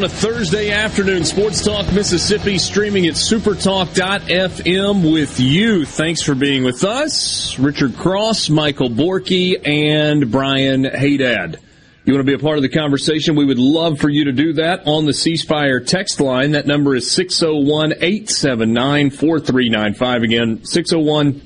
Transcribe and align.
on 0.00 0.06
a 0.06 0.08
Thursday 0.08 0.70
afternoon. 0.70 1.24
Sports 1.26 1.62
Talk 1.62 1.92
Mississippi 1.92 2.56
streaming 2.56 3.06
at 3.06 3.12
supertalk.fm 3.16 5.12
with 5.12 5.38
you. 5.38 5.84
Thanks 5.84 6.22
for 6.22 6.34
being 6.34 6.64
with 6.64 6.84
us. 6.84 7.58
Richard 7.58 7.94
Cross, 7.98 8.48
Michael 8.48 8.88
Borky, 8.88 9.60
and 9.62 10.30
Brian 10.30 10.84
Haydad. 10.84 11.58
You 12.06 12.14
want 12.14 12.24
to 12.24 12.24
be 12.24 12.32
a 12.32 12.38
part 12.38 12.56
of 12.56 12.62
the 12.62 12.70
conversation? 12.70 13.36
We 13.36 13.44
would 13.44 13.58
love 13.58 14.00
for 14.00 14.08
you 14.08 14.24
to 14.24 14.32
do 14.32 14.54
that 14.54 14.86
on 14.86 15.04
the 15.04 15.12
C 15.12 15.36
Spire 15.36 15.80
text 15.80 16.18
line. 16.18 16.52
That 16.52 16.66
number 16.66 16.94
is 16.94 17.10
601 17.10 17.92
879 18.00 19.10
4395. 19.10 20.22
Again, 20.22 20.64
601 20.64 21.42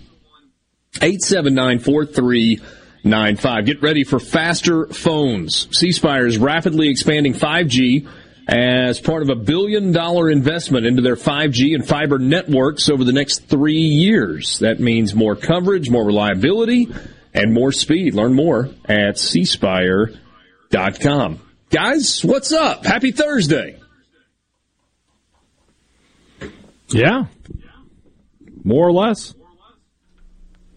879 1.02 1.78
4395. 1.80 2.80
95. 3.05 3.66
Get 3.66 3.82
ready 3.82 4.02
for 4.02 4.19
faster 4.19 4.86
phones. 4.86 5.69
C 5.77 5.92
Spire 5.92 6.27
is 6.27 6.38
rapidly 6.38 6.88
expanding 6.88 7.34
5G 7.34 8.08
as 8.47 9.00
part 9.00 9.23
of 9.23 9.31
a 9.31 9.34
billion 9.34 9.92
dollar 9.92 10.31
investment 10.31 10.84
into 10.87 11.00
their 11.03 11.17
5G 11.17 11.75
and 11.75 11.87
fiber 11.87 12.19
networks 12.19 12.89
over 12.91 13.05
the 13.05 13.12
next 13.12 13.47
three 13.48 13.78
years. 13.78 14.59
That 14.59 14.81
means 14.81 15.14
more 15.14 15.34
coverage, 15.37 15.89
more 15.89 16.05
reliability, 16.05 16.89
and 17.33 17.55
more 17.55 17.72
speed. 17.72 18.15
Learn 18.15 18.34
more 18.34 18.70
at 18.84 19.17
cspire.com. 19.17 20.20
Guys, 21.70 22.25
what's 22.25 22.53
up? 22.53 22.84
Happy 22.84 23.12
Thursday. 23.12 23.81
Yeah. 26.89 27.25
More 28.62 28.87
or 28.87 28.92
less. 28.92 29.34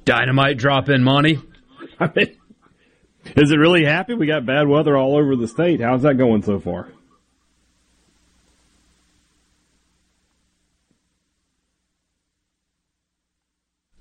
Dynamite 0.06 0.58
drop 0.58 0.88
in, 0.90 1.04
money. 1.04 1.40
I 2.00 2.10
mean, 2.16 2.38
is 3.36 3.52
it 3.52 3.58
really 3.58 3.84
happy? 3.84 4.14
We 4.14 4.26
got 4.26 4.45
bad 4.45 4.68
weather 4.70 4.95
all 4.95 5.18
over 5.18 5.36
the 5.36 5.50
state. 5.50 5.82
How's 5.82 6.04
that 6.04 6.18
going 6.18 6.44
so 6.44 6.60
far? 6.60 6.88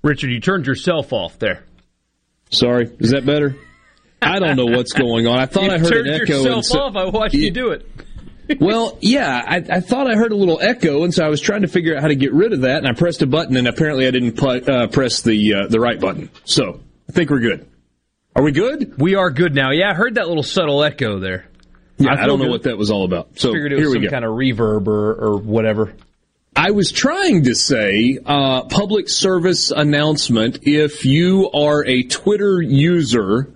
Richard, 0.07 0.31
you 0.31 0.39
turned 0.39 0.65
yourself 0.65 1.11
off 1.11 1.37
there. 1.37 1.63
Sorry, 2.49 2.89
is 2.99 3.11
that 3.11 3.25
better? 3.25 3.55
I 4.21 4.39
don't 4.39 4.55
know 4.55 4.65
what's 4.65 4.93
going 4.93 5.27
on. 5.27 5.37
I 5.37 5.45
thought 5.45 5.63
you 5.63 5.71
I 5.71 5.77
heard 5.77 5.91
turned 5.91 6.07
an 6.07 6.21
echo. 6.21 6.43
yourself 6.43 6.65
so, 6.65 6.79
off. 6.79 6.95
I 6.95 7.05
watched 7.05 7.35
you 7.35 7.51
do 7.51 7.71
it. 7.71 7.87
well, 8.61 8.97
yeah, 9.01 9.43
I, 9.45 9.57
I, 9.57 9.79
thought 9.81 10.09
I 10.09 10.15
heard 10.15 10.31
a 10.31 10.35
little 10.35 10.59
echo, 10.61 11.03
and 11.03 11.13
so 11.13 11.25
I 11.25 11.29
was 11.29 11.41
trying 11.41 11.63
to 11.63 11.67
figure 11.67 11.95
out 11.95 12.01
how 12.01 12.07
to 12.07 12.15
get 12.15 12.33
rid 12.33 12.53
of 12.53 12.61
that, 12.61 12.77
and 12.77 12.87
I 12.87 12.93
pressed 12.93 13.21
a 13.21 13.27
button, 13.27 13.57
and 13.57 13.67
apparently 13.67 14.07
I 14.07 14.11
didn't 14.11 14.37
pl- 14.37 14.71
uh, 14.71 14.87
press 14.87 15.21
the 15.21 15.53
uh, 15.53 15.67
the 15.67 15.81
right 15.81 15.99
button. 15.99 16.29
So 16.45 16.79
I 17.09 17.11
think 17.11 17.29
we're 17.29 17.41
good. 17.41 17.69
Are 18.33 18.43
we 18.43 18.53
good? 18.53 18.99
We 18.99 19.15
are 19.15 19.29
good 19.29 19.53
now. 19.53 19.71
Yeah, 19.71 19.91
I 19.91 19.93
heard 19.93 20.15
that 20.15 20.27
little 20.27 20.43
subtle 20.43 20.81
echo 20.83 21.19
there. 21.19 21.49
Yeah, 21.97 22.11
I, 22.11 22.23
I 22.23 22.27
don't 22.27 22.39
know 22.39 22.45
good. 22.45 22.51
what 22.51 22.63
that 22.63 22.77
was 22.77 22.91
all 22.91 23.03
about. 23.03 23.39
So 23.39 23.51
figured 23.51 23.73
it 23.73 23.75
was 23.75 23.83
here 23.83 23.89
we 23.89 23.95
some 23.95 24.03
go. 24.03 24.09
kind 24.09 24.23
of 24.23 24.31
reverb 24.31 24.87
or, 24.87 25.13
or 25.13 25.37
whatever. 25.37 25.93
I 26.57 26.71
was 26.71 26.91
trying 26.91 27.43
to 27.43 27.53
say 27.53 28.17
uh, 28.25 28.63
public 28.63 29.09
service 29.09 29.69
announcement. 29.69 30.61
If 30.63 31.05
you 31.05 31.51
are 31.51 31.85
a 31.85 32.01
Twitter 32.01 32.59
user 32.59 33.53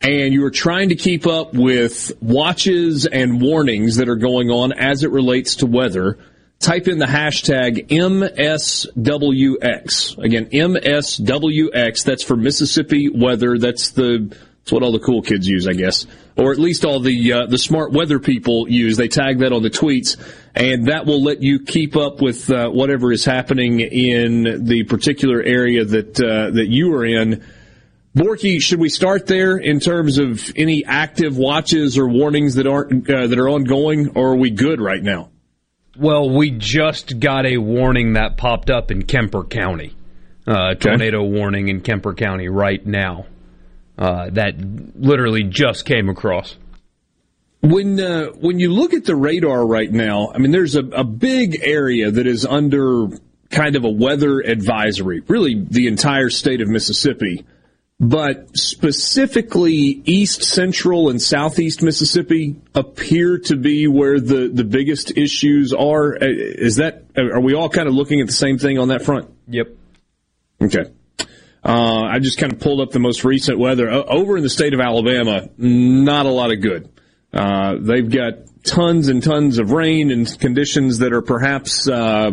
and 0.00 0.32
you 0.32 0.42
are 0.46 0.50
trying 0.50 0.88
to 0.88 0.94
keep 0.94 1.26
up 1.26 1.52
with 1.52 2.10
watches 2.22 3.04
and 3.04 3.42
warnings 3.42 3.96
that 3.96 4.08
are 4.08 4.16
going 4.16 4.48
on 4.48 4.72
as 4.72 5.04
it 5.04 5.10
relates 5.10 5.56
to 5.56 5.66
weather, 5.66 6.16
type 6.58 6.88
in 6.88 6.98
the 6.98 7.04
hashtag 7.04 7.86
MSWX. 7.88 8.86
Again, 10.16 10.46
MSWX. 10.46 12.04
That's 12.04 12.22
for 12.22 12.36
Mississippi 12.36 13.10
weather. 13.10 13.58
That's 13.58 13.90
the 13.90 14.34
that's 14.68 14.72
what 14.72 14.82
all 14.82 14.92
the 14.92 15.00
cool 15.00 15.20
kids 15.20 15.46
use, 15.46 15.68
I 15.68 15.74
guess, 15.74 16.06
or 16.38 16.52
at 16.52 16.58
least 16.58 16.84
all 16.84 17.00
the 17.00 17.32
uh, 17.32 17.46
the 17.46 17.58
smart 17.58 17.92
weather 17.92 18.18
people 18.18 18.68
use. 18.68 18.96
They 18.96 19.08
tag 19.08 19.40
that 19.40 19.52
on 19.52 19.62
the 19.62 19.70
tweets, 19.70 20.16
and 20.54 20.86
that 20.86 21.04
will 21.04 21.22
let 21.22 21.42
you 21.42 21.58
keep 21.64 21.96
up 21.96 22.22
with 22.22 22.50
uh, 22.50 22.70
whatever 22.70 23.12
is 23.12 23.24
happening 23.24 23.80
in 23.80 24.64
the 24.64 24.84
particular 24.84 25.42
area 25.42 25.84
that 25.84 26.20
uh, 26.20 26.50
that 26.52 26.68
you 26.68 26.94
are 26.94 27.04
in. 27.04 27.44
Borky, 28.16 28.60
should 28.60 28.80
we 28.80 28.88
start 28.88 29.26
there 29.26 29.56
in 29.56 29.80
terms 29.80 30.18
of 30.18 30.50
any 30.56 30.84
active 30.84 31.36
watches 31.36 31.98
or 31.98 32.08
warnings 32.08 32.54
that 32.54 32.66
aren't 32.66 33.10
uh, 33.10 33.26
that 33.26 33.38
are 33.38 33.48
ongoing, 33.48 34.10
or 34.14 34.32
are 34.32 34.36
we 34.36 34.50
good 34.50 34.80
right 34.80 35.02
now? 35.02 35.30
Well, 35.98 36.30
we 36.30 36.52
just 36.52 37.18
got 37.18 37.44
a 37.46 37.58
warning 37.58 38.12
that 38.12 38.36
popped 38.36 38.70
up 38.70 38.92
in 38.92 39.02
Kemper 39.02 39.42
County. 39.42 39.94
Uh, 40.46 40.74
tornado 40.74 41.20
okay. 41.20 41.30
warning 41.30 41.68
in 41.68 41.82
Kemper 41.82 42.14
County 42.14 42.48
right 42.48 42.84
now. 42.86 43.26
Uh, 43.98 44.30
that 44.30 44.54
literally 44.96 45.42
just 45.42 45.84
came 45.84 46.08
across. 46.08 46.56
When 47.60 47.98
uh, 47.98 48.26
when 48.26 48.60
you 48.60 48.72
look 48.72 48.94
at 48.94 49.04
the 49.04 49.16
radar 49.16 49.66
right 49.66 49.90
now, 49.90 50.30
I 50.32 50.38
mean, 50.38 50.52
there's 50.52 50.76
a, 50.76 50.84
a 50.84 51.02
big 51.02 51.58
area 51.62 52.08
that 52.10 52.26
is 52.26 52.46
under 52.46 53.08
kind 53.50 53.74
of 53.74 53.84
a 53.84 53.90
weather 53.90 54.38
advisory. 54.38 55.20
Really, 55.26 55.60
the 55.68 55.88
entire 55.88 56.30
state 56.30 56.60
of 56.60 56.68
Mississippi 56.68 57.44
but 58.00 58.56
specifically 58.56 60.02
east 60.04 60.44
central 60.44 61.08
and 61.08 61.20
southeast 61.20 61.82
Mississippi 61.82 62.56
appear 62.74 63.38
to 63.38 63.56
be 63.56 63.88
where 63.88 64.20
the, 64.20 64.48
the 64.52 64.64
biggest 64.64 65.16
issues 65.16 65.72
are. 65.72 66.14
Uh, 66.14 66.26
is 66.28 66.76
that 66.76 67.04
are 67.16 67.40
we 67.40 67.54
all 67.54 67.68
kind 67.68 67.88
of 67.88 67.94
looking 67.94 68.20
at 68.20 68.26
the 68.26 68.32
same 68.32 68.58
thing 68.58 68.78
on 68.78 68.88
that 68.88 69.02
front? 69.02 69.28
Yep. 69.48 69.68
Okay. 70.62 70.84
Uh, 71.64 72.02
I 72.02 72.18
just 72.20 72.38
kind 72.38 72.52
of 72.52 72.60
pulled 72.60 72.80
up 72.80 72.90
the 72.90 72.98
most 72.98 73.24
recent 73.24 73.58
weather 73.58 73.90
over 73.90 74.36
in 74.36 74.42
the 74.42 74.50
state 74.50 74.74
of 74.74 74.80
Alabama. 74.80 75.48
Not 75.58 76.26
a 76.26 76.30
lot 76.30 76.52
of 76.52 76.60
good. 76.60 76.88
Uh, 77.32 77.76
they've 77.80 78.08
got 78.08 78.34
tons 78.64 79.08
and 79.08 79.22
tons 79.22 79.58
of 79.58 79.70
rain 79.70 80.10
and 80.10 80.38
conditions 80.38 80.98
that 80.98 81.12
are 81.12 81.22
perhaps 81.22 81.88
uh, 81.88 82.32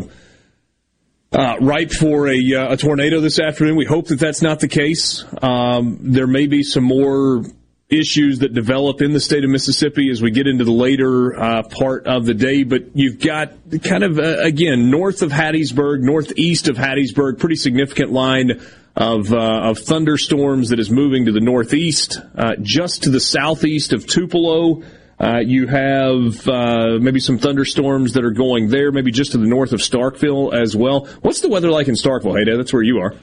uh, 1.32 1.58
ripe 1.60 1.92
for 1.92 2.28
a, 2.28 2.54
uh, 2.54 2.74
a, 2.74 2.78
tornado 2.78 3.20
this 3.20 3.40
afternoon. 3.40 3.76
We 3.76 3.86
hope 3.86 4.08
that 4.08 4.20
that's 4.20 4.42
not 4.42 4.60
the 4.60 4.68
case. 4.68 5.26
Um, 5.42 5.98
there 6.02 6.28
may 6.28 6.48
be 6.48 6.64
some 6.64 6.84
more 6.84 7.44
issues 7.90 8.40
that 8.40 8.54
develop 8.54 9.02
in 9.02 9.14
the 9.14 9.20
state 9.20 9.44
of 9.44 9.50
Mississippi 9.50 10.10
as 10.10 10.22
we 10.22 10.32
get 10.32 10.48
into 10.48 10.64
the 10.64 10.72
later 10.72 11.38
uh, 11.40 11.64
part 11.64 12.08
of 12.08 12.26
the 12.26 12.34
day. 12.34 12.64
But 12.64 12.96
you've 12.96 13.20
got 13.20 13.54
kind 13.84 14.04
of, 14.04 14.18
uh, 14.18 14.40
again, 14.40 14.90
north 14.90 15.22
of 15.22 15.32
Hattiesburg, 15.32 16.02
northeast 16.02 16.68
of 16.68 16.78
Hattiesburg, 16.78 17.40
pretty 17.40 17.58
significant 17.58 18.12
line 18.12 18.62
of, 18.96 19.34
uh, 19.34 19.38
of 19.38 19.80
thunderstorms 19.80 20.70
that 20.70 20.80
is 20.80 20.90
moving 20.90 21.26
to 21.26 21.32
the 21.32 21.42
northeast, 21.42 22.20
uh, 22.38 22.56
just 22.62 23.04
to 23.04 23.10
the 23.10 23.20
southeast 23.20 23.94
of 23.94 24.08
Tupelo. 24.08 24.84
Uh, 25.20 25.40
you 25.40 25.68
have 25.68 26.48
uh, 26.48 26.98
maybe 27.00 27.20
some 27.20 27.38
thunderstorms 27.38 28.14
that 28.14 28.26
are 28.26 28.32
going 28.32 28.70
there, 28.70 28.92
maybe 28.92 29.12
just 29.12 29.32
to 29.32 29.38
the 29.38 29.48
north 29.48 29.72
of 29.72 29.80
Starkville 29.80 30.54
as 30.54 30.76
well. 30.76 31.06
What's 31.22 31.42
the 31.42 31.50
weather 31.50 31.70
like 31.70 31.88
in 31.88 31.96
Starkville? 31.96 32.38
Hey, 32.38 32.46
Dad, 32.46 32.58
that's 32.58 32.74
where 32.74 32.84
you 32.84 33.00
are. 33.00 33.16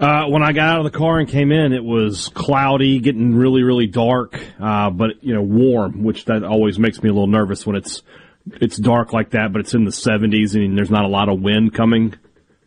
Uh, 0.00 0.26
when 0.28 0.42
I 0.42 0.52
got 0.52 0.68
out 0.68 0.78
of 0.78 0.90
the 0.90 0.98
car 0.98 1.18
and 1.18 1.28
came 1.28 1.52
in, 1.52 1.74
it 1.74 1.84
was 1.84 2.30
cloudy, 2.30 3.00
getting 3.00 3.34
really, 3.34 3.62
really 3.62 3.86
dark, 3.86 4.42
uh, 4.58 4.88
but 4.88 5.22
you 5.22 5.34
know, 5.34 5.42
warm, 5.42 6.04
which 6.04 6.24
that 6.24 6.42
always 6.42 6.78
makes 6.78 7.02
me 7.02 7.10
a 7.10 7.12
little 7.12 7.26
nervous 7.26 7.66
when 7.66 7.76
it's 7.76 8.02
it's 8.46 8.78
dark 8.78 9.12
like 9.12 9.30
that. 9.30 9.52
But 9.52 9.60
it's 9.60 9.74
in 9.74 9.84
the 9.84 9.90
70s 9.90 10.54
and 10.54 10.76
there's 10.76 10.90
not 10.90 11.04
a 11.04 11.08
lot 11.08 11.28
of 11.28 11.42
wind 11.42 11.74
coming. 11.74 12.14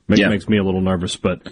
Makes, 0.08 0.20
yeah. 0.20 0.30
makes 0.30 0.48
me 0.48 0.58
a 0.58 0.64
little 0.64 0.82
nervous. 0.82 1.16
But 1.16 1.52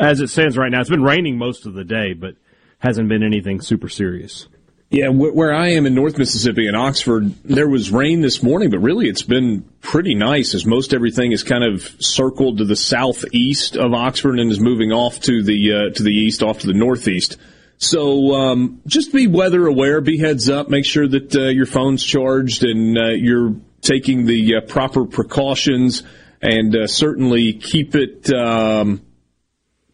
as 0.00 0.20
it 0.20 0.28
stands 0.28 0.56
right 0.56 0.70
now, 0.70 0.80
it's 0.80 0.90
been 0.90 1.02
raining 1.02 1.38
most 1.38 1.66
of 1.66 1.74
the 1.74 1.84
day, 1.84 2.12
but 2.12 2.36
hasn't 2.78 3.08
been 3.08 3.22
anything 3.22 3.60
super 3.60 3.88
serious. 3.88 4.48
Yeah, 4.92 5.08
where 5.08 5.54
I 5.54 5.68
am 5.68 5.86
in 5.86 5.94
North 5.94 6.18
Mississippi 6.18 6.66
in 6.68 6.74
Oxford, 6.74 7.32
there 7.44 7.68
was 7.68 7.90
rain 7.90 8.20
this 8.20 8.42
morning, 8.42 8.68
but 8.68 8.80
really 8.80 9.08
it's 9.08 9.22
been 9.22 9.64
pretty 9.80 10.14
nice 10.14 10.54
as 10.54 10.66
most 10.66 10.92
everything 10.92 11.32
is 11.32 11.42
kind 11.42 11.64
of 11.64 11.96
circled 11.98 12.58
to 12.58 12.66
the 12.66 12.76
southeast 12.76 13.78
of 13.78 13.94
Oxford 13.94 14.38
and 14.38 14.50
is 14.50 14.60
moving 14.60 14.92
off 14.92 15.18
to 15.20 15.42
the 15.42 15.72
uh, 15.72 15.94
to 15.94 16.02
the 16.02 16.10
east, 16.10 16.42
off 16.42 16.58
to 16.58 16.66
the 16.66 16.74
northeast. 16.74 17.38
So 17.78 18.34
um, 18.34 18.82
just 18.86 19.14
be 19.14 19.28
weather 19.28 19.66
aware, 19.66 20.02
be 20.02 20.18
heads 20.18 20.50
up, 20.50 20.68
make 20.68 20.84
sure 20.84 21.08
that 21.08 21.34
uh, 21.34 21.48
your 21.48 21.64
phone's 21.66 22.04
charged 22.04 22.62
and 22.62 22.98
uh, 22.98 23.08
you're 23.12 23.56
taking 23.80 24.26
the 24.26 24.56
uh, 24.56 24.60
proper 24.60 25.06
precautions, 25.06 26.02
and 26.42 26.76
uh, 26.76 26.86
certainly 26.86 27.54
keep 27.54 27.94
it. 27.94 28.30
Um, 28.30 29.00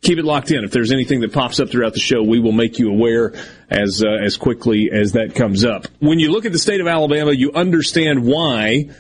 keep 0.03 0.19
it 0.19 0.25
locked 0.25 0.51
in. 0.51 0.65
If 0.65 0.71
there's 0.71 0.93
anything 0.93 1.21
that 1.21 1.33
pops 1.33 1.61
up 1.61 1.71
throughout 1.71 1.95
the 1.95 2.01
show, 2.01 2.23
we 2.23 2.41
will 2.41 2.53
make 2.53 2.79
you 2.79 2.91
aware 2.91 3.35
as 3.69 4.03
uh, 4.05 4.09
as 4.09 4.37
quickly 4.37 4.91
as 4.93 5.13
that 5.13 5.35
comes 5.35 5.65
up. 5.65 5.87
When 5.99 6.19
you 6.19 6.33
look 6.33 6.45
at 6.47 6.53
the 6.53 6.59
state 6.59 6.81
of 6.81 6.87
Alabama, 6.87 7.33
you 7.33 7.53
understand 7.53 8.25
why. 8.25 8.91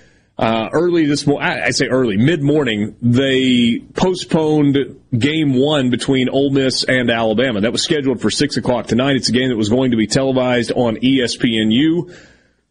Uh, 0.41 0.69
early 0.73 1.05
this 1.05 1.27
morning, 1.27 1.49
I 1.51 1.71
say 1.71 1.89
early, 1.89 2.17
mid 2.17 2.41
morning, 2.43 2.95
they 3.03 3.81
postponed 3.95 4.79
game 5.19 5.55
one 5.55 5.91
between 5.91 6.29
Ole 6.29 6.51
Miss 6.51 6.85
and 6.85 7.11
Alabama. 7.11 7.63
That 7.63 7.73
was 7.73 7.83
scheduled 7.83 8.21
for 8.21 8.31
six 8.31 8.57
o'clock 8.57 8.87
tonight. 8.87 9.17
It's 9.17 9.29
a 9.31 9.33
game 9.33 9.49
that 9.49 9.57
was 9.57 9.69
going 9.69 9.91
to 9.91 9.97
be 9.97 10.07
televised 10.07 10.71
on 10.71 10.95
ESPNU. 10.99 12.15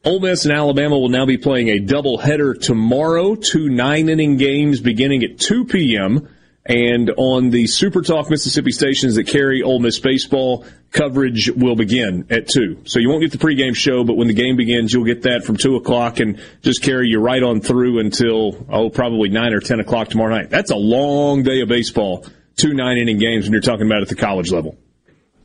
Ole 0.06 0.20
Miss 0.22 0.46
and 0.46 0.54
Alabama 0.54 0.98
will 0.98 1.10
now 1.10 1.26
be 1.26 1.38
playing 1.38 1.68
a 1.68 1.80
doubleheader 1.82 2.58
tomorrow, 2.58 3.36
two 3.36 3.68
nine 3.68 4.08
inning 4.08 4.38
games 4.38 4.80
beginning 4.80 5.24
at 5.24 5.38
2 5.38 5.66
p.m. 5.66 6.30
And 6.68 7.12
on 7.16 7.50
the 7.50 7.66
Super 7.66 8.02
Talk 8.02 8.30
Mississippi 8.30 8.72
stations 8.72 9.16
that 9.16 9.24
carry 9.24 9.64
Ole 9.64 9.80
Miss 9.80 10.00
baseball, 10.00 10.66
coverage 10.92 11.50
will 11.50 11.78
begin 11.78 12.28
at 12.30 12.50
2. 12.50 12.84
So 12.84 13.00
you 13.00 13.10
won't 13.10 13.22
get 13.22 13.32
the 13.32 13.38
pregame 13.38 13.74
show, 13.74 14.04
but 14.04 14.18
when 14.18 14.28
the 14.28 14.34
game 14.34 14.58
begins, 14.58 14.94
you'll 14.94 15.06
get 15.06 15.22
that 15.22 15.46
from 15.46 15.56
2 15.56 15.78
o'clock 15.78 16.20
and 16.20 16.42
just 16.62 16.84
carry 16.84 17.08
you 17.08 17.20
right 17.20 17.42
on 17.42 17.62
through 17.62 18.00
until, 18.00 18.66
oh, 18.70 18.90
probably 18.90 19.30
9 19.30 19.54
or 19.54 19.62
10 19.62 19.80
o'clock 19.80 20.10
tomorrow 20.10 20.36
night. 20.36 20.50
That's 20.50 20.72
a 20.72 20.76
long 20.76 21.44
day 21.44 21.62
of 21.62 21.70
baseball. 21.70 22.26
Two 22.58 22.74
nine 22.74 22.98
inning 22.98 23.20
games 23.20 23.46
when 23.46 23.54
you're 23.54 23.62
talking 23.62 23.86
about 23.86 24.02
at 24.02 24.10
the 24.10 24.16
college 24.16 24.52
level. 24.52 24.78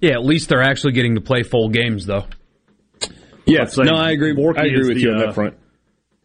Yeah, 0.00 0.12
at 0.12 0.24
least 0.24 0.48
they're 0.48 0.62
actually 0.62 0.94
getting 0.94 1.14
to 1.14 1.20
play 1.20 1.42
full 1.42 1.68
games, 1.68 2.06
though. 2.06 2.24
Yeah, 3.44 3.66
no, 3.76 3.94
I 3.94 4.12
agree. 4.12 4.34
Borky 4.34 4.58
I 4.58 4.64
agree 4.64 4.88
with 4.88 4.96
the, 4.96 5.02
you 5.02 5.12
on 5.12 5.18
that 5.18 5.28
uh, 5.28 5.32
front. 5.32 5.54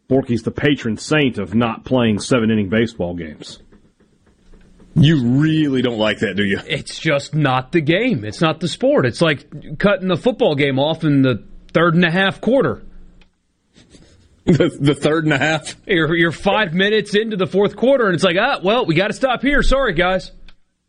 Borky's 0.09 0.43
the 0.43 0.51
patron 0.51 0.97
saint 0.97 1.37
of 1.37 1.53
not 1.53 1.83
playing 1.83 2.19
seven 2.19 2.49
inning 2.49 2.69
baseball 2.69 3.15
games. 3.15 3.59
You 4.99 5.39
really 5.39 5.81
don't 5.81 5.99
like 5.99 6.19
that, 6.19 6.35
do 6.35 6.43
you? 6.43 6.59
It's 6.65 6.99
just 6.99 7.35
not 7.35 7.71
the 7.71 7.81
game. 7.81 8.25
It's 8.25 8.41
not 8.41 8.59
the 8.59 8.67
sport. 8.67 9.05
It's 9.05 9.21
like 9.21 9.77
cutting 9.77 10.07
the 10.07 10.17
football 10.17 10.55
game 10.55 10.79
off 10.79 11.03
in 11.03 11.21
the 11.21 11.45
third 11.73 11.95
and 11.95 12.03
a 12.03 12.11
half 12.11 12.41
quarter. 12.41 12.83
The, 14.47 14.69
the 14.79 14.95
third 14.95 15.25
and 15.25 15.33
a 15.33 15.37
half? 15.37 15.75
You're, 15.85 16.15
you're 16.15 16.31
five 16.31 16.73
minutes 16.73 17.13
into 17.13 17.35
the 17.35 17.47
fourth 17.47 17.75
quarter, 17.75 18.05
and 18.05 18.15
it's 18.15 18.23
like, 18.23 18.37
ah, 18.39 18.61
well, 18.63 18.85
we 18.85 18.95
got 18.95 19.07
to 19.07 19.13
stop 19.13 19.41
here. 19.41 19.61
Sorry, 19.61 19.91
guys. 19.91 20.31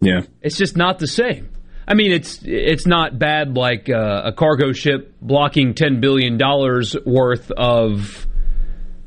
Yeah. 0.00 0.20
It's 0.40 0.56
just 0.56 0.76
not 0.76 1.00
the 1.00 1.08
same. 1.08 1.50
I 1.88 1.94
mean, 1.94 2.12
it's 2.12 2.40
it's 2.44 2.86
not 2.86 3.18
bad 3.18 3.56
like 3.56 3.90
uh, 3.90 4.22
a 4.26 4.32
cargo 4.32 4.72
ship 4.72 5.16
blocking 5.20 5.74
ten 5.74 6.00
billion 6.00 6.38
dollars 6.38 6.94
worth 7.04 7.50
of 7.50 8.27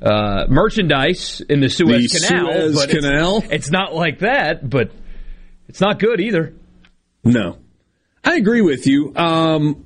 uh, 0.02 0.46
merchandise 0.50 1.42
in 1.42 1.60
the 1.60 1.70
Suez 1.70 2.12
the 2.12 2.20
Canal. 2.20 2.52
Suez 2.52 2.76
but 2.76 2.90
Canal. 2.90 3.38
It's, 3.38 3.52
it's, 3.52 3.72
not 3.72 3.94
like 3.94 4.20
that, 4.20 4.68
but 4.68 4.92
it's 5.68 5.82
not 5.82 6.00
good 6.00 6.20
either. 6.20 6.54
No, 7.24 7.58
I 8.24 8.36
agree 8.36 8.62
with 8.62 8.88
you. 8.88 9.16
Um, 9.16 9.86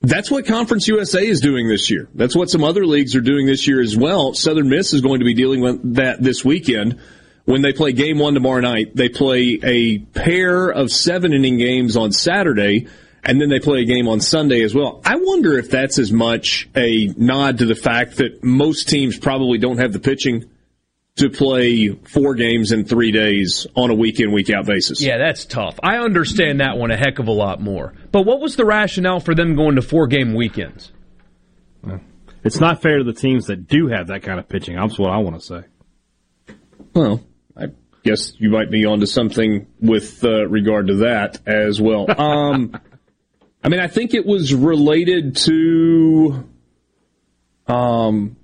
that's 0.00 0.30
what 0.30 0.46
Conference 0.46 0.86
USA 0.88 1.26
is 1.26 1.40
doing 1.40 1.68
this 1.68 1.90
year. 1.90 2.08
That's 2.14 2.36
what 2.36 2.50
some 2.50 2.62
other 2.62 2.84
leagues 2.86 3.16
are 3.16 3.20
doing 3.20 3.46
this 3.46 3.66
year 3.66 3.80
as 3.80 3.96
well. 3.96 4.34
Southern 4.34 4.68
Miss 4.68 4.92
is 4.92 5.00
going 5.00 5.20
to 5.20 5.24
be 5.24 5.34
dealing 5.34 5.60
with 5.60 5.94
that 5.94 6.22
this 6.22 6.44
weekend 6.44 7.00
when 7.44 7.62
they 7.62 7.72
play 7.72 7.92
game 7.92 8.18
one 8.18 8.34
tomorrow 8.34 8.60
night. 8.60 8.94
They 8.94 9.08
play 9.08 9.58
a 9.62 9.98
pair 9.98 10.68
of 10.68 10.90
seven 10.90 11.32
inning 11.32 11.58
games 11.58 11.96
on 11.96 12.12
Saturday, 12.12 12.86
and 13.24 13.40
then 13.40 13.48
they 13.48 13.60
play 13.60 13.80
a 13.80 13.84
game 13.84 14.08
on 14.08 14.20
Sunday 14.20 14.62
as 14.62 14.74
well. 14.74 15.00
I 15.04 15.16
wonder 15.16 15.58
if 15.58 15.70
that's 15.70 15.98
as 15.98 16.12
much 16.12 16.68
a 16.76 17.06
nod 17.16 17.58
to 17.58 17.66
the 17.66 17.74
fact 17.74 18.16
that 18.18 18.44
most 18.44 18.88
teams 18.88 19.18
probably 19.18 19.58
don't 19.58 19.78
have 19.78 19.92
the 19.92 19.98
pitching 19.98 20.50
to 21.16 21.30
play 21.30 21.88
four 21.88 22.34
games 22.34 22.72
in 22.72 22.84
three 22.84 23.12
days 23.12 23.66
on 23.76 23.90
a 23.90 23.94
week 23.94 24.18
in, 24.18 24.32
week 24.32 24.50
out 24.50 24.66
basis. 24.66 25.00
Yeah, 25.00 25.18
that's 25.18 25.44
tough. 25.44 25.78
I 25.82 25.98
understand 25.98 26.60
that 26.60 26.76
one 26.76 26.90
a 26.90 26.96
heck 26.96 27.18
of 27.18 27.28
a 27.28 27.32
lot 27.32 27.60
more. 27.60 27.94
But 28.10 28.22
what 28.22 28.40
was 28.40 28.56
the 28.56 28.64
rationale 28.64 29.20
for 29.20 29.34
them 29.34 29.54
going 29.54 29.76
to 29.76 29.82
four 29.82 30.06
game 30.06 30.34
weekends? 30.34 30.90
It's 32.42 32.60
not 32.60 32.82
fair 32.82 32.98
to 32.98 33.04
the 33.04 33.14
teams 33.14 33.46
that 33.46 33.68
do 33.68 33.88
have 33.88 34.08
that 34.08 34.22
kind 34.22 34.38
of 34.38 34.48
pitching. 34.48 34.76
That's 34.76 34.98
what 34.98 35.10
I 35.10 35.18
want 35.18 35.40
to 35.40 35.46
say. 35.46 36.54
Well, 36.94 37.24
I 37.56 37.68
guess 38.02 38.34
you 38.38 38.50
might 38.50 38.70
be 38.70 38.84
onto 38.84 39.06
something 39.06 39.66
with 39.80 40.22
uh, 40.24 40.46
regard 40.48 40.88
to 40.88 40.96
that 40.96 41.40
as 41.46 41.80
well. 41.80 42.06
Um, 42.20 42.78
I 43.64 43.68
mean, 43.68 43.80
I 43.80 43.88
think 43.88 44.12
it 44.12 44.26
was 44.26 44.52
related 44.52 45.36
to 45.36 46.46
um, 47.66 48.36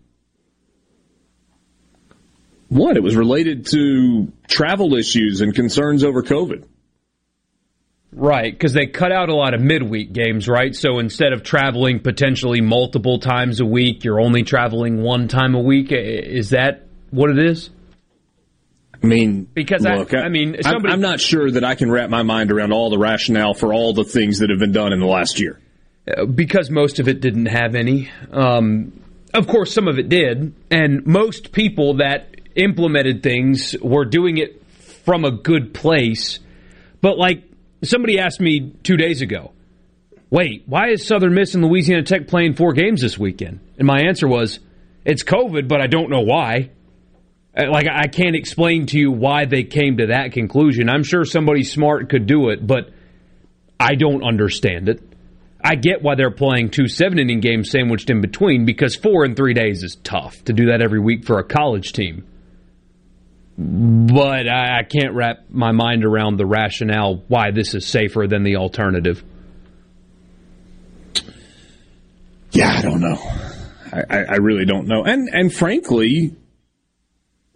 what? 2.68 2.96
It 2.96 3.02
was 3.02 3.16
related 3.16 3.66
to 3.66 4.32
travel 4.48 4.94
issues 4.94 5.42
and 5.42 5.54
concerns 5.54 6.04
over 6.04 6.22
COVID. 6.22 6.64
Right, 8.12 8.52
because 8.52 8.72
they 8.72 8.86
cut 8.86 9.12
out 9.12 9.28
a 9.28 9.34
lot 9.34 9.54
of 9.54 9.60
midweek 9.60 10.12
games, 10.12 10.48
right? 10.48 10.74
So 10.74 10.98
instead 10.98 11.32
of 11.32 11.44
traveling 11.44 12.00
potentially 12.00 12.60
multiple 12.60 13.20
times 13.20 13.60
a 13.60 13.64
week, 13.64 14.02
you're 14.02 14.20
only 14.20 14.42
traveling 14.42 15.02
one 15.02 15.28
time 15.28 15.54
a 15.54 15.60
week. 15.60 15.92
Is 15.92 16.50
that 16.50 16.86
what 17.10 17.30
it 17.30 17.38
is? 17.38 17.70
I 19.02 19.06
mean, 19.06 19.44
because 19.44 19.82
look, 19.82 20.12
I, 20.12 20.22
I, 20.22 20.28
mean, 20.28 20.56
somebody, 20.62 20.92
I'm 20.92 21.00
not 21.00 21.20
sure 21.20 21.50
that 21.50 21.64
I 21.64 21.74
can 21.74 21.90
wrap 21.90 22.10
my 22.10 22.22
mind 22.22 22.52
around 22.52 22.72
all 22.72 22.90
the 22.90 22.98
rationale 22.98 23.54
for 23.54 23.72
all 23.72 23.94
the 23.94 24.04
things 24.04 24.40
that 24.40 24.50
have 24.50 24.58
been 24.58 24.72
done 24.72 24.92
in 24.92 25.00
the 25.00 25.06
last 25.06 25.40
year. 25.40 25.58
Uh, 26.06 26.26
because 26.26 26.70
most 26.70 26.98
of 26.98 27.08
it 27.08 27.20
didn't 27.20 27.46
have 27.46 27.74
any. 27.74 28.10
Um, 28.30 28.92
of 29.32 29.46
course, 29.46 29.72
some 29.72 29.88
of 29.88 29.98
it 29.98 30.08
did, 30.08 30.54
and 30.70 31.06
most 31.06 31.52
people 31.52 31.98
that 31.98 32.34
implemented 32.56 33.22
things 33.22 33.76
were 33.80 34.04
doing 34.04 34.36
it 34.36 34.62
from 35.04 35.24
a 35.24 35.30
good 35.30 35.72
place. 35.72 36.40
But 37.00 37.16
like 37.16 37.44
somebody 37.82 38.18
asked 38.18 38.40
me 38.40 38.72
two 38.82 38.96
days 38.96 39.22
ago, 39.22 39.52
wait, 40.30 40.64
why 40.66 40.88
is 40.88 41.06
Southern 41.06 41.34
Miss 41.34 41.54
and 41.54 41.64
Louisiana 41.64 42.02
Tech 42.02 42.28
playing 42.28 42.54
four 42.54 42.72
games 42.72 43.00
this 43.00 43.18
weekend? 43.18 43.60
And 43.78 43.86
my 43.86 44.00
answer 44.02 44.28
was, 44.28 44.60
it's 45.04 45.22
COVID, 45.22 45.68
but 45.68 45.80
I 45.80 45.86
don't 45.86 46.10
know 46.10 46.20
why. 46.20 46.70
Uh, 47.56 47.70
like 47.70 47.86
I 47.88 48.06
can't 48.06 48.36
explain 48.36 48.86
to 48.86 48.98
you 48.98 49.10
why 49.10 49.44
they 49.44 49.64
came 49.64 49.96
to 49.98 50.06
that 50.06 50.32
conclusion. 50.32 50.88
I'm 50.88 51.02
sure 51.02 51.24
somebody 51.24 51.64
smart 51.64 52.08
could 52.08 52.26
do 52.26 52.50
it, 52.50 52.64
but 52.64 52.90
I 53.78 53.94
don't 53.94 54.22
understand 54.22 54.88
it. 54.88 55.02
I 55.62 55.74
get 55.74 56.02
why 56.02 56.14
they're 56.14 56.30
playing 56.30 56.70
two 56.70 56.88
seven 56.88 57.18
inning 57.18 57.40
games 57.40 57.70
sandwiched 57.70 58.08
in 58.08 58.20
between 58.20 58.64
because 58.64 58.96
four 58.96 59.24
in 59.24 59.34
three 59.34 59.52
days 59.52 59.82
is 59.82 59.96
tough 59.96 60.42
to 60.44 60.52
do 60.52 60.66
that 60.66 60.80
every 60.80 61.00
week 61.00 61.24
for 61.24 61.38
a 61.38 61.44
college 61.44 61.92
team. 61.92 62.26
But 63.58 64.48
I, 64.48 64.78
I 64.78 64.82
can't 64.84 65.14
wrap 65.14 65.50
my 65.50 65.72
mind 65.72 66.04
around 66.04 66.38
the 66.38 66.46
rationale 66.46 67.16
why 67.28 67.50
this 67.50 67.74
is 67.74 67.86
safer 67.86 68.26
than 68.26 68.42
the 68.42 68.56
alternative. 68.56 69.22
Yeah, 72.52 72.74
I 72.74 72.82
don't 72.82 73.00
know. 73.00 73.18
I, 73.92 74.24
I, 74.24 74.36
really 74.36 74.64
don't 74.64 74.86
know. 74.86 75.04
And 75.04 75.28
and 75.32 75.52
frankly, 75.52 76.36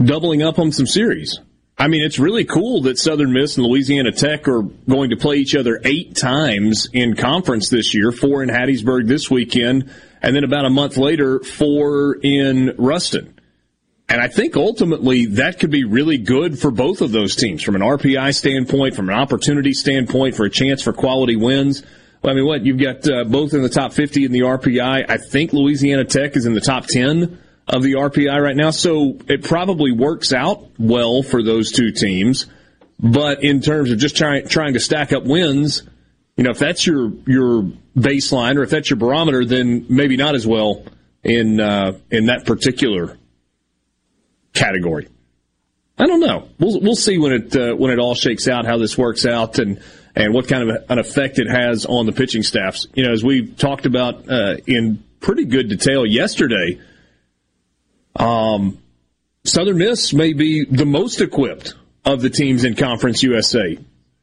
doubling 0.02 0.42
up 0.42 0.58
on 0.58 0.72
some 0.72 0.86
series. 0.86 1.38
I 1.76 1.88
mean, 1.88 2.04
it's 2.04 2.20
really 2.20 2.44
cool 2.44 2.82
that 2.82 2.98
Southern 2.98 3.32
Miss 3.32 3.56
and 3.56 3.66
Louisiana 3.66 4.12
Tech 4.12 4.46
are 4.46 4.62
going 4.62 5.10
to 5.10 5.16
play 5.16 5.36
each 5.36 5.56
other 5.56 5.80
eight 5.84 6.14
times 6.14 6.88
in 6.92 7.16
conference 7.16 7.68
this 7.68 7.94
year, 7.94 8.12
four 8.12 8.44
in 8.44 8.48
Hattiesburg 8.48 9.08
this 9.08 9.28
weekend, 9.28 9.90
and 10.22 10.36
then 10.36 10.44
about 10.44 10.66
a 10.66 10.70
month 10.70 10.96
later, 10.96 11.40
four 11.40 12.14
in 12.22 12.74
Ruston. 12.78 13.38
And 14.08 14.20
I 14.20 14.28
think 14.28 14.56
ultimately 14.56 15.26
that 15.26 15.58
could 15.58 15.70
be 15.70 15.82
really 15.82 16.18
good 16.18 16.58
for 16.58 16.70
both 16.70 17.00
of 17.00 17.10
those 17.10 17.34
teams 17.34 17.62
from 17.62 17.74
an 17.74 17.80
RPI 17.80 18.34
standpoint, 18.34 18.94
from 18.94 19.08
an 19.08 19.16
opportunity 19.16 19.72
standpoint, 19.72 20.36
for 20.36 20.44
a 20.44 20.50
chance 20.50 20.82
for 20.82 20.92
quality 20.92 21.34
wins. 21.34 21.82
Well, 22.22 22.32
I 22.32 22.36
mean, 22.36 22.46
what? 22.46 22.64
You've 22.64 22.78
got 22.78 23.08
uh, 23.08 23.24
both 23.24 23.52
in 23.52 23.62
the 23.62 23.68
top 23.68 23.92
50 23.92 24.26
in 24.26 24.32
the 24.32 24.40
RPI. 24.40 25.06
I 25.08 25.16
think 25.16 25.52
Louisiana 25.52 26.04
Tech 26.04 26.36
is 26.36 26.46
in 26.46 26.54
the 26.54 26.60
top 26.60 26.86
10 26.86 27.38
of 27.68 27.82
the 27.82 27.92
RPI 27.92 28.40
right 28.40 28.56
now. 28.56 28.70
So 28.70 29.18
it 29.28 29.44
probably 29.44 29.92
works 29.92 30.32
out 30.32 30.68
well 30.78 31.22
for 31.22 31.42
those 31.42 31.72
two 31.72 31.92
teams. 31.92 32.46
But 33.00 33.42
in 33.42 33.60
terms 33.60 33.90
of 33.90 33.98
just 33.98 34.16
trying 34.16 34.46
trying 34.46 34.74
to 34.74 34.80
stack 34.80 35.12
up 35.12 35.24
wins, 35.24 35.82
you 36.36 36.44
know, 36.44 36.50
if 36.50 36.58
that's 36.58 36.86
your 36.86 37.12
your 37.26 37.70
baseline 37.96 38.56
or 38.56 38.62
if 38.62 38.70
that's 38.70 38.90
your 38.90 38.98
barometer, 38.98 39.44
then 39.44 39.86
maybe 39.88 40.16
not 40.16 40.34
as 40.34 40.46
well 40.46 40.84
in 41.22 41.60
uh, 41.60 41.98
in 42.10 42.26
that 42.26 42.46
particular 42.46 43.18
category. 44.52 45.08
I 45.98 46.06
don't 46.06 46.20
know. 46.20 46.48
We'll 46.58 46.80
we'll 46.80 46.96
see 46.96 47.18
when 47.18 47.32
it 47.32 47.56
uh, 47.56 47.74
when 47.74 47.90
it 47.90 47.98
all 47.98 48.14
shakes 48.14 48.46
out 48.46 48.64
how 48.64 48.78
this 48.78 48.96
works 48.96 49.26
out 49.26 49.58
and 49.58 49.80
and 50.14 50.32
what 50.32 50.46
kind 50.46 50.70
of 50.70 50.84
an 50.88 50.98
effect 50.98 51.38
it 51.38 51.48
has 51.48 51.86
on 51.86 52.06
the 52.06 52.12
pitching 52.12 52.42
staffs. 52.42 52.86
You 52.94 53.04
know, 53.04 53.12
as 53.12 53.24
we 53.24 53.46
talked 53.46 53.86
about 53.86 54.28
uh, 54.28 54.56
in 54.66 55.02
pretty 55.20 55.44
good 55.44 55.68
detail 55.68 56.06
yesterday 56.06 56.78
um, 58.16 58.78
Southern 59.44 59.78
Miss 59.78 60.12
may 60.12 60.32
be 60.32 60.64
the 60.64 60.86
most 60.86 61.20
equipped 61.20 61.74
of 62.04 62.20
the 62.20 62.30
teams 62.30 62.64
in 62.64 62.74
Conference 62.74 63.22
USA. 63.22 63.78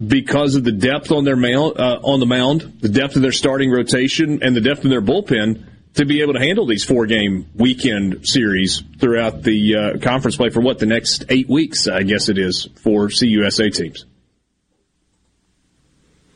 because 0.06 0.56
of 0.56 0.64
the 0.64 0.72
depth 0.72 1.12
on 1.12 1.26
their 1.26 1.36
mound, 1.36 1.80
uh, 1.80 2.00
on 2.02 2.20
the 2.20 2.26
mound, 2.26 2.80
the 2.82 2.90
depth 2.90 3.16
of 3.16 3.22
their 3.22 3.32
starting 3.32 3.70
rotation, 3.70 4.42
and 4.42 4.56
the 4.56 4.62
depth 4.62 4.84
of 4.84 4.90
their 4.90 5.02
bullpen 5.02 5.64
to 5.94 6.06
be 6.06 6.22
able 6.22 6.34
to 6.34 6.40
handle 6.40 6.66
these 6.66 6.84
four 6.84 7.06
game 7.06 7.46
weekend 7.54 8.28
series 8.28 8.82
throughout 8.98 9.44
the 9.44 9.76
uh, 9.76 10.00
conference 10.00 10.38
play 10.38 10.50
for 10.50 10.62
what 10.62 10.80
the 10.80 10.86
next 10.86 11.26
eight 11.30 11.50
weeks, 11.50 11.88
I 11.88 12.04
guess 12.04 12.30
it 12.30 12.38
is 12.38 12.68
for 12.78 13.10
CUSA 13.10 13.76
teams. 13.76 14.06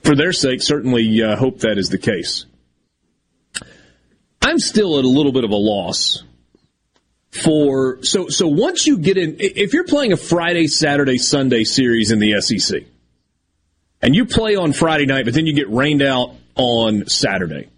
For 0.03 0.15
their 0.15 0.33
sake, 0.33 0.61
certainly 0.61 1.23
uh, 1.23 1.35
hope 1.35 1.59
that 1.61 1.79
is 1.79 1.89
the 1.89 1.97
case. 1.97 2.45
I'm 4.41 4.59
still 4.59 4.99
at 4.99 5.05
a 5.05 5.09
little 5.09 5.31
bit 5.31 5.43
of 5.43 5.49
a 5.49 5.55
loss 5.55 6.21
for 7.35 8.01
so 8.03 8.29
so 8.29 8.47
once 8.47 8.87
you 8.87 8.97
get 8.97 9.17
in 9.17 9.35
if 9.39 9.73
you're 9.73 9.83
playing 9.83 10.13
a 10.13 10.17
Friday, 10.17 10.67
Saturday, 10.67 11.17
Sunday 11.17 11.65
series 11.65 12.11
in 12.11 12.19
the 12.19 12.39
SEC 12.39 12.83
and 14.01 14.15
you 14.15 14.25
play 14.25 14.55
on 14.55 14.71
Friday 14.71 15.05
night 15.05 15.25
but 15.25 15.33
then 15.33 15.45
you 15.45 15.53
get 15.53 15.69
rained 15.69 16.01
out 16.01 16.35
on 16.55 17.07
Saturday. 17.07 17.69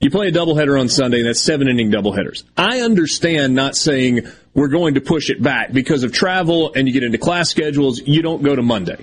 You 0.00 0.10
play 0.10 0.28
a 0.28 0.32
doubleheader 0.32 0.78
on 0.78 0.90
Sunday 0.90 1.20
and 1.20 1.26
that's 1.26 1.40
seven 1.40 1.68
inning 1.68 1.90
doubleheaders. 1.90 2.44
I 2.56 2.82
understand 2.82 3.54
not 3.54 3.76
saying 3.76 4.28
we're 4.52 4.68
going 4.68 4.94
to 4.94 5.00
push 5.00 5.30
it 5.30 5.42
back 5.42 5.72
because 5.72 6.04
of 6.04 6.12
travel 6.12 6.74
and 6.74 6.86
you 6.86 6.92
get 6.92 7.02
into 7.02 7.16
class 7.16 7.48
schedules, 7.48 8.02
you 8.04 8.20
don't 8.20 8.42
go 8.42 8.54
to 8.54 8.62
Monday. 8.62 9.02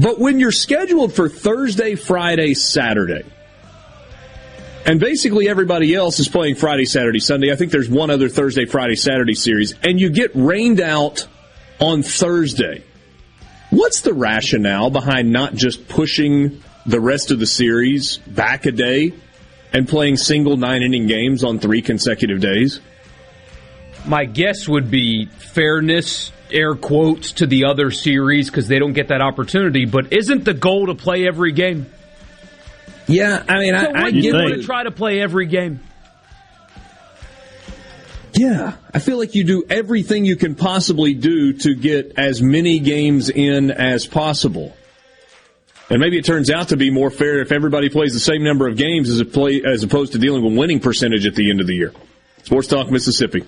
But 0.00 0.20
when 0.20 0.38
you're 0.38 0.52
scheduled 0.52 1.12
for 1.12 1.28
Thursday, 1.28 1.96
Friday, 1.96 2.54
Saturday, 2.54 3.24
and 4.86 4.98
basically 4.98 5.48
everybody 5.48 5.94
else 5.94 6.18
is 6.18 6.28
playing 6.28 6.54
Friday, 6.54 6.84
Saturday, 6.84 7.20
Sunday. 7.20 7.52
I 7.52 7.56
think 7.56 7.70
there's 7.72 7.88
one 7.88 8.10
other 8.10 8.28
Thursday, 8.28 8.64
Friday, 8.64 8.96
Saturday 8.96 9.34
series, 9.34 9.74
and 9.82 10.00
you 10.00 10.10
get 10.10 10.30
rained 10.34 10.80
out 10.80 11.26
on 11.80 12.02
Thursday. 12.02 12.84
What's 13.70 14.00
the 14.00 14.14
rationale 14.14 14.90
behind 14.90 15.32
not 15.32 15.54
just 15.54 15.88
pushing 15.88 16.62
the 16.86 17.00
rest 17.00 17.30
of 17.30 17.38
the 17.38 17.46
series 17.46 18.18
back 18.18 18.66
a 18.66 18.72
day 18.72 19.12
and 19.72 19.88
playing 19.88 20.16
single 20.16 20.56
nine 20.56 20.82
inning 20.82 21.06
games 21.06 21.44
on 21.44 21.58
three 21.58 21.82
consecutive 21.82 22.40
days? 22.40 22.80
My 24.06 24.24
guess 24.24 24.66
would 24.66 24.90
be 24.90 25.26
fairness, 25.26 26.32
air 26.50 26.74
quotes, 26.74 27.32
to 27.32 27.46
the 27.46 27.64
other 27.64 27.90
series 27.90 28.50
because 28.50 28.66
they 28.66 28.78
don't 28.78 28.94
get 28.94 29.08
that 29.08 29.20
opportunity. 29.20 29.84
But 29.84 30.12
isn't 30.12 30.44
the 30.44 30.54
goal 30.54 30.86
to 30.86 30.94
play 30.94 31.26
every 31.26 31.52
game? 31.52 31.86
Yeah, 33.10 33.44
I 33.48 33.58
mean, 33.58 33.74
so 33.74 33.90
I, 33.92 34.02
I 34.04 34.10
get 34.12 34.34
want 34.34 34.54
to 34.54 34.62
try 34.62 34.84
to 34.84 34.90
play 34.90 35.20
every 35.20 35.46
game. 35.46 35.80
Yeah, 38.34 38.76
I 38.94 39.00
feel 39.00 39.18
like 39.18 39.34
you 39.34 39.44
do 39.44 39.64
everything 39.68 40.24
you 40.24 40.36
can 40.36 40.54
possibly 40.54 41.14
do 41.14 41.52
to 41.54 41.74
get 41.74 42.14
as 42.16 42.40
many 42.40 42.78
games 42.78 43.28
in 43.28 43.70
as 43.70 44.06
possible. 44.06 44.76
And 45.90 45.98
maybe 45.98 46.16
it 46.18 46.24
turns 46.24 46.50
out 46.50 46.68
to 46.68 46.76
be 46.76 46.90
more 46.90 47.10
fair 47.10 47.40
if 47.40 47.50
everybody 47.50 47.88
plays 47.88 48.12
the 48.14 48.20
same 48.20 48.44
number 48.44 48.68
of 48.68 48.76
games 48.76 49.10
as, 49.10 49.20
play, 49.24 49.60
as 49.64 49.82
opposed 49.82 50.12
to 50.12 50.18
dealing 50.18 50.44
with 50.44 50.56
winning 50.56 50.78
percentage 50.78 51.26
at 51.26 51.34
the 51.34 51.50
end 51.50 51.60
of 51.60 51.66
the 51.66 51.74
year. 51.74 51.92
Sports 52.44 52.68
Talk 52.68 52.90
Mississippi. 52.90 53.44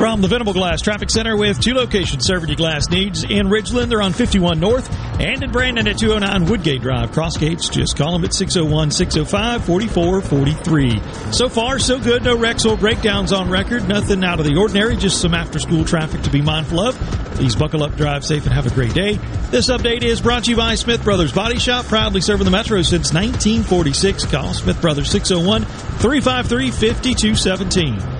From 0.00 0.22
the 0.22 0.28
Venable 0.28 0.54
Glass 0.54 0.80
Traffic 0.80 1.10
Center 1.10 1.36
with 1.36 1.60
two 1.60 1.74
locations 1.74 2.24
serving 2.24 2.48
your 2.48 2.56
glass 2.56 2.88
needs 2.88 3.22
in 3.22 3.48
Ridgeland. 3.48 3.90
They're 3.90 4.00
on 4.00 4.14
51 4.14 4.58
North 4.58 4.90
and 5.20 5.42
in 5.42 5.50
Brandon 5.50 5.86
at 5.86 5.98
209 5.98 6.50
Woodgate 6.50 6.80
Drive. 6.80 7.12
Cross 7.12 7.36
gates, 7.36 7.68
just 7.68 7.98
call 7.98 8.14
them 8.14 8.24
at 8.24 8.32
601 8.32 8.92
605 8.92 9.62
4443. 9.66 11.32
So 11.34 11.50
far, 11.50 11.78
so 11.78 12.00
good. 12.00 12.24
No 12.24 12.34
wrecks 12.34 12.64
or 12.64 12.78
breakdowns 12.78 13.30
on 13.34 13.50
record. 13.50 13.86
Nothing 13.90 14.24
out 14.24 14.40
of 14.40 14.46
the 14.46 14.56
ordinary. 14.56 14.96
Just 14.96 15.20
some 15.20 15.34
after 15.34 15.58
school 15.58 15.84
traffic 15.84 16.22
to 16.22 16.30
be 16.30 16.40
mindful 16.40 16.80
of. 16.80 16.94
Please 17.34 17.54
buckle 17.54 17.82
up, 17.82 17.94
drive 17.96 18.24
safe, 18.24 18.46
and 18.46 18.54
have 18.54 18.66
a 18.66 18.70
great 18.70 18.94
day. 18.94 19.16
This 19.50 19.68
update 19.68 20.02
is 20.02 20.22
brought 20.22 20.44
to 20.44 20.50
you 20.52 20.56
by 20.56 20.76
Smith 20.76 21.04
Brothers 21.04 21.32
Body 21.32 21.58
Shop, 21.58 21.84
proudly 21.84 22.22
serving 22.22 22.46
the 22.46 22.50
Metro 22.50 22.80
since 22.80 23.12
1946. 23.12 24.24
Call 24.24 24.54
Smith 24.54 24.80
Brothers 24.80 25.10
601 25.10 25.66
353 25.66 26.70
5217. 26.70 28.19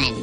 Bye. 0.00 0.19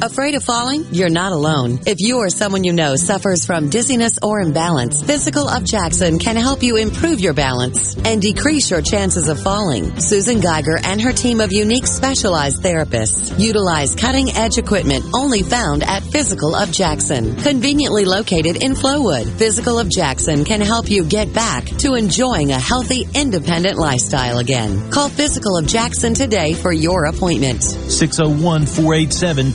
Afraid 0.00 0.36
of 0.36 0.44
falling? 0.44 0.86
You're 0.92 1.08
not 1.08 1.32
alone. 1.32 1.80
If 1.84 1.98
you 1.98 2.18
or 2.18 2.30
someone 2.30 2.62
you 2.62 2.72
know 2.72 2.94
suffers 2.94 3.44
from 3.44 3.68
dizziness 3.68 4.16
or 4.22 4.40
imbalance, 4.40 5.02
Physical 5.02 5.48
of 5.48 5.64
Jackson 5.64 6.20
can 6.20 6.36
help 6.36 6.62
you 6.62 6.76
improve 6.76 7.18
your 7.18 7.34
balance 7.34 7.96
and 8.04 8.22
decrease 8.22 8.70
your 8.70 8.80
chances 8.80 9.28
of 9.28 9.40
falling. 9.42 9.98
Susan 9.98 10.38
Geiger 10.38 10.78
and 10.84 11.00
her 11.00 11.12
team 11.12 11.40
of 11.40 11.52
unique 11.52 11.86
specialized 11.88 12.62
therapists 12.62 13.36
utilize 13.40 13.96
cutting 13.96 14.30
edge 14.30 14.56
equipment 14.56 15.04
only 15.12 15.42
found 15.42 15.82
at 15.82 16.04
Physical 16.04 16.54
of 16.54 16.70
Jackson, 16.70 17.34
conveniently 17.34 18.04
located 18.04 18.62
in 18.62 18.74
Flowood. 18.74 19.28
Physical 19.36 19.80
of 19.80 19.90
Jackson 19.90 20.44
can 20.44 20.60
help 20.60 20.88
you 20.88 21.02
get 21.04 21.32
back 21.32 21.64
to 21.78 21.94
enjoying 21.94 22.52
a 22.52 22.60
healthy, 22.60 23.08
independent 23.14 23.78
lifestyle 23.78 24.38
again. 24.38 24.92
Call 24.92 25.08
Physical 25.08 25.56
of 25.56 25.66
Jackson 25.66 26.14
today 26.14 26.54
for 26.54 26.72
your 26.72 27.06
appointment. 27.06 27.64
601 27.64 28.64
487 28.66 29.54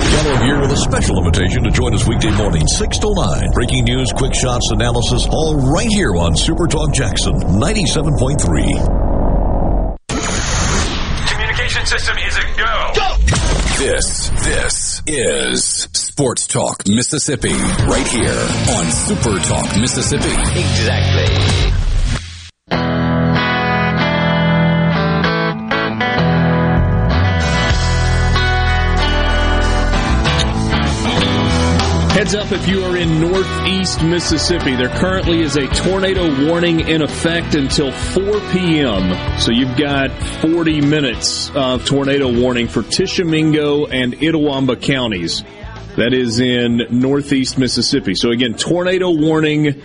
Gallo 0.00 0.36
here 0.44 0.60
with 0.60 0.72
a 0.72 0.76
special 0.76 1.18
invitation 1.18 1.62
to 1.64 1.70
join 1.70 1.94
us 1.94 2.06
weekday 2.06 2.30
morning, 2.36 2.66
6 2.66 2.98
to 2.98 3.14
9. 3.14 3.50
Breaking 3.52 3.84
news, 3.84 4.10
quick 4.16 4.34
shots, 4.34 4.70
analysis, 4.70 5.26
all 5.30 5.56
right 5.72 5.88
here 5.88 6.16
on 6.16 6.34
Super 6.36 6.66
Talk 6.66 6.92
Jackson 6.92 7.34
97.3. 7.34 8.40
Communication 11.28 11.86
system 11.86 12.16
is 12.18 12.36
a 12.36 12.42
go. 12.56 12.92
This, 13.78 14.28
this 14.44 15.02
is 15.06 15.64
Sports 15.92 16.46
Talk 16.46 16.86
Mississippi, 16.88 17.52
right 17.52 18.06
here 18.06 18.46
on 18.76 18.90
Super 18.90 19.38
Talk 19.38 19.76
Mississippi. 19.80 20.32
Exactly. 20.58 21.59
Heads 32.10 32.34
up 32.34 32.50
if 32.50 32.66
you 32.66 32.82
are 32.84 32.96
in 32.96 33.20
northeast 33.20 34.02
Mississippi. 34.02 34.74
There 34.74 34.88
currently 34.88 35.42
is 35.42 35.56
a 35.56 35.68
tornado 35.68 36.44
warning 36.44 36.80
in 36.80 37.02
effect 37.02 37.54
until 37.54 37.92
4 37.92 38.24
p.m. 38.50 39.38
So 39.38 39.52
you've 39.52 39.78
got 39.78 40.10
40 40.42 40.80
minutes 40.80 41.50
of 41.54 41.86
tornado 41.86 42.30
warning 42.30 42.66
for 42.66 42.82
Tishomingo 42.82 43.86
and 43.86 44.14
Itawamba 44.14 44.82
counties. 44.82 45.44
That 45.96 46.12
is 46.12 46.40
in 46.40 46.82
northeast 46.90 47.58
Mississippi. 47.58 48.16
So 48.16 48.32
again, 48.32 48.54
tornado 48.54 49.12
warning 49.12 49.80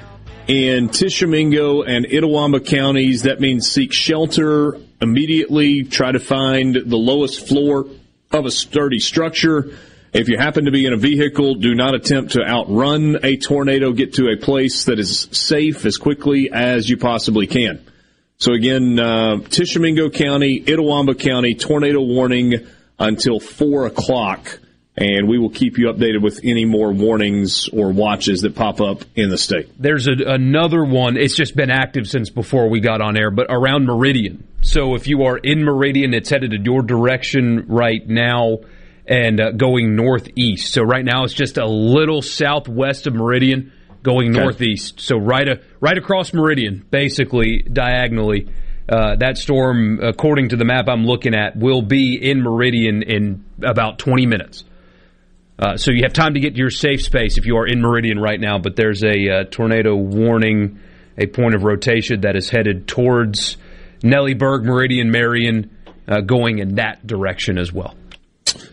in 0.47 0.89
Tishomingo 0.89 1.83
and 1.83 2.05
Itawamba 2.05 2.65
counties. 2.65 3.21
That 3.21 3.39
means 3.39 3.71
seek 3.71 3.93
shelter 3.93 4.77
immediately. 4.99 5.83
Try 5.83 6.11
to 6.11 6.19
find 6.19 6.75
the 6.75 6.97
lowest 6.97 7.47
floor 7.47 7.85
of 8.31 8.45
a 8.45 8.51
sturdy 8.51 8.99
structure. 8.99 9.77
If 10.17 10.29
you 10.29 10.37
happen 10.37 10.63
to 10.63 10.71
be 10.71 10.85
in 10.85 10.93
a 10.93 10.97
vehicle, 10.97 11.55
do 11.55 11.75
not 11.75 11.93
attempt 11.93 12.31
to 12.33 12.41
outrun 12.41 13.17
a 13.21 13.35
tornado. 13.35 13.91
Get 13.91 14.13
to 14.13 14.29
a 14.29 14.37
place 14.37 14.85
that 14.85 14.97
is 14.97 15.27
safe 15.33 15.85
as 15.85 15.97
quickly 15.97 16.49
as 16.53 16.89
you 16.89 16.95
possibly 16.95 17.47
can. 17.47 17.85
So 18.37 18.53
again, 18.53 18.97
uh, 18.97 19.39
Tishomingo 19.49 20.09
County, 20.09 20.61
Itawamba 20.61 21.19
County, 21.19 21.53
tornado 21.53 21.99
warning 21.99 22.65
until 22.97 23.41
four 23.41 23.87
o'clock, 23.87 24.57
and 24.95 25.27
we 25.27 25.37
will 25.37 25.49
keep 25.49 25.77
you 25.77 25.87
updated 25.87 26.21
with 26.21 26.39
any 26.45 26.63
more 26.63 26.93
warnings 26.93 27.67
or 27.67 27.91
watches 27.91 28.43
that 28.43 28.55
pop 28.55 28.79
up 28.79 29.03
in 29.15 29.29
the 29.29 29.37
state. 29.37 29.69
There's 29.77 30.07
a, 30.07 30.13
another 30.27 30.85
one. 30.85 31.17
It's 31.17 31.35
just 31.35 31.57
been 31.57 31.69
active 31.69 32.07
since 32.07 32.29
before 32.29 32.69
we 32.69 32.79
got 32.79 33.01
on 33.01 33.17
air, 33.17 33.31
but 33.31 33.47
around 33.49 33.85
Meridian. 33.85 34.47
So 34.61 34.95
if 34.95 35.07
you 35.07 35.23
are 35.23 35.37
in 35.37 35.65
Meridian, 35.65 36.13
it's 36.13 36.29
headed 36.29 36.53
in 36.53 36.63
your 36.63 36.83
direction 36.83 37.65
right 37.67 38.07
now 38.07 38.59
and 39.07 39.39
uh, 39.39 39.51
going 39.51 39.95
northeast. 39.95 40.73
So 40.73 40.81
right 40.81 41.05
now 41.05 41.23
it's 41.23 41.33
just 41.33 41.57
a 41.57 41.65
little 41.65 42.21
southwest 42.21 43.07
of 43.07 43.13
Meridian 43.13 43.71
going 44.03 44.31
okay. 44.31 44.39
northeast. 44.39 44.99
So 44.99 45.17
right 45.17 45.47
a, 45.47 45.61
right 45.79 45.97
across 45.97 46.33
Meridian, 46.33 46.85
basically 46.89 47.61
diagonally. 47.61 48.49
Uh, 48.87 49.15
that 49.15 49.37
storm, 49.37 49.99
according 50.01 50.49
to 50.49 50.57
the 50.57 50.65
map 50.65 50.87
I'm 50.87 51.05
looking 51.05 51.33
at, 51.33 51.55
will 51.57 51.81
be 51.81 52.15
in 52.21 52.41
Meridian 52.41 53.01
in 53.01 53.43
about 53.63 53.97
20 53.97 54.27
minutes. 54.27 54.63
Uh, 55.57 55.77
so 55.77 55.91
you 55.91 56.03
have 56.03 56.13
time 56.13 56.33
to 56.33 56.39
get 56.39 56.53
to 56.53 56.59
your 56.59 56.69
safe 56.69 57.01
space 57.01 57.37
if 57.37 57.45
you 57.45 57.57
are 57.57 57.65
in 57.65 57.81
Meridian 57.81 58.19
right 58.19 58.39
now. 58.39 58.59
But 58.59 58.75
there's 58.75 59.03
a 59.03 59.29
uh, 59.29 59.43
tornado 59.45 59.95
warning, 59.95 60.79
a 61.17 61.25
point 61.27 61.55
of 61.55 61.63
rotation 61.63 62.21
that 62.21 62.35
is 62.35 62.49
headed 62.49 62.87
towards 62.87 63.57
Nellieburg, 64.01 64.65
Meridian, 64.65 65.09
Marion, 65.11 65.75
uh, 66.07 66.21
going 66.21 66.59
in 66.59 66.75
that 66.75 67.07
direction 67.07 67.57
as 67.57 67.73
well. 67.73 67.95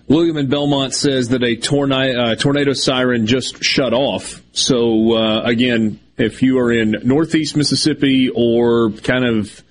William 0.09 0.37
in 0.37 0.49
Belmont 0.49 0.95
says 0.95 1.29
that 1.31 1.43
a 1.43 1.57
tornado, 1.57 2.21
uh, 2.21 2.35
tornado 2.35 2.73
siren 2.73 3.27
just 3.27 3.62
shut 3.62 3.93
off. 3.93 4.43
So 4.53 5.15
uh, 5.15 5.43
again, 5.45 6.01
if 6.17 6.43
you 6.43 6.59
are 6.59 6.73
in 6.73 6.97
northeast 7.05 7.57
Mississippi 7.57 8.29
or 8.35 8.91
kind 8.91 9.25
of 9.25 9.62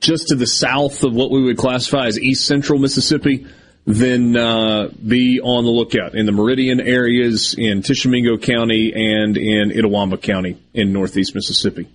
just 0.00 0.28
to 0.28 0.36
the 0.36 0.46
south 0.46 1.02
of 1.02 1.14
what 1.14 1.30
we 1.30 1.42
would 1.42 1.56
classify 1.56 2.06
as 2.06 2.18
east 2.18 2.46
central 2.46 2.78
Mississippi, 2.78 3.46
then 3.86 4.36
uh, 4.36 4.88
be 5.06 5.40
on 5.40 5.64
the 5.64 5.70
lookout 5.70 6.14
in 6.14 6.26
the 6.26 6.32
Meridian 6.32 6.80
areas 6.80 7.54
in 7.56 7.82
Tishomingo 7.82 8.36
County 8.36 8.92
and 8.94 9.36
in 9.36 9.70
Itawamba 9.70 10.20
County 10.20 10.58
in 10.74 10.92
northeast 10.92 11.34
Mississippi. 11.34 11.88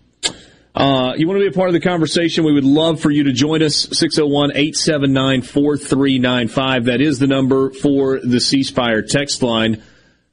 Uh, 0.76 1.14
you 1.16 1.28
want 1.28 1.40
to 1.40 1.44
be 1.44 1.54
a 1.54 1.56
part 1.56 1.70
of 1.70 1.74
the 1.74 1.80
conversation? 1.80 2.44
We 2.44 2.54
would 2.54 2.64
love 2.64 3.00
for 3.00 3.12
you 3.12 3.26
to 3.26 3.32
join 3.32 3.62
us. 3.62 3.76
601 3.76 4.52
879 4.52 5.42
4395. 5.44 6.86
That 6.86 7.00
is 7.00 7.20
the 7.20 7.28
number 7.28 7.70
for 7.70 8.20
the 8.20 8.40
C 8.40 8.64
Spire 8.64 9.04
text 9.04 9.44
line. 9.44 9.84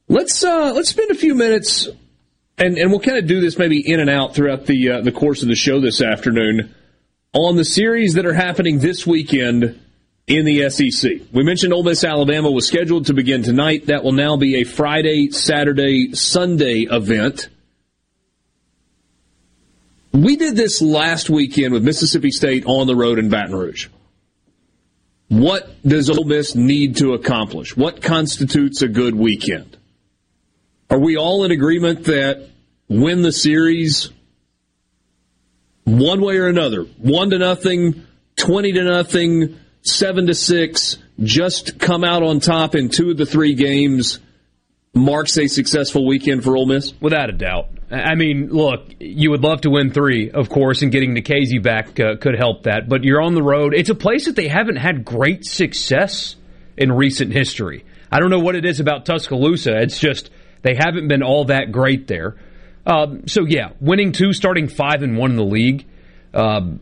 Let's, 0.09 0.43
uh, 0.43 0.73
let's 0.75 0.89
spend 0.89 1.11
a 1.11 1.15
few 1.15 1.35
minutes 1.35 1.89
and, 2.57 2.77
and 2.79 2.91
we'll 2.91 3.01
kind 3.01 3.19
of 3.19 3.27
do 3.27 3.41
this 3.41 3.59
maybe 3.59 3.81
in 3.81 4.01
and 4.01 4.11
out 4.11 4.35
throughout 4.35 4.67
the, 4.67 4.91
uh, 4.91 5.01
the 5.03 5.13
course 5.13 5.43
of 5.43 5.49
the 5.49 5.55
show 5.55 5.81
this 5.81 6.03
afternoon 6.03 6.75
on 7.33 7.57
the 7.57 7.65
series 7.65 8.15
that 8.15 8.27
are 8.27 8.35
happening 8.35 8.79
this 8.79 9.07
weekend 9.07 9.81
in 10.27 10.45
the 10.45 10.69
SEC. 10.71 11.13
We 11.33 11.43
mentioned 11.43 11.73
Ole 11.73 11.85
Miss 11.85 12.05
Alabama 12.05 12.51
was 12.51 12.67
scheduled 12.67 13.07
to 13.07 13.15
begin 13.15 13.43
tonight. 13.43 13.87
That 13.87 14.05
will 14.05 14.13
now 14.13 14.37
be 14.37 14.57
a 14.57 14.65
Friday, 14.65 15.31
Saturday, 15.31 16.15
Sunday 16.15 16.87
event. 16.91 17.49
We 20.13 20.37
did 20.37 20.57
this 20.57 20.83
last 20.83 21.31
weekend 21.31 21.73
with 21.73 21.85
Mississippi 21.85 22.31
State 22.31 22.65
on 22.67 22.87
the 22.87 22.97
road 22.97 23.19
in 23.19 23.29
Baton 23.29 23.55
Rouge. 23.55 23.89
What 25.29 25.71
does 25.87 26.11
Ole 26.11 26.25
Miss 26.25 26.57
need 26.57 26.97
to 26.97 27.15
accomplish? 27.15 27.77
What 27.77 28.03
constitutes 28.03 28.83
a 28.83 28.89
good 28.89 29.15
weekend? 29.15 29.77
Are 30.91 30.99
we 30.99 31.17
all 31.17 31.45
in 31.45 31.53
agreement 31.53 32.05
that 32.05 32.49
win 32.89 33.23
the 33.23 33.31
series 33.31 34.11
one 35.85 36.21
way 36.21 36.39
or 36.39 36.49
another? 36.49 36.83
One 36.99 37.31
to 37.31 37.39
nothing, 37.39 38.05
20 38.37 38.73
to 38.73 38.83
nothing, 38.83 39.61
seven 39.83 40.27
to 40.27 40.35
six, 40.35 40.99
just 41.21 41.79
come 41.79 42.03
out 42.03 42.25
on 42.25 42.41
top 42.41 42.75
in 42.75 42.89
two 42.89 43.11
of 43.11 43.17
the 43.17 43.27
three 43.27 43.55
games 43.55 44.19
marks 44.93 45.39
a 45.39 45.47
successful 45.47 46.05
weekend 46.05 46.43
for 46.43 46.57
Ole 46.57 46.67
Miss? 46.67 46.93
Without 47.01 47.31
a 47.31 47.33
doubt. 47.33 47.69
I 47.91 48.15
mean, 48.15 48.51
look, 48.51 48.87
you 49.01 49.31
would 49.31 49.43
love 49.43 49.63
to 49.63 49.71
win 49.71 49.91
three, 49.91 50.31
of 50.31 50.49
course, 50.49 50.83
and 50.83 50.93
getting 50.93 51.15
Nikhazy 51.15 51.61
back 51.61 51.99
uh, 51.99 52.17
could 52.17 52.37
help 52.39 52.63
that. 52.65 52.89
But 52.89 53.03
you're 53.03 53.21
on 53.21 53.35
the 53.35 53.43
road. 53.43 53.75
It's 53.75 53.91
a 53.91 53.97
place 53.97 54.27
that 54.27 54.37
they 54.37 54.47
haven't 54.47 54.77
had 54.77 55.05
great 55.05 55.45
success 55.45 56.37
in 56.77 56.93
recent 56.93 57.33
history. 57.33 57.85
I 58.13 58.21
don't 58.21 58.31
know 58.31 58.39
what 58.39 58.55
it 58.55 58.65
is 58.65 58.79
about 58.79 59.07
Tuscaloosa. 59.07 59.81
It's 59.81 59.99
just 59.99 60.31
they 60.63 60.75
haven't 60.75 61.09
been 61.09 61.23
all 61.23 61.47
that 61.47 61.73
great 61.73 62.07
there. 62.07 62.37
Um, 62.87 63.27
so 63.27 63.45
yeah, 63.45 63.71
winning 63.81 64.13
two, 64.13 64.33
starting 64.33 64.69
five 64.69 65.03
and 65.03 65.17
one 65.17 65.31
in 65.31 65.37
the 65.37 65.45
league, 65.45 65.87
um, 66.33 66.81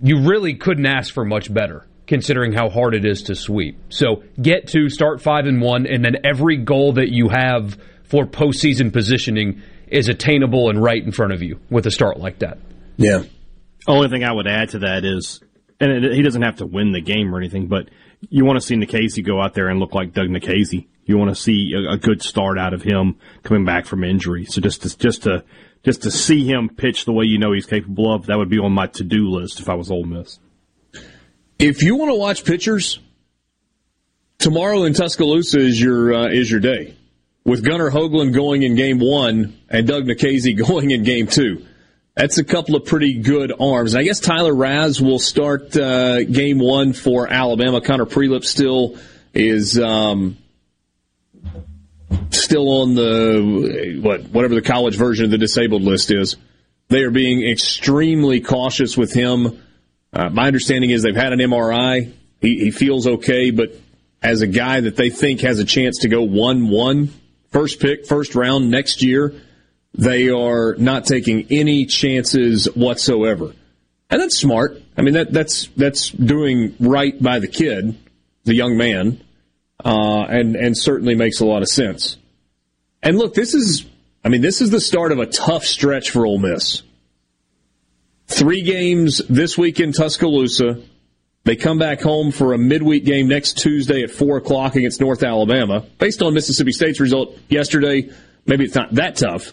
you 0.00 0.20
really 0.28 0.54
couldn't 0.54 0.86
ask 0.86 1.12
for 1.12 1.24
much 1.24 1.52
better 1.52 1.86
considering 2.06 2.52
how 2.52 2.68
hard 2.68 2.94
it 2.94 3.04
is 3.04 3.24
to 3.24 3.34
sweep. 3.34 3.78
So 3.88 4.22
get 4.40 4.68
to 4.68 4.88
start 4.88 5.20
five 5.20 5.46
and 5.46 5.60
one, 5.60 5.86
and 5.86 6.04
then 6.04 6.18
every 6.24 6.58
goal 6.58 6.94
that 6.94 7.08
you 7.10 7.28
have 7.28 7.76
for 8.04 8.26
postseason 8.26 8.92
positioning 8.92 9.62
is 9.88 10.08
attainable 10.08 10.68
and 10.70 10.82
right 10.82 11.02
in 11.02 11.12
front 11.12 11.32
of 11.32 11.42
you 11.42 11.60
with 11.70 11.86
a 11.86 11.90
start 11.90 12.18
like 12.18 12.40
that. 12.40 12.58
Yeah. 12.96 13.22
Only 13.86 14.08
thing 14.08 14.24
I 14.24 14.32
would 14.32 14.46
add 14.46 14.70
to 14.70 14.80
that 14.80 15.04
is, 15.04 15.40
and 15.80 16.04
it, 16.04 16.12
he 16.14 16.22
doesn't 16.22 16.42
have 16.42 16.56
to 16.56 16.66
win 16.66 16.92
the 16.92 17.00
game 17.00 17.34
or 17.34 17.38
anything, 17.38 17.68
but 17.68 17.88
you 18.28 18.44
want 18.44 18.60
to 18.60 18.66
see 18.66 18.74
Nikhazy 18.76 19.24
go 19.24 19.40
out 19.40 19.54
there 19.54 19.68
and 19.68 19.78
look 19.78 19.94
like 19.94 20.12
Doug 20.12 20.28
Nikhazy. 20.28 20.86
You 21.04 21.18
want 21.18 21.30
to 21.30 21.40
see 21.40 21.72
a, 21.74 21.92
a, 21.92 21.96
good 21.96 22.20
start 22.22 22.58
out 22.58 22.74
of 22.74 22.82
him 22.82 23.16
coming 23.44 23.64
back 23.64 23.86
from 23.86 24.02
injury. 24.02 24.44
So 24.44 24.60
just 24.60 24.82
to, 24.82 24.98
just 24.98 25.22
to 25.22 25.44
just 25.84 26.02
to 26.02 26.10
see 26.10 26.44
him 26.44 26.68
pitch 26.68 27.04
the 27.04 27.12
way 27.12 27.26
you 27.26 27.38
know 27.38 27.52
he's 27.52 27.66
capable 27.66 28.12
of, 28.12 28.26
that 28.26 28.36
would 28.36 28.48
be 28.48 28.58
on 28.58 28.72
my 28.72 28.88
to 28.88 29.04
do 29.04 29.28
list 29.28 29.60
if 29.60 29.68
I 29.68 29.74
was 29.74 29.88
Ole 29.88 30.04
Miss. 30.04 30.40
If 31.60 31.84
you 31.84 31.94
want 31.94 32.10
to 32.10 32.16
watch 32.16 32.44
pitchers, 32.44 32.98
tomorrow 34.38 34.82
in 34.82 34.94
Tuscaloosa 34.94 35.60
is 35.60 35.80
your 35.80 36.12
uh, 36.12 36.28
is 36.28 36.50
your 36.50 36.58
day 36.58 36.96
with 37.46 37.64
Gunnar 37.64 37.90
Hoglund 37.90 38.34
going 38.34 38.64
in 38.64 38.74
game 38.74 38.98
one 38.98 39.56
and 39.70 39.86
Doug 39.86 40.04
Nikhazy 40.04 40.58
going 40.66 40.90
in 40.90 41.04
game 41.04 41.28
two. 41.28 41.64
That's 42.14 42.38
a 42.38 42.44
couple 42.44 42.74
of 42.76 42.86
pretty 42.86 43.18
good 43.20 43.52
arms. 43.60 43.94
I 43.94 44.02
guess 44.02 44.20
Tyler 44.20 44.54
Ras 44.54 45.00
will 45.00 45.18
start 45.18 45.76
uh, 45.76 46.24
game 46.24 46.58
one 46.58 46.92
for 46.92 47.28
Alabama. 47.28 47.80
Connor 47.80 48.06
Prielipp 48.06 48.44
still 48.44 48.98
is 49.32 49.78
um, 49.78 50.38
still 52.30 52.80
on 52.80 52.94
the 52.94 54.00
what 54.02 54.22
whatever 54.24 54.54
the 54.54 54.62
college 54.62 54.96
version 54.96 55.26
of 55.26 55.30
the 55.30 55.38
disabled 55.38 55.82
list 55.82 56.10
is. 56.10 56.36
They 56.88 57.02
are 57.02 57.10
being 57.10 57.46
extremely 57.46 58.40
cautious 58.40 58.96
with 58.96 59.12
him. 59.12 59.62
Uh, 60.12 60.30
my 60.30 60.46
understanding 60.46 60.90
is 60.90 61.02
they've 61.02 61.14
had 61.14 61.32
an 61.32 61.40
MRI. 61.40 62.12
He, 62.40 62.58
he 62.60 62.70
feels 62.70 63.06
okay, 63.06 63.50
but 63.50 63.72
as 64.22 64.40
a 64.40 64.46
guy 64.46 64.80
that 64.80 64.96
they 64.96 65.10
think 65.10 65.42
has 65.42 65.58
a 65.58 65.64
chance 65.64 65.98
to 65.98 66.08
go 66.08 66.22
1 66.22 66.70
1 66.70 67.12
first 67.56 67.80
pick, 67.80 68.06
first 68.06 68.34
round 68.34 68.70
next 68.70 69.02
year, 69.02 69.32
they 69.94 70.28
are 70.28 70.74
not 70.74 71.06
taking 71.06 71.46
any 71.48 71.86
chances 71.86 72.66
whatsoever. 72.74 73.54
And 74.10 74.20
that's 74.20 74.36
smart. 74.36 74.82
I 74.94 75.00
mean, 75.00 75.14
that, 75.14 75.32
that's, 75.32 75.68
that's 75.68 76.10
doing 76.10 76.76
right 76.78 77.20
by 77.22 77.38
the 77.38 77.48
kid, 77.48 77.96
the 78.44 78.54
young 78.54 78.76
man, 78.76 79.24
uh, 79.82 80.26
and, 80.28 80.54
and 80.54 80.76
certainly 80.76 81.14
makes 81.14 81.40
a 81.40 81.46
lot 81.46 81.62
of 81.62 81.68
sense. 81.68 82.18
And 83.02 83.16
look, 83.16 83.32
this 83.32 83.54
is, 83.54 83.86
I 84.22 84.28
mean, 84.28 84.42
this 84.42 84.60
is 84.60 84.68
the 84.68 84.80
start 84.80 85.10
of 85.10 85.18
a 85.18 85.26
tough 85.26 85.64
stretch 85.64 86.10
for 86.10 86.26
Ole 86.26 86.38
Miss. 86.38 86.82
Three 88.26 88.60
games 88.60 89.22
this 89.30 89.56
week 89.56 89.80
in 89.80 89.92
Tuscaloosa, 89.92 90.82
They 91.46 91.54
come 91.54 91.78
back 91.78 92.00
home 92.00 92.32
for 92.32 92.54
a 92.54 92.58
midweek 92.58 93.04
game 93.04 93.28
next 93.28 93.58
Tuesday 93.58 94.02
at 94.02 94.10
4 94.10 94.38
o'clock 94.38 94.74
against 94.74 95.00
North 95.00 95.22
Alabama. 95.22 95.86
Based 95.98 96.20
on 96.20 96.34
Mississippi 96.34 96.72
State's 96.72 96.98
result 96.98 97.38
yesterday, 97.48 98.10
maybe 98.46 98.64
it's 98.64 98.74
not 98.74 98.92
that 98.96 99.14
tough. 99.14 99.52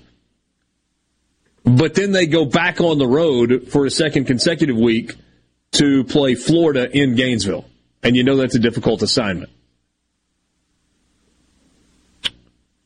But 1.63 1.93
then 1.93 2.11
they 2.11 2.25
go 2.25 2.45
back 2.45 2.81
on 2.81 2.97
the 2.97 3.05
road 3.05 3.67
for 3.69 3.85
a 3.85 3.91
second 3.91 4.25
consecutive 4.25 4.75
week 4.75 5.13
to 5.73 6.03
play 6.03 6.33
Florida 6.33 6.89
in 6.91 7.13
Gainesville. 7.13 7.65
And 8.01 8.15
you 8.15 8.23
know 8.23 8.37
that's 8.37 8.55
a 8.55 8.59
difficult 8.59 9.03
assignment. 9.03 9.51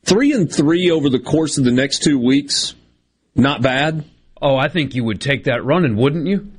Three 0.04 0.34
and 0.34 0.52
three 0.52 0.90
over 0.90 1.08
the 1.08 1.18
course 1.18 1.56
of 1.56 1.64
the 1.64 1.72
next 1.72 2.02
two 2.02 2.18
weeks, 2.18 2.74
not 3.34 3.62
bad. 3.62 4.04
Oh, 4.40 4.56
I 4.56 4.68
think 4.68 4.94
you 4.94 5.02
would 5.04 5.22
take 5.22 5.44
that 5.44 5.64
running, 5.64 5.96
wouldn't 5.96 6.26
you? 6.26 6.52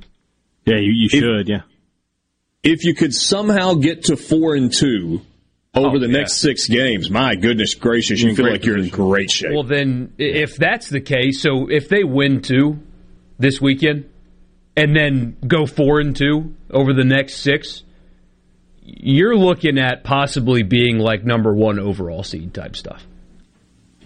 Yeah, 0.66 0.78
you, 0.78 0.92
you 0.92 1.08
should, 1.08 1.48
yeah 1.48 1.60
if 2.62 2.84
you 2.84 2.94
could 2.94 3.14
somehow 3.14 3.74
get 3.74 4.04
to 4.04 4.16
four 4.16 4.54
and 4.54 4.72
two 4.72 5.22
over 5.74 5.96
oh, 5.96 5.98
the 6.00 6.06
yeah. 6.06 6.18
next 6.18 6.34
six 6.34 6.66
games, 6.66 7.10
my 7.10 7.36
goodness 7.36 7.74
gracious, 7.74 8.20
you 8.20 8.34
feel 8.34 8.50
like 8.50 8.64
you're 8.64 8.78
in 8.78 8.88
great 8.88 9.30
shape. 9.30 9.52
Well, 9.52 9.62
then, 9.62 10.14
if 10.18 10.56
that's 10.56 10.88
the 10.88 11.00
case, 11.00 11.40
so 11.40 11.68
if 11.70 11.88
they 11.88 12.04
win 12.04 12.42
two 12.42 12.80
this 13.38 13.60
weekend 13.60 14.10
and 14.76 14.94
then 14.94 15.36
go 15.46 15.66
four 15.66 16.00
and 16.00 16.14
two 16.14 16.54
over 16.70 16.92
the 16.92 17.04
next 17.04 17.36
six, 17.36 17.82
you're 18.82 19.36
looking 19.36 19.78
at 19.78 20.04
possibly 20.04 20.62
being 20.62 20.98
like 20.98 21.24
number 21.24 21.54
one 21.54 21.78
overall 21.78 22.22
seed 22.22 22.52
type 22.52 22.76
stuff. 22.76 23.06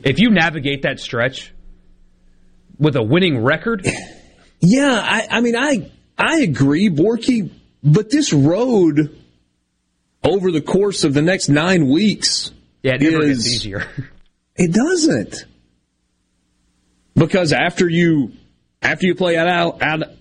If 0.03 0.19
you 0.19 0.31
navigate 0.31 0.83
that 0.83 1.01
stretch 1.01 1.53
with 2.79 2.95
a 2.95 3.03
winning 3.03 3.43
record, 3.43 3.87
yeah, 4.61 5.01
I, 5.03 5.27
I 5.31 5.41
mean, 5.41 5.57
I 5.57 5.91
I 6.19 6.41
agree, 6.41 6.91
Borky 6.91 7.51
but 7.85 8.11
this 8.11 8.33
road 8.33 9.15
over 10.25 10.51
the 10.51 10.63
course 10.63 11.05
of 11.05 11.13
the 11.13 11.23
next 11.23 11.49
nine 11.49 11.89
weeks, 11.89 12.51
yeah, 12.83 12.95
it 12.95 13.03
never 13.03 13.23
is, 13.23 13.45
gets 13.45 13.55
easier. 13.55 13.87
it 14.57 14.73
doesn't, 14.73 15.45
because 17.15 17.53
after 17.53 17.89
you 17.89 18.33
after 18.83 19.07
you 19.07 19.15
play 19.15 19.37
at, 19.37 19.47
at 19.83 20.17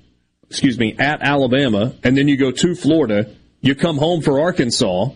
excuse 0.49 0.77
me 0.77 0.95
at 0.99 1.21
Alabama, 1.21 1.95
and 2.03 2.17
then 2.17 2.27
you 2.27 2.37
go 2.37 2.51
to 2.51 2.75
Florida, 2.75 3.33
you 3.61 3.75
come 3.75 3.97
home 3.97 4.21
for 4.21 4.41
Arkansas, 4.41 5.09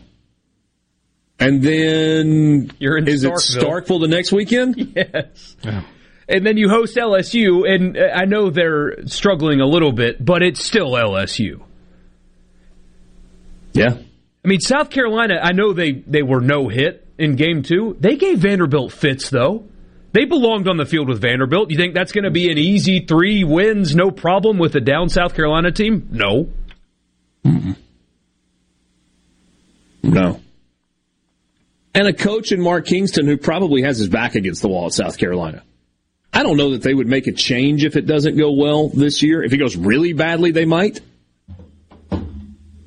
and 1.40 1.62
then 1.62 2.72
you're 2.80 2.98
in 2.98 3.08
is 3.08 3.26
Starkville. 3.26 3.58
it 3.58 3.66
Starkville 3.66 4.02
the 4.02 4.08
next 4.08 4.32
weekend? 4.32 4.78
Yes. 4.96 5.56
Yeah. 5.64 5.84
And 6.30 6.46
then 6.46 6.58
you 6.58 6.68
host 6.68 6.98
LSU, 6.98 7.70
and 7.70 7.98
uh, 7.98 8.10
I 8.14 8.26
know 8.26 8.50
they're 8.50 9.08
struggling 9.08 9.62
a 9.62 9.66
little 9.66 9.94
bit, 9.94 10.24
but 10.24 10.44
it's 10.44 10.62
still 10.62 10.92
LSU. 10.92 11.62
Yeah. 13.78 13.98
I 14.44 14.48
mean, 14.48 14.60
South 14.60 14.90
Carolina, 14.90 15.40
I 15.42 15.52
know 15.52 15.74
they, 15.74 15.92
they 15.92 16.24
were 16.24 16.42
no 16.42 16.68
hit 16.68 17.08
in 17.18 17.36
game 17.36 17.64
two. 17.64 17.98
They 18.00 18.16
gave 18.16 18.40
Vanderbilt 18.40 18.94
fits, 18.94 19.30
though. 19.30 19.66
They 20.14 20.26
belonged 20.26 20.68
on 20.68 20.78
the 20.78 20.86
field 20.86 21.10
with 21.10 21.22
Vanderbilt. 21.22 21.70
You 21.70 21.78
think 21.78 21.94
that's 21.94 22.12
going 22.12 22.24
to 22.24 22.32
be 22.32 22.50
an 22.50 22.58
easy 22.58 23.02
three 23.02 23.44
wins, 23.44 23.96
no 23.96 24.10
problem 24.10 24.58
with 24.58 24.76
a 24.76 24.80
down 24.80 25.10
South 25.10 25.36
Carolina 25.36 25.72
team? 25.72 26.08
No. 26.12 26.50
Mm-mm. 27.46 27.76
No. 30.04 30.40
And 31.94 32.08
a 32.08 32.14
coach 32.14 32.52
in 32.52 32.62
Mark 32.62 32.86
Kingston 32.86 33.28
who 33.28 33.38
probably 33.38 33.82
has 33.82 33.98
his 33.98 34.08
back 34.08 34.36
against 34.36 34.62
the 34.62 34.70
wall 34.70 34.86
at 34.86 34.94
South 34.94 35.18
Carolina. 35.18 35.64
I 36.32 36.44
don't 36.44 36.58
know 36.58 36.72
that 36.72 36.84
they 36.84 36.94
would 36.94 37.08
make 37.08 37.28
a 37.28 37.32
change 37.32 37.84
if 37.84 37.96
it 37.96 38.06
doesn't 38.06 38.38
go 38.38 38.52
well 38.52 38.90
this 38.90 39.24
year. 39.24 39.44
If 39.44 39.54
it 39.54 39.58
goes 39.58 39.76
really 39.76 40.14
badly, 40.14 40.52
they 40.52 40.66
might. 40.66 41.02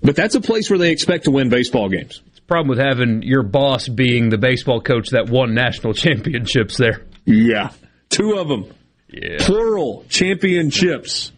But 0.02 0.16
that's 0.16 0.34
a 0.34 0.40
place 0.40 0.70
where 0.70 0.78
they 0.78 0.92
expect 0.92 1.24
to 1.24 1.30
win 1.30 1.48
baseball 1.48 1.88
games. 1.88 2.22
It's 2.26 2.38
a 2.38 2.42
problem 2.42 2.68
with 2.68 2.78
having 2.78 3.22
your 3.22 3.42
boss 3.42 3.88
being 3.88 4.30
the 4.30 4.38
baseball 4.38 4.80
coach 4.80 5.10
that 5.10 5.28
won 5.28 5.54
national 5.54 5.94
championships 5.94 6.76
there. 6.76 7.06
Yeah. 7.24 7.70
Two 8.08 8.34
of 8.34 8.48
them. 8.48 8.72
Yeah. 9.08 9.36
Plural 9.40 10.04
championships. 10.08 11.32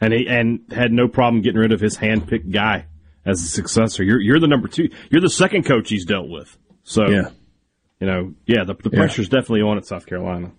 And 0.00 0.12
he 0.12 0.26
and 0.28 0.60
had 0.70 0.92
no 0.92 1.08
problem 1.08 1.42
getting 1.42 1.58
rid 1.58 1.72
of 1.72 1.80
his 1.80 1.96
handpicked 1.96 2.52
guy 2.52 2.86
as 3.24 3.42
a 3.42 3.46
successor. 3.46 4.04
You're 4.04 4.20
you're 4.20 4.38
the 4.38 4.46
number 4.46 4.68
two. 4.68 4.90
You're 5.10 5.22
the 5.22 5.30
second 5.30 5.64
coach 5.64 5.88
he's 5.88 6.04
dealt 6.04 6.28
with. 6.28 6.56
So 6.84 7.08
yeah. 7.08 7.30
you 7.98 8.06
know, 8.06 8.34
yeah, 8.46 8.64
the, 8.64 8.74
the 8.74 8.90
pressure's 8.90 9.28
yeah. 9.28 9.40
definitely 9.40 9.62
on 9.62 9.78
at 9.78 9.86
South 9.86 10.06
Carolina. 10.06 10.52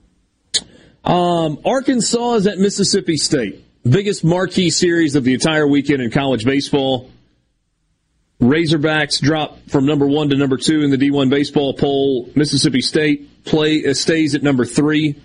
Um, 1.04 1.60
Arkansas 1.64 2.34
is 2.34 2.48
at 2.48 2.58
Mississippi 2.58 3.16
State. 3.18 3.64
Biggest 3.84 4.24
marquee 4.24 4.72
series 4.72 5.16
of 5.16 5.24
the 5.24 5.34
entire 5.34 5.68
weekend 5.68 6.02
in 6.02 6.12
college 6.12 6.44
baseball. 6.44 7.10
Razorbacks 8.42 9.20
drop 9.20 9.58
from 9.68 9.86
number 9.86 10.06
one 10.06 10.30
to 10.30 10.38
number 10.38 10.58
two 10.58 10.82
in 10.82 10.92
the 10.92 10.98
D1 10.98 11.30
baseball 11.30 11.74
poll. 11.74 12.30
Mississippi 12.36 12.82
State 12.82 13.44
play 13.46 13.84
uh, 13.86 13.94
stays 13.94 14.36
at 14.36 14.44
number 14.44 14.64
three 14.64 15.16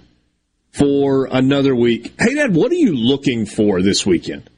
for 0.73 1.29
another 1.31 1.77
week. 1.77 2.15
Hey, 2.19 2.35
Dad, 2.35 2.55
what 2.55 2.73
are 2.73 2.77
you 2.77 2.97
looking 2.97 3.45
for 3.45 3.83
this 3.83 4.07
weekend? 4.07 4.49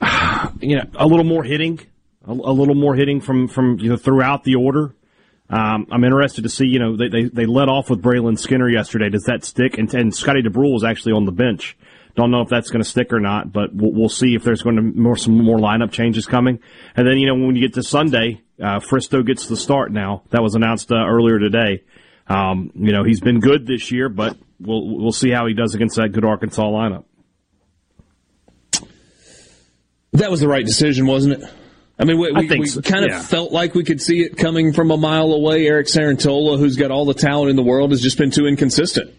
You 0.62 0.76
know, 0.76 0.84
a 0.94 1.06
little 1.06 1.24
more 1.24 1.42
hitting, 1.42 1.80
a, 2.26 2.32
a 2.32 2.52
little 2.52 2.74
more 2.74 2.94
hitting 2.94 3.22
from 3.22 3.48
from 3.48 3.78
you 3.78 3.88
know 3.88 3.96
throughout 3.96 4.44
the 4.44 4.56
order. 4.56 4.94
Um, 5.48 5.86
I'm 5.90 6.04
interested 6.04 6.42
to 6.42 6.50
see. 6.50 6.66
You 6.66 6.78
know, 6.78 6.96
they, 6.96 7.08
they 7.08 7.24
they 7.24 7.46
let 7.46 7.68
off 7.68 7.88
with 7.88 8.02
Brayland 8.02 8.38
Skinner 8.38 8.68
yesterday. 8.68 9.08
Does 9.08 9.24
that 9.24 9.42
stick? 9.44 9.78
And, 9.78 9.92
and 9.94 10.14
Scotty 10.14 10.42
Dubrule 10.42 10.72
was 10.72 10.84
actually 10.84 11.12
on 11.12 11.24
the 11.24 11.32
bench. 11.32 11.78
Don't 12.16 12.30
know 12.30 12.40
if 12.40 12.48
that's 12.48 12.70
going 12.70 12.82
to 12.82 12.88
stick 12.88 13.12
or 13.12 13.20
not, 13.20 13.52
but 13.52 13.74
we'll, 13.74 13.92
we'll, 13.92 14.08
see 14.08 14.34
if 14.34 14.42
there's 14.42 14.62
going 14.62 14.76
to 14.76 14.82
more 14.82 15.16
some 15.16 15.42
more 15.42 15.58
lineup 15.58 15.92
changes 15.92 16.26
coming. 16.26 16.60
And 16.96 17.06
then 17.06 17.18
you 17.18 17.26
know 17.26 17.34
when 17.34 17.54
you 17.54 17.62
get 17.62 17.74
to 17.74 17.82
Sunday, 17.82 18.42
uh, 18.58 18.80
Fristoe 18.80 19.26
gets 19.26 19.46
the 19.46 19.56
start 19.56 19.92
now. 19.92 20.22
That 20.30 20.42
was 20.42 20.54
announced 20.54 20.90
uh, 20.90 20.96
earlier 20.96 21.38
today. 21.38 21.84
Um, 22.28 22.70
you 22.74 22.92
know 22.92 23.04
he's 23.04 23.20
been 23.20 23.40
good 23.40 23.66
this 23.66 23.90
year, 23.90 24.08
but 24.08 24.36
we'll 24.58 24.98
we'll 24.98 25.12
see 25.12 25.30
how 25.30 25.46
he 25.46 25.54
does 25.54 25.74
against 25.74 25.96
that 25.96 26.10
good 26.10 26.24
Arkansas 26.24 26.62
lineup. 26.62 27.04
That 30.12 30.30
was 30.30 30.40
the 30.40 30.48
right 30.48 30.64
decision, 30.64 31.06
wasn't 31.06 31.42
it? 31.42 31.50
I 32.00 32.04
mean, 32.04 32.18
we, 32.18 32.32
we, 32.32 32.58
we 32.58 32.66
so. 32.66 32.80
kind 32.80 33.04
of 33.04 33.10
yeah. 33.10 33.22
felt 33.22 33.52
like 33.52 33.74
we 33.74 33.84
could 33.84 34.00
see 34.00 34.22
it 34.22 34.38
coming 34.38 34.72
from 34.72 34.90
a 34.90 34.96
mile 34.96 35.32
away. 35.32 35.66
Eric 35.66 35.86
Cerantola, 35.86 36.58
who's 36.58 36.76
got 36.76 36.90
all 36.90 37.04
the 37.04 37.14
talent 37.14 37.50
in 37.50 37.56
the 37.56 37.62
world, 37.62 37.90
has 37.90 38.00
just 38.00 38.16
been 38.16 38.30
too 38.30 38.46
inconsistent. 38.46 39.14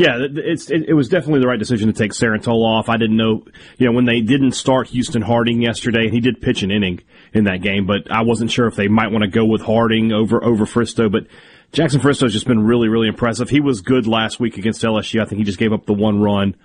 Yeah, 0.00 0.16
it's 0.34 0.70
it, 0.70 0.88
it, 0.88 0.94
was 0.94 1.10
definitely 1.10 1.40
the 1.40 1.46
right 1.46 1.58
decision 1.58 1.88
to 1.88 1.92
take 1.92 2.12
Cerantola 2.12 2.78
off. 2.78 2.88
I 2.88 2.96
didn't 2.96 3.18
know, 3.18 3.44
you 3.76 3.84
know, 3.84 3.92
when 3.92 4.06
they 4.06 4.22
didn't 4.22 4.52
start 4.52 4.88
Houston 4.88 5.20
Harding 5.20 5.60
yesterday, 5.60 6.04
and 6.04 6.10
he 6.14 6.20
did 6.20 6.40
pitch 6.40 6.62
an 6.62 6.70
inning 6.70 7.02
in 7.34 7.44
that 7.44 7.60
game, 7.60 7.84
but 7.84 8.10
I 8.10 8.22
wasn't 8.22 8.50
sure 8.50 8.66
if 8.66 8.76
they 8.76 8.88
might 8.88 9.08
want 9.12 9.24
to 9.24 9.28
go 9.28 9.44
with 9.44 9.60
Harding 9.60 10.10
over 10.10 10.42
over 10.42 10.64
Fristoe. 10.64 11.12
But 11.12 11.26
Jackson 11.72 12.00
Fristoe 12.00 12.22
has 12.22 12.32
just 12.32 12.46
been 12.46 12.64
really, 12.64 12.88
really 12.88 13.08
impressive. 13.08 13.50
He 13.50 13.60
was 13.60 13.82
good 13.82 14.06
last 14.06 14.40
week 14.40 14.56
against 14.56 14.80
LSU. 14.80 15.20
I 15.20 15.26
think 15.26 15.40
he 15.40 15.44
just 15.44 15.58
gave 15.58 15.74
up 15.74 15.84
the 15.84 15.92
one 15.92 16.22
run. 16.22 16.56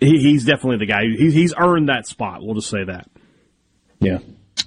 He, 0.00 0.18
he's 0.18 0.46
definitely 0.46 0.78
the 0.78 0.90
guy. 0.90 1.02
He, 1.02 1.32
he's 1.32 1.52
earned 1.54 1.90
that 1.90 2.06
spot. 2.06 2.42
We'll 2.42 2.54
just 2.54 2.70
say 2.70 2.84
that. 2.84 3.10
Yeah, 4.00 4.20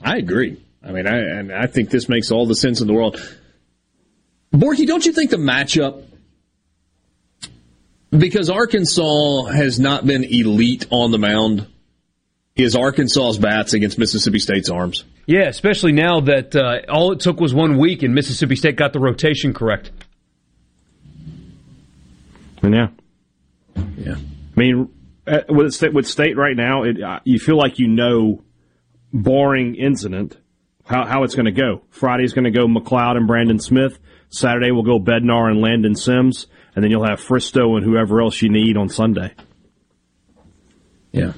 I 0.04 0.18
agree. 0.18 0.64
I 0.84 0.92
mean, 0.92 1.08
I 1.08 1.18
and 1.18 1.52
I 1.52 1.66
think 1.66 1.90
this 1.90 2.08
makes 2.10 2.30
all 2.30 2.46
the 2.46 2.56
sense 2.56 2.82
in 2.82 2.86
the 2.86 2.94
world. 2.94 3.20
Borky, 4.54 4.86
don't 4.86 5.04
you 5.04 5.14
think 5.14 5.32
the 5.32 5.38
matchup 5.38 6.04
because 8.20 8.50
Arkansas 8.50 9.46
has 9.46 9.80
not 9.80 10.06
been 10.06 10.24
elite 10.24 10.86
on 10.90 11.12
the 11.12 11.18
mound, 11.18 11.68
is 12.56 12.76
Arkansas's 12.76 13.38
bats 13.38 13.74
against 13.74 13.98
Mississippi 13.98 14.40
State's 14.40 14.70
arms. 14.70 15.04
Yeah, 15.26 15.48
especially 15.48 15.92
now 15.92 16.22
that 16.22 16.56
uh, 16.56 16.92
all 16.92 17.12
it 17.12 17.20
took 17.20 17.40
was 17.40 17.54
one 17.54 17.78
week 17.78 18.04
and 18.04 18.14
Mississippi 18.14 18.56
State 18.56 18.76
got 18.76 18.94
the 18.94 19.00
rotation 19.00 19.54
correct. 19.54 19.92
Yeah. 22.64 22.88
Yeah. 23.98 24.16
I 24.16 24.60
mean, 24.60 24.90
uh, 25.28 25.40
with, 25.50 25.82
with 25.94 26.08
State 26.08 26.38
right 26.38 26.56
now, 26.56 26.84
it, 26.84 27.02
uh, 27.02 27.20
you 27.24 27.40
feel 27.40 27.58
like 27.58 27.80
you 27.80 27.88
know, 27.88 28.44
boring 29.12 29.76
incident, 29.76 30.38
how, 30.86 31.06
how 31.06 31.24
it's 31.24 31.36
going 31.36 31.46
to 31.46 31.52
go. 31.52 31.84
Friday's 31.90 32.34
going 32.34 32.46
to 32.46 32.52
go 32.52 32.68
MacLeod 32.68 33.18
and 33.18 33.28
Brandon 33.28 33.60
Smith. 33.60 34.00
Saturday 34.30 34.72
will 34.72 34.84
go 34.84 35.00
Bednar 35.00 35.50
and 35.50 35.62
Landon 35.62 35.96
Sims 35.96 36.48
and 36.76 36.84
then 36.84 36.92
you'll 36.92 37.08
have 37.08 37.20
Fristoe 37.20 37.78
and 37.78 37.86
whoever 37.86 38.22
else 38.22 38.42
you 38.42 38.50
need 38.50 38.78
on 38.78 38.90
Sunday. 38.90 39.34
Yeah. 41.12 41.32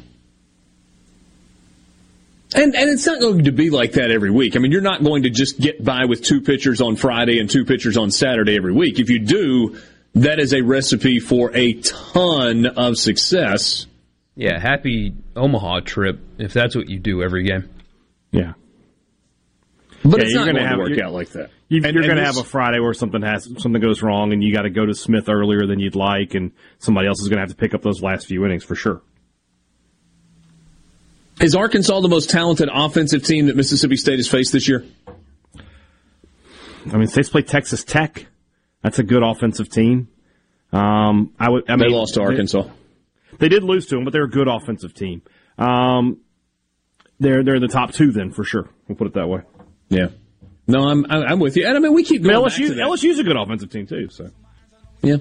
And 2.55 2.75
and 2.75 2.89
it's 2.89 3.05
not 3.05 3.19
going 3.19 3.43
to 3.43 3.51
be 3.51 3.69
like 3.69 3.93
that 3.93 4.09
every 4.09 4.31
week. 4.31 4.55
I 4.55 4.59
mean, 4.59 4.71
you're 4.71 4.81
not 4.81 5.03
going 5.03 5.23
to 5.23 5.29
just 5.29 5.59
get 5.59 5.83
by 5.83 6.05
with 6.05 6.23
two 6.23 6.41
pitchers 6.41 6.81
on 6.81 6.95
Friday 6.95 7.39
and 7.39 7.49
two 7.49 7.65
pitchers 7.65 7.97
on 7.97 8.09
Saturday 8.09 8.55
every 8.55 8.73
week. 8.73 8.99
If 8.99 9.09
you 9.09 9.19
do, 9.19 9.77
that 10.15 10.39
is 10.39 10.53
a 10.53 10.61
recipe 10.61 11.19
for 11.19 11.55
a 11.55 11.73
ton 11.73 12.65
of 12.65 12.97
success. 12.97 13.85
Yeah, 14.35 14.59
happy 14.59 15.13
Omaha 15.35 15.81
trip 15.81 16.19
if 16.37 16.53
that's 16.53 16.75
what 16.75 16.89
you 16.89 16.99
do 16.99 17.21
every 17.21 17.43
game. 17.43 17.69
Yeah. 18.31 18.53
But 20.03 20.19
yeah, 20.19 20.25
it's 20.25 20.35
not 20.35 20.43
going 20.45 20.55
to 20.55 20.67
have, 20.67 20.77
to 20.77 20.83
work 20.83 20.99
out 20.99 21.13
like 21.13 21.29
that. 21.29 21.49
You, 21.69 21.79
are 21.79 21.91
going 21.91 22.17
to 22.17 22.25
have 22.25 22.37
a 22.37 22.43
Friday 22.43 22.79
where 22.79 22.93
something 22.93 23.21
has 23.23 23.43
something 23.43 23.81
goes 23.81 24.01
wrong, 24.01 24.31
and 24.31 24.43
you 24.43 24.53
got 24.53 24.61
to 24.61 24.69
go 24.69 24.85
to 24.85 24.93
Smith 24.93 25.27
earlier 25.27 25.65
than 25.65 25.79
you'd 25.79 25.95
like, 25.95 26.33
and 26.33 26.51
somebody 26.79 27.07
else 27.07 27.21
is 27.21 27.27
going 27.27 27.37
to 27.37 27.41
have 27.41 27.49
to 27.49 27.55
pick 27.55 27.73
up 27.73 27.81
those 27.81 28.01
last 28.01 28.27
few 28.27 28.45
innings 28.45 28.63
for 28.63 28.75
sure. 28.75 29.01
Is 31.41 31.55
Arkansas 31.55 31.99
the 31.99 32.07
most 32.07 32.29
talented 32.29 32.69
offensive 32.71 33.23
team 33.23 33.47
that 33.47 33.55
Mississippi 33.55 33.95
State 33.95 34.17
has 34.17 34.27
faced 34.27 34.51
this 34.51 34.67
year? 34.67 34.83
I 35.57 36.97
mean, 36.97 37.07
State's 37.07 37.29
played 37.29 37.47
Texas 37.47 37.83
Tech. 37.83 38.27
That's 38.81 38.99
a 38.99 39.03
good 39.03 39.23
offensive 39.23 39.69
team. 39.69 40.07
Um, 40.71 41.33
I 41.39 41.49
would. 41.49 41.69
I 41.69 41.75
they 41.75 41.85
mean, 41.85 41.91
lost 41.91 42.15
to 42.15 42.21
Arkansas. 42.21 42.63
They, 42.63 42.69
they, 43.39 43.49
did 43.49 43.63
lose 43.63 43.87
to 43.87 43.95
them, 43.95 44.03
but 44.03 44.13
they're 44.13 44.23
a 44.23 44.29
good 44.29 44.47
offensive 44.47 44.93
team. 44.93 45.21
Um, 45.57 46.21
they're 47.19 47.43
they're 47.43 47.59
the 47.59 47.67
top 47.67 47.91
two 47.91 48.11
then 48.11 48.31
for 48.31 48.43
sure. 48.43 48.69
We'll 48.87 48.95
put 48.95 49.07
it 49.07 49.13
that 49.13 49.27
way. 49.27 49.41
Yeah. 49.89 50.07
No, 50.67 50.79
I'm 50.83 51.05
I'm 51.09 51.39
with 51.39 51.55
you. 51.55 51.65
And 51.65 51.77
I 51.77 51.79
mean, 51.79 51.93
we 51.93 52.03
keep 52.03 52.23
going 52.23 52.35
LSU. 52.35 52.69
LSU's 52.69 53.19
a 53.19 53.23
good 53.23 53.37
offensive 53.37 53.71
team 53.71 53.87
too. 53.87 54.09
So. 54.09 54.29
Yeah. 55.01 55.17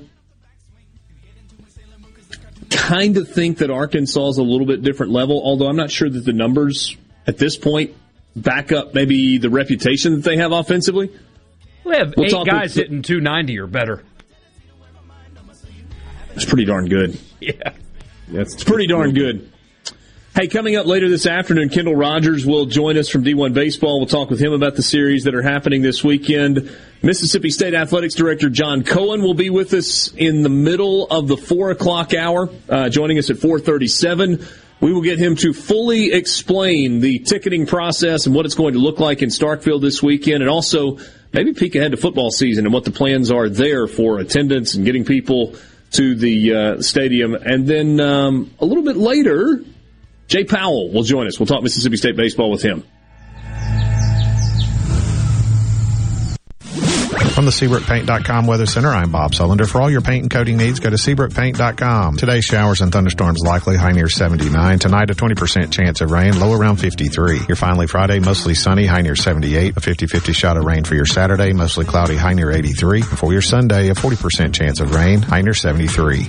Kind 2.71 3.17
of 3.17 3.31
think 3.31 3.59
that 3.59 3.71
Arkansas 3.71 4.29
is 4.31 4.39
a 4.39 4.43
little 4.43 4.67
bit 4.67 4.83
different 4.83 5.13
level, 5.13 5.41
although 5.43 5.69
I'm 5.69 5.77
not 5.77 5.91
sure 5.91 6.11
that 6.11 6.25
the 6.25 6.33
numbers 6.33 6.97
at 7.27 7.39
this 7.39 7.57
point 7.57 7.95
back 8.35 8.73
up 8.73 8.93
maybe 8.93 9.39
the 9.39 9.51
reputation 9.51 10.15
that 10.17 10.25
they 10.25 10.37
have 10.37 10.53
offensively. 10.53 11.11
We 11.85 11.97
have 11.97 12.15
we'll 12.17 12.27
eight 12.27 12.47
guys 12.47 12.75
with, 12.75 12.85
hitting 12.85 13.03
290 13.03 13.59
or 13.59 13.67
better. 13.67 14.03
It's 16.35 16.45
pretty 16.45 16.65
darn 16.65 16.89
good. 16.89 17.19
Yeah. 17.39 17.75
That's 18.29 18.55
it's 18.55 18.65
pretty 18.65 18.89
darn 18.89 19.13
good. 19.13 19.53
Hey, 20.37 20.49
coming 20.49 20.77
up 20.77 20.85
later 20.85 21.09
this 21.09 21.25
afternoon, 21.25 21.71
Kendall 21.71 21.97
Rogers 21.97 22.45
will 22.45 22.67
join 22.67 22.99
us 22.99 23.09
from 23.09 23.25
D1 23.25 23.55
Baseball. 23.55 24.01
We'll 24.01 24.07
talk 24.07 24.29
with 24.29 24.39
him 24.39 24.53
about 24.53 24.75
the 24.75 24.83
series 24.83 25.25
that 25.25 25.35
are 25.35 25.41
happening 25.41 25.81
this 25.81 26.05
weekend. 26.05 26.77
Mississippi 27.03 27.49
State 27.49 27.73
Athletics 27.73 28.15
Director 28.15 28.51
John 28.51 28.85
Cohen 28.85 29.23
will 29.23 29.33
be 29.33 29.49
with 29.49 29.73
us 29.73 30.13
in 30.13 30.43
the 30.43 30.51
middle 30.51 31.07
of 31.07 31.27
the 31.27 31.39
four 31.39 31.71
o'clock 31.71 32.13
hour, 32.13 32.51
uh, 32.69 32.91
joining 32.91 33.19
us 33.19 33.31
at 33.31 33.39
437. 33.39 34.47
We 34.81 34.93
will 34.93 35.01
get 35.01 35.19
him 35.19 35.37
to 35.37 35.55
fully 35.55 36.13
explain 36.13 37.01
the 37.01 37.21
ticketing 37.21 37.65
process 37.65 38.27
and 38.27 38.35
what 38.35 38.45
it's 38.45 38.55
going 38.55 38.75
to 38.75 38.79
look 38.79 39.01
like 39.01 39.23
in 39.23 39.31
Starkville 39.31 39.81
this 39.81 40.03
weekend 40.03 40.43
and 40.43 40.51
also 40.51 40.99
maybe 41.33 41.55
peek 41.55 41.75
ahead 41.77 41.93
to 41.93 41.97
football 41.97 42.31
season 42.31 42.67
and 42.67 42.75
what 42.75 42.85
the 42.85 42.91
plans 42.91 43.31
are 43.31 43.49
there 43.49 43.87
for 43.87 44.19
attendance 44.19 44.75
and 44.75 44.85
getting 44.85 45.07
people 45.07 45.55
to 45.93 46.15
the 46.15 46.55
uh, 46.55 46.83
stadium. 46.83 47.35
And 47.35 47.67
then 47.67 48.01
um, 48.01 48.51
a 48.61 48.67
little 48.67 48.85
bit 48.85 48.99
later, 48.99 49.65
Jay 50.29 50.45
Powell 50.45 50.91
will 50.91 51.05
join 51.05 51.27
us. 51.27 51.39
We'll 51.39 51.47
talk 51.47 51.63
Mississippi 51.63 51.97
State 51.97 52.17
baseball 52.17 52.51
with 52.51 52.63
him. 52.63 52.85
From 57.37 57.45
the 57.45 57.51
SeabrookPaint.com 57.51 58.47
Weather 58.47 58.65
Center, 58.65 58.89
I'm 58.89 59.13
Bob 59.13 59.33
Sullender. 59.33 59.69
For 59.69 59.79
all 59.79 59.91
your 59.91 60.01
paint 60.01 60.23
and 60.23 60.31
coating 60.31 60.57
needs, 60.57 60.81
go 60.81 60.89
to 60.89 60.97
SeabrookPaint.com. 60.97 62.17
Today, 62.17 62.41
showers 62.41 62.81
and 62.81 62.91
thunderstorms 62.91 63.43
likely, 63.43 63.77
high 63.77 63.93
near 63.93 64.09
79. 64.09 64.79
Tonight, 64.79 65.11
a 65.11 65.15
20% 65.15 65.71
chance 65.71 66.01
of 66.01 66.11
rain, 66.11 66.41
low 66.41 66.55
around 66.55 66.77
53. 66.77 67.41
Your 67.47 67.57
finally 67.57 67.89
Friday, 67.89 68.21
mostly 68.21 68.55
sunny, 68.55 68.87
high 68.87 69.03
near 69.03 69.17
78. 69.17 69.77
A 69.77 69.81
50-50 69.81 70.35
shot 70.35 70.57
of 70.57 70.65
rain 70.65 70.85
for 70.85 70.95
your 70.95 71.05
Saturday, 71.05 71.53
mostly 71.53 71.85
cloudy, 71.85 72.17
high 72.17 72.33
near 72.33 72.51
83. 72.51 73.03
And 73.03 73.19
for 73.19 73.35
your 73.35 73.43
Sunday, 73.43 73.91
a 73.91 73.95
40% 73.95 74.55
chance 74.55 74.81
of 74.81 74.95
rain, 74.95 75.21
high 75.21 75.43
near 75.43 75.53
73. 75.53 76.29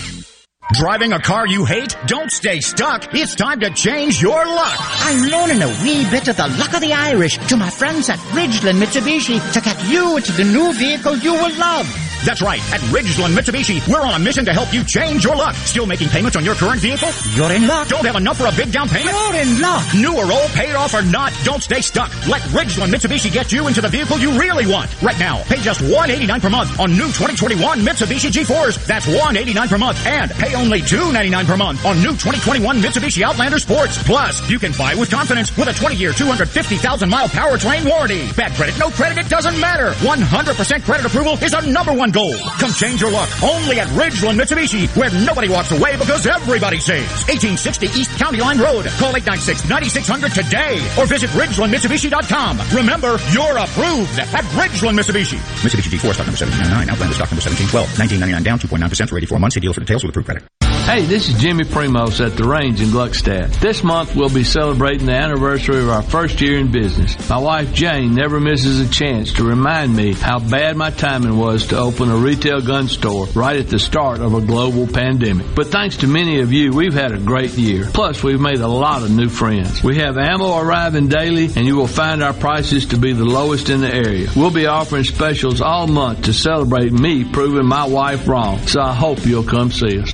Driving 0.71 1.11
a 1.11 1.19
car 1.19 1.47
you 1.47 1.65
hate? 1.65 1.97
Don't 2.05 2.31
stay 2.31 2.61
stuck. 2.61 3.13
It's 3.13 3.35
time 3.35 3.59
to 3.59 3.71
change 3.71 4.21
your 4.21 4.45
luck. 4.45 4.77
I'm 4.79 5.29
loaning 5.29 5.61
a 5.61 5.67
wee 5.83 6.09
bit 6.09 6.27
of 6.29 6.37
the 6.37 6.47
luck 6.47 6.73
of 6.73 6.79
the 6.81 6.93
Irish 6.93 7.37
to 7.49 7.57
my 7.57 7.69
friends 7.69 8.09
at 8.09 8.19
Ridgeland 8.31 8.79
Mitsubishi 8.81 9.41
to 9.53 9.59
get 9.59 9.83
you 9.89 10.15
into 10.17 10.31
the 10.31 10.45
new 10.45 10.71
vehicle 10.73 11.17
you 11.17 11.33
will 11.33 11.57
love. 11.57 11.87
That's 12.23 12.41
right. 12.43 12.61
At 12.71 12.79
Ridgeland 12.93 13.33
Mitsubishi, 13.35 13.85
we're 13.87 14.05
on 14.05 14.13
a 14.13 14.19
mission 14.19 14.45
to 14.45 14.53
help 14.53 14.71
you 14.71 14.83
change 14.83 15.23
your 15.25 15.35
luck. 15.35 15.55
Still 15.55 15.87
making 15.87 16.09
payments 16.09 16.37
on 16.37 16.45
your 16.45 16.53
current 16.53 16.79
vehicle? 16.79 17.09
You're 17.33 17.51
in 17.51 17.65
luck. 17.67 17.87
Don't 17.87 18.05
have 18.05 18.15
enough 18.15 18.37
for 18.37 18.45
a 18.45 18.51
big 18.51 18.71
down 18.71 18.87
payment? 18.87 19.17
You're 19.17 19.41
in 19.41 19.59
luck. 19.59 19.83
New 19.95 20.15
or 20.15 20.31
old, 20.31 20.51
paid 20.51 20.75
off 20.75 20.93
or 20.93 21.01
not, 21.01 21.33
don't 21.43 21.63
stay 21.63 21.81
stuck. 21.81 22.09
Let 22.27 22.43
Ridgeland 22.53 22.93
Mitsubishi 22.93 23.33
get 23.33 23.51
you 23.51 23.67
into 23.67 23.81
the 23.81 23.87
vehicle 23.89 24.19
you 24.19 24.39
really 24.39 24.67
want. 24.71 24.89
Right 25.01 25.17
now, 25.17 25.41
pay 25.45 25.57
just 25.57 25.81
189 25.81 26.39
per 26.41 26.49
month 26.51 26.79
on 26.79 26.91
new 26.91 27.07
2021 27.07 27.79
Mitsubishi 27.79 28.29
G4s. 28.29 28.85
That's 28.85 29.07
189 29.07 29.67
per 29.67 29.77
month. 29.79 30.05
And 30.05 30.29
pay 30.29 30.53
only 30.61 30.81
299 30.81 31.45
per 31.45 31.57
month 31.57 31.85
on 31.85 31.97
new 31.97 32.13
2021 32.13 32.77
Mitsubishi 32.77 33.23
Outlander 33.23 33.57
Sports. 33.57 34.01
Plus, 34.03 34.47
you 34.49 34.59
can 34.59 34.71
buy 34.77 34.93
with 34.93 35.09
confidence 35.09 35.49
with 35.57 35.67
a 35.67 35.73
20-year, 35.73 36.11
250,000-mile 36.13 37.29
powertrain 37.29 37.89
warranty. 37.89 38.29
Bad 38.37 38.51
credit, 38.53 38.77
no 38.77 38.89
credit, 38.89 39.17
it 39.17 39.29
doesn't 39.29 39.59
matter. 39.59 39.91
100% 40.05 40.83
credit 40.83 41.05
approval 41.05 41.33
is 41.41 41.53
our 41.53 41.65
number 41.65 41.93
one 41.93 42.11
goal. 42.11 42.37
Come 42.61 42.71
change 42.73 43.01
your 43.01 43.09
luck 43.11 43.29
only 43.41 43.79
at 43.79 43.87
Ridgeland 43.97 44.37
Mitsubishi, 44.37 44.85
where 44.95 45.09
nobody 45.25 45.49
walks 45.49 45.71
away 45.71 45.97
because 45.97 46.27
everybody 46.27 46.77
saves. 46.77 47.09
1860 47.25 47.87
East 47.97 48.11
County 48.21 48.39
Line 48.39 48.59
Road. 48.59 48.85
Call 49.01 49.13
896-9600 49.17 50.45
today 50.45 50.77
or 51.01 51.07
visit 51.07 51.31
RidgelandMitsubishi.com. 51.31 52.61
Remember, 52.77 53.17
you're 53.33 53.57
approved 53.57 54.13
at 54.19 54.45
Ridgeland 54.53 54.93
Mitsubishi. 54.93 55.41
Mitsubishi 55.65 55.89
G4 55.89 56.13
stock 56.13 56.29
number 56.29 56.37
1799, 56.37 56.89
Outlander 56.93 57.15
stock 57.17 57.33
number 57.33 57.41
1712, 57.41 57.97
1999 57.97 58.43
down, 58.45 58.59
2.9% 58.61 59.09
for 59.09 59.17
84 59.17 59.39
months. 59.39 59.55
See 59.55 59.59
deal 59.59 59.73
for 59.73 59.81
details 59.81 60.03
with 60.03 60.11
approved 60.11 60.27
credit. 60.27 60.50
Hey, 60.85 61.05
this 61.05 61.29
is 61.29 61.39
Jimmy 61.39 61.63
Primos 61.63 62.25
at 62.25 62.35
the 62.35 62.43
range 62.43 62.81
in 62.81 62.89
Gluckstadt. 62.89 63.57
This 63.61 63.81
month 63.81 64.13
we'll 64.13 64.33
be 64.33 64.43
celebrating 64.43 65.05
the 65.05 65.13
anniversary 65.13 65.79
of 65.79 65.89
our 65.89 66.01
first 66.01 66.41
year 66.41 66.57
in 66.57 66.69
business. 66.69 67.29
My 67.29 67.37
wife 67.37 67.71
Jane 67.71 68.13
never 68.13 68.41
misses 68.41 68.81
a 68.81 68.91
chance 68.91 69.31
to 69.33 69.45
remind 69.45 69.95
me 69.95 70.13
how 70.13 70.39
bad 70.39 70.75
my 70.75 70.89
timing 70.89 71.37
was 71.37 71.67
to 71.67 71.77
open 71.77 72.09
a 72.09 72.17
retail 72.17 72.59
gun 72.59 72.89
store 72.89 73.27
right 73.27 73.57
at 73.57 73.69
the 73.69 73.79
start 73.79 74.19
of 74.19 74.33
a 74.33 74.41
global 74.41 74.85
pandemic. 74.85 75.47
But 75.55 75.67
thanks 75.67 75.95
to 75.97 76.07
many 76.07 76.41
of 76.41 76.51
you, 76.51 76.73
we've 76.73 76.93
had 76.93 77.13
a 77.13 77.19
great 77.19 77.51
year. 77.51 77.85
Plus, 77.93 78.21
we've 78.21 78.41
made 78.41 78.59
a 78.59 78.67
lot 78.67 79.03
of 79.03 79.11
new 79.11 79.29
friends. 79.29 79.81
We 79.81 79.99
have 79.99 80.17
ammo 80.17 80.57
arriving 80.57 81.07
daily 81.07 81.45
and 81.45 81.65
you 81.65 81.77
will 81.77 81.87
find 81.87 82.21
our 82.21 82.33
prices 82.33 82.87
to 82.87 82.97
be 82.97 83.13
the 83.13 83.23
lowest 83.23 83.69
in 83.69 83.79
the 83.79 83.93
area. 83.93 84.29
We'll 84.35 84.51
be 84.51 84.65
offering 84.65 85.05
specials 85.05 85.61
all 85.61 85.87
month 85.87 86.23
to 86.23 86.33
celebrate 86.33 86.91
me 86.91 87.23
proving 87.23 87.65
my 87.65 87.85
wife 87.85 88.27
wrong. 88.27 88.59
So 88.67 88.81
I 88.81 88.93
hope 88.93 89.25
you'll 89.25 89.43
come 89.43 89.71
see 89.71 90.01
us. 90.01 90.13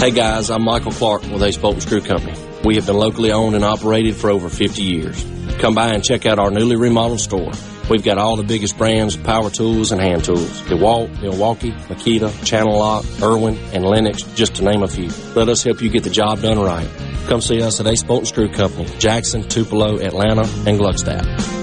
Hey 0.00 0.10
guys, 0.10 0.50
I'm 0.50 0.64
Michael 0.64 0.90
Clark 0.90 1.22
with 1.22 1.44
Ace 1.44 1.56
Bolt 1.56 1.74
and 1.74 1.82
Screw 1.82 2.00
Company. 2.00 2.36
We 2.64 2.74
have 2.74 2.86
been 2.86 2.96
locally 2.96 3.30
owned 3.30 3.54
and 3.54 3.64
operated 3.64 4.16
for 4.16 4.30
over 4.30 4.48
50 4.48 4.82
years. 4.82 5.24
Come 5.60 5.76
by 5.76 5.90
and 5.90 6.02
check 6.02 6.26
out 6.26 6.40
our 6.40 6.50
newly 6.50 6.74
remodeled 6.74 7.20
store. 7.20 7.52
We've 7.88 8.02
got 8.02 8.18
all 8.18 8.34
the 8.34 8.42
biggest 8.42 8.76
brands 8.76 9.14
of 9.14 9.22
power 9.22 9.48
tools 9.48 9.92
and 9.92 10.00
hand 10.00 10.24
tools. 10.24 10.60
DeWalt, 10.62 11.22
Milwaukee, 11.22 11.70
Makita, 11.70 12.44
Channel 12.44 12.76
Lock, 12.76 13.04
Irwin, 13.22 13.56
and 13.72 13.84
Lenox, 13.84 14.22
just 14.34 14.56
to 14.56 14.64
name 14.64 14.82
a 14.82 14.88
few. 14.88 15.10
Let 15.36 15.48
us 15.48 15.62
help 15.62 15.80
you 15.80 15.88
get 15.88 16.02
the 16.02 16.10
job 16.10 16.42
done 16.42 16.58
right. 16.58 16.88
Come 17.28 17.40
see 17.40 17.62
us 17.62 17.78
at 17.78 17.86
Ace 17.86 18.02
Bolt 18.02 18.22
and 18.22 18.28
Screw 18.28 18.48
Company, 18.48 18.88
Jackson, 18.98 19.48
Tupelo, 19.48 20.00
Atlanta, 20.00 20.42
and 20.42 20.80
Gluckstadt. 20.80 21.55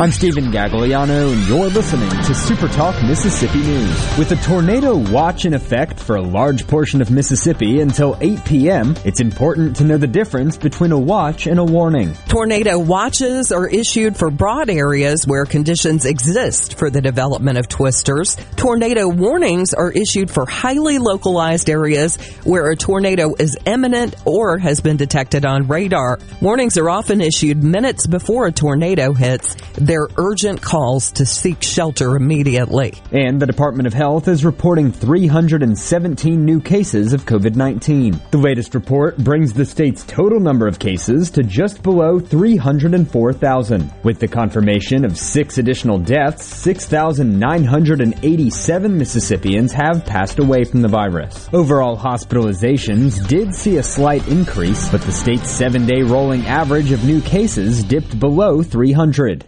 I'm 0.00 0.12
Stephen 0.12 0.52
Gagliano, 0.52 1.32
and 1.32 1.48
you're 1.48 1.70
listening 1.70 2.08
to 2.08 2.32
Super 2.32 2.68
Talk 2.68 2.94
Mississippi 3.02 3.58
News. 3.58 4.16
With 4.16 4.30
a 4.30 4.36
tornado 4.36 4.96
watch 4.96 5.44
in 5.44 5.54
effect 5.54 5.98
for 5.98 6.14
a 6.14 6.22
large 6.22 6.68
portion 6.68 7.02
of 7.02 7.10
Mississippi 7.10 7.80
until 7.80 8.16
8 8.20 8.44
p.m., 8.44 8.94
it's 9.04 9.18
important 9.18 9.74
to 9.74 9.84
know 9.84 9.96
the 9.96 10.06
difference 10.06 10.56
between 10.56 10.92
a 10.92 10.98
watch 10.98 11.48
and 11.48 11.58
a 11.58 11.64
warning. 11.64 12.14
Tornado 12.28 12.78
watches 12.78 13.50
are 13.50 13.66
issued 13.66 14.16
for 14.16 14.30
broad 14.30 14.70
areas 14.70 15.26
where 15.26 15.44
conditions 15.44 16.06
exist 16.06 16.78
for 16.78 16.90
the 16.90 17.00
development 17.00 17.58
of 17.58 17.66
twisters. 17.66 18.36
Tornado 18.54 19.08
warnings 19.08 19.74
are 19.74 19.90
issued 19.90 20.30
for 20.30 20.46
highly 20.46 20.98
localized 20.98 21.68
areas 21.68 22.14
where 22.44 22.70
a 22.70 22.76
tornado 22.76 23.34
is 23.36 23.58
imminent 23.66 24.14
or 24.24 24.58
has 24.58 24.80
been 24.80 24.96
detected 24.96 25.44
on 25.44 25.66
radar. 25.66 26.20
Warnings 26.40 26.78
are 26.78 26.88
often 26.88 27.20
issued 27.20 27.64
minutes 27.64 28.06
before 28.06 28.46
a 28.46 28.52
tornado 28.52 29.12
hits 29.12 29.56
their 29.88 30.06
urgent 30.18 30.60
calls 30.60 31.10
to 31.12 31.24
seek 31.24 31.62
shelter 31.62 32.14
immediately. 32.14 32.92
And 33.10 33.40
the 33.40 33.46
Department 33.46 33.86
of 33.86 33.94
Health 33.94 34.28
is 34.28 34.44
reporting 34.44 34.92
317 34.92 36.44
new 36.44 36.60
cases 36.60 37.14
of 37.14 37.24
COVID-19. 37.24 38.30
The 38.30 38.36
latest 38.36 38.74
report 38.74 39.16
brings 39.16 39.54
the 39.54 39.64
state's 39.64 40.04
total 40.04 40.40
number 40.40 40.68
of 40.68 40.78
cases 40.78 41.30
to 41.30 41.42
just 41.42 41.82
below 41.82 42.20
304,000. 42.20 43.90
With 44.04 44.18
the 44.18 44.28
confirmation 44.28 45.06
of 45.06 45.16
six 45.16 45.56
additional 45.56 45.98
deaths, 45.98 46.44
6,987 46.44 48.98
Mississippians 48.98 49.72
have 49.72 50.04
passed 50.04 50.38
away 50.38 50.64
from 50.64 50.82
the 50.82 50.88
virus. 50.88 51.48
Overall 51.54 51.96
hospitalizations 51.96 53.26
did 53.26 53.54
see 53.54 53.78
a 53.78 53.82
slight 53.82 54.28
increase, 54.28 54.90
but 54.90 55.00
the 55.00 55.12
state's 55.12 55.48
seven-day 55.48 56.02
rolling 56.02 56.46
average 56.46 56.92
of 56.92 57.04
new 57.04 57.22
cases 57.22 57.82
dipped 57.82 58.20
below 58.20 58.62
300. 58.62 59.46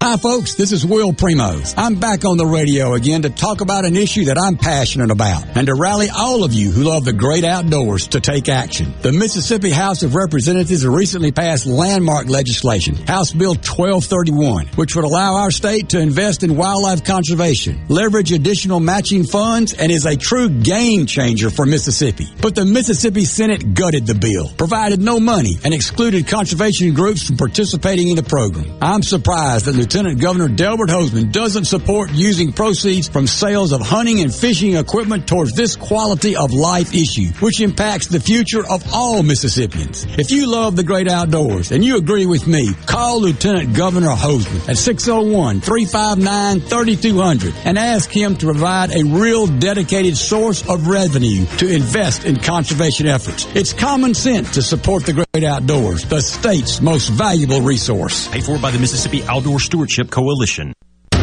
Hi 0.00 0.16
folks, 0.16 0.54
this 0.54 0.70
is 0.70 0.86
Will 0.86 1.12
Primos. 1.12 1.74
I'm 1.76 1.96
back 1.96 2.24
on 2.24 2.36
the 2.36 2.46
radio 2.46 2.94
again 2.94 3.22
to 3.22 3.30
talk 3.30 3.60
about 3.60 3.84
an 3.84 3.96
issue 3.96 4.26
that 4.26 4.38
I'm 4.38 4.56
passionate 4.56 5.10
about 5.10 5.44
and 5.56 5.66
to 5.66 5.74
rally 5.74 6.06
all 6.08 6.44
of 6.44 6.54
you 6.54 6.70
who 6.70 6.84
love 6.84 7.04
the 7.04 7.12
great 7.12 7.42
outdoors 7.42 8.06
to 8.08 8.20
take 8.20 8.48
action. 8.48 8.94
The 9.02 9.10
Mississippi 9.10 9.70
House 9.70 10.04
of 10.04 10.14
Representatives 10.14 10.86
recently 10.86 11.32
passed 11.32 11.66
landmark 11.66 12.28
legislation, 12.28 12.94
House 12.94 13.32
Bill 13.32 13.54
1231, 13.54 14.68
which 14.76 14.94
would 14.94 15.04
allow 15.04 15.34
our 15.34 15.50
state 15.50 15.88
to 15.88 16.00
invest 16.00 16.44
in 16.44 16.56
wildlife 16.56 17.02
conservation, 17.02 17.84
leverage 17.88 18.30
additional 18.30 18.78
matching 18.78 19.24
funds, 19.24 19.74
and 19.74 19.90
is 19.90 20.06
a 20.06 20.16
true 20.16 20.48
game 20.48 21.06
changer 21.06 21.50
for 21.50 21.66
Mississippi. 21.66 22.28
But 22.40 22.54
the 22.54 22.64
Mississippi 22.64 23.24
Senate 23.24 23.74
gutted 23.74 24.06
the 24.06 24.14
bill, 24.14 24.48
provided 24.56 25.00
no 25.00 25.18
money, 25.18 25.56
and 25.64 25.74
excluded 25.74 26.28
conservation 26.28 26.94
groups 26.94 27.26
from 27.26 27.36
participating 27.36 28.08
in 28.08 28.16
the 28.16 28.22
program. 28.22 28.78
I'm 28.80 29.02
surprised 29.02 29.64
that 29.64 29.87
Lieutenant 29.88 30.20
Governor 30.20 30.48
Delbert 30.48 30.90
Hosemann 30.90 31.32
doesn't 31.32 31.64
support 31.64 32.12
using 32.12 32.52
proceeds 32.52 33.08
from 33.08 33.26
sales 33.26 33.72
of 33.72 33.80
hunting 33.80 34.20
and 34.20 34.34
fishing 34.34 34.76
equipment 34.76 35.26
towards 35.26 35.54
this 35.54 35.76
quality 35.76 36.36
of 36.36 36.52
life 36.52 36.94
issue, 36.94 37.28
which 37.40 37.62
impacts 37.62 38.06
the 38.06 38.20
future 38.20 38.68
of 38.68 38.84
all 38.92 39.22
Mississippians. 39.22 40.04
If 40.18 40.30
you 40.30 40.46
love 40.46 40.76
the 40.76 40.84
great 40.84 41.08
outdoors 41.08 41.72
and 41.72 41.82
you 41.82 41.96
agree 41.96 42.26
with 42.26 42.46
me, 42.46 42.74
call 42.84 43.22
Lieutenant 43.22 43.74
Governor 43.74 44.10
Hosemann 44.10 44.68
at 44.68 44.76
601-359-3200 44.76 47.54
and 47.64 47.78
ask 47.78 48.10
him 48.10 48.36
to 48.36 48.44
provide 48.44 48.94
a 48.94 49.04
real 49.04 49.46
dedicated 49.46 50.18
source 50.18 50.68
of 50.68 50.88
revenue 50.88 51.46
to 51.56 51.66
invest 51.66 52.26
in 52.26 52.36
conservation 52.36 53.06
efforts. 53.06 53.46
It's 53.54 53.72
common 53.72 54.12
sense 54.12 54.52
to 54.52 54.60
support 54.60 55.06
the 55.06 55.14
great 55.14 55.44
outdoors, 55.44 56.04
the 56.04 56.20
state's 56.20 56.82
most 56.82 57.08
valuable 57.08 57.62
resource. 57.62 58.28
Paid 58.28 58.44
for 58.44 58.58
by 58.58 58.70
the 58.70 58.78
Mississippi 58.78 59.22
Outdoor 59.22 59.58
Stewardship 59.78 60.10
Coalition. 60.10 60.77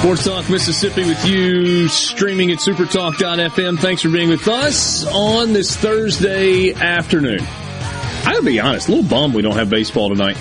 Sports 0.00 0.24
Talk 0.24 0.48
Mississippi 0.48 1.04
with 1.06 1.26
you, 1.26 1.86
streaming 1.86 2.50
at 2.50 2.58
supertalk.fm. 2.58 3.78
Thanks 3.78 4.00
for 4.00 4.08
being 4.08 4.30
with 4.30 4.48
us 4.48 5.06
on 5.06 5.52
this 5.52 5.76
Thursday 5.76 6.72
afternoon. 6.72 7.40
I 7.42 8.32
gotta 8.32 8.42
be 8.42 8.58
honest, 8.60 8.88
a 8.88 8.92
little 8.92 9.08
bummed 9.08 9.34
we 9.34 9.42
don't 9.42 9.56
have 9.56 9.68
baseball 9.68 10.08
tonight. 10.08 10.38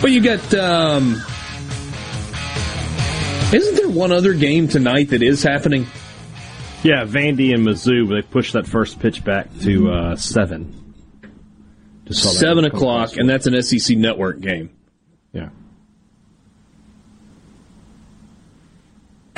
But 0.00 0.12
you 0.12 0.22
got, 0.22 0.54
um, 0.54 1.22
isn't 3.52 3.76
there 3.76 3.90
one 3.90 4.12
other 4.12 4.32
game 4.32 4.66
tonight 4.66 5.10
that 5.10 5.22
is 5.22 5.42
happening? 5.42 5.86
Yeah, 6.82 7.04
Vandy 7.04 7.52
and 7.52 7.66
Mizzou, 7.66 8.08
they 8.08 8.22
pushed 8.22 8.54
that 8.54 8.66
first 8.66 8.98
pitch 8.98 9.22
back 9.22 9.48
to 9.60 9.90
uh, 9.90 10.16
seven. 10.16 10.94
Just 12.06 12.38
Seven 12.38 12.64
o'clock, 12.64 13.18
and 13.18 13.28
that's 13.28 13.46
an 13.46 13.62
SEC 13.62 13.98
network 13.98 14.40
game. 14.40 14.70
Yeah. 15.32 15.50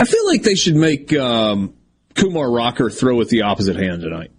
I 0.03 0.05
feel 0.05 0.27
like 0.27 0.43
they 0.43 0.57
should 0.57 0.75
make 0.75 1.13
um, 1.15 1.75
Kumar 2.15 2.51
Rocker 2.51 2.91
throw 2.91 3.15
with 3.17 3.29
the 3.31 3.43
opposite 3.43 3.77
hand 3.77 4.03
tonight. 4.03 4.33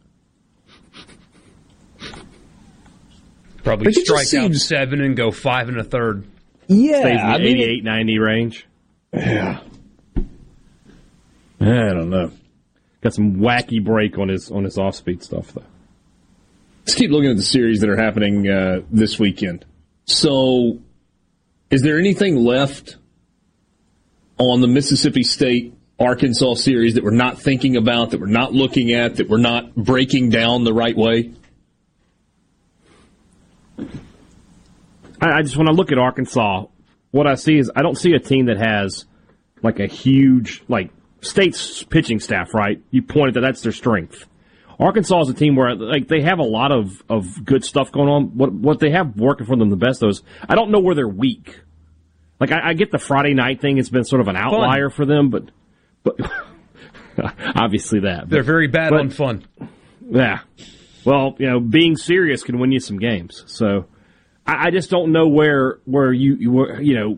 Probably 3.64 3.86
Like, 3.86 3.92
it 3.94 3.96
just 3.96 4.08
strike 4.08 4.26
out 4.44 4.52
seems- 4.52 4.66
seven 4.66 5.00
and 5.02 5.16
go 5.16 5.32
five 5.32 5.70
and 5.70 5.78
a 5.80 5.84
third. 5.84 6.26
Yeah, 6.68 7.00
Stays 7.00 7.14
in 7.14 7.26
I 7.26 7.38
mean, 7.38 7.58
88, 7.58 7.84
90 7.84 8.20
range. 8.20 8.68
Yeah. 9.14 9.60
I 10.18 11.66
don't 11.66 12.10
know. 12.10 12.32
Got 13.02 13.14
some 13.14 13.36
wacky 13.38 13.82
break 13.84 14.18
on 14.18 14.28
his 14.30 14.50
on 14.52 14.64
his 14.64 14.78
off 14.78 14.96
speed 14.96 15.24
stuff 15.24 15.54
though. 15.54 15.64
Let's 16.82 16.96
keep 16.96 17.12
looking 17.12 17.30
at 17.32 17.38
the 17.38 17.44
series 17.44 17.80
that 17.82 17.90
are 17.90 17.96
happening 17.98 18.50
uh, 18.50 18.82
this 18.92 19.18
weekend. 19.20 19.64
So, 20.06 20.80
is 21.70 21.82
there 21.82 21.98
anything 22.00 22.36
left 22.36 22.98
on 24.52 24.62
the 24.62 24.68
Mississippi 24.68 25.24
State 25.24 25.74
Arkansas 26.00 26.56
series 26.56 26.96
that 26.96 27.04
we're 27.04 27.12
not 27.12 27.42
thinking 27.42 27.76
about, 27.76 28.12
that 28.12 28.20
we're 28.20 28.28
not 28.28 28.54
looking 28.54 28.92
at, 28.92 29.18
that 29.18 29.30
we're 29.30 29.38
not 29.38 29.76
breaking 29.76 30.30
down 30.30 30.64
the 30.64 30.74
right 30.74 30.96
way? 30.96 31.34
I, 35.22 35.42
just 35.42 35.56
when 35.56 35.70
I 35.70 35.72
look 35.72 35.92
at 35.92 35.98
Arkansas, 35.98 36.66
what 37.12 37.28
I 37.28 37.36
see 37.36 37.58
is 37.58 37.72
I 37.76 37.82
don't 37.82 37.98
see 37.98 38.14
a 38.14 38.20
team 38.20 38.48
that 38.48 38.58
has 38.58 39.06
like 39.62 39.80
a 39.80 39.88
huge 39.88 40.64
like 40.68 40.92
state's 41.22 41.84
pitching 41.84 42.20
staff. 42.20 42.54
Right? 42.54 42.82
You 42.92 43.02
pointed 43.02 43.36
that 43.36 43.42
that's 43.42 43.62
their 43.62 43.72
strength. 43.72 44.28
Arkansas 44.80 45.22
is 45.22 45.30
a 45.30 45.34
team 45.34 45.56
where 45.56 45.76
like 45.76 46.08
they 46.08 46.22
have 46.22 46.40
a 46.40 46.44
lot 46.44 46.72
of, 46.72 47.04
of 47.10 47.46
good 47.46 47.64
stuff 47.64 47.92
going 47.92 48.10
on. 48.10 48.38
What 48.38 48.52
what 48.52 48.80
they 48.80 48.92
have 48.92 49.16
working 49.16 49.46
for 49.46 49.56
them 49.56 49.70
the 49.70 49.78
best 49.78 50.02
though 50.02 50.10
is 50.10 50.24
I 50.48 50.56
don't 50.56 50.72
know 50.72 50.80
where 50.80 50.96
they're 50.96 51.08
weak. 51.08 51.62
Like 52.50 52.52
I, 52.52 52.70
I 52.70 52.74
get 52.74 52.92
the 52.92 52.98
Friday 53.00 53.34
night 53.34 53.62
thing; 53.62 53.78
it's 53.78 53.90
been 53.90 54.04
sort 54.04 54.22
of 54.22 54.28
an 54.28 54.36
outlier 54.36 54.90
for 54.90 55.06
them, 55.06 55.30
but 55.30 55.50
but 56.04 56.16
obviously 57.56 58.02
that 58.02 58.22
but- 58.22 58.30
They're 58.30 58.44
very 58.44 58.68
bad 58.68 58.90
but- 58.92 59.00
on 59.00 59.10
fun. 59.10 59.46
yeah. 60.10 60.40
Well, 61.06 61.36
you 61.38 61.50
know, 61.50 61.60
being 61.60 61.96
serious 61.98 62.44
can 62.44 62.60
win 62.60 62.72
you 62.72 62.80
some 62.80 62.98
games. 63.00 63.44
So 63.48 63.86
I, 64.48 64.68
I 64.68 64.72
just 64.72 64.90
don't 64.90 65.12
know 65.12 65.28
where 65.28 65.80
where 65.86 66.12
you 66.12 66.36
you, 66.36 66.52
were- 66.52 66.82
you 66.82 66.96
know 66.96 67.18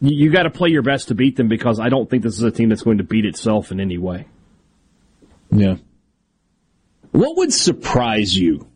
you, 0.00 0.24
you 0.26 0.30
got 0.32 0.42
to 0.44 0.50
play 0.50 0.70
your 0.70 0.82
best 0.82 1.08
to 1.08 1.14
beat 1.14 1.36
them 1.36 1.48
because 1.48 1.78
I 1.80 1.88
don't 1.88 2.08
think 2.10 2.22
this 2.22 2.34
is 2.34 2.42
a 2.42 2.50
team 2.50 2.68
that's 2.68 2.82
going 2.82 2.98
to 2.98 3.04
beat 3.04 3.24
itself 3.26 3.70
in 3.72 3.80
any 3.80 3.98
way. 3.98 4.26
Yeah. 5.50 5.76
What 7.12 7.36
would 7.38 7.52
surprise 7.52 8.36
you 8.36 8.68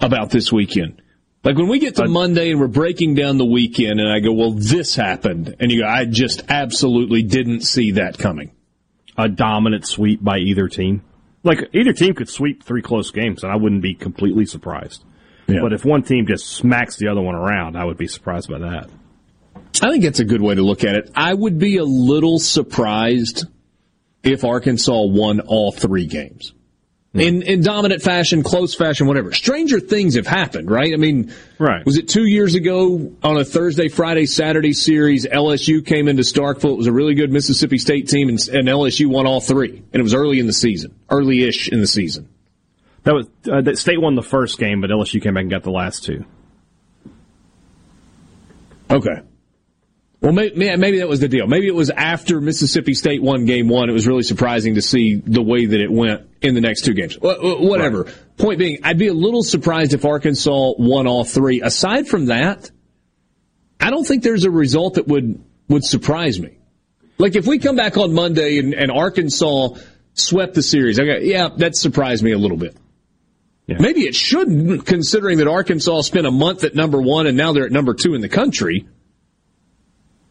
about 0.00 0.30
this 0.30 0.52
weekend? 0.52 1.00
Like 1.44 1.56
when 1.56 1.68
we 1.68 1.78
get 1.78 1.94
to 1.96 2.08
Monday 2.08 2.50
and 2.50 2.58
we're 2.58 2.66
breaking 2.66 3.14
down 3.14 3.38
the 3.38 3.44
weekend, 3.44 4.00
and 4.00 4.10
I 4.10 4.18
go, 4.20 4.32
"Well, 4.32 4.52
this 4.52 4.96
happened," 4.96 5.54
and 5.60 5.70
you 5.70 5.82
go, 5.82 5.86
"I 5.86 6.04
just 6.04 6.42
absolutely 6.48 7.22
didn't 7.22 7.60
see 7.60 7.92
that 7.92 8.18
coming." 8.18 8.50
A 9.16 9.28
dominant 9.28 9.86
sweep 9.86 10.22
by 10.22 10.38
either 10.38 10.68
team. 10.68 11.02
Like 11.44 11.68
either 11.72 11.92
team 11.92 12.14
could 12.14 12.28
sweep 12.28 12.64
three 12.64 12.82
close 12.82 13.12
games, 13.12 13.44
and 13.44 13.52
I 13.52 13.56
wouldn't 13.56 13.82
be 13.82 13.94
completely 13.94 14.44
surprised. 14.44 15.04
But 15.46 15.72
if 15.72 15.84
one 15.84 16.02
team 16.02 16.26
just 16.26 16.48
smacks 16.48 16.96
the 16.96 17.08
other 17.08 17.22
one 17.22 17.36
around, 17.36 17.76
I 17.76 17.84
would 17.84 17.96
be 17.96 18.08
surprised 18.08 18.50
by 18.50 18.58
that. 18.58 18.90
I 19.80 19.90
think 19.90 20.02
that's 20.02 20.20
a 20.20 20.24
good 20.24 20.42
way 20.42 20.54
to 20.54 20.62
look 20.62 20.82
at 20.82 20.96
it. 20.96 21.10
I 21.14 21.32
would 21.32 21.58
be 21.58 21.76
a 21.76 21.84
little 21.84 22.38
surprised 22.38 23.44
if 24.24 24.44
Arkansas 24.44 25.02
won 25.04 25.40
all 25.40 25.70
three 25.70 26.06
games. 26.06 26.52
In, 27.20 27.42
in 27.42 27.62
dominant 27.62 28.02
fashion, 28.02 28.42
close 28.42 28.74
fashion, 28.74 29.06
whatever. 29.06 29.32
Stranger 29.32 29.80
things 29.80 30.16
have 30.16 30.26
happened, 30.26 30.70
right? 30.70 30.92
I 30.92 30.96
mean, 30.96 31.32
right. 31.58 31.84
was 31.84 31.96
it 31.96 32.08
two 32.08 32.26
years 32.26 32.54
ago 32.54 33.12
on 33.22 33.36
a 33.36 33.44
Thursday, 33.44 33.88
Friday, 33.88 34.26
Saturday 34.26 34.72
series? 34.72 35.26
LSU 35.26 35.84
came 35.84 36.08
into 36.08 36.22
Starkville. 36.22 36.72
It 36.72 36.78
was 36.78 36.86
a 36.86 36.92
really 36.92 37.14
good 37.14 37.32
Mississippi 37.32 37.78
State 37.78 38.08
team, 38.08 38.28
and, 38.28 38.38
and 38.48 38.68
LSU 38.68 39.06
won 39.06 39.26
all 39.26 39.40
three. 39.40 39.70
And 39.70 39.94
it 39.94 40.02
was 40.02 40.14
early 40.14 40.38
in 40.40 40.46
the 40.46 40.52
season, 40.52 40.94
early-ish 41.10 41.68
in 41.68 41.80
the 41.80 41.86
season. 41.86 42.28
That 43.04 43.14
was 43.14 43.26
uh, 43.50 43.60
that 43.62 43.78
State 43.78 44.00
won 44.00 44.16
the 44.16 44.22
first 44.22 44.58
game, 44.58 44.80
but 44.80 44.90
LSU 44.90 45.22
came 45.22 45.34
back 45.34 45.42
and 45.42 45.50
got 45.50 45.62
the 45.62 45.70
last 45.70 46.04
two. 46.04 46.24
Okay. 48.90 49.22
Well, 50.26 50.34
maybe, 50.34 50.76
maybe 50.76 50.98
that 50.98 51.08
was 51.08 51.20
the 51.20 51.28
deal. 51.28 51.46
Maybe 51.46 51.68
it 51.68 51.74
was 51.74 51.88
after 51.88 52.40
Mississippi 52.40 52.94
State 52.94 53.22
won 53.22 53.44
game 53.44 53.68
one. 53.68 53.88
It 53.88 53.92
was 53.92 54.08
really 54.08 54.24
surprising 54.24 54.74
to 54.74 54.82
see 54.82 55.14
the 55.14 55.40
way 55.40 55.66
that 55.66 55.80
it 55.80 55.88
went 55.88 56.28
in 56.42 56.56
the 56.56 56.60
next 56.60 56.84
two 56.84 56.94
games. 56.94 57.16
Whatever. 57.20 58.02
Right. 58.02 58.36
Point 58.36 58.58
being, 58.58 58.78
I'd 58.82 58.98
be 58.98 59.06
a 59.06 59.14
little 59.14 59.44
surprised 59.44 59.94
if 59.94 60.04
Arkansas 60.04 60.72
won 60.78 61.06
all 61.06 61.22
three. 61.22 61.60
Aside 61.60 62.08
from 62.08 62.26
that, 62.26 62.68
I 63.78 63.90
don't 63.90 64.04
think 64.04 64.24
there's 64.24 64.44
a 64.44 64.50
result 64.50 64.94
that 64.94 65.06
would, 65.06 65.44
would 65.68 65.84
surprise 65.84 66.40
me. 66.40 66.58
Like 67.18 67.36
if 67.36 67.46
we 67.46 67.60
come 67.60 67.76
back 67.76 67.96
on 67.96 68.12
Monday 68.12 68.58
and, 68.58 68.74
and 68.74 68.90
Arkansas 68.90 69.76
swept 70.14 70.54
the 70.54 70.62
series, 70.62 70.98
okay, 70.98 71.20
yeah, 71.22 71.50
that 71.58 71.76
surprised 71.76 72.24
me 72.24 72.32
a 72.32 72.38
little 72.38 72.56
bit. 72.56 72.76
Yeah. 73.68 73.76
Maybe 73.78 74.00
it 74.00 74.16
shouldn't, 74.16 74.86
considering 74.86 75.38
that 75.38 75.46
Arkansas 75.46 76.00
spent 76.00 76.26
a 76.26 76.32
month 76.32 76.64
at 76.64 76.74
number 76.74 77.00
one 77.00 77.28
and 77.28 77.36
now 77.36 77.52
they're 77.52 77.66
at 77.66 77.70
number 77.70 77.94
two 77.94 78.14
in 78.14 78.22
the 78.22 78.28
country. 78.28 78.88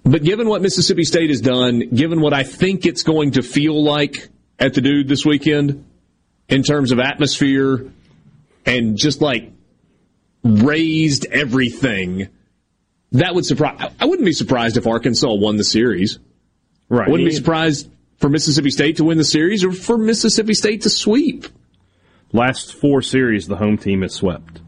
But 0.06 0.24
given 0.24 0.48
what 0.48 0.62
Mississippi 0.62 1.04
State 1.04 1.32
has 1.32 1.42
done, 1.42 1.90
given 1.90 2.22
what 2.22 2.32
I 2.32 2.44
think 2.44 2.86
it's 2.86 3.02
going 3.02 3.32
to 3.32 3.42
feel 3.42 3.84
like 3.84 4.30
at 4.60 4.76
the 4.76 4.82
dude 4.82 5.08
this 5.08 5.26
weekend 5.26 5.84
in 6.48 6.62
terms 6.62 6.92
of 6.92 7.00
atmosphere 7.00 7.92
and 8.68 8.98
just 8.98 9.20
like 9.20 9.52
raised 10.44 11.26
everything, 11.26 12.30
that 13.14 13.34
would 13.34 13.48
surprise. 13.48 13.92
I 14.00 14.06
wouldn't 14.06 14.26
be 14.26 14.34
surprised 14.34 14.78
if 14.78 14.86
Arkansas 14.86 15.34
won 15.34 15.58
the 15.58 15.64
series. 15.64 16.20
Right. 16.88 17.08
I 17.08 17.12
wouldn't 17.12 17.28
be 17.28 17.36
surprised 17.36 17.90
for 18.18 18.30
Mississippi 18.30 18.70
State 18.70 18.98
to 18.98 19.04
win 19.04 19.18
the 19.18 19.24
series 19.24 19.64
or 19.64 19.72
for 19.72 19.98
Mississippi 19.98 20.54
State 20.54 20.84
to 20.84 20.90
sweep. 20.92 21.48
Last 22.32 22.76
four 22.76 23.02
series, 23.02 23.48
the 23.48 23.56
home 23.56 23.80
team 23.80 24.04
has 24.04 24.14
swept 24.14 24.62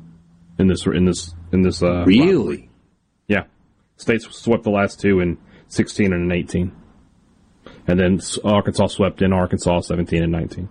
in 0.57 0.67
this 0.67 0.87
in 0.87 1.05
this 1.05 1.33
in 1.51 1.61
this. 1.61 1.83
Uh, 1.83 2.05
really? 2.05 2.25
Rivalry. 2.25 2.66
States 3.97 4.27
swept 4.35 4.63
the 4.63 4.69
last 4.69 4.99
two 4.99 5.19
in 5.19 5.37
16 5.67 6.13
and 6.13 6.31
18. 6.31 6.71
And 7.87 7.99
then 7.99 8.19
Arkansas 8.43 8.87
swept 8.87 9.21
in 9.21 9.33
Arkansas 9.33 9.81
17 9.81 10.23
and 10.23 10.31
19. 10.31 10.69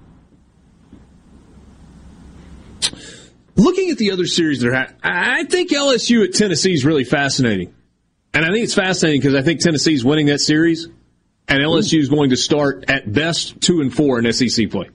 Looking 3.57 3.91
at 3.91 3.99
the 3.99 4.13
other 4.13 4.27
series 4.27 4.61
that 4.61 4.69
are, 4.69 4.75
ha- 4.75 4.93
I 5.03 5.45
think 5.45 5.71
LSU 5.71 6.25
at 6.25 6.35
Tennessee 6.35 6.75
is 6.75 6.85
really 6.85 7.05
fascinating. 7.05 7.75
And 8.35 8.45
I 8.45 8.49
think 8.49 8.65
it's 8.65 8.75
fascinating 8.75 9.21
because 9.21 9.35
I 9.35 9.41
think 9.41 9.61
Tennessee 9.61 9.95
is 9.95 10.05
winning 10.05 10.27
that 10.27 10.41
series, 10.41 10.89
and 11.49 11.63
LSU 11.63 11.99
is 11.99 12.11
going 12.11 12.31
to 12.31 12.37
start 12.37 12.85
at 12.89 13.11
best 13.11 13.61
two 13.63 13.81
and 13.81 13.95
four 13.95 14.19
in 14.19 14.31
SEC 14.31 14.71
play. 14.71 14.91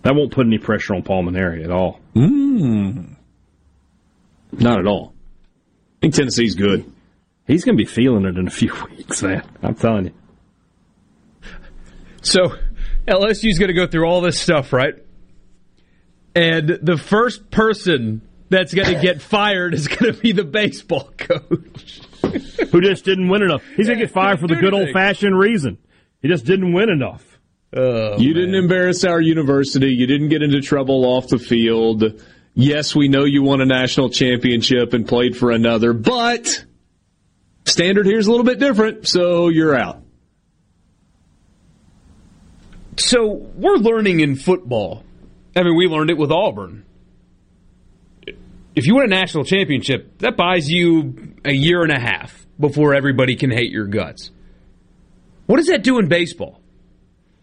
That 0.00 0.14
won't 0.14 0.32
put 0.32 0.46
any 0.46 0.56
pressure 0.56 0.94
on 0.94 1.02
Paul 1.02 1.24
Mainieri 1.24 1.62
at 1.62 1.70
all. 1.70 2.00
Mm. 2.16 3.16
Not 4.52 4.78
at 4.78 4.86
all. 4.86 5.12
I 6.00 6.06
think 6.06 6.14
Tennessee's 6.14 6.54
good. 6.54 6.90
He's 7.46 7.62
going 7.64 7.76
to 7.76 7.84
be 7.84 7.88
feeling 7.88 8.24
it 8.24 8.38
in 8.38 8.46
a 8.46 8.50
few 8.50 8.72
weeks, 8.96 9.22
man. 9.22 9.42
I'm 9.62 9.74
telling 9.74 10.06
you. 10.06 10.12
So 12.22 12.54
LSU's 13.06 13.58
going 13.58 13.68
to 13.68 13.74
go 13.74 13.86
through 13.86 14.06
all 14.06 14.22
this 14.22 14.38
stuff, 14.40 14.72
right? 14.72 14.94
And 16.34 16.78
the 16.82 16.96
first 16.96 17.50
person 17.50 18.22
that's 18.48 18.72
going 18.72 18.94
to 18.94 19.00
get 19.00 19.20
fired 19.22 19.74
is 19.74 19.88
going 19.88 20.14
to 20.14 20.18
be 20.18 20.32
the 20.32 20.44
baseball 20.44 21.12
coach. 21.18 22.00
Who 22.70 22.80
just 22.80 23.04
didn't 23.04 23.28
win 23.28 23.42
enough. 23.42 23.62
He's 23.76 23.86
going 23.86 23.98
to 23.98 24.06
get 24.06 24.14
fired 24.14 24.40
for 24.40 24.46
the 24.46 24.56
good 24.56 24.72
old 24.72 24.90
fashioned 24.92 25.38
reason. 25.38 25.78
He 26.22 26.28
just 26.28 26.46
didn't 26.46 26.72
win 26.72 26.88
enough. 26.88 27.26
Oh, 27.74 28.16
you 28.18 28.28
man. 28.28 28.34
didn't 28.34 28.54
embarrass 28.54 29.04
our 29.04 29.20
university. 29.20 29.88
You 29.88 30.06
didn't 30.06 30.28
get 30.28 30.42
into 30.42 30.60
trouble 30.60 31.04
off 31.04 31.28
the 31.28 31.38
field. 31.38 32.22
Yes, 32.54 32.94
we 32.94 33.08
know 33.08 33.24
you 33.24 33.42
won 33.42 33.60
a 33.60 33.66
national 33.66 34.10
championship 34.10 34.92
and 34.92 35.06
played 35.06 35.36
for 35.36 35.50
another, 35.50 35.92
but 35.92 36.64
standard 37.64 38.06
here 38.06 38.18
is 38.18 38.26
a 38.26 38.30
little 38.30 38.44
bit 38.44 38.58
different, 38.58 39.06
so 39.06 39.48
you're 39.48 39.74
out. 39.74 40.02
So 42.96 43.32
we're 43.54 43.76
learning 43.76 44.20
in 44.20 44.36
football. 44.36 45.04
I 45.56 45.62
mean, 45.62 45.76
we 45.76 45.86
learned 45.86 46.10
it 46.10 46.18
with 46.18 46.30
Auburn. 46.30 46.84
If 48.74 48.86
you 48.86 48.96
win 48.96 49.04
a 49.04 49.08
national 49.08 49.44
championship, 49.44 50.18
that 50.18 50.36
buys 50.36 50.70
you 50.70 51.34
a 51.44 51.52
year 51.52 51.82
and 51.82 51.92
a 51.92 51.98
half 51.98 52.46
before 52.58 52.94
everybody 52.94 53.36
can 53.36 53.50
hate 53.50 53.70
your 53.70 53.86
guts. 53.86 54.30
What 55.46 55.56
does 55.56 55.66
that 55.68 55.82
do 55.82 55.98
in 55.98 56.08
baseball? 56.08 56.59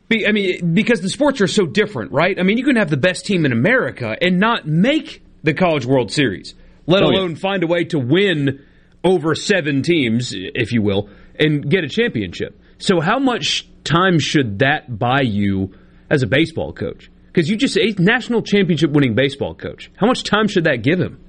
I 0.09 0.31
mean, 0.31 0.73
because 0.73 1.01
the 1.01 1.09
sports 1.09 1.41
are 1.41 1.47
so 1.47 1.65
different, 1.65 2.11
right? 2.13 2.39
I 2.39 2.43
mean, 2.43 2.57
you 2.57 2.63
can 2.63 2.77
have 2.77 2.89
the 2.89 2.97
best 2.97 3.25
team 3.25 3.45
in 3.45 3.51
America 3.51 4.15
and 4.21 4.39
not 4.39 4.65
make 4.65 5.23
the 5.43 5.53
College 5.53 5.85
World 5.85 6.11
Series, 6.11 6.55
let 6.85 7.03
oh, 7.03 7.07
alone 7.07 7.31
yeah. 7.31 7.37
find 7.37 7.63
a 7.63 7.67
way 7.67 7.83
to 7.85 7.99
win 7.99 8.65
over 9.03 9.35
seven 9.35 9.81
teams, 9.81 10.33
if 10.33 10.71
you 10.71 10.81
will, 10.81 11.09
and 11.37 11.69
get 11.69 11.83
a 11.83 11.89
championship. 11.89 12.59
So, 12.77 13.01
how 13.01 13.19
much 13.19 13.67
time 13.83 14.19
should 14.19 14.59
that 14.59 14.97
buy 14.97 15.21
you 15.21 15.73
as 16.09 16.23
a 16.23 16.27
baseball 16.27 16.73
coach? 16.73 17.11
Because 17.27 17.49
you 17.49 17.57
just 17.57 17.77
a 17.77 17.93
national 17.99 18.41
championship 18.41 18.91
winning 18.91 19.13
baseball 19.13 19.55
coach. 19.55 19.91
How 19.97 20.07
much 20.07 20.23
time 20.23 20.47
should 20.47 20.63
that 20.63 20.83
give 20.83 20.99
him? 20.99 21.23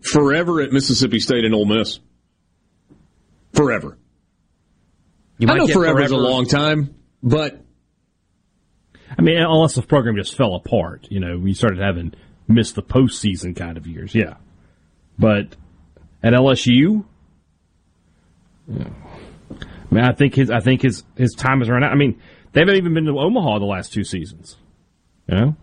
Forever 0.00 0.60
at 0.60 0.72
Mississippi 0.72 1.20
State 1.20 1.44
and 1.44 1.54
Ole 1.54 1.66
Miss. 1.66 2.00
Forever. 3.54 3.96
You 5.38 5.48
I 5.48 5.56
know 5.56 5.68
forever 5.68 6.02
is 6.02 6.10
a 6.10 6.16
long 6.16 6.46
time, 6.46 6.94
but 7.22 7.64
I 9.18 9.22
mean, 9.22 9.36
unless 9.36 9.74
the 9.74 9.82
program 9.82 10.16
just 10.16 10.36
fell 10.36 10.54
apart, 10.54 11.08
you 11.10 11.18
know, 11.18 11.38
we 11.38 11.52
started 11.52 11.80
having 11.80 12.14
missed 12.46 12.76
the 12.76 12.82
postseason 12.82 13.56
kind 13.56 13.76
of 13.76 13.86
years, 13.86 14.14
yeah. 14.14 14.34
But 15.18 15.56
at 16.22 16.32
LSU, 16.34 17.04
yeah. 18.68 18.88
I 19.50 19.94
mean, 19.94 20.04
I 20.04 20.12
think 20.12 20.34
his, 20.34 20.50
I 20.50 20.60
think 20.60 20.82
his, 20.82 21.02
his 21.16 21.34
time 21.34 21.60
has 21.60 21.68
run 21.68 21.82
out. 21.82 21.90
I 21.90 21.96
mean, 21.96 22.20
they 22.52 22.60
haven't 22.60 22.76
even 22.76 22.94
been 22.94 23.06
to 23.06 23.18
Omaha 23.18 23.58
the 23.58 23.64
last 23.64 23.92
two 23.92 24.04
seasons. 24.04 24.56
You 25.26 25.34
know, 25.34 25.56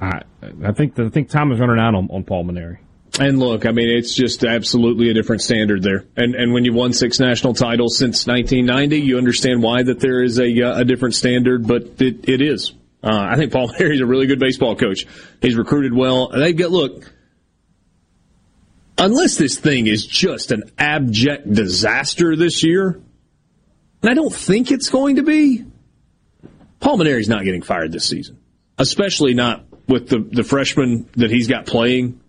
I, 0.00 0.20
I 0.62 0.72
think, 0.72 0.98
I 0.98 1.08
think 1.08 1.28
time 1.28 1.50
is 1.52 1.58
running 1.58 1.78
out 1.78 1.94
on, 1.94 2.08
on 2.10 2.24
Paul 2.24 2.44
Mainieri. 2.44 2.78
And 3.18 3.38
look, 3.38 3.64
I 3.64 3.70
mean, 3.70 3.88
it's 3.88 4.14
just 4.14 4.44
absolutely 4.44 5.08
a 5.08 5.14
different 5.14 5.40
standard 5.40 5.82
there. 5.82 6.04
And 6.16 6.34
and 6.34 6.52
when 6.52 6.64
you've 6.64 6.74
won 6.74 6.92
six 6.92 7.18
national 7.18 7.54
titles 7.54 7.96
since 7.96 8.26
1990, 8.26 9.00
you 9.00 9.16
understand 9.16 9.62
why 9.62 9.82
that 9.82 10.00
there 10.00 10.22
is 10.22 10.38
a 10.38 10.62
uh, 10.62 10.80
a 10.80 10.84
different 10.84 11.14
standard. 11.14 11.66
But 11.66 12.00
it, 12.00 12.28
it 12.28 12.42
is. 12.42 12.72
Uh, 13.02 13.26
I 13.30 13.36
think 13.36 13.52
Paul 13.52 13.70
is 13.78 14.00
a 14.00 14.06
really 14.06 14.26
good 14.26 14.38
baseball 14.38 14.76
coach. 14.76 15.06
He's 15.40 15.56
recruited 15.56 15.94
well. 15.94 16.28
They've 16.28 16.56
got 16.56 16.70
look. 16.70 17.12
Unless 18.98 19.36
this 19.36 19.58
thing 19.58 19.86
is 19.86 20.06
just 20.06 20.52
an 20.52 20.70
abject 20.78 21.50
disaster 21.50 22.34
this 22.34 22.62
year, 22.62 23.00
and 24.02 24.10
I 24.10 24.14
don't 24.14 24.32
think 24.32 24.70
it's 24.70 24.90
going 24.90 25.16
to 25.16 25.22
be. 25.22 25.64
Paul 26.80 26.98
Mainieri's 26.98 27.28
not 27.28 27.44
getting 27.44 27.62
fired 27.62 27.92
this 27.92 28.06
season, 28.06 28.38
especially 28.78 29.32
not 29.32 29.64
with 29.88 30.10
the 30.10 30.18
the 30.18 30.44
freshmen 30.44 31.08
that 31.16 31.30
he's 31.30 31.48
got 31.48 31.64
playing. 31.64 32.20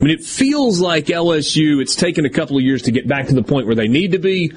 I 0.00 0.04
mean, 0.04 0.14
it 0.14 0.24
feels 0.24 0.80
like 0.80 1.06
LSU, 1.06 1.80
it's 1.80 1.96
taken 1.96 2.26
a 2.26 2.30
couple 2.30 2.56
of 2.56 2.62
years 2.62 2.82
to 2.82 2.92
get 2.92 3.06
back 3.06 3.28
to 3.28 3.34
the 3.34 3.42
point 3.42 3.66
where 3.66 3.76
they 3.76 3.88
need 3.88 4.12
to 4.12 4.18
be, 4.18 4.52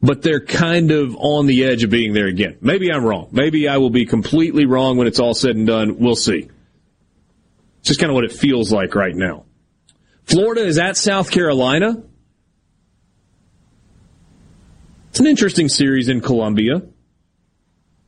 but 0.00 0.22
they're 0.22 0.44
kind 0.44 0.90
of 0.90 1.14
on 1.16 1.46
the 1.46 1.64
edge 1.64 1.84
of 1.84 1.90
being 1.90 2.14
there 2.14 2.26
again. 2.26 2.56
Maybe 2.60 2.90
I'm 2.90 3.04
wrong. 3.04 3.28
Maybe 3.30 3.68
I 3.68 3.76
will 3.76 3.90
be 3.90 4.06
completely 4.06 4.64
wrong 4.64 4.96
when 4.96 5.06
it's 5.06 5.20
all 5.20 5.34
said 5.34 5.56
and 5.56 5.66
done. 5.66 5.98
We'll 5.98 6.16
see. 6.16 6.48
It's 7.80 7.88
just 7.88 8.00
kind 8.00 8.10
of 8.10 8.14
what 8.14 8.24
it 8.24 8.32
feels 8.32 8.72
like 8.72 8.94
right 8.94 9.14
now. 9.14 9.44
Florida 10.24 10.64
is 10.64 10.78
at 10.78 10.96
South 10.96 11.30
Carolina. 11.30 12.02
It's 15.10 15.20
an 15.20 15.26
interesting 15.26 15.68
series 15.68 16.08
in 16.08 16.20
Columbia. 16.20 16.82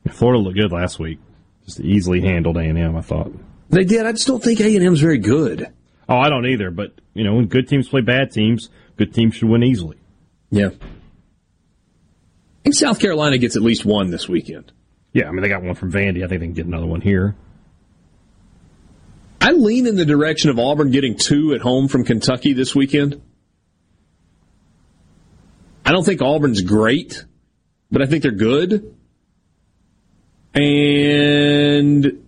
Florida 0.09 0.39
looked 0.39 0.57
good 0.57 0.71
last 0.71 0.99
week. 0.99 1.19
Just 1.65 1.79
easily 1.79 2.21
handled 2.21 2.57
A&M, 2.57 2.95
I 2.95 3.01
thought. 3.01 3.31
They 3.69 3.83
did. 3.83 4.05
I 4.05 4.11
just 4.11 4.27
don't 4.27 4.43
think 4.43 4.59
A&M's 4.59 4.99
very 4.99 5.17
good. 5.17 5.71
Oh, 6.09 6.17
I 6.17 6.29
don't 6.29 6.45
either. 6.45 6.71
But 6.71 6.93
you 7.13 7.23
know, 7.23 7.35
when 7.35 7.47
good 7.47 7.67
teams 7.67 7.87
play 7.87 8.01
bad 8.01 8.31
teams, 8.31 8.69
good 8.97 9.13
teams 9.13 9.35
should 9.35 9.49
win 9.49 9.63
easily. 9.63 9.97
Yeah. 10.49 10.69
I 10.69 12.63
think 12.63 12.75
South 12.75 12.99
Carolina 12.99 13.37
gets 13.37 13.55
at 13.55 13.61
least 13.61 13.85
one 13.85 14.11
this 14.11 14.29
weekend. 14.29 14.71
Yeah, 15.13 15.27
I 15.27 15.31
mean 15.31 15.41
they 15.41 15.49
got 15.49 15.63
one 15.63 15.75
from 15.75 15.91
Vandy. 15.91 16.23
I 16.23 16.27
think 16.27 16.41
they 16.41 16.47
can 16.47 16.53
get 16.53 16.65
another 16.65 16.85
one 16.85 17.01
here. 17.01 17.35
I 19.41 19.51
lean 19.51 19.87
in 19.87 19.95
the 19.95 20.05
direction 20.05 20.51
of 20.51 20.59
Auburn 20.59 20.91
getting 20.91 21.17
two 21.17 21.53
at 21.53 21.61
home 21.61 21.87
from 21.87 22.05
Kentucky 22.05 22.53
this 22.53 22.75
weekend. 22.75 23.21
I 25.83 25.91
don't 25.91 26.05
think 26.05 26.21
Auburn's 26.21 26.61
great, 26.61 27.25
but 27.89 28.03
I 28.03 28.05
think 28.05 28.21
they're 28.21 28.31
good. 28.31 28.95
And 30.53 32.20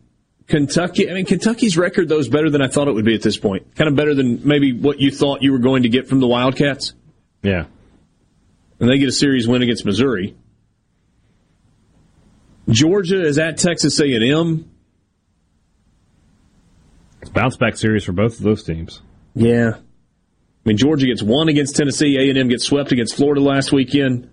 Kentucky, 0.47 1.09
I 1.09 1.13
mean, 1.13 1.25
Kentucky's 1.25 1.77
record, 1.77 2.09
though, 2.09 2.19
is 2.19 2.27
better 2.27 2.49
than 2.49 2.61
I 2.61 2.67
thought 2.67 2.87
it 2.87 2.93
would 2.93 3.05
be 3.05 3.15
at 3.15 3.21
this 3.21 3.37
point. 3.37 3.75
Kind 3.75 3.87
of 3.87 3.95
better 3.95 4.13
than 4.13 4.45
maybe 4.47 4.73
what 4.73 4.99
you 4.99 5.11
thought 5.11 5.41
you 5.41 5.51
were 5.51 5.59
going 5.59 5.83
to 5.83 5.89
get 5.89 6.07
from 6.07 6.19
the 6.19 6.27
Wildcats. 6.27 6.93
Yeah. 7.41 7.65
And 8.79 8.89
they 8.89 8.97
get 8.97 9.07
a 9.07 9.13
series 9.13 9.47
win 9.47 9.61
against 9.61 9.85
Missouri. 9.85 10.35
Georgia 12.69 13.21
is 13.21 13.37
at 13.37 13.57
Texas 13.57 13.99
A&M. 13.99 14.69
It's 17.21 17.31
bounce 17.31 17.55
back 17.55 17.77
series 17.77 18.03
for 18.03 18.11
both 18.11 18.37
of 18.37 18.43
those 18.43 18.63
teams. 18.63 19.01
Yeah. 19.35 19.75
I 19.75 20.69
mean, 20.69 20.77
Georgia 20.77 21.07
gets 21.07 21.21
one 21.21 21.49
against 21.49 21.75
Tennessee. 21.75 22.17
A&M 22.17 22.47
gets 22.47 22.65
swept 22.65 22.91
against 22.91 23.15
Florida 23.15 23.41
last 23.41 23.71
weekend. 23.71 24.29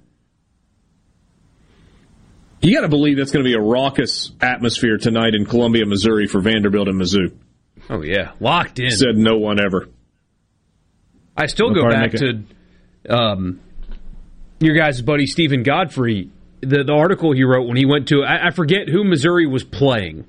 You 2.63 2.75
got 2.75 2.83
to 2.83 2.89
believe 2.89 3.17
that's 3.17 3.31
going 3.31 3.45
to 3.45 3.49
be 3.49 3.55
a 3.55 3.61
raucous 3.61 4.33
atmosphere 4.41 4.99
tonight 4.99 5.35
in 5.35 5.47
Columbia, 5.47 5.87
Missouri 5.87 6.27
for 6.27 6.41
Vanderbilt 6.41 6.89
and 6.89 7.01
Mizzou. 7.01 7.33
Oh 7.89 8.03
yeah, 8.03 8.33
locked 8.39 8.79
in. 8.79 8.91
Said 8.91 9.17
no 9.17 9.39
one 9.39 9.59
ever. 9.59 9.89
I 11.37 11.47
still 11.47 11.73
go 11.73 11.89
back 11.89 12.13
to 12.13 12.43
um, 13.09 13.61
your 14.59 14.77
guy's 14.77 15.01
buddy 15.01 15.27
Steven 15.27 15.63
Godfrey. 15.63 16.31
The, 16.61 16.85
the 16.85 16.93
article 16.93 17.33
he 17.33 17.43
wrote 17.45 17.67
when 17.67 17.79
he 17.79 17.87
went 17.87 18.09
to 18.09 18.23
I, 18.23 18.49
I 18.49 18.51
forget 18.51 18.89
who 18.89 19.05
Missouri 19.05 19.47
was 19.47 19.65
playing, 19.65 20.27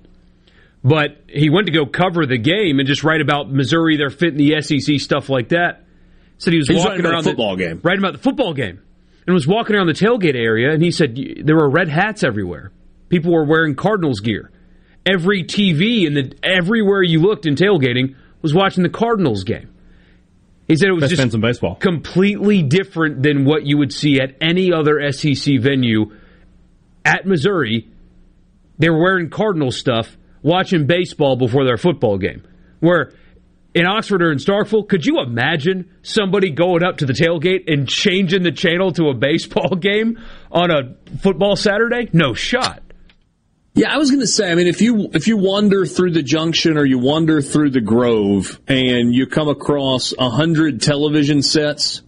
but 0.81 1.17
he 1.27 1.49
went 1.49 1.67
to 1.67 1.73
go 1.73 1.85
cover 1.85 2.25
the 2.25 2.37
game 2.37 2.79
and 2.79 2.87
just 2.87 3.03
write 3.03 3.19
about 3.19 3.51
Missouri, 3.51 3.97
their 3.97 4.09
fit 4.09 4.29
in 4.29 4.37
the 4.37 4.61
SEC, 4.61 5.01
stuff 5.01 5.27
like 5.27 5.49
that. 5.49 5.83
Said 6.37 6.53
he 6.53 6.59
was 6.59 6.69
He 6.69 6.75
was 6.75 6.85
walking 6.85 7.05
around 7.05 7.25
the 7.25 7.31
football 7.31 7.57
game. 7.57 7.81
writing 7.83 7.99
about 7.99 8.13
the 8.13 8.19
football 8.19 8.53
game, 8.53 8.81
and 9.25 9.33
was 9.33 9.47
walking 9.47 9.75
around 9.75 9.87
the 9.87 9.93
tailgate 9.93 10.35
area, 10.35 10.71
and 10.71 10.81
he 10.81 10.91
said 10.91 11.17
there 11.43 11.55
were 11.55 11.69
red 11.69 11.89
hats 11.89 12.23
everywhere. 12.23 12.71
People 13.09 13.33
were 13.33 13.45
wearing 13.45 13.75
Cardinals 13.75 14.19
gear. 14.19 14.51
Every 15.05 15.43
TV 15.43 16.05
and 16.07 16.15
the 16.15 16.33
everywhere 16.43 17.03
you 17.03 17.19
looked 17.19 17.45
in 17.45 17.55
tailgating 17.55 18.15
was 18.41 18.53
watching 18.53 18.83
the 18.83 18.89
Cardinals 18.89 19.43
game. 19.43 19.69
He 20.67 20.77
said 20.77 20.89
it 20.89 20.93
was 20.93 21.01
Best 21.01 21.15
just 21.15 21.33
in 21.33 21.41
baseball. 21.41 21.75
completely 21.75 22.63
different 22.63 23.21
than 23.23 23.43
what 23.43 23.65
you 23.65 23.77
would 23.77 23.91
see 23.91 24.21
at 24.21 24.37
any 24.39 24.71
other 24.71 25.11
SEC 25.11 25.59
venue 25.59 26.11
at 27.03 27.25
Missouri. 27.25 27.89
They 28.79 28.89
were 28.89 29.01
wearing 29.01 29.29
Cardinal 29.29 29.71
stuff, 29.71 30.15
watching 30.41 30.87
baseball 30.87 31.35
before 31.35 31.65
their 31.65 31.77
football 31.77 32.17
game. 32.17 32.43
Where 32.79 33.11
in 33.73 33.85
Oxford 33.85 34.21
or 34.21 34.31
in 34.31 34.37
Starkville, 34.37 34.87
could 34.87 35.05
you 35.05 35.21
imagine 35.21 35.89
somebody 36.01 36.51
going 36.51 36.83
up 36.83 36.97
to 36.97 37.05
the 37.05 37.13
tailgate 37.13 37.71
and 37.71 37.87
changing 37.87 38.43
the 38.43 38.51
channel 38.51 38.91
to 38.93 39.09
a 39.09 39.13
baseball 39.13 39.75
game 39.79 40.19
on 40.51 40.71
a 40.71 40.95
football 41.19 41.55
Saturday? 41.55 42.09
No 42.13 42.33
shot. 42.33 42.83
Yeah, 43.73 43.93
I 43.93 43.97
was 43.97 44.11
going 44.11 44.19
to 44.19 44.27
say. 44.27 44.51
I 44.51 44.55
mean, 44.55 44.67
if 44.67 44.81
you 44.81 45.09
if 45.13 45.27
you 45.27 45.37
wander 45.37 45.85
through 45.85 46.11
the 46.11 46.21
junction 46.21 46.77
or 46.77 46.83
you 46.83 46.99
wander 46.99 47.41
through 47.41 47.69
the 47.69 47.79
Grove 47.79 48.59
and 48.67 49.15
you 49.15 49.27
come 49.27 49.47
across 49.47 50.13
a 50.17 50.29
hundred 50.29 50.81
television 50.81 51.41
sets 51.41 52.01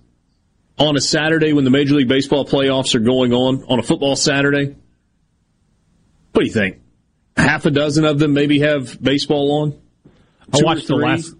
on 0.78 0.97
a 0.97 1.01
Saturday 1.01 1.53
when 1.53 1.64
the 1.64 1.70
Major 1.70 1.95
League 1.95 2.09
Baseball 2.09 2.45
playoffs 2.45 2.95
are 2.95 2.99
going 2.99 3.32
on 3.32 3.64
on 3.70 3.80
a 3.80 3.84
football 3.84 4.18
Saturday, 4.18 4.76
what 6.34 6.41
do 6.41 6.45
you 6.45 6.51
think? 6.51 6.82
Half 7.38 7.66
a 7.66 7.72
dozen 7.72 8.03
of 8.03 8.20
them 8.20 8.34
maybe 8.34 8.59
have 8.59 9.01
baseball 9.01 9.61
on. 9.61 9.82
I 10.51 10.57
Two 10.57 10.64
or 10.64 10.66
watched 10.66 10.88
the 10.88 10.95
last. 10.95 11.34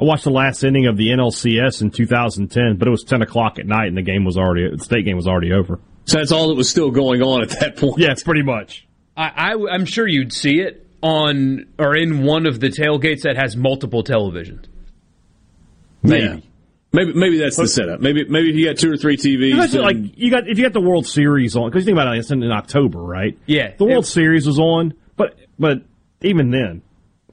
I 0.00 0.04
watched 0.04 0.24
the 0.24 0.30
last 0.30 0.64
inning 0.64 0.86
of 0.86 0.96
the 0.96 1.08
NLCS 1.08 1.82
in 1.82 1.90
2010, 1.90 2.76
but 2.76 2.88
it 2.88 2.90
was 2.90 3.04
10 3.04 3.20
o'clock 3.20 3.58
at 3.58 3.66
night, 3.66 3.88
and 3.88 3.96
the 3.96 4.02
game 4.02 4.24
was 4.24 4.38
already 4.38 4.74
the 4.74 4.82
state 4.82 5.04
game 5.04 5.16
was 5.16 5.26
already 5.26 5.52
over. 5.52 5.78
So 6.06 6.18
that's 6.18 6.32
all 6.32 6.48
that 6.48 6.54
was 6.54 6.70
still 6.70 6.90
going 6.90 7.22
on 7.22 7.42
at 7.42 7.50
that 7.60 7.76
point. 7.76 7.98
Yeah, 7.98 8.14
pretty 8.24 8.42
much. 8.42 8.86
I, 9.16 9.52
I, 9.54 9.74
am 9.74 9.84
sure 9.84 10.08
you'd 10.08 10.32
see 10.32 10.60
it 10.60 10.86
on 11.02 11.66
or 11.78 11.94
in 11.94 12.24
one 12.24 12.46
of 12.46 12.60
the 12.60 12.68
tailgates 12.68 13.22
that 13.22 13.36
has 13.36 13.56
multiple 13.56 14.02
televisions. 14.02 14.64
Maybe. 16.02 16.24
Yeah. 16.24 16.36
Maybe 16.92 17.12
maybe 17.12 17.38
that's 17.38 17.56
the 17.56 17.68
setup. 17.68 18.00
Maybe 18.00 18.24
maybe 18.24 18.50
if 18.50 18.56
you 18.56 18.66
got 18.66 18.78
two 18.78 18.90
or 18.90 18.96
three 18.96 19.16
TVs. 19.16 19.56
That's 19.56 19.72
then- 19.74 19.82
like 19.82 19.96
you 20.16 20.30
got 20.30 20.48
if 20.48 20.58
you 20.58 20.64
got 20.64 20.72
the 20.72 20.80
World 20.80 21.06
Series 21.06 21.54
on 21.54 21.68
because 21.68 21.82
you 21.82 21.86
think 21.86 21.96
about 21.96 22.14
it, 22.14 22.18
it's 22.18 22.32
in, 22.32 22.42
in 22.42 22.50
October, 22.50 22.98
right? 22.98 23.38
Yeah, 23.46 23.74
the 23.76 23.84
World 23.84 24.04
it- 24.04 24.08
Series 24.08 24.46
was 24.46 24.58
on, 24.58 24.94
but 25.16 25.38
but 25.58 25.82
even 26.22 26.50
then, 26.50 26.82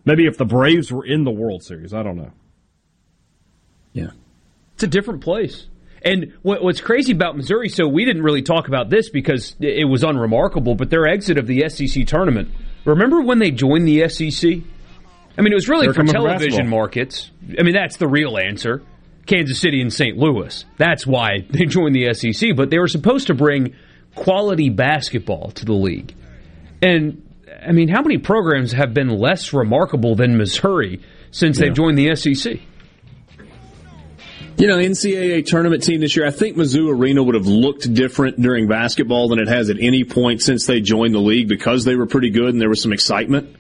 maybe 0.05 0.28
if 0.28 0.38
the 0.38 0.45
Braves 0.45 0.91
were 0.91 1.05
in 1.05 1.24
the 1.24 1.32
World 1.32 1.63
Series, 1.63 1.91
I 1.91 2.03
don't 2.03 2.18
know. 2.18 2.34
Yeah, 3.98 4.12
It's 4.76 4.84
a 4.84 4.88
different 4.88 5.22
place. 5.22 5.66
And 6.04 6.34
what, 6.43 6.64
what's 6.64 6.82
crazy 6.82 7.12
about 7.12 7.36
Missouri, 7.36 7.70
so 7.70 7.88
we 7.88 8.06
didn't 8.06 8.22
really 8.22 8.43
talk 8.43 8.68
about 8.68 8.89
this 8.89 9.10
because 9.10 9.56
it 9.60 9.89
was 9.89 10.04
unremarkable, 10.04 10.76
but 10.76 10.89
their 10.89 11.08
exit 11.08 11.38
of 11.38 11.48
the 11.48 11.68
SEC 11.70 12.06
tournament. 12.06 12.50
Remember 12.86 13.22
when 13.22 13.39
they 13.39 13.52
joined 13.52 13.88
the 13.88 14.08
SEC? 14.08 14.50
I 15.38 15.41
mean, 15.41 15.52
it 15.52 15.56
was 15.56 15.68
really 15.68 15.88
They're 15.88 15.93
for 15.93 16.04
television 16.04 16.68
markets. 16.68 17.32
I 17.60 17.64
mean, 17.64 17.74
that's 17.74 17.98
the 17.98 18.08
real 18.08 18.38
answer. 18.38 18.84
Kansas 19.26 19.60
City 19.60 19.82
and 19.82 19.93
St. 19.93 20.18
Louis. 20.18 20.66
That's 20.78 21.06
why 21.06 21.45
they 21.50 21.66
joined 21.68 21.95
the 21.95 22.14
SEC, 22.14 22.56
but 22.56 22.70
they 22.70 22.80
were 22.80 22.88
supposed 22.88 23.28
to 23.28 23.34
bring 23.34 23.76
quality 24.16 24.70
basketball 24.70 25.52
to 25.52 25.66
the 25.66 25.74
league. 25.74 26.16
And 26.82 27.24
I 27.68 27.72
mean, 27.72 27.89
how 27.89 28.02
many 28.02 28.18
programs 28.18 28.72
have 28.72 28.93
been 28.93 29.10
less 29.10 29.54
remarkable 29.54 30.16
than 30.16 30.38
Missouri 30.38 31.02
since 31.32 31.60
they've 31.60 31.74
joined 31.74 31.98
the 31.98 32.16
SEC? 32.16 32.60
You 34.58 34.66
know, 34.66 34.78
NCAA 34.78 35.45
tournament 35.45 35.84
team 35.84 36.01
this 36.01 36.16
year, 36.16 36.26
I 36.26 36.32
think 36.32 36.58
Mizzou 36.58 36.89
Arena 36.89 37.22
would 37.22 37.36
have 37.36 37.45
looked 37.45 37.93
different 37.93 38.41
during 38.41 38.68
basketball 38.68 39.30
than 39.30 39.38
it 39.38 39.47
has 39.47 39.70
at 39.70 39.78
any 39.80 40.03
point 40.03 40.41
since 40.41 40.66
they 40.66 40.82
joined 40.82 41.14
the 41.14 41.20
league 41.20 41.47
because 41.47 41.86
they 41.86 41.95
were 41.95 42.08
pretty 42.08 42.32
good 42.32 42.49
and 42.49 42.60
there 42.60 42.68
was 42.68 42.82
some 42.82 42.91
excitement. 42.91 43.55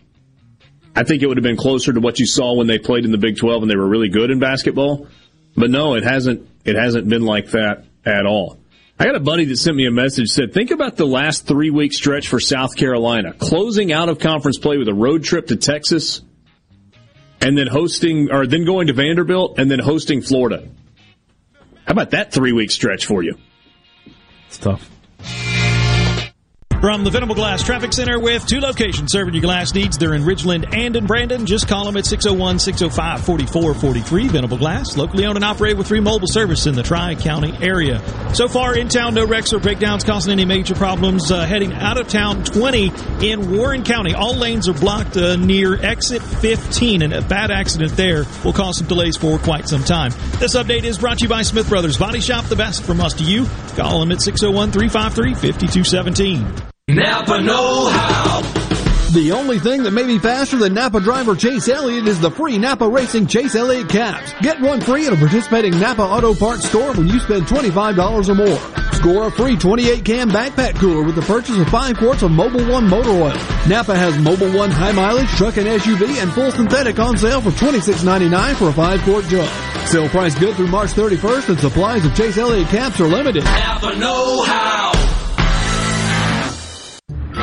I 0.95 1.03
think 1.03 1.21
it 1.21 1.27
would 1.27 1.37
have 1.37 1.43
been 1.43 1.55
closer 1.55 1.93
to 1.93 1.99
what 1.99 2.19
you 2.19 2.25
saw 2.25 2.55
when 2.55 2.65
they 2.65 2.79
played 2.79 3.05
in 3.05 3.11
the 3.11 3.19
Big 3.19 3.37
12 3.37 3.61
and 3.61 3.69
they 3.69 3.75
were 3.75 3.87
really 3.87 4.09
good 4.09 4.31
in 4.31 4.39
basketball. 4.39 5.07
But 5.55 5.69
no, 5.69 5.93
it 5.93 6.03
hasn't, 6.03 6.49
it 6.65 6.75
hasn't 6.75 7.07
been 7.07 7.21
like 7.21 7.51
that 7.51 7.85
at 8.03 8.25
all. 8.25 8.57
I 8.99 9.05
got 9.05 9.13
a 9.13 9.19
buddy 9.19 9.45
that 9.45 9.57
sent 9.57 9.77
me 9.77 9.85
a 9.85 9.91
message 9.91 10.29
said, 10.29 10.51
think 10.51 10.71
about 10.71 10.97
the 10.97 11.05
last 11.05 11.45
three 11.45 11.69
week 11.69 11.93
stretch 11.93 12.27
for 12.27 12.39
South 12.39 12.75
Carolina, 12.75 13.33
closing 13.33 13.93
out 13.93 14.09
of 14.09 14.17
conference 14.17 14.57
play 14.57 14.79
with 14.79 14.87
a 14.87 14.95
road 14.95 15.23
trip 15.23 15.45
to 15.47 15.57
Texas 15.57 16.23
and 17.39 17.55
then 17.55 17.67
hosting, 17.67 18.31
or 18.31 18.47
then 18.47 18.65
going 18.65 18.87
to 18.87 18.93
Vanderbilt 18.93 19.59
and 19.59 19.69
then 19.69 19.77
hosting 19.77 20.23
Florida. 20.23 20.67
How 21.87 21.93
about 21.93 22.11
that 22.11 22.33
three 22.33 22.51
week 22.51 22.69
stretch 22.69 23.05
for 23.05 23.23
you? 23.23 23.37
It's 24.47 24.57
tough. 24.57 24.89
From 26.79 27.03
the 27.03 27.09
Venable 27.09 27.33
Glass 27.33 27.63
Traffic 27.63 27.91
Center 27.91 28.19
with 28.19 28.45
two 28.45 28.59
locations 28.59 29.11
serving 29.11 29.33
your 29.33 29.41
glass 29.41 29.73
needs. 29.73 29.97
They're 29.97 30.13
in 30.13 30.21
Ridgeland 30.21 30.75
and 30.75 30.95
in 30.95 31.07
Brandon. 31.07 31.47
Just 31.47 31.67
call 31.67 31.85
them 31.85 31.97
at 31.97 32.05
601 32.05 32.59
605 32.59 33.25
4443. 33.25 34.27
Venable 34.27 34.57
Glass, 34.59 34.95
locally 34.95 35.25
owned 35.25 35.37
and 35.37 35.43
operated 35.43 35.79
with 35.79 35.87
free 35.87 35.99
mobile 35.99 36.27
service 36.27 36.67
in 36.67 36.75
the 36.75 36.83
Tri 36.83 37.15
County 37.15 37.57
area. 37.61 37.99
So 38.35 38.47
far 38.47 38.77
in 38.77 38.89
town, 38.89 39.15
no 39.15 39.25
wrecks 39.25 39.53
or 39.53 39.59
breakdowns 39.59 40.03
causing 40.03 40.31
any 40.31 40.45
major 40.45 40.75
problems. 40.75 41.31
Uh, 41.31 41.47
heading 41.47 41.73
out 41.73 41.99
of 41.99 42.09
town 42.09 42.43
20 42.43 42.91
in 43.21 43.57
Warren 43.57 43.83
County. 43.83 44.13
All 44.13 44.35
lanes 44.35 44.69
are 44.69 44.73
blocked 44.73 45.17
uh, 45.17 45.35
near 45.35 45.83
exit 45.83 46.21
15, 46.21 47.01
and 47.01 47.11
a 47.11 47.23
bad 47.23 47.49
accident 47.49 47.93
there 47.93 48.25
will 48.45 48.53
cause 48.53 48.77
some 48.77 48.87
delays 48.87 49.17
for 49.17 49.39
quite 49.39 49.67
some 49.67 49.83
time. 49.83 50.11
This 50.37 50.55
update 50.55 50.83
is 50.83 50.99
brought 50.99 51.17
to 51.17 51.23
you 51.23 51.29
by 51.29 51.41
Smith 51.41 51.69
Brothers 51.69 51.97
Body 51.97 52.21
Shop, 52.21 52.45
the 52.45 52.55
best 52.55 52.83
from 52.83 53.01
us 53.01 53.15
to 53.15 53.23
you. 53.23 53.47
Call 53.75 53.99
them 53.99 54.11
at 54.11 54.21
601 54.21 54.71
353 54.71 55.33
5217. 55.33 56.67
Napa 56.97 57.41
Know 57.41 57.89
How. 57.89 58.39
The 59.11 59.33
only 59.33 59.59
thing 59.59 59.83
that 59.83 59.91
may 59.91 60.05
be 60.07 60.19
faster 60.19 60.55
than 60.55 60.73
Napa 60.73 61.01
driver 61.01 61.35
Chase 61.35 61.67
Elliott 61.67 62.07
is 62.07 62.17
the 62.21 62.31
free 62.31 62.57
Napa 62.57 62.87
Racing 62.87 63.27
Chase 63.27 63.55
Elliott 63.55 63.89
caps. 63.89 64.31
Get 64.39 64.61
one 64.61 64.79
free 64.79 65.05
at 65.05 65.11
a 65.11 65.17
participating 65.17 65.77
Napa 65.77 66.01
Auto 66.01 66.33
Parts 66.33 66.65
store 66.69 66.93
when 66.93 67.09
you 67.09 67.19
spend 67.19 67.43
$25 67.43 68.29
or 68.29 68.35
more. 68.35 68.93
Score 68.93 69.27
a 69.27 69.31
free 69.31 69.57
28 69.57 70.05
can 70.05 70.29
backpack 70.29 70.75
cooler 70.75 71.03
with 71.03 71.15
the 71.15 71.21
purchase 71.23 71.57
of 71.59 71.67
5 71.67 71.97
quarts 71.97 72.23
of 72.23 72.31
Mobil 72.31 72.71
One 72.71 72.87
motor 72.87 73.09
oil. 73.09 73.35
Napa 73.67 73.93
has 73.93 74.15
Mobil 74.15 74.57
One 74.57 74.71
high 74.71 74.93
mileage 74.93 75.27
truck 75.31 75.57
and 75.57 75.67
SUV 75.67 76.23
and 76.23 76.31
full 76.31 76.51
synthetic 76.51 76.99
on 76.99 77.17
sale 77.17 77.41
for 77.41 77.51
$26.99 77.51 78.55
for 78.55 78.69
a 78.69 78.73
5 78.73 79.01
quart 79.01 79.25
jug. 79.25 79.49
Sale 79.89 80.07
price 80.07 80.39
good 80.39 80.55
through 80.55 80.67
March 80.67 80.91
31st 80.91 81.49
and 81.49 81.59
supplies 81.59 82.05
of 82.05 82.15
Chase 82.15 82.37
Elliott 82.37 82.69
caps 82.69 83.01
are 83.01 83.07
limited. 83.09 83.43
Napa 83.43 83.93
Know 83.97 84.43
How. 84.43 85.06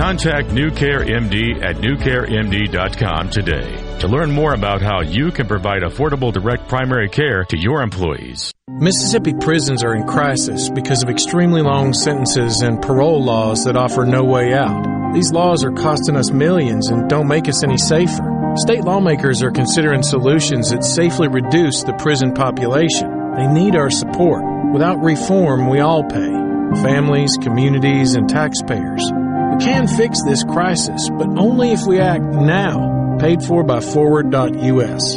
Contact 0.00 0.50
New 0.52 0.70
Care 0.70 1.00
MD 1.04 1.62
at 1.62 1.76
newcaremd.com 1.76 3.28
today 3.28 3.98
to 3.98 4.08
learn 4.08 4.30
more 4.30 4.54
about 4.54 4.80
how 4.80 5.02
you 5.02 5.30
can 5.30 5.46
provide 5.46 5.82
affordable 5.82 6.32
direct 6.32 6.66
primary 6.68 7.06
care 7.06 7.44
to 7.44 7.58
your 7.58 7.82
employees. 7.82 8.50
Mississippi 8.70 9.34
prisons 9.34 9.84
are 9.84 9.94
in 9.94 10.06
crisis 10.06 10.70
because 10.70 11.02
of 11.02 11.10
extremely 11.10 11.60
long 11.60 11.92
sentences 11.92 12.62
and 12.62 12.80
parole 12.80 13.22
laws 13.22 13.66
that 13.66 13.76
offer 13.76 14.06
no 14.06 14.24
way 14.24 14.54
out. 14.54 15.12
These 15.12 15.32
laws 15.32 15.62
are 15.64 15.72
costing 15.72 16.16
us 16.16 16.30
millions 16.30 16.88
and 16.88 17.06
don't 17.06 17.28
make 17.28 17.46
us 17.46 17.62
any 17.62 17.76
safer. 17.76 18.54
State 18.56 18.84
lawmakers 18.84 19.42
are 19.42 19.50
considering 19.50 20.02
solutions 20.02 20.70
that 20.70 20.82
safely 20.82 21.28
reduce 21.28 21.82
the 21.82 21.92
prison 21.98 22.32
population. 22.32 23.34
They 23.36 23.48
need 23.48 23.76
our 23.76 23.90
support. 23.90 24.42
Without 24.72 25.02
reform, 25.02 25.68
we 25.68 25.80
all 25.80 26.04
pay 26.04 26.40
families, 26.82 27.36
communities, 27.42 28.14
and 28.14 28.30
taxpayers. 28.30 29.02
We 29.50 29.64
can 29.64 29.88
fix 29.88 30.22
this 30.22 30.44
crisis, 30.44 31.08
but 31.10 31.28
only 31.38 31.72
if 31.72 31.86
we 31.86 31.98
act 31.98 32.22
now. 32.22 33.16
Paid 33.18 33.42
for 33.42 33.62
by 33.64 33.80
FWD.us. 33.80 35.14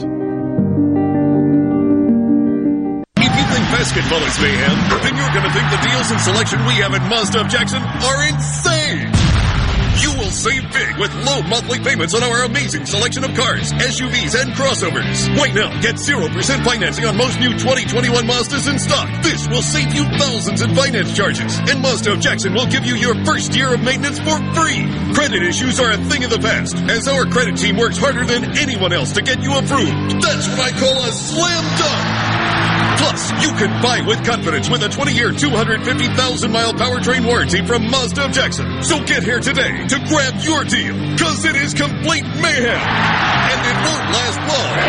If 3.16 3.32
you 3.38 3.46
think 3.54 3.66
basketball 3.72 4.20
is 4.20 4.40
mayhem, 4.42 4.78
then 5.04 5.16
you're 5.16 5.34
going 5.34 5.46
to 5.46 5.54
think 5.54 5.70
the 5.72 5.88
deals 5.88 6.12
and 6.12 6.20
selection 6.20 6.60
we 6.66 6.74
have 6.84 6.94
at 6.94 7.08
Mazda 7.10 7.42
of 7.42 7.48
Jackson 7.48 7.82
are 7.82 8.28
insane. 8.28 9.33
You 10.02 10.12
will 10.18 10.32
save 10.32 10.64
big 10.74 10.98
with 10.98 11.14
low 11.26 11.42
monthly 11.44 11.80
payments 11.80 12.14
on 12.14 12.24
our 12.24 12.44
amazing 12.44 12.86
selection 12.86 13.24
of 13.24 13.34
cars, 13.36 13.72
SUVs, 13.74 14.40
and 14.40 14.52
crossovers. 14.54 15.28
Right 15.38 15.54
now, 15.54 15.70
get 15.82 15.96
0% 15.96 16.64
financing 16.64 17.06
on 17.06 17.18
most 17.18 17.40
new 17.40 17.52
2021 17.52 18.26
Mazdas 18.26 18.70
in 18.70 18.80
stock. 18.80 19.10
This 19.24 19.48
will 19.48 19.62
save 19.62 19.94
you 19.94 20.04
thousands 20.18 20.62
in 20.62 20.76
finance 20.76 21.16
charges. 21.16 21.58
And 21.70 21.82
Mazda 21.82 22.18
Jackson 22.18 22.54
will 22.54 22.68
give 22.68 22.86
you 22.86 22.96
your 22.96 23.16
first 23.26 23.56
year 23.56 23.74
of 23.74 23.84
maintenance 23.84 24.20
for 24.20 24.38
free. 24.54 24.90
Credit 25.14 25.44
issues 25.44 25.80
are 25.80 25.92
a 25.92 25.98
thing 26.10 26.24
of 26.24 26.32
the 26.32 26.40
past, 26.40 26.76
as 26.90 27.08
our 27.08 27.26
credit 27.26 27.58
team 27.58 27.78
works 27.78 27.98
harder 27.98 28.26
than 28.26 28.58
anyone 28.58 28.94
else 28.94 29.14
to 29.14 29.22
get 29.22 29.42
you 29.42 29.52
approved. 29.58 30.22
That's 30.22 30.48
what 30.50 30.60
I 30.60 30.72
call 30.80 31.04
a 31.04 31.12
slam 31.12 31.64
dunk. 31.78 32.83
Plus, 33.04 33.32
you 33.44 33.52
can 33.60 33.70
buy 33.84 34.00
with 34.08 34.24
confidence 34.26 34.70
with 34.70 34.82
a 34.82 34.88
20-year, 34.88 35.32
250,000-mile 35.32 36.74
powertrain 36.74 37.26
warranty 37.28 37.62
from 37.66 37.90
Mazda 37.92 38.26
of 38.26 38.32
Jackson. 38.32 38.82
So 38.82 39.04
get 39.04 39.24
here 39.24 39.42
today 39.42 39.86
to 39.88 40.00
grab 40.08 40.40
your 40.40 40.64
deal, 40.64 40.96
because 41.12 41.44
it 41.44 41.56
is 41.56 41.74
complete 41.74 42.24
mayhem. 42.40 42.80
And 42.80 43.60
it 43.68 43.76
won't 43.84 44.08
last 44.16 44.40
long. 44.48 44.80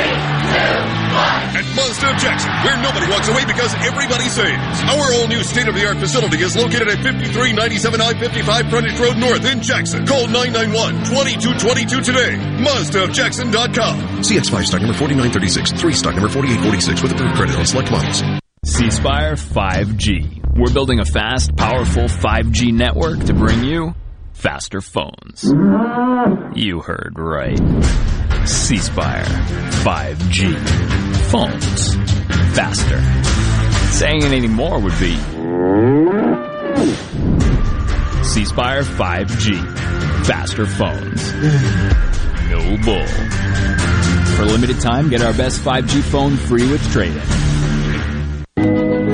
At 1.55 1.67
Mazda 1.75 2.11
of 2.11 2.17
Jackson, 2.19 2.51
where 2.63 2.77
nobody 2.83 3.11
walks 3.11 3.29
away 3.29 3.45
because 3.45 3.75
everybody 3.83 4.29
saves. 4.29 4.83
Our 4.87 5.15
all-new 5.15 5.43
state-of-the-art 5.43 5.99
facility 5.99 6.39
is 6.39 6.57
located 6.57 6.89
at 6.89 7.03
5397 7.03 8.01
I-55 8.01 8.71
Frontage 8.71 8.99
Road 8.99 9.17
North 9.19 9.45
in 9.45 9.61
Jackson. 9.63 10.07
Call 10.07 10.27
991-2222 10.27 12.05
today. 12.05 12.39
MazdaofJackson.com. 12.63 14.23
CX5 14.23 14.65
stock 14.67 14.81
number 14.83 14.95
4936. 14.95 15.73
3 15.81 15.93
stock 15.93 16.15
number 16.15 16.29
4846 16.29 17.03
with 17.03 17.13
approved 17.13 17.35
credit 17.35 17.57
on 17.57 17.67
select 17.67 17.91
models. 17.91 18.04
C 18.65 18.91
Spire 18.91 19.35
5G. 19.35 20.59
We're 20.59 20.73
building 20.73 21.01
a 21.01 21.05
fast, 21.07 21.57
powerful 21.57 22.05
5G 22.05 22.73
network 22.73 23.25
to 23.25 23.33
bring 23.35 23.65
you 23.65 23.95
faster 24.35 24.81
phones. 24.83 25.45
You 26.55 26.81
heard 26.81 27.15
right. 27.17 27.59
C 28.47 28.77
Spire 28.77 29.25
5G. 29.25 30.55
Phones 31.31 31.95
faster. 32.55 33.01
Saying 33.93 34.23
anything 34.23 34.53
more 34.53 34.79
would 34.79 34.99
be 34.99 35.17
C 38.23 38.45
Spire 38.45 38.83
5G. 38.83 40.27
Faster 40.27 40.67
phones. 40.67 41.33
No 42.51 42.77
bull. 42.85 43.07
For 44.37 44.45
limited 44.45 44.81
time, 44.81 45.09
get 45.09 45.23
our 45.23 45.33
best 45.33 45.63
5G 45.63 46.03
phone 46.03 46.37
free 46.37 46.71
with 46.71 46.83
trade 46.93 47.17
in. 47.17 47.54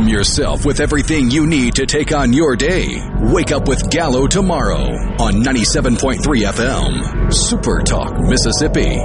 Arm 0.00 0.08
yourself 0.08 0.64
with 0.64 0.80
everything 0.80 1.30
you 1.30 1.46
need 1.46 1.74
to 1.74 1.84
take 1.84 2.10
on 2.12 2.32
your 2.32 2.56
day. 2.56 2.98
Wake 3.20 3.52
up 3.52 3.68
with 3.68 3.90
Gallo 3.90 4.26
tomorrow 4.26 4.80
on 5.20 5.42
97.3 5.42 6.20
FM. 6.22 7.30
Super 7.30 7.82
Talk, 7.82 8.18
Mississippi. 8.18 8.98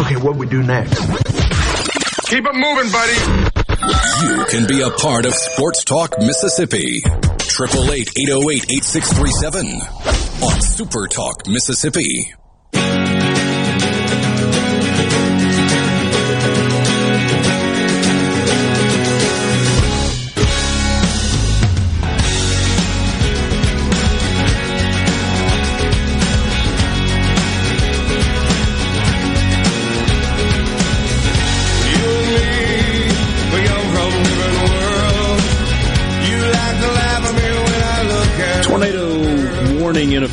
Okay, 0.00 0.16
what 0.22 0.36
we 0.36 0.46
do 0.46 0.62
next? 0.62 0.94
Keep 2.28 2.46
it 2.46 2.54
moving, 2.54 2.92
buddy. 2.92 3.18
You 4.22 4.44
can 4.48 4.68
be 4.68 4.82
a 4.82 4.90
part 4.90 5.26
of 5.26 5.34
Sports 5.34 5.82
Talk, 5.82 6.20
Mississippi. 6.20 7.02
888 7.04 8.08
808 8.28 8.64
8637 8.70 9.66
on 10.42 10.60
Super 10.60 11.08
Talk, 11.08 11.48
Mississippi. 11.48 12.32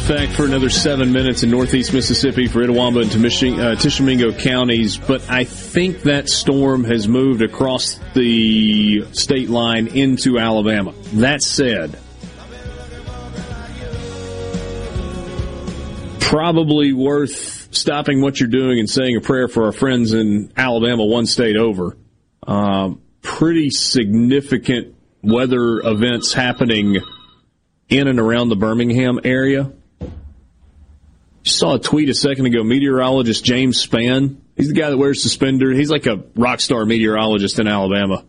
Effect 0.03 0.33
for 0.33 0.43
another 0.43 0.69
seven 0.69 1.13
minutes 1.13 1.43
in 1.43 1.49
northeast 1.49 1.93
Mississippi 1.93 2.45
for 2.45 2.59
Itawamba 2.59 3.03
and 3.03 3.59
uh, 3.59 3.75
Tishomingo 3.75 4.33
counties, 4.33 4.97
but 4.97 5.29
I 5.29 5.45
think 5.45 6.01
that 6.01 6.27
storm 6.27 6.83
has 6.83 7.07
moved 7.07 7.41
across 7.41 8.01
the 8.13 9.05
state 9.13 9.49
line 9.49 9.87
into 9.87 10.37
Alabama. 10.39 10.93
That 11.13 11.41
said, 11.41 11.97
probably 16.19 16.91
worth 16.91 17.73
stopping 17.73 18.19
what 18.19 18.41
you're 18.41 18.49
doing 18.49 18.79
and 18.79 18.89
saying 18.89 19.15
a 19.15 19.21
prayer 19.21 19.47
for 19.47 19.67
our 19.67 19.71
friends 19.71 20.11
in 20.11 20.51
Alabama, 20.57 21.05
one 21.05 21.25
state 21.25 21.55
over. 21.55 21.95
Uh, 22.45 22.95
pretty 23.21 23.69
significant 23.69 24.95
weather 25.21 25.79
events 25.79 26.33
happening 26.33 26.97
in 27.87 28.09
and 28.09 28.19
around 28.19 28.49
the 28.49 28.57
Birmingham 28.57 29.21
area. 29.23 29.71
Saw 31.43 31.75
a 31.75 31.79
tweet 31.79 32.09
a 32.09 32.13
second 32.13 32.45
ago. 32.45 32.63
Meteorologist 32.63 33.43
James 33.43 33.85
Spann. 33.85 34.37
He's 34.55 34.69
the 34.69 34.73
guy 34.73 34.89
that 34.89 34.97
wears 34.97 35.21
suspenders. 35.21 35.77
He's 35.77 35.89
like 35.89 36.05
a 36.05 36.23
rock 36.35 36.61
star 36.61 36.85
meteorologist 36.85 37.59
in 37.59 37.67
Alabama. 37.67 38.25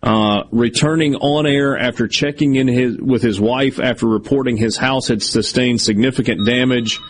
Uh, 0.00 0.44
returning 0.52 1.16
on 1.16 1.44
air 1.46 1.76
after 1.76 2.06
checking 2.06 2.54
in 2.54 2.68
his, 2.68 2.96
with 2.98 3.20
his 3.20 3.40
wife 3.40 3.80
after 3.80 4.06
reporting 4.06 4.56
his 4.56 4.76
house 4.76 5.08
had 5.08 5.22
sustained 5.22 5.80
significant 5.80 6.46
damage. 6.46 7.00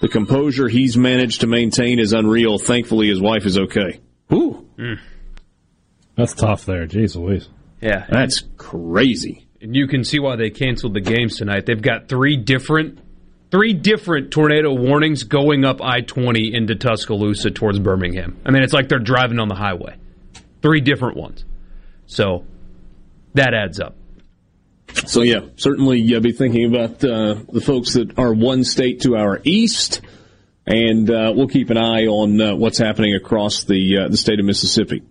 The 0.00 0.08
composure 0.08 0.68
he's 0.68 0.96
managed 0.96 1.42
to 1.42 1.46
maintain 1.46 1.98
is 1.98 2.12
unreal. 2.12 2.58
Thankfully, 2.58 3.08
his 3.08 3.20
wife 3.20 3.44
is 3.44 3.58
okay. 3.58 4.00
Ooh. 4.32 4.66
That's 6.16 6.32
tough 6.34 6.64
there. 6.64 6.86
Jeez 6.86 7.16
Louise. 7.16 7.48
Yeah. 7.82 8.06
That's 8.08 8.42
crazy. 8.56 9.46
And 9.60 9.74
you 9.76 9.88
can 9.88 10.04
see 10.04 10.20
why 10.20 10.36
they 10.36 10.50
canceled 10.50 10.94
the 10.94 11.00
games 11.00 11.36
tonight. 11.36 11.66
They've 11.66 11.80
got 11.82 12.08
three 12.08 12.36
different 12.36 13.00
three 13.50 13.72
different 13.72 14.30
tornado 14.30 14.72
warnings 14.72 15.24
going 15.24 15.64
up 15.64 15.82
I-20 15.82 16.54
into 16.54 16.74
Tuscaloosa 16.74 17.50
towards 17.50 17.78
Birmingham. 17.78 18.36
I 18.44 18.50
mean, 18.50 18.62
it's 18.62 18.72
like 18.72 18.88
they're 18.88 18.98
driving 18.98 19.38
on 19.38 19.48
the 19.48 19.54
highway. 19.54 19.96
Three 20.62 20.80
different 20.80 21.16
ones. 21.16 21.44
So 22.06 22.44
that 23.34 23.54
adds 23.54 23.80
up. 23.80 23.96
So 25.06 25.22
yeah, 25.22 25.40
certainly 25.56 26.00
you'll 26.00 26.20
be 26.20 26.32
thinking 26.32 26.74
about 26.74 27.04
uh, 27.04 27.36
the 27.52 27.60
folks 27.60 27.94
that 27.94 28.18
are 28.18 28.32
one 28.32 28.64
state 28.64 29.02
to 29.02 29.16
our 29.16 29.40
east, 29.44 30.00
and 30.66 31.10
uh, 31.10 31.32
we'll 31.36 31.48
keep 31.48 31.70
an 31.70 31.76
eye 31.76 32.06
on 32.06 32.40
uh, 32.40 32.56
what's 32.56 32.78
happening 32.78 33.14
across 33.14 33.64
the 33.64 33.98
uh, 33.98 34.08
the 34.08 34.16
state 34.16 34.40
of 34.40 34.46
Mississippi. 34.46 35.02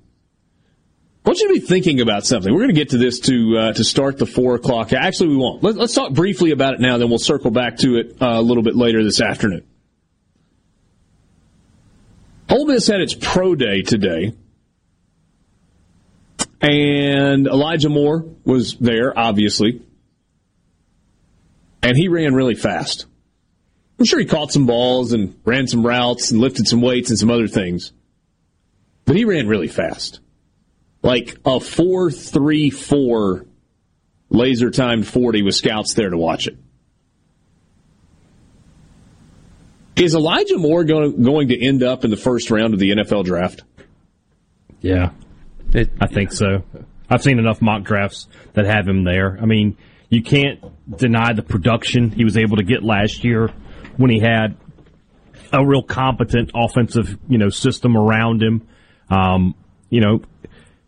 Want 1.27 1.39
you 1.41 1.49
to 1.49 1.53
be 1.55 1.59
thinking 1.59 1.99
about 1.99 2.25
something. 2.25 2.53
We're 2.53 2.61
going 2.61 2.73
to 2.73 2.81
get 2.81 2.91
to 2.91 2.97
this 2.97 3.19
to 3.19 3.57
uh, 3.57 3.73
to 3.73 3.83
start 3.83 4.17
the 4.17 4.25
four 4.25 4.55
o'clock. 4.55 4.93
Actually, 4.93 5.31
we 5.31 5.35
won't. 5.35 5.61
Let, 5.61 5.77
us 5.77 5.93
talk 5.93 6.13
briefly 6.13 6.51
about 6.51 6.75
it 6.75 6.79
now, 6.79 6.97
then 6.97 7.09
we'll 7.09 7.19
circle 7.19 7.51
back 7.51 7.79
to 7.79 7.97
it 7.97 8.15
uh, 8.21 8.39
a 8.39 8.41
little 8.41 8.63
bit 8.63 8.77
later 8.77 9.03
this 9.03 9.19
afternoon. 9.19 9.67
Ole 12.49 12.65
Miss 12.67 12.87
had 12.87 13.01
its 13.01 13.13
pro 13.13 13.55
day 13.55 13.81
today, 13.81 14.35
and 16.61 17.45
Elijah 17.45 17.89
Moore 17.89 18.23
was 18.45 18.77
there, 18.77 19.11
obviously, 19.19 19.81
and 21.83 21.97
he 21.97 22.07
ran 22.07 22.35
really 22.35 22.55
fast. 22.55 23.05
I'm 23.99 24.05
sure 24.05 24.19
he 24.19 24.25
caught 24.25 24.53
some 24.53 24.65
balls 24.65 25.11
and 25.11 25.37
ran 25.43 25.67
some 25.67 25.85
routes 25.85 26.31
and 26.31 26.39
lifted 26.39 26.69
some 26.69 26.79
weights 26.79 27.09
and 27.09 27.19
some 27.19 27.29
other 27.29 27.49
things, 27.49 27.91
but 29.03 29.17
he 29.17 29.25
ran 29.25 29.49
really 29.49 29.67
fast 29.67 30.21
like 31.07 31.37
a 31.45 31.61
434 31.61 33.45
laser 34.29 34.69
timed 34.69 35.07
40 35.07 35.41
with 35.41 35.55
scouts 35.55 35.93
there 35.93 36.09
to 36.09 36.17
watch 36.17 36.47
it. 36.47 36.57
Is 39.95 40.13
Elijah 40.15 40.57
Moore 40.57 40.83
going, 40.83 41.23
going 41.23 41.47
to 41.47 41.65
end 41.65 41.81
up 41.81 42.03
in 42.03 42.11
the 42.11 42.17
first 42.17 42.51
round 42.51 42.73
of 42.73 42.81
the 42.81 42.91
NFL 42.91 43.23
draft? 43.23 43.63
Yeah, 44.81 45.11
it, 45.73 45.91
I 46.01 46.07
think 46.07 46.33
so. 46.33 46.63
I've 47.09 47.23
seen 47.23 47.39
enough 47.39 47.61
mock 47.61 47.83
drafts 47.83 48.27
that 48.51 48.65
have 48.65 48.85
him 48.85 49.05
there. 49.05 49.39
I 49.41 49.45
mean, 49.45 49.77
you 50.09 50.21
can't 50.21 50.59
deny 50.97 51.31
the 51.31 51.41
production 51.41 52.11
he 52.11 52.25
was 52.25 52.35
able 52.35 52.57
to 52.57 52.63
get 52.63 52.83
last 52.83 53.23
year 53.23 53.47
when 53.95 54.11
he 54.11 54.19
had 54.19 54.57
a 55.53 55.65
real 55.65 55.83
competent 55.83 56.51
offensive, 56.53 57.17
you 57.29 57.37
know, 57.37 57.47
system 57.47 57.95
around 57.95 58.43
him. 58.43 58.67
Um, 59.09 59.55
you 59.89 60.01
know, 60.01 60.21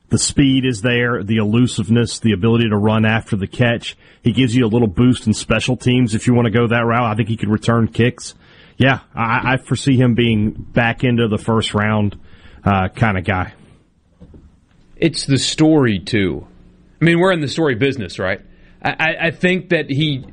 the 0.10 0.18
speed 0.18 0.66
is 0.66 0.82
there, 0.82 1.24
the 1.24 1.38
elusiveness, 1.38 2.20
the 2.20 2.32
ability 2.32 2.70
to 2.70 2.78
run 2.78 3.06
after 3.06 3.36
the 3.36 3.48
catch. 3.48 3.96
He 4.24 4.32
gives 4.32 4.56
you 4.56 4.66
a 4.66 4.68
little 4.68 4.88
boost 4.88 5.28
in 5.28 5.34
special 5.34 5.78
teams 5.78 6.16
if 6.16 6.28
you 6.28 6.34
want 6.34 6.46
to 6.46 6.52
go 6.52 6.68
that 6.68 6.86
route. 6.86 7.12
I 7.12 7.16
think 7.16 7.30
he 7.30 7.38
could 7.38 7.50
return 7.50 7.88
kicks. 7.88 8.34
Yeah, 8.78 9.00
I, 9.14 9.54
I 9.54 9.58
foresee 9.58 9.98
him 9.98 10.16
being 10.16 10.52
back 10.52 11.04
into 11.04 11.28
the 11.28 11.38
first 11.38 11.74
round 11.74 12.18
uh, 12.64 12.90
kind 12.90 13.18
of 13.18 13.26
guy. 13.26 13.54
It's 14.96 15.26
the 15.26 15.38
story 15.38 16.00
too. 16.00 16.46
I 17.02 17.06
mean, 17.06 17.20
we're 17.20 17.32
in 17.32 17.42
the 17.42 17.48
story 17.48 17.76
business, 17.76 18.20
right? 18.20 18.42
I, 18.82 19.16
I 19.22 19.32
think 19.32 19.70
that 19.70 19.90
he. 19.90 20.26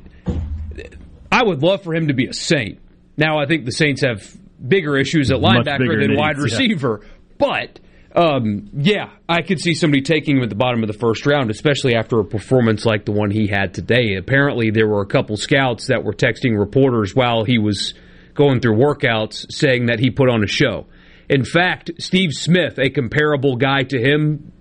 I 1.31 1.43
would 1.43 1.61
love 1.61 1.83
for 1.83 1.93
him 1.93 2.07
to 2.07 2.13
be 2.13 2.27
a 2.27 2.33
Saint. 2.33 2.79
Now, 3.17 3.39
I 3.39 3.45
think 3.45 3.65
the 3.65 3.71
Saints 3.71 4.01
have 4.01 4.35
bigger 4.65 4.97
issues 4.97 5.31
at 5.31 5.37
linebacker 5.37 5.99
than 5.99 6.11
needs, 6.11 6.19
wide 6.19 6.37
receiver, 6.37 7.01
yeah. 7.03 7.09
but 7.37 7.79
um, 8.17 8.71
yeah, 8.73 9.11
I 9.29 9.43
could 9.43 9.59
see 9.59 9.75
somebody 9.75 10.01
taking 10.01 10.37
him 10.37 10.43
at 10.43 10.49
the 10.49 10.55
bottom 10.55 10.81
of 10.81 10.87
the 10.87 10.97
first 10.97 11.27
round, 11.27 11.51
especially 11.51 11.93
after 11.93 12.19
a 12.19 12.25
performance 12.25 12.83
like 12.83 13.05
the 13.05 13.11
one 13.11 13.29
he 13.29 13.45
had 13.45 13.75
today. 13.75 14.15
Apparently, 14.15 14.71
there 14.71 14.87
were 14.87 15.01
a 15.01 15.05
couple 15.05 15.37
scouts 15.37 15.87
that 15.87 16.03
were 16.03 16.13
texting 16.13 16.57
reporters 16.57 17.13
while 17.13 17.43
he 17.43 17.59
was 17.59 17.93
going 18.33 18.59
through 18.59 18.75
workouts 18.75 19.51
saying 19.51 19.85
that 19.85 19.99
he 19.99 20.09
put 20.09 20.29
on 20.29 20.43
a 20.43 20.47
show. 20.47 20.87
In 21.29 21.45
fact, 21.45 21.91
Steve 21.99 22.31
Smith, 22.33 22.79
a 22.79 22.89
comparable 22.89 23.55
guy 23.55 23.83
to 23.83 23.99
him, 23.99 24.51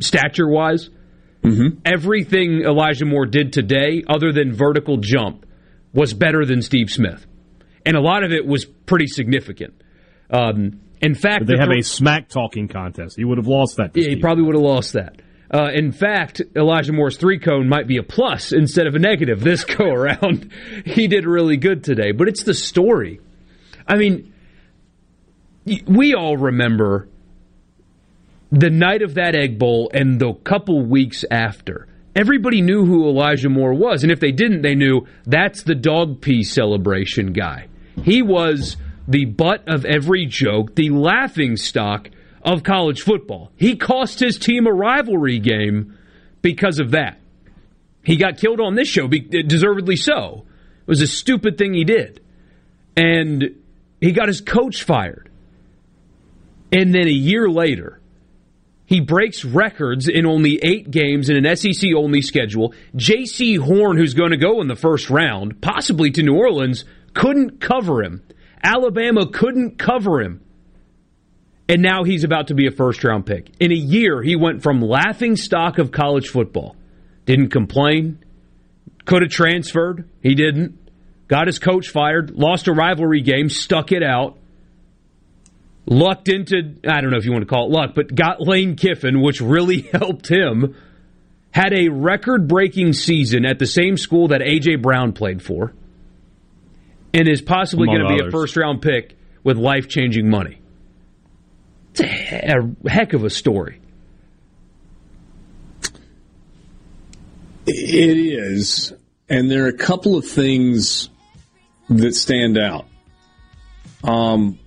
stature 0.00 0.48
wise, 0.48 0.90
mm-hmm. 1.42 1.78
everything 1.86 2.60
Elijah 2.62 3.06
Moore 3.06 3.24
did 3.24 3.54
today, 3.54 4.04
other 4.06 4.32
than 4.32 4.52
vertical 4.52 4.98
jump, 4.98 5.46
was 5.94 6.12
better 6.12 6.44
than 6.44 6.60
Steve 6.60 6.90
Smith. 6.90 7.26
And 7.86 7.96
a 7.96 8.02
lot 8.02 8.22
of 8.22 8.32
it 8.32 8.46
was 8.46 8.66
pretty 8.66 9.06
significant. 9.06 9.82
Um, 10.30 10.80
in 11.00 11.14
fact, 11.14 11.46
they 11.46 11.56
have 11.58 11.70
a 11.70 11.82
smack 11.82 12.28
talking 12.28 12.68
contest. 12.68 13.16
He 13.16 13.24
would 13.24 13.38
have 13.38 13.46
lost 13.46 13.76
that. 13.76 13.92
Yeah, 13.94 14.08
he 14.08 14.16
probably 14.16 14.44
would 14.44 14.54
have 14.54 14.64
lost 14.64 14.94
that. 14.94 15.20
Uh, 15.52 15.70
in 15.72 15.92
fact, 15.92 16.42
Elijah 16.56 16.92
Moore's 16.92 17.16
three 17.16 17.38
cone 17.38 17.68
might 17.68 17.86
be 17.86 17.96
a 17.96 18.02
plus 18.02 18.52
instead 18.52 18.86
of 18.86 18.94
a 18.94 18.98
negative 18.98 19.40
this 19.40 19.64
go 19.76 19.86
around. 19.86 20.52
he 20.84 21.06
did 21.06 21.24
really 21.24 21.56
good 21.56 21.84
today, 21.84 22.12
but 22.12 22.28
it's 22.28 22.42
the 22.42 22.54
story. 22.54 23.20
I 23.86 23.96
mean, 23.96 24.32
we 25.86 26.14
all 26.14 26.36
remember 26.36 27.08
the 28.50 28.70
night 28.70 29.02
of 29.02 29.14
that 29.14 29.34
Egg 29.34 29.58
Bowl 29.58 29.90
and 29.92 30.18
the 30.18 30.34
couple 30.34 30.84
weeks 30.84 31.24
after. 31.30 31.86
Everybody 32.14 32.62
knew 32.62 32.84
who 32.84 33.08
Elijah 33.08 33.48
Moore 33.48 33.74
was, 33.74 34.02
and 34.02 34.10
if 34.10 34.18
they 34.18 34.32
didn't, 34.32 34.62
they 34.62 34.74
knew 34.74 35.06
that's 35.24 35.62
the 35.62 35.74
dog 35.74 36.20
pee 36.20 36.42
celebration 36.42 37.32
guy. 37.32 37.68
He 38.02 38.22
was 38.22 38.76
the 39.08 39.24
butt 39.24 39.66
of 39.66 39.84
every 39.86 40.26
joke, 40.26 40.74
the 40.76 40.90
laughing 40.90 41.56
stock 41.56 42.10
of 42.42 42.62
college 42.62 43.02
football. 43.02 43.50
He 43.56 43.74
cost 43.74 44.20
his 44.20 44.38
team 44.38 44.66
a 44.66 44.72
rivalry 44.72 45.38
game 45.38 45.98
because 46.42 46.78
of 46.78 46.92
that. 46.92 47.18
He 48.04 48.16
got 48.16 48.36
killed 48.36 48.60
on 48.60 48.74
this 48.74 48.86
show, 48.86 49.08
deservedly 49.08 49.96
so. 49.96 50.44
It 50.82 50.88
was 50.88 51.02
a 51.02 51.06
stupid 51.06 51.58
thing 51.58 51.74
he 51.74 51.84
did. 51.84 52.20
And 52.96 53.56
he 54.00 54.12
got 54.12 54.28
his 54.28 54.40
coach 54.40 54.84
fired. 54.84 55.30
And 56.70 56.94
then 56.94 57.08
a 57.08 57.12
year 57.12 57.48
later, 57.48 58.00
he 58.84 59.00
breaks 59.00 59.44
records 59.44 60.08
in 60.08 60.26
only 60.26 60.58
eight 60.62 60.90
games 60.90 61.28
in 61.28 61.44
an 61.44 61.56
SEC 61.56 61.90
only 61.96 62.22
schedule. 62.22 62.74
Jaycee 62.94 63.58
Horn, 63.58 63.96
who's 63.96 64.14
going 64.14 64.30
to 64.30 64.36
go 64.36 64.60
in 64.60 64.68
the 64.68 64.76
first 64.76 65.10
round, 65.10 65.60
possibly 65.60 66.10
to 66.10 66.22
New 66.22 66.34
Orleans, 66.34 66.84
couldn't 67.14 67.60
cover 67.60 68.02
him. 68.02 68.22
Alabama 68.62 69.26
couldn't 69.30 69.78
cover 69.78 70.20
him. 70.20 70.42
And 71.68 71.82
now 71.82 72.04
he's 72.04 72.24
about 72.24 72.48
to 72.48 72.54
be 72.54 72.66
a 72.66 72.70
first 72.70 73.04
round 73.04 73.26
pick. 73.26 73.50
In 73.60 73.72
a 73.72 73.76
year, 73.76 74.22
he 74.22 74.36
went 74.36 74.62
from 74.62 74.80
laughing 74.80 75.36
stock 75.36 75.78
of 75.78 75.92
college 75.92 76.28
football. 76.28 76.76
Didn't 77.26 77.50
complain. 77.50 78.24
Could 79.04 79.22
have 79.22 79.30
transferred. 79.30 80.08
He 80.22 80.34
didn't. 80.34 80.78
Got 81.28 81.46
his 81.46 81.58
coach 81.58 81.90
fired. 81.90 82.30
Lost 82.30 82.68
a 82.68 82.72
rivalry 82.72 83.20
game. 83.20 83.50
Stuck 83.50 83.92
it 83.92 84.02
out. 84.02 84.38
Lucked 85.84 86.28
into, 86.28 86.76
I 86.88 87.00
don't 87.00 87.10
know 87.10 87.18
if 87.18 87.26
you 87.26 87.32
want 87.32 87.42
to 87.42 87.48
call 87.48 87.66
it 87.66 87.70
luck, 87.70 87.94
but 87.94 88.14
got 88.14 88.40
Lane 88.40 88.76
Kiffin, 88.76 89.20
which 89.20 89.40
really 89.40 89.82
helped 89.92 90.30
him. 90.30 90.74
Had 91.50 91.72
a 91.74 91.88
record 91.88 92.48
breaking 92.48 92.94
season 92.94 93.44
at 93.44 93.58
the 93.58 93.66
same 93.66 93.96
school 93.96 94.28
that 94.28 94.42
A.J. 94.42 94.76
Brown 94.76 95.12
played 95.12 95.42
for 95.42 95.74
and 97.14 97.28
is 97.28 97.40
possibly 97.40 97.86
going 97.86 98.00
to 98.00 98.08
be 98.08 98.26
a 98.26 98.30
first 98.30 98.56
round 98.56 98.82
pick 98.82 99.16
with 99.42 99.56
life 99.56 99.88
changing 99.88 100.28
money. 100.28 100.60
It's 101.92 102.00
a, 102.00 102.72
a 102.84 102.90
heck 102.90 103.12
of 103.12 103.24
a 103.24 103.30
story. 103.30 103.80
It 107.66 108.16
is. 108.16 108.92
And 109.28 109.50
there 109.50 109.64
are 109.64 109.68
a 109.68 109.76
couple 109.76 110.16
of 110.16 110.26
things 110.26 111.10
that 111.90 112.14
stand 112.14 112.56
out. 112.56 112.86
Um, 114.02 114.58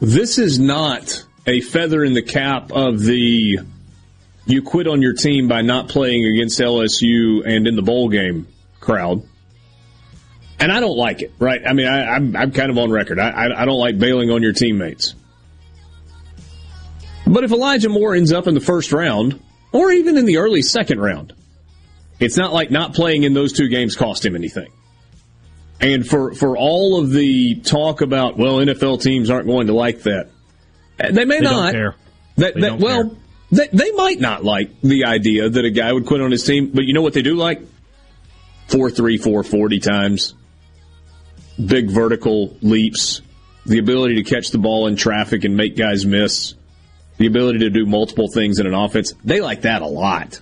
this 0.00 0.38
is 0.38 0.58
not 0.58 1.24
a 1.46 1.60
feather 1.60 2.04
in 2.04 2.14
the 2.14 2.22
cap 2.22 2.72
of 2.72 3.00
the 3.00 3.58
you 4.46 4.62
quit 4.62 4.86
on 4.86 5.02
your 5.02 5.12
team 5.12 5.48
by 5.48 5.62
not 5.62 5.88
playing 5.88 6.24
against 6.24 6.60
LSU 6.60 7.44
and 7.44 7.66
in 7.66 7.74
the 7.76 7.82
bowl 7.82 8.08
game 8.08 8.46
crowd 8.80 9.22
and 10.58 10.72
I 10.72 10.80
don't 10.80 10.96
like 10.96 11.22
it, 11.22 11.32
right? 11.38 11.60
I 11.66 11.72
mean, 11.72 11.86
I, 11.86 12.16
am 12.16 12.28
I'm, 12.28 12.36
I'm 12.36 12.52
kind 12.52 12.70
of 12.70 12.78
on 12.78 12.90
record. 12.90 13.18
I, 13.18 13.30
I, 13.30 13.62
I 13.62 13.64
don't 13.64 13.78
like 13.78 13.98
bailing 13.98 14.30
on 14.30 14.42
your 14.42 14.52
teammates. 14.52 15.14
But 17.26 17.44
if 17.44 17.50
Elijah 17.50 17.88
Moore 17.88 18.14
ends 18.14 18.32
up 18.32 18.46
in 18.46 18.54
the 18.54 18.60
first 18.60 18.92
round, 18.92 19.42
or 19.72 19.90
even 19.90 20.16
in 20.16 20.24
the 20.24 20.38
early 20.38 20.62
second 20.62 21.00
round, 21.00 21.34
it's 22.20 22.36
not 22.36 22.52
like 22.52 22.70
not 22.70 22.94
playing 22.94 23.24
in 23.24 23.34
those 23.34 23.52
two 23.52 23.68
games 23.68 23.96
cost 23.96 24.24
him 24.24 24.34
anything. 24.34 24.72
And 25.80 26.06
for, 26.06 26.32
for 26.32 26.56
all 26.56 27.00
of 27.00 27.10
the 27.10 27.56
talk 27.56 28.00
about, 28.00 28.38
well, 28.38 28.56
NFL 28.56 29.02
teams 29.02 29.28
aren't 29.28 29.46
going 29.46 29.66
to 29.66 29.74
like 29.74 30.02
that, 30.04 30.30
they 30.98 31.26
may 31.26 31.40
they 31.40 31.44
not. 31.44 31.74
That, 32.36 32.54
they 32.54 32.60
that, 32.60 32.78
well, 32.78 33.14
they, 33.50 33.68
they 33.72 33.92
might 33.92 34.18
not 34.18 34.42
like 34.42 34.80
the 34.80 35.04
idea 35.04 35.50
that 35.50 35.64
a 35.64 35.70
guy 35.70 35.92
would 35.92 36.06
quit 36.06 36.22
on 36.22 36.30
his 36.30 36.44
team, 36.44 36.70
but 36.72 36.84
you 36.84 36.94
know 36.94 37.02
what 37.02 37.12
they 37.12 37.22
do 37.22 37.34
like? 37.34 37.60
Four, 38.68 38.90
three, 38.90 39.18
four, 39.18 39.42
40 39.42 39.80
times 39.80 40.34
big 41.64 41.90
vertical 41.90 42.56
leaps, 42.62 43.22
the 43.64 43.78
ability 43.78 44.16
to 44.16 44.22
catch 44.22 44.50
the 44.50 44.58
ball 44.58 44.86
in 44.86 44.96
traffic 44.96 45.44
and 45.44 45.56
make 45.56 45.76
guys 45.76 46.06
miss, 46.06 46.54
the 47.18 47.26
ability 47.26 47.60
to 47.60 47.70
do 47.70 47.86
multiple 47.86 48.28
things 48.28 48.58
in 48.58 48.66
an 48.66 48.74
offense. 48.74 49.14
They 49.24 49.40
like 49.40 49.62
that 49.62 49.82
a 49.82 49.86
lot. 49.86 50.40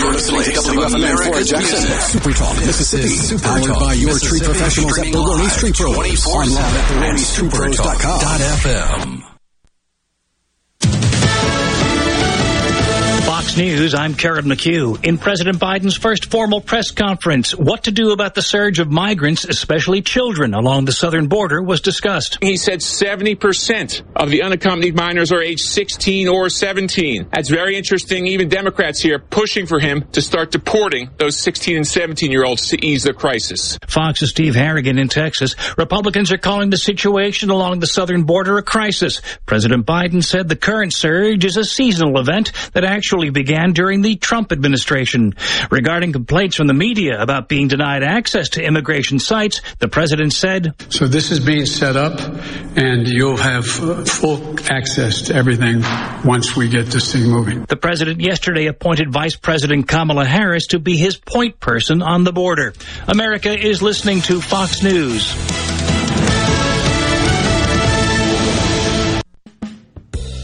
You're 0.00 0.12
listening 0.12 0.42
to 0.42 0.50
WFMN 0.50 1.48
Jackson. 1.48 2.20
Super 2.20 2.32
Talk, 2.32 2.56
Mississippi. 2.56 3.08
Super 3.08 3.42
powered 3.42 3.64
Talk, 3.64 3.80
by 3.80 3.92
your 3.94 4.18
tree 4.18 4.40
professionals 4.40 4.98
at 4.98 5.12
Baroni 5.12 5.48
Street 5.48 5.74
Pro. 5.74 5.92
Online 5.92 6.58
at 6.58 6.90
BaroniStreetPros.com. 6.90 9.39
Fox 13.50 13.58
News, 13.58 13.94
I'm 13.94 14.14
Karen 14.14 14.44
McHugh. 14.44 15.04
In 15.04 15.18
President 15.18 15.58
Biden's 15.58 15.96
first 15.96 16.30
formal 16.30 16.60
press 16.60 16.92
conference, 16.92 17.50
what 17.52 17.84
to 17.84 17.90
do 17.90 18.12
about 18.12 18.36
the 18.36 18.42
surge 18.42 18.78
of 18.78 18.92
migrants, 18.92 19.44
especially 19.44 20.02
children, 20.02 20.54
along 20.54 20.84
the 20.84 20.92
southern 20.92 21.26
border 21.26 21.60
was 21.60 21.80
discussed. 21.80 22.38
He 22.40 22.56
said 22.56 22.78
70% 22.78 24.02
of 24.14 24.30
the 24.30 24.42
unaccompanied 24.42 24.94
minors 24.94 25.32
are 25.32 25.42
age 25.42 25.62
16 25.62 26.28
or 26.28 26.48
17. 26.48 27.28
That's 27.32 27.48
very 27.48 27.76
interesting. 27.76 28.28
Even 28.28 28.48
Democrats 28.48 29.00
here 29.00 29.18
pushing 29.18 29.66
for 29.66 29.80
him 29.80 30.04
to 30.12 30.22
start 30.22 30.52
deporting 30.52 31.10
those 31.16 31.36
16 31.36 31.76
and 31.76 31.86
17 31.86 32.30
year 32.30 32.44
olds 32.44 32.68
to 32.68 32.86
ease 32.86 33.02
the 33.02 33.12
crisis. 33.12 33.78
Fox's 33.88 34.30
Steve 34.30 34.54
Harrigan 34.54 34.96
in 34.96 35.08
Texas. 35.08 35.56
Republicans 35.76 36.30
are 36.30 36.38
calling 36.38 36.70
the 36.70 36.76
situation 36.76 37.50
along 37.50 37.80
the 37.80 37.88
southern 37.88 38.22
border 38.22 38.58
a 38.58 38.62
crisis. 38.62 39.22
President 39.44 39.86
Biden 39.86 40.22
said 40.22 40.48
the 40.48 40.54
current 40.54 40.92
surge 40.92 41.44
is 41.44 41.56
a 41.56 41.64
seasonal 41.64 42.20
event 42.20 42.52
that 42.74 42.84
actually 42.84 43.30
began 43.40 43.72
during 43.72 44.02
the 44.02 44.16
Trump 44.16 44.52
administration. 44.52 45.34
Regarding 45.70 46.12
complaints 46.12 46.56
from 46.56 46.66
the 46.66 46.74
media 46.74 47.18
about 47.22 47.48
being 47.48 47.68
denied 47.68 48.02
access 48.02 48.50
to 48.50 48.62
immigration 48.62 49.18
sites, 49.18 49.62
the 49.78 49.88
president 49.88 50.34
said, 50.34 50.74
So 50.90 51.06
this 51.06 51.30
is 51.30 51.40
being 51.40 51.64
set 51.64 51.96
up, 51.96 52.20
and 52.76 53.08
you'll 53.08 53.38
have 53.38 53.66
full 53.66 54.56
access 54.70 55.22
to 55.22 55.34
everything 55.34 55.80
once 56.22 56.54
we 56.54 56.68
get 56.68 56.86
this 56.88 57.12
thing 57.12 57.30
moving. 57.30 57.64
The 57.64 57.76
president 57.76 58.20
yesterday 58.20 58.66
appointed 58.66 59.10
Vice 59.10 59.36
President 59.36 59.88
Kamala 59.88 60.26
Harris 60.26 60.66
to 60.68 60.78
be 60.78 60.98
his 60.98 61.16
point 61.16 61.60
person 61.60 62.02
on 62.02 62.24
the 62.24 62.32
border. 62.32 62.74
America 63.08 63.58
is 63.58 63.80
listening 63.80 64.20
to 64.22 64.42
Fox 64.42 64.82
News. 64.82 65.69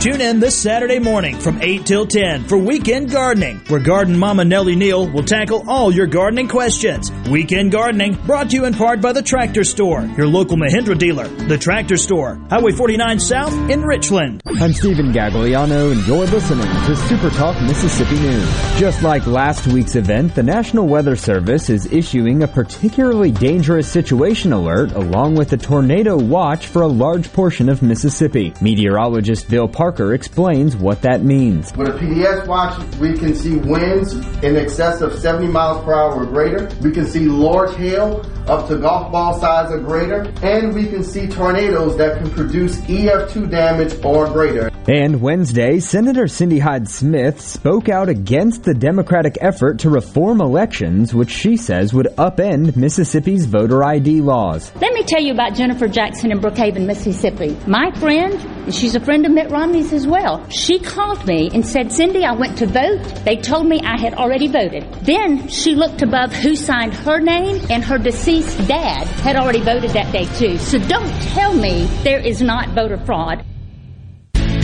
Tune 0.00 0.22
in 0.22 0.40
this 0.40 0.56
Saturday 0.56 0.98
morning 0.98 1.38
from 1.38 1.60
8 1.60 1.84
till 1.84 2.06
10 2.06 2.44
for 2.44 2.56
Weekend 2.56 3.10
Gardening, 3.10 3.58
where 3.68 3.80
Garden 3.80 4.18
Mama 4.18 4.46
Nellie 4.46 4.74
Neal 4.74 5.06
will 5.06 5.22
tackle 5.22 5.68
all 5.68 5.92
your 5.92 6.06
gardening 6.06 6.48
questions. 6.48 7.12
Weekend 7.28 7.70
Gardening 7.70 8.14
brought 8.24 8.48
to 8.48 8.56
you 8.56 8.64
in 8.64 8.72
part 8.72 9.02
by 9.02 9.12
the 9.12 9.20
Tractor 9.20 9.62
Store, 9.62 10.00
your 10.16 10.26
local 10.26 10.56
Mahindra 10.56 10.96
dealer. 10.96 11.28
The 11.28 11.58
Tractor 11.58 11.98
Store, 11.98 12.40
Highway 12.48 12.72
49 12.72 13.20
South 13.20 13.52
in 13.68 13.82
Richland. 13.82 14.40
I'm 14.46 14.72
Stephen 14.72 15.12
Gagliano, 15.12 15.92
and 15.92 16.06
you're 16.06 16.24
listening 16.24 16.64
to 16.86 16.96
Super 16.96 17.28
Talk 17.28 17.60
Mississippi 17.60 18.18
News. 18.20 18.48
Just 18.78 19.02
like 19.02 19.26
last 19.26 19.66
week's 19.66 19.96
event, 19.96 20.34
the 20.34 20.42
National 20.42 20.86
Weather 20.86 21.14
Service 21.14 21.68
is 21.68 21.84
issuing 21.92 22.42
a 22.42 22.48
particularly 22.48 23.32
dangerous 23.32 23.86
situation 23.86 24.54
alert 24.54 24.92
along 24.92 25.34
with 25.34 25.52
a 25.52 25.58
tornado 25.58 26.16
watch 26.16 26.68
for 26.68 26.80
a 26.80 26.88
large 26.88 27.30
portion 27.34 27.68
of 27.68 27.82
Mississippi. 27.82 28.54
Meteorologist 28.62 29.50
Bill 29.50 29.68
Parker 29.68 29.89
explains 29.98 30.76
what 30.76 31.02
that 31.02 31.24
means. 31.24 31.72
With 31.76 31.88
a 31.88 31.92
PDS 31.92 32.46
watch, 32.46 32.82
we 32.96 33.16
can 33.16 33.34
see 33.34 33.56
winds 33.56 34.14
in 34.42 34.56
excess 34.56 35.00
of 35.00 35.18
70 35.18 35.48
miles 35.48 35.84
per 35.84 35.92
hour 35.92 36.22
or 36.22 36.26
greater. 36.26 36.68
We 36.80 36.92
can 36.92 37.06
see 37.06 37.26
large 37.26 37.76
hail 37.76 38.24
up 38.48 38.68
to 38.68 38.78
golf 38.78 39.12
ball 39.12 39.38
size 39.38 39.70
or 39.70 39.78
greater. 39.78 40.32
And 40.42 40.74
we 40.74 40.86
can 40.86 41.02
see 41.04 41.26
tornadoes 41.26 41.96
that 41.96 42.18
can 42.18 42.30
produce 42.30 42.76
EF2 42.82 43.50
damage 43.50 44.04
or 44.04 44.26
greater. 44.28 44.70
And 44.88 45.20
Wednesday, 45.20 45.78
Senator 45.78 46.26
Cindy 46.26 46.58
Hyde 46.58 46.88
Smith 46.88 47.40
spoke 47.40 47.88
out 47.88 48.08
against 48.08 48.64
the 48.64 48.74
Democratic 48.74 49.36
effort 49.40 49.80
to 49.80 49.90
reform 49.90 50.40
elections, 50.40 51.14
which 51.14 51.30
she 51.30 51.56
says 51.56 51.92
would 51.92 52.06
upend 52.16 52.76
Mississippi's 52.76 53.44
voter 53.46 53.84
ID 53.84 54.20
laws. 54.20 54.72
Let 54.80 54.94
me 54.94 55.04
tell 55.04 55.22
you 55.22 55.32
about 55.32 55.54
Jennifer 55.54 55.86
Jackson 55.86 56.32
in 56.32 56.40
Brookhaven, 56.40 56.86
Mississippi. 56.86 57.56
My 57.66 57.92
friend, 57.92 58.74
she's 58.74 58.94
a 58.96 59.00
friend 59.00 59.26
of 59.26 59.32
Mitt 59.32 59.50
As 59.80 60.06
well. 60.06 60.46
She 60.50 60.78
called 60.78 61.26
me 61.26 61.50
and 61.54 61.66
said, 61.66 61.90
Cindy, 61.90 62.22
I 62.22 62.32
went 62.32 62.58
to 62.58 62.66
vote. 62.66 63.02
They 63.24 63.36
told 63.36 63.66
me 63.66 63.80
I 63.82 63.96
had 63.96 64.12
already 64.12 64.46
voted. 64.46 64.84
Then 65.00 65.48
she 65.48 65.74
looked 65.74 66.02
above 66.02 66.34
who 66.34 66.54
signed 66.54 66.92
her 66.92 67.18
name, 67.18 67.64
and 67.70 67.82
her 67.82 67.96
deceased 67.96 68.58
dad 68.68 69.06
had 69.24 69.36
already 69.36 69.60
voted 69.60 69.90
that 69.92 70.12
day 70.12 70.26
too. 70.36 70.58
So 70.58 70.78
don't 70.78 71.10
tell 71.32 71.54
me 71.54 71.86
there 72.04 72.20
is 72.20 72.42
not 72.42 72.68
voter 72.68 72.98
fraud. 72.98 73.42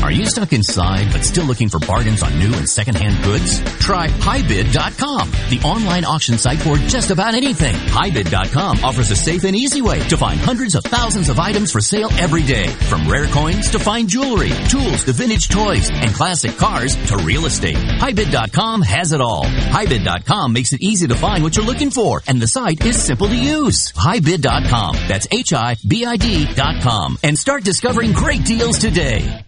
Are 0.06 0.12
you 0.12 0.24
stuck 0.24 0.52
inside 0.52 1.10
but 1.10 1.24
still 1.24 1.46
looking 1.46 1.68
for 1.68 1.80
bargains 1.80 2.22
on 2.22 2.38
new 2.38 2.54
and 2.54 2.68
secondhand 2.68 3.24
goods? 3.24 3.60
Try 3.80 4.06
HiBid.com, 4.06 5.30
the 5.50 5.60
online 5.64 6.04
auction 6.04 6.38
site 6.38 6.60
for 6.60 6.76
just 6.76 7.10
about 7.10 7.34
anything. 7.34 7.74
HiBid.com 7.74 8.84
offers 8.84 9.10
a 9.10 9.16
safe 9.16 9.42
and 9.42 9.56
easy 9.56 9.82
way 9.82 9.98
to 10.08 10.16
find 10.16 10.38
hundreds 10.38 10.76
of 10.76 10.84
thousands 10.84 11.28
of 11.28 11.40
items 11.40 11.72
for 11.72 11.80
sale 11.80 12.08
every 12.20 12.44
day. 12.44 12.68
From 12.68 13.10
rare 13.10 13.26
coins 13.26 13.68
to 13.70 13.80
fine 13.80 14.06
jewelry, 14.06 14.50
tools 14.68 15.02
to 15.06 15.12
vintage 15.12 15.48
toys, 15.48 15.90
and 15.90 16.14
classic 16.14 16.56
cars 16.56 16.94
to 17.08 17.16
real 17.16 17.44
estate. 17.46 17.74
HiBid.com 17.74 18.82
has 18.82 19.10
it 19.10 19.20
all. 19.20 19.42
HiBid.com 19.42 20.52
makes 20.52 20.72
it 20.72 20.82
easy 20.82 21.08
to 21.08 21.16
find 21.16 21.42
what 21.42 21.56
you're 21.56 21.66
looking 21.66 21.90
for, 21.90 22.22
and 22.28 22.40
the 22.40 22.46
site 22.46 22.86
is 22.86 23.02
simple 23.02 23.26
to 23.26 23.34
use. 23.36 23.90
HiBid.com. 23.90 24.94
That's 25.08 25.26
H-I-B-I-D.com. 25.32 25.88
And 27.24 27.36
start 27.36 27.64
discovering 27.64 28.12
great 28.12 28.44
deals 28.44 28.78
today. 28.78 29.45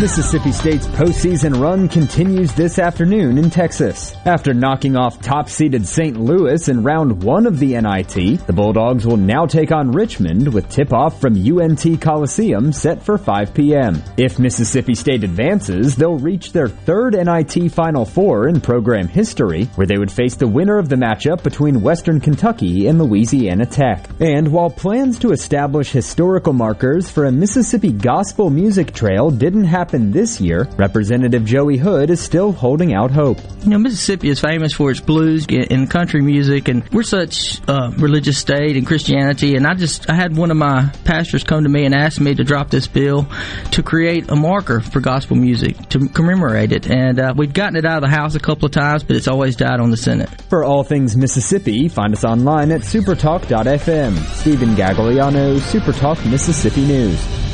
Mississippi 0.00 0.52
State's 0.52 0.86
postseason 0.86 1.60
run 1.60 1.88
continues 1.88 2.54
this 2.54 2.78
afternoon 2.78 3.36
in 3.36 3.50
Texas. 3.50 4.14
After 4.26 4.54
knocking 4.54 4.96
off 4.96 5.20
top-seeded 5.20 5.84
St. 5.84 6.16
Louis 6.16 6.68
in 6.68 6.84
round 6.84 7.20
one 7.24 7.46
of 7.46 7.58
the 7.58 7.74
NIT, 7.74 8.46
the 8.46 8.52
Bulldogs 8.52 9.04
will 9.04 9.16
now 9.16 9.44
take 9.44 9.72
on 9.72 9.90
Richmond 9.90 10.54
with 10.54 10.68
tip-off 10.68 11.20
from 11.20 11.34
UNT 11.34 12.00
Coliseum 12.00 12.70
set 12.70 13.02
for 13.02 13.18
5 13.18 13.52
p.m. 13.52 14.00
If 14.16 14.38
Mississippi 14.38 14.94
State 14.94 15.24
advances, 15.24 15.96
they'll 15.96 16.16
reach 16.16 16.52
their 16.52 16.68
third 16.68 17.14
NIT 17.14 17.72
Final 17.72 18.04
Four 18.04 18.46
in 18.46 18.60
program 18.60 19.08
history, 19.08 19.64
where 19.74 19.86
they 19.88 19.98
would 19.98 20.12
face 20.12 20.36
the 20.36 20.46
winner 20.46 20.78
of 20.78 20.88
the 20.88 20.94
matchup 20.94 21.42
between 21.42 21.82
Western 21.82 22.20
Kentucky 22.20 22.86
and 22.86 23.02
Louisiana 23.02 23.66
Tech. 23.66 24.08
And 24.20 24.52
while 24.52 24.70
plans 24.70 25.18
to 25.18 25.32
establish 25.32 25.90
historical 25.90 26.52
markers 26.52 27.10
for 27.10 27.24
a 27.24 27.32
Mississippi 27.32 27.90
gospel 27.90 28.48
music 28.48 28.94
trail 28.94 29.32
didn't 29.32 29.64
happen 29.64 29.87
this 29.92 30.40
year, 30.40 30.68
Representative 30.76 31.44
Joey 31.44 31.76
Hood 31.76 32.10
is 32.10 32.20
still 32.20 32.52
holding 32.52 32.94
out 32.94 33.10
hope. 33.10 33.38
You 33.62 33.70
know, 33.70 33.78
Mississippi 33.78 34.28
is 34.28 34.40
famous 34.40 34.72
for 34.72 34.90
its 34.90 35.00
blues 35.00 35.46
and 35.48 35.90
country 35.90 36.20
music, 36.20 36.68
and 36.68 36.88
we're 36.90 37.02
such 37.02 37.60
a 37.68 37.90
religious 37.96 38.38
state 38.38 38.76
and 38.76 38.86
Christianity. 38.86 39.56
And 39.56 39.66
I 39.66 39.74
just, 39.74 40.10
I 40.10 40.14
had 40.14 40.36
one 40.36 40.50
of 40.50 40.56
my 40.56 40.90
pastors 41.04 41.44
come 41.44 41.64
to 41.64 41.68
me 41.68 41.84
and 41.84 41.94
ask 41.94 42.20
me 42.20 42.34
to 42.34 42.44
drop 42.44 42.70
this 42.70 42.86
bill 42.86 43.26
to 43.72 43.82
create 43.82 44.30
a 44.30 44.36
marker 44.36 44.80
for 44.80 45.00
gospel 45.00 45.36
music 45.36 45.88
to 45.90 46.08
commemorate 46.08 46.72
it. 46.72 46.88
And 46.88 47.18
uh, 47.18 47.34
we've 47.36 47.52
gotten 47.52 47.76
it 47.76 47.84
out 47.84 48.02
of 48.02 48.02
the 48.02 48.14
House 48.14 48.34
a 48.34 48.40
couple 48.40 48.66
of 48.66 48.72
times, 48.72 49.02
but 49.02 49.16
it's 49.16 49.28
always 49.28 49.56
died 49.56 49.80
on 49.80 49.90
the 49.90 49.96
Senate. 49.96 50.28
For 50.48 50.64
all 50.64 50.84
things 50.84 51.16
Mississippi, 51.16 51.88
find 51.88 52.12
us 52.12 52.24
online 52.24 52.72
at 52.72 52.82
supertalk.fm. 52.82 54.16
Stephen 54.34 54.74
Gagliano, 54.74 55.58
Supertalk 55.58 56.30
Mississippi 56.30 56.86
News. 56.86 57.47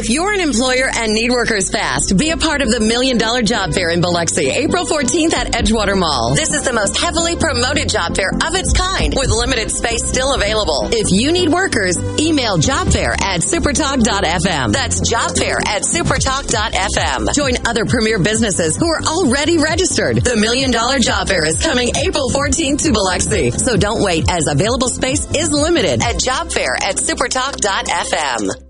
If 0.00 0.08
you're 0.08 0.32
an 0.32 0.40
employer 0.40 0.88
and 0.88 1.12
need 1.12 1.30
workers 1.30 1.68
fast, 1.68 2.16
be 2.16 2.30
a 2.30 2.36
part 2.38 2.62
of 2.62 2.70
the 2.70 2.80
Million 2.80 3.18
Dollar 3.18 3.42
Job 3.42 3.74
Fair 3.74 3.90
in 3.90 4.00
Biloxi, 4.00 4.48
April 4.48 4.86
14th 4.86 5.34
at 5.34 5.52
Edgewater 5.52 5.94
Mall. 5.94 6.34
This 6.34 6.54
is 6.54 6.62
the 6.62 6.72
most 6.72 6.96
heavily 6.96 7.36
promoted 7.36 7.90
job 7.90 8.16
fair 8.16 8.30
of 8.32 8.56
its 8.56 8.72
kind, 8.72 9.12
with 9.14 9.28
limited 9.28 9.70
space 9.70 10.00
still 10.08 10.32
available. 10.32 10.88
If 10.90 11.12
you 11.12 11.32
need 11.32 11.52
workers, 11.52 11.98
email 12.18 12.56
jobfair 12.56 13.12
at 13.20 13.42
supertalk.fm. 13.44 14.72
That's 14.72 15.04
jobfair 15.04 15.60
at 15.68 15.82
supertalk.fm. 15.84 17.34
Join 17.36 17.60
other 17.68 17.84
premier 17.84 18.18
businesses 18.18 18.78
who 18.78 18.88
are 18.88 19.02
already 19.04 19.58
registered. 19.58 20.24
The 20.24 20.40
Million 20.40 20.70
Dollar 20.70 20.98
Job 20.98 21.28
Fair 21.28 21.44
is 21.44 21.60
coming 21.60 21.92
April 21.94 22.30
14th 22.30 22.88
to 22.88 22.92
Biloxi. 22.92 23.50
So 23.50 23.76
don't 23.76 24.02
wait 24.02 24.24
as 24.30 24.48
available 24.48 24.88
space 24.88 25.28
is 25.36 25.52
limited 25.52 26.00
at 26.00 26.16
jobfair 26.16 26.72
at 26.80 26.96
supertalk.fm. 26.96 28.69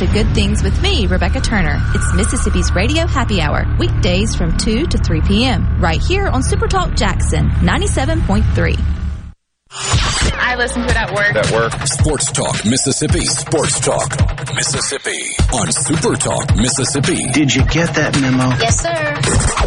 Tune 0.00 0.08
in 0.08 0.14
to 0.14 0.24
Good 0.24 0.34
Things 0.34 0.62
with 0.62 0.80
me, 0.82 1.06
Rebecca 1.06 1.40
Turner. 1.40 1.78
It's 1.94 2.14
Mississippi's 2.14 2.72
Radio 2.74 3.06
Happy 3.06 3.40
Hour, 3.40 3.64
weekdays 3.78 4.34
from 4.34 4.56
2 4.56 4.86
to 4.86 4.98
3 4.98 5.20
p.m., 5.22 5.80
right 5.80 6.00
here 6.00 6.26
on 6.26 6.42
Supertalk 6.42 6.96
Jackson 6.96 7.48
97.3. 7.60 8.78
I 9.72 10.56
listen 10.56 10.82
to 10.82 10.88
it 10.88 10.96
at 10.96 11.12
work. 11.12 11.36
At 11.36 11.50
work. 11.52 11.86
Sports 11.86 12.32
Talk 12.32 12.64
Mississippi. 12.64 13.24
Sports 13.24 13.80
Talk 13.80 14.10
Mississippi. 14.54 15.22
On 15.52 15.70
Super 15.70 16.16
Talk 16.16 16.56
Mississippi. 16.56 17.30
Did 17.32 17.54
you 17.54 17.64
get 17.66 17.94
that 17.94 18.18
memo? 18.20 18.48
Yes, 18.58 18.80
sir. 18.80 19.59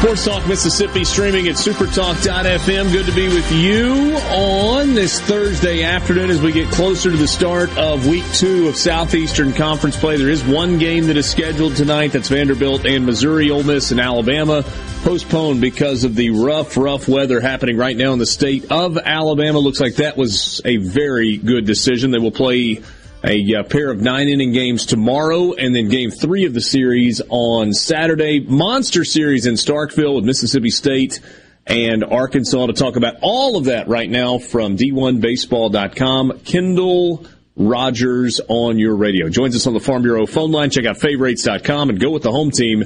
Sports 0.00 0.24
Talk 0.24 0.48
Mississippi 0.48 1.04
streaming 1.04 1.46
at 1.48 1.56
supertalk.fm. 1.56 2.90
Good 2.90 3.04
to 3.04 3.12
be 3.12 3.28
with 3.28 3.52
you 3.52 4.16
on 4.34 4.94
this 4.94 5.20
Thursday 5.20 5.82
afternoon 5.82 6.30
as 6.30 6.40
we 6.40 6.52
get 6.52 6.70
closer 6.70 7.10
to 7.10 7.16
the 7.18 7.28
start 7.28 7.68
of 7.76 8.06
week 8.06 8.24
two 8.32 8.66
of 8.66 8.76
Southeastern 8.76 9.52
Conference 9.52 9.98
play. 9.98 10.16
There 10.16 10.30
is 10.30 10.42
one 10.42 10.78
game 10.78 11.08
that 11.08 11.18
is 11.18 11.28
scheduled 11.28 11.76
tonight. 11.76 12.12
That's 12.12 12.30
Vanderbilt 12.30 12.86
and 12.86 13.04
Missouri, 13.04 13.50
Ole 13.50 13.62
Miss 13.62 13.90
and 13.90 14.00
Alabama. 14.00 14.64
Postponed 15.02 15.60
because 15.60 16.04
of 16.04 16.14
the 16.14 16.30
rough, 16.30 16.78
rough 16.78 17.06
weather 17.06 17.38
happening 17.38 17.76
right 17.76 17.94
now 17.96 18.14
in 18.14 18.18
the 18.18 18.24
state 18.24 18.72
of 18.72 18.96
Alabama. 18.96 19.58
Looks 19.58 19.80
like 19.80 19.96
that 19.96 20.16
was 20.16 20.62
a 20.64 20.78
very 20.78 21.36
good 21.36 21.66
decision. 21.66 22.10
They 22.10 22.18
will 22.18 22.30
play 22.30 22.80
a 23.22 23.54
uh, 23.54 23.62
pair 23.64 23.90
of 23.90 24.00
nine 24.00 24.28
inning 24.28 24.52
games 24.52 24.86
tomorrow 24.86 25.52
and 25.52 25.74
then 25.74 25.88
game 25.88 26.10
three 26.10 26.46
of 26.46 26.54
the 26.54 26.60
series 26.60 27.20
on 27.28 27.72
Saturday. 27.72 28.40
Monster 28.40 29.04
series 29.04 29.46
in 29.46 29.54
Starkville 29.54 30.16
with 30.16 30.24
Mississippi 30.24 30.70
State 30.70 31.20
and 31.66 32.02
Arkansas 32.02 32.66
to 32.66 32.72
talk 32.72 32.96
about 32.96 33.16
all 33.20 33.56
of 33.56 33.64
that 33.66 33.88
right 33.88 34.08
now 34.08 34.38
from 34.38 34.76
D1Baseball.com. 34.76 36.40
Kendall 36.44 37.26
Rogers 37.56 38.40
on 38.48 38.78
your 38.78 38.96
radio. 38.96 39.28
Joins 39.28 39.54
us 39.54 39.66
on 39.66 39.74
the 39.74 39.80
Farm 39.80 40.02
Bureau 40.02 40.26
phone 40.26 40.50
line. 40.50 40.70
Check 40.70 40.86
out 40.86 40.98
favorites.com 40.98 41.90
and 41.90 42.00
go 42.00 42.10
with 42.10 42.22
the 42.22 42.32
home 42.32 42.50
team, 42.50 42.84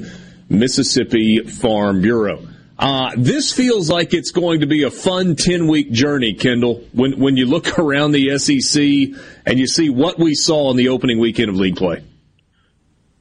Mississippi 0.49 1.39
Farm 1.39 2.01
Bureau. 2.01 2.45
Uh, 2.77 3.11
this 3.15 3.53
feels 3.53 3.89
like 3.89 4.13
it's 4.13 4.31
going 4.31 4.59
to 4.59 4.67
be 4.67 4.83
a 4.83 4.91
fun 4.91 5.35
10 5.35 5.67
week 5.67 5.91
journey, 5.91 6.33
Kendall, 6.33 6.83
when, 6.91 7.19
when 7.19 7.37
you 7.37 7.45
look 7.45 7.79
around 7.79 8.11
the 8.11 8.37
SEC 8.37 9.17
and 9.45 9.59
you 9.59 9.67
see 9.67 9.89
what 9.89 10.19
we 10.19 10.35
saw 10.35 10.71
in 10.71 10.77
the 10.77 10.89
opening 10.89 11.19
weekend 11.19 11.49
of 11.49 11.55
league 11.55 11.77
play. 11.77 12.03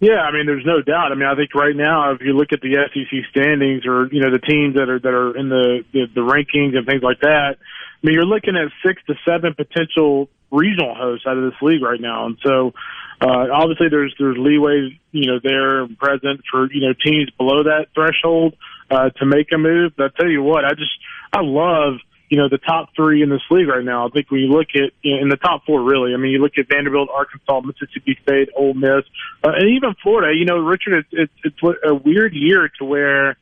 Yeah, 0.00 0.20
I 0.20 0.32
mean, 0.32 0.44
there's 0.44 0.66
no 0.66 0.82
doubt. 0.82 1.12
I 1.12 1.14
mean, 1.14 1.28
I 1.28 1.34
think 1.36 1.55
right 1.55 1.74
now, 1.74 2.12
if 2.12 2.20
you 2.20 2.34
look 2.34 2.52
at 2.52 2.61
the 2.61 2.76
SEC 2.92 3.30
standings 3.30 3.86
or, 3.86 4.09
you 4.12 4.20
know, 4.20 4.30
the 4.30 4.40
teams 4.40 4.74
that 4.74 4.90
are, 4.90 4.98
that 4.98 5.14
are 5.14 5.36
in 5.36 5.48
the, 5.48 5.84
the, 5.92 6.07
the 6.12 6.20
rankings 6.20 6.76
and 6.76 6.84
things 6.84 7.02
like 7.02 7.20
that, 7.20 7.57
I 7.57 8.07
mean, 8.07 8.14
you're 8.14 8.26
looking 8.26 8.57
at 8.57 8.68
six 8.84 9.00
to 9.07 9.14
seven 9.24 9.55
potential 9.55 10.28
regional 10.50 10.94
hosts 10.94 11.26
out 11.26 11.38
of 11.38 11.44
this 11.44 11.62
league 11.62 11.82
right 11.82 12.00
now. 12.00 12.26
And 12.26 12.36
so, 12.44 12.74
uh, 13.20 13.46
obviously 13.50 13.88
there's, 13.88 14.14
there's 14.18 14.36
leeway, 14.36 14.98
you 15.12 15.26
know, 15.26 15.38
there 15.42 15.84
and 15.84 15.96
present 15.96 16.42
for, 16.50 16.70
you 16.70 16.82
know, 16.82 16.92
teams 16.92 17.30
below 17.38 17.62
that 17.62 17.86
threshold 17.94 18.57
to 18.91 19.26
make 19.26 19.49
a 19.53 19.59
move. 19.59 19.93
But 19.97 20.07
I 20.07 20.20
tell 20.20 20.30
you 20.30 20.43
what, 20.43 20.64
I 20.64 20.70
just 20.70 20.93
I 21.32 21.41
love 21.43 21.95
you 22.28 22.39
know 22.39 22.49
the 22.49 22.59
top 22.59 22.89
three 22.97 23.22
in 23.22 23.30
this 23.30 23.43
league 23.51 23.68
right 23.68 23.85
now. 23.85 24.07
I 24.07 24.11
think 24.11 24.30
when 24.30 24.41
you 24.41 24.49
look 24.49 24.68
at 24.74 24.91
in 25.03 25.28
the 25.28 25.37
top 25.37 25.64
four, 25.66 25.82
really, 25.82 26.14
I 26.14 26.16
mean, 26.16 26.32
you 26.32 26.39
look 26.39 26.59
at 26.59 26.68
Vanderbilt, 26.68 27.09
Arkansas, 27.09 27.61
Mississippi 27.61 28.18
State, 28.22 28.49
Ole 28.57 28.74
Miss, 28.74 29.05
uh, 29.45 29.53
and 29.55 29.70
even 29.70 29.95
Florida. 30.03 30.35
You 30.37 30.45
know, 30.45 30.59
Richard, 30.59 31.05
it's, 31.05 31.09
it's 31.12 31.55
it's 31.62 31.78
a 31.87 31.95
weird 31.95 32.35
year 32.35 32.70
to 32.78 32.85
where 32.85 33.37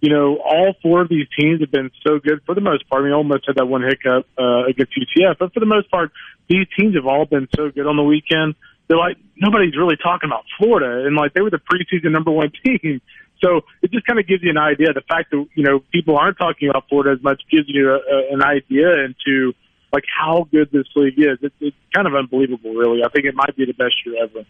you 0.00 0.10
know 0.10 0.36
all 0.36 0.74
four 0.82 1.00
of 1.00 1.08
these 1.08 1.26
teams 1.38 1.60
have 1.60 1.70
been 1.70 1.90
so 2.06 2.18
good 2.18 2.42
for 2.44 2.54
the 2.54 2.60
most 2.60 2.88
part. 2.88 3.02
I 3.02 3.04
mean, 3.06 3.14
Ole 3.14 3.24
Miss 3.24 3.42
had 3.46 3.56
that 3.56 3.66
one 3.66 3.82
hiccup 3.82 4.26
uh, 4.38 4.66
against 4.66 4.92
UCF, 4.92 5.38
but 5.38 5.52
for 5.54 5.60
the 5.60 5.66
most 5.66 5.90
part, 5.90 6.12
these 6.48 6.66
teams 6.78 6.94
have 6.94 7.06
all 7.06 7.24
been 7.24 7.48
so 7.56 7.70
good 7.70 7.86
on 7.86 7.96
the 7.96 8.04
weekend. 8.04 8.54
They're 8.88 8.98
like 8.98 9.16
nobody's 9.36 9.76
really 9.76 9.96
talking 9.96 10.28
about 10.28 10.44
Florida, 10.58 11.06
and 11.06 11.16
like 11.16 11.32
they 11.34 11.40
were 11.40 11.50
the 11.50 11.58
preseason 11.58 12.12
number 12.12 12.30
one 12.30 12.52
team. 12.64 13.00
So 13.42 13.62
it 13.82 13.90
just 13.92 14.06
kind 14.06 14.18
of 14.18 14.26
gives 14.26 14.42
you 14.42 14.50
an 14.50 14.58
idea. 14.58 14.92
The 14.92 15.02
fact 15.08 15.30
that 15.30 15.46
you 15.54 15.62
know 15.62 15.80
people 15.92 16.16
aren't 16.16 16.38
talking 16.38 16.68
about 16.68 16.88
Florida 16.88 17.12
as 17.16 17.22
much 17.22 17.42
gives 17.50 17.66
you 17.68 17.90
a, 17.90 17.94
a, 17.94 18.34
an 18.34 18.42
idea 18.42 19.04
into 19.04 19.52
like 19.92 20.04
how 20.06 20.46
good 20.50 20.70
this 20.72 20.86
league 20.96 21.18
is. 21.18 21.38
It's, 21.42 21.54
it's 21.60 21.76
kind 21.94 22.06
of 22.06 22.14
unbelievable, 22.14 22.74
really. 22.74 23.02
I 23.04 23.08
think 23.08 23.24
it 23.24 23.34
might 23.34 23.56
be 23.56 23.64
the 23.64 23.72
best 23.72 23.94
year 24.04 24.22
ever. 24.22 24.44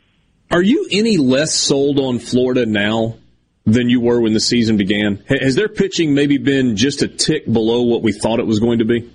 Are 0.51 0.62
you 0.62 0.89
any 0.91 1.18
less 1.18 1.55
sold 1.55 2.01
on 2.01 2.18
Florida 2.18 2.66
now 2.66 3.18
than 3.66 3.91
you 3.91 4.01
were 4.01 4.20
when 4.20 4.32
the 4.32 4.41
season 4.41 4.76
began? 4.76 5.22
Has 5.28 5.55
their 5.55 5.68
pitching 5.68 6.14
maybe 6.14 6.39
been 6.39 6.76
just 6.76 7.03
a 7.03 7.09
tick 7.09 7.45
below 7.51 7.82
what 7.82 8.03
we 8.03 8.12
thought 8.12 8.41
it 8.41 8.47
was 8.47 8.59
going 8.59 8.78
to 8.78 8.86
be? 8.86 9.11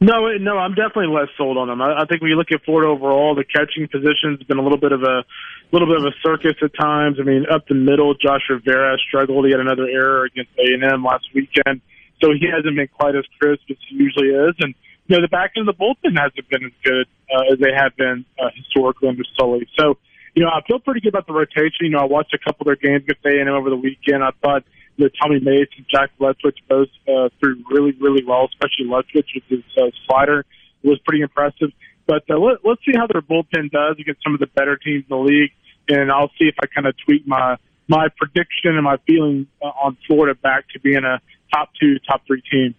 No, 0.00 0.30
no, 0.38 0.58
I'm 0.58 0.74
definitely 0.74 1.08
less 1.08 1.28
sold 1.36 1.58
on 1.58 1.66
them. 1.66 1.82
I, 1.82 2.02
I 2.02 2.04
think 2.06 2.22
when 2.22 2.30
you 2.30 2.36
look 2.36 2.52
at 2.52 2.62
Florida 2.64 2.88
overall, 2.88 3.34
the 3.34 3.42
catching 3.42 3.88
position's 3.88 4.42
been 4.44 4.58
a 4.58 4.62
little 4.62 4.78
bit 4.78 4.92
of 4.92 5.02
a 5.02 5.24
little 5.72 5.88
bit 5.88 5.98
of 5.98 6.04
a 6.04 6.14
circus 6.22 6.54
at 6.62 6.70
times. 6.78 7.18
I 7.20 7.24
mean, 7.24 7.46
up 7.50 7.66
the 7.66 7.74
middle, 7.74 8.14
Josh 8.14 8.42
Rivera 8.48 8.96
struggled. 9.08 9.44
He 9.46 9.50
had 9.50 9.60
another 9.60 9.88
error 9.90 10.24
against 10.24 10.52
A 10.56 10.72
and 10.72 10.84
M 10.84 11.02
last 11.02 11.26
weekend, 11.34 11.80
so 12.22 12.30
he 12.30 12.46
hasn't 12.46 12.76
been 12.76 12.88
quite 12.88 13.16
as 13.16 13.24
crisp 13.40 13.62
as 13.70 13.76
he 13.88 13.96
usually 13.96 14.28
is. 14.28 14.54
And 14.60 14.74
you 15.08 15.16
know, 15.16 15.22
the 15.22 15.28
back 15.28 15.52
end 15.56 15.68
of 15.68 15.76
the 15.76 15.82
bullpen 15.82 16.16
hasn't 16.16 16.48
been 16.48 16.66
as 16.66 16.72
good 16.84 17.06
uh, 17.34 17.52
as 17.52 17.58
they 17.58 17.74
have 17.74 17.96
been 17.96 18.24
uh, 18.38 18.50
historically 18.54 19.08
under 19.08 19.24
Sully. 19.36 19.66
So, 19.76 19.98
you 20.34 20.44
know, 20.44 20.50
I 20.50 20.60
feel 20.68 20.78
pretty 20.78 21.00
good 21.00 21.08
about 21.08 21.26
the 21.26 21.32
rotation. 21.32 21.80
You 21.80 21.90
know, 21.90 22.00
I 22.00 22.04
watched 22.04 22.34
a 22.34 22.38
couple 22.38 22.68
of 22.68 22.78
their 22.78 22.90
games 22.90 23.02
against 23.02 23.24
A 23.26 23.40
and 23.40 23.48
M 23.48 23.54
over 23.54 23.70
the 23.70 23.76
weekend. 23.76 24.22
I 24.22 24.30
thought 24.42 24.62
you 24.98 25.04
know, 25.04 25.10
Tommy 25.22 25.38
Mace 25.40 25.68
and 25.76 25.86
Jack 25.88 26.10
Leftwich 26.20 26.58
both 26.68 26.88
uh, 27.06 27.28
threw 27.40 27.62
really, 27.70 27.92
really 28.00 28.24
well, 28.26 28.48
especially 28.52 28.86
Leftwich 28.86 29.30
with 29.34 29.44
his 29.48 29.64
uh, 29.80 29.90
slider 30.06 30.44
was 30.82 30.98
pretty 31.06 31.22
impressive. 31.22 31.70
But 32.06 32.24
uh, 32.28 32.38
let, 32.38 32.58
let's 32.64 32.80
see 32.84 32.92
how 32.96 33.06
their 33.06 33.22
bullpen 33.22 33.70
does 33.70 33.96
against 34.00 34.22
some 34.24 34.34
of 34.34 34.40
the 34.40 34.48
better 34.48 34.76
teams 34.76 35.04
in 35.08 35.16
the 35.16 35.22
league, 35.22 35.52
and 35.88 36.10
I'll 36.10 36.30
see 36.38 36.46
if 36.46 36.56
I 36.60 36.66
kind 36.66 36.86
of 36.86 36.94
tweak 37.04 37.26
my 37.26 37.56
my 37.90 38.08
prediction 38.18 38.74
and 38.76 38.84
my 38.84 38.98
feeling 39.06 39.46
uh, 39.62 39.66
on 39.66 39.96
Florida 40.06 40.38
back 40.42 40.68
to 40.74 40.80
being 40.80 41.04
a 41.04 41.20
top 41.54 41.70
two, 41.80 41.98
top 42.06 42.22
three 42.26 42.42
team. 42.50 42.74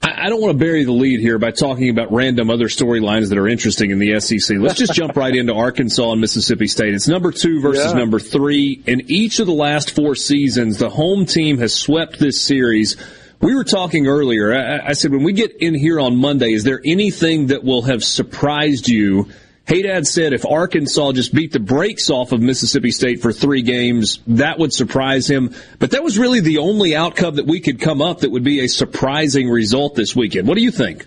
I 0.00 0.28
don't 0.28 0.40
want 0.40 0.52
to 0.52 0.64
bury 0.64 0.84
the 0.84 0.92
lead 0.92 1.20
here 1.20 1.38
by 1.38 1.50
talking 1.50 1.88
about 1.88 2.12
random 2.12 2.50
other 2.50 2.66
storylines 2.66 3.30
that 3.30 3.38
are 3.38 3.48
interesting 3.48 3.90
in 3.90 3.98
the 3.98 4.20
SEC. 4.20 4.58
Let's 4.58 4.78
just 4.78 4.92
jump 4.92 5.16
right 5.16 5.34
into 5.34 5.54
Arkansas 5.54 6.12
and 6.12 6.20
Mississippi 6.20 6.68
State. 6.68 6.94
It's 6.94 7.08
number 7.08 7.32
two 7.32 7.60
versus 7.60 7.92
yeah. 7.92 7.98
number 7.98 8.20
three. 8.20 8.82
In 8.86 9.10
each 9.10 9.40
of 9.40 9.46
the 9.46 9.52
last 9.52 9.90
four 9.90 10.14
seasons, 10.14 10.78
the 10.78 10.88
home 10.88 11.26
team 11.26 11.58
has 11.58 11.74
swept 11.74 12.18
this 12.18 12.40
series. 12.40 12.96
We 13.40 13.54
were 13.54 13.64
talking 13.64 14.06
earlier. 14.06 14.54
I, 14.54 14.88
I 14.88 14.92
said, 14.92 15.10
when 15.10 15.24
we 15.24 15.32
get 15.32 15.56
in 15.56 15.74
here 15.74 15.98
on 15.98 16.16
Monday, 16.16 16.52
is 16.52 16.64
there 16.64 16.80
anything 16.84 17.48
that 17.48 17.64
will 17.64 17.82
have 17.82 18.04
surprised 18.04 18.88
you 18.88 19.28
Haydad 19.68 20.06
said 20.06 20.32
if 20.32 20.46
Arkansas 20.46 21.12
just 21.12 21.34
beat 21.34 21.52
the 21.52 21.60
brakes 21.60 22.08
off 22.08 22.32
of 22.32 22.40
Mississippi 22.40 22.90
State 22.90 23.20
for 23.20 23.34
three 23.34 23.60
games, 23.60 24.18
that 24.26 24.58
would 24.58 24.72
surprise 24.72 25.28
him. 25.28 25.54
But 25.78 25.90
that 25.90 26.02
was 26.02 26.18
really 26.18 26.40
the 26.40 26.56
only 26.56 26.96
outcome 26.96 27.36
that 27.36 27.46
we 27.46 27.60
could 27.60 27.78
come 27.78 28.00
up 28.00 28.20
that 28.20 28.30
would 28.30 28.44
be 28.44 28.60
a 28.60 28.66
surprising 28.66 29.50
result 29.50 29.94
this 29.94 30.16
weekend. 30.16 30.48
What 30.48 30.56
do 30.56 30.62
you 30.64 30.70
think? 30.70 31.06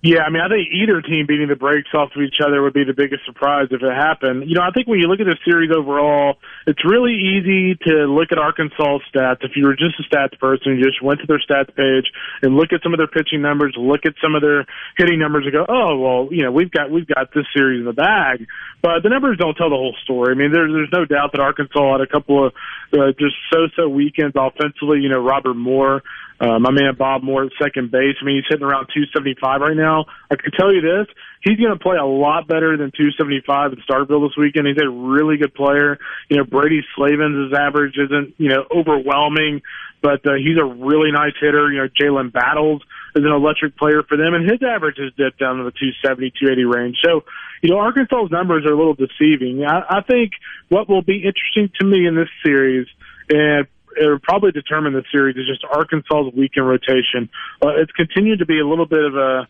Yeah, 0.00 0.22
I 0.22 0.30
mean, 0.30 0.40
I 0.40 0.46
think 0.46 0.70
either 0.70 1.02
team 1.02 1.26
beating 1.26 1.48
the 1.48 1.58
brakes 1.58 1.90
off 1.92 2.14
of 2.14 2.22
each 2.22 2.38
other 2.38 2.62
would 2.62 2.72
be 2.72 2.84
the 2.84 2.94
biggest 2.94 3.26
surprise 3.26 3.66
if 3.72 3.82
it 3.82 3.94
happened. 3.94 4.46
You 4.46 4.54
know, 4.54 4.62
I 4.62 4.70
think 4.70 4.86
when 4.86 5.00
you 5.00 5.08
look 5.08 5.18
at 5.18 5.26
the 5.26 5.34
series 5.44 5.74
overall, 5.74 6.38
it's 6.68 6.84
really 6.86 7.18
easy 7.18 7.74
to 7.82 8.06
look 8.06 8.30
at 8.30 8.38
Arkansas 8.38 9.02
stats. 9.10 9.42
If 9.42 9.56
you 9.56 9.66
were 9.66 9.74
just 9.74 9.98
a 9.98 10.06
stats 10.06 10.38
person, 10.38 10.78
you 10.78 10.84
just 10.84 11.02
went 11.02 11.18
to 11.18 11.26
their 11.26 11.42
stats 11.42 11.74
page 11.74 12.06
and 12.42 12.54
look 12.54 12.72
at 12.72 12.78
some 12.84 12.94
of 12.94 12.98
their 12.98 13.10
pitching 13.10 13.42
numbers, 13.42 13.74
look 13.76 14.06
at 14.06 14.14
some 14.22 14.36
of 14.36 14.40
their 14.40 14.66
hitting 14.96 15.18
numbers, 15.18 15.50
and 15.50 15.52
go, 15.52 15.66
"Oh, 15.68 15.98
well, 15.98 16.28
you 16.30 16.44
know, 16.44 16.52
we've 16.52 16.70
got 16.70 16.92
we've 16.92 17.08
got 17.08 17.34
this 17.34 17.46
series 17.52 17.80
in 17.80 17.86
the 17.86 17.92
bag." 17.92 18.46
But 18.80 19.02
the 19.02 19.08
numbers 19.08 19.36
don't 19.38 19.56
tell 19.56 19.70
the 19.70 19.82
whole 19.82 19.96
story. 20.04 20.30
I 20.30 20.38
mean, 20.38 20.52
there's 20.52 20.70
there's 20.70 20.94
no 20.94 21.06
doubt 21.06 21.32
that 21.32 21.40
Arkansas 21.40 21.98
had 21.98 22.00
a 22.00 22.06
couple 22.06 22.46
of 22.46 22.54
uh, 22.94 23.10
just 23.18 23.34
so-so 23.52 23.88
weekends 23.88 24.36
offensively. 24.38 25.00
You 25.00 25.08
know, 25.08 25.18
Robert 25.18 25.54
Moore 25.54 26.02
uh, 26.40 26.58
my 26.58 26.70
man 26.70 26.94
Bob 26.96 27.22
Moore 27.22 27.44
at 27.44 27.52
second 27.60 27.90
base. 27.90 28.16
I 28.20 28.24
mean, 28.24 28.36
he's 28.36 28.44
hitting 28.48 28.64
around 28.64 28.88
275 28.94 29.60
right 29.60 29.76
now. 29.76 30.06
I 30.30 30.36
can 30.36 30.52
tell 30.52 30.72
you 30.72 30.80
this: 30.80 31.06
he's 31.42 31.58
going 31.58 31.76
to 31.76 31.82
play 31.82 31.96
a 31.96 32.06
lot 32.06 32.46
better 32.46 32.76
than 32.76 32.92
275 32.94 33.72
at 33.72 33.78
Starkville 33.88 34.28
this 34.28 34.36
weekend. 34.36 34.66
He's 34.66 34.80
a 34.80 34.88
really 34.88 35.36
good 35.36 35.54
player. 35.54 35.98
You 36.28 36.38
know, 36.38 36.44
Brady 36.44 36.82
Slavens' 36.94 37.52
average 37.52 37.98
isn't 37.98 38.34
you 38.38 38.50
know 38.50 38.64
overwhelming, 38.70 39.62
but 40.00 40.24
uh, 40.26 40.34
he's 40.38 40.58
a 40.58 40.64
really 40.64 41.10
nice 41.10 41.34
hitter. 41.40 41.72
You 41.72 41.82
know, 41.82 41.88
Jalen 41.88 42.32
Battles 42.32 42.82
is 43.16 43.24
an 43.24 43.32
electric 43.32 43.76
player 43.76 44.02
for 44.02 44.16
them, 44.16 44.34
and 44.34 44.48
his 44.48 44.62
average 44.62 44.98
has 44.98 45.12
dipped 45.16 45.40
down 45.40 45.58
to 45.58 45.64
the 45.64 45.72
270, 45.72 46.30
280 46.38 46.64
range. 46.64 46.96
So, 47.04 47.24
you 47.62 47.70
know, 47.70 47.78
Arkansas's 47.78 48.30
numbers 48.30 48.64
are 48.64 48.72
a 48.72 48.76
little 48.76 48.94
deceiving. 48.94 49.64
I, 49.64 49.98
I 49.98 50.00
think 50.02 50.32
what 50.68 50.88
will 50.88 51.02
be 51.02 51.24
interesting 51.24 51.70
to 51.80 51.86
me 51.86 52.06
in 52.06 52.14
this 52.14 52.30
series 52.44 52.86
and 53.30 53.66
it 54.00 54.08
would 54.08 54.22
probably 54.22 54.52
determine 54.52 54.92
the 54.92 55.04
series 55.10 55.36
is 55.36 55.46
just 55.46 55.64
Arkansas's 55.64 56.32
weekend 56.34 56.68
rotation. 56.68 57.28
Uh, 57.62 57.76
it's 57.76 57.92
continued 57.92 58.38
to 58.38 58.46
be 58.46 58.60
a 58.60 58.66
little 58.66 58.86
bit 58.86 59.04
of 59.04 59.14
a 59.16 59.48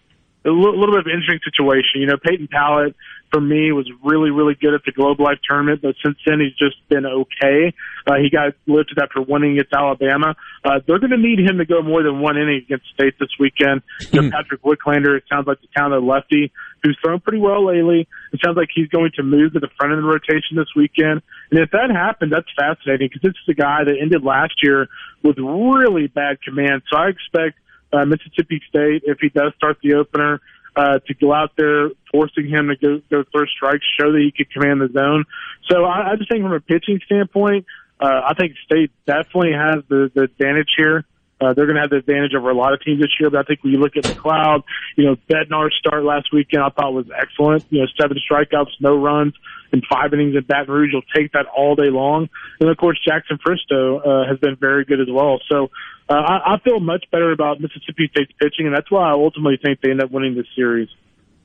a 0.49 0.53
little, 0.53 0.86
bit 0.86 1.01
of 1.01 1.07
an 1.07 1.12
interesting 1.12 1.40
situation. 1.44 2.01
You 2.01 2.07
know, 2.07 2.16
Peyton 2.16 2.49
Pallett 2.49 2.96
for 3.30 3.40
me 3.40 3.72
was 3.72 3.90
really, 4.03 4.30
really 4.30 4.55
good 4.55 4.74
at 4.74 4.80
the 4.84 4.92
Globe 4.92 5.20
Life 5.20 5.38
tournament, 5.46 5.82
but 5.82 5.94
since 6.05 6.16
then 6.26 6.40
he's 6.40 6.57
just 6.57 6.76
been 6.88 7.05
okay. 7.05 7.74
Uh, 8.07 8.14
he 8.16 8.30
got 8.30 8.55
lifted 8.66 8.99
after 8.99 9.20
winning 9.20 9.53
against 9.53 9.72
Alabama. 9.74 10.34
Uh, 10.64 10.80
they're 10.86 10.99
going 10.99 11.11
to 11.11 11.18
need 11.18 11.38
him 11.38 11.59
to 11.59 11.66
go 11.66 11.82
more 11.82 12.03
than 12.03 12.20
one 12.20 12.38
inning 12.38 12.62
against 12.64 12.86
State 12.94 13.14
this 13.20 13.28
weekend. 13.38 13.82
You 14.12 14.22
know, 14.22 14.30
Patrick 14.30 14.62
Wicklander, 14.62 15.16
it 15.16 15.24
sounds 15.30 15.46
like 15.46 15.61
the 15.61 15.68
talented 15.76 16.05
lefty 16.05 16.53
who's 16.82 16.96
thrown 17.03 17.20
pretty 17.20 17.38
well 17.38 17.66
lately. 17.66 18.09
It 18.32 18.40
sounds 18.42 18.57
like 18.57 18.68
he's 18.74 18.88
going 18.88 19.11
to 19.16 19.22
move 19.22 19.53
to 19.53 19.61
the 19.61 19.68
front 19.76 19.92
of 19.92 20.01
the 20.01 20.09
rotation 20.09 20.57
this 20.57 20.68
weekend. 20.74 21.22
And 21.51 21.61
if 21.61 21.70
that 21.72 21.90
happens, 21.90 22.32
that's 22.32 22.49
fascinating 22.57 23.09
because 23.09 23.22
this 23.22 23.34
is 23.42 23.49
a 23.49 23.55
guy 23.55 23.84
that 23.84 23.96
ended 24.01 24.24
last 24.24 24.55
year 24.62 24.88
with 25.22 25.38
really 25.38 26.07
bad 26.07 26.40
command. 26.40 26.82
So 26.90 26.96
I 26.96 27.09
expect 27.09 27.59
uh, 27.93 28.05
Mississippi 28.05 28.61
State, 28.68 29.03
if 29.05 29.18
he 29.20 29.28
does 29.28 29.53
start 29.57 29.78
the 29.82 29.95
opener, 29.95 30.41
uh, 30.76 31.01
to 31.07 31.14
go 31.14 31.32
out 31.32 31.53
there, 31.57 31.91
forcing 32.11 32.49
him 32.49 32.68
to 32.68 32.76
go, 32.76 33.01
go 33.11 33.24
first 33.34 33.53
strikes, 33.53 33.84
show 33.99 34.12
that 34.12 34.20
he 34.20 34.30
could 34.30 34.51
command 34.53 34.80
the 34.80 34.89
zone. 34.93 35.24
So 35.68 35.84
I, 35.84 36.12
I 36.12 36.16
just 36.16 36.30
think 36.30 36.43
from 36.43 36.53
a 36.53 36.61
pitching 36.61 37.01
standpoint, 37.05 37.66
uh, 38.01 38.20
I 38.26 38.34
think 38.34 38.55
State 38.64 38.93
definitely 39.07 39.53
has 39.53 39.82
the, 39.89 40.11
the 40.14 40.22
advantage 40.22 40.70
here. 40.76 41.05
Uh, 41.41 41.53
they're 41.53 41.66
going 41.66 41.76
to 41.76 41.82
have 41.82 41.91
the 41.91 41.97
advantage 41.97 42.34
over 42.34 42.51
a 42.51 42.55
lot 42.55 42.72
of 42.72 42.80
teams 42.82 43.01
this 43.01 43.11
year, 43.20 43.30
but 43.30 43.39
I 43.39 43.43
think 43.45 43.62
when 43.62 43.72
you 43.72 43.78
look 43.78 43.97
at 43.97 44.05
MacLeod, 44.05 44.62
you 44.97 45.05
know, 45.05 45.16
Bednar's 45.30 45.74
start 45.78 46.05
last 46.05 46.32
weekend 46.32 46.62
I 46.62 46.70
thought 46.70 46.93
was 46.93 47.07
excellent. 47.16 47.64
You 47.70 47.80
know, 47.82 47.86
seven 48.01 48.16
strikeouts, 48.18 48.72
no 48.80 48.97
runs 48.97 49.34
in 49.72 49.82
five 49.91 50.12
innings 50.12 50.34
at 50.36 50.47
Baton 50.49 50.72
Rouge. 50.72 50.91
You'll 50.93 51.03
take 51.14 51.32
that 51.32 51.47
all 51.47 51.74
day 51.74 51.91
long. 51.91 52.28
And 52.61 52.68
of 52.68 52.76
course, 52.76 52.99
Jackson 53.07 53.39
Fristoe, 53.39 54.01
uh, 54.01 54.28
has 54.28 54.39
been 54.39 54.57
very 54.57 54.84
good 54.84 55.01
as 55.01 55.09
well. 55.11 55.41
So, 55.49 55.70
uh, 56.09 56.14
I, 56.14 56.55
I 56.55 56.59
feel 56.64 56.80
much 56.80 57.05
better 57.12 57.32
about 57.32 57.61
Mississippi 57.61 58.09
State's 58.11 58.32
pitching, 58.41 58.66
and 58.66 58.74
that's 58.74 58.91
why 58.91 59.11
I 59.11 59.12
ultimately 59.12 59.59
think 59.62 59.80
they 59.80 59.91
end 59.91 60.03
up 60.03 60.11
winning 60.11 60.34
this 60.34 60.47
series. 60.57 60.89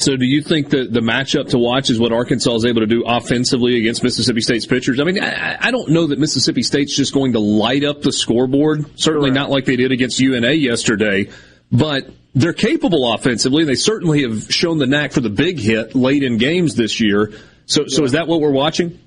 So, 0.04 0.18
do 0.18 0.26
you 0.26 0.41
think 0.41 0.72
that 0.72 0.91
the 0.91 0.99
matchup 0.99 1.51
to 1.51 1.58
watch 1.58 1.89
is 1.89 1.97
what 1.97 2.12
Arkansas 2.12 2.56
is 2.56 2.66
able 2.66 2.82
to 2.82 2.88
do 2.88 3.06
offensively 3.06 3.78
against 3.78 4.04
Mississippi 4.04 4.41
State's 4.41 4.66
pitchers? 4.66 4.99
I 4.99 5.06
mean, 5.06 5.24
I, 5.24 5.56
I 5.58 5.72
don't 5.72 5.91
know 5.91 6.08
that 6.08 6.20
Mississippi 6.20 6.62
State's 6.62 6.93
just 6.93 7.14
going 7.14 7.32
to 7.34 7.39
light 7.39 7.86
up 7.86 8.01
the 8.01 8.12
scoreboard. 8.12 8.99
Certainly 8.99 9.32
not 9.32 9.49
like 9.49 9.64
they 9.64 9.78
did 9.78 9.93
against 9.93 10.20
UNA 10.20 10.51
yesterday, 10.51 11.30
but 11.72 12.10
they're 12.36 12.51
capable 12.51 13.14
offensively. 13.14 13.62
And 13.62 13.70
they 13.70 13.76
certainly 13.76 14.24
have 14.24 14.51
shown 14.51 14.78
the 14.78 14.88
knack 14.88 15.14
for 15.14 15.22
the 15.22 15.30
big 15.30 15.58
hit 15.58 15.95
late 15.95 16.24
in 16.24 16.38
games 16.38 16.76
this 16.76 16.99
year. 16.99 17.32
So, 17.66 17.86
so 17.88 18.04
is 18.04 18.12
that 18.12 18.28
what 18.28 18.41
we're 18.41 18.51
watching? 18.51 18.99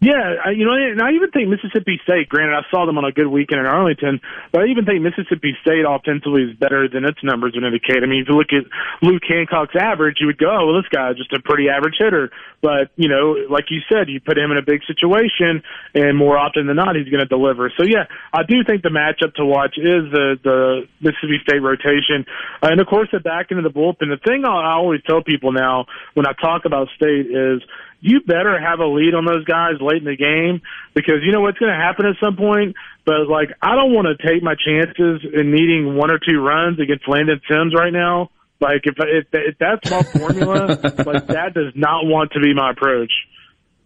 Yeah, 0.00 0.54
you 0.54 0.62
know, 0.64 0.78
and 0.78 1.02
I 1.02 1.10
even 1.18 1.34
think 1.34 1.50
Mississippi 1.50 1.98
State. 2.06 2.28
Granted, 2.28 2.54
I 2.54 2.62
saw 2.70 2.86
them 2.86 2.98
on 2.98 3.04
a 3.04 3.10
good 3.10 3.26
weekend 3.26 3.58
in 3.58 3.66
Arlington, 3.66 4.20
but 4.52 4.62
I 4.62 4.66
even 4.70 4.86
think 4.86 5.02
Mississippi 5.02 5.58
State 5.60 5.82
offensively 5.82 6.46
is 6.46 6.54
better 6.54 6.86
than 6.86 7.02
its 7.04 7.18
numbers 7.24 7.58
would 7.58 7.66
indicate. 7.66 8.04
I 8.04 8.06
mean, 8.06 8.22
if 8.22 8.28
you 8.30 8.38
look 8.38 8.54
at 8.54 8.62
Luke 9.02 9.26
Hancock's 9.26 9.74
average, 9.74 10.18
you 10.20 10.30
would 10.30 10.38
go, 10.38 10.46
"Oh, 10.46 10.70
well, 10.70 10.76
this 10.78 10.86
guy's 10.94 11.16
just 11.18 11.32
a 11.34 11.42
pretty 11.42 11.68
average 11.68 11.98
hitter." 11.98 12.30
But 12.62 12.94
you 12.94 13.08
know, 13.08 13.42
like 13.50 13.74
you 13.74 13.82
said, 13.90 14.06
you 14.08 14.20
put 14.20 14.38
him 14.38 14.52
in 14.52 14.56
a 14.56 14.62
big 14.62 14.86
situation, 14.86 15.66
and 15.94 16.16
more 16.16 16.38
often 16.38 16.68
than 16.68 16.76
not, 16.76 16.94
he's 16.94 17.10
going 17.10 17.26
to 17.26 17.26
deliver. 17.26 17.66
So 17.74 17.82
yeah, 17.82 18.06
I 18.32 18.44
do 18.46 18.62
think 18.62 18.86
the 18.86 18.94
matchup 18.94 19.34
to 19.34 19.44
watch 19.44 19.74
is 19.78 20.06
the 20.14 20.38
the 20.38 20.86
Mississippi 21.02 21.42
State 21.42 21.58
rotation, 21.58 22.22
uh, 22.62 22.70
and 22.70 22.80
of 22.80 22.86
course 22.86 23.08
the 23.10 23.18
back 23.18 23.50
end 23.50 23.58
of 23.58 23.66
the 23.66 23.74
bullpen. 23.74 24.14
The 24.14 24.22
thing 24.22 24.44
I 24.46 24.78
always 24.78 25.02
tell 25.02 25.26
people 25.26 25.50
now 25.50 25.86
when 26.14 26.22
I 26.24 26.38
talk 26.38 26.66
about 26.66 26.86
State 26.94 27.26
is 27.26 27.66
you 28.00 28.20
better 28.20 28.58
have 28.60 28.78
a 28.80 28.86
lead 28.86 29.14
on 29.14 29.24
those 29.24 29.44
guys 29.44 29.74
late 29.80 29.98
in 29.98 30.04
the 30.04 30.16
game 30.16 30.62
because 30.94 31.16
you 31.24 31.32
know 31.32 31.40
what's 31.40 31.58
going 31.58 31.72
to 31.72 31.76
happen 31.78 32.06
at 32.06 32.14
some 32.20 32.36
point. 32.36 32.76
But 33.04 33.28
like, 33.28 33.50
I 33.60 33.74
don't 33.74 33.92
want 33.92 34.06
to 34.06 34.26
take 34.26 34.42
my 34.42 34.54
chances 34.54 35.22
in 35.32 35.50
needing 35.50 35.96
one 35.96 36.10
or 36.10 36.18
two 36.18 36.40
runs 36.40 36.78
against 36.80 37.08
Landon 37.08 37.40
Sims 37.48 37.74
right 37.74 37.92
now. 37.92 38.30
Like, 38.60 38.82
if 38.84 38.94
if, 38.98 39.26
if 39.32 39.58
that's 39.58 39.90
my 39.90 40.02
formula, 40.02 40.66
like 41.06 41.26
that 41.28 41.54
does 41.54 41.72
not 41.74 42.06
want 42.06 42.32
to 42.32 42.40
be 42.40 42.54
my 42.54 42.70
approach. 42.72 43.12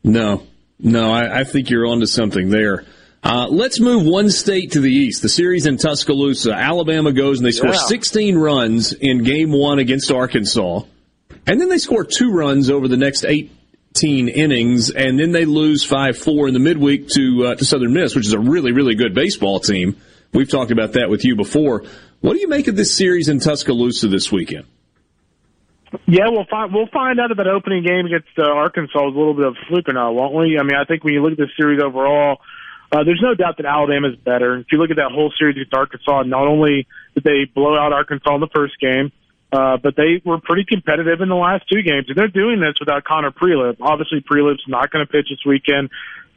No, 0.05 0.47
no, 0.79 1.13
I, 1.13 1.41
I 1.41 1.45
think 1.45 1.71
you're 1.71 1.87
onto 1.87 2.07
something 2.07 2.51
there. 2.51 2.85
Uh, 3.25 3.47
let's 3.49 3.79
move 3.79 4.05
one 4.05 4.29
state 4.31 4.73
to 4.73 4.81
the 4.81 4.91
east. 4.91 5.23
The 5.23 5.29
series 5.29 5.67
in 5.67 5.77
Tuscaloosa. 5.77 6.53
Alabama 6.53 7.13
goes 7.13 7.39
and 7.39 7.47
they 7.47 7.53
score 7.53 7.71
Yeah. 7.71 7.77
16 7.77 8.37
runs 8.37 8.93
in 8.93 9.23
game 9.23 9.53
one 9.53 9.79
against 9.79 10.11
Arkansas. 10.11 10.81
And 11.47 11.61
then 11.61 11.69
they 11.69 11.79
score 11.79 12.05
two 12.05 12.33
runs 12.33 12.69
over 12.69 12.89
the 12.89 12.97
next 12.97 13.25
18 13.93 14.29
innings, 14.29 14.91
and 14.91 15.19
then 15.19 15.33
they 15.33 15.45
lose 15.45 15.87
5-4 15.87 16.49
in 16.49 16.55
the 16.55 16.61
midweek 16.61 17.09
to, 17.09 17.47
uh, 17.47 17.55
to 17.57 17.65
Southern 17.65 17.93
Miss, 17.93 18.15
which 18.15 18.27
is 18.27 18.33
a 18.33 18.39
really, 18.39 18.73
really 18.73 18.95
good 18.95 19.15
baseball 19.15 19.61
team. 19.61 19.97
We've 20.33 20.49
talked 20.49 20.71
about 20.71 20.95
that 20.95 21.11
with 21.11 21.25
you 21.25 21.37
before. 21.37 21.85
What 22.21 22.33
do 22.33 22.41
you 22.41 22.49
make 22.49 22.69
of 22.69 22.77
this 22.77 22.95
series 22.95 23.29
in 23.29 23.39
Tuscaloosa 23.39 24.09
this 24.09 24.33
weekend? 24.33 24.65
Yeah, 26.07 26.29
we'll 26.31 26.47
find 26.51 26.73
we'll 26.73 26.87
find 26.87 27.21
out 27.21 27.33
if 27.33 27.37
that 27.37 27.47
opening 27.47 27.85
game 27.85 28.07
against 28.07 28.33
uh, 28.39 28.45
Arkansas 28.45 29.09
is 29.09 29.15
a 29.15 29.19
little 29.19 29.35
bit 29.35 29.45
of 29.45 29.57
a 29.61 29.67
fluke 29.69 29.87
or 29.91 29.93
not, 29.93 30.13
won't 30.13 30.33
we? 30.33 30.57
I 30.59 30.63
mean, 30.63 30.75
I 30.75 30.85
think 30.87 31.05
when 31.05 31.13
you 31.13 31.23
look 31.23 31.33
at 31.33 31.37
the 31.39 31.51
series 31.55 31.83
overall, 31.83 32.39
uh, 32.91 33.05
there's 33.05 33.21
no 33.23 33.35
doubt 33.35 33.59
that 33.59 33.67
Alabama's 33.67 34.17
better. 34.17 34.57
If 34.57 34.69
you 34.73 34.79
look 34.79 34.91
at 34.91 34.97
that 34.97 35.13
whole 35.13 35.31
series 35.39 35.57
against 35.57 35.75
Arkansas, 35.75 36.23
not 36.23 36.49
only 36.49 36.87
did 37.13 37.25
they 37.25 37.45
blow 37.45 37.77
out 37.77 37.93
Arkansas 37.93 38.35
in 38.35 38.41
the 38.41 38.49
first 38.55 38.81
game, 38.81 39.13
uh, 39.53 39.77
but 39.77 39.95
they 39.97 40.23
were 40.25 40.39
pretty 40.41 40.65
competitive 40.65 41.21
in 41.21 41.29
the 41.29 41.35
last 41.37 41.65
two 41.71 41.83
games, 41.83 42.07
and 42.09 42.17
they're 42.17 42.29
doing 42.29 42.61
this 42.61 42.75
without 42.81 43.05
Connor 43.05 43.31
Prielipp. 43.31 43.77
Obviously, 43.81 44.21
Prielipp's 44.21 44.67
not 44.67 44.91
going 44.91 45.05
to 45.07 45.11
pitch 45.13 45.27
this 45.29 45.45
weekend. 45.45 45.91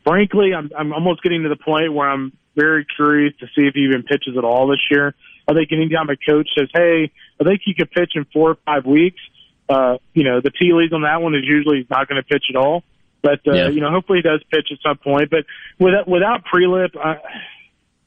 Frankly, 0.04 0.54
I'm 0.54 0.70
I'm 0.78 0.94
almost 0.94 1.24
getting 1.24 1.44
to 1.44 1.50
the 1.50 1.56
point 1.56 1.94
where 1.94 2.10
I'm 2.10 2.34
very 2.56 2.86
curious 2.86 3.34
to 3.40 3.48
see 3.56 3.68
if 3.68 3.74
he 3.74 3.82
even 3.82 4.04
pitches 4.04 4.38
at 4.38 4.44
all 4.44 4.68
this 4.68 4.82
year. 4.92 5.16
I 5.48 5.54
think 5.54 5.72
anytime 5.72 6.10
a 6.10 6.18
coach 6.18 6.50
says, 6.58 6.70
"Hey, 6.74 7.12
I 7.40 7.44
think 7.44 7.62
he 7.64 7.74
could 7.74 7.90
pitch 7.92 8.12
in 8.16 8.26
four 8.34 8.52
or 8.52 8.58
five 8.66 8.86
weeks," 8.86 9.20
uh, 9.70 9.98
you 10.14 10.24
know, 10.24 10.42
the 10.42 10.52
tea 10.52 10.74
leaves 10.74 10.94
on 10.94 11.04
that 11.04 11.22
one 11.22 11.36
is 11.36 11.44
usually 11.46 11.78
he's 11.80 11.90
not 11.90 12.08
going 12.08 12.22
to 12.22 12.28
pitch 12.28 12.46
at 12.50 12.56
all. 12.56 12.84
But 13.22 13.40
uh, 13.48 13.54
Yeah. 13.54 13.70
you 13.70 13.82
know, 13.82 13.90
hopefully 13.90 14.20
he 14.20 14.22
does 14.22 14.44
pitch 14.52 14.68
at 14.72 14.78
some 14.84 14.98
point. 14.98 15.30
But 15.30 15.46
without 15.80 16.08
without 16.08 16.44
Prelip, 16.46 16.96
I, 16.98 17.18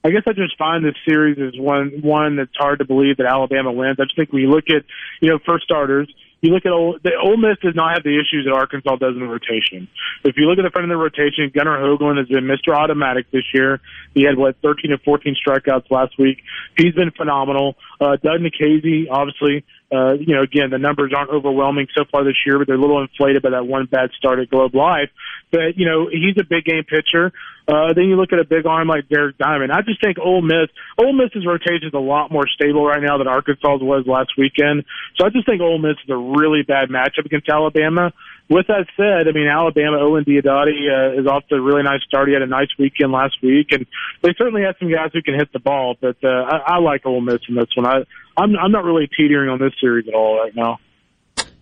I 0.05 0.11
guess 0.11 0.23
I 0.27 0.33
just 0.33 0.57
find 0.57 0.85
this 0.85 0.95
series 1.07 1.39
is 1.39 1.59
one 1.59 2.01
one 2.03 2.37
that's 2.37 2.57
hard 2.57 2.79
to 2.79 2.85
believe 2.85 3.17
that 3.17 3.27
Alabama 3.27 3.73
wins. 3.73 3.97
I 3.99 4.05
just 4.05 4.17
think 4.17 4.33
when 4.33 4.43
you 4.43 4.51
look 4.51 4.71
at 4.71 4.85
you 5.21 5.31
know 5.31 5.39
for 5.45 5.59
starters, 5.59 6.09
you 6.41 6.53
look 6.53 6.65
at 6.65 6.73
Ole, 6.73 6.99
the 7.03 7.13
Ole 7.21 7.37
Miss 7.37 7.59
does 7.63 7.75
not 7.75 7.95
have 7.95 8.05
the 8.05 8.15
issues 8.15 8.47
that 8.47 8.55
Arkansas 8.55 8.97
does 8.97 9.15
in 9.15 9.21
the 9.21 9.27
rotation. 9.27 9.89
If 10.23 10.37
you 10.37 10.47
look 10.47 10.59
at 10.59 10.63
the 10.63 10.71
front 10.71 10.85
of 10.85 10.91
the 10.91 10.97
rotation, 10.97 11.51
Gunnar 11.53 11.79
Hoglund 11.79 12.19
has 12.19 12.29
been 12.29 12.45
Mr. 12.45 12.77
Automatic 12.77 13.31
this 13.33 13.43
year. 13.53 13.81
He 14.15 14.23
had 14.23 14.39
what 14.39 14.57
13 14.63 14.93
or 14.93 14.99
14 14.99 15.35
strikeouts 15.35 15.91
last 15.91 16.19
week. 16.19 16.43
He's 16.77 16.95
been 16.95 17.11
phenomenal. 17.11 17.75
Uh, 18.01 18.17
Doug 18.23 18.41
Nikhazy, 18.41 19.07
obviously, 19.11 19.65
uh, 19.91 20.13
you 20.13 20.35
know, 20.35 20.43
again, 20.43 20.71
the 20.71 20.79
numbers 20.79 21.13
aren't 21.17 21.31
overwhelming 21.31 21.87
so 21.97 22.05
far 22.11 22.23
this 22.23 22.37
year, 22.45 22.59
but 22.59 22.67
they're 22.67 22.77
a 22.77 22.81
little 22.81 23.01
inflated 23.01 23.43
by 23.43 23.51
that 23.51 23.67
one 23.67 23.87
bad 23.87 24.11
start 24.19 24.39
at 24.39 24.51
Globe 24.51 24.75
Life. 24.75 25.09
But, 25.51 25.77
you 25.77 25.87
know, 25.87 26.09
he's 26.11 26.37
a 26.39 26.45
big 26.45 26.65
game 26.65 26.85
pitcher. 26.85 27.33
Uh, 27.67 27.93
then 27.95 28.05
you 28.05 28.17
look 28.17 28.33
at 28.33 28.39
a 28.39 28.45
big 28.45 28.67
arm 28.67 28.89
like 28.89 29.09
Derek 29.09 29.39
Diamond. 29.39 29.73
I 29.73 29.81
just 29.83 30.01
think 30.01 30.19
Ole 30.19 30.43
Miss, 30.43 30.69
Ole 30.99 31.13
Miss's 31.13 31.47
rotation 31.47 31.89
is 31.89 31.95
a 31.95 31.99
lot 31.99 32.31
more 32.31 32.47
stable 32.49 32.85
right 32.85 33.03
now 33.03 33.17
than 33.17 33.29
Arkansas 33.29 33.77
was 33.77 34.05
last 34.07 34.33
weekend. 34.37 34.85
So 35.17 35.27
I 35.27 35.31
just 35.31 35.47
think 35.47 35.61
Ole 35.61 35.79
Miss 35.79 35.97
is 36.05 36.11
a 36.11 36.17
really 36.17 36.63
bad 36.63 36.89
matchup 36.89 37.25
against 37.25 37.49
Alabama. 37.49 38.13
With 38.49 38.67
that 38.69 38.87
said, 38.97 39.29
I 39.29 39.33
mean, 39.33 39.47
Alabama, 39.47 39.99
Owen 40.01 40.25
Diodati 40.25 40.89
uh, 40.89 41.21
is 41.21 41.27
off 41.27 41.47
to 41.49 41.57
a 41.57 41.61
really 41.61 41.83
nice 41.83 42.03
start. 42.07 42.29
He 42.29 42.35
had 42.35 42.43
a 42.43 42.47
nice 42.47 42.69
weekend 42.79 43.13
last 43.13 43.37
week, 43.43 43.69
and 43.73 43.87
they 44.23 44.31
certainly 44.39 44.63
have 44.63 44.77
some 44.79 44.91
guys 44.91 45.11
who 45.13 45.23
can 45.23 45.35
hit 45.35 45.53
the 45.53 45.59
ball. 45.59 45.97
But 46.01 46.17
uh, 46.25 46.29
I, 46.29 46.77
I 46.77 46.79
like 46.79 47.05
Ole 47.05 47.21
Miss 47.21 47.41
in 47.49 47.55
this 47.55 47.69
one. 47.77 47.87
I, 47.87 47.99
I'm, 48.37 48.57
I'm 48.57 48.73
not 48.73 48.85
really 48.85 49.09
teetering 49.17 49.51
on 49.51 49.59
this 49.59 49.73
series 49.81 50.09
at 50.09 50.15
all 50.15 50.41
right 50.43 50.55
now. 50.55 50.79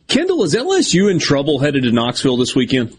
Kendall, 0.07 0.45
is 0.45 0.55
LSU 0.55 1.11
in 1.11 1.19
trouble 1.19 1.59
headed 1.59 1.83
to 1.83 1.93
Knoxville 1.93 2.37
this 2.37 2.55
weekend? 2.55 2.97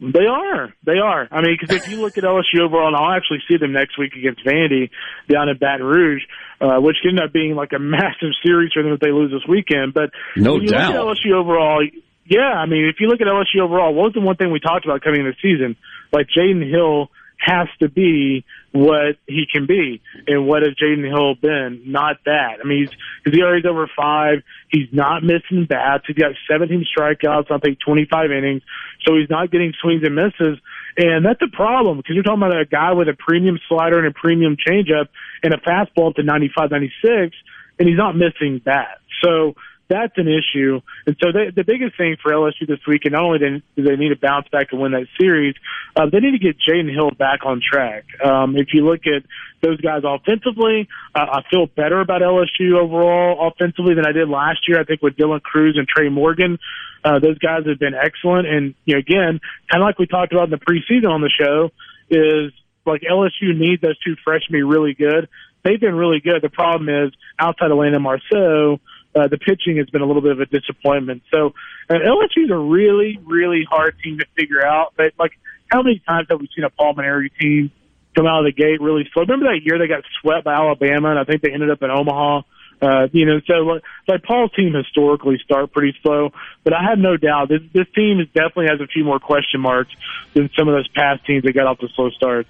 They 0.00 0.26
are. 0.26 0.72
They 0.84 0.98
are. 0.98 1.28
I 1.30 1.42
mean, 1.42 1.56
because 1.60 1.76
if 1.76 1.88
you 1.88 2.00
look 2.00 2.16
at 2.16 2.24
LSU 2.24 2.60
overall, 2.64 2.88
and 2.88 2.96
I'll 2.96 3.14
actually 3.14 3.40
see 3.48 3.58
them 3.58 3.72
next 3.72 3.98
week 3.98 4.12
against 4.16 4.44
Vandy 4.44 4.88
down 5.28 5.50
in 5.50 5.58
Baton 5.58 5.84
Rouge, 5.84 6.22
uh, 6.60 6.80
which 6.80 6.96
could 7.02 7.10
end 7.10 7.20
up 7.20 7.32
being 7.32 7.54
like 7.54 7.72
a 7.74 7.78
massive 7.80 8.32
series 8.44 8.72
for 8.72 8.82
them 8.82 8.92
if 8.92 9.00
they 9.00 9.12
lose 9.12 9.30
this 9.30 9.46
weekend. 9.46 9.92
But 9.92 10.10
no 10.36 10.54
when 10.54 10.62
you 10.62 10.68
doubt. 10.68 10.94
look 10.94 11.18
at 11.18 11.24
LSU 11.24 11.34
overall, 11.34 11.82
yeah, 12.26 12.52
I 12.54 12.66
mean, 12.66 12.86
if 12.86 12.96
you 13.00 13.08
look 13.08 13.20
at 13.20 13.26
LSU 13.26 13.62
overall, 13.62 13.94
what 13.94 14.04
was 14.04 14.12
the 14.14 14.20
one 14.20 14.36
thing 14.36 14.50
we 14.50 14.60
talked 14.60 14.84
about 14.84 15.02
coming 15.02 15.20
into 15.20 15.32
the 15.32 15.38
season? 15.42 15.76
Like 16.12 16.26
Jaden 16.28 16.68
Hill 16.68 17.10
has 17.40 17.68
to 17.80 17.88
be 17.88 18.44
what 18.72 19.16
he 19.26 19.46
can 19.50 19.66
be. 19.66 20.00
And 20.26 20.46
what 20.46 20.62
has 20.62 20.74
Jaden 20.74 21.06
Hill 21.06 21.34
been? 21.34 21.90
Not 21.90 22.16
that. 22.26 22.58
I 22.62 22.66
mean, 22.66 22.86
he's, 22.86 22.98
his 23.24 23.40
ERA's 23.40 23.64
over 23.66 23.90
five. 23.96 24.42
He's 24.68 24.88
not 24.92 25.22
missing 25.22 25.66
bats. 25.66 26.04
He's 26.06 26.16
got 26.16 26.32
17 26.50 26.84
strikeouts, 26.96 27.50
I 27.50 27.58
think 27.58 27.78
25 27.84 28.30
innings. 28.30 28.62
So 29.06 29.16
he's 29.16 29.30
not 29.30 29.50
getting 29.50 29.72
swings 29.80 30.02
and 30.04 30.14
misses. 30.14 30.58
And 30.96 31.24
that's 31.24 31.40
a 31.42 31.54
problem 31.54 31.96
because 31.96 32.14
you're 32.14 32.22
talking 32.22 32.42
about 32.42 32.60
a 32.60 32.66
guy 32.66 32.92
with 32.92 33.08
a 33.08 33.16
premium 33.18 33.58
slider 33.68 33.98
and 33.98 34.06
a 34.06 34.12
premium 34.12 34.56
changeup 34.56 35.08
and 35.42 35.54
a 35.54 35.58
fastball 35.58 36.14
to 36.16 36.22
95, 36.22 36.70
96, 36.70 37.36
and 37.78 37.88
he's 37.88 37.96
not 37.96 38.14
missing 38.14 38.60
bats. 38.62 39.00
So 39.24 39.54
that's 39.90 40.16
an 40.16 40.28
issue. 40.28 40.80
And 41.04 41.16
so 41.20 41.32
they, 41.32 41.50
the 41.50 41.64
biggest 41.64 41.96
thing 41.96 42.16
for 42.22 42.32
LSU 42.32 42.66
this 42.66 42.78
week, 42.86 43.02
and 43.04 43.12
not 43.12 43.24
only 43.24 43.38
do 43.40 43.60
they 43.76 43.96
need 43.96 44.10
to 44.10 44.16
bounce 44.16 44.46
back 44.48 44.68
and 44.70 44.80
win 44.80 44.92
that 44.92 45.08
series, 45.20 45.56
uh, 45.96 46.06
they 46.06 46.20
need 46.20 46.30
to 46.30 46.38
get 46.38 46.56
Jaden 46.60 46.90
Hill 46.90 47.10
back 47.10 47.44
on 47.44 47.60
track. 47.60 48.04
Um, 48.24 48.56
if 48.56 48.68
you 48.72 48.86
look 48.86 49.00
at 49.06 49.24
those 49.60 49.80
guys 49.80 50.02
offensively, 50.04 50.88
uh, 51.14 51.26
I 51.32 51.42
feel 51.50 51.66
better 51.66 52.00
about 52.00 52.22
LSU 52.22 52.78
overall 52.78 53.48
offensively 53.48 53.94
than 53.94 54.06
I 54.06 54.12
did 54.12 54.28
last 54.28 54.68
year. 54.68 54.80
I 54.80 54.84
think 54.84 55.02
with 55.02 55.16
Dylan 55.16 55.42
Crews 55.42 55.76
and 55.76 55.88
Trey 55.88 56.08
Morgan, 56.08 56.58
uh, 57.04 57.18
those 57.18 57.38
guys 57.38 57.66
have 57.66 57.80
been 57.80 57.94
excellent. 57.94 58.46
And, 58.46 58.74
you 58.84 58.94
know, 58.94 59.00
again, 59.00 59.40
kind 59.70 59.82
of 59.82 59.86
like 59.86 59.98
we 59.98 60.06
talked 60.06 60.32
about 60.32 60.44
in 60.44 60.50
the 60.50 60.58
preseason 60.58 61.10
on 61.10 61.20
the 61.20 61.30
show, 61.30 61.72
is 62.08 62.52
like 62.86 63.02
LSU 63.02 63.56
needs 63.56 63.82
those 63.82 63.98
two 63.98 64.14
freshmen 64.24 64.46
to 64.46 64.52
be 64.52 64.62
really 64.62 64.94
good. 64.94 65.28
They've 65.64 65.80
been 65.80 65.94
really 65.94 66.20
good. 66.20 66.42
The 66.42 66.48
problem 66.48 66.88
is 66.88 67.12
outside 67.38 67.70
of 67.70 67.76
Landon 67.76 68.02
Marceaux, 68.02 68.80
uh, 69.14 69.28
the 69.28 69.38
pitching 69.38 69.78
has 69.78 69.88
been 69.90 70.02
a 70.02 70.06
little 70.06 70.22
bit 70.22 70.32
of 70.32 70.40
a 70.40 70.46
disappointment. 70.46 71.22
So 71.32 71.52
uh, 71.88 71.94
LSU 71.94 72.44
is 72.44 72.50
a 72.50 72.58
really, 72.58 73.18
really 73.24 73.64
hard 73.68 73.96
team 74.02 74.18
to 74.18 74.26
figure 74.36 74.64
out. 74.64 74.94
But 74.96 75.12
like, 75.18 75.32
how 75.68 75.82
many 75.82 76.00
times 76.06 76.28
have 76.30 76.40
we 76.40 76.48
seen 76.54 76.64
a 76.64 76.70
Paul 76.70 76.94
Mainieri 76.94 77.30
team 77.40 77.70
come 78.14 78.26
out 78.26 78.40
of 78.40 78.44
the 78.46 78.52
gate 78.52 78.80
really 78.80 79.08
slow? 79.12 79.22
Remember 79.22 79.46
that 79.46 79.60
year 79.64 79.78
they 79.78 79.88
got 79.88 80.04
swept 80.20 80.44
by 80.44 80.54
Alabama, 80.54 81.10
and 81.10 81.18
I 81.18 81.24
think 81.24 81.42
they 81.42 81.52
ended 81.52 81.70
up 81.70 81.82
in 81.82 81.90
Omaha. 81.90 82.42
Uh, 82.82 83.08
you 83.12 83.26
know, 83.26 83.40
so 83.46 83.54
like, 83.54 83.82
like 84.08 84.22
Paul's 84.22 84.52
team 84.52 84.72
historically 84.72 85.38
start 85.44 85.70
pretty 85.70 85.94
slow, 86.02 86.30
but 86.64 86.72
I 86.72 86.82
have 86.88 86.98
no 86.98 87.18
doubt 87.18 87.50
this 87.50 87.60
this 87.74 87.86
team 87.94 88.20
is 88.20 88.28
definitely 88.28 88.68
has 88.70 88.80
a 88.80 88.86
few 88.86 89.04
more 89.04 89.18
question 89.18 89.60
marks 89.60 89.92
than 90.32 90.48
some 90.58 90.66
of 90.66 90.74
those 90.74 90.88
past 90.88 91.26
teams 91.26 91.44
that 91.44 91.52
got 91.52 91.66
off 91.66 91.78
to 91.80 91.88
slow 91.94 92.08
starts. 92.10 92.48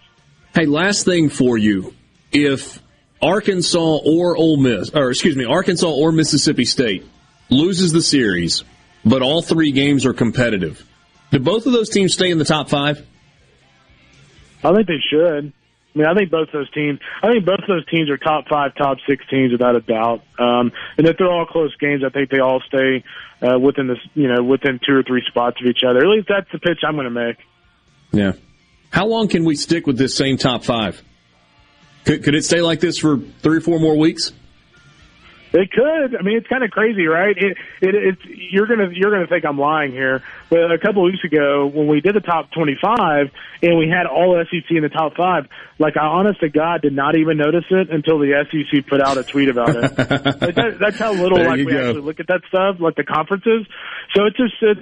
Hey, 0.55 0.67
last 0.67 1.05
thing 1.05 1.31
for 1.31 1.59
you. 1.59 1.95
If 2.31 2.81
Arkansas 3.23 3.99
or 4.05 4.37
Ole 4.37 4.57
Miss, 4.57 4.91
or 4.91 5.11
excuse 5.11 5.37
me, 5.37 5.45
Arkansas 5.45 5.89
or 5.89 6.13
Mississippi 6.13 6.65
State 6.65 7.07
loses 7.49 7.93
the 7.93 8.03
series, 8.03 8.65
but 9.05 9.23
all 9.23 9.43
three 9.43 9.73
games 9.73 10.07
are 10.07 10.13
competitive, 10.13 10.85
do 11.31 11.39
both 11.39 11.67
of 11.67 11.73
those 11.73 11.89
teams 11.89 12.13
stay 12.13 12.31
in 12.31 12.39
the 12.39 12.45
top 12.45 12.69
five? 12.69 13.07
I 14.63 14.73
think 14.75 14.87
they 14.87 15.01
should. 15.11 15.53
I 15.95 15.99
mean, 15.99 16.07
I 16.07 16.15
think 16.15 16.31
both 16.31 16.49
those 16.53 16.71
teams. 16.71 17.01
I 17.23 17.33
think 17.33 17.45
both 17.45 17.61
of 17.61 17.67
those 17.67 17.87
teams 17.87 18.11
are 18.11 18.17
top 18.17 18.47
five, 18.49 18.75
top 18.77 18.99
six 19.09 19.25
teams 19.29 19.51
without 19.51 19.75
a 19.75 19.81
doubt. 19.81 20.23
Um, 20.39 20.71
and 20.97 21.07
if 21.07 21.17
they're 21.19 21.31
all 21.31 21.47
close 21.47 21.75
games, 21.77 22.05
I 22.05 22.11
think 22.11 22.31
they 22.31 22.39
all 22.39 22.63
stay 22.69 23.03
uh, 23.43 23.59
within 23.59 23.89
this, 23.89 23.99
you 24.15 24.29
know, 24.33 24.43
within 24.43 24.79
two 24.87 24.95
or 24.95 25.03
three 25.03 25.23
spots 25.27 25.57
of 25.61 25.67
each 25.67 25.83
other. 25.85 25.99
At 25.99 26.07
least 26.07 26.29
that's 26.29 26.51
the 26.53 26.59
pitch 26.59 26.79
I'm 26.87 26.95
going 26.95 27.05
to 27.05 27.11
make. 27.11 27.37
Yeah. 28.13 28.33
How 28.91 29.07
long 29.07 29.29
can 29.29 29.45
we 29.45 29.57
stick 29.57 29.87
with 29.87 29.99
this 29.99 30.15
same 30.15 30.37
top 30.37 30.65
five? 30.65 31.03
Could, 32.05 32.25
could 32.25 32.35
it 32.35 32.45
stay 32.45 32.61
like 32.61 32.81
this 32.81 32.99
for 32.99 33.19
three 33.19 33.59
or 33.59 33.61
four 33.61 33.79
more 33.79 33.97
weeks? 33.97 34.33
It 35.53 35.69
could. 35.73 36.17
I 36.17 36.23
mean, 36.23 36.37
it's 36.37 36.47
kind 36.47 36.63
of 36.63 36.71
crazy, 36.71 37.07
right? 37.07 37.37
It, 37.37 37.57
it, 37.81 37.95
it's 37.95 38.21
you're 38.25 38.69
gonna 38.69 38.91
you're 38.93 39.11
gonna 39.11 39.27
think 39.27 39.45
I'm 39.45 39.59
lying 39.59 39.91
here, 39.91 40.23
but 40.49 40.71
a 40.71 40.79
couple 40.79 41.05
of 41.05 41.11
weeks 41.11 41.25
ago 41.25 41.67
when 41.67 41.89
we 41.89 42.01
did 42.01 42.15
the 42.15 42.21
top 42.21 42.53
25 42.53 43.31
and 43.63 43.77
we 43.77 43.89
had 43.89 44.07
all 44.07 44.41
SEC 44.49 44.71
in 44.71 44.83
the 44.83 44.89
top 44.89 45.17
five, 45.17 45.49
like 45.81 45.97
I 45.97 46.07
honest 46.07 46.39
to 46.41 46.49
God 46.51 46.83
did 46.83 46.93
not 46.93 47.17
even 47.17 47.37
notice 47.37 47.65
it 47.69 47.91
until 47.91 48.21
the 48.21 48.47
SEC 48.49 48.87
put 48.87 49.01
out 49.01 49.19
a 49.19 49.25
tweet 49.25 49.49
about 49.49 49.71
it. 49.71 49.83
like 49.99 50.55
that, 50.55 50.77
that's 50.79 50.99
how 50.99 51.13
little 51.13 51.39
There 51.39 51.49
like 51.49 51.57
we 51.57 51.65
go. 51.67 51.89
actually 51.89 52.03
look 52.03 52.21
at 52.21 52.29
that 52.29 52.43
stuff, 52.47 52.77
like 52.79 52.95
the 52.95 53.05
conferences. 53.05 53.67
So 54.15 54.27
it's 54.27 54.37
just 54.37 54.55
it's 54.63 54.81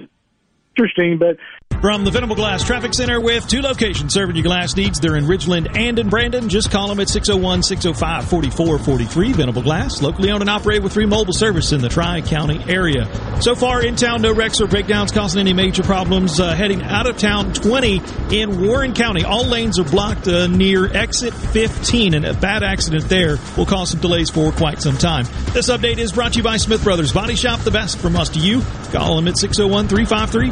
interesting, 0.75 1.17
but 1.17 1.37
From 1.81 2.03
the 2.03 2.11
Venable 2.11 2.35
Glass 2.35 2.61
Traffic 2.65 2.93
Center 2.93 3.21
with 3.21 3.47
two 3.47 3.61
locations 3.61 4.13
serving 4.13 4.35
your 4.35 4.43
glass 4.43 4.75
needs. 4.75 4.99
They're 4.99 5.15
in 5.15 5.23
Ridgeland 5.23 5.77
and 5.77 5.97
in 5.97 6.09
Brandon. 6.09 6.49
Just 6.49 6.71
call 6.71 6.89
them 6.89 6.99
at 6.99 7.07
601 7.07 7.63
605 7.63 8.29
4443. 8.29 9.31
Venable 9.31 9.61
Glass, 9.61 10.01
locally 10.01 10.29
owned 10.29 10.41
and 10.41 10.49
operated 10.49 10.83
with 10.83 10.91
free 10.91 11.05
mobile 11.05 11.31
service 11.31 11.71
in 11.71 11.79
the 11.79 11.87
Tri 11.87 12.19
County 12.19 12.61
area. 12.67 13.07
So 13.41 13.55
far 13.55 13.81
in 13.81 13.95
town, 13.95 14.21
no 14.21 14.33
wrecks 14.33 14.59
or 14.59 14.67
breakdowns 14.67 15.13
causing 15.13 15.39
any 15.39 15.53
major 15.53 15.83
problems. 15.83 16.37
Uh, 16.41 16.53
heading 16.53 16.83
out 16.83 17.07
of 17.07 17.17
town 17.17 17.53
20 17.53 18.01
in 18.31 18.61
Warren 18.61 18.93
County. 18.93 19.23
All 19.23 19.45
lanes 19.45 19.79
are 19.79 19.85
blocked 19.85 20.27
uh, 20.27 20.47
near 20.47 20.93
exit 20.93 21.33
15, 21.33 22.13
and 22.13 22.25
a 22.25 22.33
bad 22.33 22.61
accident 22.61 23.07
there 23.07 23.37
will 23.55 23.65
cause 23.65 23.91
some 23.91 24.01
delays 24.01 24.29
for 24.29 24.51
quite 24.51 24.81
some 24.81 24.97
time. 24.97 25.23
This 25.53 25.69
update 25.69 25.97
is 25.97 26.11
brought 26.11 26.33
to 26.33 26.39
you 26.39 26.43
by 26.43 26.57
Smith 26.57 26.83
Brothers 26.83 27.13
Body 27.13 27.35
Shop, 27.35 27.61
the 27.61 27.71
best 27.71 27.99
from 27.99 28.17
us 28.17 28.27
to 28.29 28.39
you. 28.39 28.63
Call 28.91 29.15
them 29.15 29.29
at 29.29 29.37
601 29.37 29.87
353 29.87 30.51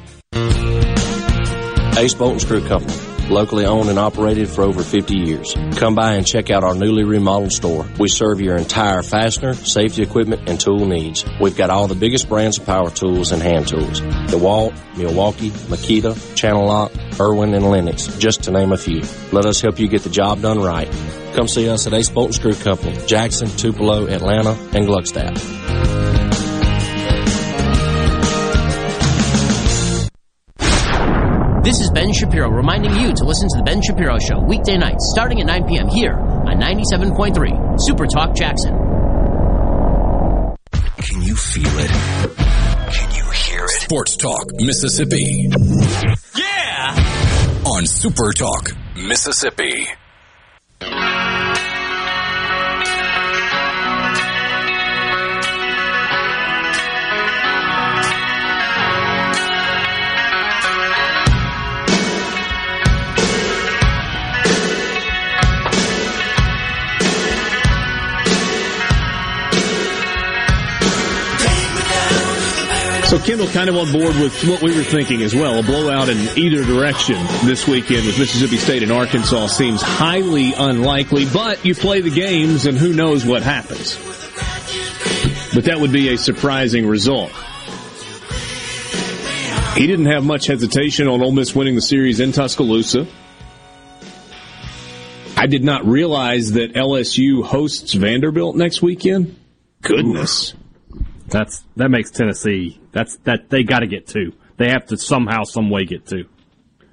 Ace 1.96 2.14
Bolt 2.14 2.32
and 2.32 2.40
Screw 2.40 2.66
Company, 2.66 2.92
locally 3.28 3.64
owned 3.64 3.88
and 3.88 4.00
operated 4.00 4.48
for 4.48 4.62
over 4.62 4.82
50 4.82 5.16
years. 5.16 5.54
Come 5.76 5.94
by 5.94 6.14
and 6.14 6.26
check 6.26 6.50
out 6.50 6.64
our 6.64 6.74
newly 6.74 7.04
remodeled 7.04 7.52
store. 7.52 7.86
We 8.00 8.08
serve 8.08 8.40
your 8.40 8.56
entire 8.56 9.02
fastener, 9.02 9.54
safety 9.54 10.02
equipment, 10.02 10.48
and 10.48 10.58
tool 10.58 10.86
needs. 10.86 11.24
We've 11.40 11.56
got 11.56 11.70
all 11.70 11.86
the 11.86 11.94
biggest 11.94 12.28
brands 12.28 12.58
of 12.58 12.66
power 12.66 12.90
tools 12.90 13.30
and 13.30 13.40
hand 13.40 13.68
tools. 13.68 14.00
DeWalt, 14.00 14.76
Milwaukee, 14.96 15.50
Makita, 15.50 16.34
Channel 16.34 16.66
Lock, 16.66 16.92
Irwin, 17.20 17.54
and 17.54 17.70
Lenox, 17.70 18.08
just 18.18 18.42
to 18.42 18.50
name 18.50 18.72
a 18.72 18.76
few. 18.76 19.02
Let 19.30 19.46
us 19.46 19.60
help 19.60 19.78
you 19.78 19.86
get 19.86 20.02
the 20.02 20.10
job 20.10 20.42
done 20.42 20.58
right. 20.58 20.90
Come 21.34 21.46
see 21.46 21.68
us 21.68 21.86
at 21.86 21.94
Ace 21.94 22.10
Bolt 22.10 22.26
and 22.26 22.34
Screw 22.34 22.54
Company, 22.54 22.98
Jackson, 23.06 23.48
Tupelo, 23.48 24.08
Atlanta, 24.08 24.50
and 24.76 24.86
Gluckstadt. 24.86 26.13
Ben 32.04 32.12
Shapiro 32.12 32.50
reminding 32.50 32.94
you 32.96 33.14
to 33.14 33.24
listen 33.24 33.48
to 33.48 33.56
The 33.56 33.62
Ben 33.62 33.80
Shapiro 33.80 34.18
Show 34.18 34.38
weekday 34.38 34.76
nights 34.76 35.10
starting 35.10 35.40
at 35.40 35.46
9 35.46 35.66
p.m. 35.66 35.88
here 35.88 36.12
on 36.12 36.60
97.3 36.60 37.80
Super 37.80 38.04
Talk 38.06 38.36
Jackson. 38.36 38.74
Can 40.98 41.22
you 41.22 41.34
feel 41.34 41.64
it? 41.66 41.90
Can 42.92 43.10
you 43.14 43.24
hear 43.30 43.64
it? 43.64 43.70
Sports 43.70 44.18
Talk, 44.18 44.50
Mississippi. 44.52 45.48
Yeah! 46.36 47.62
On 47.64 47.86
Super 47.86 48.34
Talk, 48.34 48.72
Mississippi. 48.96 49.86
So 73.14 73.20
Kendall 73.20 73.46
kind 73.46 73.68
of 73.68 73.76
on 73.76 73.92
board 73.92 74.16
with 74.16 74.42
what 74.42 74.60
we 74.60 74.76
were 74.76 74.82
thinking 74.82 75.22
as 75.22 75.36
well. 75.36 75.60
A 75.60 75.62
blowout 75.62 76.08
in 76.08 76.18
either 76.36 76.64
direction 76.64 77.14
this 77.44 77.64
weekend 77.64 78.06
with 78.06 78.18
Mississippi 78.18 78.56
State 78.56 78.82
and 78.82 78.90
Arkansas 78.90 79.46
seems 79.46 79.80
highly 79.82 80.52
unlikely, 80.52 81.24
but 81.32 81.64
you 81.64 81.76
play 81.76 82.00
the 82.00 82.10
games 82.10 82.66
and 82.66 82.76
who 82.76 82.92
knows 82.92 83.24
what 83.24 83.44
happens. 83.44 83.94
But 85.54 85.66
that 85.66 85.78
would 85.78 85.92
be 85.92 86.08
a 86.08 86.18
surprising 86.18 86.88
result. 86.88 87.30
He 89.76 89.86
didn't 89.86 90.06
have 90.06 90.24
much 90.24 90.48
hesitation 90.48 91.06
on 91.06 91.22
Ole 91.22 91.30
Miss 91.30 91.54
winning 91.54 91.76
the 91.76 91.82
series 91.82 92.18
in 92.18 92.32
Tuscaloosa. 92.32 93.06
I 95.36 95.46
did 95.46 95.62
not 95.62 95.86
realize 95.86 96.54
that 96.54 96.72
LSU 96.72 97.44
hosts 97.44 97.92
Vanderbilt 97.92 98.56
next 98.56 98.82
weekend. 98.82 99.36
Goodness. 99.82 100.54
That's 101.26 101.64
that 101.76 101.90
makes 101.90 102.10
Tennessee. 102.10 102.80
That's 102.92 103.16
that 103.24 103.50
they 103.50 103.62
got 103.62 103.80
to 103.80 103.86
get 103.86 104.06
two. 104.06 104.32
They 104.56 104.68
have 104.68 104.86
to 104.86 104.96
somehow, 104.96 105.44
some 105.44 105.70
way 105.70 105.84
get 105.84 106.06
two. 106.06 106.26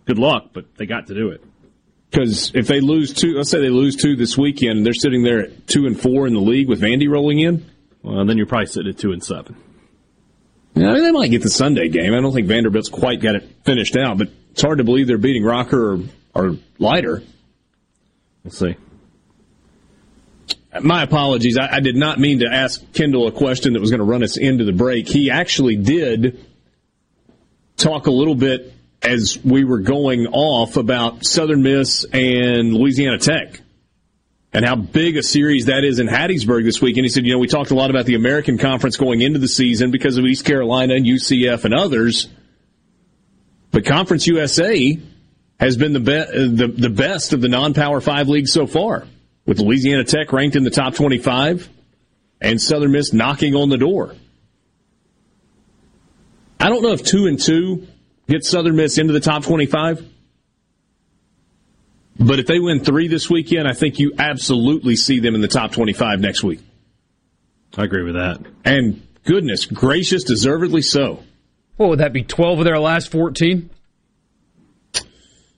Good 0.05 0.17
luck, 0.17 0.49
but 0.53 0.75
they 0.75 0.85
got 0.85 1.07
to 1.07 1.13
do 1.13 1.29
it. 1.29 1.43
Because 2.09 2.51
if 2.53 2.67
they 2.67 2.81
lose 2.81 3.13
two, 3.13 3.35
let's 3.35 3.49
say 3.49 3.61
they 3.61 3.69
lose 3.69 3.95
two 3.95 4.15
this 4.15 4.37
weekend, 4.37 4.77
and 4.77 4.85
they're 4.85 4.93
sitting 4.93 5.23
there 5.23 5.39
at 5.39 5.67
two 5.67 5.85
and 5.85 5.99
four 5.99 6.27
in 6.27 6.33
the 6.33 6.41
league 6.41 6.67
with 6.67 6.81
Vandy 6.81 7.09
rolling 7.09 7.39
in. 7.39 7.65
Well, 8.03 8.25
then 8.25 8.37
you're 8.37 8.47
probably 8.47 8.65
sitting 8.65 8.89
at 8.89 8.97
two 8.97 9.11
and 9.11 9.23
seven. 9.23 9.55
Yeah, 10.73 10.89
I 10.89 10.93
mean, 10.93 11.03
they 11.03 11.11
might 11.11 11.31
get 11.31 11.43
the 11.43 11.49
Sunday 11.49 11.89
game. 11.89 12.13
I 12.13 12.21
don't 12.21 12.33
think 12.33 12.47
Vanderbilt's 12.47 12.89
quite 12.89 13.21
got 13.21 13.35
it 13.35 13.43
finished 13.63 13.95
out, 13.95 14.17
but 14.17 14.29
it's 14.51 14.61
hard 14.61 14.79
to 14.79 14.83
believe 14.83 15.07
they're 15.07 15.17
beating 15.17 15.43
Rocker 15.43 15.93
or, 15.93 15.99
or 16.33 16.57
Leiter. 16.79 17.23
We'll 18.43 18.51
see. 18.51 18.75
My 20.79 21.03
apologies. 21.03 21.57
I, 21.57 21.75
I, 21.75 21.79
did 21.81 21.95
not 21.95 22.17
mean 22.17 22.39
to 22.39 22.47
ask 22.47 22.81
Kendall 22.93 23.27
a 23.27 23.31
question 23.31 23.73
that 23.73 23.81
was 23.81 23.89
going 23.89 23.99
to 23.99 24.05
run 24.05 24.23
us 24.23 24.37
into 24.37 24.63
the 24.63 24.71
break. 24.71 25.07
He 25.07 25.29
actually 25.29 25.75
did 25.75 26.45
talk 27.75 28.07
a 28.07 28.11
little 28.11 28.35
bit 28.35 28.73
as 29.01 29.37
we 29.43 29.65
were 29.65 29.79
going 29.79 30.27
off 30.27 30.77
about 30.77 31.25
Southern 31.25 31.63
Miss 31.63 32.05
and 32.13 32.73
Louisiana 32.73 33.17
Tech 33.17 33.61
and 34.53 34.65
how 34.65 34.75
big 34.75 35.17
a 35.17 35.23
series 35.23 35.65
that 35.65 35.83
is 35.83 35.99
in 35.99 36.07
Hattiesburg 36.07 36.63
this 36.63 36.81
week. 36.81 36.95
And 36.95 37.05
he 37.05 37.09
said, 37.09 37.25
you 37.25 37.33
know, 37.33 37.39
we 37.39 37.47
talked 37.47 37.71
a 37.71 37.75
lot 37.75 37.89
about 37.89 38.05
the 38.05 38.15
American 38.15 38.57
Conference 38.57 38.95
going 38.95 39.21
into 39.21 39.39
the 39.39 39.47
season 39.47 39.91
because 39.91 40.17
of 40.17 40.25
East 40.25 40.45
Carolina 40.45 40.95
and 40.95 41.05
UCF 41.05 41.65
and 41.65 41.73
others. 41.73 42.29
But 43.71 43.85
Conference 43.85 44.27
USA 44.27 44.97
has 45.59 45.75
been 45.75 45.93
the, 45.93 45.99
be- 45.99 46.13
uh, 46.13 46.25
the, 46.31 46.73
the 46.77 46.89
best 46.89 47.33
of 47.33 47.41
the 47.41 47.49
non-power 47.49 47.99
five 47.99 48.29
leagues 48.29 48.53
so 48.53 48.67
far 48.67 49.05
with 49.51 49.59
Louisiana 49.59 50.05
Tech 50.05 50.31
ranked 50.31 50.55
in 50.55 50.63
the 50.63 50.69
top 50.69 50.95
25 50.95 51.67
and 52.39 52.61
Southern 52.61 52.93
Miss 52.93 53.11
knocking 53.11 53.53
on 53.53 53.67
the 53.67 53.75
door. 53.75 54.15
I 56.57 56.69
don't 56.69 56.81
know 56.81 56.93
if 56.93 57.03
two 57.03 57.25
and 57.25 57.37
two 57.37 57.85
gets 58.29 58.49
Southern 58.49 58.77
Miss 58.77 58.97
into 58.97 59.11
the 59.11 59.19
top 59.19 59.43
25. 59.43 60.09
But 62.17 62.39
if 62.39 62.47
they 62.47 62.59
win 62.59 62.79
three 62.79 63.09
this 63.09 63.29
weekend, 63.29 63.67
I 63.67 63.73
think 63.73 63.99
you 63.99 64.13
absolutely 64.17 64.95
see 64.95 65.19
them 65.19 65.35
in 65.35 65.41
the 65.41 65.49
top 65.49 65.73
25 65.73 66.21
next 66.21 66.45
week. 66.45 66.61
I 67.77 67.83
agree 67.83 68.03
with 68.03 68.15
that. 68.15 68.39
And 68.63 69.05
goodness 69.25 69.65
gracious, 69.65 70.23
deservedly 70.23 70.81
so. 70.81 71.23
What 71.75 71.89
would 71.89 71.99
that 71.99 72.13
be? 72.13 72.23
12 72.23 72.59
of 72.59 72.63
their 72.63 72.79
last 72.79 73.11
14? 73.11 73.69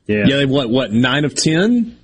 Yeah. 0.08 0.24
Yeah, 0.26 0.38
they 0.38 0.46
what, 0.48 0.72
what, 0.72 0.92
nine 0.92 1.26
of 1.26 1.36
10? 1.36 2.00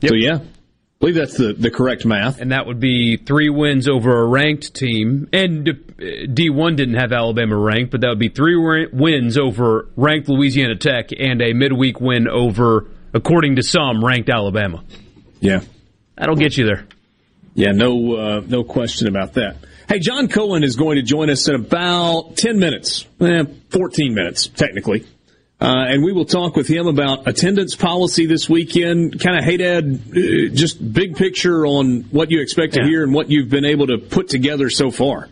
Yep. 0.00 0.10
So 0.10 0.14
yeah, 0.14 0.36
I 0.36 0.98
believe 1.00 1.14
that's 1.14 1.36
the, 1.36 1.52
the 1.52 1.70
correct 1.70 2.04
math. 2.04 2.40
And 2.40 2.52
that 2.52 2.66
would 2.66 2.80
be 2.80 3.16
three 3.16 3.50
wins 3.50 3.88
over 3.88 4.22
a 4.22 4.26
ranked 4.26 4.74
team. 4.74 5.28
And 5.32 5.66
D1 5.66 6.76
didn't 6.76 6.94
have 6.94 7.12
Alabama 7.12 7.56
ranked, 7.56 7.90
but 7.92 8.00
that 8.00 8.08
would 8.08 8.18
be 8.18 8.28
three 8.28 8.88
wins 8.92 9.36
over 9.36 9.88
ranked 9.96 10.28
Louisiana 10.28 10.76
Tech 10.76 11.10
and 11.18 11.42
a 11.42 11.52
midweek 11.52 12.00
win 12.00 12.28
over, 12.28 12.88
according 13.12 13.56
to 13.56 13.62
some, 13.62 14.04
ranked 14.04 14.30
Alabama. 14.30 14.84
Yeah. 15.40 15.60
That'll 16.16 16.36
get 16.36 16.56
you 16.56 16.64
there. 16.64 16.86
Yeah, 17.54 17.72
no, 17.72 18.14
uh, 18.16 18.42
no 18.46 18.64
question 18.64 19.08
about 19.08 19.34
that. 19.34 19.56
Hey, 19.88 19.98
John 19.98 20.28
Cohen 20.28 20.64
is 20.64 20.76
going 20.76 20.96
to 20.96 21.02
join 21.02 21.30
us 21.30 21.48
in 21.48 21.54
about 21.54 22.36
10 22.36 22.58
minutes, 22.58 23.06
eh, 23.20 23.44
14 23.70 24.14
minutes, 24.14 24.48
technically. 24.48 25.04
Uh, 25.58 25.86
and 25.88 26.04
we 26.04 26.12
will 26.12 26.26
talk 26.26 26.54
with 26.54 26.68
him 26.68 26.86
about 26.86 27.26
attendance 27.26 27.74
policy 27.74 28.26
this 28.26 28.48
weekend. 28.48 29.18
Kind 29.20 29.38
of, 29.38 29.44
hey, 29.44 29.56
Dad, 29.56 30.02
uh, 30.10 30.54
just 30.54 30.92
big 30.92 31.16
picture 31.16 31.64
on 31.66 32.02
what 32.10 32.30
you 32.30 32.42
expect 32.42 32.74
to 32.74 32.80
yeah. 32.80 32.88
hear 32.88 33.02
and 33.02 33.14
what 33.14 33.30
you've 33.30 33.48
been 33.48 33.64
able 33.64 33.86
to 33.86 33.96
put 33.96 34.28
together 34.28 34.68
so 34.68 34.90
far. 34.90 35.30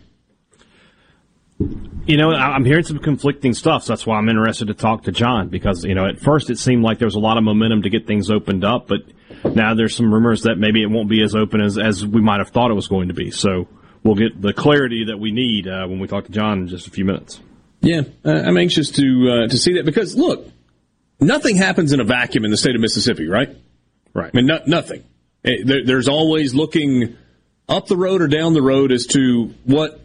You 2.06 2.16
know, 2.16 2.32
I'm 2.32 2.64
hearing 2.64 2.84
some 2.84 2.98
conflicting 2.98 3.52
stuff, 3.52 3.84
so 3.84 3.92
that's 3.92 4.06
why 4.06 4.16
I'm 4.16 4.28
interested 4.28 4.68
to 4.68 4.74
talk 4.74 5.04
to 5.04 5.12
John 5.12 5.48
because, 5.48 5.84
you 5.84 5.94
know, 5.94 6.06
at 6.06 6.18
first 6.20 6.48
it 6.50 6.58
seemed 6.58 6.82
like 6.82 6.98
there 6.98 7.06
was 7.06 7.14
a 7.14 7.20
lot 7.20 7.36
of 7.36 7.44
momentum 7.44 7.82
to 7.82 7.90
get 7.90 8.06
things 8.06 8.30
opened 8.30 8.64
up, 8.64 8.88
but 8.88 9.00
now 9.54 9.74
there's 9.74 9.94
some 9.94 10.12
rumors 10.12 10.42
that 10.42 10.56
maybe 10.56 10.82
it 10.82 10.90
won't 10.90 11.08
be 11.08 11.22
as 11.22 11.34
open 11.34 11.60
as, 11.60 11.78
as 11.78 12.04
we 12.04 12.20
might 12.20 12.40
have 12.40 12.48
thought 12.48 12.70
it 12.70 12.74
was 12.74 12.88
going 12.88 13.08
to 13.08 13.14
be. 13.14 13.30
So 13.30 13.68
we'll 14.02 14.16
get 14.16 14.40
the 14.40 14.52
clarity 14.52 15.04
that 15.06 15.18
we 15.18 15.32
need 15.32 15.68
uh, 15.68 15.86
when 15.86 15.98
we 15.98 16.08
talk 16.08 16.24
to 16.26 16.32
John 16.32 16.60
in 16.60 16.68
just 16.68 16.86
a 16.86 16.90
few 16.90 17.04
minutes. 17.04 17.40
Yeah, 17.84 18.02
uh, 18.24 18.30
I'm 18.30 18.56
anxious 18.56 18.90
to 18.92 19.44
uh, 19.44 19.48
to 19.48 19.58
see 19.58 19.74
that 19.74 19.84
because 19.84 20.16
look, 20.16 20.48
nothing 21.20 21.56
happens 21.56 21.92
in 21.92 22.00
a 22.00 22.04
vacuum 22.04 22.44
in 22.44 22.50
the 22.50 22.56
state 22.56 22.74
of 22.74 22.80
Mississippi, 22.80 23.28
right? 23.28 23.54
Right. 24.14 24.30
I 24.32 24.36
mean, 24.36 24.46
no, 24.46 24.60
nothing. 24.66 25.04
Eh, 25.44 25.58
there, 25.64 25.84
there's 25.84 26.08
always 26.08 26.54
looking 26.54 27.16
up 27.68 27.86
the 27.86 27.96
road 27.96 28.22
or 28.22 28.28
down 28.28 28.54
the 28.54 28.62
road 28.62 28.92
as 28.92 29.06
to 29.08 29.54
what 29.64 30.00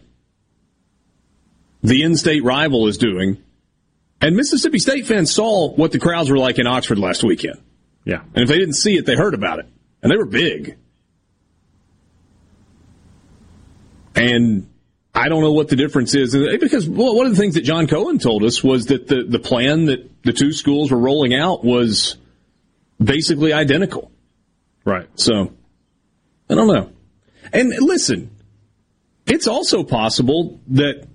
the 1.82 2.02
in-state 2.02 2.44
rival 2.44 2.86
is 2.86 2.98
doing. 2.98 3.42
And 4.20 4.36
Mississippi 4.36 4.78
State 4.78 5.06
fans 5.06 5.32
saw 5.32 5.70
what 5.70 5.92
the 5.92 5.98
crowds 5.98 6.30
were 6.30 6.38
like 6.38 6.58
in 6.58 6.66
Oxford 6.66 6.98
last 6.98 7.24
weekend. 7.24 7.60
Yeah. 8.04 8.22
And 8.34 8.42
if 8.42 8.48
they 8.48 8.58
didn't 8.58 8.74
see 8.74 8.96
it, 8.96 9.06
they 9.06 9.14
heard 9.14 9.34
about 9.34 9.60
it. 9.60 9.66
And 10.02 10.12
they 10.12 10.16
were 10.16 10.26
big. 10.26 10.76
And 14.14 14.69
I 15.14 15.28
don't 15.28 15.42
know 15.42 15.52
what 15.52 15.68
the 15.68 15.76
difference 15.76 16.14
is 16.14 16.34
eh, 16.34 16.56
because 16.60 16.88
well, 16.88 17.16
one 17.16 17.26
of 17.26 17.32
the 17.32 17.38
things 17.38 17.54
that 17.54 17.62
John 17.62 17.86
Cohen 17.86 18.18
told 18.18 18.44
us 18.44 18.62
was 18.62 18.86
that 18.86 19.08
the, 19.08 19.24
the 19.24 19.38
plan 19.38 19.86
that 19.86 20.22
the 20.22 20.32
two 20.32 20.52
schools 20.52 20.90
were 20.90 20.98
rolling 20.98 21.34
out 21.34 21.64
was 21.64 22.16
basically 23.02 23.52
identical. 23.52 24.10
Right. 24.84 25.08
So 25.16 25.52
I 26.48 26.54
don't 26.54 26.68
know. 26.68 26.90
And 27.52 27.72
listen, 27.80 28.30
it's 29.26 29.46
also 29.46 29.82
possible 29.82 30.60
that 30.68 31.06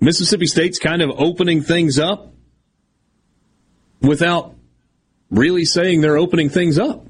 Mississippi 0.00 0.46
State's 0.46 0.78
kind 0.78 1.02
of 1.02 1.10
opening 1.10 1.62
things 1.62 1.98
up 1.98 2.32
without 4.00 4.54
really 5.30 5.64
saying 5.64 6.00
they're 6.00 6.18
opening 6.18 6.50
things 6.50 6.78
up. 6.78 7.06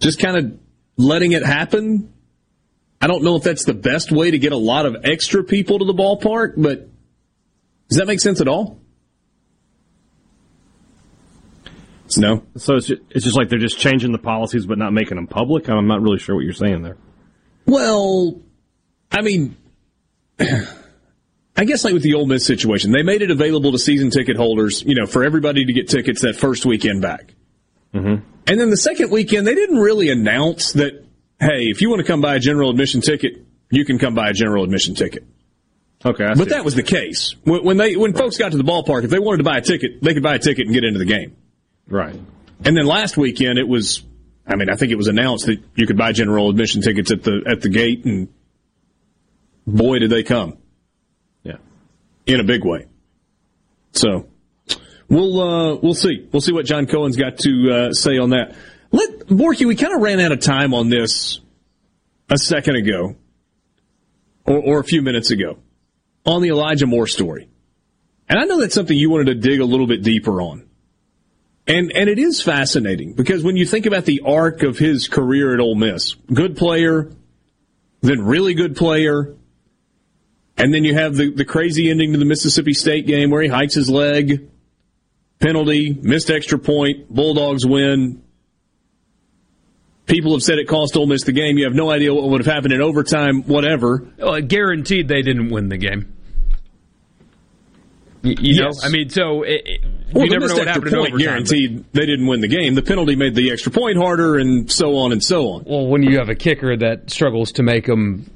Just 0.00 0.18
kind 0.18 0.36
of 0.36 0.58
letting 0.96 1.32
it 1.32 1.44
happen. 1.44 2.12
I 3.02 3.08
don't 3.08 3.24
know 3.24 3.34
if 3.36 3.42
that's 3.42 3.64
the 3.64 3.74
best 3.74 4.12
way 4.12 4.30
to 4.30 4.38
get 4.38 4.52
a 4.52 4.56
lot 4.56 4.86
of 4.86 4.96
extra 5.04 5.42
people 5.42 5.80
to 5.80 5.84
the 5.84 5.92
ballpark, 5.92 6.54
but 6.56 6.88
does 7.88 7.98
that 7.98 8.06
make 8.06 8.20
sense 8.20 8.40
at 8.40 8.46
all? 8.48 8.80
No. 12.16 12.44
So 12.56 12.76
it's 12.76 12.86
just, 12.86 13.02
it's 13.10 13.24
just 13.24 13.36
like 13.36 13.48
they're 13.48 13.58
just 13.58 13.78
changing 13.78 14.12
the 14.12 14.18
policies 14.18 14.66
but 14.66 14.78
not 14.78 14.92
making 14.92 15.16
them 15.16 15.26
public. 15.26 15.68
I'm 15.68 15.88
not 15.88 16.00
really 16.00 16.18
sure 16.18 16.34
what 16.36 16.44
you're 16.44 16.52
saying 16.52 16.82
there. 16.82 16.96
Well, 17.66 18.40
I 19.10 19.22
mean, 19.22 19.56
I 21.56 21.64
guess 21.64 21.84
like 21.84 21.94
with 21.94 22.02
the 22.02 22.14
Ole 22.14 22.26
Miss 22.26 22.46
situation, 22.46 22.92
they 22.92 23.02
made 23.02 23.22
it 23.22 23.30
available 23.30 23.72
to 23.72 23.78
season 23.78 24.10
ticket 24.10 24.36
holders, 24.36 24.82
you 24.86 24.94
know, 24.94 25.06
for 25.06 25.24
everybody 25.24 25.64
to 25.64 25.72
get 25.72 25.88
tickets 25.88 26.22
that 26.22 26.36
first 26.36 26.64
weekend 26.64 27.02
back. 27.02 27.34
Mm-hmm. 27.94 28.24
And 28.46 28.60
then 28.60 28.70
the 28.70 28.76
second 28.76 29.10
weekend, 29.10 29.46
they 29.46 29.54
didn't 29.54 29.78
really 29.78 30.08
announce 30.08 30.72
that, 30.72 31.04
hey, 31.42 31.64
if 31.64 31.82
you 31.82 31.90
want 31.90 32.00
to 32.00 32.06
come 32.06 32.20
buy 32.20 32.36
a 32.36 32.38
general 32.38 32.70
admission 32.70 33.00
ticket, 33.00 33.44
you 33.70 33.84
can 33.84 33.98
come 33.98 34.14
buy 34.14 34.30
a 34.30 34.32
general 34.32 34.64
admission 34.64 34.94
ticket. 34.94 35.26
Okay, 36.04 36.24
I 36.24 36.34
but 36.34 36.48
that 36.48 36.64
was 36.64 36.74
the 36.74 36.82
case 36.82 37.36
when, 37.44 37.62
when 37.64 37.76
they 37.76 37.96
when 37.96 38.12
folks 38.12 38.36
got 38.36 38.52
to 38.52 38.58
the 38.58 38.64
ballpark. 38.64 39.04
If 39.04 39.10
they 39.10 39.20
wanted 39.20 39.38
to 39.38 39.44
buy 39.44 39.58
a 39.58 39.60
ticket, 39.60 40.02
they 40.02 40.14
could 40.14 40.22
buy 40.22 40.34
a 40.34 40.38
ticket 40.38 40.66
and 40.66 40.74
get 40.74 40.84
into 40.84 40.98
the 40.98 41.04
game. 41.04 41.36
Right. 41.86 42.18
And 42.64 42.76
then 42.76 42.86
last 42.86 43.16
weekend, 43.16 43.58
it 43.58 43.68
was. 43.68 44.02
I 44.44 44.56
mean, 44.56 44.68
I 44.68 44.74
think 44.74 44.90
it 44.90 44.96
was 44.96 45.06
announced 45.06 45.46
that 45.46 45.60
you 45.76 45.86
could 45.86 45.96
buy 45.96 46.10
general 46.12 46.50
admission 46.50 46.82
tickets 46.82 47.12
at 47.12 47.22
the 47.22 47.44
at 47.46 47.60
the 47.60 47.68
gate, 47.68 48.04
and 48.04 48.28
boy, 49.64 50.00
did 50.00 50.10
they 50.10 50.24
come! 50.24 50.58
Yeah, 51.44 51.58
in 52.26 52.40
a 52.40 52.44
big 52.44 52.64
way. 52.64 52.86
So 53.92 54.26
we'll 55.08 55.40
uh, 55.40 55.76
we'll 55.76 55.94
see. 55.94 56.28
We'll 56.32 56.40
see 56.40 56.52
what 56.52 56.66
John 56.66 56.86
Cohen's 56.86 57.16
got 57.16 57.38
to 57.38 57.70
uh, 57.70 57.92
say 57.92 58.18
on 58.18 58.30
that. 58.30 58.56
Let 58.92 59.26
Borky, 59.26 59.66
we 59.66 59.74
kind 59.74 59.94
of 59.94 60.00
ran 60.00 60.20
out 60.20 60.32
of 60.32 60.40
time 60.40 60.74
on 60.74 60.88
this 60.88 61.40
a 62.30 62.36
second 62.38 62.76
ago, 62.76 63.16
or, 64.44 64.58
or 64.58 64.80
a 64.80 64.84
few 64.84 65.02
minutes 65.02 65.30
ago, 65.30 65.58
on 66.24 66.42
the 66.42 66.50
Elijah 66.50 66.86
Moore 66.86 67.06
story, 67.06 67.48
and 68.28 68.38
I 68.38 68.44
know 68.44 68.60
that's 68.60 68.74
something 68.74 68.96
you 68.96 69.10
wanted 69.10 69.26
to 69.26 69.34
dig 69.34 69.60
a 69.60 69.64
little 69.64 69.86
bit 69.86 70.02
deeper 70.02 70.40
on. 70.40 70.68
And 71.66 71.92
and 71.94 72.08
it 72.08 72.18
is 72.18 72.42
fascinating 72.42 73.14
because 73.14 73.44
when 73.44 73.56
you 73.56 73.64
think 73.64 73.86
about 73.86 74.04
the 74.04 74.22
arc 74.26 74.62
of 74.62 74.78
his 74.78 75.06
career 75.06 75.54
at 75.54 75.60
Ole 75.60 75.76
Miss, 75.76 76.14
good 76.32 76.56
player, 76.56 77.12
then 78.00 78.20
really 78.20 78.54
good 78.54 78.76
player, 78.76 79.36
and 80.56 80.74
then 80.74 80.84
you 80.84 80.94
have 80.94 81.14
the, 81.14 81.30
the 81.30 81.44
crazy 81.44 81.90
ending 81.90 82.12
to 82.12 82.18
the 82.18 82.24
Mississippi 82.24 82.74
State 82.74 83.06
game 83.06 83.30
where 83.30 83.42
he 83.42 83.48
hikes 83.48 83.74
his 83.74 83.88
leg, 83.88 84.48
penalty, 85.38 85.96
missed 86.02 86.30
extra 86.30 86.58
point, 86.58 87.08
Bulldogs 87.08 87.64
win. 87.64 88.21
People 90.06 90.32
have 90.32 90.42
said 90.42 90.58
it 90.58 90.66
cost 90.66 90.96
Ole 90.96 91.06
Miss 91.06 91.22
the 91.24 91.32
game. 91.32 91.56
You 91.58 91.64
have 91.64 91.74
no 91.74 91.90
idea 91.90 92.12
what 92.12 92.24
would 92.28 92.44
have 92.44 92.52
happened 92.52 92.72
in 92.72 92.82
overtime, 92.82 93.42
whatever. 93.44 94.04
Well, 94.18 94.40
guaranteed 94.40 95.08
they 95.08 95.22
didn't 95.22 95.50
win 95.50 95.68
the 95.68 95.76
game. 95.78 96.12
You, 98.22 98.34
you 98.38 98.54
Yes. 98.54 98.82
know, 98.82 98.88
I 98.88 98.90
mean, 98.90 99.08
so 99.10 99.42
it, 99.42 99.62
it, 99.64 99.80
Well, 100.12 100.24
you 100.24 100.30
never 100.30 100.46
know 100.48 100.54
what 100.54 100.68
extra 100.68 100.72
happened 100.72 100.86
in 100.92 100.98
point 100.98 101.12
overtime. 101.14 101.26
guaranteed 101.26 101.84
they 101.92 102.06
didn't 102.06 102.26
win 102.26 102.40
the 102.40 102.48
game. 102.48 102.74
The 102.74 102.82
penalty 102.82 103.16
made 103.16 103.34
the 103.34 103.50
extra 103.50 103.72
point 103.72 103.96
harder, 103.96 104.36
and 104.38 104.70
so 104.70 104.96
on 104.96 105.12
and 105.12 105.22
so 105.22 105.48
on. 105.48 105.64
Well, 105.66 105.86
when 105.86 106.02
you 106.02 106.18
have 106.18 106.28
a 106.28 106.34
kicker 106.36 106.76
that 106.76 107.10
struggles 107.10 107.52
to 107.52 107.62
make 107.62 107.86
them. 107.86 108.30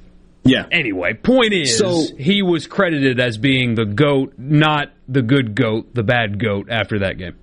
Yeah. 0.45 0.67
Anyway, 0.71 1.15
point 1.15 1.53
is, 1.53 1.77
So- 1.79 2.05
he 2.19 2.43
was 2.43 2.67
credited 2.67 3.19
as 3.21 3.39
being 3.39 3.75
the 3.75 3.85
goat, 3.85 4.35
not 4.39 4.93
the 5.09 5.23
good 5.23 5.55
goat, 5.57 5.95
the 5.95 6.03
bad 6.05 6.39
goat 6.41 6.69
after 6.71 7.01
that 7.01 7.19
game. 7.19 7.35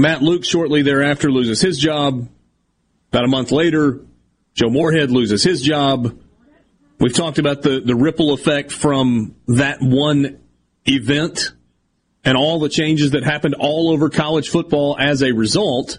Matt 0.00 0.22
Luke 0.22 0.44
shortly 0.44 0.80
thereafter 0.80 1.30
loses 1.30 1.60
his 1.60 1.78
job. 1.78 2.26
About 3.12 3.24
a 3.24 3.28
month 3.28 3.52
later, 3.52 4.00
Joe 4.54 4.70
Moorhead 4.70 5.10
loses 5.10 5.42
his 5.42 5.60
job. 5.60 6.18
We've 6.98 7.14
talked 7.14 7.38
about 7.38 7.62
the, 7.62 7.80
the 7.80 7.94
ripple 7.94 8.32
effect 8.32 8.72
from 8.72 9.34
that 9.46 9.82
one 9.82 10.40
event 10.86 11.52
and 12.24 12.36
all 12.36 12.58
the 12.58 12.68
changes 12.68 13.10
that 13.10 13.24
happened 13.24 13.56
all 13.58 13.90
over 13.90 14.08
college 14.08 14.48
football 14.48 14.96
as 14.98 15.22
a 15.22 15.32
result. 15.32 15.98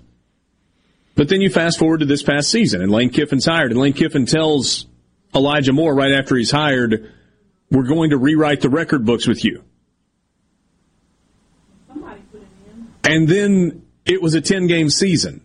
But 1.16 1.30
then 1.30 1.42
you 1.42 1.50
fast 1.50 1.78
forward 1.78 2.00
to 2.00 2.06
this 2.06 2.24
past 2.24 2.50
season, 2.50 2.82
and 2.82 2.92
Lane 2.92 3.10
Kiffin's 3.10 3.46
hired, 3.46 3.72
and 3.72 3.80
Lane 3.80 3.94
Kiffin 3.94 4.26
tells 4.26 4.88
Elijah 5.36 5.74
Moore 5.74 5.94
right 5.94 6.14
after 6.14 6.36
he's 6.36 6.52
hired, 6.52 7.12
"We're 7.70 7.88
going 7.88 8.12
to 8.12 8.18
rewrite 8.18 8.62
the 8.62 8.70
record 8.70 9.06
books 9.06 9.28
with 9.28 9.44
you." 9.44 9.64
And 13.04 13.28
then 13.28 13.84
it 14.06 14.22
was 14.22 14.34
a 14.34 14.42
ten 14.42 14.68
game 14.68 14.90
season, 14.90 15.42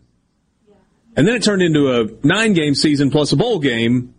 and 1.17 1.27
then 1.27 1.35
it 1.37 1.43
turned 1.43 1.63
into 1.63 1.91
a 1.93 2.07
nine 2.27 2.53
game 2.53 2.75
season 2.75 3.11
plus 3.11 3.33
a 3.33 3.37
bowl 3.37 3.59
game. 3.59 4.15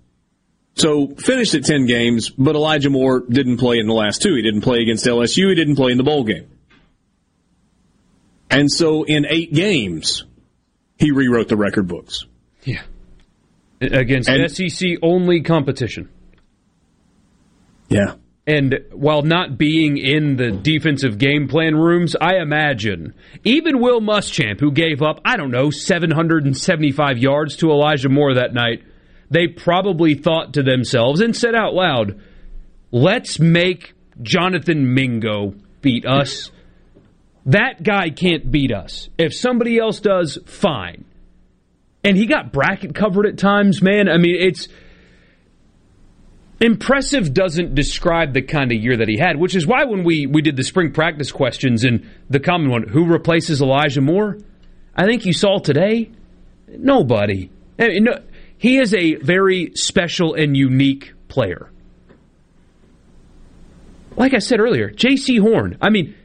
So 0.76 1.08
finished 1.18 1.56
at 1.56 1.64
ten 1.66 1.86
games, 1.88 2.30
but 2.30 2.56
Elijah 2.56 2.90
Moore 2.92 3.22
didn't 3.28 3.58
play 3.58 3.80
in 3.80 3.88
the 3.88 3.94
last 3.94 4.22
two. 4.22 4.36
He 4.36 4.44
didn't 4.44 4.62
play 4.62 4.80
against 4.82 5.06
LSU. 5.06 5.50
He 5.50 5.56
didn't 5.56 5.76
play 5.76 5.92
in 5.92 5.98
the 5.98 6.04
bowl 6.04 6.24
game. 6.24 6.48
And 8.50 8.72
so 8.72 9.04
in 9.04 9.26
eight 9.28 9.54
games, 9.54 10.24
he 10.98 11.12
rewrote 11.12 11.48
the 11.50 11.58
record 11.58 11.88
books. 11.88 12.26
Yeah. 12.64 12.82
Against 13.82 14.30
And- 14.30 14.50
SEC 14.52 14.98
only 15.02 15.42
competition. 15.42 16.10
Yeah. 17.90 18.16
And 18.48 18.80
while 18.94 19.24
not 19.24 19.58
being 19.58 19.98
in 19.98 20.38
the 20.38 20.52
defensive 20.52 21.18
game 21.18 21.50
plan 21.50 21.76
rooms, 21.76 22.16
I 22.16 22.38
imagine 22.38 23.14
even 23.44 23.82
Will 23.82 24.00
Muschamp, 24.00 24.62
who 24.62 24.72
gave 24.72 25.02
up, 25.02 25.20
I 25.26 25.36
don't 25.36 25.52
know, 25.52 25.70
775 25.70 27.18
yards 27.18 27.58
to 27.58 27.70
Elijah 27.70 28.08
Moore 28.08 28.36
that 28.36 28.54
night, 28.54 28.84
they 29.30 29.48
probably 29.48 30.16
thought 30.16 30.54
to 30.54 30.64
themselves 30.64 31.20
and 31.20 31.36
said 31.36 31.56
out 31.56 31.74
loud, 31.74 32.22
let's 32.90 33.38
make 33.38 33.94
Jonathan 34.22 34.94
Mingo 34.94 35.54
beat 35.82 36.06
us. 36.06 36.50
That 37.48 37.84
guy 37.84 38.12
can't 38.12 38.50
beat 38.50 38.72
us. 38.72 39.10
If 39.18 39.36
somebody 39.36 39.78
else 39.78 40.00
does, 40.00 40.40
fine. 40.46 41.04
And 42.06 42.16
he 42.16 42.26
got 42.26 42.54
bracket 42.54 42.96
covered 42.96 43.26
at 43.26 43.38
times, 43.38 43.82
man. 43.82 44.08
I 44.08 44.18
mean, 44.18 44.38
it's 44.40 44.70
impressive 46.60 47.34
doesn't 47.34 47.76
describe 47.76 48.34
the 48.34 48.42
kind 48.42 48.72
of 48.72 48.78
year 48.78 48.98
that 48.98 49.08
he 49.08 49.18
had, 49.18 49.38
which 49.38 49.56
is 49.56 49.68
why 49.68 49.86
when 49.86 50.04
we, 50.04 50.26
we 50.26 50.42
did 50.42 50.56
the 50.56 50.64
spring 50.64 50.92
practice 50.92 51.32
questions 51.32 51.84
and 51.84 52.10
the 52.30 52.40
common 52.40 52.70
one, 52.70 52.88
who 52.88 53.06
replaces 53.06 53.62
Elijah 53.62 54.02
Moore? 54.02 54.38
I 54.96 55.06
think 55.06 55.26
you 55.26 55.34
saw 55.34 55.60
today, 55.60 56.12
nobody. 56.68 57.52
I 57.80 57.88
mean, 57.90 58.04
no, 58.06 58.24
he 58.58 58.78
is 58.78 58.94
a 58.94 59.16
very 59.16 59.72
special 59.76 60.34
and 60.34 60.58
unique 60.58 61.14
player. 61.28 61.70
Like 64.16 64.34
I 64.34 64.40
said 64.40 64.60
earlier, 64.60 64.90
Jaycee 64.90 65.40
Horn. 65.40 65.78
I 65.80 65.92
mean, 65.92 66.16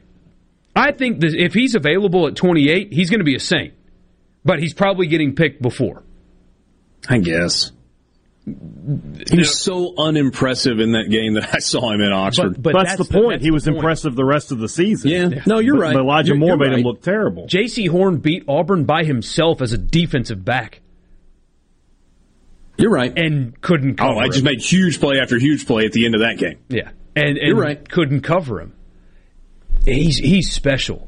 I 0.75 0.91
think 0.91 1.19
that 1.21 1.35
if 1.35 1.53
he's 1.53 1.75
available 1.75 2.27
at 2.27 2.35
28, 2.35 2.91
he's 2.91 3.11
going 3.11 3.19
to 3.19 3.25
be 3.25 3.35
a 3.35 3.39
Saint. 3.39 3.75
But 4.43 4.59
he's 4.59 4.73
probably 4.73 5.07
getting 5.07 5.35
picked 5.35 5.61
before. 5.61 6.03
I 7.07 7.19
guess. 7.19 7.71
He 8.45 9.37
was 9.37 9.57
so 9.57 9.93
unimpressive 9.97 10.79
in 10.81 10.91
that 10.91 11.09
game 11.09 11.35
that 11.35 11.55
I 11.55 11.59
saw 11.59 11.91
him 11.93 12.01
in 12.01 12.11
Oxford. 12.11 12.61
But, 12.61 12.73
that's, 12.73 12.97
the 12.97 13.05
point. 13.05 13.41
he 13.41 13.51
was 13.51 13.67
impressive 13.67 14.15
the 14.15 14.25
rest 14.25 14.51
of 14.51 14.59
the 14.59 14.67
season. 14.67 15.09
Yeah. 15.11 15.43
No, 15.45 15.59
you're 15.59 15.75
But- 15.75 15.81
right. 15.81 15.93
But 15.93 16.01
Elijah 16.01 16.27
You're- 16.29 16.39
Moore 16.39 16.49
you're 16.49 16.57
made 16.57 16.77
him 16.79 16.83
look 16.83 17.01
terrible. 17.01 17.47
Jaycee 17.47 17.87
Horn 17.87 18.17
beat 18.17 18.43
Auburn 18.49 18.83
by 18.83 19.05
himself 19.05 19.61
as 19.61 19.71
a 19.71 19.77
defensive 19.77 20.43
back. 20.43 20.81
You're 22.77 22.91
right. 22.91 23.17
And 23.17 23.59
couldn't 23.61 23.99
oh, 24.01 24.03
cover 24.03 24.13
Oh, 24.15 24.19
I 24.19 24.27
just 24.27 24.39
him. 24.39 24.45
made 24.45 24.61
huge 24.61 24.99
play 24.99 25.19
after 25.19 25.37
huge 25.39 25.65
play 25.65 25.85
at 25.85 25.91
the 25.93 26.05
end 26.05 26.15
of 26.15 26.21
that 26.21 26.37
game. 26.37 26.57
Yeah. 26.69 26.89
And, 27.15 27.37
and 27.37 27.47
You're 27.47 27.55
right. 27.55 27.87
couldn't 27.89 28.21
cover 28.21 28.59
him. 28.59 28.73
He's 29.85 30.17
he's 30.17 30.51
special. 30.51 31.07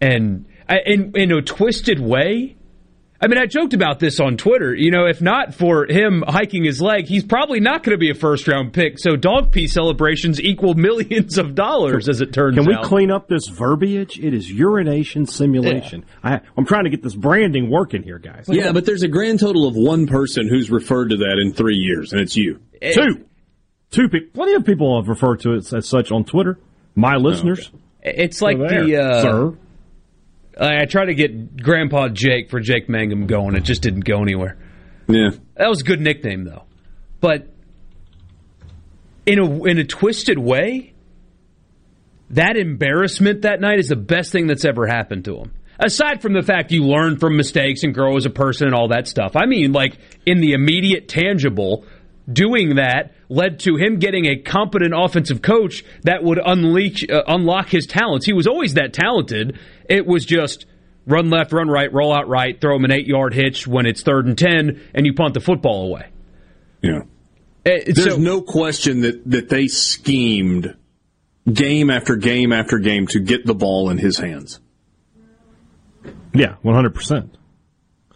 And 0.00 0.46
I- 0.68 0.80
in 0.86 1.12
in 1.16 1.32
a 1.32 1.42
twisted 1.42 1.98
way, 2.00 2.56
I 3.22 3.28
mean, 3.28 3.38
I 3.38 3.46
joked 3.46 3.72
about 3.72 4.00
this 4.00 4.18
on 4.18 4.36
Twitter. 4.36 4.74
You 4.74 4.90
know, 4.90 5.06
if 5.06 5.22
not 5.22 5.54
for 5.54 5.86
him 5.86 6.24
hiking 6.26 6.64
his 6.64 6.82
leg, 6.82 7.06
he's 7.06 7.22
probably 7.22 7.60
not 7.60 7.84
going 7.84 7.94
to 7.94 7.98
be 7.98 8.10
a 8.10 8.14
first 8.14 8.48
round 8.48 8.72
pick. 8.72 8.98
So 8.98 9.14
dog 9.14 9.52
pee 9.52 9.68
celebrations 9.68 10.40
equal 10.40 10.74
millions 10.82 11.38
of 11.38 11.54
dollars, 11.54 12.08
as 12.08 12.20
it 12.20 12.32
turns 12.32 12.58
out. 12.58 12.62
Can 12.62 12.68
we 12.68 12.74
out. 12.74 12.84
clean 12.84 13.12
up 13.12 13.28
this 13.28 13.46
verbiage? 13.46 14.18
It 14.18 14.34
is 14.34 14.50
urination 14.50 15.26
simulation. 15.26 16.04
I, 16.24 16.40
I'm 16.56 16.66
trying 16.66 16.84
to 16.84 16.90
get 16.90 17.04
this 17.04 17.14
branding 17.14 17.70
working 17.70 18.02
here, 18.02 18.18
guys. 18.18 18.46
Yeah, 18.48 18.72
but 18.72 18.86
there's 18.86 19.04
a 19.04 19.08
grand 19.08 19.38
total 19.38 19.68
of 19.68 19.76
one 19.76 20.08
person 20.08 20.48
who's 20.48 20.68
referred 20.68 21.10
to 21.10 21.18
that 21.18 21.38
in 21.38 21.52
three 21.52 21.76
years, 21.76 22.12
and 22.12 22.20
it's 22.20 22.36
you. 22.36 22.60
Two. 22.92 23.24
Two 23.92 24.08
people. 24.08 24.30
Plenty 24.34 24.54
of 24.54 24.64
people 24.64 25.00
have 25.00 25.08
referred 25.08 25.40
to 25.40 25.52
it 25.52 25.72
as 25.72 25.86
such 25.86 26.10
on 26.10 26.24
Twitter. 26.24 26.58
My 26.96 27.16
listeners. 27.16 27.70
It's 28.02 28.42
like 28.42 28.58
the 28.58 28.96
uh, 29.00 29.22
sir. 29.22 29.56
I 30.60 30.84
tried 30.84 31.06
to 31.06 31.14
get 31.14 31.62
Grandpa 31.62 32.08
Jake 32.08 32.50
for 32.50 32.60
Jake 32.60 32.88
Mangum 32.88 33.26
going. 33.26 33.56
It 33.56 33.64
just 33.64 33.82
didn't 33.82 34.04
go 34.04 34.22
anywhere. 34.22 34.56
Yeah, 35.08 35.30
that 35.56 35.68
was 35.68 35.80
a 35.80 35.84
good 35.84 36.00
nickname 36.00 36.44
though. 36.44 36.64
But 37.20 37.48
in 39.26 39.38
a 39.38 39.64
in 39.64 39.78
a 39.78 39.84
twisted 39.84 40.38
way, 40.38 40.92
that 42.30 42.56
embarrassment 42.56 43.42
that 43.42 43.60
night 43.60 43.78
is 43.78 43.88
the 43.88 43.96
best 43.96 44.32
thing 44.32 44.46
that's 44.46 44.64
ever 44.64 44.86
happened 44.86 45.24
to 45.26 45.36
him. 45.36 45.52
Aside 45.78 46.22
from 46.22 46.32
the 46.32 46.42
fact 46.42 46.70
you 46.70 46.84
learn 46.84 47.18
from 47.18 47.36
mistakes 47.36 47.82
and 47.82 47.94
grow 47.94 48.16
as 48.16 48.26
a 48.26 48.30
person 48.30 48.66
and 48.66 48.74
all 48.74 48.88
that 48.88 49.08
stuff, 49.08 49.32
I 49.34 49.46
mean, 49.46 49.72
like 49.72 49.98
in 50.26 50.40
the 50.40 50.52
immediate 50.52 51.08
tangible, 51.08 51.84
doing 52.30 52.76
that 52.76 53.14
led 53.28 53.60
to 53.60 53.76
him 53.76 53.98
getting 53.98 54.26
a 54.26 54.36
competent 54.36 54.94
offensive 54.96 55.42
coach 55.42 55.84
that 56.02 56.22
would 56.22 56.38
unleash, 56.44 57.04
uh, 57.10 57.22
unlock 57.26 57.68
his 57.68 57.86
talents. 57.86 58.26
He 58.26 58.32
was 58.32 58.46
always 58.46 58.74
that 58.74 58.92
talented. 58.92 59.58
It 59.92 60.06
was 60.06 60.24
just 60.24 60.64
run 61.06 61.28
left, 61.28 61.52
run 61.52 61.68
right, 61.68 61.92
roll 61.92 62.14
out 62.14 62.28
right, 62.28 62.58
throw 62.58 62.76
him 62.76 62.84
an 62.84 62.92
eight 62.92 63.06
yard 63.06 63.34
hitch 63.34 63.66
when 63.66 63.84
it's 63.84 64.02
third 64.02 64.26
and 64.26 64.38
ten, 64.38 64.80
and 64.94 65.04
you 65.04 65.12
punt 65.12 65.34
the 65.34 65.40
football 65.40 65.86
away. 65.86 66.08
Yeah. 66.82 67.02
Uh, 67.64 67.78
There's 67.86 68.18
no 68.18 68.40
question 68.40 69.02
that, 69.02 69.22
that 69.30 69.48
they 69.48 69.68
schemed 69.68 70.76
game 71.52 71.90
after 71.90 72.16
game 72.16 72.52
after 72.52 72.78
game 72.78 73.06
to 73.08 73.20
get 73.20 73.44
the 73.44 73.54
ball 73.54 73.90
in 73.90 73.98
his 73.98 74.18
hands. 74.18 74.60
Yeah, 76.34 76.56
100%. 76.64 77.10
And, 77.10 77.30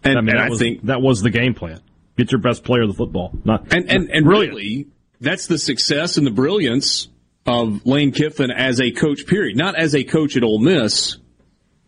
I 0.03 0.09
mean, 0.09 0.17
and 0.17 0.27
that 0.29 0.37
I 0.37 0.49
was, 0.49 0.59
think 0.59 0.85
that 0.85 1.01
was 1.01 1.21
the 1.21 1.29
game 1.29 1.53
plan. 1.53 1.81
Get 2.17 2.31
your 2.31 2.41
best 2.41 2.63
player 2.63 2.87
the 2.87 2.93
football. 2.93 3.31
Not 3.45 3.71
And 3.73 3.89
and, 3.91 4.09
and 4.09 4.27
really, 4.27 4.87
that's 5.21 5.47
the 5.47 5.59
success 5.59 6.17
and 6.17 6.25
the 6.25 6.31
brilliance 6.31 7.09
of 7.45 7.85
Lane 7.85 8.11
Kiffin 8.11 8.49
as 8.51 8.81
a 8.81 8.91
coach. 8.91 9.27
Period. 9.27 9.55
Not 9.55 9.75
as 9.77 9.93
a 9.93 10.03
coach 10.03 10.35
at 10.35 10.43
Ole 10.43 10.59
Miss, 10.59 11.17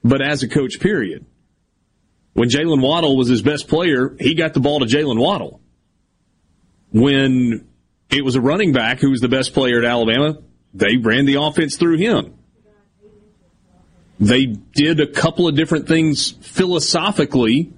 but 0.04 0.22
as 0.22 0.44
a 0.44 0.48
coach. 0.48 0.80
Period. 0.80 1.26
When 2.34 2.50
Jaylen 2.50 2.82
Waddle 2.82 3.18
was 3.18 3.28
his 3.28 3.42
best 3.42 3.68
player, 3.68 4.16
he 4.20 4.36
got 4.36 4.54
the 4.54 4.60
ball 4.60 4.80
to 4.80 4.86
Jaylen 4.86 5.20
Waddle. 5.20 5.62
When 6.92 7.68
it 8.10 8.24
was 8.24 8.36
a 8.36 8.42
running 8.42 8.72
back 8.72 9.00
who 9.00 9.10
was 9.10 9.20
the 9.20 9.28
best 9.28 9.54
player 9.54 9.80
at 9.80 9.86
Alabama, 9.86 10.38
they 10.74 10.98
ran 10.98 11.26
the 11.26 11.36
offense 11.36 11.76
through 11.76 11.98
him. 11.98 12.36
They 14.20 14.46
did 14.46 15.00
a 15.00 15.08
couple 15.08 15.48
of 15.48 15.56
different 15.56 15.88
things 15.88 16.32
philosophically 16.32 17.74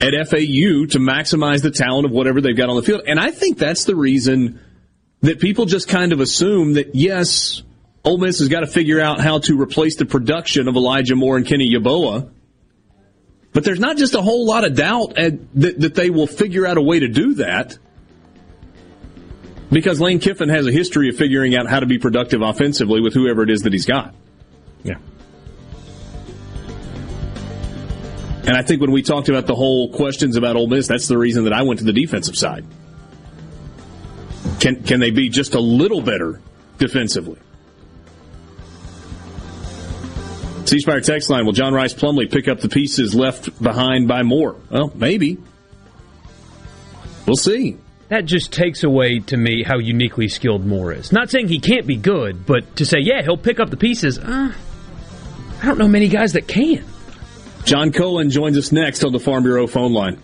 at 0.00 0.12
FAU 0.28 0.86
to 0.90 0.98
maximize 0.98 1.62
the 1.62 1.70
talent 1.70 2.04
of 2.04 2.12
whatever 2.12 2.40
they've 2.40 2.56
got 2.56 2.68
on 2.68 2.76
the 2.76 2.82
field. 2.82 3.02
And 3.06 3.18
I 3.18 3.30
think 3.30 3.58
that's 3.58 3.84
the 3.84 3.94
reason 3.94 4.60
that 5.20 5.40
people 5.40 5.64
just 5.66 5.88
kind 5.88 6.12
of 6.12 6.20
assume 6.20 6.74
that 6.74 6.94
yes, 6.94 7.62
Ole 8.06 8.18
Miss 8.18 8.38
has 8.38 8.46
got 8.46 8.60
to 8.60 8.68
figure 8.68 9.00
out 9.00 9.20
how 9.20 9.40
to 9.40 9.60
replace 9.60 9.96
the 9.96 10.06
production 10.06 10.68
of 10.68 10.76
Elijah 10.76 11.16
Moore 11.16 11.36
and 11.36 11.44
Kenny 11.44 11.74
Yeboah. 11.74 12.30
But 13.52 13.64
there's 13.64 13.80
not 13.80 13.96
just 13.96 14.14
a 14.14 14.22
whole 14.22 14.46
lot 14.46 14.64
of 14.64 14.76
doubt 14.76 15.18
at, 15.18 15.54
that, 15.60 15.80
that 15.80 15.94
they 15.96 16.10
will 16.10 16.28
figure 16.28 16.64
out 16.64 16.76
a 16.76 16.82
way 16.82 17.00
to 17.00 17.08
do 17.08 17.34
that. 17.34 17.76
Because 19.72 20.00
Lane 20.00 20.20
Kiffin 20.20 20.48
has 20.50 20.68
a 20.68 20.70
history 20.70 21.08
of 21.08 21.16
figuring 21.16 21.56
out 21.56 21.66
how 21.66 21.80
to 21.80 21.86
be 21.86 21.98
productive 21.98 22.42
offensively 22.42 23.00
with 23.00 23.12
whoever 23.12 23.42
it 23.42 23.50
is 23.50 23.62
that 23.62 23.72
he's 23.72 23.86
got. 23.86 24.14
Yeah. 24.84 24.98
And 28.46 28.56
I 28.56 28.62
think 28.62 28.80
when 28.80 28.92
we 28.92 29.02
talked 29.02 29.28
about 29.28 29.46
the 29.46 29.56
whole 29.56 29.90
questions 29.90 30.36
about 30.36 30.54
Ole 30.54 30.68
Miss, 30.68 30.86
that's 30.86 31.08
the 31.08 31.18
reason 31.18 31.42
that 31.44 31.52
I 31.52 31.62
went 31.62 31.80
to 31.80 31.84
the 31.84 31.92
defensive 31.92 32.36
side. 32.36 32.64
Can 34.60 34.84
can 34.84 35.00
they 35.00 35.10
be 35.10 35.28
just 35.28 35.54
a 35.54 35.60
little 35.60 36.00
better 36.00 36.40
defensively? 36.78 37.40
C 40.66 40.80
Spire 40.80 41.00
text 41.00 41.30
line. 41.30 41.46
Will 41.46 41.52
John 41.52 41.72
Rhys 41.72 41.94
Plumlee 41.94 42.30
pick 42.30 42.48
up 42.48 42.60
the 42.60 42.68
pieces 42.68 43.14
left 43.14 43.62
behind 43.62 44.08
by 44.08 44.22
Moore? 44.22 44.56
Well, 44.70 44.92
maybe. 44.94 45.38
We'll 47.26 47.36
see. 47.36 47.78
That 48.08 48.24
just 48.24 48.52
takes 48.52 48.84
away 48.84 49.18
to 49.18 49.36
me 49.36 49.64
how 49.64 49.78
uniquely 49.78 50.28
skilled 50.28 50.64
Moore 50.64 50.92
is. 50.92 51.10
Not 51.12 51.30
saying 51.30 51.48
he 51.48 51.58
can't 51.58 51.86
be 51.86 51.96
good, 51.96 52.46
but 52.46 52.76
to 52.76 52.86
say, 52.86 52.98
yeah, 53.00 53.22
he'll 53.22 53.36
pick 53.36 53.58
up 53.58 53.70
the 53.70 53.76
pieces, 53.76 54.18
uh, 54.18 54.52
I 55.60 55.66
don't 55.66 55.78
know 55.78 55.88
many 55.88 56.08
guys 56.08 56.34
that 56.34 56.46
can. 56.46 56.84
John 57.64 57.90
Cohen 57.92 58.30
joins 58.30 58.56
us 58.56 58.70
next 58.70 59.02
on 59.02 59.12
the 59.12 59.18
Farm 59.18 59.42
Bureau 59.42 59.66
phone 59.66 59.92
line. 59.92 60.22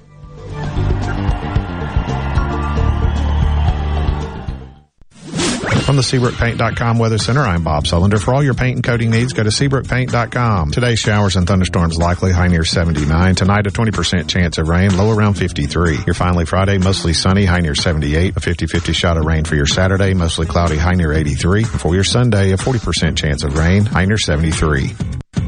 From 5.92 5.98
the 5.98 6.02
SeabrookPaint.com 6.04 6.96
Weather 6.96 7.18
Center, 7.18 7.42
I'm 7.42 7.64
Bob 7.64 7.84
Sullender. 7.84 8.18
For 8.18 8.32
all 8.32 8.42
your 8.42 8.54
paint 8.54 8.76
and 8.76 8.82
coating 8.82 9.10
needs, 9.10 9.34
go 9.34 9.42
to 9.42 9.50
SeabrookPaint.com. 9.50 10.70
Today, 10.70 10.94
showers 10.94 11.36
and 11.36 11.46
thunderstorms 11.46 11.98
likely, 11.98 12.32
high 12.32 12.48
near 12.48 12.64
79. 12.64 13.34
Tonight, 13.34 13.66
a 13.66 13.70
20% 13.70 14.26
chance 14.26 14.56
of 14.56 14.68
rain, 14.68 14.96
low 14.96 15.10
around 15.10 15.34
53. 15.34 15.98
Your 16.06 16.14
finally 16.14 16.46
Friday, 16.46 16.78
mostly 16.78 17.12
sunny, 17.12 17.44
high 17.44 17.60
near 17.60 17.74
78. 17.74 18.38
A 18.38 18.40
50-50 18.40 18.94
shot 18.94 19.18
of 19.18 19.26
rain 19.26 19.44
for 19.44 19.54
your 19.54 19.66
Saturday, 19.66 20.14
mostly 20.14 20.46
cloudy, 20.46 20.78
high 20.78 20.94
near 20.94 21.12
83. 21.12 21.64
And 21.64 21.78
for 21.78 21.94
your 21.94 22.04
Sunday, 22.04 22.52
a 22.52 22.56
40% 22.56 23.14
chance 23.14 23.44
of 23.44 23.58
rain, 23.58 23.84
high 23.84 24.06
near 24.06 24.16
73. 24.16 24.94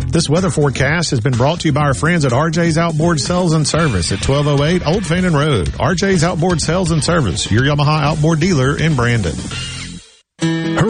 This 0.08 0.28
weather 0.28 0.50
forecast 0.50 1.10
has 1.12 1.20
been 1.20 1.32
brought 1.32 1.60
to 1.60 1.68
you 1.68 1.72
by 1.72 1.86
our 1.86 1.94
friends 1.94 2.26
at 2.26 2.32
RJ's 2.32 2.76
Outboard 2.76 3.18
Sales 3.18 3.54
and 3.54 3.66
Service 3.66 4.12
at 4.12 4.28
1208 4.28 4.86
Old 4.86 5.06
Fannin 5.06 5.32
Road. 5.32 5.68
RJ's 5.68 6.22
Outboard 6.22 6.60
Sales 6.60 6.90
and 6.90 7.02
Service, 7.02 7.50
your 7.50 7.62
Yamaha 7.62 8.02
outboard 8.02 8.40
dealer 8.40 8.76
in 8.78 8.94
Brandon. 8.94 9.34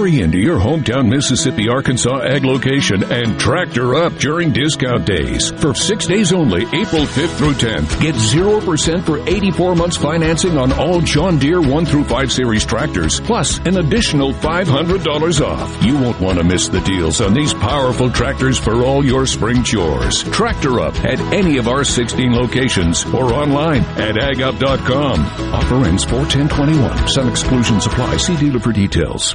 Hurry 0.05 0.21
into 0.21 0.37
your 0.37 0.59
hometown 0.59 1.09
Mississippi, 1.09 1.67
Arkansas 1.67 2.21
ag 2.25 2.45
location 2.45 3.11
and 3.11 3.41
tractor 3.41 3.95
up 3.95 4.13
during 4.19 4.53
discount 4.53 5.07
days. 5.07 5.51
For 5.63 5.75
six 5.75 6.07
days 6.07 6.31
only, 6.31 6.65
April 6.65 7.07
5th 7.07 7.39
through 7.39 7.55
10th, 7.55 8.03
get 8.03 8.15
0% 8.15 9.03
for 9.07 9.27
84 9.27 9.75
months 9.75 9.97
financing 9.97 10.59
on 10.59 10.73
all 10.73 11.01
John 11.01 11.39
Deere 11.39 11.63
1 11.63 11.87
through 11.87 12.05
5 12.05 12.31
series 12.31 12.67
tractors, 12.67 13.19
plus 13.19 13.57
an 13.61 13.79
additional 13.79 14.35
$500 14.35 15.41
off. 15.41 15.83
You 15.83 15.95
won't 15.95 16.21
want 16.21 16.37
to 16.37 16.45
miss 16.45 16.69
the 16.69 16.83
deals 16.83 17.23
on 17.23 17.33
these 17.33 17.55
powerful 17.55 18.11
tractors 18.11 18.59
for 18.59 18.85
all 18.85 19.03
your 19.03 19.25
spring 19.25 19.63
chores. 19.63 20.23
Tractor 20.25 20.81
up 20.81 21.03
at 21.03 21.19
any 21.33 21.57
of 21.57 21.67
our 21.67 21.83
16 21.83 22.31
locations 22.35 23.07
or 23.07 23.33
online 23.33 23.85
at 23.97 24.17
agup.com. 24.17 25.21
Offer 25.55 25.87
ends 25.87 26.05
41021. 26.05 27.09
Some 27.09 27.31
exclusions 27.31 27.87
apply. 27.87 28.19
See 28.19 28.37
dealer 28.37 28.61
for 28.61 28.73
details. 28.73 29.35